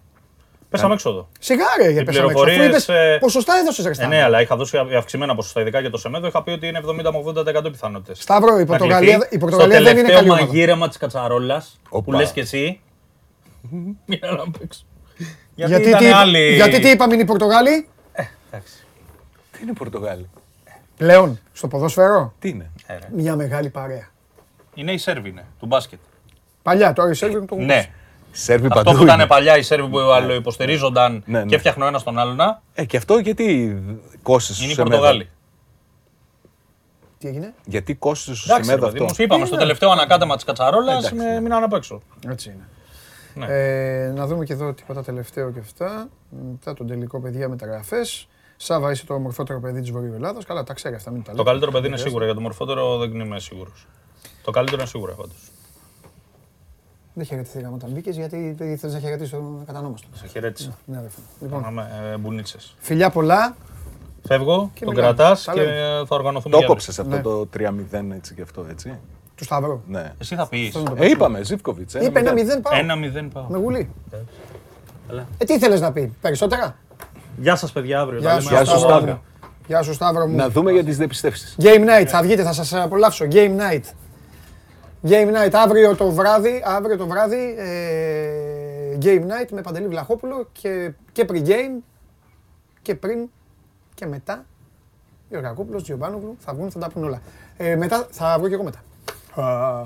Πέσαμε 0.69 0.93
έξοδο. 0.93 1.27
Σιγά 1.39 1.65
ρε, 1.81 1.89
για 1.89 2.01
Οι 2.01 2.03
πέσαμε 2.03 2.25
έξω. 2.31 2.37
Αφού 2.37 2.45
πληροφορίες, 2.45 2.83
είπες, 2.83 2.89
ε, 2.89 3.17
ποσοστά 3.19 3.53
έδωσες 3.61 3.85
ρε 3.85 3.91
Ε, 3.91 3.93
Σταύρο. 3.93 4.15
ναι, 4.15 4.23
αλλά 4.23 4.41
είχα 4.41 4.55
δώσει 4.55 4.77
αυξημένα 4.97 5.35
ποσοστά, 5.35 5.61
ειδικά 5.61 5.79
για 5.79 5.89
το 5.89 5.97
Σεμέδο. 5.97 6.27
Είχα 6.27 6.43
πει 6.43 6.51
ότι 6.51 6.67
είναι 6.67 6.77
70 6.77 7.11
με 7.11 7.17
80% 7.17 7.71
πιθανότητες. 7.71 8.21
Σταύρο, 8.21 8.59
η 8.59 8.65
Πορτογαλία, 8.65 9.27
η 9.31 9.37
Πορτογαλία 9.37 9.81
δεν 9.81 9.97
είναι 9.97 10.07
Στο 10.07 10.13
καλή 10.13 10.13
τελευταίο 10.17 10.33
ομάδα. 10.33 10.45
μαγείρεμα 10.45 10.87
της 10.87 10.97
Κατσαρόλας 10.97 11.79
που 11.89 11.97
Οπα. 11.97 12.17
λες 12.17 12.31
και 12.31 12.41
εσύ. 12.41 12.79
Για 14.05 14.31
να 14.31 14.51
παίξω. 14.59 14.81
Γιατί, 15.55 15.71
Γιατί, 15.71 15.87
ήταν 15.87 15.99
τι, 15.99 16.07
άλλοι. 16.07 16.53
γιατί 16.55 16.79
τι 16.79 16.89
είπαμε 16.89 17.13
είναι 17.13 17.23
οι 17.23 17.25
Πορτογάλοι, 17.25 17.87
Εντάξει. 18.51 18.73
Τι 19.51 19.59
είναι 19.61 19.71
η 19.71 19.73
Πορτογάλη. 19.73 20.29
πλέον 20.97 21.39
στο 21.53 21.67
ποδόσφαιρο, 21.67 22.33
Τι 22.39 22.49
είναι; 22.49 22.71
Ε, 22.93 22.97
ρε. 22.99 23.07
μια 23.21 23.35
μεγάλη 23.35 23.69
παρέα. 23.69 24.07
Είναι 24.73 24.91
οι 24.91 24.97
Σέρβοι, 24.97 25.29
είναι, 25.29 25.45
του 25.59 25.65
μπάσκετ. 25.65 25.99
Παλιά, 26.61 26.93
τώρα 26.93 27.09
οι 27.09 27.13
Σέρβοι 27.13 27.45
το 27.45 27.55
Ναι. 27.55 27.85
Σέρβοι 28.31 28.67
Αυτό 28.71 28.81
παντού 28.83 28.97
που 28.97 29.03
ήταν 29.03 29.19
είναι. 29.19 29.27
παλιά 29.27 29.57
οι 29.57 29.61
Σέρβοι 29.61 29.89
που 29.89 29.97
υποστηρίζονταν 30.37 31.23
Ναι, 31.25 31.39
ναι. 31.39 31.45
και 31.45 31.55
έφτιαχνε 31.55 31.83
ο 31.83 31.87
ένας 31.87 32.03
τον 32.03 32.19
άλλον. 32.19 32.35
να, 32.35 32.61
Ε, 32.73 32.85
και 32.85 32.97
αυτό 32.97 33.17
γιατί 33.17 33.77
κόστησε 34.21 34.63
Είναι 34.63 34.71
οι 34.71 34.75
στο 34.75 34.83
Πορτογάλοι. 34.83 35.29
Τι 37.17 37.27
έγινε, 37.27 37.53
Γιατί 37.65 37.95
κόστησε 37.95 38.35
στο 38.35 38.45
Εντάξει, 38.53 38.69
ρε 38.69 38.75
Σεμέδο 38.75 38.85
παιδί 38.91 38.95
αυτό. 38.97 39.03
μου, 39.07 39.13
σου 39.15 39.23
είπαμε 39.23 39.45
στο 39.45 39.55
τελευταίο 39.57 39.89
ανακάτεμα 39.89 40.35
της 40.35 40.43
Κατσαρόλας 40.43 40.97
Εντάξει, 40.97 41.15
ναι. 41.15 41.39
μείναν 41.41 41.63
απ' 41.63 41.73
έξω. 41.73 42.01
έτσι 42.27 42.49
είναι. 42.49 42.67
Ναι. 43.35 43.45
Ε, 43.49 44.11
να 44.11 44.25
δούμε 44.27 44.45
και 44.45 44.53
εδώ 44.53 44.73
τίποτα 44.73 45.03
τελευταίο 45.03 45.51
και 45.51 45.59
αυτά. 45.59 46.09
Μετά 46.51 46.73
τον 46.73 46.87
τελικό 46.87 47.19
παιδιά 47.21 47.49
μεταγραφές. 47.49 48.27
Σάβα 48.57 48.91
είσαι 48.91 49.05
το 49.05 49.13
ομορφότερο 49.13 49.59
παιδί 49.59 49.79
της 49.81 49.91
Βορείου 49.91 50.13
Ελλάδα. 50.13 50.39
Καλά, 50.47 50.63
τα 50.63 50.73
ξέρει 50.73 50.95
αυτά, 50.95 51.11
μην 51.11 51.23
τα 51.23 51.31
λέτε. 51.31 51.43
Το 51.43 51.49
καλύτερο 51.49 51.71
παιδί 51.71 51.87
είναι 51.87 51.95
Δεν 51.95 52.05
σίγουρα, 52.05 52.25
για 52.25 52.33
το 52.33 52.41
μορφότερο 52.41 52.97
δεν 52.97 53.19
είμαι 53.19 53.39
σίγουρος. 53.39 53.87
Το 54.43 54.51
καλύτερο 54.51 54.77
είναι 54.81 54.89
σίγουρα 54.89 55.13
πάντως. 55.13 55.51
Δεν 57.13 57.25
χαιρετηθήκαμε 57.25 57.75
όταν 57.75 57.89
μπήκες 57.91 58.15
γιατί 58.15 58.55
θε 58.79 58.87
να 58.87 58.99
χαιρετήσει 58.99 59.31
τον 59.31 59.63
κατανόμαστο. 59.65 60.07
Σε 60.13 60.27
χαιρέτησα. 60.27 60.77
Ναι, 60.85 60.97
αδερφέ. 60.97 61.19
Λοιπόν, 61.41 61.61
Πάμε 61.61 62.11
ε, 62.13 62.17
μπουνίτσε. 62.17 62.57
φιλιά 62.79 63.09
πολλά. 63.09 63.55
Φεύγω, 64.27 64.71
Και 64.73 64.85
τον 64.85 64.93
μιλάμε. 64.95 65.13
κρατάς 65.15 65.43
Τα 65.43 65.53
και 65.53 65.61
λέμε. 65.61 66.03
θα 66.07 66.15
οργανωθούμε. 66.15 66.51
Το 66.53 66.57
για 66.57 66.67
κόψες 66.67 66.99
αυτό 66.99 67.15
Ναι. 67.15 67.21
το 67.21 67.47
3-0 67.53 68.11
έτσι 68.15 68.33
και 68.33 68.41
αυτό, 68.41 68.65
έτσι; 68.69 68.99
Του 69.35 69.43
Σταυρού. 69.43 69.81
Ναι. 69.87 70.13
Εσύ 70.19 70.35
θα 70.35 70.47
πεις. 70.47 70.67
Αυτό 70.67 70.79
είναι 70.79 70.89
το 70.89 70.95
Ε, 70.95 70.97
παίξιμο. 70.99 71.17
είπαμε, 71.25 71.43
Ζήφκοβιτς. 71.43 71.93
Είπε 71.93 72.19
ένα 72.19 72.33
μηδέν 72.33 72.61
πάω. 72.61 72.77
Ένα 72.79 72.95
μηδέν 72.95 73.29
πάω. 73.29 73.45
Με 73.49 73.57
γουλή. 73.57 73.89
Καλά. 75.07 75.27
Ε, 75.37 75.45
τι 75.45 75.53
ήθελε 75.53 75.79
να 75.79 75.91
πει, 75.91 76.13
περισσότερα; 76.21 76.75
Γεια 77.37 77.55
σας, 77.55 77.71
παιδιά, 77.71 77.99
αύριο. 77.99 78.19
Γεια 78.19 78.29
τα 78.29 78.39
σου, 78.39 78.49
λέμε 78.51 78.63
Γεια 78.63 78.65
σου, 78.65 78.71
αύριο. 78.71 78.87
Σταύρο 78.87 78.99
Σταύρο. 78.99 79.13
μου. 79.13 79.21
Γεια 79.67 79.81
σου, 79.81 79.93
Σταύρο 79.93 80.27
μου. 80.27 80.35
Να 80.35 80.49
δούμε 80.49 80.71
για 80.71 80.83
τις 80.83 80.97
διαπιστεύσεις. 80.97 81.55
Game 81.61 81.85
night, 81.89 82.05
θα 82.07 82.21
βγείτε, 82.21 82.43
θα 82.43 82.53
σας 82.53 82.73
απολαύσω. 82.73 83.25
Game 83.31 83.57
night. 83.59 83.83
Game 85.07 85.27
night, 85.27 85.51
αύριο 85.53 85.95
το 85.95 86.11
βράδυ, 86.11 86.61
αύριο 86.65 86.97
το 86.97 87.07
βράδυ, 87.07 87.55
ε, 87.57 88.97
game 89.01 89.21
night 89.21 89.47
με 89.51 89.61
Παντελή 89.61 89.87
Βλαχόπουλο 89.87 90.47
και, 90.51 90.91
και 91.11 91.25
pre-game 91.29 91.81
και 92.81 92.95
πριν 92.95 93.29
και 93.93 94.05
μετά. 94.05 94.45
Γιωργακόπουλος, 95.29 95.83
Τζιομπάνογλου, 95.83 96.35
θα 96.39 96.53
βγουν, 96.53 96.71
θα 96.71 96.79
τα 96.79 96.89
πούν 96.89 97.03
όλα. 97.03 97.21
Ε, 97.57 97.75
μετά, 97.75 98.07
θα 98.11 98.35
βγω 98.37 98.47
και 98.47 98.53
εγώ 98.53 98.63
μετά. 98.63 98.79
Α, 99.41 99.81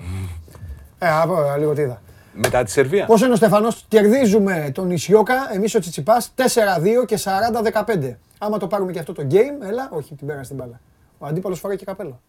Ε, 0.99 1.10
από, 1.22 1.36
λίγο 1.57 1.74
τι 1.74 1.82
είδα. 1.82 2.02
Μετά 2.39 2.64
τη 2.64 2.72
Σερβία. 2.72 3.05
Πώς 3.05 3.22
είναι 3.22 3.34
ο 3.34 3.35
Στεφανός, 3.35 3.85
κερδίζουμε 3.88 4.72
τον 4.73 4.91
Ισιώκα, 4.91 5.53
εμείς 5.53 5.76
ο 5.76 5.80
Τσιτσιπάς, 5.80 6.31
4-2 6.35 7.05
και 7.05 7.18
40-15. 7.18 8.18
Άμα 8.38 8.57
το 8.57 8.68
πάρουμε 8.68 8.91
και 8.91 8.99
αυτό 8.99 9.14
το 9.14 9.27
game, 9.31 9.65
έλα, 9.68 9.89
όχι, 9.91 10.15
την 10.15 10.27
πέρασε 10.27 10.47
την 10.47 10.57
μπάλα. 10.57 10.80
Ο 11.18 11.26
αντίπαλος 11.26 11.59
φοράει 11.59 11.77
και 11.77 11.85
καπέλο. 11.85 12.22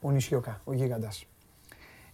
Ο 0.00 0.10
Νησιώκα, 0.10 0.60
ο 0.64 0.72
γίγαντας. 0.72 1.24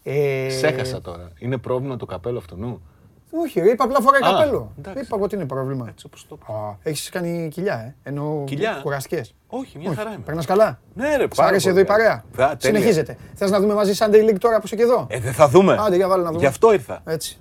Ε, 0.03 0.47
Ξέχασα 0.49 1.01
τώρα. 1.01 1.31
Είναι 1.39 1.57
πρόβλημα 1.59 1.97
το 1.97 2.07
καπέλο 2.07 2.39
αυτού 2.39 2.57
νου. 2.57 2.83
Όχι, 3.31 3.61
ρε, 3.61 3.71
είπα 3.71 3.85
απλά 3.85 4.01
φοράει 4.01 4.21
Α, 4.21 4.33
καπέλο. 4.33 4.73
εντάξει. 4.79 5.03
Είπα 5.05 5.17
εγώ 5.17 5.27
τι 5.27 5.37
είναι 5.37 5.45
πρόβλημα. 5.47 5.87
Έτσι 5.89 6.07
όπως 6.07 6.27
το 6.29 6.39
είπα. 6.43 6.55
Α, 6.59 6.75
Έχεις 6.83 7.09
κάνει 7.09 7.49
κοιλιά, 7.53 7.75
ε, 7.75 7.95
ενώ 8.03 8.43
Κοιλιά; 8.47 8.79
κουραστικές. 8.83 9.35
Όχι, 9.47 9.79
μια 9.79 9.95
χαρά 9.95 10.11
είμαι. 10.11 10.23
Περνάς 10.25 10.47
καλά. 10.47 10.79
Ναι, 10.95 11.17
ρε, 11.17 11.25
Σ' 11.33 11.37
πάρα 11.37 11.49
άρεσε 11.49 11.69
πολύ 11.69 11.81
εδώ 11.81 11.93
η 11.93 11.97
καλά. 11.97 12.05
παρέα; 12.09 12.25
Θα- 12.49 12.57
τέλεια. 12.57 12.79
Συνεχίζεται. 12.79 13.17
Θες 13.35 13.51
να 13.51 13.61
δούμε 13.61 13.75
μαζί 13.75 13.93
Sunday 13.99 14.31
League 14.31 14.39
τώρα 14.39 14.57
που 14.57 14.63
είσαι 14.67 14.77
και 14.77 14.83
εδώ; 14.83 15.07
Ε, 15.11 15.19
δεν 15.19 15.33
θα 15.33 15.49
δούμε. 15.49 15.77
Άντε, 15.81 15.97
για 15.97 16.09
βάλε 16.09 16.23
να 16.23 16.29
δούμε. 16.29 16.41
Γι' 16.41 16.47
αυτό 16.47 16.73
ήρθα. 16.73 17.03
Έτσι. 17.07 17.39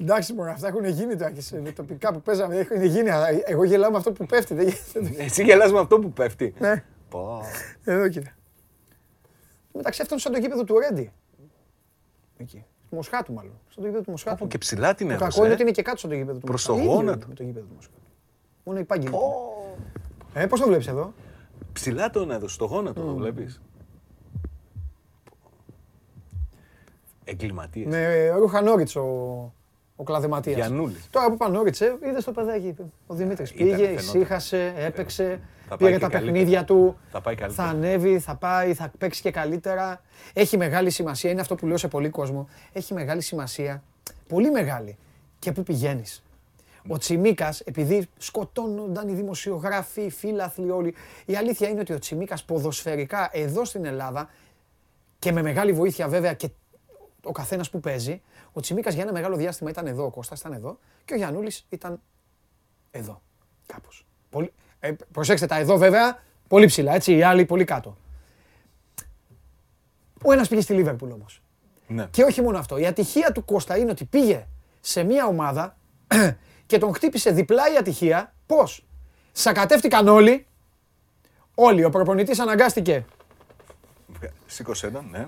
Εντάξει, 0.00 0.32
μόνο 0.32 0.50
αυτά 0.50 0.68
έχουν 0.68 0.84
γίνει 0.84 1.16
τώρα 1.16 1.30
και 1.30 1.40
σε 1.40 1.56
τοπικά 1.60 2.12
που 2.12 2.20
παίζαμε. 2.20 2.56
Έχουν 2.56 2.82
γίνει. 2.82 3.10
αλλά 3.10 3.26
Εγώ 3.44 3.64
γελάω 3.64 3.90
με 3.90 3.96
αυτό 3.96 4.12
που 4.12 4.26
πέφτει. 4.26 4.54
δεν 4.54 4.68
γίνεται. 4.68 5.22
Εσύ 5.22 5.44
γελάς 5.44 5.72
με 5.72 5.78
αυτό 5.78 5.98
που 5.98 6.12
πέφτει. 6.12 6.54
Ναι, 6.58 6.84
Πω. 7.08 7.40
εδώ 7.84 8.08
κοίτα. 8.08 8.30
Μεταξύ 9.72 10.02
αυτών 10.02 10.18
σαν 10.18 10.32
το 10.32 10.38
γήπεδο 10.38 10.64
του 10.64 10.78
Ρέντι. 10.78 11.12
Εκεί. 12.36 12.64
Του 12.88 12.94
Μοσχάτου 12.96 13.32
μάλλον. 13.32 13.52
Σαν 13.68 13.74
το 13.82 13.86
γήπεδο 13.88 14.02
του 14.04 14.10
Μοσχάτου. 14.10 14.34
Από 14.36 14.46
και 14.46 14.58
ψηλά 14.58 14.94
την 14.94 15.06
Το 15.08 15.12
έδωσε. 15.12 15.30
κακό 15.30 15.44
είναι 15.44 15.52
ότι 15.52 15.62
ε. 15.62 15.64
είναι 15.64 15.74
και 15.74 15.82
κάτω 15.82 15.96
στο 15.98 16.14
γήπεδο 16.14 16.38
του 16.38 16.46
Προς 16.46 16.66
Μοσχάτου. 16.68 16.76
το 16.86 16.92
Ίδιο 16.92 16.96
γόνατο. 17.04 17.26
Με 17.28 17.34
το 17.34 17.42
γήπεδο 17.42 17.66
του 17.66 17.74
Μοσχάτου. 17.74 18.00
Μόνο 18.64 18.78
οι 18.78 18.84
πάγκοι. 18.84 19.08
Ε, 20.34 20.46
πώς 20.46 20.60
το 20.60 20.66
βλέπεις 20.66 20.86
εδώ; 20.86 21.12
Ψηλά 21.72 22.10
τον 22.10 22.30
έδωσε, 22.30 22.54
στο 22.54 22.64
γόνατο 22.64 23.00
το 23.02 23.14
βλέπεις; 23.14 23.60
Εγκληματίες. 27.24 27.86
Με 27.86 28.28
ρούχα 28.30 28.60
Νόριτς 28.60 28.96
ο, 29.96 30.02
ο 30.02 30.04
κλαδεματίας. 30.04 30.56
Γιαννούλης. 30.56 31.06
Τώρα 31.10 31.26
που 31.26 31.32
είπα 31.34 31.48
Νόριτς, 31.48 31.80
ε, 31.80 31.98
είδες 32.04 32.24
το 32.24 32.32
παιδάκι. 32.32 32.74
Ο 33.06 33.14
Δημήτρης 33.14 33.50
Ήταν, 33.50 33.66
πήγε, 33.66 33.76
φαινόταν. 33.76 33.96
ησύχασε, 34.04 34.72
έπαιξε, 34.76 35.40
Θα 35.68 35.68
πάει 35.68 35.78
πήρε 35.78 35.90
και 35.92 35.98
τα 35.98 36.08
καλύτερα. 36.08 36.32
παιχνίδια 36.32 36.64
του. 36.64 36.96
Θα 37.10 37.20
πάει 37.20 37.34
Θα 37.34 37.40
καλύτερα. 37.40 37.68
ανέβει, 37.68 38.18
θα 38.18 38.34
πάει, 38.34 38.74
θα 38.74 38.92
παίξει 38.98 39.22
και 39.22 39.30
καλύτερα. 39.30 40.00
Έχει 40.32 40.56
μεγάλη 40.56 40.90
σημασία, 40.90 41.30
είναι 41.30 41.40
αυτό 41.40 41.54
που 41.54 41.66
λέω 41.66 41.76
σε 41.76 41.88
πολύ 41.88 42.08
κόσμο. 42.08 42.48
Έχει 42.72 42.94
μεγάλη 42.94 43.20
σημασία, 43.22 43.82
πολύ 44.28 44.50
μεγάλη. 44.50 44.96
Και 45.38 45.52
πού 45.52 45.62
πηγαίνεις. 45.62 46.22
Ο 46.88 46.98
Τσιμίκας, 46.98 47.60
επειδή 47.60 48.06
σκοτώνονταν 48.18 49.08
οι 49.08 49.14
δημοσιογράφοι, 49.14 50.00
οι 50.00 50.10
φίλαθλοι 50.10 50.70
όλοι. 50.70 50.94
Η 51.24 51.36
αλήθεια 51.36 51.68
είναι 51.68 51.80
ότι 51.80 51.92
ο 51.92 51.98
Τσιμίκας 51.98 52.44
ποδοσφαιρικά 52.44 53.28
εδώ 53.32 53.64
στην 53.64 53.84
Ελλάδα 53.84 54.28
και 55.18 55.32
με 55.32 55.42
μεγάλη 55.42 55.72
βοήθεια 55.72 56.08
βέβαια 56.08 56.32
και 56.32 56.48
ο 57.22 57.32
καθένας 57.32 57.70
που 57.70 57.80
παίζει, 57.80 58.22
ο 58.56 58.60
Τσιμίκας 58.60 58.94
για 58.94 59.02
ένα 59.02 59.12
μεγάλο 59.12 59.36
διάστημα 59.36 59.70
ήταν 59.70 59.86
εδώ, 59.86 60.04
ο 60.04 60.10
Κώστας 60.10 60.40
ήταν 60.40 60.52
εδώ 60.52 60.78
και 61.04 61.14
ο 61.14 61.16
Γιαννούλη 61.16 61.52
ήταν 61.68 62.00
εδώ. 62.90 63.22
Κάπως. 63.66 64.06
Πολύ... 64.30 64.52
Ε, 64.80 64.92
προσέξτε 65.12 65.46
τα 65.46 65.56
εδώ 65.56 65.76
βέβαια, 65.76 66.22
πολύ 66.48 66.66
ψηλά, 66.66 66.94
έτσι, 66.94 67.16
οι 67.16 67.22
άλλοι 67.22 67.44
πολύ 67.44 67.64
κάτω. 67.64 67.96
Ο 70.22 70.32
ένας 70.32 70.48
πήγε 70.48 70.60
στη 70.60 70.72
Λίβερπουλ 70.72 71.10
όμως. 71.10 71.42
Ναι. 71.86 72.06
Και 72.10 72.22
όχι 72.22 72.42
μόνο 72.42 72.58
αυτό. 72.58 72.78
Η 72.78 72.86
ατυχία 72.86 73.32
του 73.32 73.44
Κώστα 73.44 73.76
είναι 73.76 73.90
ότι 73.90 74.04
πήγε 74.04 74.46
σε 74.80 75.02
μια 75.02 75.26
ομάδα 75.26 75.76
και 76.66 76.78
τον 76.78 76.94
χτύπησε 76.94 77.30
διπλά 77.30 77.72
η 77.72 77.76
ατυχία. 77.76 78.34
Πώς; 78.46 78.84
Σακατεύτηκαν 79.32 80.08
όλοι. 80.08 80.46
Όλοι. 81.54 81.84
Ο 81.84 81.90
προπονητής 81.90 82.38
αναγκάστηκε. 82.38 83.04
Σήκωσε 84.46 84.90
τον, 84.90 85.06
ναι. 85.10 85.26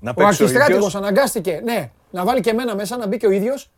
Να 0.00 0.10
Ο 0.10 0.14
παίξει 0.14 0.42
ο 0.42 0.44
αρχιστράτηγος 0.44 0.76
ίδιος. 0.76 0.94
αναγκάστηκε, 0.94 1.60
ναι, 1.64 1.90
να 2.10 2.24
βάλει 2.24 2.40
και 2.40 2.50
εμένα 2.50 2.74
μέσα, 2.74 2.96
να 2.96 3.06
μπει 3.06 3.16
και 3.16 3.26
ο 3.26 3.30
ίδιος. 3.30 3.70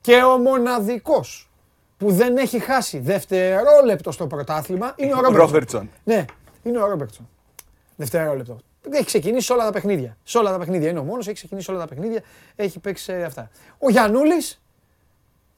Και 0.00 0.22
ο 0.22 0.38
μοναδικός 0.38 1.50
που 1.96 2.12
δεν 2.12 2.36
έχει 2.36 2.58
χάσει 2.58 2.98
δευτερόλεπτο 2.98 4.12
στο 4.12 4.26
πρωτάθλημα 4.26 4.94
είναι 4.96 5.12
ο 5.12 5.20
Ρόμπερτσον. 5.20 5.40
Ρόμπερτσον. 5.40 5.90
Ναι, 6.04 6.24
είναι 6.62 6.78
ο 6.78 6.86
Ρόμπερτσον. 6.86 7.28
Δευτερόλεπτο. 7.96 8.58
Έχει 8.90 9.04
ξεκινήσει 9.04 9.46
σε 9.46 9.52
όλα 9.52 9.64
τα 9.64 9.72
παιχνίδια. 9.72 10.16
Σε 10.22 10.38
όλα 10.38 10.50
τα 10.50 10.58
παιχνίδια. 10.58 10.88
Είναι 10.90 10.98
ο 10.98 11.04
μόνος, 11.04 11.26
έχει 11.26 11.34
ξεκινήσει 11.34 11.66
σε 11.66 11.72
όλα 11.72 11.80
τα 11.80 11.86
παιχνίδια. 11.86 12.22
Έχει 12.56 12.78
παίξει 12.78 13.04
σε 13.04 13.24
αυτά. 13.24 13.50
Ο 13.78 13.90
Γιανούλη 13.90 14.42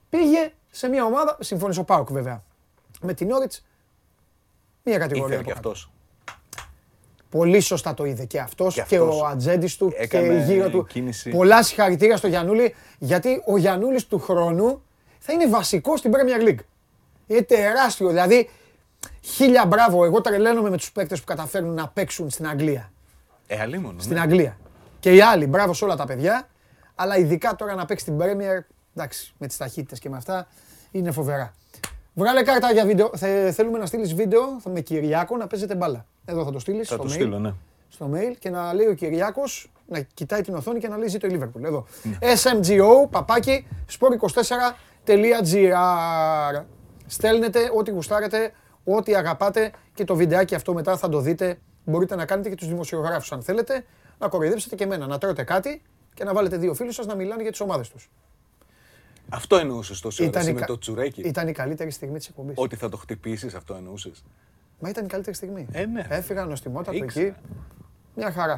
πήγε 0.08 0.52
σε 0.70 0.88
μια 0.88 1.04
ομάδα. 1.04 1.36
Συμφωνεί 1.40 1.76
ο 1.78 1.84
Πάουκ 1.84 2.10
βέβαια. 2.10 2.42
Με 3.00 3.14
την 3.14 3.30
Όριτ. 3.30 3.52
Μια 4.84 4.98
κατηγορία. 4.98 5.36
Ήθελε 5.36 5.40
από 5.40 5.48
και 5.48 5.54
κάτω. 5.54 5.68
αυτός. 5.68 5.90
Πολύ 7.30 7.60
σωστά 7.60 7.94
το 7.94 8.04
είδε 8.04 8.24
και 8.24 8.40
αυτός 8.40 8.74
και, 8.74 8.84
Και 8.88 8.96
αυτός. 8.96 9.20
ο 9.20 9.26
ατζέντης 9.26 9.76
του 9.76 9.88
και 9.88 9.96
Έκανε 9.98 10.44
γύρω 10.44 10.68
του. 10.70 10.84
κίνηση. 10.86 11.30
Πολλά 11.30 11.62
συγχαρητήρια 11.62 12.16
στο 12.16 12.26
Γιανούλη 12.26 12.74
γιατί 12.98 13.42
ο 13.46 13.56
Γιανούλης 13.56 14.06
του 14.06 14.18
χρόνου 14.18 14.82
θα 15.18 15.32
είναι 15.32 15.46
βασικός 15.48 15.98
στην 15.98 16.12
Premier 16.14 16.48
League. 16.48 16.58
Είναι 17.26 17.42
τεράστιο. 17.42 18.08
Δηλαδή, 18.08 18.50
χίλια 19.20 19.66
μπράβο. 19.66 20.04
Εγώ 20.04 20.20
τρελαίνομαι 20.20 20.70
με 20.70 20.76
τους 20.76 20.92
παίκτες 20.92 21.18
που 21.20 21.24
καταφέρνουν 21.26 21.74
να 21.74 21.88
παίξουν 21.88 22.30
στην 22.30 22.48
Αγγλία. 22.48 22.92
Ε, 23.46 23.60
αλίμονο. 23.60 24.00
Στην 24.00 24.14
ναι. 24.14 24.20
Αγγλία. 24.20 24.56
Και 25.00 25.14
οι 25.14 25.20
άλλοι, 25.20 25.46
μπράβο 25.46 25.74
σε 25.74 25.84
όλα 25.84 25.96
τα 25.96 26.06
παιδιά. 26.06 26.48
Αλλά 26.94 27.16
ειδικά 27.16 27.56
τώρα 27.56 27.74
να 27.74 27.84
παίξει 27.84 28.04
την 28.04 28.18
Premier, 28.18 28.64
εντάξει, 28.94 29.32
με 29.38 29.46
τις 29.46 29.56
ταχύτητες 29.56 29.98
και 29.98 30.08
με 30.08 30.16
αυτά, 30.16 30.46
είναι 30.90 31.10
φοβερά. 31.10 31.54
Βγάλε 32.14 32.42
κάρτα 32.42 32.72
για 32.72 32.84
βίντεο. 32.86 33.10
Θε- 33.16 33.52
θέλουμε 33.54 33.78
να 33.78 33.86
στείλεις 33.86 34.14
βίντεο 34.14 34.60
θα- 34.60 34.70
με 34.70 34.80
Κυριάκο 34.80 35.36
να 35.36 35.46
παίζετε 35.46 35.74
μπάλα. 35.74 36.06
Εδώ 36.24 36.44
θα 36.44 36.50
το 36.52 36.58
στείλεις. 36.58 36.88
Θα 36.88 36.96
το 36.98 37.08
στείλω, 37.08 37.38
ναι. 37.38 37.52
στο 37.88 38.10
mail 38.14 38.34
και 38.38 38.50
να 38.50 38.74
λέει 38.74 38.86
ο 38.86 38.94
Κυριάκος 38.94 39.72
να 39.86 40.00
κοιτάει 40.00 40.40
την 40.40 40.54
οθόνη 40.54 40.78
και 40.78 40.88
να 40.88 40.96
λέει 40.96 41.08
ζήτω 41.08 41.26
η 41.26 41.38
Liverpool. 41.40 41.62
Εδώ. 41.64 41.86
Ναι. 42.02 42.18
SMGO, 42.42 43.08
παπάκι, 43.10 43.66
sport24.gr. 43.98 46.64
Στέλνετε 47.06 47.70
ό,τι 47.76 47.90
γουστάρετε, 47.90 48.52
ό,τι 48.84 49.14
αγαπάτε 49.14 49.72
και 49.94 50.04
το 50.04 50.14
βιντεάκι 50.16 50.54
αυτό 50.54 50.74
μετά 50.74 50.96
θα 50.96 51.08
το 51.08 51.20
δείτε. 51.20 51.58
Μπορείτε 51.84 52.16
να 52.16 52.24
κάνετε 52.24 52.48
και 52.48 52.54
τους 52.54 52.68
δημοσιογράφους 52.68 53.32
αν 53.32 53.42
θέλετε, 53.42 53.84
να 54.18 54.28
κοροϊδέψετε 54.28 54.74
και 54.74 54.84
εμένα, 54.84 55.06
να 55.06 55.18
τρώτε 55.18 55.42
κάτι 55.42 55.82
και 56.14 56.24
να 56.24 56.32
βάλετε 56.34 56.56
δύο 56.56 56.74
φίλους 56.74 56.94
σας 56.94 57.06
να 57.06 57.14
μιλάνε 57.14 57.42
για 57.42 57.50
τις 57.50 57.60
ομάδες 57.60 57.88
τους. 57.88 58.10
Αυτό 59.32 59.56
εννοούσες 59.56 60.00
τόση 60.00 60.22
ώρα 60.22 60.30
η 60.34 60.38
εσύ 60.38 60.52
με 60.52 60.60
κα- 60.60 60.66
το 60.66 60.78
τσουρέκι; 60.78 61.20
Ήταν 61.20 61.48
η 61.48 61.52
καλύτερη 61.52 61.90
στιγμή 61.90 62.18
της 62.18 62.28
εκπομπής. 62.28 62.54
Ότι 62.58 62.76
θα 62.76 62.88
το 62.88 62.96
χτυπήσεις, 62.96 63.54
αυτό 63.54 63.74
εννοούσες; 63.74 64.24
Μα 64.78 64.88
ήταν 64.88 65.04
η 65.04 65.08
καλύτερη 65.08 65.36
στιγμή. 65.36 65.66
Ε, 65.72 65.84
ναι. 65.86 66.06
Έφυγα 66.08 66.44
νοστιμότατο 66.44 66.96
Ήξερα. 66.96 67.26
εκεί. 67.26 67.36
Μια 68.14 68.32
χαρά. 68.32 68.56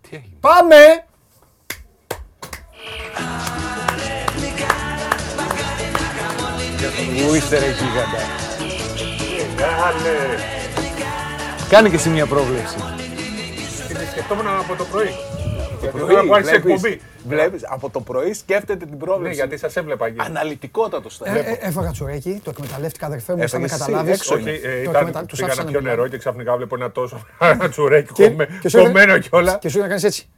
Τι 0.00 0.16
έγινε; 0.16 0.36
Πάμε! 0.40 0.76
Πού 7.26 7.34
είστε 7.34 7.58
ρε 7.58 7.66
γίγαντα. 7.66 8.18
Κάνε 11.68 11.88
και 11.88 11.94
εσύ 11.94 12.08
μια 12.08 12.26
πρόβλεψη. 12.26 12.76
Την 13.88 13.96
σκεφτόμουν 14.10 14.46
από 14.48 14.74
το 14.76 14.84
πρωί. 14.84 15.10
Το 15.80 15.84
Γιατί 15.86 15.98
πρωί, 15.98 16.08
τώρα 16.14 16.22
που 16.26 16.34
άρχισε 16.34 16.56
η 16.56 16.58
βλέπεις, 16.58 16.82
εκπομπή. 16.84 17.00
βλέπεις, 17.28 17.62
από 17.68 17.90
το 17.90 18.00
πρωί 18.00 18.32
σκέφτεται 18.32 18.84
την 18.84 18.88
Ναι, 18.90 18.96
πρόβλεψη. 19.04 19.34
γιατί 19.36 19.56
σας 19.58 19.76
έβλεπα 19.76 20.06
εκεί. 20.06 20.16
Αναλυτικότατος 20.20 21.16
θα 21.16 21.24
Ε, 21.30 21.38
ε, 21.38 21.56
έφαγα 21.60 21.90
τσουρέκι, 21.90 22.40
το 22.44 22.50
εκμεταλλεύτηκα 22.50 23.06
αδερφέ 23.06 23.32
μου, 23.34 23.38
θα 23.48 23.58
με 23.58 23.64
Έφαγες 23.64 23.70
εσύ, 23.72 23.80
καταλάβεις. 23.80 24.14
έξω 24.14 24.34
Όχι, 24.34 24.48
ε, 24.48 24.52
Το 24.52 24.90
ήταν, 24.90 24.94
εκμετα- 24.94 25.24
τους 25.24 25.38
πήγα 25.38 25.46
άφησα 25.46 25.62
να 25.62 25.64
να 25.64 25.70
πιω 25.70 25.80
μιλάνε. 25.80 25.96
νερό 25.96 26.08
και 26.10 26.18
ξαφνικά 26.18 26.56
βλέπω 26.56 26.74
ένα 26.76 26.90
τόσο 26.90 27.26
ένα 27.52 27.68
τσουρέκι 27.68 28.12
Και- 28.12 28.28
κομμέ- 28.28 28.50
και 28.60 28.68
σου 28.68 28.78
έκανε- 28.78 28.94
κομμένο 28.94 29.18
κιόλας. 29.18 29.58
Και 29.60 29.68
σου 29.68 29.78
να 29.78 29.86
κάνεις 29.88 30.04
έτσι. 30.04 30.28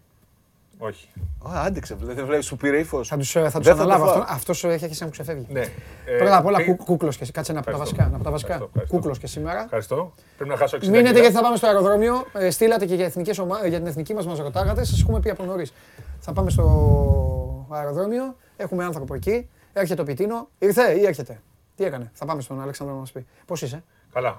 Όχι. 0.83 1.09
Α, 1.49 1.63
άντεξε, 1.65 1.97
δεν 2.01 2.27
βλέπει 2.27 2.47
που 2.47 2.57
πήρε 2.57 2.79
ύφος. 2.79 3.09
Θα 3.09 3.17
τους 3.17 3.31
θα 3.33 3.41
τους 3.43 3.53
Δεν 3.53 3.63
θα 3.77 3.83
αναλάβω. 3.83 4.05
το 4.05 4.11
φάω. 4.13 4.21
Αυτός 4.23 4.35
αυτός 4.35 4.65
έχει 4.65 4.83
αρχίσει 4.85 5.01
να 5.01 5.07
μου 5.07 5.13
ξεφεύγει. 5.13 5.47
Ναι. 5.49 5.61
Ε, 5.61 6.17
Πρώτα 6.19 6.37
απ' 6.37 6.47
όλα, 6.47 6.57
πήγα- 6.57 6.77
κούκλος 6.77 7.17
και 7.17 7.23
εσύ. 7.23 7.33
Κάτσε 7.33 7.51
ένα 7.53 7.61
από 7.61 7.71
τα 7.71 7.75
Ευχαριστώ. 7.77 7.97
βασικά. 7.97 8.09
ένα 8.09 8.17
από 8.17 8.25
τα 8.25 8.31
βασικά. 8.31 8.53
Ευχαριστώ, 8.53 8.79
ευχαριστώ. 8.81 8.97
Κούκλος 8.97 9.19
και 9.19 9.27
σήμερα. 9.27 9.63
Ευχαριστώ. 9.65 10.13
Πρέπει 10.37 10.51
να 10.51 10.57
χάσω 10.57 10.77
60 10.77 10.91
Μείνετε 10.91 11.09
κιλά. 11.09 11.21
γιατί 11.21 11.35
θα 11.37 11.43
πάμε 11.43 11.57
στο 11.57 11.67
αεροδρόμιο. 11.67 12.25
Ε, 12.33 12.51
στείλατε 12.51 12.87
και 12.87 12.95
για, 12.95 13.05
εθνικές 13.05 13.39
ομα... 13.39 13.67
για 13.67 13.79
την 13.79 13.87
εθνική 13.87 14.15
μας, 14.15 14.27
μας 14.27 14.39
ρωτάγατε. 14.39 14.85
Σας 14.85 15.01
έχουμε 15.01 15.21
πει 15.21 15.31
από 15.31 15.45
νωρίς. 15.45 15.73
Θα 16.19 16.33
πάμε 16.33 16.51
στο 16.51 17.67
αεροδρόμιο. 17.71 18.37
Έχουμε 18.57 18.85
άνθρωπο 18.85 19.15
εκεί. 19.15 19.49
Έρχεται 19.73 20.01
ο 20.01 20.05
Πιτίνο. 20.05 20.49
Ήρθε 20.59 20.93
ή 21.01 21.07
έρχεται; 21.07 21.41
Τι 21.77 21.85
έκανε; 21.85 22.11
Θα 22.15 22.25
πάμε 22.25 22.41
στον 22.43 22.61
Αλέξανδρο 22.63 22.95
να 22.95 23.01
μας 23.01 23.13
πει. 23.13 23.27
Πώς 23.47 23.63
είσαι; 23.63 23.85
Καλά. 24.13 24.39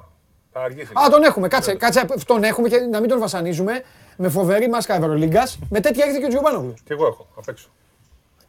Θα 0.53 0.61
αργήσει. 0.61 0.91
Α, 0.93 1.09
τον 1.09 1.23
έχουμε. 1.23 1.47
Κάτσε, 1.47 1.73
κάτσε. 1.73 2.05
Τον 2.25 2.43
έχουμε 2.43 2.69
και 2.69 2.77
να 2.79 2.99
μην 2.99 3.09
τον 3.09 3.19
βασανίζουμε. 3.19 3.83
Με 4.17 4.29
φοβερή 4.29 4.69
μάσκα 4.69 4.95
Ευρωλίγκας. 4.95 5.59
Με 5.69 5.79
τέτοια 5.79 6.05
ήρθε 6.05 6.19
και 6.19 6.25
ο 6.25 6.27
Τζιομπάνογλου. 6.27 6.73
Και 6.83 6.93
εγώ 6.93 7.05
έχω 7.07 7.27
απ' 7.35 7.47
έξω. 7.47 7.69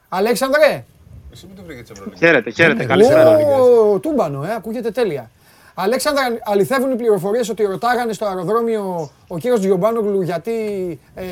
Αλέξανδρε. 0.08 0.84
Εσύ 1.32 1.46
μην 1.46 1.56
το 1.56 1.62
βρήκες 1.62 1.82
της 1.82 1.90
Ευρωλίγα. 1.90 2.16
Χαίρετε, 2.16 2.50
χαίρετε. 2.50 2.84
Καλησπέρα. 2.84 3.36
Ω, 3.36 3.98
τούμπανο, 3.98 4.44
ε, 4.44 4.54
ακούγεται 4.54 4.90
τέλεια. 4.90 5.30
Αλέξανδρα, 5.74 6.22
αληθεύουν 6.44 6.90
οι 6.90 6.96
πληροφορίες 6.96 7.48
ότι 7.48 7.64
ρωτάγανε 7.64 8.12
στο 8.12 8.26
αεροδρόμιο 8.26 9.10
ο 9.28 9.38
κύριος 9.38 9.60
Τζιομπάνογλου 9.60 10.22
γιατί, 10.22 10.52
ε, 11.14 11.24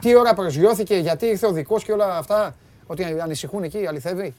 τι 0.00 0.16
ώρα 0.16 0.34
προσγειώθηκε, 0.34 0.94
γιατί 0.94 1.26
ήρθε 1.26 1.46
ο 1.46 1.52
δικός 1.52 1.84
και 1.84 1.92
όλα 1.92 2.16
αυτά, 2.16 2.54
ότι 2.86 3.04
ανησυχούν 3.22 3.62
εκεί, 3.62 3.86
αληθεύει; 3.86 4.34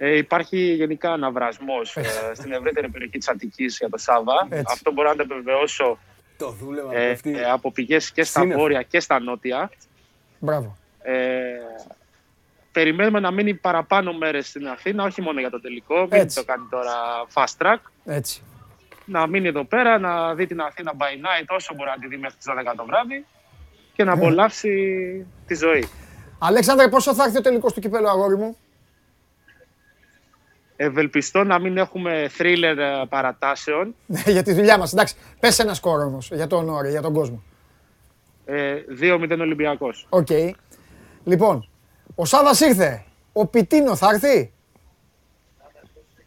Ε, 0.00 0.16
υπάρχει 0.16 0.58
γενικά 0.58 1.12
αναβρασμός 1.12 1.96
ε, 1.96 2.02
στην 2.38 2.52
ευρύτερη 2.52 2.88
περιοχή 2.88 3.18
της 3.18 3.28
Αττικής 3.28 3.76
για 3.78 3.88
το 3.88 3.98
Σάβα. 3.98 4.46
Έτσι. 4.50 4.64
Αυτό 4.72 4.92
μπορώ 4.92 5.08
να 5.08 5.16
το 5.16 5.22
επιβεβαιώσω 5.22 5.98
Το 6.38 6.50
δούλευα 6.50 6.94
ε, 6.96 7.10
αυτή. 7.10 7.38
ε, 7.38 7.50
από 7.50 7.72
πηγές 7.72 8.12
και 8.12 8.22
στα 8.24 8.40
Σύννεφο. 8.40 8.60
βόρεια 8.60 8.82
και 8.82 9.00
στα 9.00 9.20
νότια. 9.20 9.70
Μπράβο. 10.38 10.76
Ε, 11.02 11.42
περιμένουμε 12.72 13.20
να 13.20 13.30
μείνει 13.30 13.54
παραπάνω 13.54 14.12
μέρες 14.12 14.48
στην 14.48 14.68
Αθήνα, 14.68 15.04
όχι 15.04 15.22
μόνο 15.22 15.40
για 15.40 15.50
το 15.50 15.60
τελικό. 15.60 16.00
Μην 16.00 16.20
Έτσι. 16.20 16.36
το 16.36 16.44
κάνει 16.44 16.66
τώρα 16.70 16.92
fast 17.34 17.56
track. 17.66 17.76
Έτσι. 18.04 18.42
Να 19.04 19.26
μείνει 19.26 19.48
εδώ 19.48 19.64
πέρα, 19.64 19.98
να 19.98 20.34
δει 20.34 20.46
την 20.46 20.60
Αθήνα 20.60 20.92
by 20.98 21.04
night 21.04 21.44
όσο 21.48 21.74
μπορεί 21.74 21.90
να 21.90 21.98
τη 21.98 22.06
δει 22.06 22.16
μέχρι 22.16 22.36
τις 22.36 22.46
12 22.70 22.74
το 22.76 22.84
βράδυ 22.84 23.26
και 23.92 24.04
Ναι. 24.04 24.10
να 24.10 24.16
απολαύσει 24.16 24.72
τη 25.46 25.54
ζωή. 25.54 25.88
Αλέξανδρε, 26.38 26.88
πόσο 26.88 27.14
θα 27.14 27.24
έρθει 27.24 27.36
ο 27.38 27.40
τελικός 27.40 27.72
του 27.72 27.80
κυπέλου, 27.80 28.08
αγόρι 28.08 28.36
μου; 28.36 28.56
Ευελπιστώ 30.80 31.44
να 31.44 31.58
μην 31.58 31.76
έχουμε 31.76 32.28
θρίλερ 32.30 32.78
ε, 32.78 33.06
παρατάσεων. 33.08 33.94
Ναι, 34.06 34.22
για 34.26 34.42
τη 34.42 34.52
δουλειά 34.52 34.78
μας. 34.78 34.92
Εντάξει, 34.92 35.14
πες 35.40 35.58
ένα 35.58 35.74
σκόρ 35.74 36.00
όμως, 36.00 36.30
για 36.32 36.46
τον 36.46 36.68
Όρη, 36.68 36.90
για 36.90 37.02
τον 37.02 37.12
κόσμο. 37.12 37.42
Ε, 38.44 38.74
2-0 39.00 39.36
Ολυμπιακός. 39.40 40.06
Οκ. 40.08 40.28
Λοιπόν, 41.24 41.68
ο 42.14 42.24
Σάβας 42.24 42.60
ήρθε. 42.60 43.04
Ο 43.32 43.46
Πιτίνο 43.46 43.96
θα 43.96 44.08
έρθει; 44.12 44.52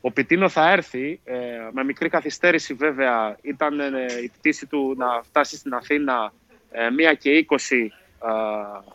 Ο 0.01 0.11
Πιτίνο 0.11 0.49
θα 0.49 0.71
έρθει, 0.71 1.19
ε, 1.23 1.37
με 1.71 1.83
μικρή 1.83 2.09
καθυστέρηση 2.09 2.73
βέβαια, 2.73 3.37
ήταν 3.41 3.79
ε, 3.79 3.85
η 4.23 4.31
πτήση 4.37 4.65
του 4.65 4.95
να 4.97 5.21
φτάσει 5.23 5.55
στην 5.57 5.73
Αθήνα 5.73 6.33
ε, 6.71 6.87
1 7.13 7.17
και 7.19 7.45
20 7.49 7.55
α, 8.19 8.31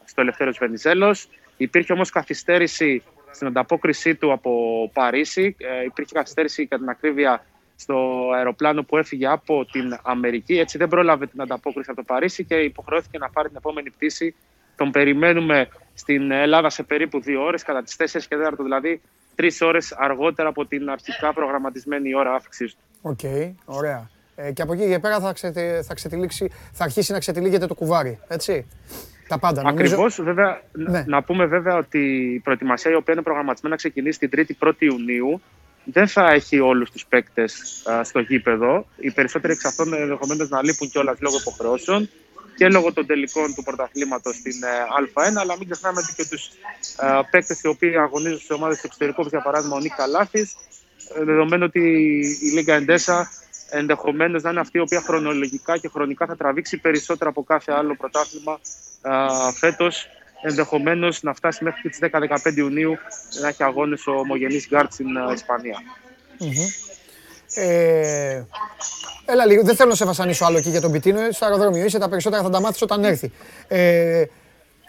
στο 0.05 0.20
Ελευθέριος 0.20 0.59
Βενιζέλος. 0.59 1.28
Υπήρχε 1.57 1.93
όμως 1.93 2.11
καθυστέρηση 2.11 3.03
στην 3.37 3.47
ανταπόκρισή 3.47 4.15
του 4.15 4.33
από 4.33 4.51
Παρίσι. 4.93 5.57
Ε, 5.59 5.85
υπήρχε 5.85 6.15
καθυστέρηση 6.15 6.67
κατά 6.67 6.83
την 6.83 6.91
ακρίβεια 6.91 7.45
στο 7.77 7.97
αεροπλάνο 8.37 8.83
που 8.83 8.97
έφυγε 8.97 9.27
από 9.27 9.65
την 9.65 9.99
Αμερική. 10.03 10.59
Έτσι 10.59 10.79
δεν 10.79 10.89
πρόλαβε 10.89 11.27
την 11.27 11.41
ανταπόκριση 11.41 11.91
από 11.91 12.01
το 12.01 12.07
Παρίσι 12.07 12.45
και 12.45 12.55
υποχρεώθηκε 12.55 13.19
να 13.19 13.31
πάρει 13.31 13.49
την 13.49 13.57
επόμενη 13.57 13.91
πτήση. 13.91 14.35
Τον 14.77 14.91
περιμένουμε 14.91 15.69
στην 15.95 16.31
Ελλάδα 16.31 16.71
σε 16.71 16.83
περίπου 16.83 17.21
δύο 17.21 17.43
ώρες, 17.43 17.63
κατά 17.63 17.83
τις 17.83 17.97
4 17.97 18.27
και 18.29 18.37
4, 18.37 18.53
δηλαδή 18.63 19.01
τρεις 19.35 19.61
ώρες 19.61 19.93
αργότερα 19.93 20.49
από 20.49 20.67
την 20.67 20.91
αρχικά 20.91 21.33
προγραμματισμένη 21.33 22.15
ώρα 22.15 22.35
άφιξης 22.35 22.74
του. 22.75 22.81
Οκ, 23.03 23.21
ωραία. 23.65 24.11
Ε, 24.37 24.53
και 24.53 24.63
από 24.63 24.73
εκεί 24.73 24.89
και 24.89 24.99
πέρα 24.99 25.21
θα, 25.21 25.33
ξετε, 25.33 25.83
θα, 25.83 25.95
ξετυλίξει, 25.95 26.51
θα 26.73 26.85
αρχίσει 26.85 27.13
να 27.13 27.19
ξετυλίγεται 27.19 27.67
το 27.67 27.75
κουβάρι, 27.75 28.19
έτσι. 28.29 28.67
Τα 29.28 29.39
πάντα. 29.39 29.62
νομίζω. 29.62 29.85
Ακριβώς, 29.85 30.23
βέβαια, 30.23 30.62
Ναι. 30.73 31.05
να 31.07 31.23
πούμε 31.23 31.47
βέβαια 31.47 31.77
ότι 31.77 31.98
η 32.35 32.39
προετοιμασία 32.39 32.90
η 32.90 32.94
οποία 32.94 33.15
είναι 33.15 33.23
προγραμματισμένη 33.23 33.74
να 33.74 33.81
ξεκινήσει 33.81 34.19
την 34.19 34.28
3η 34.32 34.55
1η 34.59 34.82
Ιουνίου 34.82 35.40
δεν 35.85 36.09
θα 36.09 36.31
έχει 36.32 36.61
όλους 36.61 36.90
τους 36.90 37.07
παίκτες 37.07 37.82
α, 37.90 38.05
στο 38.05 38.20
γήπεδο. 38.20 38.86
Οι 38.97 39.11
περισσότεροι 39.11 39.53
εξ 39.53 39.65
αυτών 39.65 39.93
ενδεχομένως 39.93 40.48
να 40.48 40.62
λείπουν 40.62 40.89
κιόλας 40.90 41.16
λόγω 41.20 41.36
υποχρεώσεων 41.40 42.09
και 42.57 42.69
λόγω 42.69 42.93
των 42.93 43.07
τελικών 43.07 43.55
του 43.55 43.62
πρωταθλήματος 43.62 44.36
στην 44.36 44.62
ε, 44.62 44.66
Α1, 44.98 45.32
αλλά 45.36 45.57
μην 45.59 45.69
ξεχνάμε 45.70 46.01
ότι 46.05 46.15
και 46.15 46.27
τους 46.31 46.47
ε, 47.01 47.20
παίκτες 47.31 47.61
οι 47.62 47.66
οποίοι 47.69 47.97
αγωνίζονται 47.97 48.40
σε 48.40 48.53
ομάδες 48.53 48.77
του 48.77 48.86
εξωτερικού, 48.86 49.16
όπως 49.19 49.32
για 49.32 49.43
παράδειγμα 49.43 49.77
ο 49.77 49.81
Νίκ 49.81 49.94
Καλάθης, 49.97 50.57
ε, 51.15 51.24
δεδομένου 51.24 51.65
ότι 51.65 51.81
η 52.43 52.51
Λίγκα 52.51 52.74
Εντέσα 52.74 53.31
ενδεχομένως 53.70 54.43
να 54.43 54.51
είναι 54.51 54.61
αυτή 54.61 54.78
η 54.78 54.81
οποία 54.81 55.01
χρονολογικά 55.01 55.78
και 55.78 55.89
χρονικά 55.89 56.27
θα 56.27 56.36
τραβήξει 56.36 56.77
περισσότερο 56.78 57.31
από 57.31 57.43
κάθε 57.44 57.73
άλλο 57.73 57.97
πρωτάθλημα 57.97 58.61
α, 59.09 59.53
φέτος 59.53 60.09
ενδεχομένως 60.43 61.23
να 61.23 61.35
φτάσει 61.35 61.65
μέχρι 61.65 61.81
και 61.81 61.89
τις 61.89 61.99
10-15 62.01 62.57
Ιουνίου 62.57 62.97
να 63.41 63.49
έχει 63.49 63.62
αγώνες 63.62 64.07
ο 64.07 64.12
ομογενής 64.12 64.66
γκαρντ 64.69 64.93
στην 64.93 65.19
α, 65.19 65.33
Ισπανία. 65.33 65.77
Ε, 67.55 68.43
έλα 69.24 69.47
λίγο, 69.47 69.62
δεν 69.62 69.77
θέλω 69.77 69.89
να 69.91 69.97
σε 69.97 70.05
βασανίσω 70.05 70.45
άλλο 70.45 70.59
εκεί 70.59 70.70
για 70.70 70.81
τον 70.81 70.93
Πιτίνο. 70.93 71.31
Στο 71.31 71.45
αεροδρόμιο 71.45 71.85
είσαι, 71.85 71.99
τα 71.99 72.09
περισσότερα 72.09 72.43
θα 72.43 72.51
τα 72.51 72.61
μάθεις 72.61 72.83
όταν 72.83 73.05
έρθει. 73.05 73.33
Ε, 73.69 74.24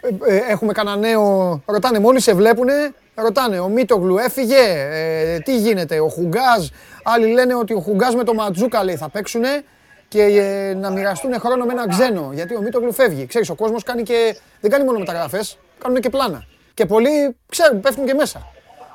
ε, 0.00 0.34
ε, 0.34 0.36
έχουμε 0.48 0.72
κανένα 0.72 0.96
νέο. 0.96 1.62
Ρωτάνε, 1.66 1.98
μόλις 1.98 2.22
σε 2.22 2.34
βλέπουνε, 2.34 2.94
Ρωτάνε, 3.14 3.58
ο 3.58 3.68
Μίτογλου 3.68 4.18
έφυγε, 4.18 4.88
ε, 4.90 5.38
τι 5.38 5.58
γίνεται, 5.58 6.00
ο 6.00 6.08
Χουγκάζ. 6.08 6.66
Άλλοι 7.02 7.26
λένε 7.26 7.54
ότι 7.54 7.74
ο 7.74 7.80
Χουγκάζ 7.80 8.14
με 8.14 8.24
το 8.24 8.34
Ματζούκα 8.34 8.84
λέει 8.84 8.96
θα 8.96 9.08
παίξουνε 9.08 9.64
και 10.08 10.22
ε, 10.22 10.74
να 10.74 10.90
μοιραστούν 10.90 11.40
χρόνο 11.40 11.64
με 11.64 11.72
έναν 11.72 11.88
ξένο. 11.88 12.30
Γιατί 12.32 12.56
ο 12.56 12.60
Μίτογλου 12.60 12.92
φεύγει. 12.92 13.26
Ξέρεις, 13.26 13.50
ο 13.50 13.54
κόσμος 13.54 13.82
κάνει 13.82 14.02
και, 14.02 14.36
δεν 14.60 14.70
κάνει 14.70 14.84
μόνο 14.84 14.98
μεταγραφές, 14.98 15.58
κάνουν 15.78 16.00
και 16.00 16.10
πλάνα. 16.10 16.46
Και 16.74 16.86
πολλοί 16.86 17.36
ξέρουν, 17.48 17.80
πέφτουν 17.80 18.06
και 18.06 18.14
μέσα. 18.14 18.46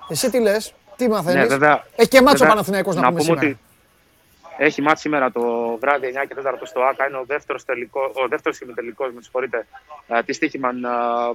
Εσύ 0.09 0.29
τι 0.29 0.39
λες, 0.39 0.73
τι 0.95 1.09
μαθαίνεις; 1.09 1.41
Ναι, 1.41 1.45
βέβαια. 1.45 1.83
Έχει 1.95 2.09
και 2.09 2.21
μάτσο 2.21 2.35
ο 2.35 2.37
Βέβαια, 2.37 2.53
Παναθηναϊκός 2.53 2.95
να, 2.95 3.01
πούμε 3.01 3.09
πούμε 3.09 3.23
σήμερα. 3.23 3.47
ότι 3.47 3.57
έχει 4.57 4.81
μάτς 4.81 4.99
σήμερα 5.01 5.31
το 5.31 5.77
βράδυ 5.79 6.07
9 6.07 6.25
και 6.27 6.35
4 6.43 6.53
στο 6.63 6.81
ΆΚΑ. 6.81 7.07
Είναι 7.07 7.17
ο 7.17 7.23
δεύτερος, 7.27 7.65
τελικός, 7.65 8.11
ο 8.13 8.27
δεύτερος 8.27 8.59
ημιτελικός, 8.59 9.13
με 9.13 9.21
συγχωρείτε, 9.21 9.67
ε, 10.07 10.23
της 10.23 10.37
Τύχημαν 10.37 10.85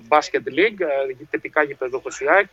Basket 0.08 0.48
League, 0.58 0.80
ε, 0.80 1.24
θετικά 1.30 1.62
γηπεδούχος 1.62 2.20
η 2.20 2.26
ΑΕΚ. 2.28 2.46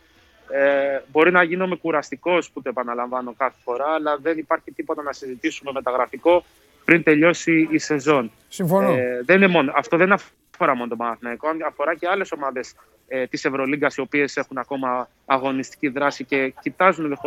Ε, 0.50 1.02
μπορεί 1.12 1.30
να 1.30 1.42
γίνομαι 1.42 1.76
κουραστικός 1.76 2.50
που 2.50 2.62
το 2.62 2.68
επαναλαμβάνω 2.68 3.34
κάθε 3.36 3.56
φορά, 3.64 3.86
αλλά 3.86 4.16
δεν 4.22 4.38
υπάρχει 4.38 4.70
τίποτα 4.70 5.02
να 5.02 5.12
συζητήσουμε 5.12 5.72
μεταγραφικό 5.72 6.44
πριν 6.86 7.02
τελειώσει 7.02 7.68
η 7.70 7.78
σεζόν. 7.78 8.30
Συμφωνώ. 8.48 8.92
Ε, 8.92 9.22
δεν 9.24 9.36
είναι 9.36 9.46
μόνο, 9.46 9.72
αυτό 9.76 9.96
δεν 9.96 10.12
αφορά 10.12 10.74
μόνο 10.74 10.88
τον 10.88 10.98
Παναθηναϊκό, 10.98 11.48
αφορά 11.66 11.94
και 11.94 12.08
άλλες 12.08 12.32
ομάδες 12.32 12.74
ε, 13.08 13.26
της 13.26 13.44
Ευρωλίγκας 13.44 13.96
οι 13.96 14.00
οποίες 14.00 14.36
έχουν 14.36 14.58
ακόμα 14.58 15.08
αγωνιστική 15.26 15.88
δράση 15.88 16.24
και 16.24 16.54
κοιτάζουν 16.60 17.18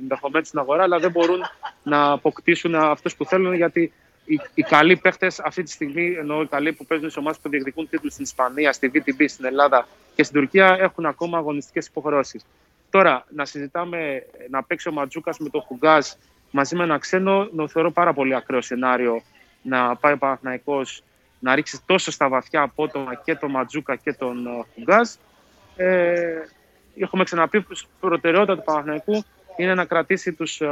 ενδεχομένως 0.00 0.50
την 0.50 0.58
αγορά, 0.58 0.82
αλλά 0.82 0.98
δεν 0.98 1.10
μπορούν 1.10 1.40
να 1.82 2.10
αποκτήσουν 2.10 2.74
αυτούς 2.74 3.16
που 3.16 3.24
θέλουν 3.24 3.54
γιατί 3.54 3.92
οι, 4.24 4.40
οι 4.54 4.62
καλοί 4.62 4.96
παίχτες 4.96 5.40
αυτή 5.40 5.62
τη 5.62 5.70
στιγμή, 5.70 6.16
ενώ 6.18 6.40
οι 6.40 6.46
καλοί 6.46 6.72
που 6.72 6.84
παίζουν 6.86 7.10
σε 7.10 7.18
ομάδες 7.18 7.38
που 7.38 7.48
διεκδικούν 7.48 7.88
τίτλους 7.88 8.12
στην 8.12 8.24
Ισπανία, 8.24 8.72
στη 8.72 8.90
VTB, 8.94 9.24
στην 9.28 9.44
Ελλάδα 9.44 9.88
και 10.14 10.22
στην 10.22 10.40
Τουρκία, 10.40 10.76
έχουν 10.80 11.06
ακόμα 11.06 11.38
αγωνιστικές 11.38 11.86
υποχρεώσεις. 11.86 12.44
Τώρα, 12.90 13.24
να 13.28 13.44
συζητάμε 13.44 14.26
να 14.50 14.62
παίξει 14.62 14.88
ο 14.88 14.92
Ματζούκας 14.92 15.38
με 15.38 15.48
τον 15.48 15.60
Χουγκάζ 15.60 16.06
μαζί 16.52 16.76
με 16.76 16.82
ένα 16.82 16.98
ξένο, 16.98 17.48
το 17.56 17.68
θεωρώ 17.68 17.90
πάρα 17.90 18.12
πολύ 18.12 18.34
ακραίο 18.34 18.60
σενάριο 18.60 19.22
να 19.62 19.96
πάει 19.96 20.12
ο 20.12 20.18
Παναθηναϊκός 20.18 21.02
να 21.38 21.54
ρίξει 21.54 21.80
τόσο 21.86 22.10
στα 22.10 22.28
βαθιά 22.28 22.62
απότομα 22.62 23.14
και 23.14 23.34
τον 23.34 23.50
Ματζούκα 23.50 23.96
και 23.96 24.12
τον 24.12 24.46
ε, 24.46 24.64
Χουγκάζ. 24.74 25.08
Ε, 25.76 26.38
έχουμε 26.96 27.24
ξαναπεί 27.24 27.60
πως 27.60 27.82
η 27.82 27.86
προτεραιότητα 28.00 28.56
του 28.56 28.62
Παναθηναϊκού 28.64 29.24
είναι 29.56 29.74
να 29.74 29.84
κρατήσει 29.84 30.32
τους 30.32 30.60
ε, 30.60 30.68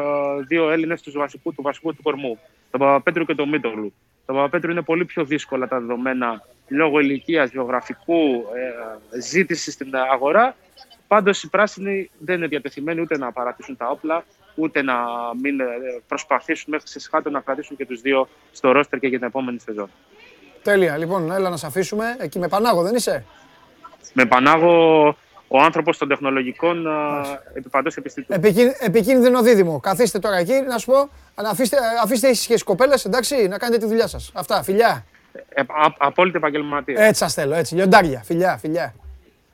δύο 0.47 0.70
Έλληνες 0.70 1.02
τους 1.02 1.12
βασικού, 1.12 1.55
του 1.55 1.62
βασικού 1.62 1.94
του 1.94 2.02
κορμού, 2.02 2.39
τον 2.70 2.81
Παπαπέτρου 2.81 3.24
και 3.24 3.35
τον 3.35 3.48
Μίτογλου. 3.48 3.93
Τον 4.27 4.35
Παπαπέτρου 4.36 4.70
είναι 4.70 4.82
πολύ 4.82 5.05
πιο 5.05 5.24
δύσκολα 5.24 5.69
τα 5.69 5.81
δεδομένα 5.81 6.43
λόγω 6.69 7.01
ηλικίας, 7.01 7.51
βιογραφικού, 7.51 8.44
ε, 9.15 9.20
ζήτησης 9.20 9.74
στην 9.74 9.97
αγορά. 10.12 10.57
Πάντως 11.07 11.43
οι 11.43 11.48
πράσινοι 11.48 12.11
δεν 12.19 12.36
είναι 12.36 12.47
διατεθειμένοι 12.47 13.01
ούτε 13.01 13.19
να 13.19 13.32
παρατήσουν 13.32 13.77
τα 13.77 13.89
όπλα, 13.89 14.24
ούτε 14.55 14.82
να 14.82 14.94
μην 15.43 15.60
ε, 15.60 15.64
προσπαθήσουν 16.09 16.66
μέχρι 16.70 16.89
σε 16.89 17.01
σχάτω 17.01 17.31
να 17.31 17.40
κρατήσουν 17.40 17.77
και 17.77 17.86
τους 17.86 18.01
δύο 18.01 18.28
στο 18.52 18.72
ρόστερ 18.72 18.98
και 18.98 19.06
για 19.06 19.18
την 19.18 19.27
επόμενη 19.27 19.59
σεζόν. 19.59 19.90
Τέλεια. 20.62 20.97
Λοιπόν, 20.97 21.31
έλα 21.31 21.51
να 21.51 21.56
σε 21.56 21.66
αφήσουμε. 21.66 22.16
Εκεί 22.18 22.39
με 22.39 22.48
Πανάγο 22.48 22.82
δεν 22.82 22.94
είσαι; 22.94 23.24
Με 24.12 24.24
Πανάγο 24.27 25.06
ο 25.48 25.59
άνθρωπος 25.59 25.98
των 25.98 26.09
τεχνολογικών 26.09 26.86
επιπαντός 27.55 27.97
επιστητού. 27.97 28.32
Επικίν, 28.32 28.72
επικίνδυνο 28.78 29.43
δίδυμο. 29.43 29.81
Καθίστε 29.81 30.18
τώρα 30.18 30.36
εκεί, 30.36 30.52
να 30.52 30.78
σου 30.78 30.86
πω. 30.86 31.10
αλλά 31.35 31.48
Αφήστε, 31.48 31.77
αφήστε 32.05 32.28
ήσυχες 32.28 32.60
οι 32.60 32.64
κοπέλες, 32.64 33.05
εντάξει, 33.05 33.48
να 33.48 33.59
κάνετε 33.59 33.78
τη 33.78 33.86
δουλειά 33.86 34.06
σας. 34.06 34.31
Αυτά, 34.35 34.62
φιλιά. 34.62 35.05
Ε, 35.48 35.60
α- 35.60 35.94
απόλυτη 35.98 36.36
επαγγελματία. 36.36 37.02
Έτσι 37.05 37.20
σας 37.22 37.35
θέλω, 37.35 37.55
έτσι. 37.55 37.74
Λιοντάρια, 37.74 38.22
φιλιά, 38.24 38.56
φιλιά. 38.56 38.94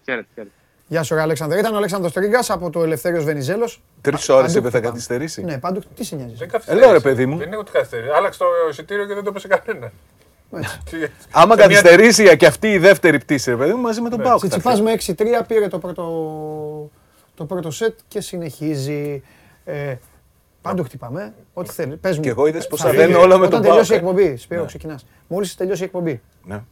Χαίρετε, 0.04 0.26
χαίρετε. 0.34 0.52
Γεια 0.88 1.02
σου, 1.02 1.14
ρε 1.14 1.20
Αλέξανδρε. 1.20 1.58
Ήταν 1.58 1.74
ο 1.74 1.76
Αλέξανδρος 1.76 2.12
Τρίγκας 2.12 2.50
από 2.50 2.70
το 2.70 2.82
Ελευθέριος 2.82 3.24
Βενιζέλος. 3.24 3.82
Τρεις 4.00 4.28
ώρες 4.28 4.46
Παντού 4.52 4.58
είπε 4.58 4.70
θα 4.70 4.78
πάμε. 4.80 4.90
καθυστερήσει. 4.90 5.42
Ναι, 5.44 5.58
πάντου, 5.58 5.80
τι 5.94 6.04
σε 6.04 6.16
νοιάζει. 6.16 6.34
Δεν 6.34 6.48
καθυστέρησε. 6.48 6.84
Έλα, 6.84 6.92
ρε, 6.92 7.00
παιδί 7.00 7.26
μου. 7.26 7.36
Δεν 7.38 7.52
έχω 7.52 7.60
ότι 7.60 7.70
καθυστερήσει. 7.70 8.10
Άλλαξε 8.16 8.38
το 8.38 8.44
εισιτήριο 8.70 9.06
και 9.06 9.14
δεν 9.14 9.22
το 9.24 9.30
είπε 9.30 9.38
σε 9.40 9.48
κανέναν. 9.48 9.90
Τι- 10.90 10.96
Άμα 11.30 11.56
σε 11.56 11.66
μια- 11.68 11.80
καθυστερήσει 11.80 12.36
και 12.36 12.46
αυτή 12.46 12.68
η 12.72 12.78
δεύτερη 12.78 13.18
πτήση, 13.18 13.50
ρε 13.50 13.56
παιδί 13.56 13.72
μου, 13.72 13.80
μαζί 13.80 14.00
με 14.00 14.08
τον 14.08 14.18
Πάοκ. 14.22 14.38
θα 14.40 14.48
Τσιτσιπάς 14.48 14.72
έρθει. 14.80 15.24
με 15.24 15.40
6-3 15.42 15.44
πήρε 15.46 15.68
το 15.68 15.78
πρώτο, 15.78 16.04
το 17.34 17.44
πρώτο 17.44 17.70
σετ 17.70 17.98
και 18.08 18.20
συνεχίζει. 18.20 19.22
Ε, 19.64 19.94
πάντου 20.62 20.84
χτυπάμε, 20.84 21.34
ό,τι 21.54 21.72
θέλει. 21.72 21.96
Πες 21.96 22.16
μου. 22.16 22.22
Και 22.22 22.28
εγώ 22.28 22.46
είδες 22.46 22.66
πως 22.66 22.80
Θα 22.80 22.86
θα 22.86 22.90
φύγει. 22.94 23.02
λένε 23.06 23.16
όλα 23.18 23.38
με 23.38 23.46
Όταν 23.46 23.50
τον 23.50 23.70
τελειώσει 23.70 23.94
η 23.94 24.00
ΠΑΟΚ, 24.00 24.16
ε. 24.18 24.20
εκπομπή, 24.20 24.36
Σπύρο, 24.36 24.60
Ναι. 24.60 24.66
ξεκινάς. 24.66 25.06
Μόλις 25.28 25.54
τελειώσει 25.54 25.82
η 25.82 25.84
εκπομπή. 25.84 26.20
Ναι. 26.44 26.62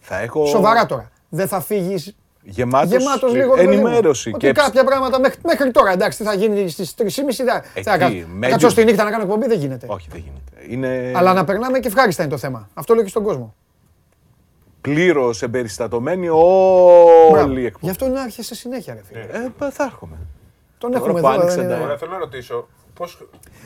Θα 0.00 0.18
έχω 0.18 0.46
Σοβαρά 0.46 0.86
τώρα. 0.86 1.10
Δεν 1.28 1.48
θα 1.48 1.60
φύγεις 1.60 2.16
γεμάτος, 2.42 2.90
γεμάτος 2.90 3.32
λίγο 3.32 3.54
ρε 3.54 3.64
παιδί 3.64 3.76
μου. 3.76 3.86
ενημέρωση. 3.86 4.30
Ότι 4.34 4.52
κάποια 4.52 4.84
πράγματα 4.84 5.20
μέχρι, 5.20 5.40
μέχρι 5.44 5.70
τώρα, 5.70 5.90
εντάξει, 5.92 6.18
τι 6.18 6.24
θα 6.24 6.34
γίνει 6.34 6.68
στις 6.68 6.94
3.30 6.94 7.04
θα, 7.46 7.62
Εκεί, 7.74 7.82
θα 7.88 7.98
κάτσω- 7.98 8.18
θα 8.20 8.26
medium. 8.40 8.50
κάτσω 8.50 8.68
στη 8.68 8.84
νύχτα 8.84 9.04
να 9.04 9.10
κάνω 9.10 9.22
εκπομπή, 9.22 9.46
δεν 9.46 9.58
γίνεται. 9.58 9.86
Όχι, 9.88 10.08
δεν 10.10 10.20
γίνεται. 10.20 10.74
Είναι 10.74 11.12
Αλλά 11.16 11.32
να 11.32 11.44
περνάμε 11.44 11.78
και 11.78 11.88
ευχάριστα 11.88 12.22
είναι 12.22 12.32
το 12.32 12.38
θέμα. 12.38 12.68
Αυτό 12.74 12.94
λέω 12.94 13.02
και 13.02 13.08
στον 13.08 13.22
κόσμο. 13.22 13.54
πλήρως 14.80 15.42
εμπεριστατωμένη 15.42 16.26
Μπράβο. 16.26 17.48
όλη 17.48 17.56
η 17.58 17.60
Γι' 17.60 17.66
εκπομπή. 17.66 17.90
αυτό 17.92 18.06
να 18.08 18.22
έρχεσαι 18.22 18.54
συνέχεια, 18.54 18.94
ρε 18.94 19.00
φίλε. 19.08 19.20
Ε, 19.44 19.48
πα- 19.58 19.70
θα 19.70 19.84
έρχομαι. 19.84 20.16
Τον 20.78 20.90
Τώρα 20.90 21.02
έχουμε 21.04 21.20
που 21.20 21.26
εδώ. 21.26 21.36
άνοιξε 21.36 21.56
δεν 21.56 21.68
τα- 21.68 21.74
είναι- 21.74 21.84
Ωραία, 21.84 21.96
θέλω 21.96 22.10
να 22.10 22.18
ρωτήσω. 22.18 22.68
Πώς... 22.94 23.18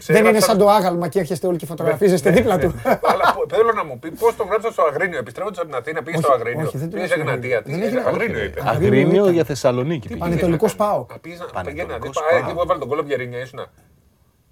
Δεν 0.06 0.24
είναι 0.24 0.40
σαν 0.40 0.58
το 0.58 0.68
άγαλμα 0.68 1.08
και 1.08 1.18
έρχεστε 1.18 1.46
όλοι 1.46 1.56
και 1.58 1.66
φωτογραφίζεστε 1.66 2.30
δίπλα 2.30 2.58
του. 2.58 2.74
Αλλά 2.84 3.34
πο- 3.36 3.46
θέλω 3.48 3.72
να 3.72 3.84
μου 3.84 3.98
πει 3.98 4.10
πώς 4.10 4.36
το 4.36 4.44
γράψα 4.44 4.70
στο 4.72 4.82
Αγρίνιο; 4.82 5.18
Επιστρέφοντας 5.18 5.58
από 5.58 5.66
την 5.66 5.76
Αθήνα, 5.76 6.02
πήγες 6.02 6.20
στο 6.20 6.32
Όχι, 6.32 6.40
Αγρίνιο. 6.40 6.66
όχι, 6.66 6.78
δεν 6.78 6.90
το 6.90 6.94
Πήγες 6.96 7.10
σε 7.10 7.16
λέω 7.16 7.24
στο 7.24 7.32
Γνατία. 7.34 7.62
Τι 7.62 7.72
Αγρίνιο. 7.72 7.90
Δεν 7.90 7.92
είναι, 7.92 8.00
έχει- 8.00 8.14
Αγρίνιο 8.16 8.44
είπε. 8.44 8.60
Αγρίνιο 8.64 8.98
Αγρίνιο 8.98 9.22
ήταν. 9.22 9.32
για 9.34 9.44
Θεσσαλονίκη. 9.44 10.06
πήγες. 10.08 10.22
Πανετολικός 10.22 10.74
ΠΑΟΚ. 10.76 11.12
Α, 11.12 11.18
πήγες 11.18 11.38
να- 11.38 11.46
Πανετολικός 11.46 11.98
πήγαινα, 12.00 12.30
Πάοκ. 12.30 12.42
Εκεί 12.44 12.54
που 12.54 12.60
έβαλε 12.62 12.78
τον 12.80 12.88
κόλλο 12.88 13.02
Πιερίνια 13.02 13.38
ήσουν. 13.40 13.66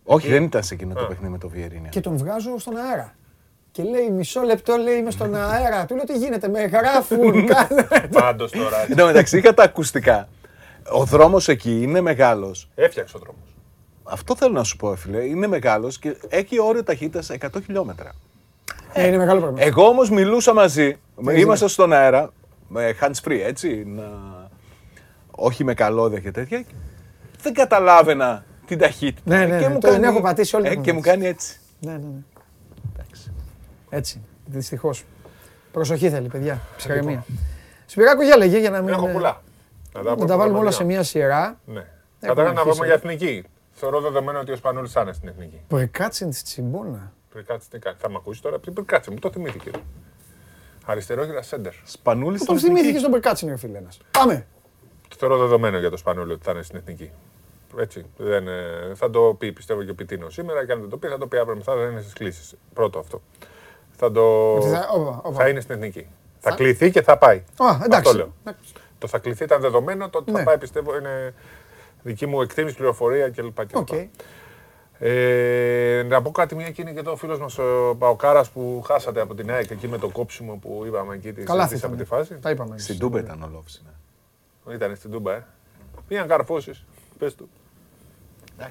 Όχι, 0.04 0.28
δεν 0.28 0.42
ήταν 0.42 0.62
σε 0.62 0.74
εκείνο 0.74 0.94
το 0.94 1.04
παιχνίδι 1.04 1.32
με 1.32 1.38
το 1.38 1.48
Βιερίνια. 1.48 1.88
Και 1.88 2.00
τον 2.00 2.16
βγάζω 2.16 2.58
στον 2.58 2.74
αέρα. 2.76 3.14
Και 3.70 3.82
λέει 3.82 4.10
μισό 4.10 4.40
λεπτό, 4.40 4.76
λέει 4.76 4.96
είμαι 4.96 5.10
στον 5.10 5.34
αέρα. 5.34 5.84
Του 5.86 5.94
λέω 5.94 6.04
τι 6.04 6.18
γίνεται, 6.18 6.48
με 6.48 6.60
γράφουν. 6.62 7.46
κάνε». 7.52 7.86
Πάντως 8.12 8.50
τώρα. 8.50 8.86
Εν 8.88 8.96
τω 8.96 9.06
μεταξύ 9.06 9.38
είχα 9.38 9.54
τα 9.54 9.62
ακουστικά. 9.62 10.28
Ο 10.92 11.04
δρόμος 11.04 11.48
εκεί 11.48 11.82
είναι 11.82 12.00
μεγάλος. 12.00 12.68
Έφτιαξε 12.74 13.16
ο 13.16 13.20
δρόμος. 13.20 13.51
Αυτό 14.04 14.36
θέλω 14.36 14.52
να 14.52 14.64
σου 14.64 14.76
πω, 14.76 14.96
φίλε. 14.96 15.24
Είναι 15.24 15.46
μεγάλος 15.46 15.98
και 15.98 16.16
έχει 16.28 16.60
όριο 16.60 16.82
ταχύτητας 16.84 17.30
100 17.40 17.48
χιλιόμετρα. 17.64 18.12
Ε, 18.92 19.06
είναι 19.06 19.16
μεγάλο 19.16 19.40
πρόβλημα. 19.40 19.66
Εγώ 19.66 19.86
όμως 19.86 20.10
μιλούσα 20.10 20.54
μαζί. 20.54 20.96
Ναι, 21.16 21.32
Είμαστε 21.32 21.68
στον 21.68 21.92
αέρα. 21.92 22.32
Με 22.68 22.96
hands 23.00 23.28
free, 23.28 23.40
έτσι. 23.44 23.84
Να... 23.86 24.02
Όχι 25.30 25.64
με 25.64 25.74
καλώδια 25.74 26.18
και 26.18 26.30
τέτοια. 26.30 26.64
Δεν 27.42 27.54
καταλάβαινα 27.54 28.44
την 28.66 28.78
ταχύτητα. 28.78 29.36
Ναι, 29.36 29.46
ναι, 29.46 29.58
και 29.58 29.68
ναι, 29.68 29.78
το 29.78 29.88
έχω 29.88 30.20
πατήσει 30.20 30.56
όλη 30.56 30.66
ε, 30.66 30.70
την 30.70 30.82
Και 30.82 30.92
μου 30.92 31.00
πατήσει. 31.00 31.16
κάνει 31.16 31.30
έτσι. 31.30 31.58
Ναι, 31.80 31.92
ναι, 31.92 31.98
ναι. 31.98 32.20
Έτσι, 33.90 34.20
δυστυχώς. 34.44 35.04
Προσοχή 35.72 36.10
θέλει, 36.10 36.28
παιδιά. 36.28 36.60
Ψυχραιμία. 36.76 37.24
Σπυράκο, 37.86 38.22
για 38.22 38.36
λέγε 38.36 38.58
για 38.58 38.70
να 38.70 38.80
μην. 38.80 38.94
Έχω 38.94 39.08
ε, 39.08 39.12
πολλά. 39.12 39.42
Να 39.92 40.16
Να 40.16 40.26
τα 40.26 40.36
βάλουμε 40.36 40.58
όλα 40.58 40.70
σε 40.70 40.84
μία 40.84 41.02
σειρά. 41.02 41.58
Ναι. 41.64 41.84
Καταρχά 42.20 42.52
να 42.52 42.60
αρχίσει, 42.60 42.78
πάμε 42.78 42.92
ε. 42.92 42.94
για 42.94 42.94
εθνική. 42.94 43.44
Θεωρώ 43.84 44.00
δεδομένο 44.00 44.38
ότι 44.40 44.52
ο 44.52 44.56
Σπανούλης 44.56 44.92
θα 44.92 45.00
είναι 45.00 45.12
στην 45.12 45.28
εθνική. 45.28 45.60
Πρεκάτσιν 45.68 46.30
της 46.30 46.42
τσιμπόνα. 46.42 47.12
Πριν 47.28 47.44
κάτσε 47.44 47.68
τι 47.70 47.78
κάνει. 47.78 47.96
Θα 48.00 48.08
με 48.10 48.14
ακούσεις 48.18 48.40
τώρα; 48.42 48.58
Πριν 48.58 48.84
κάτσε, 48.84 49.10
μου 49.10 49.18
το 49.18 49.30
θυμήθηκε. 49.30 49.70
Αριστερόγυρα 50.86 51.42
σέντερ. 51.42 51.72
Σπανούλης 51.84 52.44
Τον 52.44 52.58
θυμήθηκε 52.58 52.98
στον 52.98 53.10
Πρεκάτσιν, 53.10 53.48
ρε 53.48 53.56
φίλε 53.56 53.78
ένας. 53.78 53.98
Πάμε. 54.10 54.46
Το 55.08 55.16
θεωρώ 55.18 55.36
δεδομένο 55.38 55.78
για 55.78 55.90
το 55.90 55.96
Σπανούλη 55.96 56.32
ότι 56.32 56.44
θα 56.44 56.50
είναι 56.50 56.62
στην 56.62 56.78
εθνική. 56.78 57.10
Έτσι. 57.78 58.04
Δεν, 58.16 58.48
ε, 58.48 58.92
θα 58.94 59.10
το 59.10 59.20
πει 59.38 59.52
πιστεύω 59.52 59.82
και 59.82 59.90
ο 59.90 59.94
Πιτίνο 59.94 60.30
σήμερα 60.30 60.66
και 60.66 60.72
αν 60.72 60.80
δεν 60.80 60.88
το 60.88 60.96
πει 60.96 61.08
θα 61.08 61.18
το 61.18 61.26
πει 61.26 61.36
αύριο 61.38 61.56
μετά. 61.56 61.76
Δεν 61.76 61.90
είναι 61.90 62.00
στις 62.00 62.12
κλήσεις. 62.12 62.54
Πρώτο 62.74 62.98
αυτό. 62.98 63.22
Θα, 63.90 64.12
το... 64.12 64.54
Ότι 64.54 64.68
θα- 64.68 64.88
όπα, 64.92 65.20
όπα. 65.22 65.32
θα 65.38 65.48
είναι 65.48 65.60
στην 65.60 65.74
εθνική. 65.74 66.06
Θα 66.38 66.50
κληθεί 66.50 66.90
και 66.90 67.02
θα 67.02 67.18
πάει. 67.18 67.36
Α, 67.36 67.44
Αυτό 67.68 67.84
εντάξει. 67.84 68.16
λέω. 68.16 68.34
Το 68.98 69.06
θα 69.06 69.18
κληθεί 69.18 69.44
ήταν 69.44 69.60
δεδομένο, 69.60 70.08
το 70.10 70.18
ότι 70.18 70.30
Ναι. 70.32 70.38
θα 70.38 70.44
πάει 70.44 70.58
πιστεύω 70.58 70.96
είναι 70.96 71.34
δική 72.02 72.26
μου 72.26 72.40
εκτίμηση, 72.42 72.76
πληροφορία 72.76 73.28
κλπ. 73.30 73.66
κλπ. 73.66 73.76
Οκ. 73.76 73.88
Ε, 74.98 76.02
να 76.08 76.22
πω 76.22 76.30
κάτι, 76.30 76.54
μια 76.54 76.70
και 76.70 76.82
είναι 76.82 76.92
και 76.92 77.02
το 77.02 77.16
φίλος 77.16 77.38
μας 77.38 77.58
ο 77.58 77.94
Παοκάρα 77.98 78.44
που 78.52 78.82
χάσατε 78.86 79.20
από 79.20 79.34
την 79.34 79.50
ΑΕΚ 79.50 79.70
εκεί 79.70 79.88
με 79.88 79.98
το 79.98 80.08
κόψιμο 80.08 80.56
που 80.56 80.82
είπαμε 80.86 81.14
εκεί. 81.14 81.32
Τη 81.32 81.42
Καλά 81.42 81.62
συζητήσαμε 81.62 81.96
τη 81.96 82.02
θύθαμε. 82.02 82.24
φάση. 82.24 82.38
Τα 82.40 82.50
είπαμε. 82.50 82.78
Στην 82.78 82.98
Τούμπα 82.98 83.18
ήταν 83.18 83.42
ο 83.42 83.48
Λόφς, 83.52 83.82
ναι. 84.66 84.74
Ήταν 84.74 84.96
στην 84.96 85.10
Τούμπα, 85.10 85.32
ε. 85.34 85.46
Πήγαν 86.08 86.28
καρφώσεις. 86.28 86.84
Πες 87.18 87.34
του. 87.34 87.48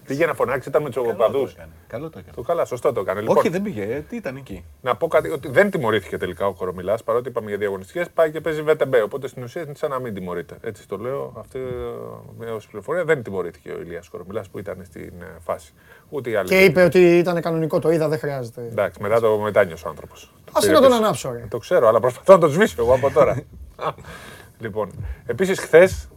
Πήγε 0.05 0.26
να 0.26 0.34
φωνάξει, 0.34 0.69
ήταν 0.69 0.81
με 0.81 0.89
τους 0.89 0.95
Καλό 1.03 1.07
το 1.15 1.23
οπαδού. 1.23 1.47
έκανε. 1.53 1.72
Καλό 1.88 2.09
το 2.09 2.19
έκανε. 2.19 2.34
Το 2.35 2.41
καλά, 2.41 2.65
σωστό 2.65 2.93
το 2.93 2.99
έκανε. 2.99 3.22
Λοιπόν, 3.22 3.38
Όχι, 3.38 3.49
δεν 3.49 3.61
πήγε. 3.61 3.84
ε, 3.84 3.99
Τι 3.99 4.15
ήταν 4.15 4.35
εκεί. 4.35 4.65
να 4.81 4.95
πω 4.95 5.07
κάτι, 5.07 5.30
ότι 5.30 5.49
δεν 5.49 5.72
τιμωρήθηκε 5.72 6.18
τελικά 6.18 6.45
ο 6.47 6.53
Κορομιλά, 6.53 6.97
παρότι 7.05 7.30
είπαμε 7.30 7.49
για 7.49 7.57
διαγωνιστικές, 7.57 8.09
πάει 8.13 8.31
και 8.31 8.41
παίζει 8.41 8.63
VTB. 8.68 8.93
Οπότε 9.03 9.27
στην 9.27 9.43
ουσία 9.43 9.61
είναι 9.61 9.76
σαν 9.76 9.89
να 9.89 9.99
μην 9.99 10.13
τιμωρείται. 10.13 10.55
Έτσι 10.61 10.88
το 10.88 10.97
λέω, 10.97 11.34
αυτή 11.39 11.59
ε, 12.41 12.45
ως 12.49 12.68
πληροφορία. 12.68 13.03
Δεν 13.05 13.23
τιμωρήθηκε 13.23 13.69
ο 13.72 13.80
Ηλίας 13.81 14.09
Κορομιλά 14.09 14.43
που 14.51 14.59
ήταν 14.59 14.81
στην 14.85 15.13
ε, 15.22 15.26
φάση. 15.39 15.73
Ούτε 16.09 16.30
οι 16.30 16.35
άλλοι. 16.35 16.47
Και 16.47 16.63
είπε 16.63 16.84
ότι 16.84 17.18
ήταν 17.18 17.41
κανονικό, 17.41 17.80
το 17.80 17.91
είδα, 17.91 18.07
δεν 18.07 18.19
χρειάζεται. 18.19 18.61
Εντάξει, 18.61 19.01
μετά 19.01 19.19
το 19.19 19.38
μετάνιωσε 19.38 19.88
ο 19.88 19.89
άνθρωπος. 19.89 20.34
Άσε 20.51 20.72
να 20.72 20.81
τον 20.81 20.93
ανάψω, 20.93 21.31
ρε. 21.31 21.45
Το 21.49 21.57
ξέρω, 21.57 21.88
αλλά 21.88 21.99
προσπαθώ 21.99 22.34
να 22.34 22.39
τον 22.39 22.49
σβήσω 22.49 22.76
εγώ 22.81 22.93
από 22.93 23.11
τώρα. 23.11 23.41
λοιπόν, 24.59 24.91
επίσης 25.26 25.59
χθες 25.59 26.07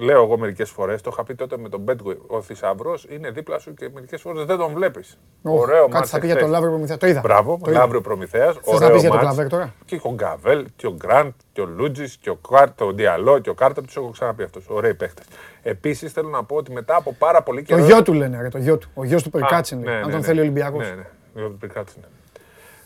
λέω 0.00 0.22
εγώ 0.22 0.38
μερικές 0.38 0.70
φορές, 0.70 1.00
το 1.02 1.10
είχα 1.12 1.24
πει 1.24 1.34
τότε 1.34 1.58
με 1.58 1.68
τον 1.68 1.80
Μπέντγκο, 1.80 2.14
ο 2.26 2.42
θησαυρός 2.42 3.06
είναι 3.10 3.30
δίπλα 3.30 3.58
σου 3.58 3.74
και 3.74 3.88
μερικές 3.94 4.20
φορές 4.20 4.44
δεν 4.44 4.56
τον 4.58 4.72
βλέπεις. 4.74 5.18
Οχ, 5.42 5.60
Ωραίο 5.60 5.80
κάτι 5.80 5.92
ματς 5.92 6.10
θα 6.10 6.18
πει 6.18 6.26
για 6.26 6.34
εχθές. 6.34 6.50
τον 6.50 6.60
Λαύριο 6.60 6.70
Προμηθέας. 6.72 6.98
Το 6.98 7.06
είδα. 7.06 7.20
Μπράβο, 7.20 7.58
Το 7.64 7.70
είδα. 7.70 7.80
Λαύριο 7.80 8.00
Προμηθέας. 8.00 8.56
Θες 8.62 8.80
να 8.80 8.90
πεις 8.90 9.00
για 9.00 9.10
τον 9.10 9.18
Κλαβέρ 9.18 9.48
τώρα; 9.48 9.74
Και 9.84 10.00
ο 10.02 10.12
Γκαβέλ, 10.14 10.66
και 10.76 10.86
ο 10.86 10.92
Γκραντ, 10.94 11.32
και 11.52 11.60
ο 11.60 11.66
Λούτζης, 11.66 12.16
και 12.16 12.30
ο 12.30 12.34
Κάρτ, 12.50 12.80
ο 12.80 12.92
Διαλό, 12.92 13.38
και 13.38 13.50
ο 13.50 13.54
Κάρτα, 13.54 13.82
τους 13.82 13.96
έχω 13.96 14.10
ξαναπεί 14.10 14.42
αυτούς. 14.42 14.64
Ωραίοι 14.68 14.94
παίχτες. 14.94 15.24
Επίσης 15.62 16.12
θέλω 16.12 16.28
να 16.28 16.44
πω 16.44 16.56
ότι 16.56 16.72
μετά 16.72 16.96
από 16.96 17.12
πάρα 17.18 17.42
πολύ 17.42 17.62
Το 17.62 17.74
καιρό. 17.74 17.86
γιο 17.86 18.02
του 18.02 18.12
λένε, 18.12 18.42
ρε, 18.42 18.48
το 18.48 18.58
γιο 18.58 18.78
του. 18.78 18.88
Ο 18.94 19.04
γιος 19.04 19.22
του 19.22 19.28
Α, 19.34 19.38
Περκάτσιν, 19.40 19.78
ναι, 19.78 19.84
λέει, 19.84 19.94
αν 19.94 20.00
ναι, 20.04 20.10
τον 20.10 20.20
ναι. 20.20 20.26
θέλει 20.26 20.38
ο 20.38 20.42
Ολυμπιακός. 20.42 20.88
Ναι, 20.88 20.94
ναι, 20.94 21.02
ο 21.34 21.38
γιος 21.38 21.50
του 21.50 21.58
Περκάτσιν, 21.58 22.00
ναι. 22.02 22.08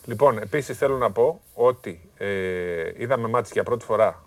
Λοιπόν, 0.04 0.38
επίσης 0.38 0.78
θέλω 0.78 0.96
να 0.96 1.10
πω 1.10 1.40
ότι 1.54 2.00
ε, 2.16 2.26
είδαμε 2.96 3.28
μάτς 3.28 3.50
για 3.52 3.62
πρώτη 3.62 3.84
φορά 3.84 4.22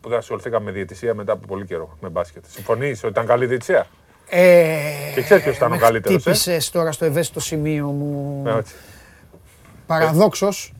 που 0.00 0.08
δεν 0.08 0.18
ασχοληθήκαμε 0.18 0.64
με 0.64 0.70
διαιτησία 0.70 1.14
μετά 1.14 1.32
από 1.32 1.46
πολύ 1.46 1.64
καιρό 1.64 1.96
με 2.00 2.08
μπάσκετ. 2.08 2.44
Συμφωνείς 2.48 2.98
ότι 2.98 3.12
ήταν 3.12 3.26
καλή 3.26 3.46
διαιτησία; 3.46 3.86
Ε, 4.28 4.76
Και 5.14 5.22
ξέρεις 5.22 5.42
ποιος 5.42 5.56
ήταν 5.56 5.68
ο 5.68 5.74
με 5.74 5.78
καλύτερος, 5.80 6.16
ε; 6.16 6.20
χτύπησες 6.20 6.70
τώρα 6.70 6.92
στο 6.92 7.04
ευαίσθητο 7.04 7.40
σημείο 7.40 7.86
μου. 7.86 8.42
Ε, 8.46 8.56
έτσι. 8.58 8.74
Παραδόξως. 9.86 10.72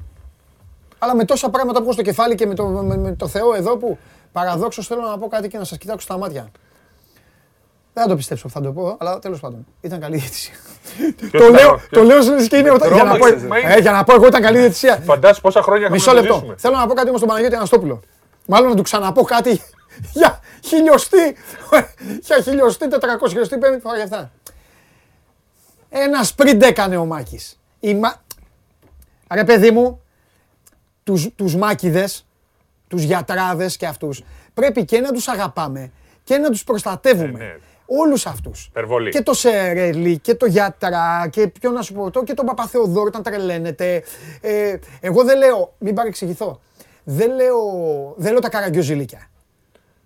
Αλλά 0.98 1.14
με 1.16 1.24
τόσα 1.24 1.50
πράγματα 1.50 1.78
που 1.78 1.84
έχω 1.84 1.92
στο 1.92 2.02
κεφάλι 2.02 2.34
και 2.34 2.46
με 2.46 2.54
το, 2.54 2.66
με, 2.66 2.96
με 2.96 3.12
το 3.14 3.28
Θεό 3.28 3.54
εδώ 3.54 3.76
που 3.76 3.98
παραδόξως 4.32 4.86
θέλω 4.86 5.00
να 5.00 5.18
πω 5.18 5.28
κάτι 5.28 5.48
και 5.48 5.58
να 5.58 5.64
σας 5.64 5.78
κοιτάξω 5.78 6.06
στα 6.06 6.18
μάτια. 6.18 6.48
Δεν 7.92 8.02
θα 8.02 8.08
το 8.08 8.16
πιστέψω 8.16 8.46
που 8.46 8.52
θα 8.52 8.60
το 8.60 8.72
πω, 8.72 8.96
αλλά 9.00 9.18
τέλος 9.18 9.40
πάντων. 9.40 9.66
Ήταν 9.80 10.00
καλή 10.00 10.16
διαιτησία. 10.16 10.54
Ποιος 11.16 11.30
το, 11.30 11.38
ήταν 11.38 11.50
λέω, 11.52 11.70
ο- 11.72 11.80
το 11.90 12.02
λέω 12.02 12.18
λες 12.18 12.48
και 12.48 12.56
είναι 12.56 12.70
όταν- 12.70 12.92
για, 12.92 13.04
να 13.04 13.10
πω, 13.12 13.18
τρόμαξες, 13.18 13.48
μα 13.48 13.58
είναι. 13.58 13.74
ε, 13.74 13.78
για 13.80 13.90
να 13.92 14.04
πω 14.04 14.14
εγώ 14.14 14.26
ήταν 14.26 14.42
καλή 14.42 14.58
διαιτησία. 14.58 14.96
Φαντάζεσαι 15.04 15.40
πόσα 15.40 15.62
χρόνια 15.62 15.82
έχουμε 15.86 15.96
Μισό 15.98 16.10
να 16.12 16.16
το 16.16 16.22
λεπτό. 16.22 16.34
ζήσουμε. 16.38 16.54
Θέλω 16.58 16.76
να 16.76 16.86
πω 16.86 16.94
κάτι 16.94 17.06
όμως 17.08 17.18
στον 17.20 17.28
Παναγιώτη 17.28 17.56
Αναστόπουλο. 17.56 18.00
Μάλλον 18.50 18.68
να 18.68 18.76
του 18.76 18.82
ξαναπώ 18.82 19.22
κάτι 19.22 19.60
για 20.18 20.40
χιλιοστή, 20.64 21.36
για 22.26 22.40
χιλιοστή, 22.42 22.88
τετρακόσιοστή, 22.88 23.58
πέμπτη 23.58 23.80
φορά 23.80 23.94
για 23.94 24.04
αυτά. 24.04 24.30
Ένα 25.88 26.22
σπριντ 26.22 26.62
έκανε 26.62 26.96
ο 26.96 27.04
Μάκης. 27.04 27.60
Η 27.80 27.94
Μα... 27.94 28.22
Ρε 29.34 29.44
παιδί 29.44 29.70
μου, 29.70 30.02
τους, 31.02 31.28
τους 31.36 31.56
μάκηδες, 31.56 32.26
τους 32.88 33.02
γιατράδες 33.02 33.76
και 33.76 33.86
αυτούς, 33.86 34.22
πρέπει 34.54 34.84
και 34.84 35.00
να 35.00 35.12
τους 35.12 35.28
αγαπάμε 35.28 35.90
και 36.24 36.38
να 36.38 36.50
τους 36.50 36.64
προστατεύουμε. 36.64 37.44
Ε, 37.44 37.46
ναι. 37.46 37.56
Όλους 37.86 38.26
αυτούς. 38.26 38.66
Υπερβολή. 38.66 39.10
Και 39.10 39.22
το 39.22 39.34
Σερέλι 39.34 40.18
και 40.18 40.34
το 40.34 40.46
Γιατρά 40.46 41.28
και 41.30 41.46
ποιο 41.46 41.70
να 41.70 41.82
σου 41.82 41.92
πω 41.92 42.10
το 42.10 42.22
και 42.22 42.34
τον 42.34 42.46
Παπαθεοδόρο 42.46 43.06
όταν 43.06 43.22
τρελαίνεται. 43.22 44.02
Ε, 44.40 44.76
εγώ 45.00 45.24
δεν 45.24 45.38
λέω, 45.38 45.74
μην 45.78 45.94
παρεξηγηθώ, 45.94 46.60
δεν 47.04 47.34
λέω, 47.34 47.58
δεν 48.16 48.30
λέω 48.32 48.40
τα 48.40 48.48
καραγκιόζηλίκια. 48.48 49.30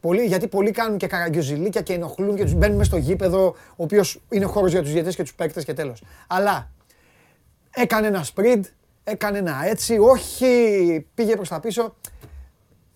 Πολλοί, 0.00 0.24
γιατί 0.24 0.48
πολλοί 0.48 0.70
κάνουν 0.70 0.98
και 0.98 1.06
καραγκιόζηλίκια 1.06 1.80
και 1.80 1.92
ενοχλούν 1.92 2.36
και 2.36 2.42
τους 2.42 2.54
μπαίνουν 2.54 2.76
μέσα 2.76 2.90
στο 2.90 2.96
γήπεδο, 2.98 3.44
ο 3.70 3.82
οποίος 3.82 4.20
είναι 4.30 4.44
χώρος 4.44 4.70
για 4.70 4.82
τους 4.82 4.92
διαιτές 4.92 5.16
και 5.16 5.22
τους 5.22 5.34
παίκτες 5.34 5.64
και 5.64 5.72
τέλος. 5.74 6.02
Αλλά 6.26 6.70
έκανε 7.70 8.06
ένα 8.06 8.22
σπριντ, 8.24 8.64
έκανε 9.04 9.38
ένα 9.38 9.60
έτσι, 9.64 9.98
όχι 9.98 10.46
πήγε 11.14 11.34
προς 11.36 11.48
τα 11.48 11.60
πίσω. 11.60 11.94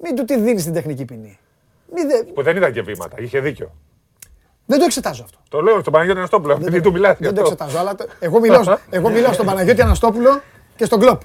Μην 0.02 0.14
του 0.16 0.24
τη 0.24 0.38
δίνεις 0.40 0.64
την 0.64 0.72
τεχνική 0.72 1.04
ποινή. 1.04 1.38
Μην 1.94 2.08
δε- 2.08 2.22
Που 2.24 2.42
δεν 2.42 2.56
ήταν 2.56 2.72
και 2.72 2.82
βήματα. 2.82 3.20
Είχε 3.20 3.40
δίκιο. 3.40 3.74
Δεν 4.66 4.78
το 4.78 4.84
εξετάζω 4.84 5.22
αυτό. 5.24 5.38
Το 5.48 5.60
λέω 5.60 5.80
στον 5.80 5.92
Παναγιώτη 5.92 6.18
Αναστόπουλο, 6.18 6.52
επειδή 6.52 6.80
του 6.80 6.92
μιλάς. 6.92 7.16
γι' 7.18 7.24
Δεν 7.24 7.34
το 7.34 7.40
αυτό. 7.42 7.52
εξετάζω, 7.52 7.78
αλλά 7.78 7.94
το- 7.94 8.06
εγώ 8.20 8.40
μιλάω, 8.40 8.76
εγώ 8.90 9.10
μιλάω 9.10 9.32
στον 9.32 9.46
Παναγιώτη 9.46 9.80
Αναστόπουλο 9.82 10.42
και 10.78 10.84
στον 10.84 11.00
Κλόπ. 11.00 11.20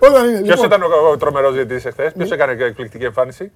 Όταν 0.00 0.28
είναι. 0.28 0.40
Ποιος 0.40 0.60
λοιπόν. 0.60 0.64
ήταν 0.66 0.82
ο, 0.82 1.08
ο 1.12 1.16
τρομερός 1.16 1.52
διαιτητής 1.54 1.84
εχθές, 1.84 2.12
ποιος 2.12 2.30
έκανε 2.30 2.54
και 2.54 2.64
εκπληκτική 2.64 3.04
εμφάνιση; 3.04 3.52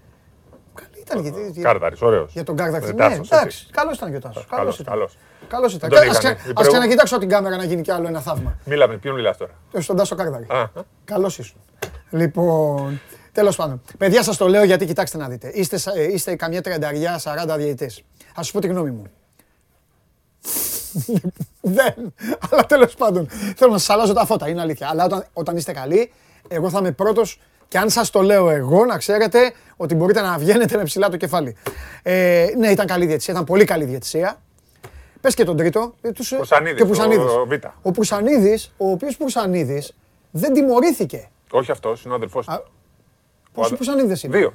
Ήταν 1.01 1.21
γιατί- 1.23 1.51
για- 1.51 1.63
Κάρδαρης, 1.63 2.03
ωραίος. 2.03 2.33
Για 2.33 2.45
τον 2.45 2.57
Κάρδαρη. 2.57 2.85
Ε, 2.85 2.89
Ναι, 2.89 2.95
Τάσος, 2.97 3.19
έτσι. 3.19 3.31
εντάξει. 3.35 3.67
Καλός 3.73 3.97
ήταν 3.97 4.11
και 4.11 4.17
ο 4.17 4.21
Τάσος. 4.21 4.47
Καλό 4.47 4.61
Καλός, 4.61 4.79
ήταν. 4.79 4.93
καλός. 4.95 5.17
Καλός 5.49 5.75
ήταν. 5.75 5.91
Δεν 5.91 5.99
τον 6.01 6.09
Ας, 6.11 6.17
είχανε. 6.19 6.35
ξε- 6.35 6.47
Η 6.47 6.49
ας 6.49 6.55
προηγου- 6.55 6.73
ξανακοιτάξω 6.73 7.19
την 7.19 7.29
κάμερα 7.29 7.57
να 7.57 7.65
γίνει 7.65 7.83
κι 7.83 7.91
άλλο 7.91 8.07
ένα 8.09 8.21
θαύμα. 8.21 8.57
Μίλαμε, 8.65 8.97
ποιον 8.97 9.15
μιλάς 9.15 9.37
τώρα; 9.37 9.53
Ε, 9.73 9.81
Στον 9.81 9.97
Τάσο 9.97 10.15
Κάρδαρη. 10.15 10.47
Α, 10.49 10.65
Καλός 11.05 11.39
ήσουν. 11.39 11.61
Λοιπόν, 12.11 13.01
τέλος 13.33 13.57
πάντων. 13.57 13.83
Παιδιά, 13.99 14.23
σας 14.23 14.37
το 14.37 14.49
λέω 14.49 14.65
γιατί 14.65 14.87
κοιτάξτε 14.87 15.19
να 15.19 15.29
δείτε. 15.29 15.51
Είστε, 15.55 15.77
σα- 15.77 15.93
ε, 15.99 16.03
είστε 16.13 16.35
καμιά 16.37 16.61
τριανταριά, 16.63 17.19
40 17.19 17.57
διαιτητές. 17.57 18.03
Α 18.39 18.43
σου 18.43 18.53
πω 18.53 18.61
τη 18.61 18.67
γνώμη 18.67 18.91
μου. 18.91 19.05
Δεν. 21.61 21.95
Αλλά 22.51 22.66
τέλος 22.66 22.95
πάντων. 22.95 23.29
Θέλω 23.57 23.73
να 23.73 23.79
σας 23.79 23.91
αλλάζω 23.91 24.12
τα 24.12 24.27
φώτα, 24.27 24.49
είναι 24.49 24.61
αλήθεια. 24.61 24.89
Αλλά 24.89 25.05
όταν, 25.05 25.25
όταν 25.33 25.57
είστε 25.57 25.73
καλοί, 25.73 26.12
εγώ 26.49 26.71
θα 26.71 26.79
είμαι 26.79 26.93
πρώτος 26.93 27.41
και 27.69 27.79
αν 27.79 27.91
σας 27.91 28.11
το 28.11 28.23
λέω 28.23 28.51
εγώ, 28.51 28.85
να 28.85 28.99
ξέρετε 28.99 29.53
ότι 29.77 29.95
μπορείτε 29.95 30.21
να 30.21 30.39
βγαίνετε 30.39 30.77
με 30.77 30.83
ψηλά 30.83 31.09
το 31.09 31.16
κεφάλι. 31.16 31.57
Ε, 32.03 32.47
ναι, 32.59 32.69
ήταν 32.69 32.87
καλή 32.87 33.07
διαιτησία, 33.07 33.33
ήταν 33.33 33.45
πολύ 33.47 33.65
καλή 33.65 33.85
διαιτησία. 33.85 34.41
Πες 35.21 35.35
και 35.35 35.45
τον 35.45 35.57
τρίτο. 35.57 35.95
ε, 36.01 36.11
τους, 36.12 36.33
ε, 36.33 36.37
Πουρσανίδης, 36.37 36.79
και 36.79 36.85
Πουρσανίδης. 36.85 37.25
ο- 37.25 37.41
ο 37.41 37.47
Β. 37.47 37.53
Ο 37.83 37.91
Πουρσανίδης, 37.91 38.73
ο 38.77 38.91
οποίος 38.91 39.16
Πουρσανίδης 39.16 39.95
δεν 40.31 40.53
τιμωρήθηκε. 40.53 41.29
όχι 41.51 41.71
αυτός, 41.71 42.05
είναι 42.05 42.12
ο 42.12 42.16
αδελφό 42.16 42.39
Α, 42.39 42.43
του. 42.65 42.71
Πόσο 43.53 43.66
αδε- 43.66 43.77
Πουρσανίδης 43.77 44.23
είναι; 44.23 44.37
Δύο. 44.37 44.53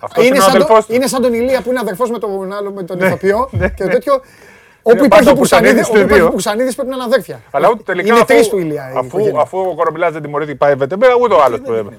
Αυτός 0.00 0.24
Είναι 0.24 0.34
είναι 0.34 0.38
ο 0.44 0.46
σαν, 0.48 0.50
αδελφό 0.56 0.74
το, 0.74 0.84
του. 0.86 0.94
είναι 0.94 1.06
σαν 1.06 1.22
τον 1.22 1.32
Ηλία 1.34 1.62
που 1.62 1.70
είναι 1.70 1.78
αδερφός 1.78 2.10
με 2.10 2.18
τον 2.18 2.52
άλλο, 2.52 2.72
με 2.72 2.82
τον 2.82 2.98
Ναι, 2.98 3.06
ηθοποιό 3.06 3.48
ναι, 3.52 3.68
και 3.68 3.84
ναι. 3.84 3.90
τέτοιο. 3.92 4.12
Είναι 4.14 4.22
Όπου 4.82 5.04
υπάρχει 5.04 5.08
πάντα 5.08 5.30
ο 5.30 5.32
ο 5.32 5.36
Πουρσανίδης 5.36 5.74
Πουρσανίδης, 5.74 5.86
του 5.86 5.90
όπου 5.92 5.98
υπάρχει 5.98 6.18
δύο. 6.20 6.26
ο 6.26 6.30
Πουρσανίδης 6.30 6.74
πρέπει 6.74 6.88
να 6.90 6.94
είναι 6.94 7.04
αδέρφια. 7.04 7.40
Αλλά 7.50 7.68
ούτε 7.70 7.82
τελικά 7.82 8.06
είναι 8.08 8.16
αφού, 8.16 8.26
τρεις 8.26 8.48
του 8.48 8.58
Ηλία 8.58 8.90
η 8.94 8.96
αφού, 8.96 9.06
οικογένεια. 9.06 9.40
αφού 9.40 9.58
ο 9.58 9.74
Κορομπιλά 9.74 10.10
δεν 10.10 10.22
τιμωρήθηκε 10.22 10.56
πάει 10.56 10.74
ΒΤΜ, 10.74 11.00
ούτε 11.22 11.34
ο 11.34 11.42
άλλος 11.42 11.60
το 11.66 11.74
έβαλε. 11.74 11.96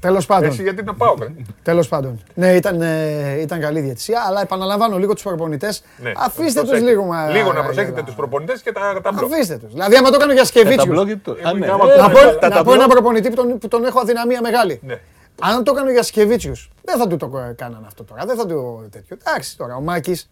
Τέλος 0.00 0.26
πάντων. 0.26 0.48
Εσύ 0.48 0.62
γιατί 0.62 0.80
είναι 0.80 0.92
πάω, 0.92 1.14
ρε. 1.20 1.26
Τέλος 1.62 1.88
πάντων. 1.88 2.20
Ναι, 2.34 2.52
ήταν, 2.54 2.80
ε, 2.82 3.40
ήταν 3.40 3.60
καλή 3.60 3.80
διαιτησία, 3.80 4.22
αλλά 4.28 4.40
επαναλαμβάνω 4.40 4.98
λίγο 4.98 5.12
τους 5.14 5.22
προπονητές. 5.22 5.82
Ναι, 6.02 6.12
Αφήστε 6.16 6.44
τους 6.44 6.68
προσέχετε. 6.68 6.90
λίγο. 6.90 7.04
μα- 7.04 7.28
Λίγο 7.28 7.52
να 7.52 7.62
προσέχετε 7.62 7.92
γελά. 7.92 8.04
τους 8.04 8.14
προπονητές 8.14 8.62
και 8.62 8.72
τα, 8.72 9.00
τα 9.02 9.12
μπλοκ. 9.12 9.32
Αφήστε 9.32 9.56
τους. 9.56 9.72
Δηλαδή, 9.72 9.96
άμα 9.96 10.10
το 10.10 10.18
κάνω 10.18 10.32
για 10.32 10.40
Τα 10.40 10.46
Σκεβίτσιους, 10.46 10.86
μπλοκ 10.94 11.06
γιατί 11.06 11.20
το. 11.20 11.30
Α, 11.48 11.52
ναι. 11.52 11.66
άμα- 11.70 11.92
Ε, 11.92 11.96
να 11.96 12.08
πω, 12.10 12.18
τα 12.18 12.24
να 12.24 12.38
πω 12.38 12.54
ταμπλό. 12.54 12.72
ένα 12.74 12.88
προπονητή 12.88 13.28
που 13.28 13.34
τον, 13.34 13.58
που 13.58 13.68
τον 13.68 13.84
έχω 13.84 14.00
αδυναμία 14.00 14.40
μεγάλη. 14.40 14.80
Ναι. 14.86 14.98
Αν 15.40 15.64
το 15.64 15.72
κάνω 15.72 15.90
για 15.90 16.02
Σκεβίτσιους, 16.02 16.70
δεν 16.84 16.98
θα 16.98 17.06
του 17.06 17.16
το 17.16 17.28
κάνανε 17.56 17.86
αυτό 17.86 18.04
τώρα. 18.04 18.24
Δεν 18.26 18.36
θα 18.36 18.46
του 18.46 18.88
τέτοιο. 18.90 19.16
Εντάξει 19.26 19.56
τώρα, 19.56 19.76
ο 19.76 19.80
Μάκης. 19.80 20.30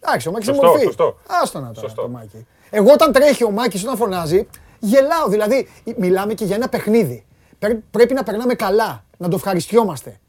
Εντάξει, 0.00 0.28
ο 0.28 0.30
Μάκης 0.32 0.46
είναι 0.48 0.56
Σωστό, 0.56 0.70
μορφή. 0.70 0.84
σωστό. 0.84 1.18
Άστο 1.42 1.58
να 1.60 1.66
τώρα 1.72 1.80
Σωστό. 1.86 2.02
το 2.02 2.08
Μάκη. 2.08 2.46
Εγώ 2.70 2.92
όταν 2.92 3.12
τρέχει 3.12 3.44
ο 3.44 3.50
Μάκης, 3.50 3.82
όταν 3.82 3.96
φωνάζει, 3.96 4.46
γελάω. 4.78 5.28
Δηλαδή, 5.28 5.68
μιλάμε 5.96 6.34
και 6.34 6.44
για 6.44 6.56
ένα 6.56 6.68
παιχνίδι. 6.68 7.24
Πρέ- 7.58 7.78
Πρέπει 7.90 8.14
να 8.14 8.22
περνάμε 8.22 8.54
καλά, 8.54 9.04
να 9.16 9.28
το 9.28 9.36
ευχαριστιόμαστε. 9.36 10.20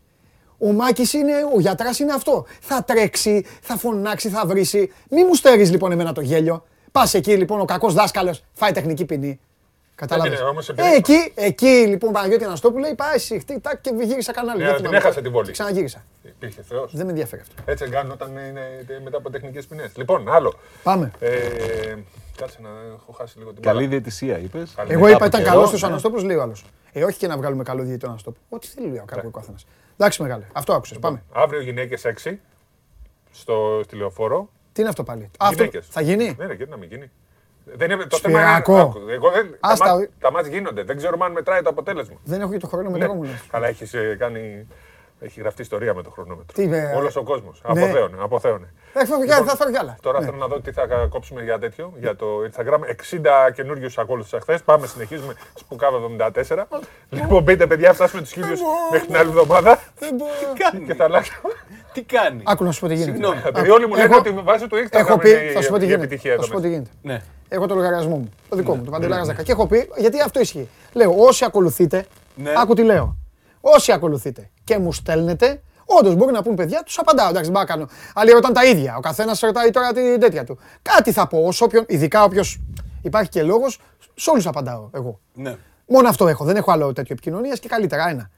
Ο 0.58 0.72
Μάκης 0.72 1.14
είναι, 1.14 1.34
ο 1.56 1.60
γιατράς 1.60 2.00
είναι 2.00 2.14
αυτό. 2.14 2.46
Θα 2.62 2.84
τρέξει, 2.84 3.46
θα 3.62 3.78
φωνάξει, 3.78 4.30
θα 4.30 4.46
βρίσει. 4.46 4.92
Μη 5.10 5.24
μου 5.24 5.34
στερείς 5.34 5.72
λοιπόν 5.72 5.92
εμένα 5.92 6.14
το 6.14 6.22
γέλιο. 6.22 6.64
Πας 6.92 7.14
εκεί 7.14 7.36
λοιπόν 7.36 7.60
ο 7.60 7.66
κακός 7.66 7.94
δάσκαλος, 7.94 8.44
φάει 8.54 8.72
τεχνική 8.72 9.06
ποινή. 9.06 9.40
Κατάλαβες. 10.00 10.34
έγινε, 10.34 10.48
όμως, 10.50 10.70
επειδή- 10.70 10.88
Ε, 10.88 10.96
εκεί, 10.96 11.32
εκεί 11.36 11.86
λοιπόν 11.88 12.12
Παναγιώτη 12.12 12.44
Αναστόπουλο 12.44 12.82
λέει 12.82 12.96
πάει 12.96 13.18
συχτή, 13.18 13.60
τάκ 13.60 13.82
και 13.82 13.92
γύρισα 14.02 14.32
κανάλι. 14.32 14.58
Ναι, 14.60 14.64
Δεν 14.66 14.74
την 14.76 14.80
θυμάμαι. 14.86 14.98
έχασε 14.98 15.22
την 15.22 15.32
βολή. 15.32 15.46
Και 15.46 15.52
Ξαναγύρισα. 15.52 16.04
Υπήρχε 16.24 16.62
Θεός. 16.62 16.92
Δεν 16.96 17.06
με 17.06 17.12
ενδιαφέρει 17.12 17.42
αυτό. 17.42 17.54
Έτσι 17.66 17.90
κάνουν 17.90 18.12
όταν 18.12 18.30
είναι 18.38 18.62
μετά 19.04 19.18
από 19.18 19.30
τεχνικές 19.30 19.66
ποινές. 19.66 19.92
Λοιπόν, 19.98 20.30
άλλο. 20.30 20.54
Πάμε. 20.84 21.12
Ε, 21.20 21.30
κάτσε 22.38 22.58
να 22.62 22.70
έχω 22.96 23.12
χάσει 23.12 23.38
λίγο 23.38 23.54
την 23.54 23.62
Καλή 23.62 23.76
μπάλα. 23.78 23.90
διαιτησία 23.90 24.38
είπες. 24.40 24.74
Καλή. 24.76 24.92
Εγώ 24.92 25.02
Μετά 25.02 25.16
είπα 25.16 25.26
από 25.26 25.36
ήταν 25.38 25.40
καιρό, 25.44 25.54
καλός 25.56 25.70
του 25.72 25.78
ναι. 25.80 25.88
Αναστόπουλο, 25.88 26.24
λέει 26.24 26.36
ο 26.36 26.42
άλλος. 26.42 26.66
Ε, 26.92 27.04
όχι 27.04 27.18
και 27.18 27.28
να 27.28 27.38
βγάλουμε 27.38 27.64
καλό 27.64 27.80
διαιτητή 27.82 28.00
τον 28.00 28.10
Αναστόπουλος. 28.10 28.46
Ό,τι 28.50 28.68
θέλει 28.68 28.88
λέει 28.88 28.98
ο 28.98 29.06
Ναι. 29.16 29.22
ο 29.28 29.30
καθένας. 29.30 29.66
Εντάξει, 29.98 30.22
μεγάλε. 30.22 30.44
Αυτό 30.54 30.74
άκουσες. 30.74 31.00
Πάμε. 31.00 31.24
Αύριο 31.34 31.62
γυναίκες 31.62 32.06
6 32.06 32.40
στο 33.32 33.82
στη 33.84 33.96
λεωφόρο. 33.96 34.50
Τι 34.74 34.82
είναι 34.82 34.90
αυτό 34.90 35.04
πάλι; 35.04 35.30
Αυτό 35.40 35.56
Γυναίκες. 35.56 35.88
θα 35.90 36.02
γίνει; 36.02 36.36
Ναι, 36.38 36.46
ναι, 36.46 36.54
γιατί 36.54 36.72
να 36.72 36.78
μην 36.78 36.90
γίνει; 36.90 37.12
Δεν 37.76 37.92
είναι, 37.92 38.04
το 38.06 38.16
Σπυράκο. 38.18 38.74
θέμα 38.74 38.82
είναι. 38.82 38.90
άκου, 38.92 39.10
Εγώ 39.10 39.30
δεν, 39.32 39.52
τα, 39.52 39.58
Άστα, 39.70 39.96
μάτς, 39.96 40.10
τα 40.20 40.32
μάτς 40.32 40.48
γίνονται. 40.48 40.84
Δεν 40.84 40.98
ξέρουμε 40.98 41.26
αν 41.26 41.32
μετράει 41.32 41.62
το 41.62 41.70
αποτέλεσμα. 41.70 42.16
Δεν 42.24 42.42
έχω 42.42 42.52
και 42.52 42.58
το 42.58 42.68
χρόνο 42.68 42.90
Ναι. 42.90 42.98
μετά 42.98 43.14
μου 43.14 43.24
λες. 43.24 43.46
Καλά, 43.52 43.68
έχεις 43.68 43.96
κάνει. 44.18 44.68
Έχει 45.22 45.40
γραφτεί 45.40 45.62
ιστορία 45.62 45.94
με 45.94 46.04
το 46.04 46.10
χρονόμετρο. 46.10 46.54
Τι, 46.54 46.64
ε, 46.76 46.94
Όλος 46.96 47.16
ο 47.16 47.24
κόσμος. 47.24 47.62
ναι. 47.74 47.82
Αποθέωνε. 47.84 48.16
αποθέωνε. 48.20 48.74
Θα 48.94 49.06
φέρω 49.06 49.26
κι 49.26 49.32
άλλα, 49.32 49.46
θα 49.46 49.56
φέρω 49.56 49.72
κι 49.72 49.78
άλλα. 49.78 49.98
Τώρα 50.02 50.20
Ναι. 50.20 50.26
θέλω 50.26 50.38
να 50.38 50.48
δω 50.48 50.60
τι 50.62 50.72
θα 50.72 50.86
κόψουμε 51.10 51.44
για 51.44 51.60
τέτοιο, 51.60 51.94
για 52.00 52.16
το 52.16 52.26
Instagram. 52.52 52.80
60 52.86 53.52
καινούριους 53.54 53.98
ακόλουθους 53.98 54.40
χθε. 54.42 54.60
Πάμε, 54.66 54.88
συνεχίζουμε. 54.88 55.34
Σπουκάβα 55.60 55.98
74. 55.98 56.68
λοιπόν, 57.10 57.44
μπείτε, 57.44 57.68
παιδιά, 57.68 57.94
φτάσουμε 57.94 58.22
τους 58.22 58.32
χίλιους 58.32 58.60
μέχρι 58.92 59.08
την 59.08 59.18
άλλη 59.18 59.30
εβδομάδα. 59.30 59.80
Δεν 60.00 60.16
μπορώ. 60.16 60.86
και 60.88 60.94
θα 60.94 61.04
αλλάξουμε. 61.04 61.52
Τι 61.94 62.02
κάνει; 62.04 62.44
Άκου 62.46 62.64
να 62.64 62.72
σου 62.72 62.80
πω 62.80 62.88
τι 62.88 62.94
γίνεται. 62.94 63.12
Συγγνώμη. 63.12 63.42
Επειδή 63.46 63.70
όλοι 63.70 63.88
μου 63.88 63.94
λένε 63.96 64.06
έχω- 64.06 64.18
ότι 64.18 64.34
με 64.34 64.42
βάση 64.42 64.68
του 64.68 64.76
Instagram 64.76 65.00
Έχω 65.00 65.18
πει, 65.18 65.30
είναι 65.30 65.52
θα 65.52 65.62
σου 65.62 65.70
πω 65.70 65.78
τι 65.78 65.84
η 65.84 65.86
γίνεται. 65.86 66.04
επιτυχία 66.06 66.30
Θα 66.30 66.36
εδώ 66.36 66.44
σου 66.46 66.52
πω 66.52 66.56
τι 66.60 66.68
μέσα. 66.68 66.74
γίνεται. 66.74 66.92
Ναι. 67.02 67.22
Έχω 67.50 67.68
το 67.68 67.76
λογαριασμό 67.76 68.16
μου. 68.18 68.30
Το 68.50 68.56
δικό 68.56 68.76
μου, 68.76 68.84
το 68.84 68.92
Παντελάρα 68.92 69.26
10. 69.26 69.44
Και 69.44 69.52
έχω 69.52 69.68
πει, 69.68 69.90
γιατί 69.98 70.22
αυτό 70.22 70.40
ισχύει. 70.40 70.70
Λέω, 70.94 71.14
όσοι 71.18 71.46
ακολουθείτε, 71.46 72.06
Ναι. 72.36 72.54
άκου 72.58 72.74
τι 72.74 72.84
λέω. 72.84 73.16
Όσοι 73.62 73.92
ακολουθείτε 73.92 74.50
και 74.70 74.78
μου 74.78 74.94
στέλνετε, 74.94 75.62
όντως 75.86 76.16
μπορεί 76.16 76.32
να 76.32 76.42
πούν 76.44 76.56
παιδιά, 76.56 76.84
τους 76.86 76.98
απαντάω. 77.00 77.30
Εντάξει, 77.30 77.44
δεν 77.44 77.52
μπορώ 77.52 77.66
να 77.68 77.74
κάνω. 77.74 77.88
Άλλοι 78.14 78.32
ρωτάνε 78.32 78.54
τα 78.54 78.66
ίδια. 78.66 78.96
Ο 78.98 79.00
καθένας 79.00 79.40
ρωτάει 79.40 79.70
τώρα 79.70 79.94
την 79.94 80.20
τέτοια 80.20 80.44
του. 80.44 80.60
Κάτι 80.82 81.12
θα 81.12 81.28
πω, 81.28 81.44
όσο 81.46 81.66
όποιον, 81.66 81.84
ειδικά 81.88 82.24
όποιος 82.24 82.60
υπάρχει 83.02 83.30
και 83.30 83.44
λόγος, 83.44 83.80
σε 84.16 84.30
όλους 84.30 84.48
απαντάω 84.48 84.90
εγώ. 84.94 85.20
Ναι. 85.34 85.56
Μόνο 85.88 86.08
αυτό 86.10 86.28
έχω. 86.28 86.44
Δεν 86.46 86.56
έχω 86.56 86.72
άλλο 86.72 86.94
τέτοιο 86.94 87.14
επικοινωνίας 87.14 87.60
και 87.60 87.68
καλύτερα 87.68 88.10
ένα. 88.10 88.30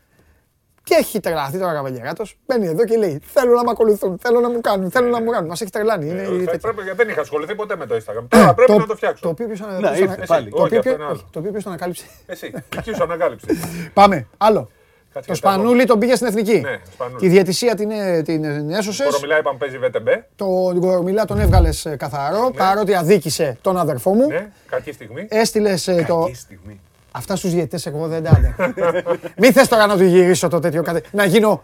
Και 0.83 0.95
έχει 0.99 1.19
τρελαθεί 1.19 1.57
τώρα 1.57 1.71
ο 1.71 1.73
Καβαλιεράτος. 1.75 2.37
Μπαίνει 2.45 2.67
εδώ 2.67 2.85
και 2.85 2.97
λέει: 2.97 3.21
Θέλω 3.25 3.55
να 3.55 3.63
με 3.63 3.69
ακολουθούν, 3.69 4.17
θέλω 4.21 4.39
να 4.39 4.49
μου 4.49 4.61
κάνουν, 4.61 4.91
θέλω 4.91 5.07
να 5.09 5.21
μου 5.21 5.31
κάνουν. 5.31 5.47
Μας 5.49 5.61
έχει 5.61 5.71
τρελάνει. 5.71 6.09
Είναι 6.09 6.21
Ε, 6.21 6.23
η 6.23 6.25
θα 6.25 6.51
τέτοια. 6.51 6.59
πρέπει, 6.59 6.81
γιατί 6.81 6.97
δεν 6.97 7.09
είχα 7.09 7.21
ασχοληθεί 7.21 7.55
ποτέ 7.55 7.75
με 7.75 7.85
το 7.85 7.95
Instagram. 7.95 8.25
Τώρα 8.27 8.53
πρέπει 8.53 8.71
να 8.77 8.85
το 8.85 8.95
φτιάξω. 8.95 9.21
Το 9.23 9.29
οποίο 9.29 9.47
ποιος 9.47 9.61
ανα- 9.61 9.79
Να, 9.79 9.87
ποιος 9.89 9.99
ήρθε 9.99 10.13
ανα- 10.13 10.25
πάλι. 10.25 10.49
το 10.49 10.55
Όχι, 10.57 10.65
οποίο 10.65 10.77
αυτό 10.79 10.89
ποιο- 10.89 10.93
είναι 10.99 11.03
άλλο. 11.03 11.13
όχι, 11.13 11.25
το 11.31 11.39
οποίο 11.39 11.51
ποιος 11.51 11.63
το 11.63 11.69
ανακάλυψε. 11.69 12.05
Εσύ, 12.25 12.53
εκεί 12.77 12.93
σου 12.93 13.03
ανακάλυψε. 13.03 13.45
Πάμε, 13.93 14.27
άλλο. 14.37 14.69
Κάτσε 15.13 15.29
Το 15.29 15.33
για 15.33 15.41
τα 15.43 15.51
Σπανούλι 15.53 15.85
τον 15.85 15.99
πήγε 15.99 16.15
στην 16.15 16.27
εθνική. 16.27 16.59
Ναι, 16.59 16.79
Σπανούλη. 16.93 17.19
Τη 17.19 17.27
διαιτησία 17.27 17.75
την, 17.75 17.91
ε, 17.91 18.21
την 18.21 18.69
έσωσες. 18.71 19.05
Κορομιλά 19.05 19.37
είπαμε 19.39 19.57
παίζει 19.57 19.79
VTB. 19.83 20.21
Τον 20.35 20.79
Κορομιλά 20.79 21.25
τον 21.25 21.39
έβγαλες 21.39 21.87
καθαρό, 21.97 22.51
παρότι 22.57 22.95
αδίκησε 22.95 23.57
τον 23.61 23.77
αδερφό 23.77 24.13
μου. 24.13 24.27
Ναι, 24.27 24.51
κακή 24.69 24.91
στιγμή. 24.91 25.25
Έστειλες 25.29 25.83
το. 26.07 26.19
Κακή 26.19 26.35
στιγμή. 26.35 26.79
Αυτά 27.11 27.35
στους 27.35 27.51
διαιτητές 27.51 27.85
εγώ 27.85 28.07
δεν 28.07 28.23
τα 28.23 28.29
άντεχα. 28.29 28.73
Μην 29.41 29.53
θες 29.53 29.67
τώρα 29.67 29.85
να 29.87 29.97
του 29.97 30.03
γυρίσω 30.03 30.47
το 30.47 30.59
τέτοιο. 30.59 30.83
κατε- 30.83 31.05
Να 31.11 31.25
γίνω 31.25 31.63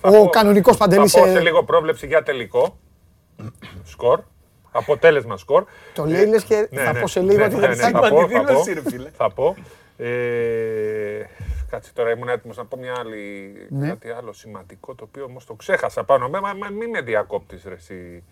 ο 0.00 0.28
κανονικός 0.28 0.76
παντελής. 0.76 1.12
Θα 1.12 1.20
πω 1.20 1.26
σε 1.26 1.40
λίγο 1.40 1.64
πρόβλεψη 1.64 2.06
για 2.06 2.22
τελικό. 2.22 2.78
Σκορ. 3.84 4.20
Αποτέλεσμα 4.70 5.36
σκορ. 5.36 5.64
Το 5.94 6.04
λέει 6.04 6.26
λες 6.26 6.42
και 6.44 6.68
Ναι, 6.70 6.82
θα 6.82 6.92
ναι. 6.92 7.00
πω 7.00 7.06
σε 7.06 7.20
λίγο 7.20 7.38
Ναι, 7.38 7.44
ότι 7.44 7.54
ναι, 7.54 7.60
δεν 7.60 7.70
ναι, 7.70 7.74
θα 7.76 7.90
θα 7.90 7.98
πω, 8.08 8.18
θα 8.20 8.26
δήλωση, 8.26 9.10
πω. 9.34 9.56
Ρε 11.70 11.76
φίλε. 11.76 11.76
Θα 11.76 11.76
πω. 11.76 11.76
Ε, 11.76 11.80
Κάτσε 11.80 11.92
τώρα, 11.92 12.10
ήμουν 12.10 12.28
έτοιμος 12.28 12.56
να 12.56 12.64
πω 12.64 12.76
μια 12.76 12.94
άλλη, 12.98 13.52
Ναι. 13.70 13.88
κάτι 13.88 14.10
άλλο 14.10 14.32
σημαντικό 14.32 14.94
το 14.94 15.04
οποίο 15.04 15.24
όμως 15.24 15.44
το 15.46 15.54
ξέχασα 15.54 16.04
πάνω. 16.04 16.28
Μα, 16.28 16.40
μα, 16.40 16.54
μα 16.54 16.68
μην 16.70 16.90
με 16.90 17.00
διακόπτεις, 17.00 17.64
ρε 17.64 17.74
εσύ 17.74 18.22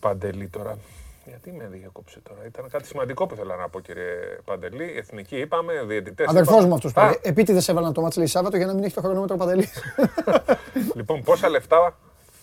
Παντελή 0.00 0.48
τώρα. 0.48 0.78
Γιατί 1.26 1.52
με 1.52 1.68
διακόψε 1.72 2.20
τώρα; 2.20 2.40
Ήταν 2.46 2.68
κάτι 2.70 2.86
σημαντικό 2.86 3.26
που 3.26 3.34
ήθελα 3.34 3.56
να 3.56 3.68
πω, 3.68 3.80
κύριε 3.80 4.38
Παντελή. 4.44 4.94
Εθνική 4.96 5.36
είπαμε, 5.36 5.82
διαιτητές. 5.86 6.26
Αδερφός 6.28 6.64
μου 6.64 6.74
αυτός. 6.74 6.92
Επίτηδες 7.22 7.68
έβαλα 7.68 7.92
το 7.92 8.00
μάτσο 8.00 8.18
λέει 8.20 8.28
Σάββατο 8.28 8.56
για 8.56 8.66
να 8.66 8.74
μην 8.74 8.84
έχει 8.84 8.94
το 8.94 9.00
χρονόμετρο 9.00 9.36
παντελή. 9.36 9.68
Λοιπόν, 10.94 11.22
πόσα 11.22 11.48
λεφτά 11.48 11.96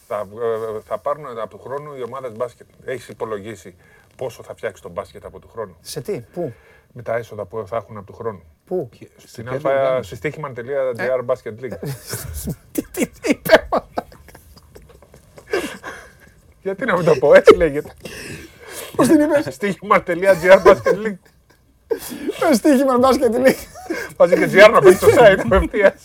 θα, 0.07 0.19
ε, 0.19 0.79
θα 0.85 0.97
πάρουν 0.97 1.25
από 1.25 1.49
του 1.49 1.59
χρόνου 1.59 1.95
οι 1.95 2.03
ομάδες 2.03 2.31
μπάσκετ; 2.35 2.67
Έχεις 2.85 3.07
υπολογίσει 3.09 3.75
πόσο 4.15 4.43
θα 4.43 4.55
φτιάξει 4.55 4.81
τον 4.81 4.91
μπάσκετ 4.91 5.25
από 5.25 5.39
του 5.39 5.47
χρόνου; 5.49 5.75
Σε 5.81 6.01
τι, 6.01 6.19
πού, 6.33 6.53
Με 6.93 7.01
τα 7.01 7.15
έσοδα 7.15 7.45
που 7.45 7.63
θα 7.67 7.75
έχουν 7.75 7.97
από 7.97 8.05
του 8.05 8.13
χρόνου. 8.13 8.43
Πού; 8.65 8.89
Στην 9.17 9.43
ποια 9.43 9.53
αλφα 9.53 9.69
διοργάνωση; 9.69 10.09
συστήχημαν.gr 10.09 11.25
Basket 11.25 11.63
League. 11.63 11.77
Τι 12.71 12.81
τι 12.81 13.07
τι 13.07 13.29
είπε. 13.29 13.67
Γιατί 16.61 16.85
να 16.85 16.95
μην 16.95 17.05
το 17.05 17.15
πω, 17.15 17.33
έτσι 17.33 17.55
λέγεται. 17.55 17.93
Πώς 18.95 19.07
την 19.07 19.19
είπες; 19.19 19.43
Συστήχημαν.gr 19.43 20.63
Basket 20.63 21.05
League. 21.05 21.17
Το 22.39 22.53
στοίχημα 22.53 22.97
μπάσκετ 22.97 23.37
λέει. 23.37 23.55
Βάζει 24.17 24.35
και 24.35 24.49
GR 24.51 24.71
να 24.71 24.81
παίξει 24.81 24.99
το 24.99 25.07
site 25.07 25.39
απευθεία. 25.43 25.95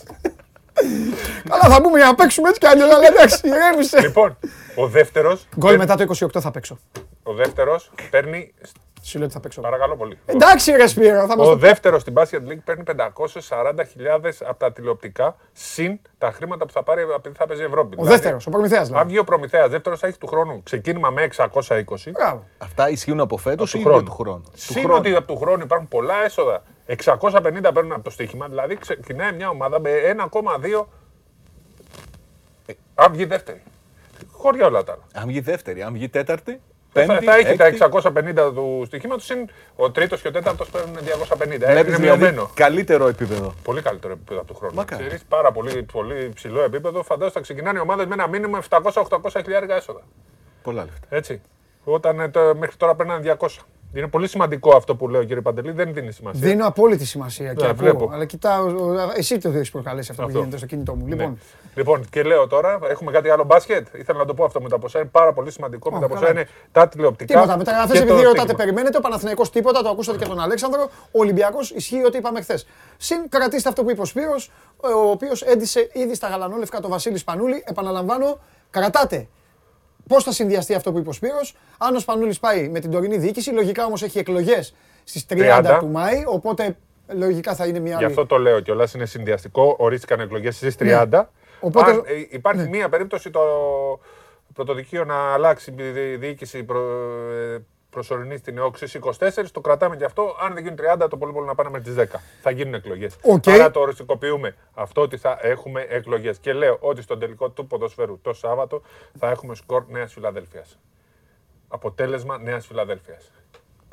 Καλά 1.49 1.73
θα 1.73 1.79
μπούμε 1.81 1.97
για 1.97 2.07
να 2.07 2.15
παίξουμε 2.15 2.47
έτσι 2.49 2.59
κι 2.59 2.67
αλλιώς. 2.67 2.93
Αλλά 2.93 3.07
εντάξει, 3.07 3.47
ηρέμησε. 3.47 3.99
Λοιπόν, 3.99 4.37
ο 4.75 4.87
δεύτερος. 4.87 5.47
Γκολ 5.57 5.77
μετά 5.77 5.95
το 5.95 6.15
28 6.33 6.41
θα 6.41 6.51
παίξω. 6.51 6.79
Ο 7.23 7.33
δεύτερος 7.33 7.91
παίρνει. 8.09 8.53
Σου 9.01 9.17
λέω 9.17 9.25
ότι 9.25 9.33
θα 9.35 9.39
παίξω. 9.39 9.61
Παρακαλώ 9.61 9.95
πολύ. 9.95 10.17
Εντάξει, 10.25 10.71
ρε 10.71 10.87
Σπύρο, 10.87 11.25
θα 11.27 11.37
μας 11.37 11.47
Ο 11.47 11.49
το 11.49 11.55
πει. 11.57 11.59
δεύτερος 11.65 12.01
στην 12.01 12.13
Basket 12.17 12.51
League 12.51 12.63
παίρνει 12.63 12.83
540.000 12.83 14.31
από 14.45 14.59
τα 14.59 14.71
τηλεοπτικά 14.71 15.35
συν 15.53 15.99
τα 16.17 16.31
χρήματα 16.31 16.65
που 16.65 16.71
θα 16.71 16.83
πάρει 16.83 17.01
επειδή 17.15 17.35
θα 17.35 17.47
παίζει 17.47 17.63
Ευρώπη. 17.63 17.95
Ο 17.99 18.03
δεύτερος, 18.03 18.47
ο 18.47 18.49
Προμηθέας 18.49 18.79
Αν 18.81 18.85
δηλαδή. 18.87 19.07
βγει 19.09 19.17
ο 19.19 19.23
Προμηθέας 19.23 19.69
δεύτερος, 19.69 19.99
θα 19.99 20.07
έχει 20.07 20.17
του 20.17 20.27
χρόνου 20.27 20.63
ξεκίνημα 20.63 21.09
με 21.09 21.21
620. 21.23 22.11
Μπράβο. 22.11 22.45
Αυτά 22.57 22.89
ισχύουν 22.89 23.19
από 23.19 23.37
φέτος 23.37 23.71
του 23.71 23.77
ή 23.77 23.81
χρόνου. 23.81 23.97
για 23.97 24.05
του 24.07 24.11
χρόνου; 24.15 24.41
Του 24.41 24.51
Συν 24.55 24.81
χρόνου. 24.83 24.97
ότι 24.97 25.15
από 25.15 25.27
του 25.27 25.37
χρόνου 25.37 25.63
υπάρχουν 25.63 25.87
πολλά 25.87 26.23
έσοδα. 26.23 26.63
650 26.85 27.71
παίρνουν 27.73 27.91
από 27.91 28.03
το 28.03 28.09
στοίχημα, 28.09 28.47
δηλαδή 28.47 28.75
ξεκινάει 28.77 29.31
μια 29.33 29.49
ομάδα 29.49 29.79
με 29.79 29.89
1,2. 29.89 30.87
Ε, 32.65 32.73
Αν 32.95 33.11
βγει 33.13 33.25
δεύτερη. 33.25 33.61
Χωριά 34.31 34.65
όλα 34.65 34.83
τα 34.83 34.91
άλλα. 34.91 35.01
Αν 35.13 35.27
βγει 35.27 35.39
δεύτερη, 35.39 35.81
αν 35.81 35.93
βγει 35.93 36.09
τέταρτη, 36.09 36.51
Θα, 36.51 36.59
πέμπτη, 36.93 37.25
θα 37.25 37.35
έχει 37.35 37.47
έκτη. 37.61 37.77
τα 37.77 37.89
650 38.47 38.51
του 38.53 38.83
στοιχήματος, 38.85 39.25
συν 39.25 39.49
ο 39.75 39.91
τρίτος 39.91 40.21
και 40.21 40.27
ο 40.27 40.31
τέταρτος 40.31 40.69
παίρνουν 40.69 40.95
250. 40.97 41.37
Βλέπεις 41.37 41.61
Είναι 41.61 41.85
δηλαδή 41.85 42.01
μειωμένο. 42.01 42.49
καλύτερο 42.53 43.07
επίπεδο. 43.07 43.53
Πολύ 43.63 43.81
καλύτερο 43.81 44.13
επίπεδο 44.13 44.39
από 44.39 44.47
του 44.53 44.57
χρόνου. 44.59 44.73
Μακάρι. 44.75 45.03
Ξέρεις, 45.03 45.23
πάρα 45.29 45.51
πολύ, 45.51 45.83
πολύ 45.83 46.31
ψηλό 46.35 46.61
επίπεδο. 46.63 47.03
Φαντάζομαι 47.03 47.31
θα 47.31 47.39
ξεκινάνε 47.39 47.77
οι 47.77 47.81
ομάδες 47.81 48.05
με 48.05 48.13
ένα 48.13 48.27
μήνυμα 48.27 48.63
700-800 48.69 49.41
χιλιάρικα 49.43 49.75
έσοδα. 49.75 50.01
Πολλά 50.63 50.83
λεφτά. 50.83 51.07
Έτσι. 51.09 51.41
Όταν 51.83 52.19
ε, 52.19 52.29
το, 52.29 52.55
μέχρι 52.57 52.75
τώρα 52.75 52.95
παίρνανε 52.95 53.35
200. 53.39 53.47
Είναι 53.93 54.07
πολύ 54.07 54.27
σημαντικό 54.27 54.75
αυτό 54.75 54.95
που 54.95 55.07
λέω, 55.07 55.23
κύριε 55.23 55.41
Παντελή. 55.41 55.71
Δεν 55.71 55.93
δίνει 55.93 56.11
σημασία. 56.11 56.47
Δίνω 56.47 56.67
απόλυτη 56.67 57.05
σημασία 57.05 57.53
και 57.53 57.63
Ναι, 57.63 57.69
ακούω. 57.69 57.77
βλέπω. 57.83 58.09
Αλλά 58.13 58.25
κοιτάω, 58.25 58.65
ο- 58.65 59.11
εσύ 59.17 59.37
το 59.37 59.49
έχεις 59.49 59.71
προκαλέσει 59.71 60.11
αυτό 60.11 60.21
που 60.21 60.27
Αυτό. 60.27 60.39
γίνεται 60.39 60.57
στο 60.57 60.65
κινητό 60.65 60.95
μου. 60.95 61.03
Ναι. 61.05 61.09
Λοιπόν, 61.15 61.37
Λοιπόν, 61.75 62.05
και 62.09 62.23
λέω 62.23 62.47
τώρα, 62.47 62.79
έχουμε 62.89 63.11
κάτι 63.11 63.29
άλλο 63.29 63.43
μπάσκετ; 63.43 63.87
Ήθελα 63.95 64.17
να 64.19 64.25
το 64.25 64.33
πω 64.33 64.43
αυτό 64.43 64.61
με 64.61 64.69
τα 64.69 64.79
ποσά. 64.79 64.99
Είναι 64.99 65.09
πάρα 65.11 65.33
πολύ 65.33 65.51
σημαντικό. 65.51 65.91
με 65.91 65.99
τα 65.99 66.07
ποσά 66.07 66.19
καλά. 66.25 66.31
είναι 66.31 66.49
τα 66.71 66.87
τηλεοπτικά. 66.87 67.33
τίποτα. 67.33 67.57
Μεταγραφέ 67.57 67.91
και 67.93 67.97
το 67.99 68.03
επειδή 68.03 68.21
ρωτάτε, 68.21 68.37
στοίχημα. 68.39 68.57
περιμένετε. 68.57 68.97
Ο 68.97 69.01
Παναθηναϊκός 69.01 69.49
τίποτα, 69.51 69.81
το 69.81 69.89
ακούσατε 69.89 70.17
και 70.17 70.23
από 70.23 70.33
τον 70.33 70.43
Αλέξανδρο. 70.43 70.89
Ο 71.11 71.19
Ολυμπιακός 71.19 71.71
ισχύει 71.71 72.05
ό,τι 72.05 72.17
είπαμε 72.17 72.41
χθες. 72.41 72.67
Συν 72.97 73.29
κρατήστε 73.29 73.69
αυτό 73.69 73.83
που 73.83 73.89
είπε 73.91 74.01
ο 74.01 74.05
Σπύρος, 74.05 74.51
ο 74.77 75.09
οποίος 75.09 75.41
έντυσε 75.41 75.89
ήδη 75.93 76.15
στα 76.15 76.27
γαλανόλευκα 76.27 76.79
το 76.79 76.87
Βασίλη 76.89 77.17
Σπανούλη. 77.17 77.63
Επαναλαμβάνω, 77.67 78.39
κρατάτε 78.69 79.27
πώς 80.09 80.23
θα 80.23 80.31
συνδυαστεί 80.31 80.73
αυτό 80.73 80.91
που 80.91 80.97
είπε 80.97 81.09
ο 81.09 81.13
Σπύρος. 81.13 81.55
Αν 81.77 81.95
ο 81.95 81.99
Σπανούλη 81.99 82.35
πάει 82.41 82.69
με 82.69 82.79
την 82.79 82.91
τωρινή 82.91 83.17
διοίκηση, 83.17 83.49
λογικά 83.51 83.85
όμως 83.85 84.03
έχει 84.03 84.19
εκλογές 84.19 84.75
στις 85.03 85.25
30, 85.29 85.57
30. 85.61 85.77
του 85.79 85.87
Μάη. 85.87 86.23
Οπότε 86.27 86.77
λογικά 87.07 87.55
θα 87.55 87.65
είναι 87.65 87.79
μια 87.79 87.91
Γι' 87.91 87.95
άλλη. 88.03 88.05
αυτό 88.05 88.25
το 88.25 88.37
λέω 88.37 88.59
κιόλας. 88.59 88.93
Είναι 88.93 89.05
συνδυαστικό. 89.05 89.75
Ορίστηκαν 89.79 90.19
εκλογές 90.19 90.55
στις 90.55 90.75
30. 90.75 91.17
Ναι. 91.21 91.27
Οπότε- 91.59 91.91
Αν, 91.91 92.03
ε, 92.05 92.13
υπάρχει 92.29 92.67
μία 92.67 92.89
περίπτωση 92.89 93.29
το 93.29 93.39
πρωτοδικείο 94.53 95.03
να 95.05 95.33
αλλάξει 95.33 95.73
η 95.77 95.81
δι- 95.81 96.19
διοίκηση 96.19 96.63
προ, 96.63 96.79
ε, 97.31 97.57
προσωρινή 97.89 98.37
στην 98.37 98.57
ΕΟΚ 98.57 98.77
στις 98.77 98.99
24. 99.03 99.13
Το 99.51 99.61
κρατάμε 99.61 99.95
κι 99.95 100.03
αυτό. 100.03 100.35
Αν 100.41 100.53
δεν 100.53 100.63
γίνουν 100.63 100.77
30, 101.03 101.07
το 101.09 101.17
πολύ 101.17 101.33
πολύ 101.33 101.45
να 101.47 101.55
πάνε 101.55 101.69
με 101.69 101.79
τις 101.79 101.95
10. 101.97 102.03
Θα 102.41 102.51
γίνουν 102.51 102.73
εκλογές. 102.73 103.15
Οκ. 103.23 103.47
Άρα 103.47 103.71
το 103.71 103.79
οριστικοποιούμε 103.79 104.55
αυτό 104.73 105.01
ότι 105.01 105.17
θα 105.17 105.37
έχουμε 105.41 105.85
εκλογές. 105.89 106.37
Και 106.37 106.53
λέω 106.53 106.77
ότι 106.79 107.01
στον 107.01 107.19
τελικό 107.19 107.49
του 107.49 107.67
ποδοσφαίρου 107.67 108.19
το 108.21 108.33
Σάββατο 108.33 108.81
θα 109.19 109.29
έχουμε 109.29 109.55
σκορ 109.55 109.83
Νέας 109.87 110.13
Φιλαδέλφιας. 110.13 110.79
Αποτέλεσμα 111.67 112.37
Νέας 112.37 112.65
Φιλαδέλφιας. 112.67 113.31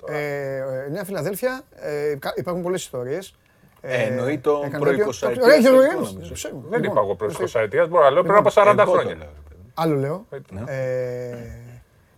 Ε, 0.08 0.56
ε, 0.56 0.88
Νέα 0.90 1.04
Φιλαδέλφια, 1.04 1.62
ε, 1.74 2.14
κα- 2.18 2.32
υπάρχουν 2.36 2.62
πολλές 2.62 2.82
ιστορίες. 2.82 3.34
Ε, 3.80 4.02
εννοεί 4.02 4.38
τον 4.38 4.56
έκανε 4.64 4.78
προ- 4.78 4.88
τέτοιο. 4.90 5.04
20 5.04 5.20
Το- 5.20 5.28
έχει, 5.28 5.38
ετίας, 5.66 5.84
έχει, 5.84 5.94
νομίζω. 6.04 6.32
ψέμα. 6.32 6.60
Δεν 6.68 6.80
Λοιπόν, 6.80 6.96
είπα 6.96 7.00
εγώ 7.04 7.14
προς 7.14 7.34
ορίστε. 7.38 7.58
20 7.60 7.64
ετία, 7.64 7.86
μπορώ 7.86 8.02
να 8.04 8.10
λέω 8.10 8.22
πριν 8.22 8.34
από 8.34 8.50
40 8.50 8.82
Εγώ 8.82 8.92
το 8.92 8.98
χρόνια. 8.98 9.14
λέω. 9.16 9.28
Άλλο 9.74 9.94
λέω. 9.96 10.26
Ναι. 10.50 10.62
Ε, 10.66 11.36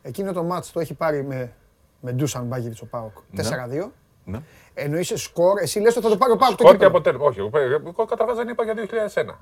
εκείνο 0.02 0.32
το 0.32 0.42
μάτς 0.42 0.72
το 0.72 0.80
έχει 0.80 0.94
πάρει 0.94 1.24
με, 1.24 1.52
με 2.00 2.12
Ντούσαν 2.12 2.44
Μπάγεβιτς 2.44 2.80
ο 2.80 2.86
Πάοκ. 2.86 3.12
4-2. 3.36 3.90
Ναι. 4.24 4.40
Ενώ 4.74 4.98
είσαι 4.98 5.16
σκορ, 5.16 5.58
εσύ 5.62 5.80
λες 5.80 5.96
ότι 5.96 6.04
θα 6.04 6.10
το 6.10 6.16
πάρει 6.16 6.32
ο 6.32 6.36
Πάοκ 6.36 6.50
το 6.54 6.56
Σκορ 6.58 6.70
και 6.70 6.76
κύπελλο. 6.84 6.90
αποτέλεσμα. 6.90 7.26
Όχι, 7.26 7.38
εγώ, 7.40 7.50
εγώ 7.88 8.04
καταρχάς 8.04 8.36
δεν 8.36 8.48
είπα 8.48 8.64
για 8.64 8.74
2001. 8.74 9.38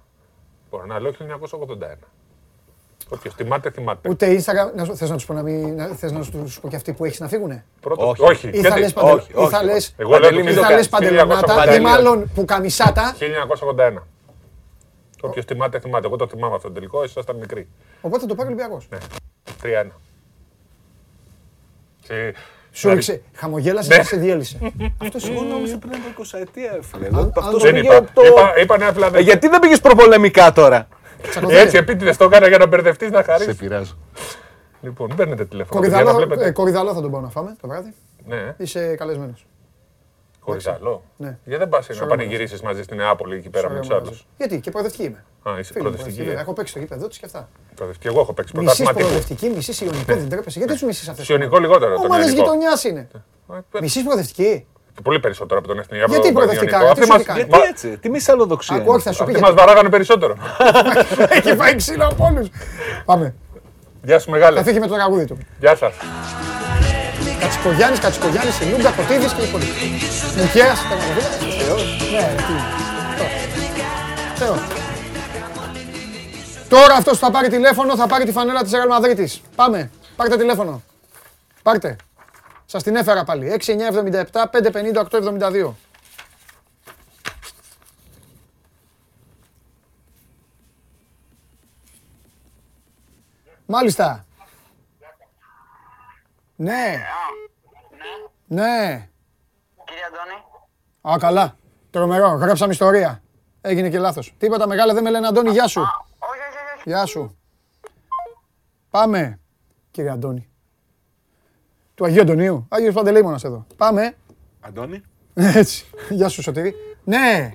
Μπορώ 0.70 0.86
να 0.86 1.00
λέω 1.00 1.12
1981. 1.12 2.08
Όποιος 3.08 3.34
θυμάται, 3.34 3.70
θυμάται. 3.70 4.08
Ούτε 4.08 4.26
Instagram, 4.40 4.74
να, 4.74 4.84
σου- 4.84 4.96
θες 4.96 5.10
να 5.10 5.16
τους 5.16 5.24
πω 5.26 5.32
να 5.34 5.42
μην, 5.42 5.74
να, 5.74 5.86
θες 5.86 6.12
να 6.12 6.20
τους 6.20 6.60
πω 6.60 6.68
και 6.68 6.76
αυτοί 6.76 6.92
που 6.92 7.04
έχεις 7.04 7.20
να 7.20 7.28
φύγουνε; 7.28 7.64
Πρώτο, 7.80 8.08
Όχι. 8.08 8.22
όχι. 8.22 8.48
Ή 8.48 8.52
θα 8.52 8.58
γιατί; 8.60 8.80
λες, 8.80 8.92
παντελ, 8.92 9.14
όχι, 9.16 9.32
ή 9.32 9.34
όχι, 9.36 9.50
θα 9.50 9.56
όχι. 9.56 9.66
λες, 9.66 9.94
Εγώ 9.96 10.10
λέω 10.10 10.18
Παντελή, 10.20 10.38
το 10.38 10.44
μην 10.44 10.52
ή 10.52 10.56
το 10.56 10.60
θα 10.62 10.68
κάνεις. 10.68 10.76
λες 10.76 10.88
παντελονάτα 10.88 11.54
1981. 11.64 11.74
ή 11.76 11.80
μάλλον 11.80 12.30
που 12.34 12.44
καμισάτα. 12.44 13.14
1981. 13.18 14.02
Όποιος 15.20 15.44
θυμάται, 15.44 15.80
θυμάται. 15.80 16.06
Εγώ 16.06 16.16
το 16.16 16.26
θυμάμαι 16.28 16.54
αυτό 16.54 16.68
το 16.68 16.74
τελικό, 16.74 16.98
εσεί 17.02 17.10
ήσασταν 17.10 17.36
μικροί. 17.36 17.68
Οπότε 18.00 18.20
θα 18.20 18.26
το 18.26 18.34
πάρει 18.34 18.48
ο 18.48 18.52
Ολυμπιακός. 18.52 18.88
Ναι. 18.90 18.98
3-1. 19.62 19.86
Και- 22.08 22.34
Σου 22.72 22.88
δηλαδή, 22.88 23.10
έριξε, 23.12 23.22
χαμογέλασες 23.34 23.88
Ναι. 23.88 23.96
και 23.96 24.02
σε 24.02 24.16
διέλυσε. 24.16 24.58
Αυτό 25.02 25.18
εγώ 25.30 25.42
νόμιζα 25.42 25.78
πριν 25.78 25.92
από 25.94 26.22
20 26.22 26.38
ετία, 26.40 26.78
φίλε. 26.92 27.06
αν 27.06 27.32
Αυτός 27.36 27.52
το- 27.52 27.58
Δεν 27.58 27.74
πήγε 27.74 27.86
είπα. 27.86 28.04
το- 28.14 28.22
Είπα, 28.26 28.52
είπα 28.60 28.78
Νέα 28.78 28.88
Ε, 28.88 28.92
Φιλαδέλφια. 28.92 29.20
Γιατί 29.32 29.48
δεν 29.48 29.60
πήγες 29.60 29.80
προπολεμικά 29.80 30.52
τώρα; 30.52 30.88
Έτσι, 31.48 31.76
επίτηδες 31.76 32.16
το 32.16 32.24
έκανα 32.24 32.48
για 32.48 32.58
να 32.58 32.66
μπερδευτείς 32.66 33.10
να 33.10 33.18
Σε 33.22 33.24
χαρεί. 33.32 33.54
πειράζω. 33.54 33.96
Λοιπόν, 34.80 35.12
παίρνετε 35.16 35.44
τηλέφωνο. 35.44 35.80
παιδιά, 35.80 35.96
να 35.96 36.02
Κορυδαλό, 36.02 36.26
βλέπετε. 36.26 36.48
ε, 36.48 36.52
κορυδαλό 36.52 36.94
θα 36.94 37.00
τον 37.00 37.10
πάω 37.10 37.20
να 37.20 37.28
φάμε 37.28 37.56
το 37.60 37.68
βράδυ. 37.68 37.92
Ναι, 38.26 38.54
Είσαι 38.58 38.94
καλεσμένος. 40.46 40.78
κορυδαλό. 40.80 41.02
Ναι. 41.16 41.38
Γιατί 41.44 41.58
δεν 41.62 41.68
πας 41.68 41.88
να 41.88 41.94
Σωρό 41.94 42.06
πανηγυρίσει 42.08 42.64
μαζί 42.64 42.82
στην 42.82 42.96
Νεάπολη 42.96 43.36
εκεί 43.36 43.48
πέρα 43.50 43.70
με 43.70 43.80
τους 43.80 43.90
άλλους; 43.90 44.26
Γιατί 44.36 44.60
και 44.60 44.70
προοδευτική 44.70 45.04
είμαι. 45.04 45.24
Α, 45.42 45.58
είσαι 45.58 45.72
Φίλοι 45.72 45.84
μου, 45.84 45.90
προοδευτική. 45.90 46.16
προοδευτική, 46.16 46.38
ε. 46.38 46.40
Έχω 46.40 46.52
παίξει 46.52 46.72
το 46.72 46.78
γήπεδο 46.78 47.08
τη 47.08 47.18
και 47.18 47.24
αυτά. 47.26 47.48
Προοδευτική. 47.74 48.08
Εγώ 48.08 48.20
έχω 48.20 48.32
παίξει 48.32 48.52
Μισή 48.56 48.64
πρωτάθλημα 48.64 48.90
τύπου. 48.92 49.04
προοδευτική, 49.04 49.48
μισή 49.56 49.84
ιονικός, 49.84 50.16
δεν 50.16 50.28
τρέπεσαι. 50.28 50.58
Γιατί 50.58 50.72
τους 50.74 50.82
μισείς 50.82 51.08
αυτές 51.08 51.24
Σιωνικό 51.24 51.58
λιγότερο. 51.58 51.94
τον 51.94 52.04
Ομάδες 52.04 52.26
ελληνικό. 52.26 52.44
γειτονιάς 52.44 52.84
είναι. 52.84 53.08
Ε, 53.74 53.80
Μισή 53.80 54.02
προοδευτική. 54.02 54.66
Πολύ 55.02 55.20
περισσότερο 55.20 55.58
από 55.58 55.68
τον 55.68 55.78
Εθνικό. 55.78 55.96
Γιατί 56.06 56.14
από 56.14 56.24
τον 56.24 56.34
προοδευτικά, 56.34 56.76
Ιωνικό. 56.78 56.94
τι 56.94 57.00
Αυτοί 57.00 57.06
σου 57.12 57.12
μας- 57.16 57.22
κάνει. 57.26 57.38
Γιατί 57.38 57.56
μα- 57.58 57.66
έτσι, 57.68 57.98
τι 57.98 58.08
μισαλλοδοξία. 58.10 58.76
Ακούω, 58.76 58.94
όχι, 58.94 59.02
θα 59.02 59.12
σου 59.12 59.24
πει. 59.24 59.30
Αυτοί 59.30 59.42
μας 59.42 59.54
βαράγανε 59.54 59.88
περισσότερο. 59.88 60.34
Έχει 61.36 61.56
φάει 61.56 61.74
ξύλο 61.76 62.06
από 62.06 62.24
όλους. 62.26 62.48
Πάμε. 63.04 63.34
Γεια 64.02 64.18
σου 64.18 64.24
Θα 64.24 64.30
μεγάλε. 64.30 64.62
φύγει 64.62 64.78
με 64.78 64.86
το 64.86 64.94
τραγούδι 64.94 65.24
του. 65.24 65.38
Γεια 65.60 65.76
σας. 65.76 65.94
Κατσικογιάννης, 67.40 68.00
Κατσικογιάννης, 68.00 68.60
η 68.60 68.64
Λούγκα, 68.64 68.90
Κωτίδη 68.90 69.26
και 69.26 69.42
οι 69.42 69.48
υπόλοιποι. 69.48 69.70
Μουχέα, 70.36 70.74
τερματοφύλακα. 70.88 71.36
Ναι, 72.12 72.34
τι. 72.46 72.54
Θεός. 74.38 74.58
Τώρα 76.68 76.94
αυτός 76.94 77.18
που 77.18 77.24
θα 77.24 77.30
πάρει 77.30 77.48
τηλέφωνο 77.48 77.96
θα 77.96 78.06
πάρει 78.06 78.24
τη 78.24 78.32
φανέλα 78.32 78.62
της 78.62 78.72
Real 78.72 79.00
Madrid. 79.00 79.26
Πάμε. 79.54 79.90
Πάρτε 80.16 80.36
τηλέφωνο. 80.36 80.82
Πάρτε. 81.62 81.96
Σας 82.66 82.82
την 82.82 82.96
έφερα 82.96 83.24
πάλι. 83.24 83.52
6977 83.52 84.46
550 84.50 85.00
872. 85.00 85.74
Μάλιστα. 93.66 94.25
Ναι. 96.56 97.04
Ναι. 98.46 99.08
Κύριε 99.84 100.02
Αντώνη. 100.04 101.14
Α, 101.14 101.18
καλά. 101.18 101.56
Τρομερό. 101.90 102.28
Γράψαμε 102.28 102.72
ιστορία. 102.72 103.22
Έγινε 103.60 103.90
και 103.90 103.98
λάθος. 103.98 104.34
Τίποτα 104.38 104.66
μεγάλα 104.66 104.94
δεν 104.94 105.02
με 105.02 105.10
λένε 105.10 105.26
Αντώνη. 105.26 105.50
Γεια 105.50 105.66
σου. 105.66 105.80
Όχι, 105.80 106.40
όχι, 106.48 106.58
όχι. 106.74 106.82
Γεια 106.84 107.06
σου. 107.06 107.38
Πάμε, 108.90 109.40
κύριε 109.90 110.10
Αντώνη. 110.10 110.48
Του 111.94 112.04
Αγίου 112.04 112.20
Αντωνίου. 112.20 112.66
Άγιος 112.68 112.94
Παντελεήμονας 112.94 113.44
εδώ. 113.44 113.66
Πάμε. 113.76 114.16
Αντώνη. 114.60 115.02
Έτσι. 115.34 115.86
Γεια 116.10 116.28
σου, 116.28 116.42
Σωτήρη. 116.42 116.74
Ναι. 117.04 117.54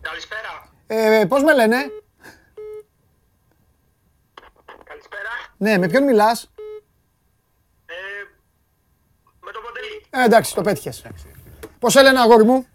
Καλησπέρα. 0.00 0.68
Ε, 0.86 1.24
πώς 1.28 1.42
με 1.42 1.54
λένε; 1.54 1.76
Καλησπέρα. 4.84 5.28
Ναι, 5.56 5.78
με 5.78 5.88
ποιον 5.88 6.04
μιλάς; 6.04 6.50
Ε, 7.86 7.94
με 9.40 9.50
τον 9.52 9.62
Παντελή. 9.62 10.01
Ε, 10.14 10.24
εντάξει, 10.24 10.54
το 10.54 10.60
πέτυχες. 10.60 11.04
Πώς 11.78 11.96
έλεγε 11.96 12.18
αγόρι 12.18 12.44
μου; 12.44 12.66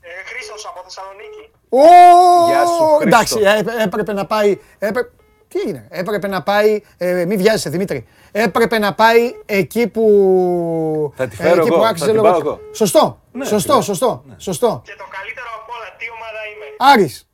Ε, 0.00 0.08
Χρήστος 0.26 0.66
από 0.66 0.80
Θεσσαλονίκη. 0.84 1.50
Ω, 1.68 1.78
Γεια 2.48 2.66
σου, 2.66 2.84
Χρήστο. 3.00 3.06
Εντάξει, 3.06 3.38
ε, 3.78 3.82
έπρεπε 3.82 4.12
να 4.12 4.26
πάει. 4.26 4.58
έπρε- 4.78 5.06
Τι 5.48 5.60
έγινε, 5.60 5.86
έπρεπε 5.90 6.26
να 6.28 6.42
πάει. 6.42 6.82
Ε, 6.96 7.24
μη 7.24 7.36
βιάζεσαι, 7.36 7.68
Δημήτρη. 7.70 8.06
Έπρεπε 8.32 8.78
να 8.78 8.94
πάει 8.94 9.34
εκεί 9.46 9.88
που. 9.88 11.12
Θα 11.16 11.26
τη 11.28 11.36
φέρω 11.36 11.60
εκεί 11.60 11.66
εγώ, 11.68 11.76
που 11.76 11.82
θα 11.82 11.88
άξιζε 11.88 12.10
την 12.10 12.14
λόγο- 12.20 12.30
πάω 12.30 12.38
εγώ. 12.40 12.60
Σωστό, 12.72 13.20
Ναι, 13.32 13.44
σωστό, 13.44 13.72
φίλε. 13.72 13.84
σωστό, 13.84 14.24
σωστό. 14.36 14.82
Και 14.84 14.94
το 14.98 15.04
καλύτερο 15.18 15.46
απ' 15.60 15.70
όλα, 15.76 15.88
τι 15.98 16.04
ομάδα 16.16 16.40
είμαι. 16.50 16.66
Άρης, 16.92 17.28
Ολυμπιακός. 17.32 17.33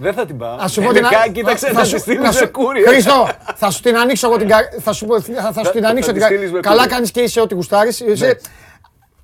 Δεν 0.00 0.12
θα 0.14 0.26
την 0.26 0.38
πάω. 0.38 0.56
Α 0.56 0.68
σου 0.68 0.82
πω 0.82 0.92
την 0.92 1.02
Τελικά, 1.02 1.20
α- 1.20 1.28
κοίταξε, 1.28 1.66
θα 1.66 1.72
θα 1.72 1.84
σου- 1.84 1.94
τη 1.94 2.00
στείλεις 2.00 2.20
να 2.22 2.32
σε 2.32 2.38
σου- 2.38 2.50
κούρια. 2.50 2.88
Χρήστο, 2.88 3.28
θα 3.54 3.70
σου 3.70 3.80
την 3.82 3.96
ανοίξω 3.96 4.28
εγώ 4.28 4.36
την 4.36 4.48
κα- 4.48 4.68
θα 4.80 4.92
σου, 4.92 5.06
πω- 5.06 5.20
θα, 5.20 5.52
θα 5.52 5.64
σου 5.64 5.70
την 5.72 5.82
Θα- 5.82 5.88
ανοίξω 5.88 6.06
θα 6.08 6.12
την 6.12 6.22
τη 6.22 6.28
κα- 6.28 6.34
στείλεις 6.34 6.52
με 6.52 6.60
Καλά 6.60 6.76
κούρια. 6.76 6.94
κάνεις 6.94 7.10
και 7.10 7.20
είσαι 7.20 7.40
ό,τι 7.40 7.54
γουστάρεις. 7.54 8.00
Είσαι... 8.00 8.26
Ναι. 8.26 8.32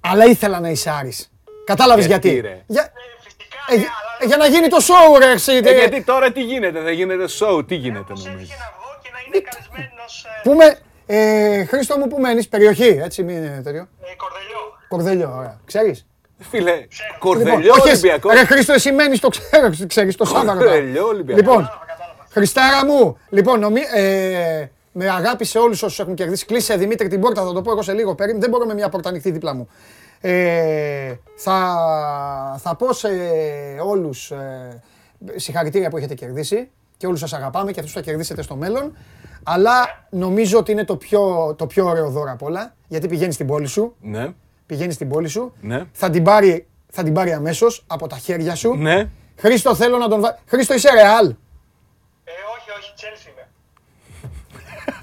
Αλλά 0.01 0.25
ήθελα 0.25 0.61
να 0.61 0.69
είσαι 0.69 0.91
Άρης. 0.91 1.31
Κατάλαβες 1.65 2.07
Γιατί, 2.07 2.29
γιατί. 2.29 2.47
ρε; 2.49 2.63
Για... 2.67 2.83
Ε, 2.83 2.87
φυσικά, 3.25 3.57
Ε, 3.69 3.75
ναι, 3.75 3.81
για- 3.81 3.91
αλλά 4.19 4.27
για 4.27 4.37
να 4.37 4.47
γίνει 4.47 4.69
το 4.69 4.77
show, 4.81 5.19
ρε, 5.19 5.31
εσύ. 5.31 5.53
Ε, 5.53 5.61
τε- 5.61 5.79
γιατί 5.79 6.03
τώρα 6.03 6.33
τι 6.33 6.43
γίνεται, 6.43 6.81
θα 6.83 6.91
γίνεται 6.91 7.25
show, 7.39 7.67
τι 7.69 7.75
γίνεται 7.75 8.05
πώς 8.13 8.25
νομίζω. 8.25 8.39
έτυχε 8.43 8.55
να 8.59 8.73
βγω 8.77 8.99
και 9.03 9.09
να 9.13 9.19
είναι 9.27 9.45
καλεσμένος 9.49 10.25
ε, 10.25 10.41
Πού 10.43 10.53
με, 10.55 10.79
ε, 11.07 11.65
Χρήστο 11.65 11.99
μου, 11.99 12.07
πού 12.09 12.21
μένεις, 12.21 12.49
περιοχή, 12.49 13.01
έτσι, 13.05 13.23
μην 13.23 13.37
είναι 13.37 13.61
τέτοιο. 13.65 13.81
ε, 13.81 14.15
Κορδελιό. 14.17 14.61
Κορδέλιο, 14.89 15.35
ωραία. 15.39 15.61
Ξέρεις; 15.65 16.07
Φίλε, 16.51 16.87
κορδελιό 17.19 17.59
Λοιπόν, 17.59 17.79
όχι, 17.79 17.89
Ολυμπιακός. 17.89 18.35
Ρε 18.35 18.45
Χρήστο, 18.45 18.73
εσύ 18.73 18.93
μένεις, 18.93 19.21
το 19.21 19.29
ξέρω, 19.29 19.71
ξέρεις, 19.87 20.17
το 20.17 20.25
Σάββατο. 20.25 20.59
Κορδελιό 20.59 21.07
Ολυμπιακός. 21.07 21.43
Λοιπόν, 21.43 21.71
Χριστάρα 22.31 22.85
μου, 22.85 23.17
λοιπόν, 23.29 23.61
νομί, 23.61 23.81
ε, 23.95 24.67
με 24.93 25.09
αγάπη 25.09 25.45
σε 25.45 25.59
όλους 25.59 25.83
όσους 25.83 25.99
έχουν 25.99 26.15
κερδίσει. 26.15 26.47
Κλείσε 26.47 26.77
Δημήτρη 26.77 27.09
την 27.09 27.21
πόρτα, 27.21 27.45
θα 27.45 27.53
το 27.53 27.63
πω 27.63 27.71
εγώ 27.71 27.83
σε 27.83 27.93
λίγο. 27.93 28.15
Περίμενε, 28.15 28.41
δεν 28.41 28.51
μπορώ 28.51 28.67
με 28.67 28.75
μια 28.75 28.89
πόρτα 28.89 29.09
ανοιχτή 29.09 29.31
δίπλα 29.31 29.55
μου. 29.55 29.69
Ε, 30.21 31.15
θα, 31.37 31.77
θα 32.63 32.77
πω 32.77 32.93
σε 32.93 33.09
όλους 33.87 34.31
ε, 34.31 34.83
συγχαρητήρια 35.37 35.91
που 35.91 35.97
έχετε 35.97 36.15
κερδίσει 36.15 36.71
και 36.97 37.07
όλους 37.07 37.21
σας 37.21 37.33
αγαπάμε 37.33 37.73
και 37.73 37.81
αυτούς 37.81 37.95
που 37.95 38.01
θα 38.01 38.05
κερδίσετε 38.05 38.43
στο 38.43 38.57
μέλλον. 38.57 38.97
Αλλά 39.43 40.07
νομίζω 40.11 40.59
ότι 40.59 40.73
είναι 40.73 40.85
το 40.85 40.97
πιο, 40.97 41.55
το 41.59 41.67
πιο 41.67 41.87
ωραίο 41.87 42.11
δώρο 42.11 42.31
απ' 42.33 42.43
όλα, 42.43 42.75
γιατί 42.89 43.09
πηγαίνεις 43.09 43.35
στην 43.35 43.47
πόλη 43.47 43.67
σου, 43.67 43.95
Ναι, 44.01 44.33
πηγαίνεις 44.67 44.95
στην 44.95 45.09
πόλη 45.09 45.29
σου, 45.29 45.53
ναι, 45.61 45.83
θα 45.93 46.11
την 46.11 46.23
πάρει, 46.25 46.67
θα 46.93 47.03
την 47.03 47.13
πάρει 47.15 47.33
αμέσως 47.33 47.85
από 47.87 48.07
τα 48.07 48.17
χέρια 48.17 48.55
σου. 48.55 48.75
ναι. 48.75 49.09
Χρήστο, 49.41 49.75
θέλω 49.75 49.99
να 49.99 50.09
τον 50.09 50.21
βάλει. 50.21 50.35
Χρήστο, 50.47 50.75
είσαι 50.75 50.89
ρεάλ. 50.95 51.27
Ε, 51.27 52.31
όχι, 52.57 52.71
όχι, 52.79 52.93
Chelsea 52.97 53.29
είμαι. 53.31 53.49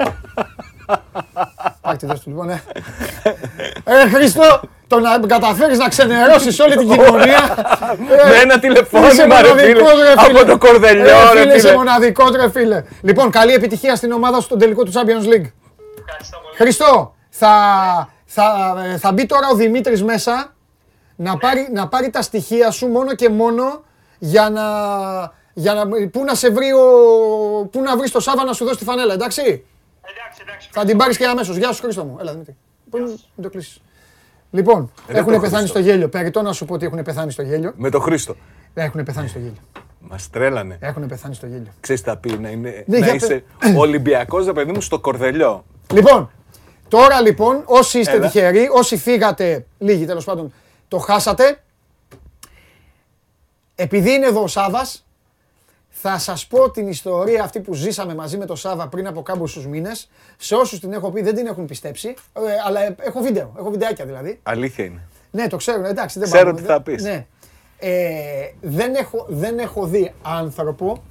Πάρτε 1.81 2.07
δώσ' 2.07 2.19
του 2.19 2.30
λοιπόν, 2.30 2.45
ναι. 2.48 2.61
Ε, 3.83 4.09
Χρήστο, 4.09 4.61
το 4.88 4.99
να 4.99 5.19
καταφέρεις 5.27 5.77
να 5.77 5.88
ξενερώσεις 5.90 6.59
όλη 6.59 6.75
την 6.77 6.90
κοινωνία. 6.90 7.56
ε, 8.25 8.27
Με 8.30 8.35
ένα 8.41 8.53
Είσαι 8.53 8.59
τηλεφώνημα, 8.59 9.41
ρε 9.41 9.48
φίλε, 9.48 9.81
μοναδικός, 9.81 9.99
ρε 10.01 10.22
φίλε. 10.25 10.40
από 10.40 10.45
το 10.49 10.57
κορδελιό, 10.57 11.03
Ε, 11.06 11.27
φίλε, 11.30 11.43
ρε 11.43 11.49
Είσαι 11.56 11.59
φίλε. 11.67 11.73
μοναδικός, 11.77 12.31
ρε 12.35 12.49
φίλε. 12.49 12.83
Λοιπόν, 13.01 13.30
καλή 13.31 13.53
επιτυχία 13.53 13.95
στην 13.95 14.11
ομάδα 14.11 14.35
σου 14.38 14.43
στον 14.43 14.59
τελικό 14.59 14.83
του 14.83 14.91
Champions 14.91 15.25
League. 15.33 15.49
Ευχαριστώ 15.99 16.38
πολύ. 16.43 16.56
Χριστό, 16.56 17.15
θα, 17.30 17.49
θα, 18.33 18.75
ε, 18.85 18.97
θα 18.97 19.11
μπει 19.11 19.25
τώρα 19.25 19.47
ο 19.51 19.55
Δημήτρης 19.55 20.03
μέσα 20.03 20.53
να 21.15 21.37
πάρει, 21.37 21.67
να 21.73 21.87
πάρει 21.87 22.09
τα 22.09 22.21
στοιχεία 22.21 22.71
σου 22.71 22.87
μόνο 22.87 23.15
και 23.15 23.29
μόνο 23.29 23.83
για 24.19 24.49
να, 24.49 24.63
για 25.53 25.73
να, 25.73 25.87
πού 26.09 26.23
να 26.23 26.35
σε 26.35 26.49
βρει 26.51 26.71
ο, 26.71 26.85
πού 27.65 27.81
να 27.81 27.97
βρεις 27.97 28.11
το 28.11 28.19
Σάβα 28.19 28.43
να 28.43 28.53
σου 28.53 28.65
δώσει 28.65 28.77
τη 28.77 28.83
φανέλα, 28.83 29.13
εντάξει; 29.13 29.41
Εντάξει, 29.41 30.41
εντάξει. 30.41 30.69
Θα 30.71 30.85
την 30.85 30.97
πάρεις 30.97 31.17
και 31.17 31.25
αμέσως. 31.25 31.57
Γεια 31.57 31.71
σου 31.71 31.81
Χρήστο 31.81 32.03
μου. 32.03 32.17
Έλα 32.19 32.31
Δημήτρη. 32.31 32.55
Πού 32.89 32.97
είναι, 32.97 33.07
μην 33.07 33.43
το 33.43 33.49
κλείσεις. 33.49 33.81
Λοιπόν, 34.51 34.91
Ρε 35.07 35.17
έχουν 35.17 35.33
το 35.33 35.39
πεθάνει 35.39 35.57
Χριστό. 35.61 35.79
στο 35.79 35.89
γέλιο. 35.89 36.09
Περιτώ 36.09 36.41
να 36.41 36.53
σου 36.53 36.65
πω 36.65 36.73
ότι 36.73 36.85
έχουν 36.85 37.03
πεθάνει 37.03 37.31
στο 37.31 37.41
γέλιο. 37.41 37.73
Με 37.75 37.89
το 37.89 37.99
Χρήστο. 37.99 38.35
Έχουν 38.73 39.03
πεθάνει 39.03 39.27
στο 39.27 39.39
γέλιο. 39.39 39.61
Μας 39.99 40.29
τρέλανε. 40.29 40.77
Έχουν 40.79 41.07
πεθάνει 41.07 41.35
στο 41.35 41.45
γέλιο. 41.45 41.71
Ξέρεις 41.79 42.01
τι 42.01 42.09
θα 42.09 42.17
πει, 42.17 42.37
να, 42.37 42.49
είναι, 42.49 42.83
Ναι, 42.87 42.97
να 42.97 43.05
για 43.05 43.15
είσαι 43.15 43.43
Ολυμπιακός, 43.77 44.45
ρε 44.45 44.53
παιδί 44.53 44.71
μου, 44.71 44.81
στο 44.81 44.99
κορδελιό. 44.99 45.65
Λοιπόν, 45.93 46.31
τώρα 46.91 47.21
λοιπόν, 47.21 47.63
όσοι 47.65 47.99
είστε 47.99 48.11
Έλα. 48.11 48.25
τυχεροί, 48.25 48.67
όσοι 48.71 48.97
φύγατε, 48.97 49.65
λίγοι 49.77 50.05
τέλος 50.05 50.25
πάντων, 50.25 50.53
το 50.87 50.97
χάσατε. 50.97 51.63
Επειδή 53.75 54.11
είναι 54.13 54.25
εδώ 54.25 54.41
ο 54.43 54.47
Σάβας, 54.47 55.05
θα 55.89 56.17
σας 56.17 56.47
πω 56.47 56.71
την 56.71 56.87
ιστορία 56.87 57.43
αυτή 57.43 57.59
που 57.59 57.73
ζήσαμε 57.73 58.15
μαζί 58.15 58.37
με 58.37 58.45
τον 58.45 58.55
Σάβα 58.57 58.87
πριν 58.87 59.07
από 59.07 59.21
κάμποσους 59.21 59.67
μήνες. 59.67 60.09
Σε 60.37 60.55
όσους 60.55 60.79
την 60.79 60.93
έχω 60.93 61.11
πει 61.11 61.21
δεν 61.21 61.35
την 61.35 61.45
έχουν 61.47 61.65
πιστέψει, 61.65 62.07
ε, 62.33 62.41
αλλά 62.65 62.81
ε, 62.85 62.95
έχω 62.99 63.21
βίντεο, 63.21 63.53
έχω 63.59 63.69
βιντεάκια 63.69 64.05
δηλαδή. 64.05 64.39
Αλήθεια 64.43 64.85
είναι. 64.85 65.01
Ναι, 65.31 65.47
το 65.47 65.57
ξέρω, 65.57 65.85
εντάξει, 65.85 66.19
δεν 66.19 66.29
Ξέρω 66.31 66.45
πάμε, 66.45 66.57
τι 66.61 66.65
δεν- 66.65 66.75
θα 66.75 66.81
πεις. 66.81 67.03
Ναι. 67.03 67.25
Ε, 67.79 68.51
δεν, 68.61 68.95
έχω, 68.95 69.25
δεν 69.29 69.59
έχω 69.59 69.85
δει 69.85 70.13
άνθρωπο 70.21 71.03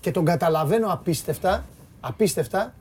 και 0.00 0.10
τον 0.10 0.24
καταλαβαίνω 0.24 0.92
απίστευτα, 0.92 1.64
απίστευτα, 2.00 2.74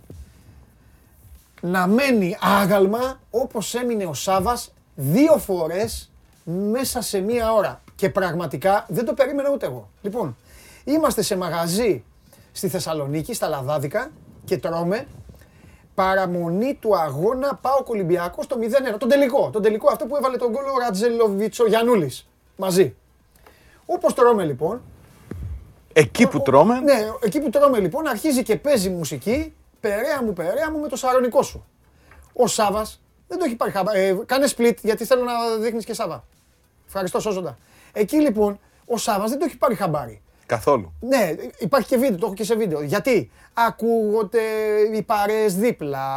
να 1.66 1.88
μένει 1.88 2.38
άγαλμα 2.42 3.20
όπως 3.30 3.74
έμεινε 3.74 4.06
ο 4.06 4.14
Σάβας 4.14 4.74
δύο 4.96 5.38
φορές 5.38 6.12
μέσα 6.44 7.02
σε 7.02 7.20
μία 7.20 7.54
ώρα. 7.54 7.82
Και 7.96 8.10
πραγματικά 8.10 8.86
δεν 8.90 9.06
το 9.06 9.14
περίμενα 9.14 9.50
ούτε 9.54 9.66
εγώ. 9.66 9.90
Λοιπόν, 10.02 10.38
είμαστε 10.84 11.22
σε 11.22 11.38
μαγαζί 11.38 12.04
στη 12.52 12.68
Θεσσαλονίκη, 12.68 13.34
στα 13.34 13.48
Λαδάδικα 13.48 14.12
και 14.46 14.58
τρώμε 14.58 15.08
παραμονή 15.96 16.74
του 16.74 16.98
αγώνα 16.98 17.60
Πάο 17.62 17.84
Ολυμπιακό 17.86 18.44
στο 18.44 18.58
0-1. 18.94 18.98
Τον 18.98 19.10
τελικό. 19.10 19.50
Τον 19.50 19.62
τελικό 19.62 19.92
αυτό 19.92 20.06
που 20.06 20.16
έβαλε 20.16 20.38
τον 20.38 20.52
γκολ 20.52 20.64
ο 20.64 20.80
Ρατζελοβίτσο 20.80 21.66
Γιανούλης. 21.66 22.28
Μαζί. 22.56 22.96
Όπως 23.86 24.14
τρώμε 24.14 24.44
λοιπόν. 24.44 24.82
Εκεί 25.94 26.28
που 26.28 26.42
τρώμε, 26.42 26.80
Ναι, 26.80 26.94
εκεί 27.22 27.40
που 27.40 27.50
τρώμε 27.50 27.80
λοιπόν 27.80 28.08
αρχίζει 28.08 28.44
και 28.44 28.56
παίζει 28.56 28.90
μουσική. 28.90 29.54
Περαία 29.86 30.24
μου, 30.24 30.34
περαία 30.34 30.72
μου 30.72 30.80
με 30.80 30.88
το 30.88 30.96
σαρονικό 30.96 31.42
σου. 31.44 31.66
Ο 32.34 32.48
Σάβας 32.48 33.02
δεν 33.28 33.38
το 33.38 33.46
έχει 33.46 33.56
πάρει 33.56 33.72
χαμπάρι. 33.72 34.00
Ε, 34.00 34.18
κάνε 34.26 34.48
split 34.58 34.76
γιατί 34.82 35.06
θέλω 35.06 35.24
να 35.24 35.34
δείχνεις 35.60 35.86
και 35.86 35.94
Σάβα. 35.94 36.24
Ευχαριστώ, 36.88 37.20
σώζοντα. 37.20 37.58
Εκεί 37.94 38.16
λοιπόν 38.22 38.60
ο 38.86 38.98
Σάβας 38.98 39.30
δεν 39.30 39.40
το 39.40 39.46
έχει 39.46 39.58
πάρει 39.58 39.76
χαμπάρι. 39.76 40.22
καθόλου. 40.46 40.94
Ναι, 41.00 41.36
υπάρχει 41.58 41.88
και 41.88 41.98
βίντεο, 41.98 42.18
το 42.18 42.26
έχω 42.26 42.36
και 42.36 42.44
σε 42.44 42.56
βίντεο. 42.56 42.82
Γιατί 42.82 43.32
ακούγονται 43.54 44.42
οι 44.94 45.02
παρέες 45.02 45.56
δίπλα, 45.56 46.08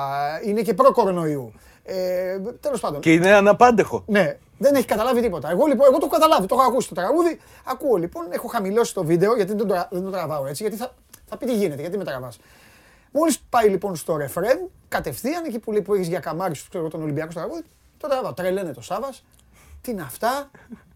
είναι 0.45 0.63
και 0.63 0.75
προ-κορονοϊού. 0.75 1.53
Ε, 1.85 2.39
τέλος 2.61 2.81
πάντων. 2.81 3.01
Και 3.01 3.13
είναι 3.13 3.33
αναπάντεχο. 3.33 4.03
Ναι, 4.07 4.37
δεν 4.59 4.75
έχει 4.75 4.87
καταλάβει 4.87 5.21
τίποτα. 5.21 5.51
Εγώ 5.51 5.67
λοιπόν, 5.67 5.87
εγώ 5.87 5.99
το 5.99 6.07
έχω 6.07 6.15
καταλάβει, 6.15 6.47
το 6.47 6.55
έχω 6.55 6.65
ακούσει 6.69 6.89
το 6.89 6.95
τραγούδι. 6.95 7.41
Ακούω 7.65 7.97
λοιπόν, 7.97 8.27
έχω 8.31 8.49
χαμηλώσει 8.49 8.95
το 8.95 9.05
βίντεο 9.05 9.37
γιατί 9.37 9.55
δεν 9.55 9.67
το, 9.67 9.87
δεν 9.91 10.03
το 10.03 10.11
τραβάω 10.11 10.47
έτσι, 10.47 10.63
γιατί 10.63 10.79
θα, 10.79 10.95
θα 11.29 11.37
πει 11.37 11.47
τι 11.47 11.55
γίνεται, 11.55 11.81
γιατί 11.81 11.99
με 11.99 12.05
τραβάς. 12.05 12.39
Μόλις 13.13 13.39
πάει 13.51 13.69
λοιπόν 13.69 13.97
στο 13.97 14.17
ρεφρέν, 14.17 14.59
κατευθείαν 14.89 15.45
εκεί 15.45 15.59
που 15.59 15.73
λέει 15.73 15.83
που 15.83 15.95
έχεις 15.95 16.09
για 16.09 16.21
καμάρι 16.21 16.55
σου, 16.55 16.67
ξέρω 16.69 16.83
εγώ, 16.85 16.93
τον 16.93 17.03
Ολυμπιακό 17.03 17.31
στο 17.31 17.41
τραγούδι, 17.41 17.65
το 17.99 18.09
τραβάω. 18.09 18.33
Τρελαίνε 18.33 18.73
το 18.73 18.81
Σάβας, 18.81 19.25
τι 19.81 19.91
είναι 19.91 20.03
αυτά, 20.03 20.51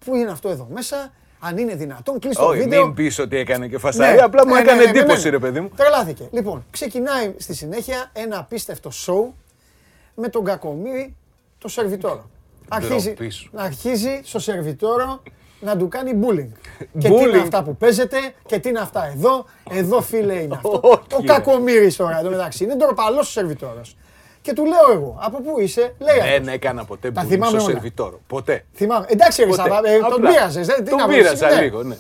πού 0.04 0.14
είναι 0.14 0.30
αυτό 0.30 0.48
εδώ 0.48 0.68
μέσα, 0.72 1.12
αν 1.40 1.58
είναι 1.58 1.74
δυνατόν, 1.74 2.18
κλείσει 2.18 2.36
το 2.38 2.44
Όχι, 2.46 2.60
βίντεο. 2.62 2.84
μην 2.86 2.94
πεις 2.94 3.18
ότι 3.18 3.36
έκανε 3.36 3.68
και 3.68 3.78
φασαρία, 3.78 4.24
απλά 4.24 4.46
μου 4.46 4.54
Ναι, 4.54 4.60
έκανε 4.60 4.84
ναι, 4.84 4.90
ναι, 4.90 4.98
εντύπωση, 4.98 5.24
ναι. 5.24 5.30
ρε 5.30 5.38
παιδί 5.38 5.60
μου. 5.60 5.68
Τρελάθηκε. 5.76 6.28
Λοιπόν, 6.32 6.64
ξεκινάει 6.70 7.34
στη 7.38 7.54
συνέχεια 7.54 8.10
ένα 8.12 8.38
απίστευτο 8.38 8.90
show 9.06 9.32
με 10.14 10.28
τον 10.28 10.44
Κακομύρη, 10.44 11.16
το 11.58 11.68
σερβιτόρο. 11.68 12.30
Αρχίζει, 12.68 13.06
Ντροπή 13.06 13.30
σου. 13.30 13.50
αρχίζει 13.54 14.20
στο 14.24 14.38
σερβιτόρο 14.38 15.22
να 15.62 15.76
του 15.76 15.88
κάνει 15.88 16.10
bullying. 16.22 16.48
και 16.98 17.08
τι 17.08 17.14
είναι 17.14 17.24
Bullying. 17.38 17.40
αυτά 17.42 17.62
που 17.62 17.76
παίζετε 17.76 18.16
και 18.46 18.58
τι 18.58 18.68
είναι 18.68 18.80
αυτά 18.80 19.06
εδώ. 19.06 19.44
Εδώ 19.70 20.00
φίλε 20.00 20.34
είναι 20.34 20.54
αυτό. 20.54 20.80
Όχι, 20.82 21.02
Ο 21.14 21.18
ρε. 21.20 21.26
κακομύρης 21.26 21.96
τώρα 21.96 22.18
εδώ 22.18 22.30
μεταξύ. 22.30 22.64
Είναι 22.64 22.74
ντροπαλός 22.76 23.28
ο 23.28 23.30
σερβιτόρος. 23.30 23.96
Και 24.42 24.52
του 24.52 24.64
λέω 24.64 24.92
εγώ, 24.92 25.18
από 25.20 25.40
πού 25.42 25.60
είσαι, 25.60 25.94
λέει 25.98 26.18
Δεν 26.20 26.32
αυτός. 26.40 26.54
έκανα 26.54 26.84
ποτέ 26.84 27.10
Τα 27.10 27.22
bullying 27.22 27.26
θυμάμαι 27.28 27.58
στο 27.58 27.62
όλα. 27.64 27.72
σερβιτόρο. 27.72 28.20
Ποτέ. 28.26 28.64
Θυμάμαι. 28.74 29.06
Εντάξει, 29.08 29.42
ρε 29.42 29.48
Ποτέ. 29.48 29.62
Σάβα, 29.62 29.80
ε, 29.88 29.98
τον 29.98 30.12
Απλά. 30.12 30.30
πείραζες. 30.30 30.66
δεν- 30.66 30.84
τι 30.84 30.90
Τον 30.90 30.98
να 30.98 31.06
πω, 31.06 31.12
πείρασα 31.14 31.48
ναι. 31.54 31.60
λίγο, 31.60 31.82
ναι. 31.82 31.96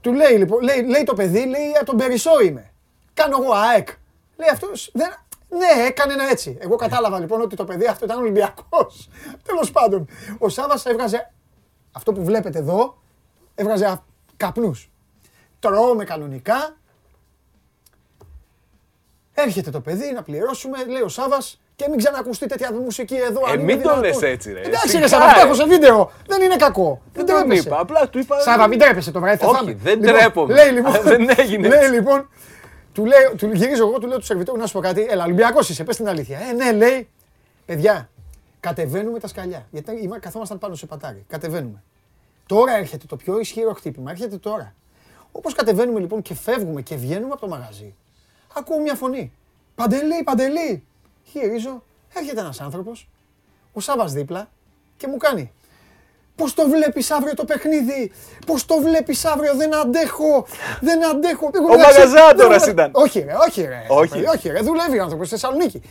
Του 0.00 0.12
λέει 0.12 0.32
λοιπόν, 0.36 0.62
λέει, 0.62 0.82
λέει 0.82 1.02
το 1.04 1.14
παιδί, 1.14 1.38
λέει 1.46 1.72
από 1.76 1.86
τον 1.86 1.96
Περισσό 1.96 2.30
είμαι. 2.44 2.70
Κάνω 3.14 3.36
εγώ 3.42 3.52
ΑΕΚ. 3.52 3.88
Λέει 4.36 4.48
αυτός. 4.52 4.90
Δεν... 4.92 5.08
Ναι, 5.48 5.86
έκανε 5.86 6.12
ένα 6.12 6.28
έτσι. 6.30 6.56
Εγώ 6.60 6.76
κατάλαβα 6.76 7.18
λοιπόν 7.20 7.40
ότι 7.40 7.56
το 7.56 7.64
παιδί 7.64 7.86
αυτό 7.86 8.04
ήταν 8.04 8.18
Ολυμπιακός. 8.18 9.08
Τέλος 9.46 9.70
πάντων, 9.70 10.06
ο 10.38 10.48
Σάβα 10.48 10.80
έβγαζε 10.84 11.32
αυτό 11.92 12.12
που 12.12 12.24
βλέπετε 12.24 12.58
εδώ, 12.58 12.98
έβγαζε 13.54 14.00
καπνούς. 14.36 14.90
Τρώμε 15.60 16.04
κανονικά. 16.04 16.76
Έρχεται 19.34 19.70
το 19.70 19.80
παιδί 19.80 20.12
να 20.12 20.22
πληρώσουμε, 20.22 20.84
λέει 20.84 21.00
ο 21.02 21.08
Σάβας, 21.08 21.60
και 21.76 21.86
μην 21.88 21.98
ξανακουστεί 21.98 22.46
τέτοια 22.46 22.72
μουσική 22.72 23.14
εδώ. 23.14 23.40
Ε, 23.46 23.50
αν 23.50 23.54
είναι 23.54 23.62
μην 23.64 23.76
το 23.76 23.82
δυνατόν. 23.82 24.02
λες 24.02 24.22
έτσι, 24.22 24.52
ρε. 24.52 24.60
Εντάξει, 24.60 24.88
Σιγά, 24.88 25.00
ρε 25.00 25.06
Σάβα, 25.08 25.26
το 25.26 25.32
ρε. 25.34 25.40
έχω 25.40 25.54
σε 25.54 25.66
βίντεο. 25.66 26.10
Δεν 26.26 26.42
είναι 26.42 26.56
κακό. 26.56 27.00
Δεν 27.12 27.26
Δεν 27.26 27.34
τον 27.34 27.44
τρέπεσαι. 27.44 27.68
είπα. 27.68 27.78
Απλά 27.80 28.08
του 28.08 28.18
είπα. 28.18 28.40
Σάβα, 28.40 28.66
μην 28.66 28.78
τρέπεσαι 28.78 29.10
τώρα, 29.10 29.30
έτσι 29.30 29.44
θα 29.44 29.50
Όχι, 29.50 29.58
φάμε. 29.58 29.74
δεν 29.82 29.98
Λοιπόν, 30.00 30.14
τρέπομαι. 30.14 30.54
Λέει 30.54 30.70
λοιπόν. 30.70 30.92
Δεν 31.12 31.28
έγινε 31.36 31.68
Λέει 31.68 31.78
έτσι. 31.78 31.90
λοιπόν. 31.92 32.28
Του, 32.92 33.04
λέει, 33.04 33.18
του 33.36 33.50
γυρίζω 33.52 33.86
εγώ, 33.88 33.98
του 33.98 34.06
λέω 34.06 34.18
του 34.18 34.24
σερβιτόρου 34.24 34.58
να 34.58 34.66
σου 34.66 34.72
πω 34.72 34.80
κάτι. 34.80 35.06
Έλα, 35.10 35.24
Ολυμπιακός 35.24 35.68
είσαι, 35.68 35.84
πες 35.84 35.96
την 35.96 36.08
αλήθεια. 36.08 36.38
Ε, 36.38 36.52
ναι, 36.52 36.72
λέει. 36.72 37.08
Παιδιά, 37.66 38.10
κατεβαίνουμε 38.66 39.18
τα 39.18 39.26
σκαλιά. 39.28 39.66
Γιατί 39.70 39.92
είμα- 39.92 40.18
καθόμασταν 40.18 40.58
πάνω 40.58 40.74
σε 40.74 40.86
πατάρι. 40.86 41.24
Κατεβαίνουμε. 41.28 41.82
Τώρα 42.46 42.76
έρχεται 42.76 43.06
το 43.06 43.16
πιο 43.16 43.38
ισχυρό 43.38 43.72
χτύπημα. 43.72 44.10
Έρχεται 44.10 44.36
τώρα. 44.38 44.74
Όπως 45.32 45.54
κατεβαίνουμε 45.54 46.00
λοιπόν 46.00 46.22
και 46.22 46.34
φεύγουμε 46.34 46.82
και 46.82 46.96
βγαίνουμε 46.96 47.32
από 47.32 47.40
το 47.40 47.48
μαγαζί, 47.48 47.94
ακούω 48.56 48.78
μια 48.80 48.94
φωνή. 48.94 49.32
Παντελή, 49.74 50.22
παντελή. 50.24 50.84
Γυρίζω, 51.32 51.82
έρχεται 52.14 52.40
ένας 52.40 52.60
άνθρωπος, 52.60 53.08
ο 53.72 53.80
Σάβα 53.80 54.04
δίπλα 54.04 54.48
και 54.96 55.06
μου 55.06 55.16
κάνει. 55.16 55.52
Πώς 56.36 56.54
το 56.54 56.68
βλέπεις 56.68 57.10
αύριο 57.10 57.34
το 57.34 57.44
παιχνίδι, 57.44 58.12
Πώς 58.46 58.66
το 58.66 58.76
βλέπεις 58.80 59.24
αύριο, 59.24 59.54
δεν 59.56 59.74
αντέχω, 59.74 60.46
δεν 60.80 61.06
αντέχω. 61.08 61.50
Εγώ, 61.54 61.66
Ο 61.70 61.74
εντάξει, 61.74 61.98
Μαγαζάτορας 61.98 62.62
δεν- 62.62 62.72
ήταν. 62.72 62.90
Όχι, 62.94 63.20
ρε, 63.20 63.32
όχι, 63.48 63.62
ρε. 63.62 63.86
Όχι. 63.88 64.12
παιδί, 64.12 64.26
όχι, 64.26 64.48
ρε, 64.48 64.60
δουλεύει 64.60 64.98
ο 64.98 65.02
άνθρωπος 65.02 65.26
στη 65.26 65.36
Θεσσαλονίκη. 65.38 65.82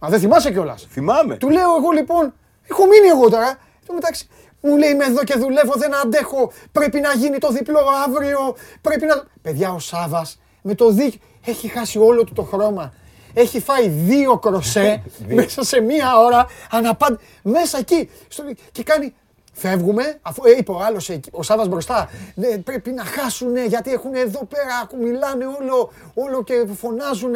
Ναι. 0.00 0.06
Μα 0.06 0.08
δεν 0.08 0.20
θυμάσαι 0.20 0.50
κιόλας; 0.50 0.86
Θυμάμαι. 0.90 1.36
Του 1.36 1.48
λέω 1.50 1.76
εγώ 1.78 1.90
λοιπόν, 1.90 2.34
έχω 2.70 2.86
μείνει 2.86 3.06
εγώ 3.06 3.30
τώρα. 3.30 3.48
Εν 3.48 3.86
τω 3.86 3.94
μεταξύ, 3.94 4.28
μου 4.60 4.76
λέει 4.76 4.90
είμαι 4.90 5.04
εδώ 5.04 5.24
και 5.24 5.34
δουλεύω, 5.38 5.72
δεν 5.76 5.94
αντέχω. 5.96 6.52
Πρέπει 6.72 7.00
να 7.00 7.12
γίνει 7.12 7.38
το 7.38 7.48
διπλό 7.50 7.80
αύριο. 8.06 8.56
Πρέπει 8.80 9.06
να. 9.06 9.22
Παιδιά, 9.42 9.70
ο 9.72 9.78
Σάβας 9.78 10.40
με 10.62 10.74
το 10.74 10.90
δίκιο 10.90 11.20
έχει 11.44 11.68
χάσει 11.68 11.98
όλο 11.98 12.24
του 12.24 12.32
το 12.32 12.42
χρώμα. 12.42 12.92
Έχει 13.34 13.60
φάει 13.60 13.88
δύο 13.88 14.38
κροσέ 14.38 15.02
μέσα 15.34 15.64
σε 15.64 15.80
μία 15.80 16.18
ώρα. 16.18 16.46
Αναπάντη. 16.70 17.18
Μέσα 17.42 17.78
εκεί. 17.78 18.10
Στο... 18.28 18.42
Και 18.72 18.82
κάνει. 18.82 19.14
Φεύγουμε, 19.60 20.18
αφού 20.22 20.42
ε, 20.46 20.50
είπε 20.58 20.70
ο 20.72 20.80
άλλος, 20.80 21.10
ο 21.30 21.42
Σάβας 21.42 21.68
μπροστά. 21.68 22.10
Ναι, 22.34 22.58
πρέπει 22.58 22.90
να 22.90 23.04
χάσουν 23.04 23.56
γιατί 23.66 23.92
έχουν 23.92 24.14
εδώ 24.14 24.44
πέρα, 24.44 24.76
ακού- 24.82 24.98
μιλάνε 24.98 25.44
όλο, 25.60 25.92
όλο 26.14 26.42
και 26.42 26.66
φωνάζουν. 26.80 27.34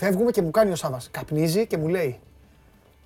Φεύγουμε 0.00 0.30
και 0.30 0.42
μου 0.42 0.50
κάνει 0.50 0.72
ο 0.72 0.76
Σάβα. 0.76 1.00
Καπνίζει 1.10 1.66
και 1.66 1.76
μου 1.76 1.88
λέει: 1.88 2.18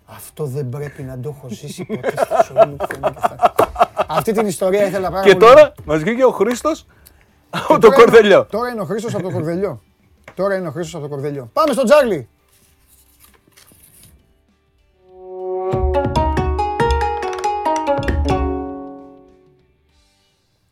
Αυτό 0.06 0.44
δεν 0.44 0.68
πρέπει 0.68 1.02
να 1.02 1.18
το 1.18 1.34
έχω 1.36 1.48
ζήσει 1.48 1.84
ποτέ 1.84 2.08
στη 2.16 2.52
ζωή 2.54 2.66
μου. 2.66 2.76
πουθενά 2.76 3.10
και 3.10 3.18
θα-». 3.20 3.54
Αυτή 4.08 4.32
την 4.32 4.46
ιστορία 4.46 4.86
ήθελα 4.86 5.10
πάρα 5.10 5.22
Και 5.22 5.34
πολύ. 5.34 5.44
τώρα 5.52 5.72
μας 5.84 6.02
βγήκε 6.02 6.24
ο 6.24 6.30
Χρήστος 6.30 6.86
από 7.50 7.66
το 7.68 7.78
Τώρα 7.78 7.94
είναι- 7.94 8.04
κορδελιό. 8.04 8.46
Τώρα 8.50 8.68
είναι 8.68 8.80
ο 8.80 8.84
Χρήστος 8.84 9.14
από 9.14 9.22
το 9.22 9.30
κορδελιό. 9.30 9.82
Τώρα 10.34 10.56
είναι 10.56 10.68
ο 10.68 10.70
Χρήστος 10.70 10.94
από 10.94 11.02
το 11.02 11.08
κορδελιό. 11.08 11.50
Πάμε 11.52 11.72
στον 11.72 11.84
Τζάρλι. 11.84 12.28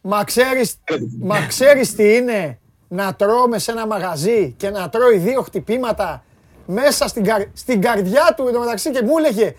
Μα 0.00 0.24
ξέρεις, 0.24 0.76
μα 1.20 1.46
ξέρεις 1.46 1.94
τι 1.94 2.16
είναι; 2.16 2.58
Να 2.92 3.14
τρώμε 3.14 3.58
σε 3.58 3.70
ένα 3.70 3.86
μαγαζί 3.86 4.50
και 4.56 4.70
να 4.70 4.88
τρώει 4.88 5.18
δύο 5.18 5.42
χτυπήματα 5.42 6.24
μέσα 6.66 7.08
στην, 7.08 7.24
καρ- 7.24 7.48
στην 7.56 7.80
καρδιά 7.80 8.34
του 8.36 8.48
εντωμεταξύ 8.48 8.90
και 8.90 9.02
μου 9.02 9.18
έλεγε 9.18 9.54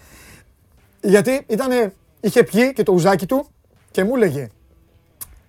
γιατί 1.02 1.44
ήτανε, 1.48 1.94
είχε 2.20 2.44
πιει 2.44 2.74
και 2.74 2.84
το 2.84 2.92
ουζάκι 2.94 3.26
του 3.26 3.46
και 3.92 4.04
μου 4.04 4.16
έλεγε 4.16 4.48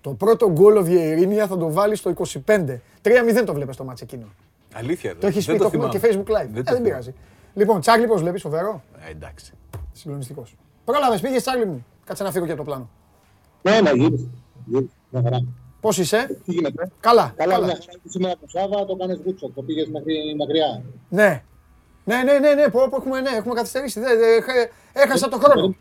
το 0.01 0.09
πρώτο 0.13 0.51
γκολ 0.51 0.77
ο 0.77 0.83
Βιερίνια 0.83 1.47
θα 1.47 1.57
το 1.57 1.71
βάλεις 1.71 1.99
στο 1.99 2.13
25. 2.45 2.79
3-0 3.01 3.43
το 3.45 3.53
βλέπεις 3.53 3.75
το 3.75 3.83
μάτς 3.83 4.01
εκείνο. 4.01 4.25
Αλήθεια. 4.73 5.15
Το 5.17 5.27
έχεις 5.27 5.45
πει, 5.45 5.57
το 5.57 5.65
έχουμε 5.65 5.87
και 5.89 5.99
Facebook 6.03 6.31
Live. 6.31 6.49
Ε, 6.55 6.61
Δεν 6.61 6.81
πειράζει. 6.81 7.13
Λοιπόν, 7.53 7.81
Τσάρλι 7.81 8.07
πώς 8.07 8.21
βλέπεις, 8.21 8.41
φοβερό; 8.41 8.83
Ε, 9.07 9.11
εντάξει. 9.11 9.53
Συγκλονιστικός. 9.91 10.55
Πρόλαβες, 10.85 11.21
πήγες 11.21 11.41
Τσάρλι 11.41 11.65
μου. 11.65 11.85
Κάτσε 12.05 12.23
να 12.23 12.31
φύγω 12.31 12.45
και 12.45 12.51
από 12.51 12.63
το 12.63 12.67
πλάνο. 12.69 12.89
Ναι, 13.61 13.81
ναι, 13.81 13.91
γύρισε. 13.91 14.29
Γύρισε. 15.89 16.15
Μια 16.15 16.25
χαρά. 16.25 16.35
Πώς 16.35 16.37
είσαι, 16.37 16.39
Τι 16.45 16.51
γίνεται; 16.51 16.91
καλά, 16.99 17.33
Καλά, 17.35 17.53
καλά. 17.53 17.65
μια 17.65 17.77
χαρά. 17.85 17.99
Σήμερα 18.09 18.33
το 18.33 18.47
Σάββα 18.47 18.85
το 18.85 18.95
κάνεις 18.95 19.19
γούτσο. 19.25 19.49
Το 19.55 19.61
πήγες 19.61 19.87
μέχρι 19.87 20.35
μακριά. 20.37 20.81
Ναι. 21.09 21.43
Ναι, 22.07 22.23
ναι, 22.23 22.39
ναι, 22.39 22.53
ναι, 22.53 22.67
πω, 22.69 22.87
πω, 22.89 22.95
έχουμε, 22.97 23.21
ναι, 23.21 23.29
έχουμε 23.29 23.53
καθυστερήσει. 23.53 23.99
Δεν- 23.99 24.19
δεν- 24.19 24.37
έχα- 24.37 24.69
έχασα 24.93 25.27
το 25.29 25.37
χρόνο. 25.37 25.75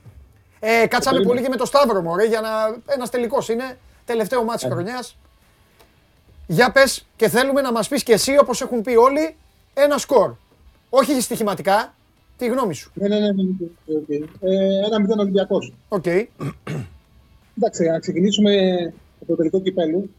Ε, 0.60 0.86
κάτσαμε 0.86 1.20
πολύ 1.22 1.42
και 1.42 1.48
με 1.48 1.56
το 1.56 1.64
Σταύρο, 1.66 2.02
μωρέ, 2.02 2.24
για 2.26 2.40
να... 2.40 2.48
Ένας 2.94 3.10
τελικός 3.10 3.48
είναι, 3.48 3.78
τελευταίο 4.04 4.44
ματς 4.44 4.58
της 4.64 4.72
χρονιάς. 4.72 5.16
Για 6.46 6.72
πες 6.72 7.06
και 7.16 7.28
θέλουμε 7.28 7.60
να 7.60 7.72
μας 7.72 7.88
πεις 7.88 8.02
και 8.02 8.12
εσύ, 8.12 8.38
όπως 8.38 8.60
έχουν 8.60 8.82
πει 8.82 8.96
όλοι, 8.96 9.36
ένα 9.74 9.98
σκορ. 9.98 10.34
Όχι 10.90 11.20
στοιχηματικά, 11.20 11.94
τη 12.36 12.46
γνώμη 12.46 12.74
σου. 12.74 12.90
Ναι, 12.94 13.08
ναι, 13.08 13.18
ναι. 13.18 13.26
ναι, 13.26 13.32
ναι, 13.86 13.96
οκ. 13.96 14.08
Ε, 14.40 14.86
Ένα 14.86 15.00
μηδέν 15.00 15.18
Ολυμπιακός. 15.18 15.72
Οκ. 15.88 16.06
Εντάξει, 17.58 17.84
να 17.90 17.98
ξεκινήσουμε 17.98 18.52
από 18.86 18.94
το 19.26 19.36
τελικό 19.36 19.60
κυπέλλου. 19.60 20.10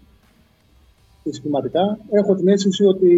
Συστηματικά. 1.24 2.00
Έχω 2.10 2.36
την 2.36 2.48
αίσθηση 2.48 2.86
ότι 2.86 3.12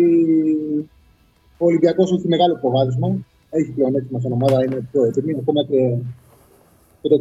ο 1.58 1.66
Ολυμπιακός 1.66 2.12
έχει 2.12 2.28
μεγάλο 2.28 2.58
προβάδισμα. 2.62 3.18
Έχει 3.50 3.72
πλεονέκτημα 3.72 4.20
στην 4.20 4.32
ομάδα, 4.32 4.64
είναι 4.64 4.88
πιο 4.92 5.04
έτοιμη. 5.04 5.36
Ακόμα 5.40 5.64
και, 5.64 5.98
και 7.02 7.10
το 7.10 7.18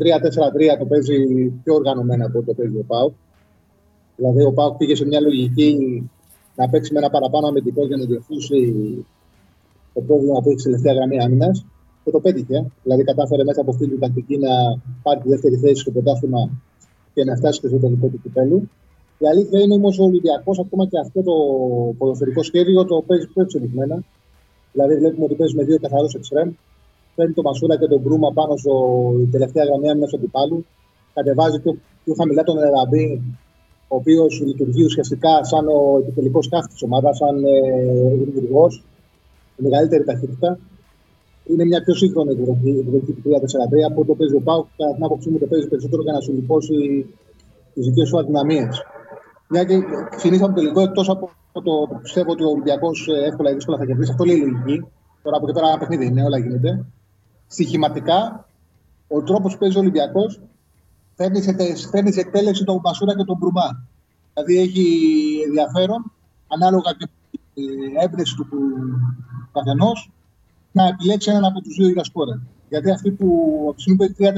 3-4-3 0.74 0.78
το 0.78 0.86
παίζει 0.86 1.48
πιο 1.62 1.74
οργανωμένα 1.74 2.24
από 2.26 2.38
ό,τι 2.38 2.46
το 2.46 2.54
παίζει 2.54 2.76
ο 2.76 2.84
Πάουκ. 2.86 3.12
Δηλαδή, 4.16 4.44
ο 4.44 4.52
Πάουκ 4.52 4.76
πήγε 4.76 4.94
σε 4.94 5.06
μια 5.06 5.20
λογική 5.20 5.70
να 6.56 6.68
παίξει 6.68 6.92
με 6.92 6.98
ένα 6.98 7.10
παραπάνω 7.10 7.46
αμυντικό 7.46 7.86
για 7.86 7.96
να 7.96 8.04
διορθώσει 8.04 8.60
το 9.94 10.00
πρόβλημα 10.00 10.40
που 10.42 10.50
έχει 10.50 10.60
στη 10.60 10.68
τελευταία 10.68 10.94
γραμμή 10.94 11.20
άμυνας. 11.20 11.66
Και 12.04 12.10
το 12.10 12.20
πέτυχε. 12.20 12.70
Δηλαδή, 12.82 13.04
κατάφερε 13.04 13.44
μέσα 13.44 13.60
από 13.60 13.70
αυτή 13.70 13.88
την 13.88 14.00
τακτική 14.00 14.38
να 14.38 14.80
πάρει 15.02 15.20
τη 15.20 15.28
δεύτερη 15.28 15.56
θέση 15.56 15.80
στο 15.80 15.90
πρωτάθλημα 15.90 16.50
και 17.16 17.24
να 17.24 17.36
φτάσει 17.36 17.60
και 17.60 17.68
στο 17.68 17.78
τελικό 17.84 18.06
του 18.12 18.20
κυπέλου. 18.22 18.58
Η 19.18 19.26
αλήθεια 19.32 19.58
είναι 19.60 19.74
όμως 19.74 19.98
ο 19.98 20.04
Ολυμπιακός, 20.04 20.58
ακόμα 20.64 20.84
και 20.90 20.98
αυτό 21.04 21.22
το 21.28 21.34
ποδοσφαιρικό 21.98 22.42
σχέδιο 22.42 22.84
το 22.84 22.96
παίζει 23.06 23.26
πιο 23.32 23.42
εξελιγμένα. 23.42 23.96
Δηλαδή, 24.72 24.94
βλέπουμε 25.00 25.24
ότι 25.24 25.34
παίζει 25.34 25.54
με 25.56 25.64
δύο 25.64 25.78
καθαρούς 25.84 26.14
εξτρέμ. 26.14 26.48
Παίρνει 27.14 27.32
τον 27.32 27.44
Μασούρα 27.44 27.76
και 27.78 27.86
τον 27.86 28.00
Μπρούμα 28.00 28.32
πάνω 28.32 28.56
στο 28.56 28.74
τελευταία 29.30 29.64
γραμμή 29.64 29.90
άμυνα 29.90 30.06
του 30.06 30.16
αντιπάλου. 30.16 30.58
Κατεβάζει 31.14 31.58
πιο, 31.62 31.72
πιο 32.04 32.14
χαμηλά 32.18 32.42
τον 32.42 32.58
Εραμπή, 32.58 33.06
ο 33.88 33.96
οποίος 34.00 34.40
λειτουργεί 34.40 34.84
ουσιαστικά 34.84 35.44
σαν 35.44 35.64
ο 35.68 35.98
επιτελικός 36.02 36.44
σκάφτη 36.44 36.74
τη 36.74 36.84
ομάδας, 36.84 37.16
σαν 37.16 37.44
ε, 37.44 38.24
δημιουργός, 38.24 38.84
με 39.56 39.68
μεγαλύτερη 39.68 40.04
ταχύτητα. 40.04 40.58
Είναι 41.50 41.64
μια 41.64 41.82
πιο 41.82 41.94
σύγχρονη 41.94 42.30
εκδοχή 42.32 42.70
εκδοχή 42.78 43.12
του 43.12 43.22
3-4-3 43.24 43.30
από 43.90 43.98
ό,τι 44.00 44.08
το 44.08 44.14
παίζει 44.14 44.34
ο 44.34 44.40
Πάουκ. 44.40 44.66
Κατά 44.76 44.94
την 44.94 45.04
άποψή 45.04 45.28
μου, 45.30 45.38
το 45.38 45.46
παίζει 45.46 45.68
περισσότερο 45.68 46.02
για 46.02 46.12
να 46.12 46.20
σου 46.20 46.32
λιπώσει 46.32 47.06
τις 47.74 47.86
δικές 47.86 48.08
σου 48.08 48.18
αδυναμίες. 48.18 48.82
Μια 49.48 49.64
και 49.64 49.76
ξεκινήσαμε 50.16 50.54
το 50.54 50.60
τελικό, 50.60 50.80
εκτός 50.80 51.08
από 51.08 51.30
το 51.52 51.72
που 51.88 52.00
πιστεύω 52.02 52.30
ότι 52.32 52.44
ο 52.44 52.48
Ολυμπιακός 52.48 53.08
εύκολα 53.28 53.50
ή 53.50 53.54
δύσκολα 53.54 53.78
θα 53.78 53.84
κερδίσει, 53.84 54.10
αυτό 54.10 54.24
λέει 54.24 54.36
η 54.36 54.40
λογική. 54.40 54.86
Τώρα 55.22 55.36
από 55.36 55.46
εκεί 55.46 55.54
πέρα 55.54 55.68
ένα 55.68 55.78
παιχνίδι 55.78 56.06
είναι, 56.06 56.22
όλα 56.24 56.38
γίνεται. 56.38 56.84
Στοιχηματικά, 57.46 58.48
ο 59.08 59.22
τρόπος 59.22 59.52
που 59.52 59.58
παίζει 59.58 59.76
ο 59.76 59.80
Ολυμπιακός 59.80 60.40
φέρνει 61.14 61.40
σε, 61.42 61.52
τε- 61.52 61.88
φέρνει 61.90 62.12
σε 62.12 62.20
εκτέλεση 62.20 62.64
τον 62.64 62.80
Μπασούρα 62.80 63.16
και 63.16 63.24
τον 63.24 63.36
Μπρουμά. 63.36 63.86
Δηλαδή 64.34 64.58
έχει 64.58 64.86
ενδιαφέρον, 65.46 66.12
ανάλογα 66.46 66.90
και 66.98 67.08
την 67.54 67.64
έμπνευση 68.02 68.34
του 68.36 68.46
καθενός, 69.52 70.10
να 70.76 70.86
επιλέξει 70.86 71.30
έναν 71.30 71.44
από 71.44 71.60
τους 71.60 71.76
δύο 71.76 71.88
για 71.88 72.04
σκόρερ. 72.04 72.36
Γιατί 72.68 72.90
αυτοί 72.90 73.10
που 73.10 73.58
από 73.62 73.74
τη 73.74 73.80
στιγμή 73.80 73.98
που 73.98 74.04
έχει 74.04 74.32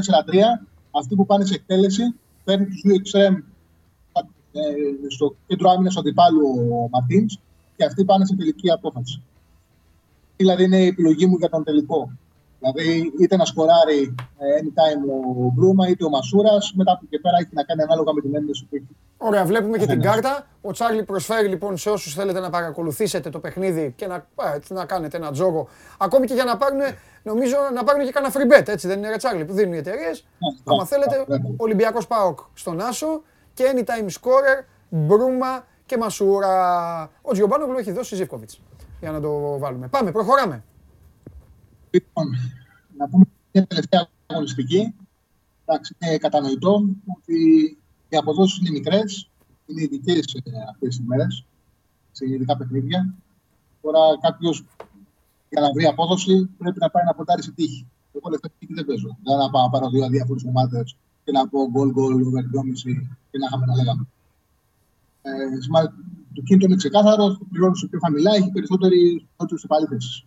3-4-3, 0.61 0.65
αυτοί 0.91 1.15
που 1.15 1.27
πάνε 1.27 1.45
σε 1.45 1.55
εκτέλεση, 1.55 2.03
παίρνει 2.45 2.67
τους 2.67 2.81
δύο 2.85 2.95
εξτρέμ 2.95 3.35
ε, 3.35 4.61
στο 5.09 5.35
κέντρο 5.47 5.71
άμυνας 5.71 5.95
του 5.95 6.01
αντιπάλου 6.01 6.47
ο 6.73 6.89
Μαρτίνς 6.91 7.39
και 7.77 7.85
αυτοί 7.85 8.05
πάνε 8.05 8.27
σε 8.27 8.37
τελική 8.37 8.71
απόφαση. 8.71 9.23
Δηλαδή 10.37 10.65
είναι 10.65 10.83
η 10.83 10.87
επιλογή 10.87 11.27
μου 11.27 11.37
για 11.39 11.49
τον 11.49 11.65
τελικό. 11.65 12.11
Δηλαδή, 12.61 13.13
είτε 13.21 13.37
να 13.37 13.45
σκοράρει 13.45 14.15
ε, 14.39 14.45
anytime 14.61 15.03
ο 15.47 15.51
Μπρούμα, 15.55 15.89
είτε 15.89 16.05
ο 16.05 16.09
Μασούρας. 16.09 16.73
Μετά 16.75 16.91
από 16.93 17.01
εκεί 17.03 17.17
και 17.17 17.21
πέρα 17.23 17.37
έχει 17.41 17.49
να 17.53 17.63
κάνει 17.63 17.83
ανάλογα 17.83 18.13
με 18.13 18.21
την 18.21 18.35
ένδυση 18.35 18.65
που 18.65 18.77
έχει. 18.77 18.87
Ωραία, 19.17 19.45
βλέπουμε 19.45 19.79
και 19.79 19.87
την 19.87 20.03
Καθένας. 20.03 20.31
κάρτα. 20.31 20.47
Ο 20.61 20.73
Τσάρλι 20.73 21.05
προσφέρει 21.05 21.49
λοιπόν 21.49 21.77
σε 21.77 21.91
όσους 21.91 22.15
θέλετε 22.15 22.41
να 22.41 22.51
παρακολουθήσετε 22.51 23.31
το 23.31 23.39
παιχνίδι 23.39 23.93
και 23.97 24.07
να, 24.07 24.15
α, 24.15 24.55
έτσι, 24.55 24.73
να 24.73 24.85
κάνετε 24.85 25.17
ένα 25.17 25.31
τζόγο. 25.33 25.69
Ακόμη 25.99 26.27
και 26.27 26.35
για 26.35 26.45
να 26.45 26.57
πάρουν, 26.57 26.81
νομίζω, 27.23 27.57
να 27.75 27.85
πάρουν 27.85 28.05
και 28.05 28.11
κανένα 28.11 28.33
free 28.37 28.59
bet. 28.59 28.69
Έτσι 28.69 28.87
δεν 28.87 28.99
είναι 28.99 29.09
ρε 29.09 29.17
Τσάρλι 29.17 29.45
που 29.45 29.53
δίνουν 29.53 29.73
οι 29.73 29.77
εταιρείες. 29.77 30.27
Άμα 30.65 30.85
θέλετε, 30.85 31.25
Ολυμπιακός 31.57 32.07
Πάοκ 32.07 32.39
στον 32.55 32.81
Άσο 32.81 33.23
και 33.55 33.65
anytime 33.75 34.09
scorer, 34.21 34.65
Μπρούμα 34.89 35.65
και 35.87 35.97
Μασούρα. 35.97 37.11
Ο 37.23 37.33
Τζιομπάνογλου 37.33 37.79
έχει 37.79 37.93
δώσει 37.93 38.15
Ζήφκοβιτς. 38.15 38.61
Για 39.01 39.11
να 39.11 39.21
το 39.21 39.59
βάλουμε. 39.59 39.89
Πάμε, 39.89 40.13
προχωράμε. 40.13 40.65
Λοιπόν, 41.91 42.27
να 42.97 43.09
πούμε 43.09 43.25
μια 43.53 43.67
τελευταία 43.67 44.09
αγωνιστική. 44.27 44.95
Εντάξει, 45.65 45.97
είναι 45.99 46.19
κατανοητό 46.19 46.85
ότι 47.17 47.37
οι 48.09 48.17
αποδόσεις 48.17 48.59
είναι 48.59 48.71
μικρές, 48.71 49.29
είναι 49.67 49.83
ειδικές 49.83 50.37
αυτές 50.71 50.97
τι 50.97 51.03
μέρες, 51.03 51.45
σε 52.13 52.25
ειδικά 52.29 52.57
παιχνίδια. 52.57 53.15
Τώρα 53.83 53.99
κάποιος 54.21 54.65
για 55.51 55.61
να 55.61 55.73
βρει 55.73 55.85
απόδοση 55.85 56.49
πρέπει 56.59 56.79
να 56.79 56.91
πάει 56.91 57.05
να 57.05 57.15
ποντάρει 57.15 57.43
σε 57.43 57.51
τύχη. 57.53 57.87
Εγώ 58.13 58.31
λεφτά 58.31 58.49
τύχη 58.59 58.75
δεν 58.75 58.85
παίζω. 58.85 59.17
Δεν 59.25 59.37
να 59.37 59.51
πάω 59.51 59.63
να 59.63 59.71
πάρω 59.71 59.91
δύο 59.91 60.05
αδιάφορε 60.05 60.41
ομάδες 60.49 60.97
και 61.25 61.33
να 61.33 61.49
πω 61.49 61.71
γκολ 61.71 61.91
γκολ 61.91 62.13
over 62.13 62.43
2,5 62.43 63.07
και 63.31 63.39
να 63.39 63.47
είχαμε 63.47 63.67
να 63.67 63.75
λέγαμε. 63.75 64.07
Ε, 65.23 65.61
σημα- 65.61 65.95
το 66.35 66.43
κίνητο 66.43 66.67
είναι 66.67 66.77
ξεκάθαρος, 66.77 67.41
πληρώνει 67.51 67.89
πιο 67.91 67.99
χαμηλά, 68.05 68.31
έχει 68.35 68.51
περισσότερη 68.51 69.27
περισσότερη 69.37 69.61
επαλήθευση 69.65 70.27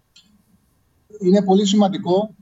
είναι 1.19 1.43
πολύ 1.43 1.65
σημαντικό 1.65 2.35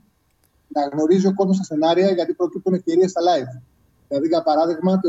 να 0.68 0.88
γνωρίζει 0.88 1.26
ο 1.26 1.34
κόσμος 1.34 1.56
τα 1.56 1.64
σενάρια 1.64 2.10
γιατί 2.10 2.32
προκύπτουν 2.34 2.74
ευκαιρίες 2.74 3.10
στα 3.10 3.20
live. 3.20 3.62
Δηλαδή, 4.08 4.28
για 4.28 4.42
παράδειγμα, 4.42 5.00
το 5.00 5.08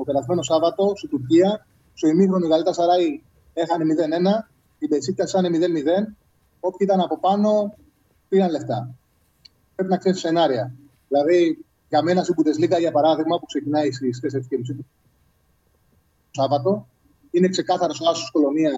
ο 0.00 0.04
περασμένο 0.04 0.42
Σάββατο 0.42 0.92
στην 0.96 1.08
Τουρκία, 1.08 1.66
στο 1.94 2.08
ημίχρονο 2.08 2.46
η 2.46 2.48
Γαλλίτα 2.48 2.72
Σαράι 2.72 3.22
έχανε 3.54 3.84
0-1, 3.84 4.48
η 4.78 4.86
Μπεσίτα 4.86 5.26
σάνε 5.26 5.48
0-0. 5.48 6.14
Όποιοι 6.60 6.86
ήταν 6.90 7.00
από 7.00 7.18
πάνω 7.18 7.74
πήραν 8.28 8.50
λεφτά. 8.50 8.94
Πρέπει 9.74 9.90
να 9.90 9.96
ξέρεις 9.96 10.20
σενάρια. 10.20 10.74
Δηλαδή, 11.08 11.64
για 11.88 12.02
μένα 12.02 12.22
στην 12.22 12.34
Bundesliga, 12.38 12.78
για 12.78 12.90
παράδειγμα, 12.90 13.38
που 13.38 13.46
ξεκινάει 13.46 13.92
στις 13.92 14.20
4 14.20 14.46
και 14.48 14.58
μισή 14.58 14.74
το 14.74 14.84
Σάββατο, 16.30 16.86
είναι 17.30 17.48
ξεκάθαρος 17.48 18.00
ο 18.00 18.10
Άσος 18.10 18.30
Κολονίας 18.30 18.76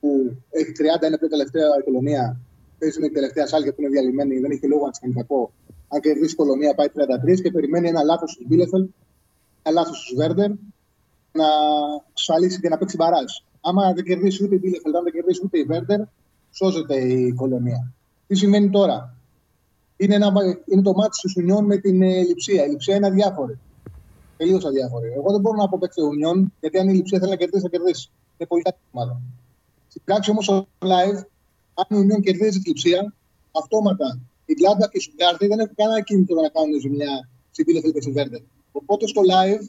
που 0.00 0.36
έχει 0.50 0.72
30, 0.72 1.06
είναι 1.06 1.18
πιο 1.18 1.28
τελευταία 1.28 1.66
η 1.80 1.84
Κολονία 1.84 2.40
παίζει 2.80 3.00
με 3.00 3.06
την 3.06 3.14
τελευταία 3.14 3.46
σάλια 3.46 3.72
που 3.74 3.80
είναι 3.80 3.90
διαλυμένη, 3.90 4.38
δεν 4.38 4.50
έχει 4.50 4.66
λόγο 4.66 4.84
να 4.84 4.90
τη 4.90 5.00
κάνει 5.00 5.14
κακό. 5.14 5.52
Αν 5.88 6.00
κερδίσει 6.00 6.32
η 6.32 6.36
Κολονία 6.36 6.74
πάει 6.74 6.88
33 7.36 7.40
και 7.42 7.50
περιμένει 7.50 7.88
ένα 7.88 8.02
λάθος 8.02 8.36
του 8.36 8.44
Μπίλεφελ, 8.48 8.88
ένα 9.62 9.74
λάθος 9.80 10.06
του 10.06 10.16
Βέρντερ 10.16 10.50
να 11.32 11.48
ασφαλίσει 12.14 12.60
και 12.60 12.68
να 12.68 12.78
παίξει 12.78 12.96
μπαράζ. 12.96 13.30
Άμα 13.60 13.92
δεν 13.92 14.04
κερδίσει 14.04 14.44
ούτε 14.44 14.54
η 14.54 14.58
Μπίλεφελ, 14.62 14.96
αν 14.96 15.02
δεν 15.02 15.12
κερδίσει 15.12 15.40
ούτε 15.44 15.58
η 15.58 15.62
Βέρντερ, 15.62 16.00
σώζεται 16.50 16.96
η 17.00 17.32
Κολονία. 17.32 17.92
Τι 18.26 18.34
σημαίνει 18.34 18.70
τώρα; 18.70 19.16
Είναι, 19.96 20.14
ένα, 20.14 20.32
είναι 20.64 20.82
το 20.82 20.92
μάτι 20.92 21.20
τη 21.20 21.40
Ουνιών 21.40 21.64
με 21.64 21.76
την 21.76 22.02
ε, 22.02 22.22
Λιψία. 22.22 22.64
Η 22.64 22.68
Λιψία 22.68 22.94
είναι 22.96 23.06
αδιάφορη. 23.06 23.58
Τελείως 24.36 24.64
αδιάφορη. 24.64 25.08
Εγώ 25.16 25.30
δεν 25.30 25.40
μπορώ 25.40 25.56
να 25.56 25.68
πω 25.68 25.78
παίξει 25.80 26.00
Ουνιών, 26.00 26.52
γιατί 26.60 26.78
αν 26.78 26.88
η 26.88 26.92
Λιψία 26.92 27.18
θέλει 27.18 27.30
να 27.30 27.36
κερδίσει, 27.36 27.62
θα 27.62 27.68
κερδίσει. 27.68 28.10
Είναι 28.36 28.48
πολύ 28.48 28.62
καλή 28.62 28.76
ομάδα. 28.92 29.20
Στην 29.88 30.02
πράξη 30.04 30.30
όμως 30.30 30.46
το 30.46 30.66
live 30.78 31.24
αν 31.80 31.86
η 31.96 32.06
Union 32.06 32.20
κερδίζει 32.22 32.58
τη 32.58 32.68
λειψία, 32.68 33.14
αυτόματα 33.52 34.20
η 34.50 34.54
Γκλάντα 34.54 34.88
και 34.88 34.98
η 34.98 35.00
Σουγκάρδη 35.00 35.46
δεν 35.46 35.58
έχουν 35.58 35.74
κανένα 35.74 36.00
κίνητο 36.00 36.34
να 36.34 36.48
κάνουν 36.48 36.80
ζημιά 36.80 37.28
στην 37.50 37.64
Πίλεφελ 37.64 37.92
και 37.92 38.00
στην 38.00 38.12
Βέρντερ. 38.12 38.40
Οπότε 38.72 39.06
στο 39.06 39.20
live, 39.32 39.64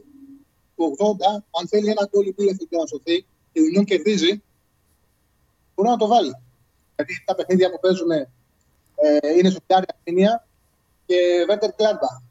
το 0.76 0.84
80, 0.98 1.44
αν 1.60 1.68
θέλει 1.68 1.90
ένα 1.90 2.08
γκολ 2.10 2.28
η 2.28 2.34
Πίλεφελ 2.34 2.68
και 2.70 2.78
να 2.78 2.86
σωθεί 2.86 3.26
και 3.52 3.60
η 3.60 3.64
Union 3.70 3.86
κερδίζει, 3.86 4.42
μπορεί 5.76 5.90
να 5.90 5.98
το 5.98 6.08
βάλει. 6.08 6.34
Γιατί 6.96 7.24
τα 7.26 7.36
παιχνίδια 7.36 7.72
που 7.72 7.80
παίζουν 7.82 8.12
ε, 8.12 8.28
είναι 9.38 9.50
Σουγκάρδη 9.50 9.86
Αρμενία 9.96 10.48
και 11.06 11.18
Βέρντερ 11.48 11.72
Γκλάντα. 11.76 12.24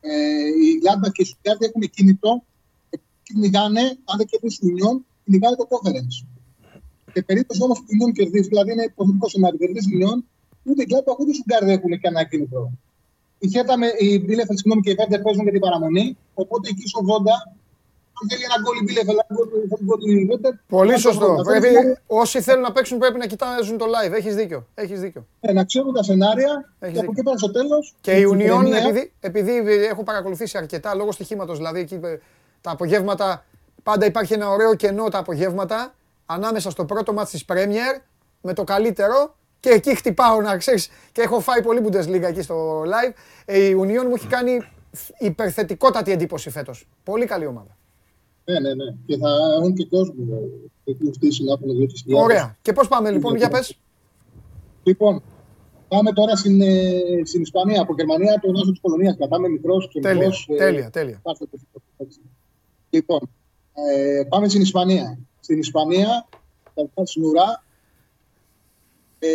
Ε, 0.00 0.46
η 0.66 0.78
Γκλάντα 0.78 1.10
και 1.10 1.22
η 1.22 1.24
Σουγκάρδη 1.24 1.64
έχουν 1.64 1.82
κίνητο 1.90 2.42
και 2.90 2.98
κυνηγάνε, 3.22 3.80
αν 3.80 4.16
δεν 4.16 4.26
κερδίσει 4.26 4.66
η 4.66 4.68
Union, 4.74 4.96
κυνηγάνε 5.24 5.56
το 5.56 5.68
conference. 5.72 6.33
Σε 7.14 7.22
περίπτωση 7.22 7.60
όμως 7.62 7.78
που 7.78 7.84
η 7.92 7.94
Λιόν 7.96 8.12
κερδίσει, 8.12 8.48
δηλαδή 8.48 8.72
είναι 8.72 8.84
υποθετικό 8.92 9.28
σενάριο, 9.28 9.58
κερδίσει 9.58 9.88
η 9.92 9.96
Λιόν, 10.00 10.18
ούτε 10.68 10.82
η 10.82 10.86
Γκλάπα 10.88 11.10
ούτε 11.18 11.30
η 11.30 11.34
Σουγκάρ 11.38 11.60
δεν 11.64 11.74
έχουν 11.78 12.00
κανένα 12.00 12.24
κίνητρο. 12.30 12.62
Η 13.38 13.48
Χέτα 13.48 13.74
με 13.78 13.86
η 13.98 14.08
Μπίλεφελ, 14.24 14.56
συγγνώμη 14.56 14.80
και 14.84 14.90
η 14.90 14.94
Βέντερ 15.00 15.20
παίζουν 15.24 15.42
για 15.42 15.52
την 15.52 15.60
παραμονή. 15.60 16.06
Οπότε 16.34 16.64
εκεί 16.72 16.84
στο 16.88 17.00
80, 17.00 17.36
αν 18.18 18.24
θέλει 18.30 18.44
ένα 18.48 18.56
γκολ 18.62 18.76
η 18.80 18.84
Μπίλεφελ, 18.86 19.16
ένα 19.18 19.26
γκολ 19.34 19.46
η 19.64 19.84
γκολ 19.84 20.00
η 20.22 20.24
Βέντερ. 20.30 20.52
Πολύ 20.76 20.88
να 20.90 20.94
το 20.94 21.00
σωστό. 21.00 21.24
βρουν. 21.26 21.38
Αυτό 21.40 21.50
Πρέπει, 21.50 21.68
είναι- 21.68 22.00
όσοι 22.06 22.40
θέλουν 22.46 22.62
να 22.68 22.72
παίξουν 22.72 22.98
πρέπει 22.98 23.18
να 23.18 23.26
κοιτάζουν 23.32 23.76
το 23.78 23.86
live. 23.94 24.12
Έχεις 24.20 24.34
δίκιο. 24.34 24.66
Έχεις 24.74 25.00
δίκιο. 25.00 25.26
ε, 25.40 25.52
να 25.52 25.64
ξέρουν 25.64 25.92
τα 25.94 26.02
σενάρια 26.02 26.52
Έχεις 26.78 26.94
και 26.94 27.04
από 27.04 27.12
δίκιο. 27.12 27.12
εκεί 27.12 27.22
πέρα 27.22 27.38
στο 27.38 27.50
τέλος. 27.50 27.94
Και 28.00 28.12
η 28.12 28.24
Union, 28.32 28.64
επειδή, 28.72 29.12
επειδή 29.20 29.52
έχω 29.92 30.02
παρακολουθήσει 30.02 30.58
αρκετά 30.58 30.94
λόγω 30.94 31.12
στοιχήματος, 31.12 31.56
δηλαδή 31.56 31.80
εκεί 31.80 31.94
ε, 31.94 32.18
τα 32.60 32.70
απογεύματα, 32.70 33.44
πάντα 33.82 34.06
υπάρχει 34.06 34.32
ένα 34.32 34.48
ωραίο 34.50 34.74
κενό 34.74 35.08
τα 35.08 35.18
απογεύματα 35.18 35.94
ανάμεσα 36.26 36.70
στο 36.70 36.84
πρώτο 36.84 37.12
μάτς 37.12 37.30
της 37.30 37.44
Premier 37.48 38.00
με 38.40 38.52
το 38.52 38.64
καλύτερο 38.64 39.36
και 39.60 39.68
εκεί 39.70 39.94
χτυπάω 39.96 40.40
να 40.40 40.56
ξέρεις 40.56 40.88
και 41.12 41.20
έχω 41.20 41.40
φάει 41.40 41.62
πολύ 41.62 41.80
Bundesliga 41.84 42.22
εκεί 42.22 42.42
στο 42.42 42.82
live. 42.82 43.12
Ε, 43.44 43.58
η 43.68 43.76
Union 43.80 44.04
μου 44.08 44.14
έχει 44.14 44.26
κάνει 44.26 44.60
υπερθετικότατη 45.18 46.12
εντύπωση 46.12 46.50
φέτος. 46.50 46.88
Πολύ 47.04 47.26
καλή 47.26 47.46
ομάδα. 47.46 47.76
Ναι, 48.44 48.60
ναι, 48.60 48.74
ναι. 48.74 48.94
Και 49.06 49.16
θα 49.16 49.28
έχουν 49.58 49.74
και 49.74 49.86
κόσμο. 49.86 50.14
ε, 50.84 50.90
Εκεί 50.90 51.10
στήσει 51.12 51.44
να 51.44 51.52
έχουν 51.52 51.76
δύο 51.76 51.86
τις 51.86 52.04
Ωραία. 52.12 52.56
Και 52.62 52.72
πώς 52.72 52.88
πάμε 52.88 53.10
λοιπόν, 53.10 53.36
για 53.36 53.48
πες. 53.48 53.78
Λοιπόν, 54.82 55.22
πάμε 55.88 56.12
τώρα 56.12 56.36
στην, 56.36 56.60
ε, 56.60 56.90
στην 57.24 57.42
Ισπανία. 57.42 57.80
Από 57.80 57.94
Γερμανία, 57.94 58.38
τον 58.42 58.54
Άσο 58.56 58.70
της 58.70 58.80
Πολωνίας. 58.80 59.16
Κρατάμε 59.16 59.48
μικρός 59.48 59.88
και 59.88 60.00
Τέλεια, 60.00 60.16
μικρός, 60.18 60.46
ε, 60.50 60.54
τέλεια, 60.56 60.90
τέλεια. 60.90 61.20
πάρτε 61.22 61.44
το 61.50 61.58
έτσι. 61.96 62.20
Λοιπόν, 62.90 63.30
ε, 63.72 64.22
πάμε 64.28 64.48
στην 64.48 64.60
Ισπανία. 64.60 65.18
Στην 65.44 65.58
Ισπανία, 65.58 66.28
τα 66.94 67.04
στην 67.04 67.24
ουρά, 67.24 67.64
ε, 69.18 69.28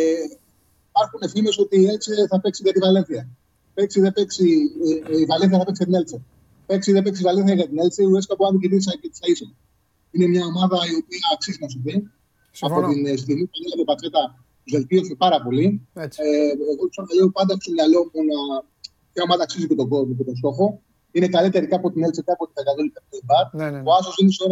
υπάρχουν 0.90 1.22
φήμες 1.34 1.58
ότι 1.58 1.76
η 1.82 1.86
Έλτσε 1.88 2.28
θα 2.30 2.40
παίξει 2.42 2.62
για 2.64 2.74
τη 2.74 2.80
Βαλένθια. 2.80 3.24
Παίξει, 3.74 4.00
δεν 4.06 4.14
παίξει, 4.18 4.48
ε, 4.86 5.14
ε, 5.14 5.20
η 5.24 5.26
Βαλένθια 5.26 5.58
θα 5.62 5.66
παίξει 5.66 5.84
για 5.84 5.90
την 5.90 5.96
Έλτσε. 6.00 6.22
Παίξει, 6.66 6.92
δεν 6.92 7.04
παίξει 7.04 7.22
η 7.22 7.26
Βαλένθια 7.30 7.56
για 7.60 7.68
την 7.68 7.80
Έλτσε, 7.80 8.02
η 8.04 8.06
Ουέσκα 8.06 8.36
που 8.36 8.46
αν 8.46 8.60
κερδίσει 8.60 9.00
και 9.02 9.10
τη 9.14 9.32
ίσα. 9.32 9.48
Είναι 10.12 10.28
μια 10.34 10.44
ομάδα 10.52 10.78
η 10.92 10.94
οποία 11.02 11.28
αξίζει 11.34 11.58
να 11.62 11.70
σου 11.74 11.80
πει. 11.86 11.94
Συμφωνώ. 12.52 12.86
Από 12.86 12.94
την 12.94 13.06
ε, 13.06 13.16
στιγμή 13.24 13.46
που 13.50 13.58
έλαβε 13.66 13.82
η 13.86 13.88
Πατσέτα, 13.90 14.22
του 14.64 14.70
βελτίωσε 14.76 15.16
πάρα 15.24 15.38
πολύ. 15.46 15.68
Έτσι. 16.06 16.20
Ε, 16.24 16.52
εγώ 16.74 16.84
ξαναλέω 16.94 17.30
πάντα 17.38 17.54
στο 17.60 17.72
μυαλό 17.76 18.02
μου 18.12 18.22
να 18.32 18.40
ποια 19.12 19.22
ομάδα 19.28 19.44
αξίζει 19.48 19.68
και 19.70 19.78
τον 19.82 19.88
κόσμο 19.94 20.14
και 20.18 20.26
τον 20.30 20.36
στόχο. 20.42 20.66
Είναι 21.12 21.28
καλύτερη 21.36 21.66
και 21.70 21.78
από 21.80 21.88
την 21.92 22.04
Έλτσε 22.06 22.22
και 22.26 22.34
από 22.36 22.44
την 22.48 22.54
Πενταδόλη 22.58 22.90
και 22.94 23.00
από 23.02 23.10
την 23.14 23.22
Μπαρ. 23.28 23.46
Ναι, 23.60 23.66
ναι, 23.72 23.78
ναι. 23.78 23.90
Ο 23.90 23.92
Άσος 24.00 24.16
είναι 24.20 24.32
σε 24.32 24.44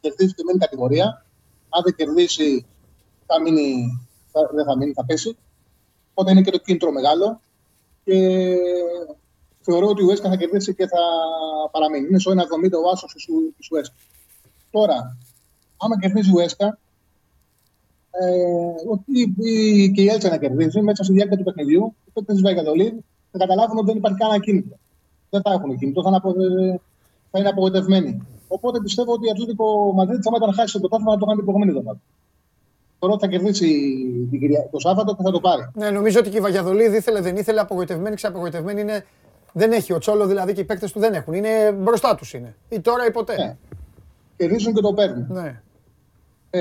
ώρα 0.00 0.14
70, 0.14 0.16
κερδίζει 0.16 0.34
και 0.34 0.42
μένει 0.46 0.58
κατηγορία. 0.58 1.26
Αν 1.68 1.82
δεν 1.84 1.94
κερδίσει, 1.94 2.66
θα 3.26 3.40
μείνει, 3.40 4.00
θα, 4.32 4.50
δεν 4.54 4.64
θα 4.64 4.76
μείνει, 4.76 4.92
θα 4.92 5.04
πέσει. 5.04 5.36
Οπότε 6.10 6.30
είναι 6.30 6.42
και 6.42 6.50
το 6.50 6.58
κίνητρο 6.58 6.92
μεγάλο. 6.92 7.40
Και 8.04 8.56
θεωρώ 9.60 9.86
ότι 9.88 10.02
η 10.02 10.04
Ουέσκα 10.04 10.28
θα 10.28 10.36
κερδίσει 10.36 10.74
και 10.74 10.86
θα 10.86 10.98
παραμείνει. 11.70 12.06
Είναι 12.08 12.18
στο 12.18 12.30
1,70 12.30 12.78
ο 12.84 12.90
Άσος 12.92 13.12
της 13.56 13.70
Ουέσκα. 13.70 13.94
Τώρα, 14.70 15.16
άμα 15.76 15.98
κερδίζει 15.98 16.30
η 16.30 16.32
Ουέσκα, 16.34 16.78
ε, 18.10 18.90
ότι 18.90 19.34
η- 19.36 19.90
και 19.92 20.02
η 20.02 20.08
Έλτσα 20.08 20.28
να 20.28 20.36
κερδίζει 20.38 20.80
μέσα 20.80 21.04
στη 21.04 21.12
διάρκεια 21.12 21.36
του 21.36 21.42
παιχνιδιού, 21.44 21.94
οι 22.06 22.10
παίκτες 22.12 22.34
της 22.34 22.42
Βαϊκαδολίδ 22.44 22.92
θα 23.30 23.38
καταλάβουν 23.38 23.76
ότι 23.76 23.86
δεν 23.86 23.96
υπάρχει 23.96 24.18
κανένα 24.18 24.40
κίνητρο. 24.40 24.78
Δεν 25.30 25.40
θα 25.42 25.52
έχουν 25.52 25.78
κίνητρο, 25.78 26.02
θα 26.02 26.08
είναι, 26.08 26.16
απο, 26.16 26.32
θα 27.30 27.38
είναι 27.38 27.48
απογοητευμένοι. 27.48 28.26
Οπότε 28.56 28.80
πιστεύω 28.80 29.12
ότι 29.12 29.26
η 29.26 29.30
Ατλέτικο 29.30 29.92
Μαδρίτη, 29.92 30.28
άμα 30.28 30.36
ήταν 30.40 30.54
χάσει 30.54 30.72
το 30.72 30.78
πρωτάθλημα, 30.78 31.12
θα 31.12 31.18
το 31.18 31.24
κάνει 31.24 31.36
την 31.36 31.44
προηγούμενη 31.46 31.76
εβδομάδα. 31.76 32.00
Θεωρώ 32.98 33.14
ότι 33.14 33.24
θα 33.24 33.30
κερδίσει 33.30 33.68
την 34.30 34.38
Κυρια- 34.40 34.68
το 34.70 34.78
Σάββατο 34.78 35.16
και 35.16 35.22
θα 35.22 35.30
το 35.30 35.40
πάρει. 35.40 35.62
Ναι, 35.74 35.90
νομίζω 35.90 36.18
ότι 36.20 36.30
και 36.30 36.36
η 36.36 36.40
Βαγιαδολίδη 36.40 36.96
ήθελε, 36.96 37.20
δεν 37.20 37.36
ήθελε, 37.36 37.60
απογοητευμένη, 37.60 38.14
ξαπογοητευμένη 38.16 38.80
είναι. 38.80 39.04
Δεν 39.52 39.72
έχει 39.72 39.92
ο 39.92 39.98
Τσόλο 39.98 40.26
δηλαδή 40.26 40.52
και 40.52 40.60
οι 40.60 40.64
παίκτες 40.64 40.92
του 40.92 40.98
δεν 40.98 41.14
έχουν. 41.14 41.34
Είναι 41.34 41.72
μπροστά 41.72 42.14
τους 42.14 42.32
είναι. 42.32 42.54
Ή 42.68 42.80
τώρα 42.80 43.06
ή 43.06 43.10
ποτέ. 43.10 43.36
Ναι. 43.36 43.56
Κερδίζουν 44.36 44.74
και 44.74 44.80
το 44.80 44.92
παίρνουν. 44.92 45.26
Ναι. 45.28 45.62
Ε, 46.50 46.60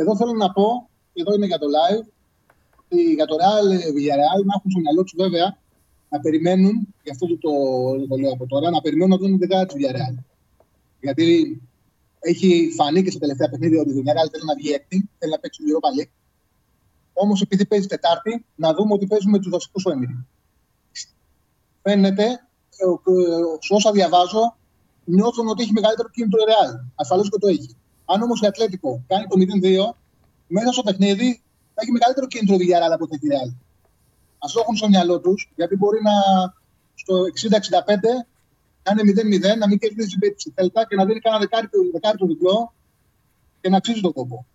εδώ 0.00 0.16
θέλω 0.16 0.32
να 0.32 0.52
πω, 0.52 0.88
εδώ 1.12 1.34
είναι 1.34 1.46
για 1.46 1.58
το 1.58 1.66
live, 1.76 2.04
ότι 2.84 3.02
για 3.14 3.26
το 3.26 3.34
Real 3.34 3.70
ε, 3.72 3.76
Villarreal 3.76 4.40
να 4.48 4.54
έχουν 4.56 4.70
στο 4.70 4.80
μυαλό 4.80 5.02
τους 5.02 5.14
βέβαια 5.16 5.56
να 6.08 6.20
περιμένουν, 6.20 6.94
γι' 7.02 7.10
αυτό 7.10 7.26
το, 7.26 7.36
το, 7.40 7.50
το 8.08 8.16
λέω 8.16 8.32
από 8.32 8.46
τώρα, 8.46 8.70
να 8.70 8.80
περιμένουν 8.80 9.10
να 9.10 9.16
δουν 9.16 9.28
την 9.28 9.38
δεκάδα 9.38 9.66
του 9.66 9.74
Villarreal. 9.78 10.16
Γιατί 11.06 11.60
έχει 12.18 12.72
φανεί 12.76 13.02
και 13.02 13.10
στα 13.10 13.18
τελευταία 13.18 13.48
παιχνίδια 13.48 13.80
ότι 13.80 13.90
η 13.90 13.94
Villarreal 13.96 14.28
θέλει 14.32 14.46
να 14.46 14.54
βγει 14.54 14.70
έκτη, 14.72 15.10
θέλει 15.18 15.32
να 15.32 15.38
παίξει 15.38 15.60
Europa 15.68 15.90
League. 15.96 16.12
Όμως, 17.12 17.40
επειδή 17.42 17.66
παίζει 17.66 17.86
Τετάρτη, 17.86 18.44
να 18.54 18.74
δούμε 18.74 18.92
ότι 18.92 19.06
παίζουμε 19.06 19.38
τους 19.38 19.50
βασικού 19.50 19.80
ο 19.84 19.90
Έμιρη. 19.90 20.26
Φαίνεται, 21.82 22.24
ε, 22.24 22.86
ε, 23.12 23.42
σε 23.66 23.74
όσα 23.74 23.90
διαβάζω, 23.92 24.56
νιώθουν 25.04 25.48
ότι 25.48 25.62
έχει 25.62 25.72
μεγαλύτερο 25.72 26.08
κίνητρο 26.08 26.40
η 26.40 26.44
Real. 26.50 26.72
Ασφαλώς 26.94 27.30
και 27.30 27.38
το 27.38 27.46
έχει. 27.46 27.76
Αν 28.04 28.22
όμως 28.22 28.40
η 28.40 28.46
Ατλέτικο 28.46 29.04
κάνει 29.06 29.26
το 29.26 29.36
0-2, 29.38 29.96
μέσα 30.46 30.72
στο 30.72 30.82
παιχνίδι 30.82 31.42
θα 31.74 31.80
έχει 31.82 31.92
μεγαλύτερο 31.92 32.26
κίνητρο 32.26 32.54
η 32.54 32.58
Villarreal 32.60 32.92
από 32.92 33.06
την 33.08 33.18
Real. 33.30 33.50
Α 34.44 34.46
το 34.52 34.60
έχουν 34.62 34.76
στο 34.76 34.88
μυαλό 34.88 35.20
τους, 35.20 35.52
γιατί 35.56 35.76
μπορεί 35.76 35.98
να 36.02 36.14
στο 36.94 37.14
60-65 37.22 37.48
να 38.10 38.35
είναι 38.92 39.38
0-0, 39.54 39.58
να 39.58 39.68
μην 39.68 39.78
κερδίσει 39.78 40.18
η 40.36 40.52
Θέλτα 40.54 40.86
και 40.86 40.96
να 40.96 41.04
δίνει 41.04 41.20
κανένα 41.20 41.48
δεκάρι 41.92 42.18
διπλό 42.26 42.72
και 43.60 43.68
να 43.68 43.76
αξίζει 43.76 44.00
τον 44.00 44.12
κόπο. 44.12 44.46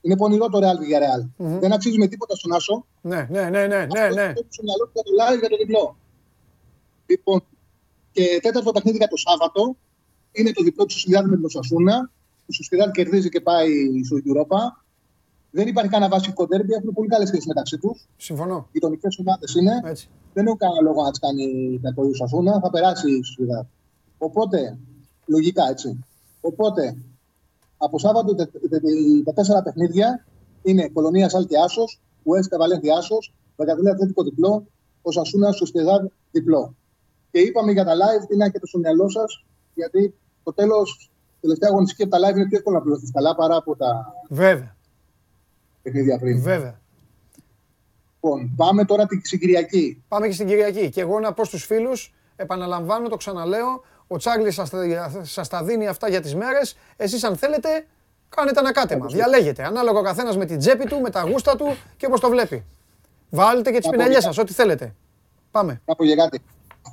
Είναι 0.00 0.16
πονηρό 0.16 0.48
το 0.48 0.58
Real 0.58 0.78
Villarreal. 0.82 1.22
Mm-hmm. 1.22 1.58
Δεν 1.60 1.72
αξίζει 1.72 1.98
με 1.98 2.06
τίποτα 2.06 2.34
στον 2.34 2.52
Άσο. 2.52 2.86
Ναι, 3.00 3.26
ναι, 3.30 3.50
ναι, 3.50 3.66
ναι, 3.66 3.86
ναι, 3.86 4.08
ναι. 4.08 4.22
Αυτό 4.22 4.44
στο 4.48 4.62
μυαλό 4.62 4.84
του 4.84 4.90
για 4.92 5.02
το 5.02 5.10
live 5.20 5.38
για 5.38 5.48
το 5.48 5.56
διπλό. 5.56 5.96
Λοιπόν, 7.06 7.44
και 8.12 8.38
τέταρτο 8.42 8.72
παιχνίδι 8.72 8.96
για 8.96 9.08
το 9.08 9.16
Σάββατο 9.16 9.76
είναι 10.32 10.52
το 10.52 10.62
διπλό 10.62 10.84
του 10.84 10.92
Σοσιαδάδη 10.92 11.30
με 11.30 11.36
τον 11.36 11.50
Σασούνα. 11.50 12.10
Ο 12.48 12.52
Σοσιαδάδη 12.52 12.90
κερδίζει 12.90 13.28
και 13.28 13.40
πάει 13.40 13.70
στο 14.04 14.16
Europa. 14.16 14.83
Δεν 15.56 15.66
υπάρχει 15.66 15.90
κανένα 15.90 16.10
βασικό 16.10 16.46
τέρμπι, 16.46 16.72
έχουν 16.72 16.92
πολύ 16.92 17.08
καλές 17.08 17.28
σχέσεις 17.28 17.46
μεταξύ 17.46 17.78
τους. 17.78 18.06
Συμφωνώ. 18.16 18.68
Οι 18.72 18.78
τομικέ 18.78 19.08
ομάδες 19.18 19.54
είναι. 19.54 19.80
Έτσι. 19.84 20.08
Δεν 20.34 20.46
έχουν 20.46 20.58
κανένα 20.58 20.80
λόγο 20.80 21.02
να 21.02 21.10
τις 21.10 21.18
κάνει 21.18 21.44
κακό 21.82 22.08
η 22.08 22.14
Σασούνα, 22.14 22.60
θα 22.60 22.70
περάσει 22.70 23.10
η 23.18 23.22
Σοσιαδάδη. 23.22 23.68
Οπότε, 24.18 24.78
λογικά 25.26 25.68
έτσι. 25.70 26.04
Οπότε, 26.40 26.96
από 27.76 27.98
Σάββατο 27.98 28.34
τε- 28.34 28.50
τε- 28.50 28.70
τε- 28.70 29.24
τα 29.24 29.32
τέσσερα 29.32 29.62
παιχνίδια 29.62 30.24
είναι 30.62 30.88
Κολονίας 30.88 31.30
Σάλ 31.30 31.46
και 31.46 31.56
Άσος, 31.64 32.00
Ουέσκα 32.22 32.58
Βαλένθια 32.58 32.96
Άσος, 32.96 33.32
Βαγαδίλα 33.56 33.90
Αθλητικό 33.90 34.22
διπλό, 34.22 34.66
ο 35.02 35.10
Σασούνα 35.10 35.52
Σοσιαδάδ 35.52 36.04
διπλό. 36.30 36.74
Και 37.30 37.38
είπαμε 37.40 37.72
για 37.72 37.84
τα 37.84 37.92
live, 37.94 38.26
τι 38.28 38.36
να 38.36 38.44
έχετε 38.44 38.66
στο 38.66 38.78
μυαλό 38.78 39.08
σας, 39.08 39.44
γιατί 39.74 40.14
το 40.44 40.52
τέλος, 40.52 41.10
τελευταία 41.40 41.68
αγωνιστική 41.70 42.02
από 42.02 42.10
τα 42.10 42.18
live 42.18 42.36
είναι 42.36 42.48
πιο 42.48 42.56
εύκολο 42.56 42.76
να 42.76 42.82
πληρωθείς 42.82 43.10
καλά 43.12 43.34
παρά 43.34 43.56
από 43.56 43.76
τα 43.76 44.14
Βέβαια, 44.28 44.76
παιχνίδια 45.84 46.18
πριν. 46.18 46.40
βέβαια. 46.42 46.80
Λοιπόν, 48.14 48.52
πάμε 48.56 48.84
τώρα 48.84 49.06
την 49.06 49.20
Κυριακή. 49.22 50.02
Πάμε 50.08 50.26
και 50.26 50.32
στην 50.32 50.46
Κυριακή. 50.46 50.90
Και 50.90 51.00
εγώ 51.00 51.20
να 51.20 51.32
πω 51.32 51.44
στους 51.44 51.64
φίλους, 51.64 52.14
επαναλαμβάνω, 52.36 53.08
το 53.08 53.16
ξαναλέω, 53.16 53.84
ο 54.06 54.16
Τσάρλις 54.16 54.54
σας, 54.54 54.70
τα- 54.70 55.10
σας 55.22 55.48
τα 55.48 55.64
δίνει 55.64 55.86
αυτά 55.86 56.08
για 56.08 56.20
τις 56.20 56.34
μέρες. 56.34 56.76
Εσείς 56.96 57.24
αν 57.24 57.36
θέλετε, 57.36 57.86
κάνετε 58.28 58.60
ανακάτεμα. 58.60 59.06
Διαλέγετε. 59.06 59.64
Ανάλογα 59.64 59.98
ο 59.98 60.02
καθένας 60.02 60.36
με 60.36 60.44
την 60.46 60.58
τσέπη 60.58 60.86
του, 60.86 61.00
με 61.00 61.10
τα 61.10 61.20
γούστα 61.22 61.56
του 61.56 61.76
και 61.96 62.06
όπως 62.06 62.20
το 62.20 62.28
βλέπει. 62.28 62.64
Βάλτε 63.30 63.70
και 63.70 63.76
τις 63.76 63.84
Να 63.86 63.90
πω 63.90 63.96
πινελιές 63.98 64.22
για- 64.22 64.32
σας, 64.32 64.38
ό,τι 64.42 64.52
θέλετε. 64.52 64.94
Πάμε. 65.50 65.80
Να 65.86 65.94
πω 65.94 66.04
για 66.04 66.14
κάτι. 66.16 66.40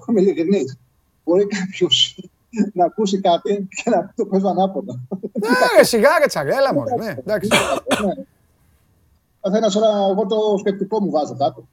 Είμαι 0.09 0.21
ειλικρινής. 0.21 0.77
Μπορεί 1.23 1.47
κάποιος 1.47 2.19
να 2.73 2.85
ακούσει 2.85 3.19
κάτι 3.21 3.67
και 3.69 3.89
να 3.89 4.01
πει 4.01 4.13
το 4.15 4.25
παίζω 4.25 4.47
ανάποδα. 4.47 4.99
Ναι, 5.39 5.49
ρε, 5.77 5.83
σιγά 5.83 6.09
ρε 6.19 6.25
τσαρέλα 6.25 6.73
μόνο. 6.73 6.95
Ναι, 6.95 7.15
εντάξει. 7.19 7.49
Καθένας 9.41 9.75
ώρα, 9.75 9.89
εγώ 10.11 10.25
το 10.25 10.57
σκεπτικό 10.59 11.01
μου 11.01 11.09
βάζω 11.11 11.35
κάτω. 11.37 11.67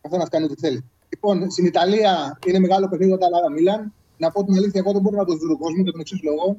Καθένας 0.00 0.28
κάνει 0.28 0.44
ό,τι 0.44 0.54
θέλει. 0.54 0.84
Λοιπόν, 1.08 1.50
στην 1.50 1.64
Ιταλία 1.66 2.38
είναι 2.46 2.58
μεγάλο 2.58 2.88
παιχνίδι 2.88 3.12
όταν 3.12 3.32
Ελλάδα 3.32 3.50
Μίλαν. 3.50 3.92
Να 4.18 4.30
πω 4.30 4.44
την 4.44 4.54
αλήθεια, 4.56 4.80
εγώ 4.80 4.92
δεν 4.92 5.00
μπορώ 5.02 5.16
να 5.16 5.24
το 5.24 5.36
δω 5.36 5.58
κόσμο 5.58 5.82
για 5.82 5.92
τον 5.92 6.00
εξής 6.00 6.22
λόγο. 6.22 6.56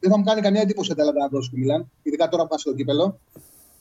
Δεν 0.00 0.10
θα 0.10 0.18
μου 0.18 0.24
κάνει 0.24 0.40
καμία 0.40 0.60
εντύπωση 0.60 0.90
η 0.90 0.92
Αταλάντα 0.92 1.18
να 1.18 1.28
δώσει 1.28 1.50
τη 1.50 1.58
Μίλαν, 1.58 1.90
ειδικά 2.02 2.28
τώρα 2.28 2.42
που 2.42 2.48
πάει 2.48 2.58
στο 2.58 2.74
κύπελο. 2.74 3.18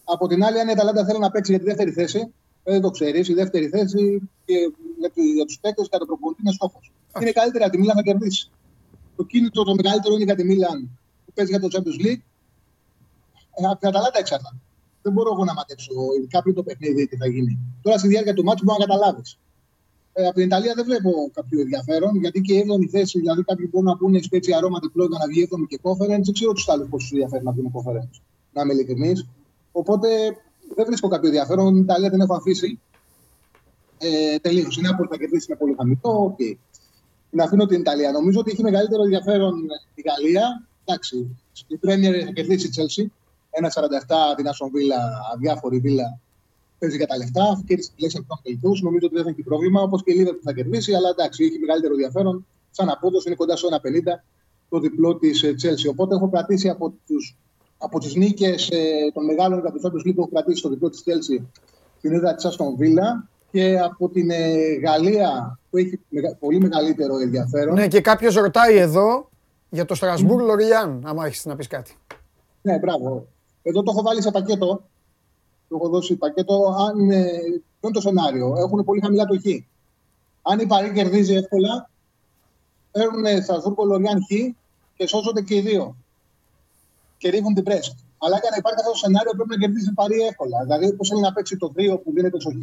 Από 0.04 0.28
την 0.28 0.44
άλλη, 0.44 0.60
αν 0.60 0.68
η 0.68 0.72
Αταλάντα 0.72 1.06
θέλει 1.06 1.20
να 1.20 1.32
παίξει 1.32 1.52
για 1.52 1.60
τη 1.60 1.66
δεύτερη 1.66 1.92
θέση, 1.92 2.34
δεν 2.64 2.82
το 2.82 2.90
ξέρεις. 2.90 3.28
Η 3.28 3.34
δεύτερη 3.34 3.68
θέση 3.68 4.30
και 4.46 4.54
για, 5.00 5.10
του- 5.12 5.22
για 5.36 5.46
τους 5.46 5.60
παίκτες 5.60 5.84
και 5.84 5.90
για 5.90 6.00
τον 6.00 6.08
προπονητή 6.08 6.42
είναι 6.42 6.52
στόχος. 6.54 6.92
Είναι 7.22 7.32
καλύτερα 7.32 7.64
από 7.66 7.74
τη 7.74 7.80
Μίλαν 7.80 7.96
να 7.96 8.02
κερδίσει. 8.02 8.50
Το 9.16 9.24
κίνητρο 9.24 9.64
το 9.64 9.76
μεγαλύτερο 9.76 10.14
είναι 10.16 10.24
για 10.24 10.36
τη 10.36 10.44
Μίλαν 10.44 10.90
που 11.26 11.32
παίζει 11.34 11.52
για 11.52 11.60
το 11.60 11.68
Champions 11.74 12.06
League. 12.06 12.22
Ε, 13.56 13.66
από 13.66 13.80
την 13.80 13.88
Αταλάντα 13.88 14.20
εξαρτάται. 14.20 14.56
Δεν 15.02 15.14
μπορώ 15.14 15.30
εγώ 15.34 15.44
να 15.44 15.54
μαντέψω, 15.54 15.94
ειδικά 16.18 16.42
πριν 16.42 16.56
το 16.56 16.64
παιχνίδι, 16.64 17.08
τι 17.08 17.16
θα 17.18 17.28
γίνει. 17.28 17.60
Τώρα 17.82 17.98
στη 17.98 18.08
διάρκεια 18.08 18.34
του 18.34 18.44
μάτσου 18.44 18.64
μπορεί 18.66 18.80
να 18.80 18.86
καταλάβεις. 18.86 19.40
Ε, 20.14 20.26
από 20.26 20.36
την 20.36 20.44
Ιταλία 20.44 20.74
δεν 20.74 20.86
βλέπω 20.86 21.12
κάποιο 21.34 21.60
ενδιαφέρον, 21.62 22.16
γιατί 22.16 22.42
και 22.42 22.54
η 22.54 22.66
7η 22.68 22.88
θέση, 22.90 23.20
δηλαδή 23.20 23.44
κάποιοι 23.44 23.68
μπορούν 23.72 23.88
να 23.88 23.98
πούνε 23.98 24.22
σπέτσι 24.22 24.54
αρώμα 24.54 24.80
διπλό 24.82 25.06
για 25.06 25.18
να 25.22 25.28
βγει 25.28 25.50
7η 25.52 25.68
και 25.68 25.80
conference. 25.82 26.24
Δεν 26.28 26.34
ξέρω 26.34 26.52
τους 26.52 26.70
άλλους 26.70 26.90
πόσους 26.90 27.12
ενδιαφέρει 27.12 27.44
να 27.44 27.52
βγουν 27.52 27.72
conference, 27.76 28.16
να 28.54 28.62
είμαι 28.62 28.74
ειλικρινής. 28.74 29.28
Οπότε 29.72 30.08
δεν 30.76 30.86
βρίσκω 30.86 31.08
κάποιο 31.08 31.28
ενδιαφέρον. 31.28 31.74
Την 31.74 31.84
Ιταλία 31.84 32.10
την 32.10 32.22
έχω 32.22 32.34
αφήσει. 32.36 32.80
Ε, 33.98 34.38
Τελείως. 34.38 34.78
Η 34.78 34.82
Νάπολη 34.82 35.08
θα 35.12 35.18
κερδίσει 35.18 35.46
με 35.50 35.56
πολύ 35.56 35.74
χαμηλό. 35.78 36.36
Okay. 36.38 36.54
Την 37.30 37.42
αφήνω 37.42 37.66
την 37.66 37.80
Ιταλία. 37.80 38.12
Νομίζω 38.12 38.40
ότι 38.40 38.52
έχει 38.52 38.62
μεγαλύτερο 38.62 39.04
ενδιαφέρον 39.04 39.54
η 39.94 40.02
Γαλλία. 40.02 40.68
Εντάξει, 40.86 41.38
η 41.68 41.80
Premier 41.82 42.24
θα 42.26 42.32
κερδίσει 42.32 42.68
η 42.68 42.72
Chelsea. 42.76 43.06
1,47 43.52 44.36
την 44.36 44.48
Άσον 44.48 44.70
Βίλα, 44.74 44.96
αδιάφορη 45.34 45.80
Βίλα 45.80 46.20
παίζει 46.80 46.98
για 46.98 47.08
τα 47.08 47.18
λεφτά. 47.18 47.62
Κέρδισε 47.66 47.92
τη 47.96 48.02
λέξη 48.02 48.18
από 48.20 48.28
τους 48.28 48.42
τελικού. 48.44 48.72
Νομίζω 48.88 49.06
ότι 49.06 49.16
δεν 49.16 49.24
θα 49.24 49.30
έχει 49.30 49.42
πρόβλημα. 49.44 49.82
Όπως 49.82 50.04
και 50.04 50.12
η 50.12 50.16
Λίβερ 50.16 50.34
που 50.34 50.44
θα 50.44 50.54
κερδίσει. 50.54 50.94
Αλλά 50.94 51.10
εντάξει, 51.10 51.44
έχει 51.44 51.60
μεγαλύτερο 51.60 51.94
ενδιαφέρον. 51.94 52.46
Σαν 52.72 52.90
απόδοση 52.90 53.28
είναι 53.28 53.36
κοντά 53.36 53.56
στο 53.56 53.68
1,50 53.72 54.24
το 54.70 54.80
διπλό 54.80 55.16
της 55.18 55.44
Chelsea. 55.46 55.90
Οπότε 55.92 56.16
έχω 56.16 56.30
κρατήσει 56.30 56.70
από, 56.70 56.94
τους, 57.08 57.38
από 57.78 58.00
τις 58.00 58.16
νίκες 58.16 58.70
ε, 58.70 59.12
των 59.14 59.26
μεγάλων 59.26 59.60
για 59.60 59.72
τους 59.72 59.82
Champions 59.86 60.08
League, 60.10 60.18
έχω 60.18 60.30
κρατήσει 60.30 60.62
το 60.62 60.70
διπλό 60.70 60.90
της 60.90 61.04
Chelsea 61.06 61.44
την 62.02 62.14
έδρα 62.14 62.36
της 62.36 62.46
Άστον 62.46 62.76
Βίλα 62.76 63.28
και 63.52 63.80
από 63.80 64.10
την 64.10 64.30
ε, 64.30 64.54
Γαλλία 64.86 65.60
που 65.70 65.78
έχει 65.78 66.00
μεγα- 66.10 66.36
πολύ 66.36 66.60
μεγαλύτερο 66.60 67.18
ενδιαφέρον. 67.18 67.74
Ναι, 67.74 67.88
και 67.88 68.02
κάποιος 68.02 68.36
ρωτάει 68.36 68.76
εδώ 68.78 69.30
για 69.70 69.86
το 69.86 69.96
Στρασβούρ 69.96 70.42
Λοριάν, 70.42 71.02
άμα 71.06 71.26
έχεις 71.26 71.46
να 71.46 71.56
πεις 71.56 71.68
κάτι. 71.68 71.94
Ναι, 72.62 72.78
μπράβο. 72.80 73.28
Εδώ 73.70 73.84
το 73.84 73.92
έχω 73.92 74.02
βάλει 74.02 74.22
σε 74.22 74.32
πακέτο. 74.32 74.82
Το 75.68 75.76
έχω 75.76 75.90
δώσει 75.90 76.16
πακέτο. 76.16 76.76
Αν, 76.88 77.10
ε, 77.12 77.24
ποιο 77.80 77.88
είναι 77.90 77.94
το 77.94 78.02
σενάριο. 78.02 78.56
Έχουν 78.58 78.84
πολύ 78.84 79.02
χαμηλά 79.02 79.26
το 79.26 79.40
χ. 79.40 79.46
Αν 80.42 80.60
η 80.60 80.66
Παρή 80.66 80.92
κερδίζει 80.94 81.34
εύκολα, 81.34 81.90
παίρνουν 82.92 83.44
Στρασβούργο 83.44 83.84
Λοριάν 83.86 84.20
χ 84.28 84.30
και 84.96 85.08
σώζονται 85.08 85.42
και 85.42 85.56
οι 85.56 85.62
δύο. 85.62 85.96
Και 87.18 87.30
ρίχνουν 87.30 87.54
την 87.54 87.64
πρέσβη. 87.64 87.96
Αλλά 88.18 88.38
για 88.42 88.50
να 88.50 88.58
υπάρχει 88.58 88.80
αυτό 88.80 88.92
το 88.92 88.98
σενάριο 88.98 89.32
πρέπει 89.32 89.50
να 89.50 89.58
κερδίσει 89.58 89.90
η 89.90 89.94
Παρή 89.94 90.22
εύκολα. 90.22 90.58
Δηλαδή, 90.64 90.86
όπως 90.88 91.10
θέλει 91.10 91.22
να 91.22 91.34
παίξει 91.34 91.58
το 91.58 91.72
2 91.76 92.00
που 92.04 92.12
δίνεται 92.14 92.40
στο 92.40 92.50
χ, 92.50 92.62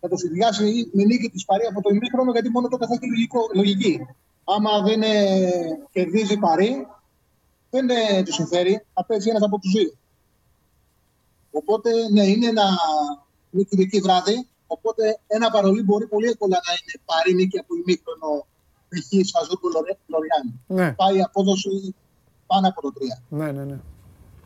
να 0.00 0.08
το 0.08 0.16
συνδυάσει 0.16 0.90
με 0.92 1.04
νίκη 1.04 1.28
της 1.28 1.44
Παρή 1.44 1.64
από 1.70 1.80
το 1.82 1.94
ημίχρονο, 1.94 2.30
γιατί 2.32 2.48
μόνο 2.50 2.68
τότε 2.68 2.86
θα 2.86 2.94
έχει 2.94 3.08
λογικό- 3.08 3.50
λογική. 3.54 4.06
Άμα 4.44 4.82
δεν 4.82 5.02
ε, 5.02 5.50
κερδίζει 5.90 6.32
η 6.32 6.38
Παρή, 6.38 6.86
δεν 7.70 7.88
ε, 7.90 8.22
του 8.22 8.32
συμφέρει, 8.32 8.84
θα 8.94 9.04
παίζει 9.04 9.28
ένας 9.28 9.42
από 9.42 9.58
τους 9.58 9.72
δύο. 9.72 9.92
Οπότε, 11.60 11.90
ναι, 12.14 12.24
είναι 12.32 12.46
ένα 12.46 12.66
είναι 13.50 13.62
Κυριακή 13.62 14.00
βράδυ. 14.00 14.36
Οπότε, 14.66 15.20
ένα 15.26 15.50
παρολί 15.50 15.82
μπορεί 15.82 16.06
πολύ 16.06 16.26
εύκολα 16.32 16.56
να 16.66 16.72
είναι 16.78 16.94
παρή 17.10 17.34
νίκη 17.34 17.58
από 17.58 17.72
ημίχρονο 17.80 18.30
π.χ. 18.88 19.08
Σαζούκο 19.32 19.66
Λοριάν. 20.12 20.46
Ναι. 20.66 20.88
Πάει 21.00 21.16
η 21.16 21.22
απόδοση 21.22 21.94
πάνω 22.46 22.68
από 22.68 22.80
το 22.84 22.90
3. 22.96 23.00
Ναι, 23.38 23.52
ναι, 23.56 23.64
ναι. 23.70 23.78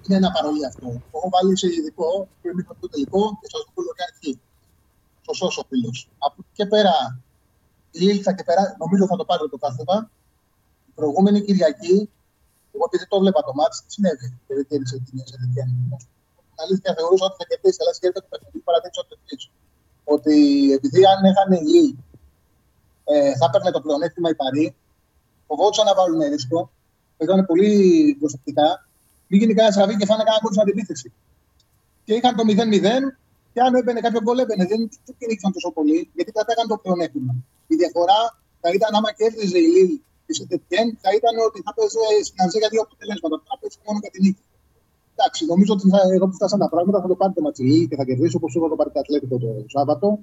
Είναι 0.05 0.16
ένα 0.23 0.31
παρολί 0.36 0.66
αυτό. 0.66 0.86
Το 1.10 1.16
έχω 1.18 1.28
βάλει 1.34 1.58
σε 1.58 1.66
ειδικό, 1.66 2.08
το 2.42 2.47
ημίχρονο 2.52 2.78
το 2.81 2.89
τελικό 2.89 3.20
και 3.41 3.47
Σαζούκο 3.52 3.81
Λοριάν 3.86 4.10
εκεί. 4.16 4.32
Σωστό 5.26 5.47
ο 5.60 5.65
φίλο. 5.68 5.91
Από 6.26 6.36
εκεί 6.39 6.52
και 6.58 6.66
πέρα, 6.73 6.94
η 7.91 8.00
Λίλ 8.07 8.20
θα 8.26 8.32
και 8.36 8.44
πέρα, 8.49 8.62
νομίζω 8.82 9.05
θα 9.07 9.16
το 9.20 9.24
πάρει 9.24 9.49
το 9.55 9.58
κάθεμα. 9.65 9.97
Την 10.84 10.94
προηγούμενη 10.94 11.39
Κυριακή, 11.47 11.97
εγώ 12.74 12.84
επειδή 12.89 13.05
το 13.12 13.18
βλέπα 13.23 13.41
το 13.49 13.52
μάτι, 13.58 13.76
τι 13.84 13.92
συνέβη 13.94 14.28
και 14.47 14.52
δεν 14.57 14.65
κέρδισε 14.68 14.97
την 15.07 15.23
Σερβία. 15.31 15.66
Την 16.62 16.70
αλήθεια 16.70 16.92
θεωρούσα 16.99 17.24
ότι 17.28 17.36
θα 17.41 17.47
κερδίσει, 17.50 17.78
αλλά 17.82 17.92
σκέφτεται 17.99 18.24
το 18.26 18.31
παιχνίδι 18.32 18.58
παραδείξω 18.68 19.00
το 19.08 19.15
εξή. 19.20 19.36
Ότι 20.15 20.36
επειδή 20.76 21.00
αν 21.12 21.18
έχανε 21.31 21.57
η 21.62 21.66
Λίλ, 21.73 21.91
ε, 23.12 23.32
θα 23.39 23.44
έπαιρνε 23.49 23.70
το 23.76 23.81
πλεονέκτημα 23.84 24.28
η 24.34 24.36
Παρή, 24.42 24.66
φοβόντουσαν 25.49 25.86
να 25.91 25.94
βάλουν 25.99 26.20
ρίσκο, 26.34 26.58
ήταν 27.24 27.39
πολύ 27.50 27.73
προσεκτικά, 28.20 28.68
μην 29.28 29.36
γίνει 29.41 29.55
κανένα 29.57 29.74
στραβή 29.74 29.94
και 30.00 30.07
φάνε 30.10 30.23
κανένα 30.26 30.41
γκολ 30.42 30.52
στην 30.55 30.65
αντιπίθεση. 30.65 31.08
Και 32.05 32.12
είχαν 32.18 32.32
το 32.39 32.42
0-0 32.50 33.07
και 33.52 33.60
αν 33.66 33.73
έμπαινε 33.81 34.00
κάποιο 34.07 34.20
γκολ 34.24 34.39
έμπαινε. 34.44 34.65
Δεν 34.73 34.81
δεν 35.07 35.15
κυνήγησαν 35.18 35.52
τόσο 35.57 35.70
πολύ, 35.76 35.99
γιατί 36.16 36.31
κρατάγαν 36.36 36.66
το 36.73 36.76
πλεονέκτημα. 36.82 37.32
Η 37.73 37.74
διαφορά 37.82 38.20
θα 38.62 38.68
ήταν 38.76 38.91
άμα 38.99 39.10
κέρδιζε 39.18 39.58
η 39.66 39.68
Λίλ 39.74 39.91
της 40.26 40.36
Σεντετιέν, 40.39 40.86
θα 41.02 41.10
ήταν 41.18 41.34
ότι 41.49 41.58
θα 41.66 41.73
παίζει 41.76 42.23
στην 42.28 42.39
Αζέ 42.44 42.58
για 42.62 42.70
δύο 42.73 42.82
αποτελέσματα. 42.86 43.34
Θα 43.50 43.57
παίζει 43.60 43.78
μόνο 43.86 43.99
για 44.05 44.12
την 44.15 44.23
νίκη. 44.26 44.42
Εντάξει, 45.23 45.44
νομίζω 45.47 45.73
ότι 45.73 45.89
θα, 45.89 45.99
εδώ 46.15 46.26
που 46.26 46.33
φτάσαν 46.33 46.59
τα 46.59 46.68
πράγματα 46.68 47.01
θα 47.01 47.09
το 47.09 47.15
πάρει 47.15 47.33
το 47.33 47.41
Ματσιλί 47.41 47.89
και 47.89 47.97
θα 47.97 48.05
κερδίσει 48.05 48.36
όπως 48.36 48.57
εγώ 48.57 48.68
το 48.68 48.75
πάρει 48.76 48.91
το 48.91 48.99
Ατλέτικο 49.01 49.39
το 49.39 49.47
Σάββατο. 49.67 50.18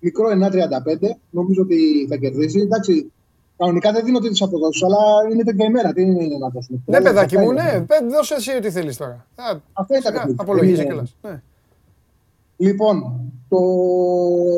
Μικρό 0.00 0.26
1,35, 0.30 1.10
νομίζω 1.30 1.62
ότι 1.62 2.06
θα 2.08 2.16
κερδίσει. 2.16 2.60
Εντάξει, 2.60 3.12
κανονικά 3.56 3.92
δεν 3.92 4.04
δίνω 4.04 4.18
τι 4.18 4.44
αποδόσεις, 4.44 4.82
αλλά 4.82 4.98
είναι 5.32 5.42
τέτοια 5.42 5.66
ημέρα. 5.66 5.92
Τι 5.92 6.02
είναι 6.02 6.36
να 6.40 6.48
δώσουμε. 6.48 6.78
Ναι, 6.86 7.00
παιδάκι 7.00 7.38
μου, 7.38 7.52
ναι. 7.52 7.84
Πε- 7.86 8.10
Δώσε 8.10 8.34
εσύ 8.34 8.56
ό,τι 8.56 8.70
θέλεις 8.70 8.96
τώρα. 8.96 9.26
Α, 9.34 9.44
Αυτό 9.72 9.94
είναι 9.94 10.02
τα 10.02 10.08
σιγά, 10.08 10.18
παιχνίδια. 10.20 10.42
Απολογίζει 10.42 10.74
Είναι- 10.80 10.84
κιόλας. 10.90 11.16
Ναι. 11.22 11.42
Λοιπόν, 12.56 12.96
το 13.48 13.58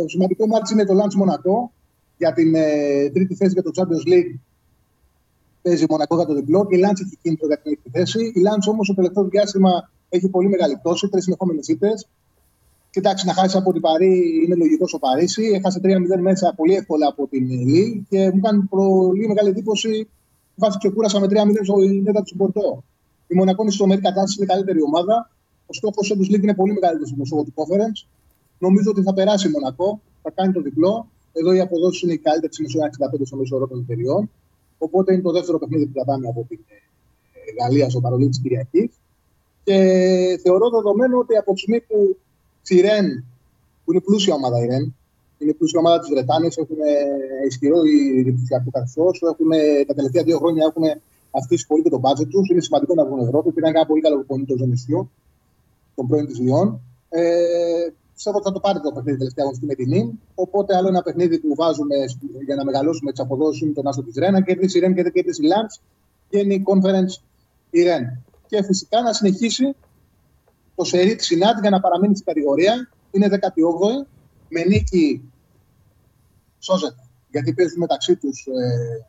σημαντικό 0.07 0.47
μάτς 0.47 0.71
είναι 0.71 0.85
το 0.85 0.93
Λάντς 0.95 1.15
Μονακό 1.15 1.73
για 2.17 2.33
την 2.33 2.55
ε, 2.55 3.11
τρίτη 3.13 3.35
θέση 3.35 3.53
για 3.53 3.63
το 3.63 3.71
Champions 3.75 4.09
League. 4.13 4.39
Παίζει 5.65 5.85
Μονακό 5.89 6.17
για 6.17 6.27
το 6.27 6.35
διπλό 6.35 6.67
και 6.67 6.77
η 6.77 6.79
Λάντς 6.79 7.01
έχει 7.01 7.17
κίνητρο 7.23 7.47
για 7.47 7.59
την 7.59 7.65
τρίτη 7.65 7.91
θέση. 7.99 8.33
Η 8.35 8.41
Λάντς 8.41 8.67
όμως 8.67 8.87
το 8.89 8.95
τελευταίο 8.95 9.25
διάστημα 9.25 9.91
έχει 10.09 10.29
πολύ 10.29 10.49
μεγάλη 10.49 10.77
πτώση, 10.77 11.09
τρεις 11.09 11.25
συνεχόμενες 11.25 11.69
ήττες. 11.69 12.09
Κοιτάξτε, 12.91 13.27
να 13.27 13.35
χάσει 13.35 13.57
από 13.57 13.73
την 13.73 13.81
Παρή 13.81 14.15
είναι 14.45 14.55
λογικός 14.55 14.89
στο 14.89 14.99
Παρίσι. 14.99 15.45
Έχασε 15.55 15.81
3-0 15.83 16.21
μέσα 16.21 16.53
πολύ 16.57 16.75
εύκολα 16.75 17.07
από 17.09 17.27
την 17.27 17.51
Λίλ 17.51 18.03
και 18.09 18.31
μου 18.35 18.41
κάνει 18.41 18.63
πολύ 18.63 19.29
μεγάλη 19.29 19.49
εντύπωση. 19.49 20.09
Βάσει 20.57 20.79
ξεκούρασα 20.79 21.21
με 21.21 21.27
3-0 21.27 21.35
στο 21.63 21.81
Ινέτα 21.81 22.23
του 22.23 22.37
Πορτό. 22.37 22.85
Η 23.27 23.35
Μονακό 23.35 23.63
είναι 23.63 23.71
στο 23.71 23.87
μέρη 23.87 24.01
κατάσταση, 24.01 24.35
είναι 24.37 24.47
η 24.51 24.53
καλύτερη 24.55 24.83
ομάδα. 24.83 25.31
Ο 25.67 25.73
στόχος 25.73 26.09
τους 26.09 26.29
League 26.31 26.43
είναι 26.43 26.55
πολύ 26.55 26.73
μεγαλύτερο 26.73 27.07
στο 27.07 27.17
ποσό 27.17 27.37
του 27.45 27.55
Conference. 27.59 27.99
Νομίζω 28.59 28.91
ότι 28.91 29.03
θα 29.03 29.13
περάσει 29.15 29.49
η 29.49 29.51
Μονακό, 29.51 30.01
θα 30.23 30.31
κάνει 30.31 30.53
το 30.53 30.61
διπλό. 30.61 31.09
Εδώ 31.33 31.53
οι 31.53 31.61
αποδόσει 31.61 32.05
είναι 32.05 32.15
οι 32.15 32.19
καλύτερε 32.19 32.53
με 32.59 32.67
65 33.19 33.25
στο 33.25 33.37
μέσο 33.37 33.57
όρο 33.57 33.67
των 33.67 33.79
εταιριών. 33.81 34.31
Οπότε 34.79 35.13
είναι 35.13 35.23
το 35.23 35.33
δεύτερο 35.33 35.59
παιχνίδι 35.59 35.87
που 35.87 35.93
κρατάμε 35.93 36.29
από 36.29 36.47
την 36.49 36.59
ε, 36.69 37.63
Γαλλία 37.63 37.91
στο 37.91 38.01
παρολί 38.01 38.29
της 38.29 38.41
Κυριακής. 38.41 38.91
Και 39.65 39.75
θεωρώ 40.43 40.71
δεδομένο 40.71 41.19
ότι 41.19 41.37
από 41.37 41.53
τη 41.53 41.59
στιγμή 41.59 41.81
που 41.81 42.17
η 42.69 42.81
Ρεν, 42.81 43.25
που 43.85 43.93
είναι 43.93 44.01
πλούσια 44.01 44.35
ομάδα 44.35 44.59
η 44.65 44.67
Ρεν, 44.67 44.95
είναι 45.39 45.53
πλούσια 45.53 45.79
ομάδα 45.79 45.99
της 45.99 46.09
Βρετάνης, 46.09 46.57
έχουν 46.57 46.77
ισχυρό 47.47 47.81
διευθυντικό 47.81 48.71
καθεστώς, 48.71 49.19
τα 49.87 49.95
τελευταία 49.95 50.23
δύο 50.23 50.39
χρόνια 50.39 50.65
έχουν 50.69 51.01
αυξήσει 51.31 51.67
πολύ 51.67 51.83
και 51.83 51.89
το 51.89 51.99
μπάτζετ 51.99 52.29
τους. 52.29 52.49
Είναι 52.49 52.61
σημαντικό 52.61 52.95
να 52.95 53.05
βγουν 53.05 53.19
Ευρώπη. 53.19 53.53
Πήραν 53.53 53.75
ένα 53.75 53.87
πολύ 53.87 54.01
καλό 54.01 54.17
προπονητή 54.17 54.53
το 54.53 54.57
Ζενισιού, 54.57 55.11
τον 55.95 56.07
πρώην 56.07 56.27
της 56.27 56.39
Λιόν. 56.39 56.81
Ε, 57.09 57.23
πιστεύω 58.15 58.37
ότι 58.37 58.47
θα 58.47 58.53
το 58.53 58.61
πάρει 58.61 58.81
το 58.81 58.93
παιχνίδι 58.93 59.19
τελευταία 59.19 59.45
αγωνιστική 59.45 59.71
με 59.73 59.75
την 59.75 59.89
νυν. 59.89 60.19
Οπότε 60.35 60.77
άλλο 60.77 60.89
ένα 60.89 61.03
παιχνίδι 61.03 61.39
που 61.39 61.55
βάζουμε 61.55 61.97
για 62.45 62.55
να 62.55 62.65
μεγαλώσουμε 62.65 63.13
τι 63.13 63.23
αποδόσει 63.23 63.65
είναι 63.65 63.75
τον 63.75 63.87
Άστο 63.87 64.03
της 64.03 64.15
Ρένα. 64.17 64.43
Κέρδισε 64.43 64.79
η 64.79 64.81
Ρεν 64.81 64.95
και 64.95 65.03
δεν 65.03 65.13
κέρδισε 65.13 65.43
η 65.43 65.47
Λάντ. 65.47 65.71
Και 66.29 66.39
είναι 66.39 66.55
η 66.55 66.65
conference 66.67 67.23
η 67.71 67.83
Ρεν 67.83 68.25
και 68.55 68.63
φυσικά 68.63 69.03
να 69.03 69.13
συνεχίσει 69.13 69.75
το 70.75 70.85
σερί 70.85 71.15
της 71.17 71.27
Συνάντ 71.27 71.59
για 71.61 71.71
να 71.71 71.81
παραμείνει 71.81 72.15
στην 72.15 72.27
κατηγορία. 72.27 72.89
Είναι 73.11 73.29
18η 73.31 74.07
με 74.49 74.65
νίκη 74.65 75.33
σώζεται. 76.59 77.09
Γιατί 77.31 77.55
παίζουν 77.55 77.79
μεταξύ 77.79 78.17
τους 78.17 78.47
ε, 78.47 79.07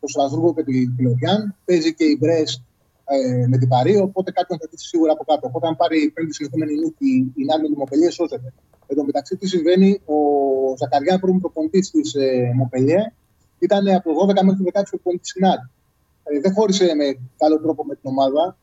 το 0.00 0.06
Στρασβούργο 0.06 0.54
και 0.54 0.62
την 0.62 0.94
Λοριάν. 0.98 1.56
Παίζει 1.64 1.94
και 1.94 2.04
η 2.04 2.16
Μπρέσ 2.20 2.62
ε, 3.04 3.46
με 3.46 3.56
την 3.58 3.68
Παρή, 3.68 3.96
οπότε 3.96 4.30
κάποιον 4.30 4.58
θα 4.58 4.66
δείξει 4.70 4.86
σίγουρα 4.86 5.12
από 5.12 5.24
κάτω. 5.24 5.46
Οπότε, 5.46 5.66
αν 5.66 5.76
πάρει 5.76 6.02
η 6.02 6.10
πέμπτη 6.10 6.34
συνεχόμενη 6.34 6.74
νίκη 6.74 7.32
η 7.36 7.44
Νάρμη 7.44 7.68
Μοπελιέ, 7.76 8.10
σώζεται. 8.10 8.52
Εν 8.86 8.96
τω 8.96 9.04
μεταξύ, 9.04 9.36
τι 9.36 9.48
συμβαίνει, 9.48 10.00
ο 10.04 10.16
Ζακαριάν, 10.76 11.20
πρώην 11.20 11.40
προπονητής 11.40 11.90
της 11.90 12.14
ε, 12.14 12.52
Μοπελιέ, 12.54 13.12
ήταν 13.58 13.88
από 13.88 14.12
το 14.12 14.32
12 14.32 14.44
μέχρι 14.46 14.64
το 14.64 14.80
16 14.80 14.82
προπονητή 14.90 15.32
τη 15.32 15.40
Ε, 16.22 16.40
δεν 16.40 16.52
χώρισε 16.52 16.94
με 16.94 17.06
καλό 17.36 17.60
τρόπο 17.60 17.84
με 17.84 17.94
την 17.94 18.06
ομάδα. 18.10 18.56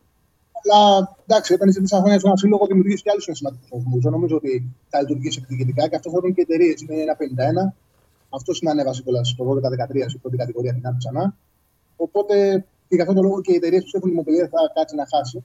Αλλά 0.59 0.79
εντάξει, 1.25 1.53
όταν 1.53 1.67
είσαι 1.69 1.81
4 1.81 1.97
χρόνια 2.01 2.19
σε 2.19 2.27
ένα 2.27 2.37
σύλλογο, 2.37 2.65
δημιουργεί 2.65 2.95
και 2.95 3.09
άλλου 3.11 3.21
σημαντικού 3.21 3.65
οργανισμού. 3.69 4.01
Δεν 4.01 4.11
νομίζω 4.11 4.35
ότι 4.35 4.53
θα 4.89 4.99
λειτουργήσει 5.01 5.39
εκδικητικά 5.41 5.87
και 5.87 5.95
αυτός 5.95 6.11
θα 6.13 6.19
δουν 6.21 6.33
και 6.33 6.41
οι 6.41 6.45
εταιρείες. 6.47 6.81
Είναι 6.81 7.01
ένα 7.01 7.15
51. 7.17 7.73
Αυτός 8.29 8.57
συνανέβασε 8.57 9.01
κιόλας 9.03 9.27
στο 9.27 9.43
12-13 9.45 10.05
στην 10.07 10.21
πρώτη 10.21 10.37
κατηγορία 10.37 10.73
την 10.73 10.83
ξανά. 10.97 11.35
Οπότε 11.95 12.65
και 12.89 12.95
γι' 12.95 13.01
αυτόν 13.01 13.15
τον 13.15 13.25
λόγο 13.25 13.41
και 13.41 13.51
οι 13.51 13.55
εταιρείες 13.55 13.83
που 13.83 13.97
έχουν 13.97 14.09
δημοπαιδεία 14.09 14.47
θα 14.53 14.59
κάτσει 14.75 14.95
να 14.95 15.05
χάσει. 15.13 15.43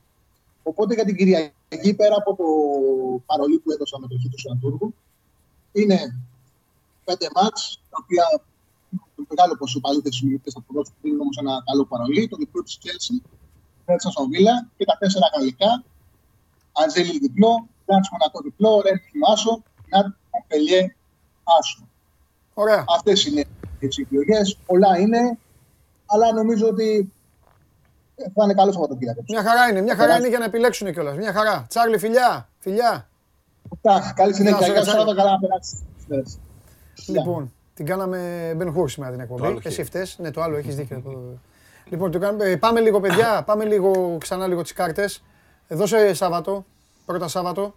Οπότε 0.62 0.94
για 0.94 1.04
την 1.04 1.16
Κυριακή, 1.16 1.94
πέρα 2.00 2.16
από 2.20 2.30
το 2.40 2.46
παρολί 3.26 3.58
που 3.58 3.70
έδωσα 3.72 3.98
με 4.00 4.06
το 4.06 4.16
χείτο 4.18 4.36
του 4.36 4.52
Αντούργου, 4.52 4.94
είναι 5.72 5.98
πέντε 7.04 7.26
μάτς, 7.34 7.80
τα 7.90 7.96
οποία 8.02 8.24
το 9.16 9.22
μεγάλο 9.28 9.56
ποσό 9.56 9.80
παλίτε 9.80 10.12
συμμετέχει 10.12 10.50
θα 10.56 10.60
αποδώσουν 10.62 10.94
πριν 11.00 11.20
όμως 11.20 11.36
ένα 11.42 11.62
καλό 11.66 11.84
παρολί. 11.84 12.28
Το 12.28 12.36
διπλό 12.36 12.62
της 12.62 12.76
Κέλση, 12.82 13.22
Ρέτσα 13.86 14.10
στο 14.10 14.26
Βίλα 14.28 14.68
και 14.76 14.84
τα 14.84 14.96
τέσσερα 15.00 15.26
γαλλικά. 15.34 15.84
Αζέλη 16.72 17.18
διπλό, 17.18 17.68
Γκάντ 17.84 18.04
Μονακό 18.12 18.40
διπλό, 18.42 18.80
Ρεν 18.84 19.00
Άσο, 19.32 19.62
Νατ 19.90 20.06
Μομπελιέ 20.32 20.94
Άσο. 21.58 21.88
Αυτές 22.96 23.24
είναι 23.24 23.44
οι 23.78 23.88
επιλογέ. 24.02 24.40
Πολλά 24.66 24.98
είναι, 24.98 25.38
αλλά 26.06 26.32
νομίζω 26.32 26.66
ότι 26.68 27.12
θα 28.16 28.44
είναι 28.44 28.54
καλός 28.54 28.74
Σαββατοκύριακο. 28.74 29.22
Μια 29.28 29.42
χαρά 29.42 29.68
είναι, 29.68 29.80
μια 29.80 29.96
χαρά 29.96 30.16
είναι 30.16 30.28
για 30.28 30.38
να 30.38 30.44
επιλέξουν 30.44 30.92
κιόλας. 30.92 31.16
Μια 31.16 31.32
χαρά. 31.32 31.66
Τσάρλι, 31.68 31.98
φιλιά, 31.98 32.48
φιλιά. 32.58 33.08
Καλή 34.14 34.34
συνέχεια. 34.34 34.66
Γεια 34.66 34.84
σα, 34.84 34.92
καλά 34.92 35.30
να 35.30 35.38
περάσει. 35.38 35.76
Λοιπόν, 37.06 37.52
την 37.74 37.86
κάναμε 37.86 38.50
Ben 38.60 38.66
Hur 38.76 38.90
σήμερα 38.90 39.12
την 39.12 39.20
εκπομπή. 39.20 39.58
Εσύ 39.62 39.84
φταίς. 39.84 40.18
Ναι, 40.18 40.30
το 40.30 40.42
άλλο 40.42 40.56
έχεις 40.56 40.76
δίκιο. 40.76 41.02
Λοιπόν, 41.88 42.10
το 42.10 42.18
κάνουμε, 42.18 42.44
ε, 42.44 42.56
πάμε 42.56 42.80
λίγο 42.80 43.00
παιδιά, 43.00 43.42
πάμε 43.46 43.64
λίγο 43.64 44.16
ξανά 44.20 44.46
λίγο 44.46 44.62
τις 44.62 44.72
κάρτες. 44.72 45.22
Δώσε 45.68 46.14
Σάββατο, 46.14 46.64
πρώτα 47.06 47.28
Σάββατο. 47.28 47.74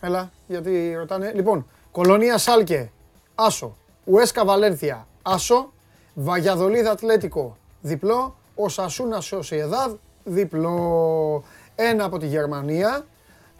Έλα, 0.00 0.30
γιατί 0.46 0.94
ρωτάνε. 0.94 1.32
Λοιπόν, 1.34 1.66
Κολονία 1.90 2.38
Σάλκε, 2.38 2.90
Άσο. 3.34 3.76
Ουέσκα 4.04 4.44
Βαλένθια, 4.44 5.06
Άσο. 5.22 5.72
Βαγιαδολίδα 6.14 6.90
Ατλέτικο, 6.90 7.56
διπλό. 7.80 8.36
Ο 8.54 8.68
Σασούνα 8.68 9.20
Σοσιεδάδ, 9.20 9.92
διπλό. 10.24 11.44
Ένα 11.74 12.04
από 12.04 12.18
τη 12.18 12.26
Γερμανία, 12.26 13.06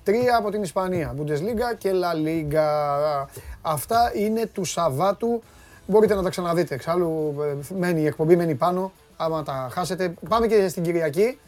τρία 0.02 0.36
από 0.36 0.50
την 0.50 0.62
Ισπανία. 0.62 1.14
Bundesliga 1.18 1.76
και 1.78 1.90
La 1.92 2.26
Liga. 2.26 3.26
Αυτά 3.62 4.12
είναι 4.14 4.46
του 4.46 4.64
Σαββάτου. 4.64 5.42
Μπορείτε 5.86 6.14
να 6.14 6.22
τα 6.22 6.30
ξαναδείτε. 6.30 6.74
Εξάλλου 6.74 7.34
ε, 7.42 7.74
μένει 7.78 8.00
η 8.00 8.06
εκπομπή, 8.06 8.36
μένει 8.36 8.54
πάνω. 8.54 8.92
Άμα 9.16 9.42
τα 9.42 9.68
χάσετε. 9.72 10.14
Πάμε 10.28 10.46
και 10.46 10.68
στην 10.68 10.82
Κυριακή. 10.82 11.38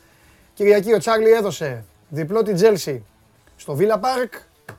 Κυριακή 0.54 0.94
ο 0.94 0.98
Τσάρλι 0.98 1.30
έδωσε 1.30 1.84
διπλό 2.08 2.42
την 2.42 2.54
Τζέλσι 2.54 3.04
στο 3.56 3.74
Βίλα 3.74 3.98
Πάρκ, 3.98 4.32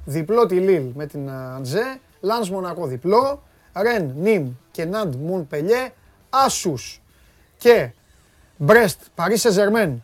διπλό 0.05 0.45
τη 0.45 0.55
Λίλ 0.55 0.91
με 0.95 1.05
την 1.05 1.29
Αντζέ, 1.29 1.99
Λάνς 2.21 2.49
Μονακό 2.49 2.85
διπλό, 2.85 3.43
Ρεν, 3.73 4.13
Νιμ 4.17 4.51
και 4.71 4.85
Ναντ 4.85 5.15
Μουν 5.15 5.47
Πελιέ, 5.47 5.89
Άσους 6.29 7.01
και 7.57 7.91
Μπρέστ, 8.57 8.99
Παρί 9.15 9.37
Σεζερμέν, 9.37 10.03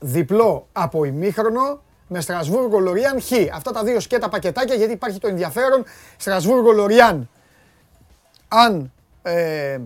διπλό 0.00 0.66
από 0.72 1.04
ημίχρονο, 1.04 1.80
με 2.08 2.20
Στρασβούργο 2.20 2.78
Λοριάν 2.78 3.20
Χ. 3.20 3.32
Αυτά 3.54 3.72
τα 3.72 3.82
δύο 3.84 4.00
σκέτα 4.00 4.28
πακετάκια 4.28 4.74
γιατί 4.74 4.92
υπάρχει 4.92 5.18
το 5.18 5.28
ενδιαφέρον. 5.28 5.84
Στρασβούργο 6.16 6.72
Λοριάν. 6.72 7.28
Αν 8.48 8.92
ε, 9.22 9.78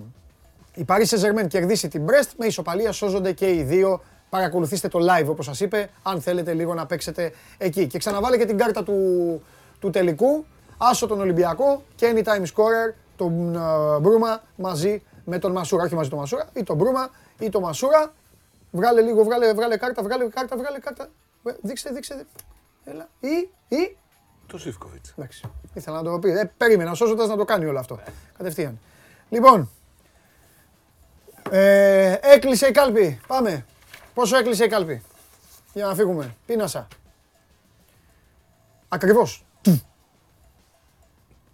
η 0.75 0.85
Paris 0.89 1.05
Saint-Germain 1.05 1.49
κερδίσει 1.49 1.89
την 1.89 2.07
Brest, 2.07 2.31
με 2.37 2.47
ισοπαλία 2.47 2.93
σώζονται 2.93 3.33
και 3.33 3.51
οι 3.55 3.63
δύο. 3.63 4.01
Παρακολουθήστε 4.29 4.89
το 4.89 4.99
live 5.03 5.27
όπως 5.27 5.45
σας 5.45 5.61
είπε, 5.61 5.91
αν 6.03 6.21
θέλετε 6.21 6.53
λίγο 6.53 6.75
να 6.75 6.87
παίξετε 6.87 7.33
εκεί. 7.59 7.87
Και 7.87 7.99
ξαναβάλε 7.99 8.37
και 8.39 8.45
την 8.45 8.59
κάρτα 8.59 8.83
του, 8.83 9.43
του 9.81 9.91
τελικού, 9.91 10.45
άσο 10.79 11.07
τον 11.07 11.21
Ολυμπιακό 11.21 11.83
και 11.95 12.13
anytime 12.15 12.43
scorer, 12.43 12.95
τον 13.17 13.57
uh, 13.57 14.01
Μπρούμα 14.01 14.43
μαζί 14.57 15.03
με 15.25 15.39
τον 15.39 15.53
Μασούρα. 15.53 15.83
Όχι 15.83 15.95
μαζί 15.95 16.11
τον 16.11 16.19
Μασούρα, 16.19 16.49
ή 16.53 16.63
τον 16.63 16.77
Μπρούμα 16.77 17.11
ή 17.39 17.49
τον 17.49 17.63
Μασούρα. 17.63 18.13
Βγάλε 18.71 19.01
λίγο, 19.01 19.25
βγάλε, 19.25 19.53
βγάλε 19.55 19.77
κάρτα, 19.77 20.03
βγάλε 20.03 20.29
κάρτα, 20.29 20.57
βγάλε 20.57 20.79
κάρτα. 20.79 21.09
Δείξτε, 21.63 21.91
δείξτε. 21.91 22.27
Έλα. 22.85 23.09
Ή, 23.21 23.49
ή. 23.69 23.97
Το 24.47 24.59
Σίφκοβιτς. 24.59 25.15
Εντάξει. 25.17 25.51
Ήθελα 25.75 26.03
να 26.03 26.11
το 26.11 26.19
πει. 26.19 26.31
Ε, 26.31 26.53
περίμενα, 26.57 26.95
σώζοντα 26.95 27.27
να 27.27 27.37
το 27.37 27.45
κάνει 27.45 27.65
όλο 27.65 27.79
αυτό. 27.79 28.01
Κατευθείαν. 28.37 28.79
Λοιπόν, 29.29 29.71
ε, 31.51 32.17
έκλεισε 32.21 32.67
η 32.67 32.71
κάλπη. 32.71 33.21
Πάμε. 33.27 33.65
Πόσο 34.15 34.37
έκλεισε 34.37 34.65
η 34.65 34.69
κάλπη; 34.69 35.03
Για 35.73 35.87
να 35.87 35.95
φύγουμε. 35.95 36.37
Πίνασα. 36.47 36.89
Ακριβώς. 38.89 39.45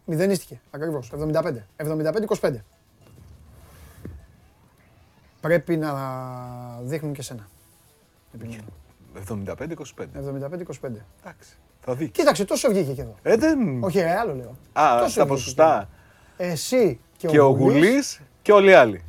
Μηδενίστηκε. 0.04 0.60
Ακριβώς. 0.70 1.12
75. 1.12 1.66
75-25. 1.76 2.54
Πρέπει 5.42 5.76
να 5.76 5.92
δείχνουν 6.82 7.12
και 7.12 7.22
σένα. 7.22 7.48
75-25. 9.28 9.54
75-25. 9.54 9.66
Εντάξει. 11.20 11.56
Θα 11.80 11.94
δεις. 11.94 12.10
Κοίταξε, 12.10 12.44
τόσο 12.44 12.68
βγήκε 12.68 12.92
και 12.92 13.00
εδώ. 13.00 13.14
Ε, 13.22 13.36
δεν... 13.36 13.84
Όχι, 13.84 13.98
ε, 13.98 14.16
άλλο 14.16 14.34
λέω. 14.34 14.56
Α, 14.72 14.98
τόσο 15.00 15.18
τα 15.18 15.26
ποσοστά. 15.26 15.88
Εσύ 16.36 17.00
και, 17.16 17.28
και 17.28 17.40
ο 17.40 17.48
Γουλής 17.48 18.20
και 18.42 18.52
όλοι 18.52 18.70
οι 18.70 18.74
άλλοι. 18.74 19.04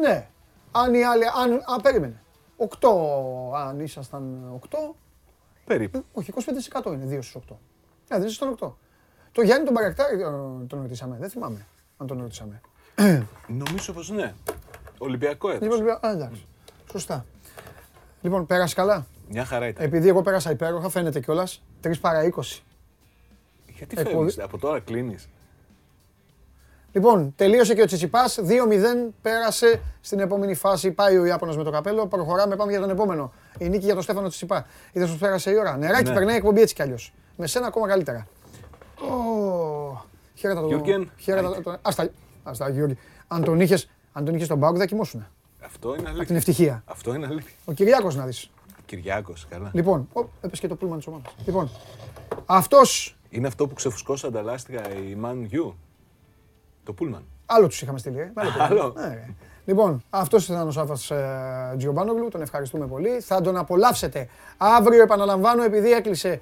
Ναι. 0.00 0.26
Αν 0.72 0.94
οι 0.94 1.02
άλλοι. 1.04 1.22
Αν, 1.24 1.62
α, 1.76 1.80
περίμενε. 1.80 2.22
8, 2.56 2.88
αν 3.56 3.80
ήσασταν 3.80 4.42
8. 4.70 4.76
Περίπου. 5.64 6.04
Όχι, 6.12 6.32
25% 6.82 6.92
είναι 6.92 7.16
2 7.16 7.22
στους 7.22 7.42
8. 7.50 7.54
Ναι, 8.08 8.18
δεν 8.18 8.26
ήσασταν 8.26 8.56
8. 8.60 8.72
Το 9.32 9.42
Γιάννη 9.42 9.64
τον 9.64 9.74
Παρακτάρη 9.74 10.18
τον 10.66 10.80
ρωτήσαμε. 10.82 11.16
Δεν 11.20 11.30
θυμάμαι 11.30 11.66
αν 11.96 12.06
τον 12.06 12.20
ρωτήσαμε. 12.20 12.60
Νομίζω 13.46 13.92
πως 13.92 14.10
ναι. 14.10 14.34
Ολυμπιακό 14.98 15.50
έδωσε. 15.50 15.64
Λοιπόν, 15.82 15.98
α, 16.06 16.10
εντάξει. 16.10 16.46
Σωστά. 16.90 17.24
Λοιπόν, 18.20 18.46
πέρασε 18.46 18.74
καλά; 18.74 19.06
Μια 19.28 19.44
χαρά 19.44 19.66
ήταν. 19.66 19.84
Επειδή 19.84 20.08
εγώ 20.08 20.22
πέρασα 20.22 20.50
υπέροχα, 20.50 20.88
φαίνεται 20.88 21.20
κιόλας 21.20 21.62
3 21.82 21.90
παρά 22.00 22.24
20. 22.24 22.62
Γιατί 23.66 23.94
Εκπομπή. 23.98 24.16
φεύγεις, 24.16 24.38
από 24.38 24.58
τώρα 24.58 24.80
κλείνεις. 24.80 25.28
Λοιπόν, 26.92 27.32
τελείωσε 27.36 27.74
και 27.74 27.82
ο 27.82 27.86
Τσιτσιπάς. 27.86 28.38
2-0 28.42 29.12
πέρασε 29.22 29.80
στην 30.00 30.20
επόμενη 30.20 30.54
φάση. 30.54 30.90
Πάει 30.90 31.16
ο 31.18 31.24
Ιάπωνας 31.24 31.56
με 31.56 31.62
το 31.64 31.70
καπέλο. 31.70 32.06
Προχωράμε, 32.06 32.56
πάμε 32.56 32.70
για 32.70 32.80
τον 32.80 32.90
επόμενο. 32.90 33.32
Η 33.58 33.68
νίκη 33.68 33.84
για 33.84 33.94
τον 33.94 34.02
Στέφανο 34.02 34.28
Τσιτσιπά. 34.28 34.66
Είδες 34.92 35.08
πως 35.08 35.18
πέρασε 35.18 35.50
η 35.50 35.56
ώρα; 35.56 35.76
Νεράκι 35.76 36.08
Ναι. 36.08 36.14
περνάει 36.14 36.34
η 36.34 36.36
εκπομπή 36.36 36.60
έτσι 36.60 36.74
κι 36.74 36.82
αλλιώς. 36.82 37.12
Με 37.36 37.46
σένα 37.46 37.66
ακόμα 37.66 37.88
καλύτερα. 37.88 38.26
Ω, 39.00 40.04
Χαίρετα 40.34 40.60
τον. 40.60 40.68
Γιούργεν. 40.68 41.10
Χαίρετα 41.16 41.60
τον. 41.62 41.76
Άστα, 41.82 42.08
άστα, 42.42 42.68
Γιώργη. 42.68 42.98
Αν 43.28 43.44
τον 43.44 43.60
είχες, 43.60 43.90
αν 44.16 44.24
τον 44.24 44.34
είχες 44.34 44.46
στον 44.46 44.60
πάγκο 44.60 44.78
θα 44.78 44.86
κοιμόσουν. 44.86 45.26
Αυτό 45.64 45.88
είναι 45.88 45.98
αλήθεια. 45.98 46.16
Από 46.18 46.26
την 46.26 46.36
ευτυχία. 46.36 46.82
Αυτό 46.86 47.14
είναι 47.14 47.26
αλήθεια. 47.26 47.52
Ο 47.64 47.72
Κυριάκος 47.72 48.14
να 48.16 48.24
δεις. 48.26 48.50
Κυριάκος, 48.86 49.46
καλά. 49.48 49.70
Λοιπόν, 49.72 50.08
ω, 50.12 50.20
έπεσε 50.40 50.60
και 50.62 50.68
το 50.68 50.74
πούλμαν 50.74 50.98
της 50.98 51.06
ομάδας. 51.06 51.34
Λοιπόν, 51.46 51.70
αυτός, 52.46 53.16
Είναι 53.30 53.46
αυτό 53.46 53.66
που 53.66 53.74
ξεφουσκώσαν 53.74 54.32
τα 54.32 54.42
λάστιχα 54.42 54.80
η 54.94 55.16
Man 55.24 55.54
U. 55.54 55.72
Το 56.84 56.92
Πούλμαν. 56.92 57.22
άλλο 57.46 57.66
τους 57.66 57.82
είχαμε 57.82 57.98
στείλει, 57.98 58.18
ε. 58.18 58.30
Άλλο 58.34 58.50
πούλμαν. 58.50 58.70
Άλλο. 58.70 58.92
Ναι, 58.96 59.08
ρε. 59.14 59.28
Λοιπόν, 59.64 60.02
αυτός 60.10 60.48
ήταν 60.48 60.68
ο 60.68 60.70
Σάφας 60.70 61.10
ε, 61.10 61.74
Τζιομπάνογλου, 61.76 62.28
τον 62.28 62.42
ευχαριστούμε 62.42 62.86
πολύ. 62.86 63.20
Θα 63.20 63.40
τον 63.40 63.56
απολαύσετε 63.56 64.28
αύριο, 64.56 65.02
επαναλαμβάνω, 65.02 65.62
επειδή 65.62 65.92
έκλεισε 65.92 66.40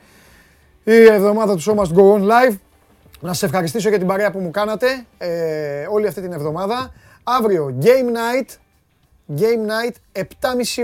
η 0.85 1.05
εβδομάδα 1.05 1.55
του 1.57 1.62
Show 1.62 1.75
Must 1.75 1.94
Go 1.94 2.15
On 2.15 2.23
Live. 2.23 2.57
Να 3.20 3.33
σας 3.33 3.43
ευχαριστήσω 3.43 3.89
για 3.89 3.99
την 3.99 4.07
παρέα 4.07 4.31
που 4.31 4.39
μου 4.39 4.51
κάνατε 4.51 5.05
ε, 5.19 5.86
όλη 5.91 6.07
αυτή 6.07 6.20
την 6.20 6.33
εβδομάδα. 6.33 6.93
Αύριο, 7.25 7.78
Game 7.81 8.09
Night, 8.17 8.49
Game 9.39 9.67
Night, 9.69 10.23
7.30 10.23 10.25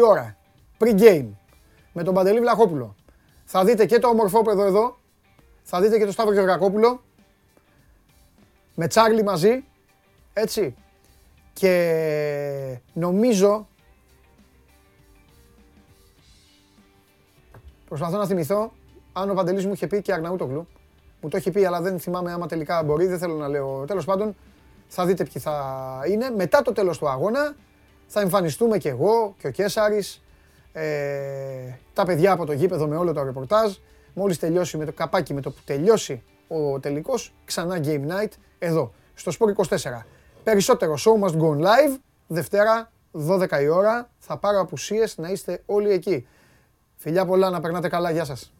ώρα, 0.09 0.36
pre-game, 0.78 1.28
με 1.93 2.02
τον 2.02 2.15
Παντελή 2.15 2.41
Βλαχόπουλο. 2.41 2.94
Θα 3.44 3.65
δείτε 3.65 3.86
και 3.86 3.99
το 3.99 4.09
ομορφόπεδο 4.09 4.65
εδώ, 4.65 4.99
θα 5.62 5.81
δείτε 5.81 5.99
και 5.99 6.05
το 6.05 6.12
Σταύρο 6.12 6.33
Γεωργακόπουλο, 6.33 7.02
με 8.75 8.86
Τσάρλι 8.86 9.23
μαζί, 9.23 9.65
έτσι. 10.33 10.75
Και 11.52 12.78
νομίζω, 12.93 13.69
προσπαθώ 17.89 18.17
να 18.17 18.27
θυμηθώ, 18.27 18.73
αν 19.12 19.31
ο 19.31 19.35
Παντελής 19.35 19.67
μου 19.67 19.73
είχε 19.73 19.86
πει 19.86 20.02
και 20.02 20.12
Αρναούτογλου, 20.12 20.67
μου 21.20 21.28
το 21.28 21.36
έχει 21.36 21.51
πει 21.51 21.65
αλλά 21.65 21.81
δεν 21.81 22.01
θυμάμαι 22.01 22.33
άμα 22.33 22.47
τελικά 22.47 22.83
μπορεί, 22.83 23.07
δεν 23.07 23.19
θέλω 23.19 23.35
να 23.35 23.49
λέω. 23.49 23.85
Τέλος 23.86 24.05
πάντων, 24.05 24.36
θα 24.93 25.07
δείτε 25.07 25.25
ποιοι 25.25 25.43
θα 25.43 25.55
είναι. 26.10 26.31
Μετά 26.31 26.62
το 26.62 26.73
τέλος 26.73 26.99
του 26.99 27.09
αγώνα 27.09 27.55
θα 28.07 28.20
εμφανιστούμε 28.20 28.78
και 28.78 28.89
εγώ 28.89 29.35
και 29.39 29.47
ο 29.47 29.51
Κέσαρης, 29.51 30.23
ε, 30.73 31.78
τα 31.93 32.05
παιδιά 32.05 32.33
από 32.33 32.47
το 32.47 32.52
γήπεδο 32.52 32.86
με 32.86 32.97
όλο 32.97 33.12
το 33.12 33.23
ρεπορτάζ. 33.23 33.75
Μόλις 34.15 34.39
τελειώσει 34.39 34.77
με 34.77 34.85
το 34.85 34.93
καπάκι, 34.93 35.35
με 35.35 35.41
το 35.41 35.51
που 35.51 35.60
τελειώσει 35.65 36.23
ο 36.49 36.81
τελικός, 36.81 37.35
ξανά 37.44 37.81
Game 37.85 38.07
Night 38.07 38.33
εδώ, 38.59 38.93
στο 39.15 39.33
Sport 39.39 39.49
24. 39.49 40.07
Περισσότερο 40.43 40.94
Show 40.99 41.25
Must 41.25 41.35
Go 41.41 41.51
On 41.51 41.60
Live, 41.60 41.97
Δευτέρα 42.27 42.93
12 43.12 43.62
η 43.62 43.69
ώρα. 43.69 44.10
Θα 44.19 44.36
πάρω 44.36 44.60
απουσίες 44.60 45.19
να 45.19 45.28
είστε 45.28 45.62
όλοι 45.67 45.91
εκεί. 45.91 46.27
Φιλιά 46.97 47.25
πολλά, 47.25 47.51
να 47.51 47.60
περνάτε 47.60 47.89
καλά. 47.89 48.10
Γεια 48.10 48.25
σας. 48.25 48.52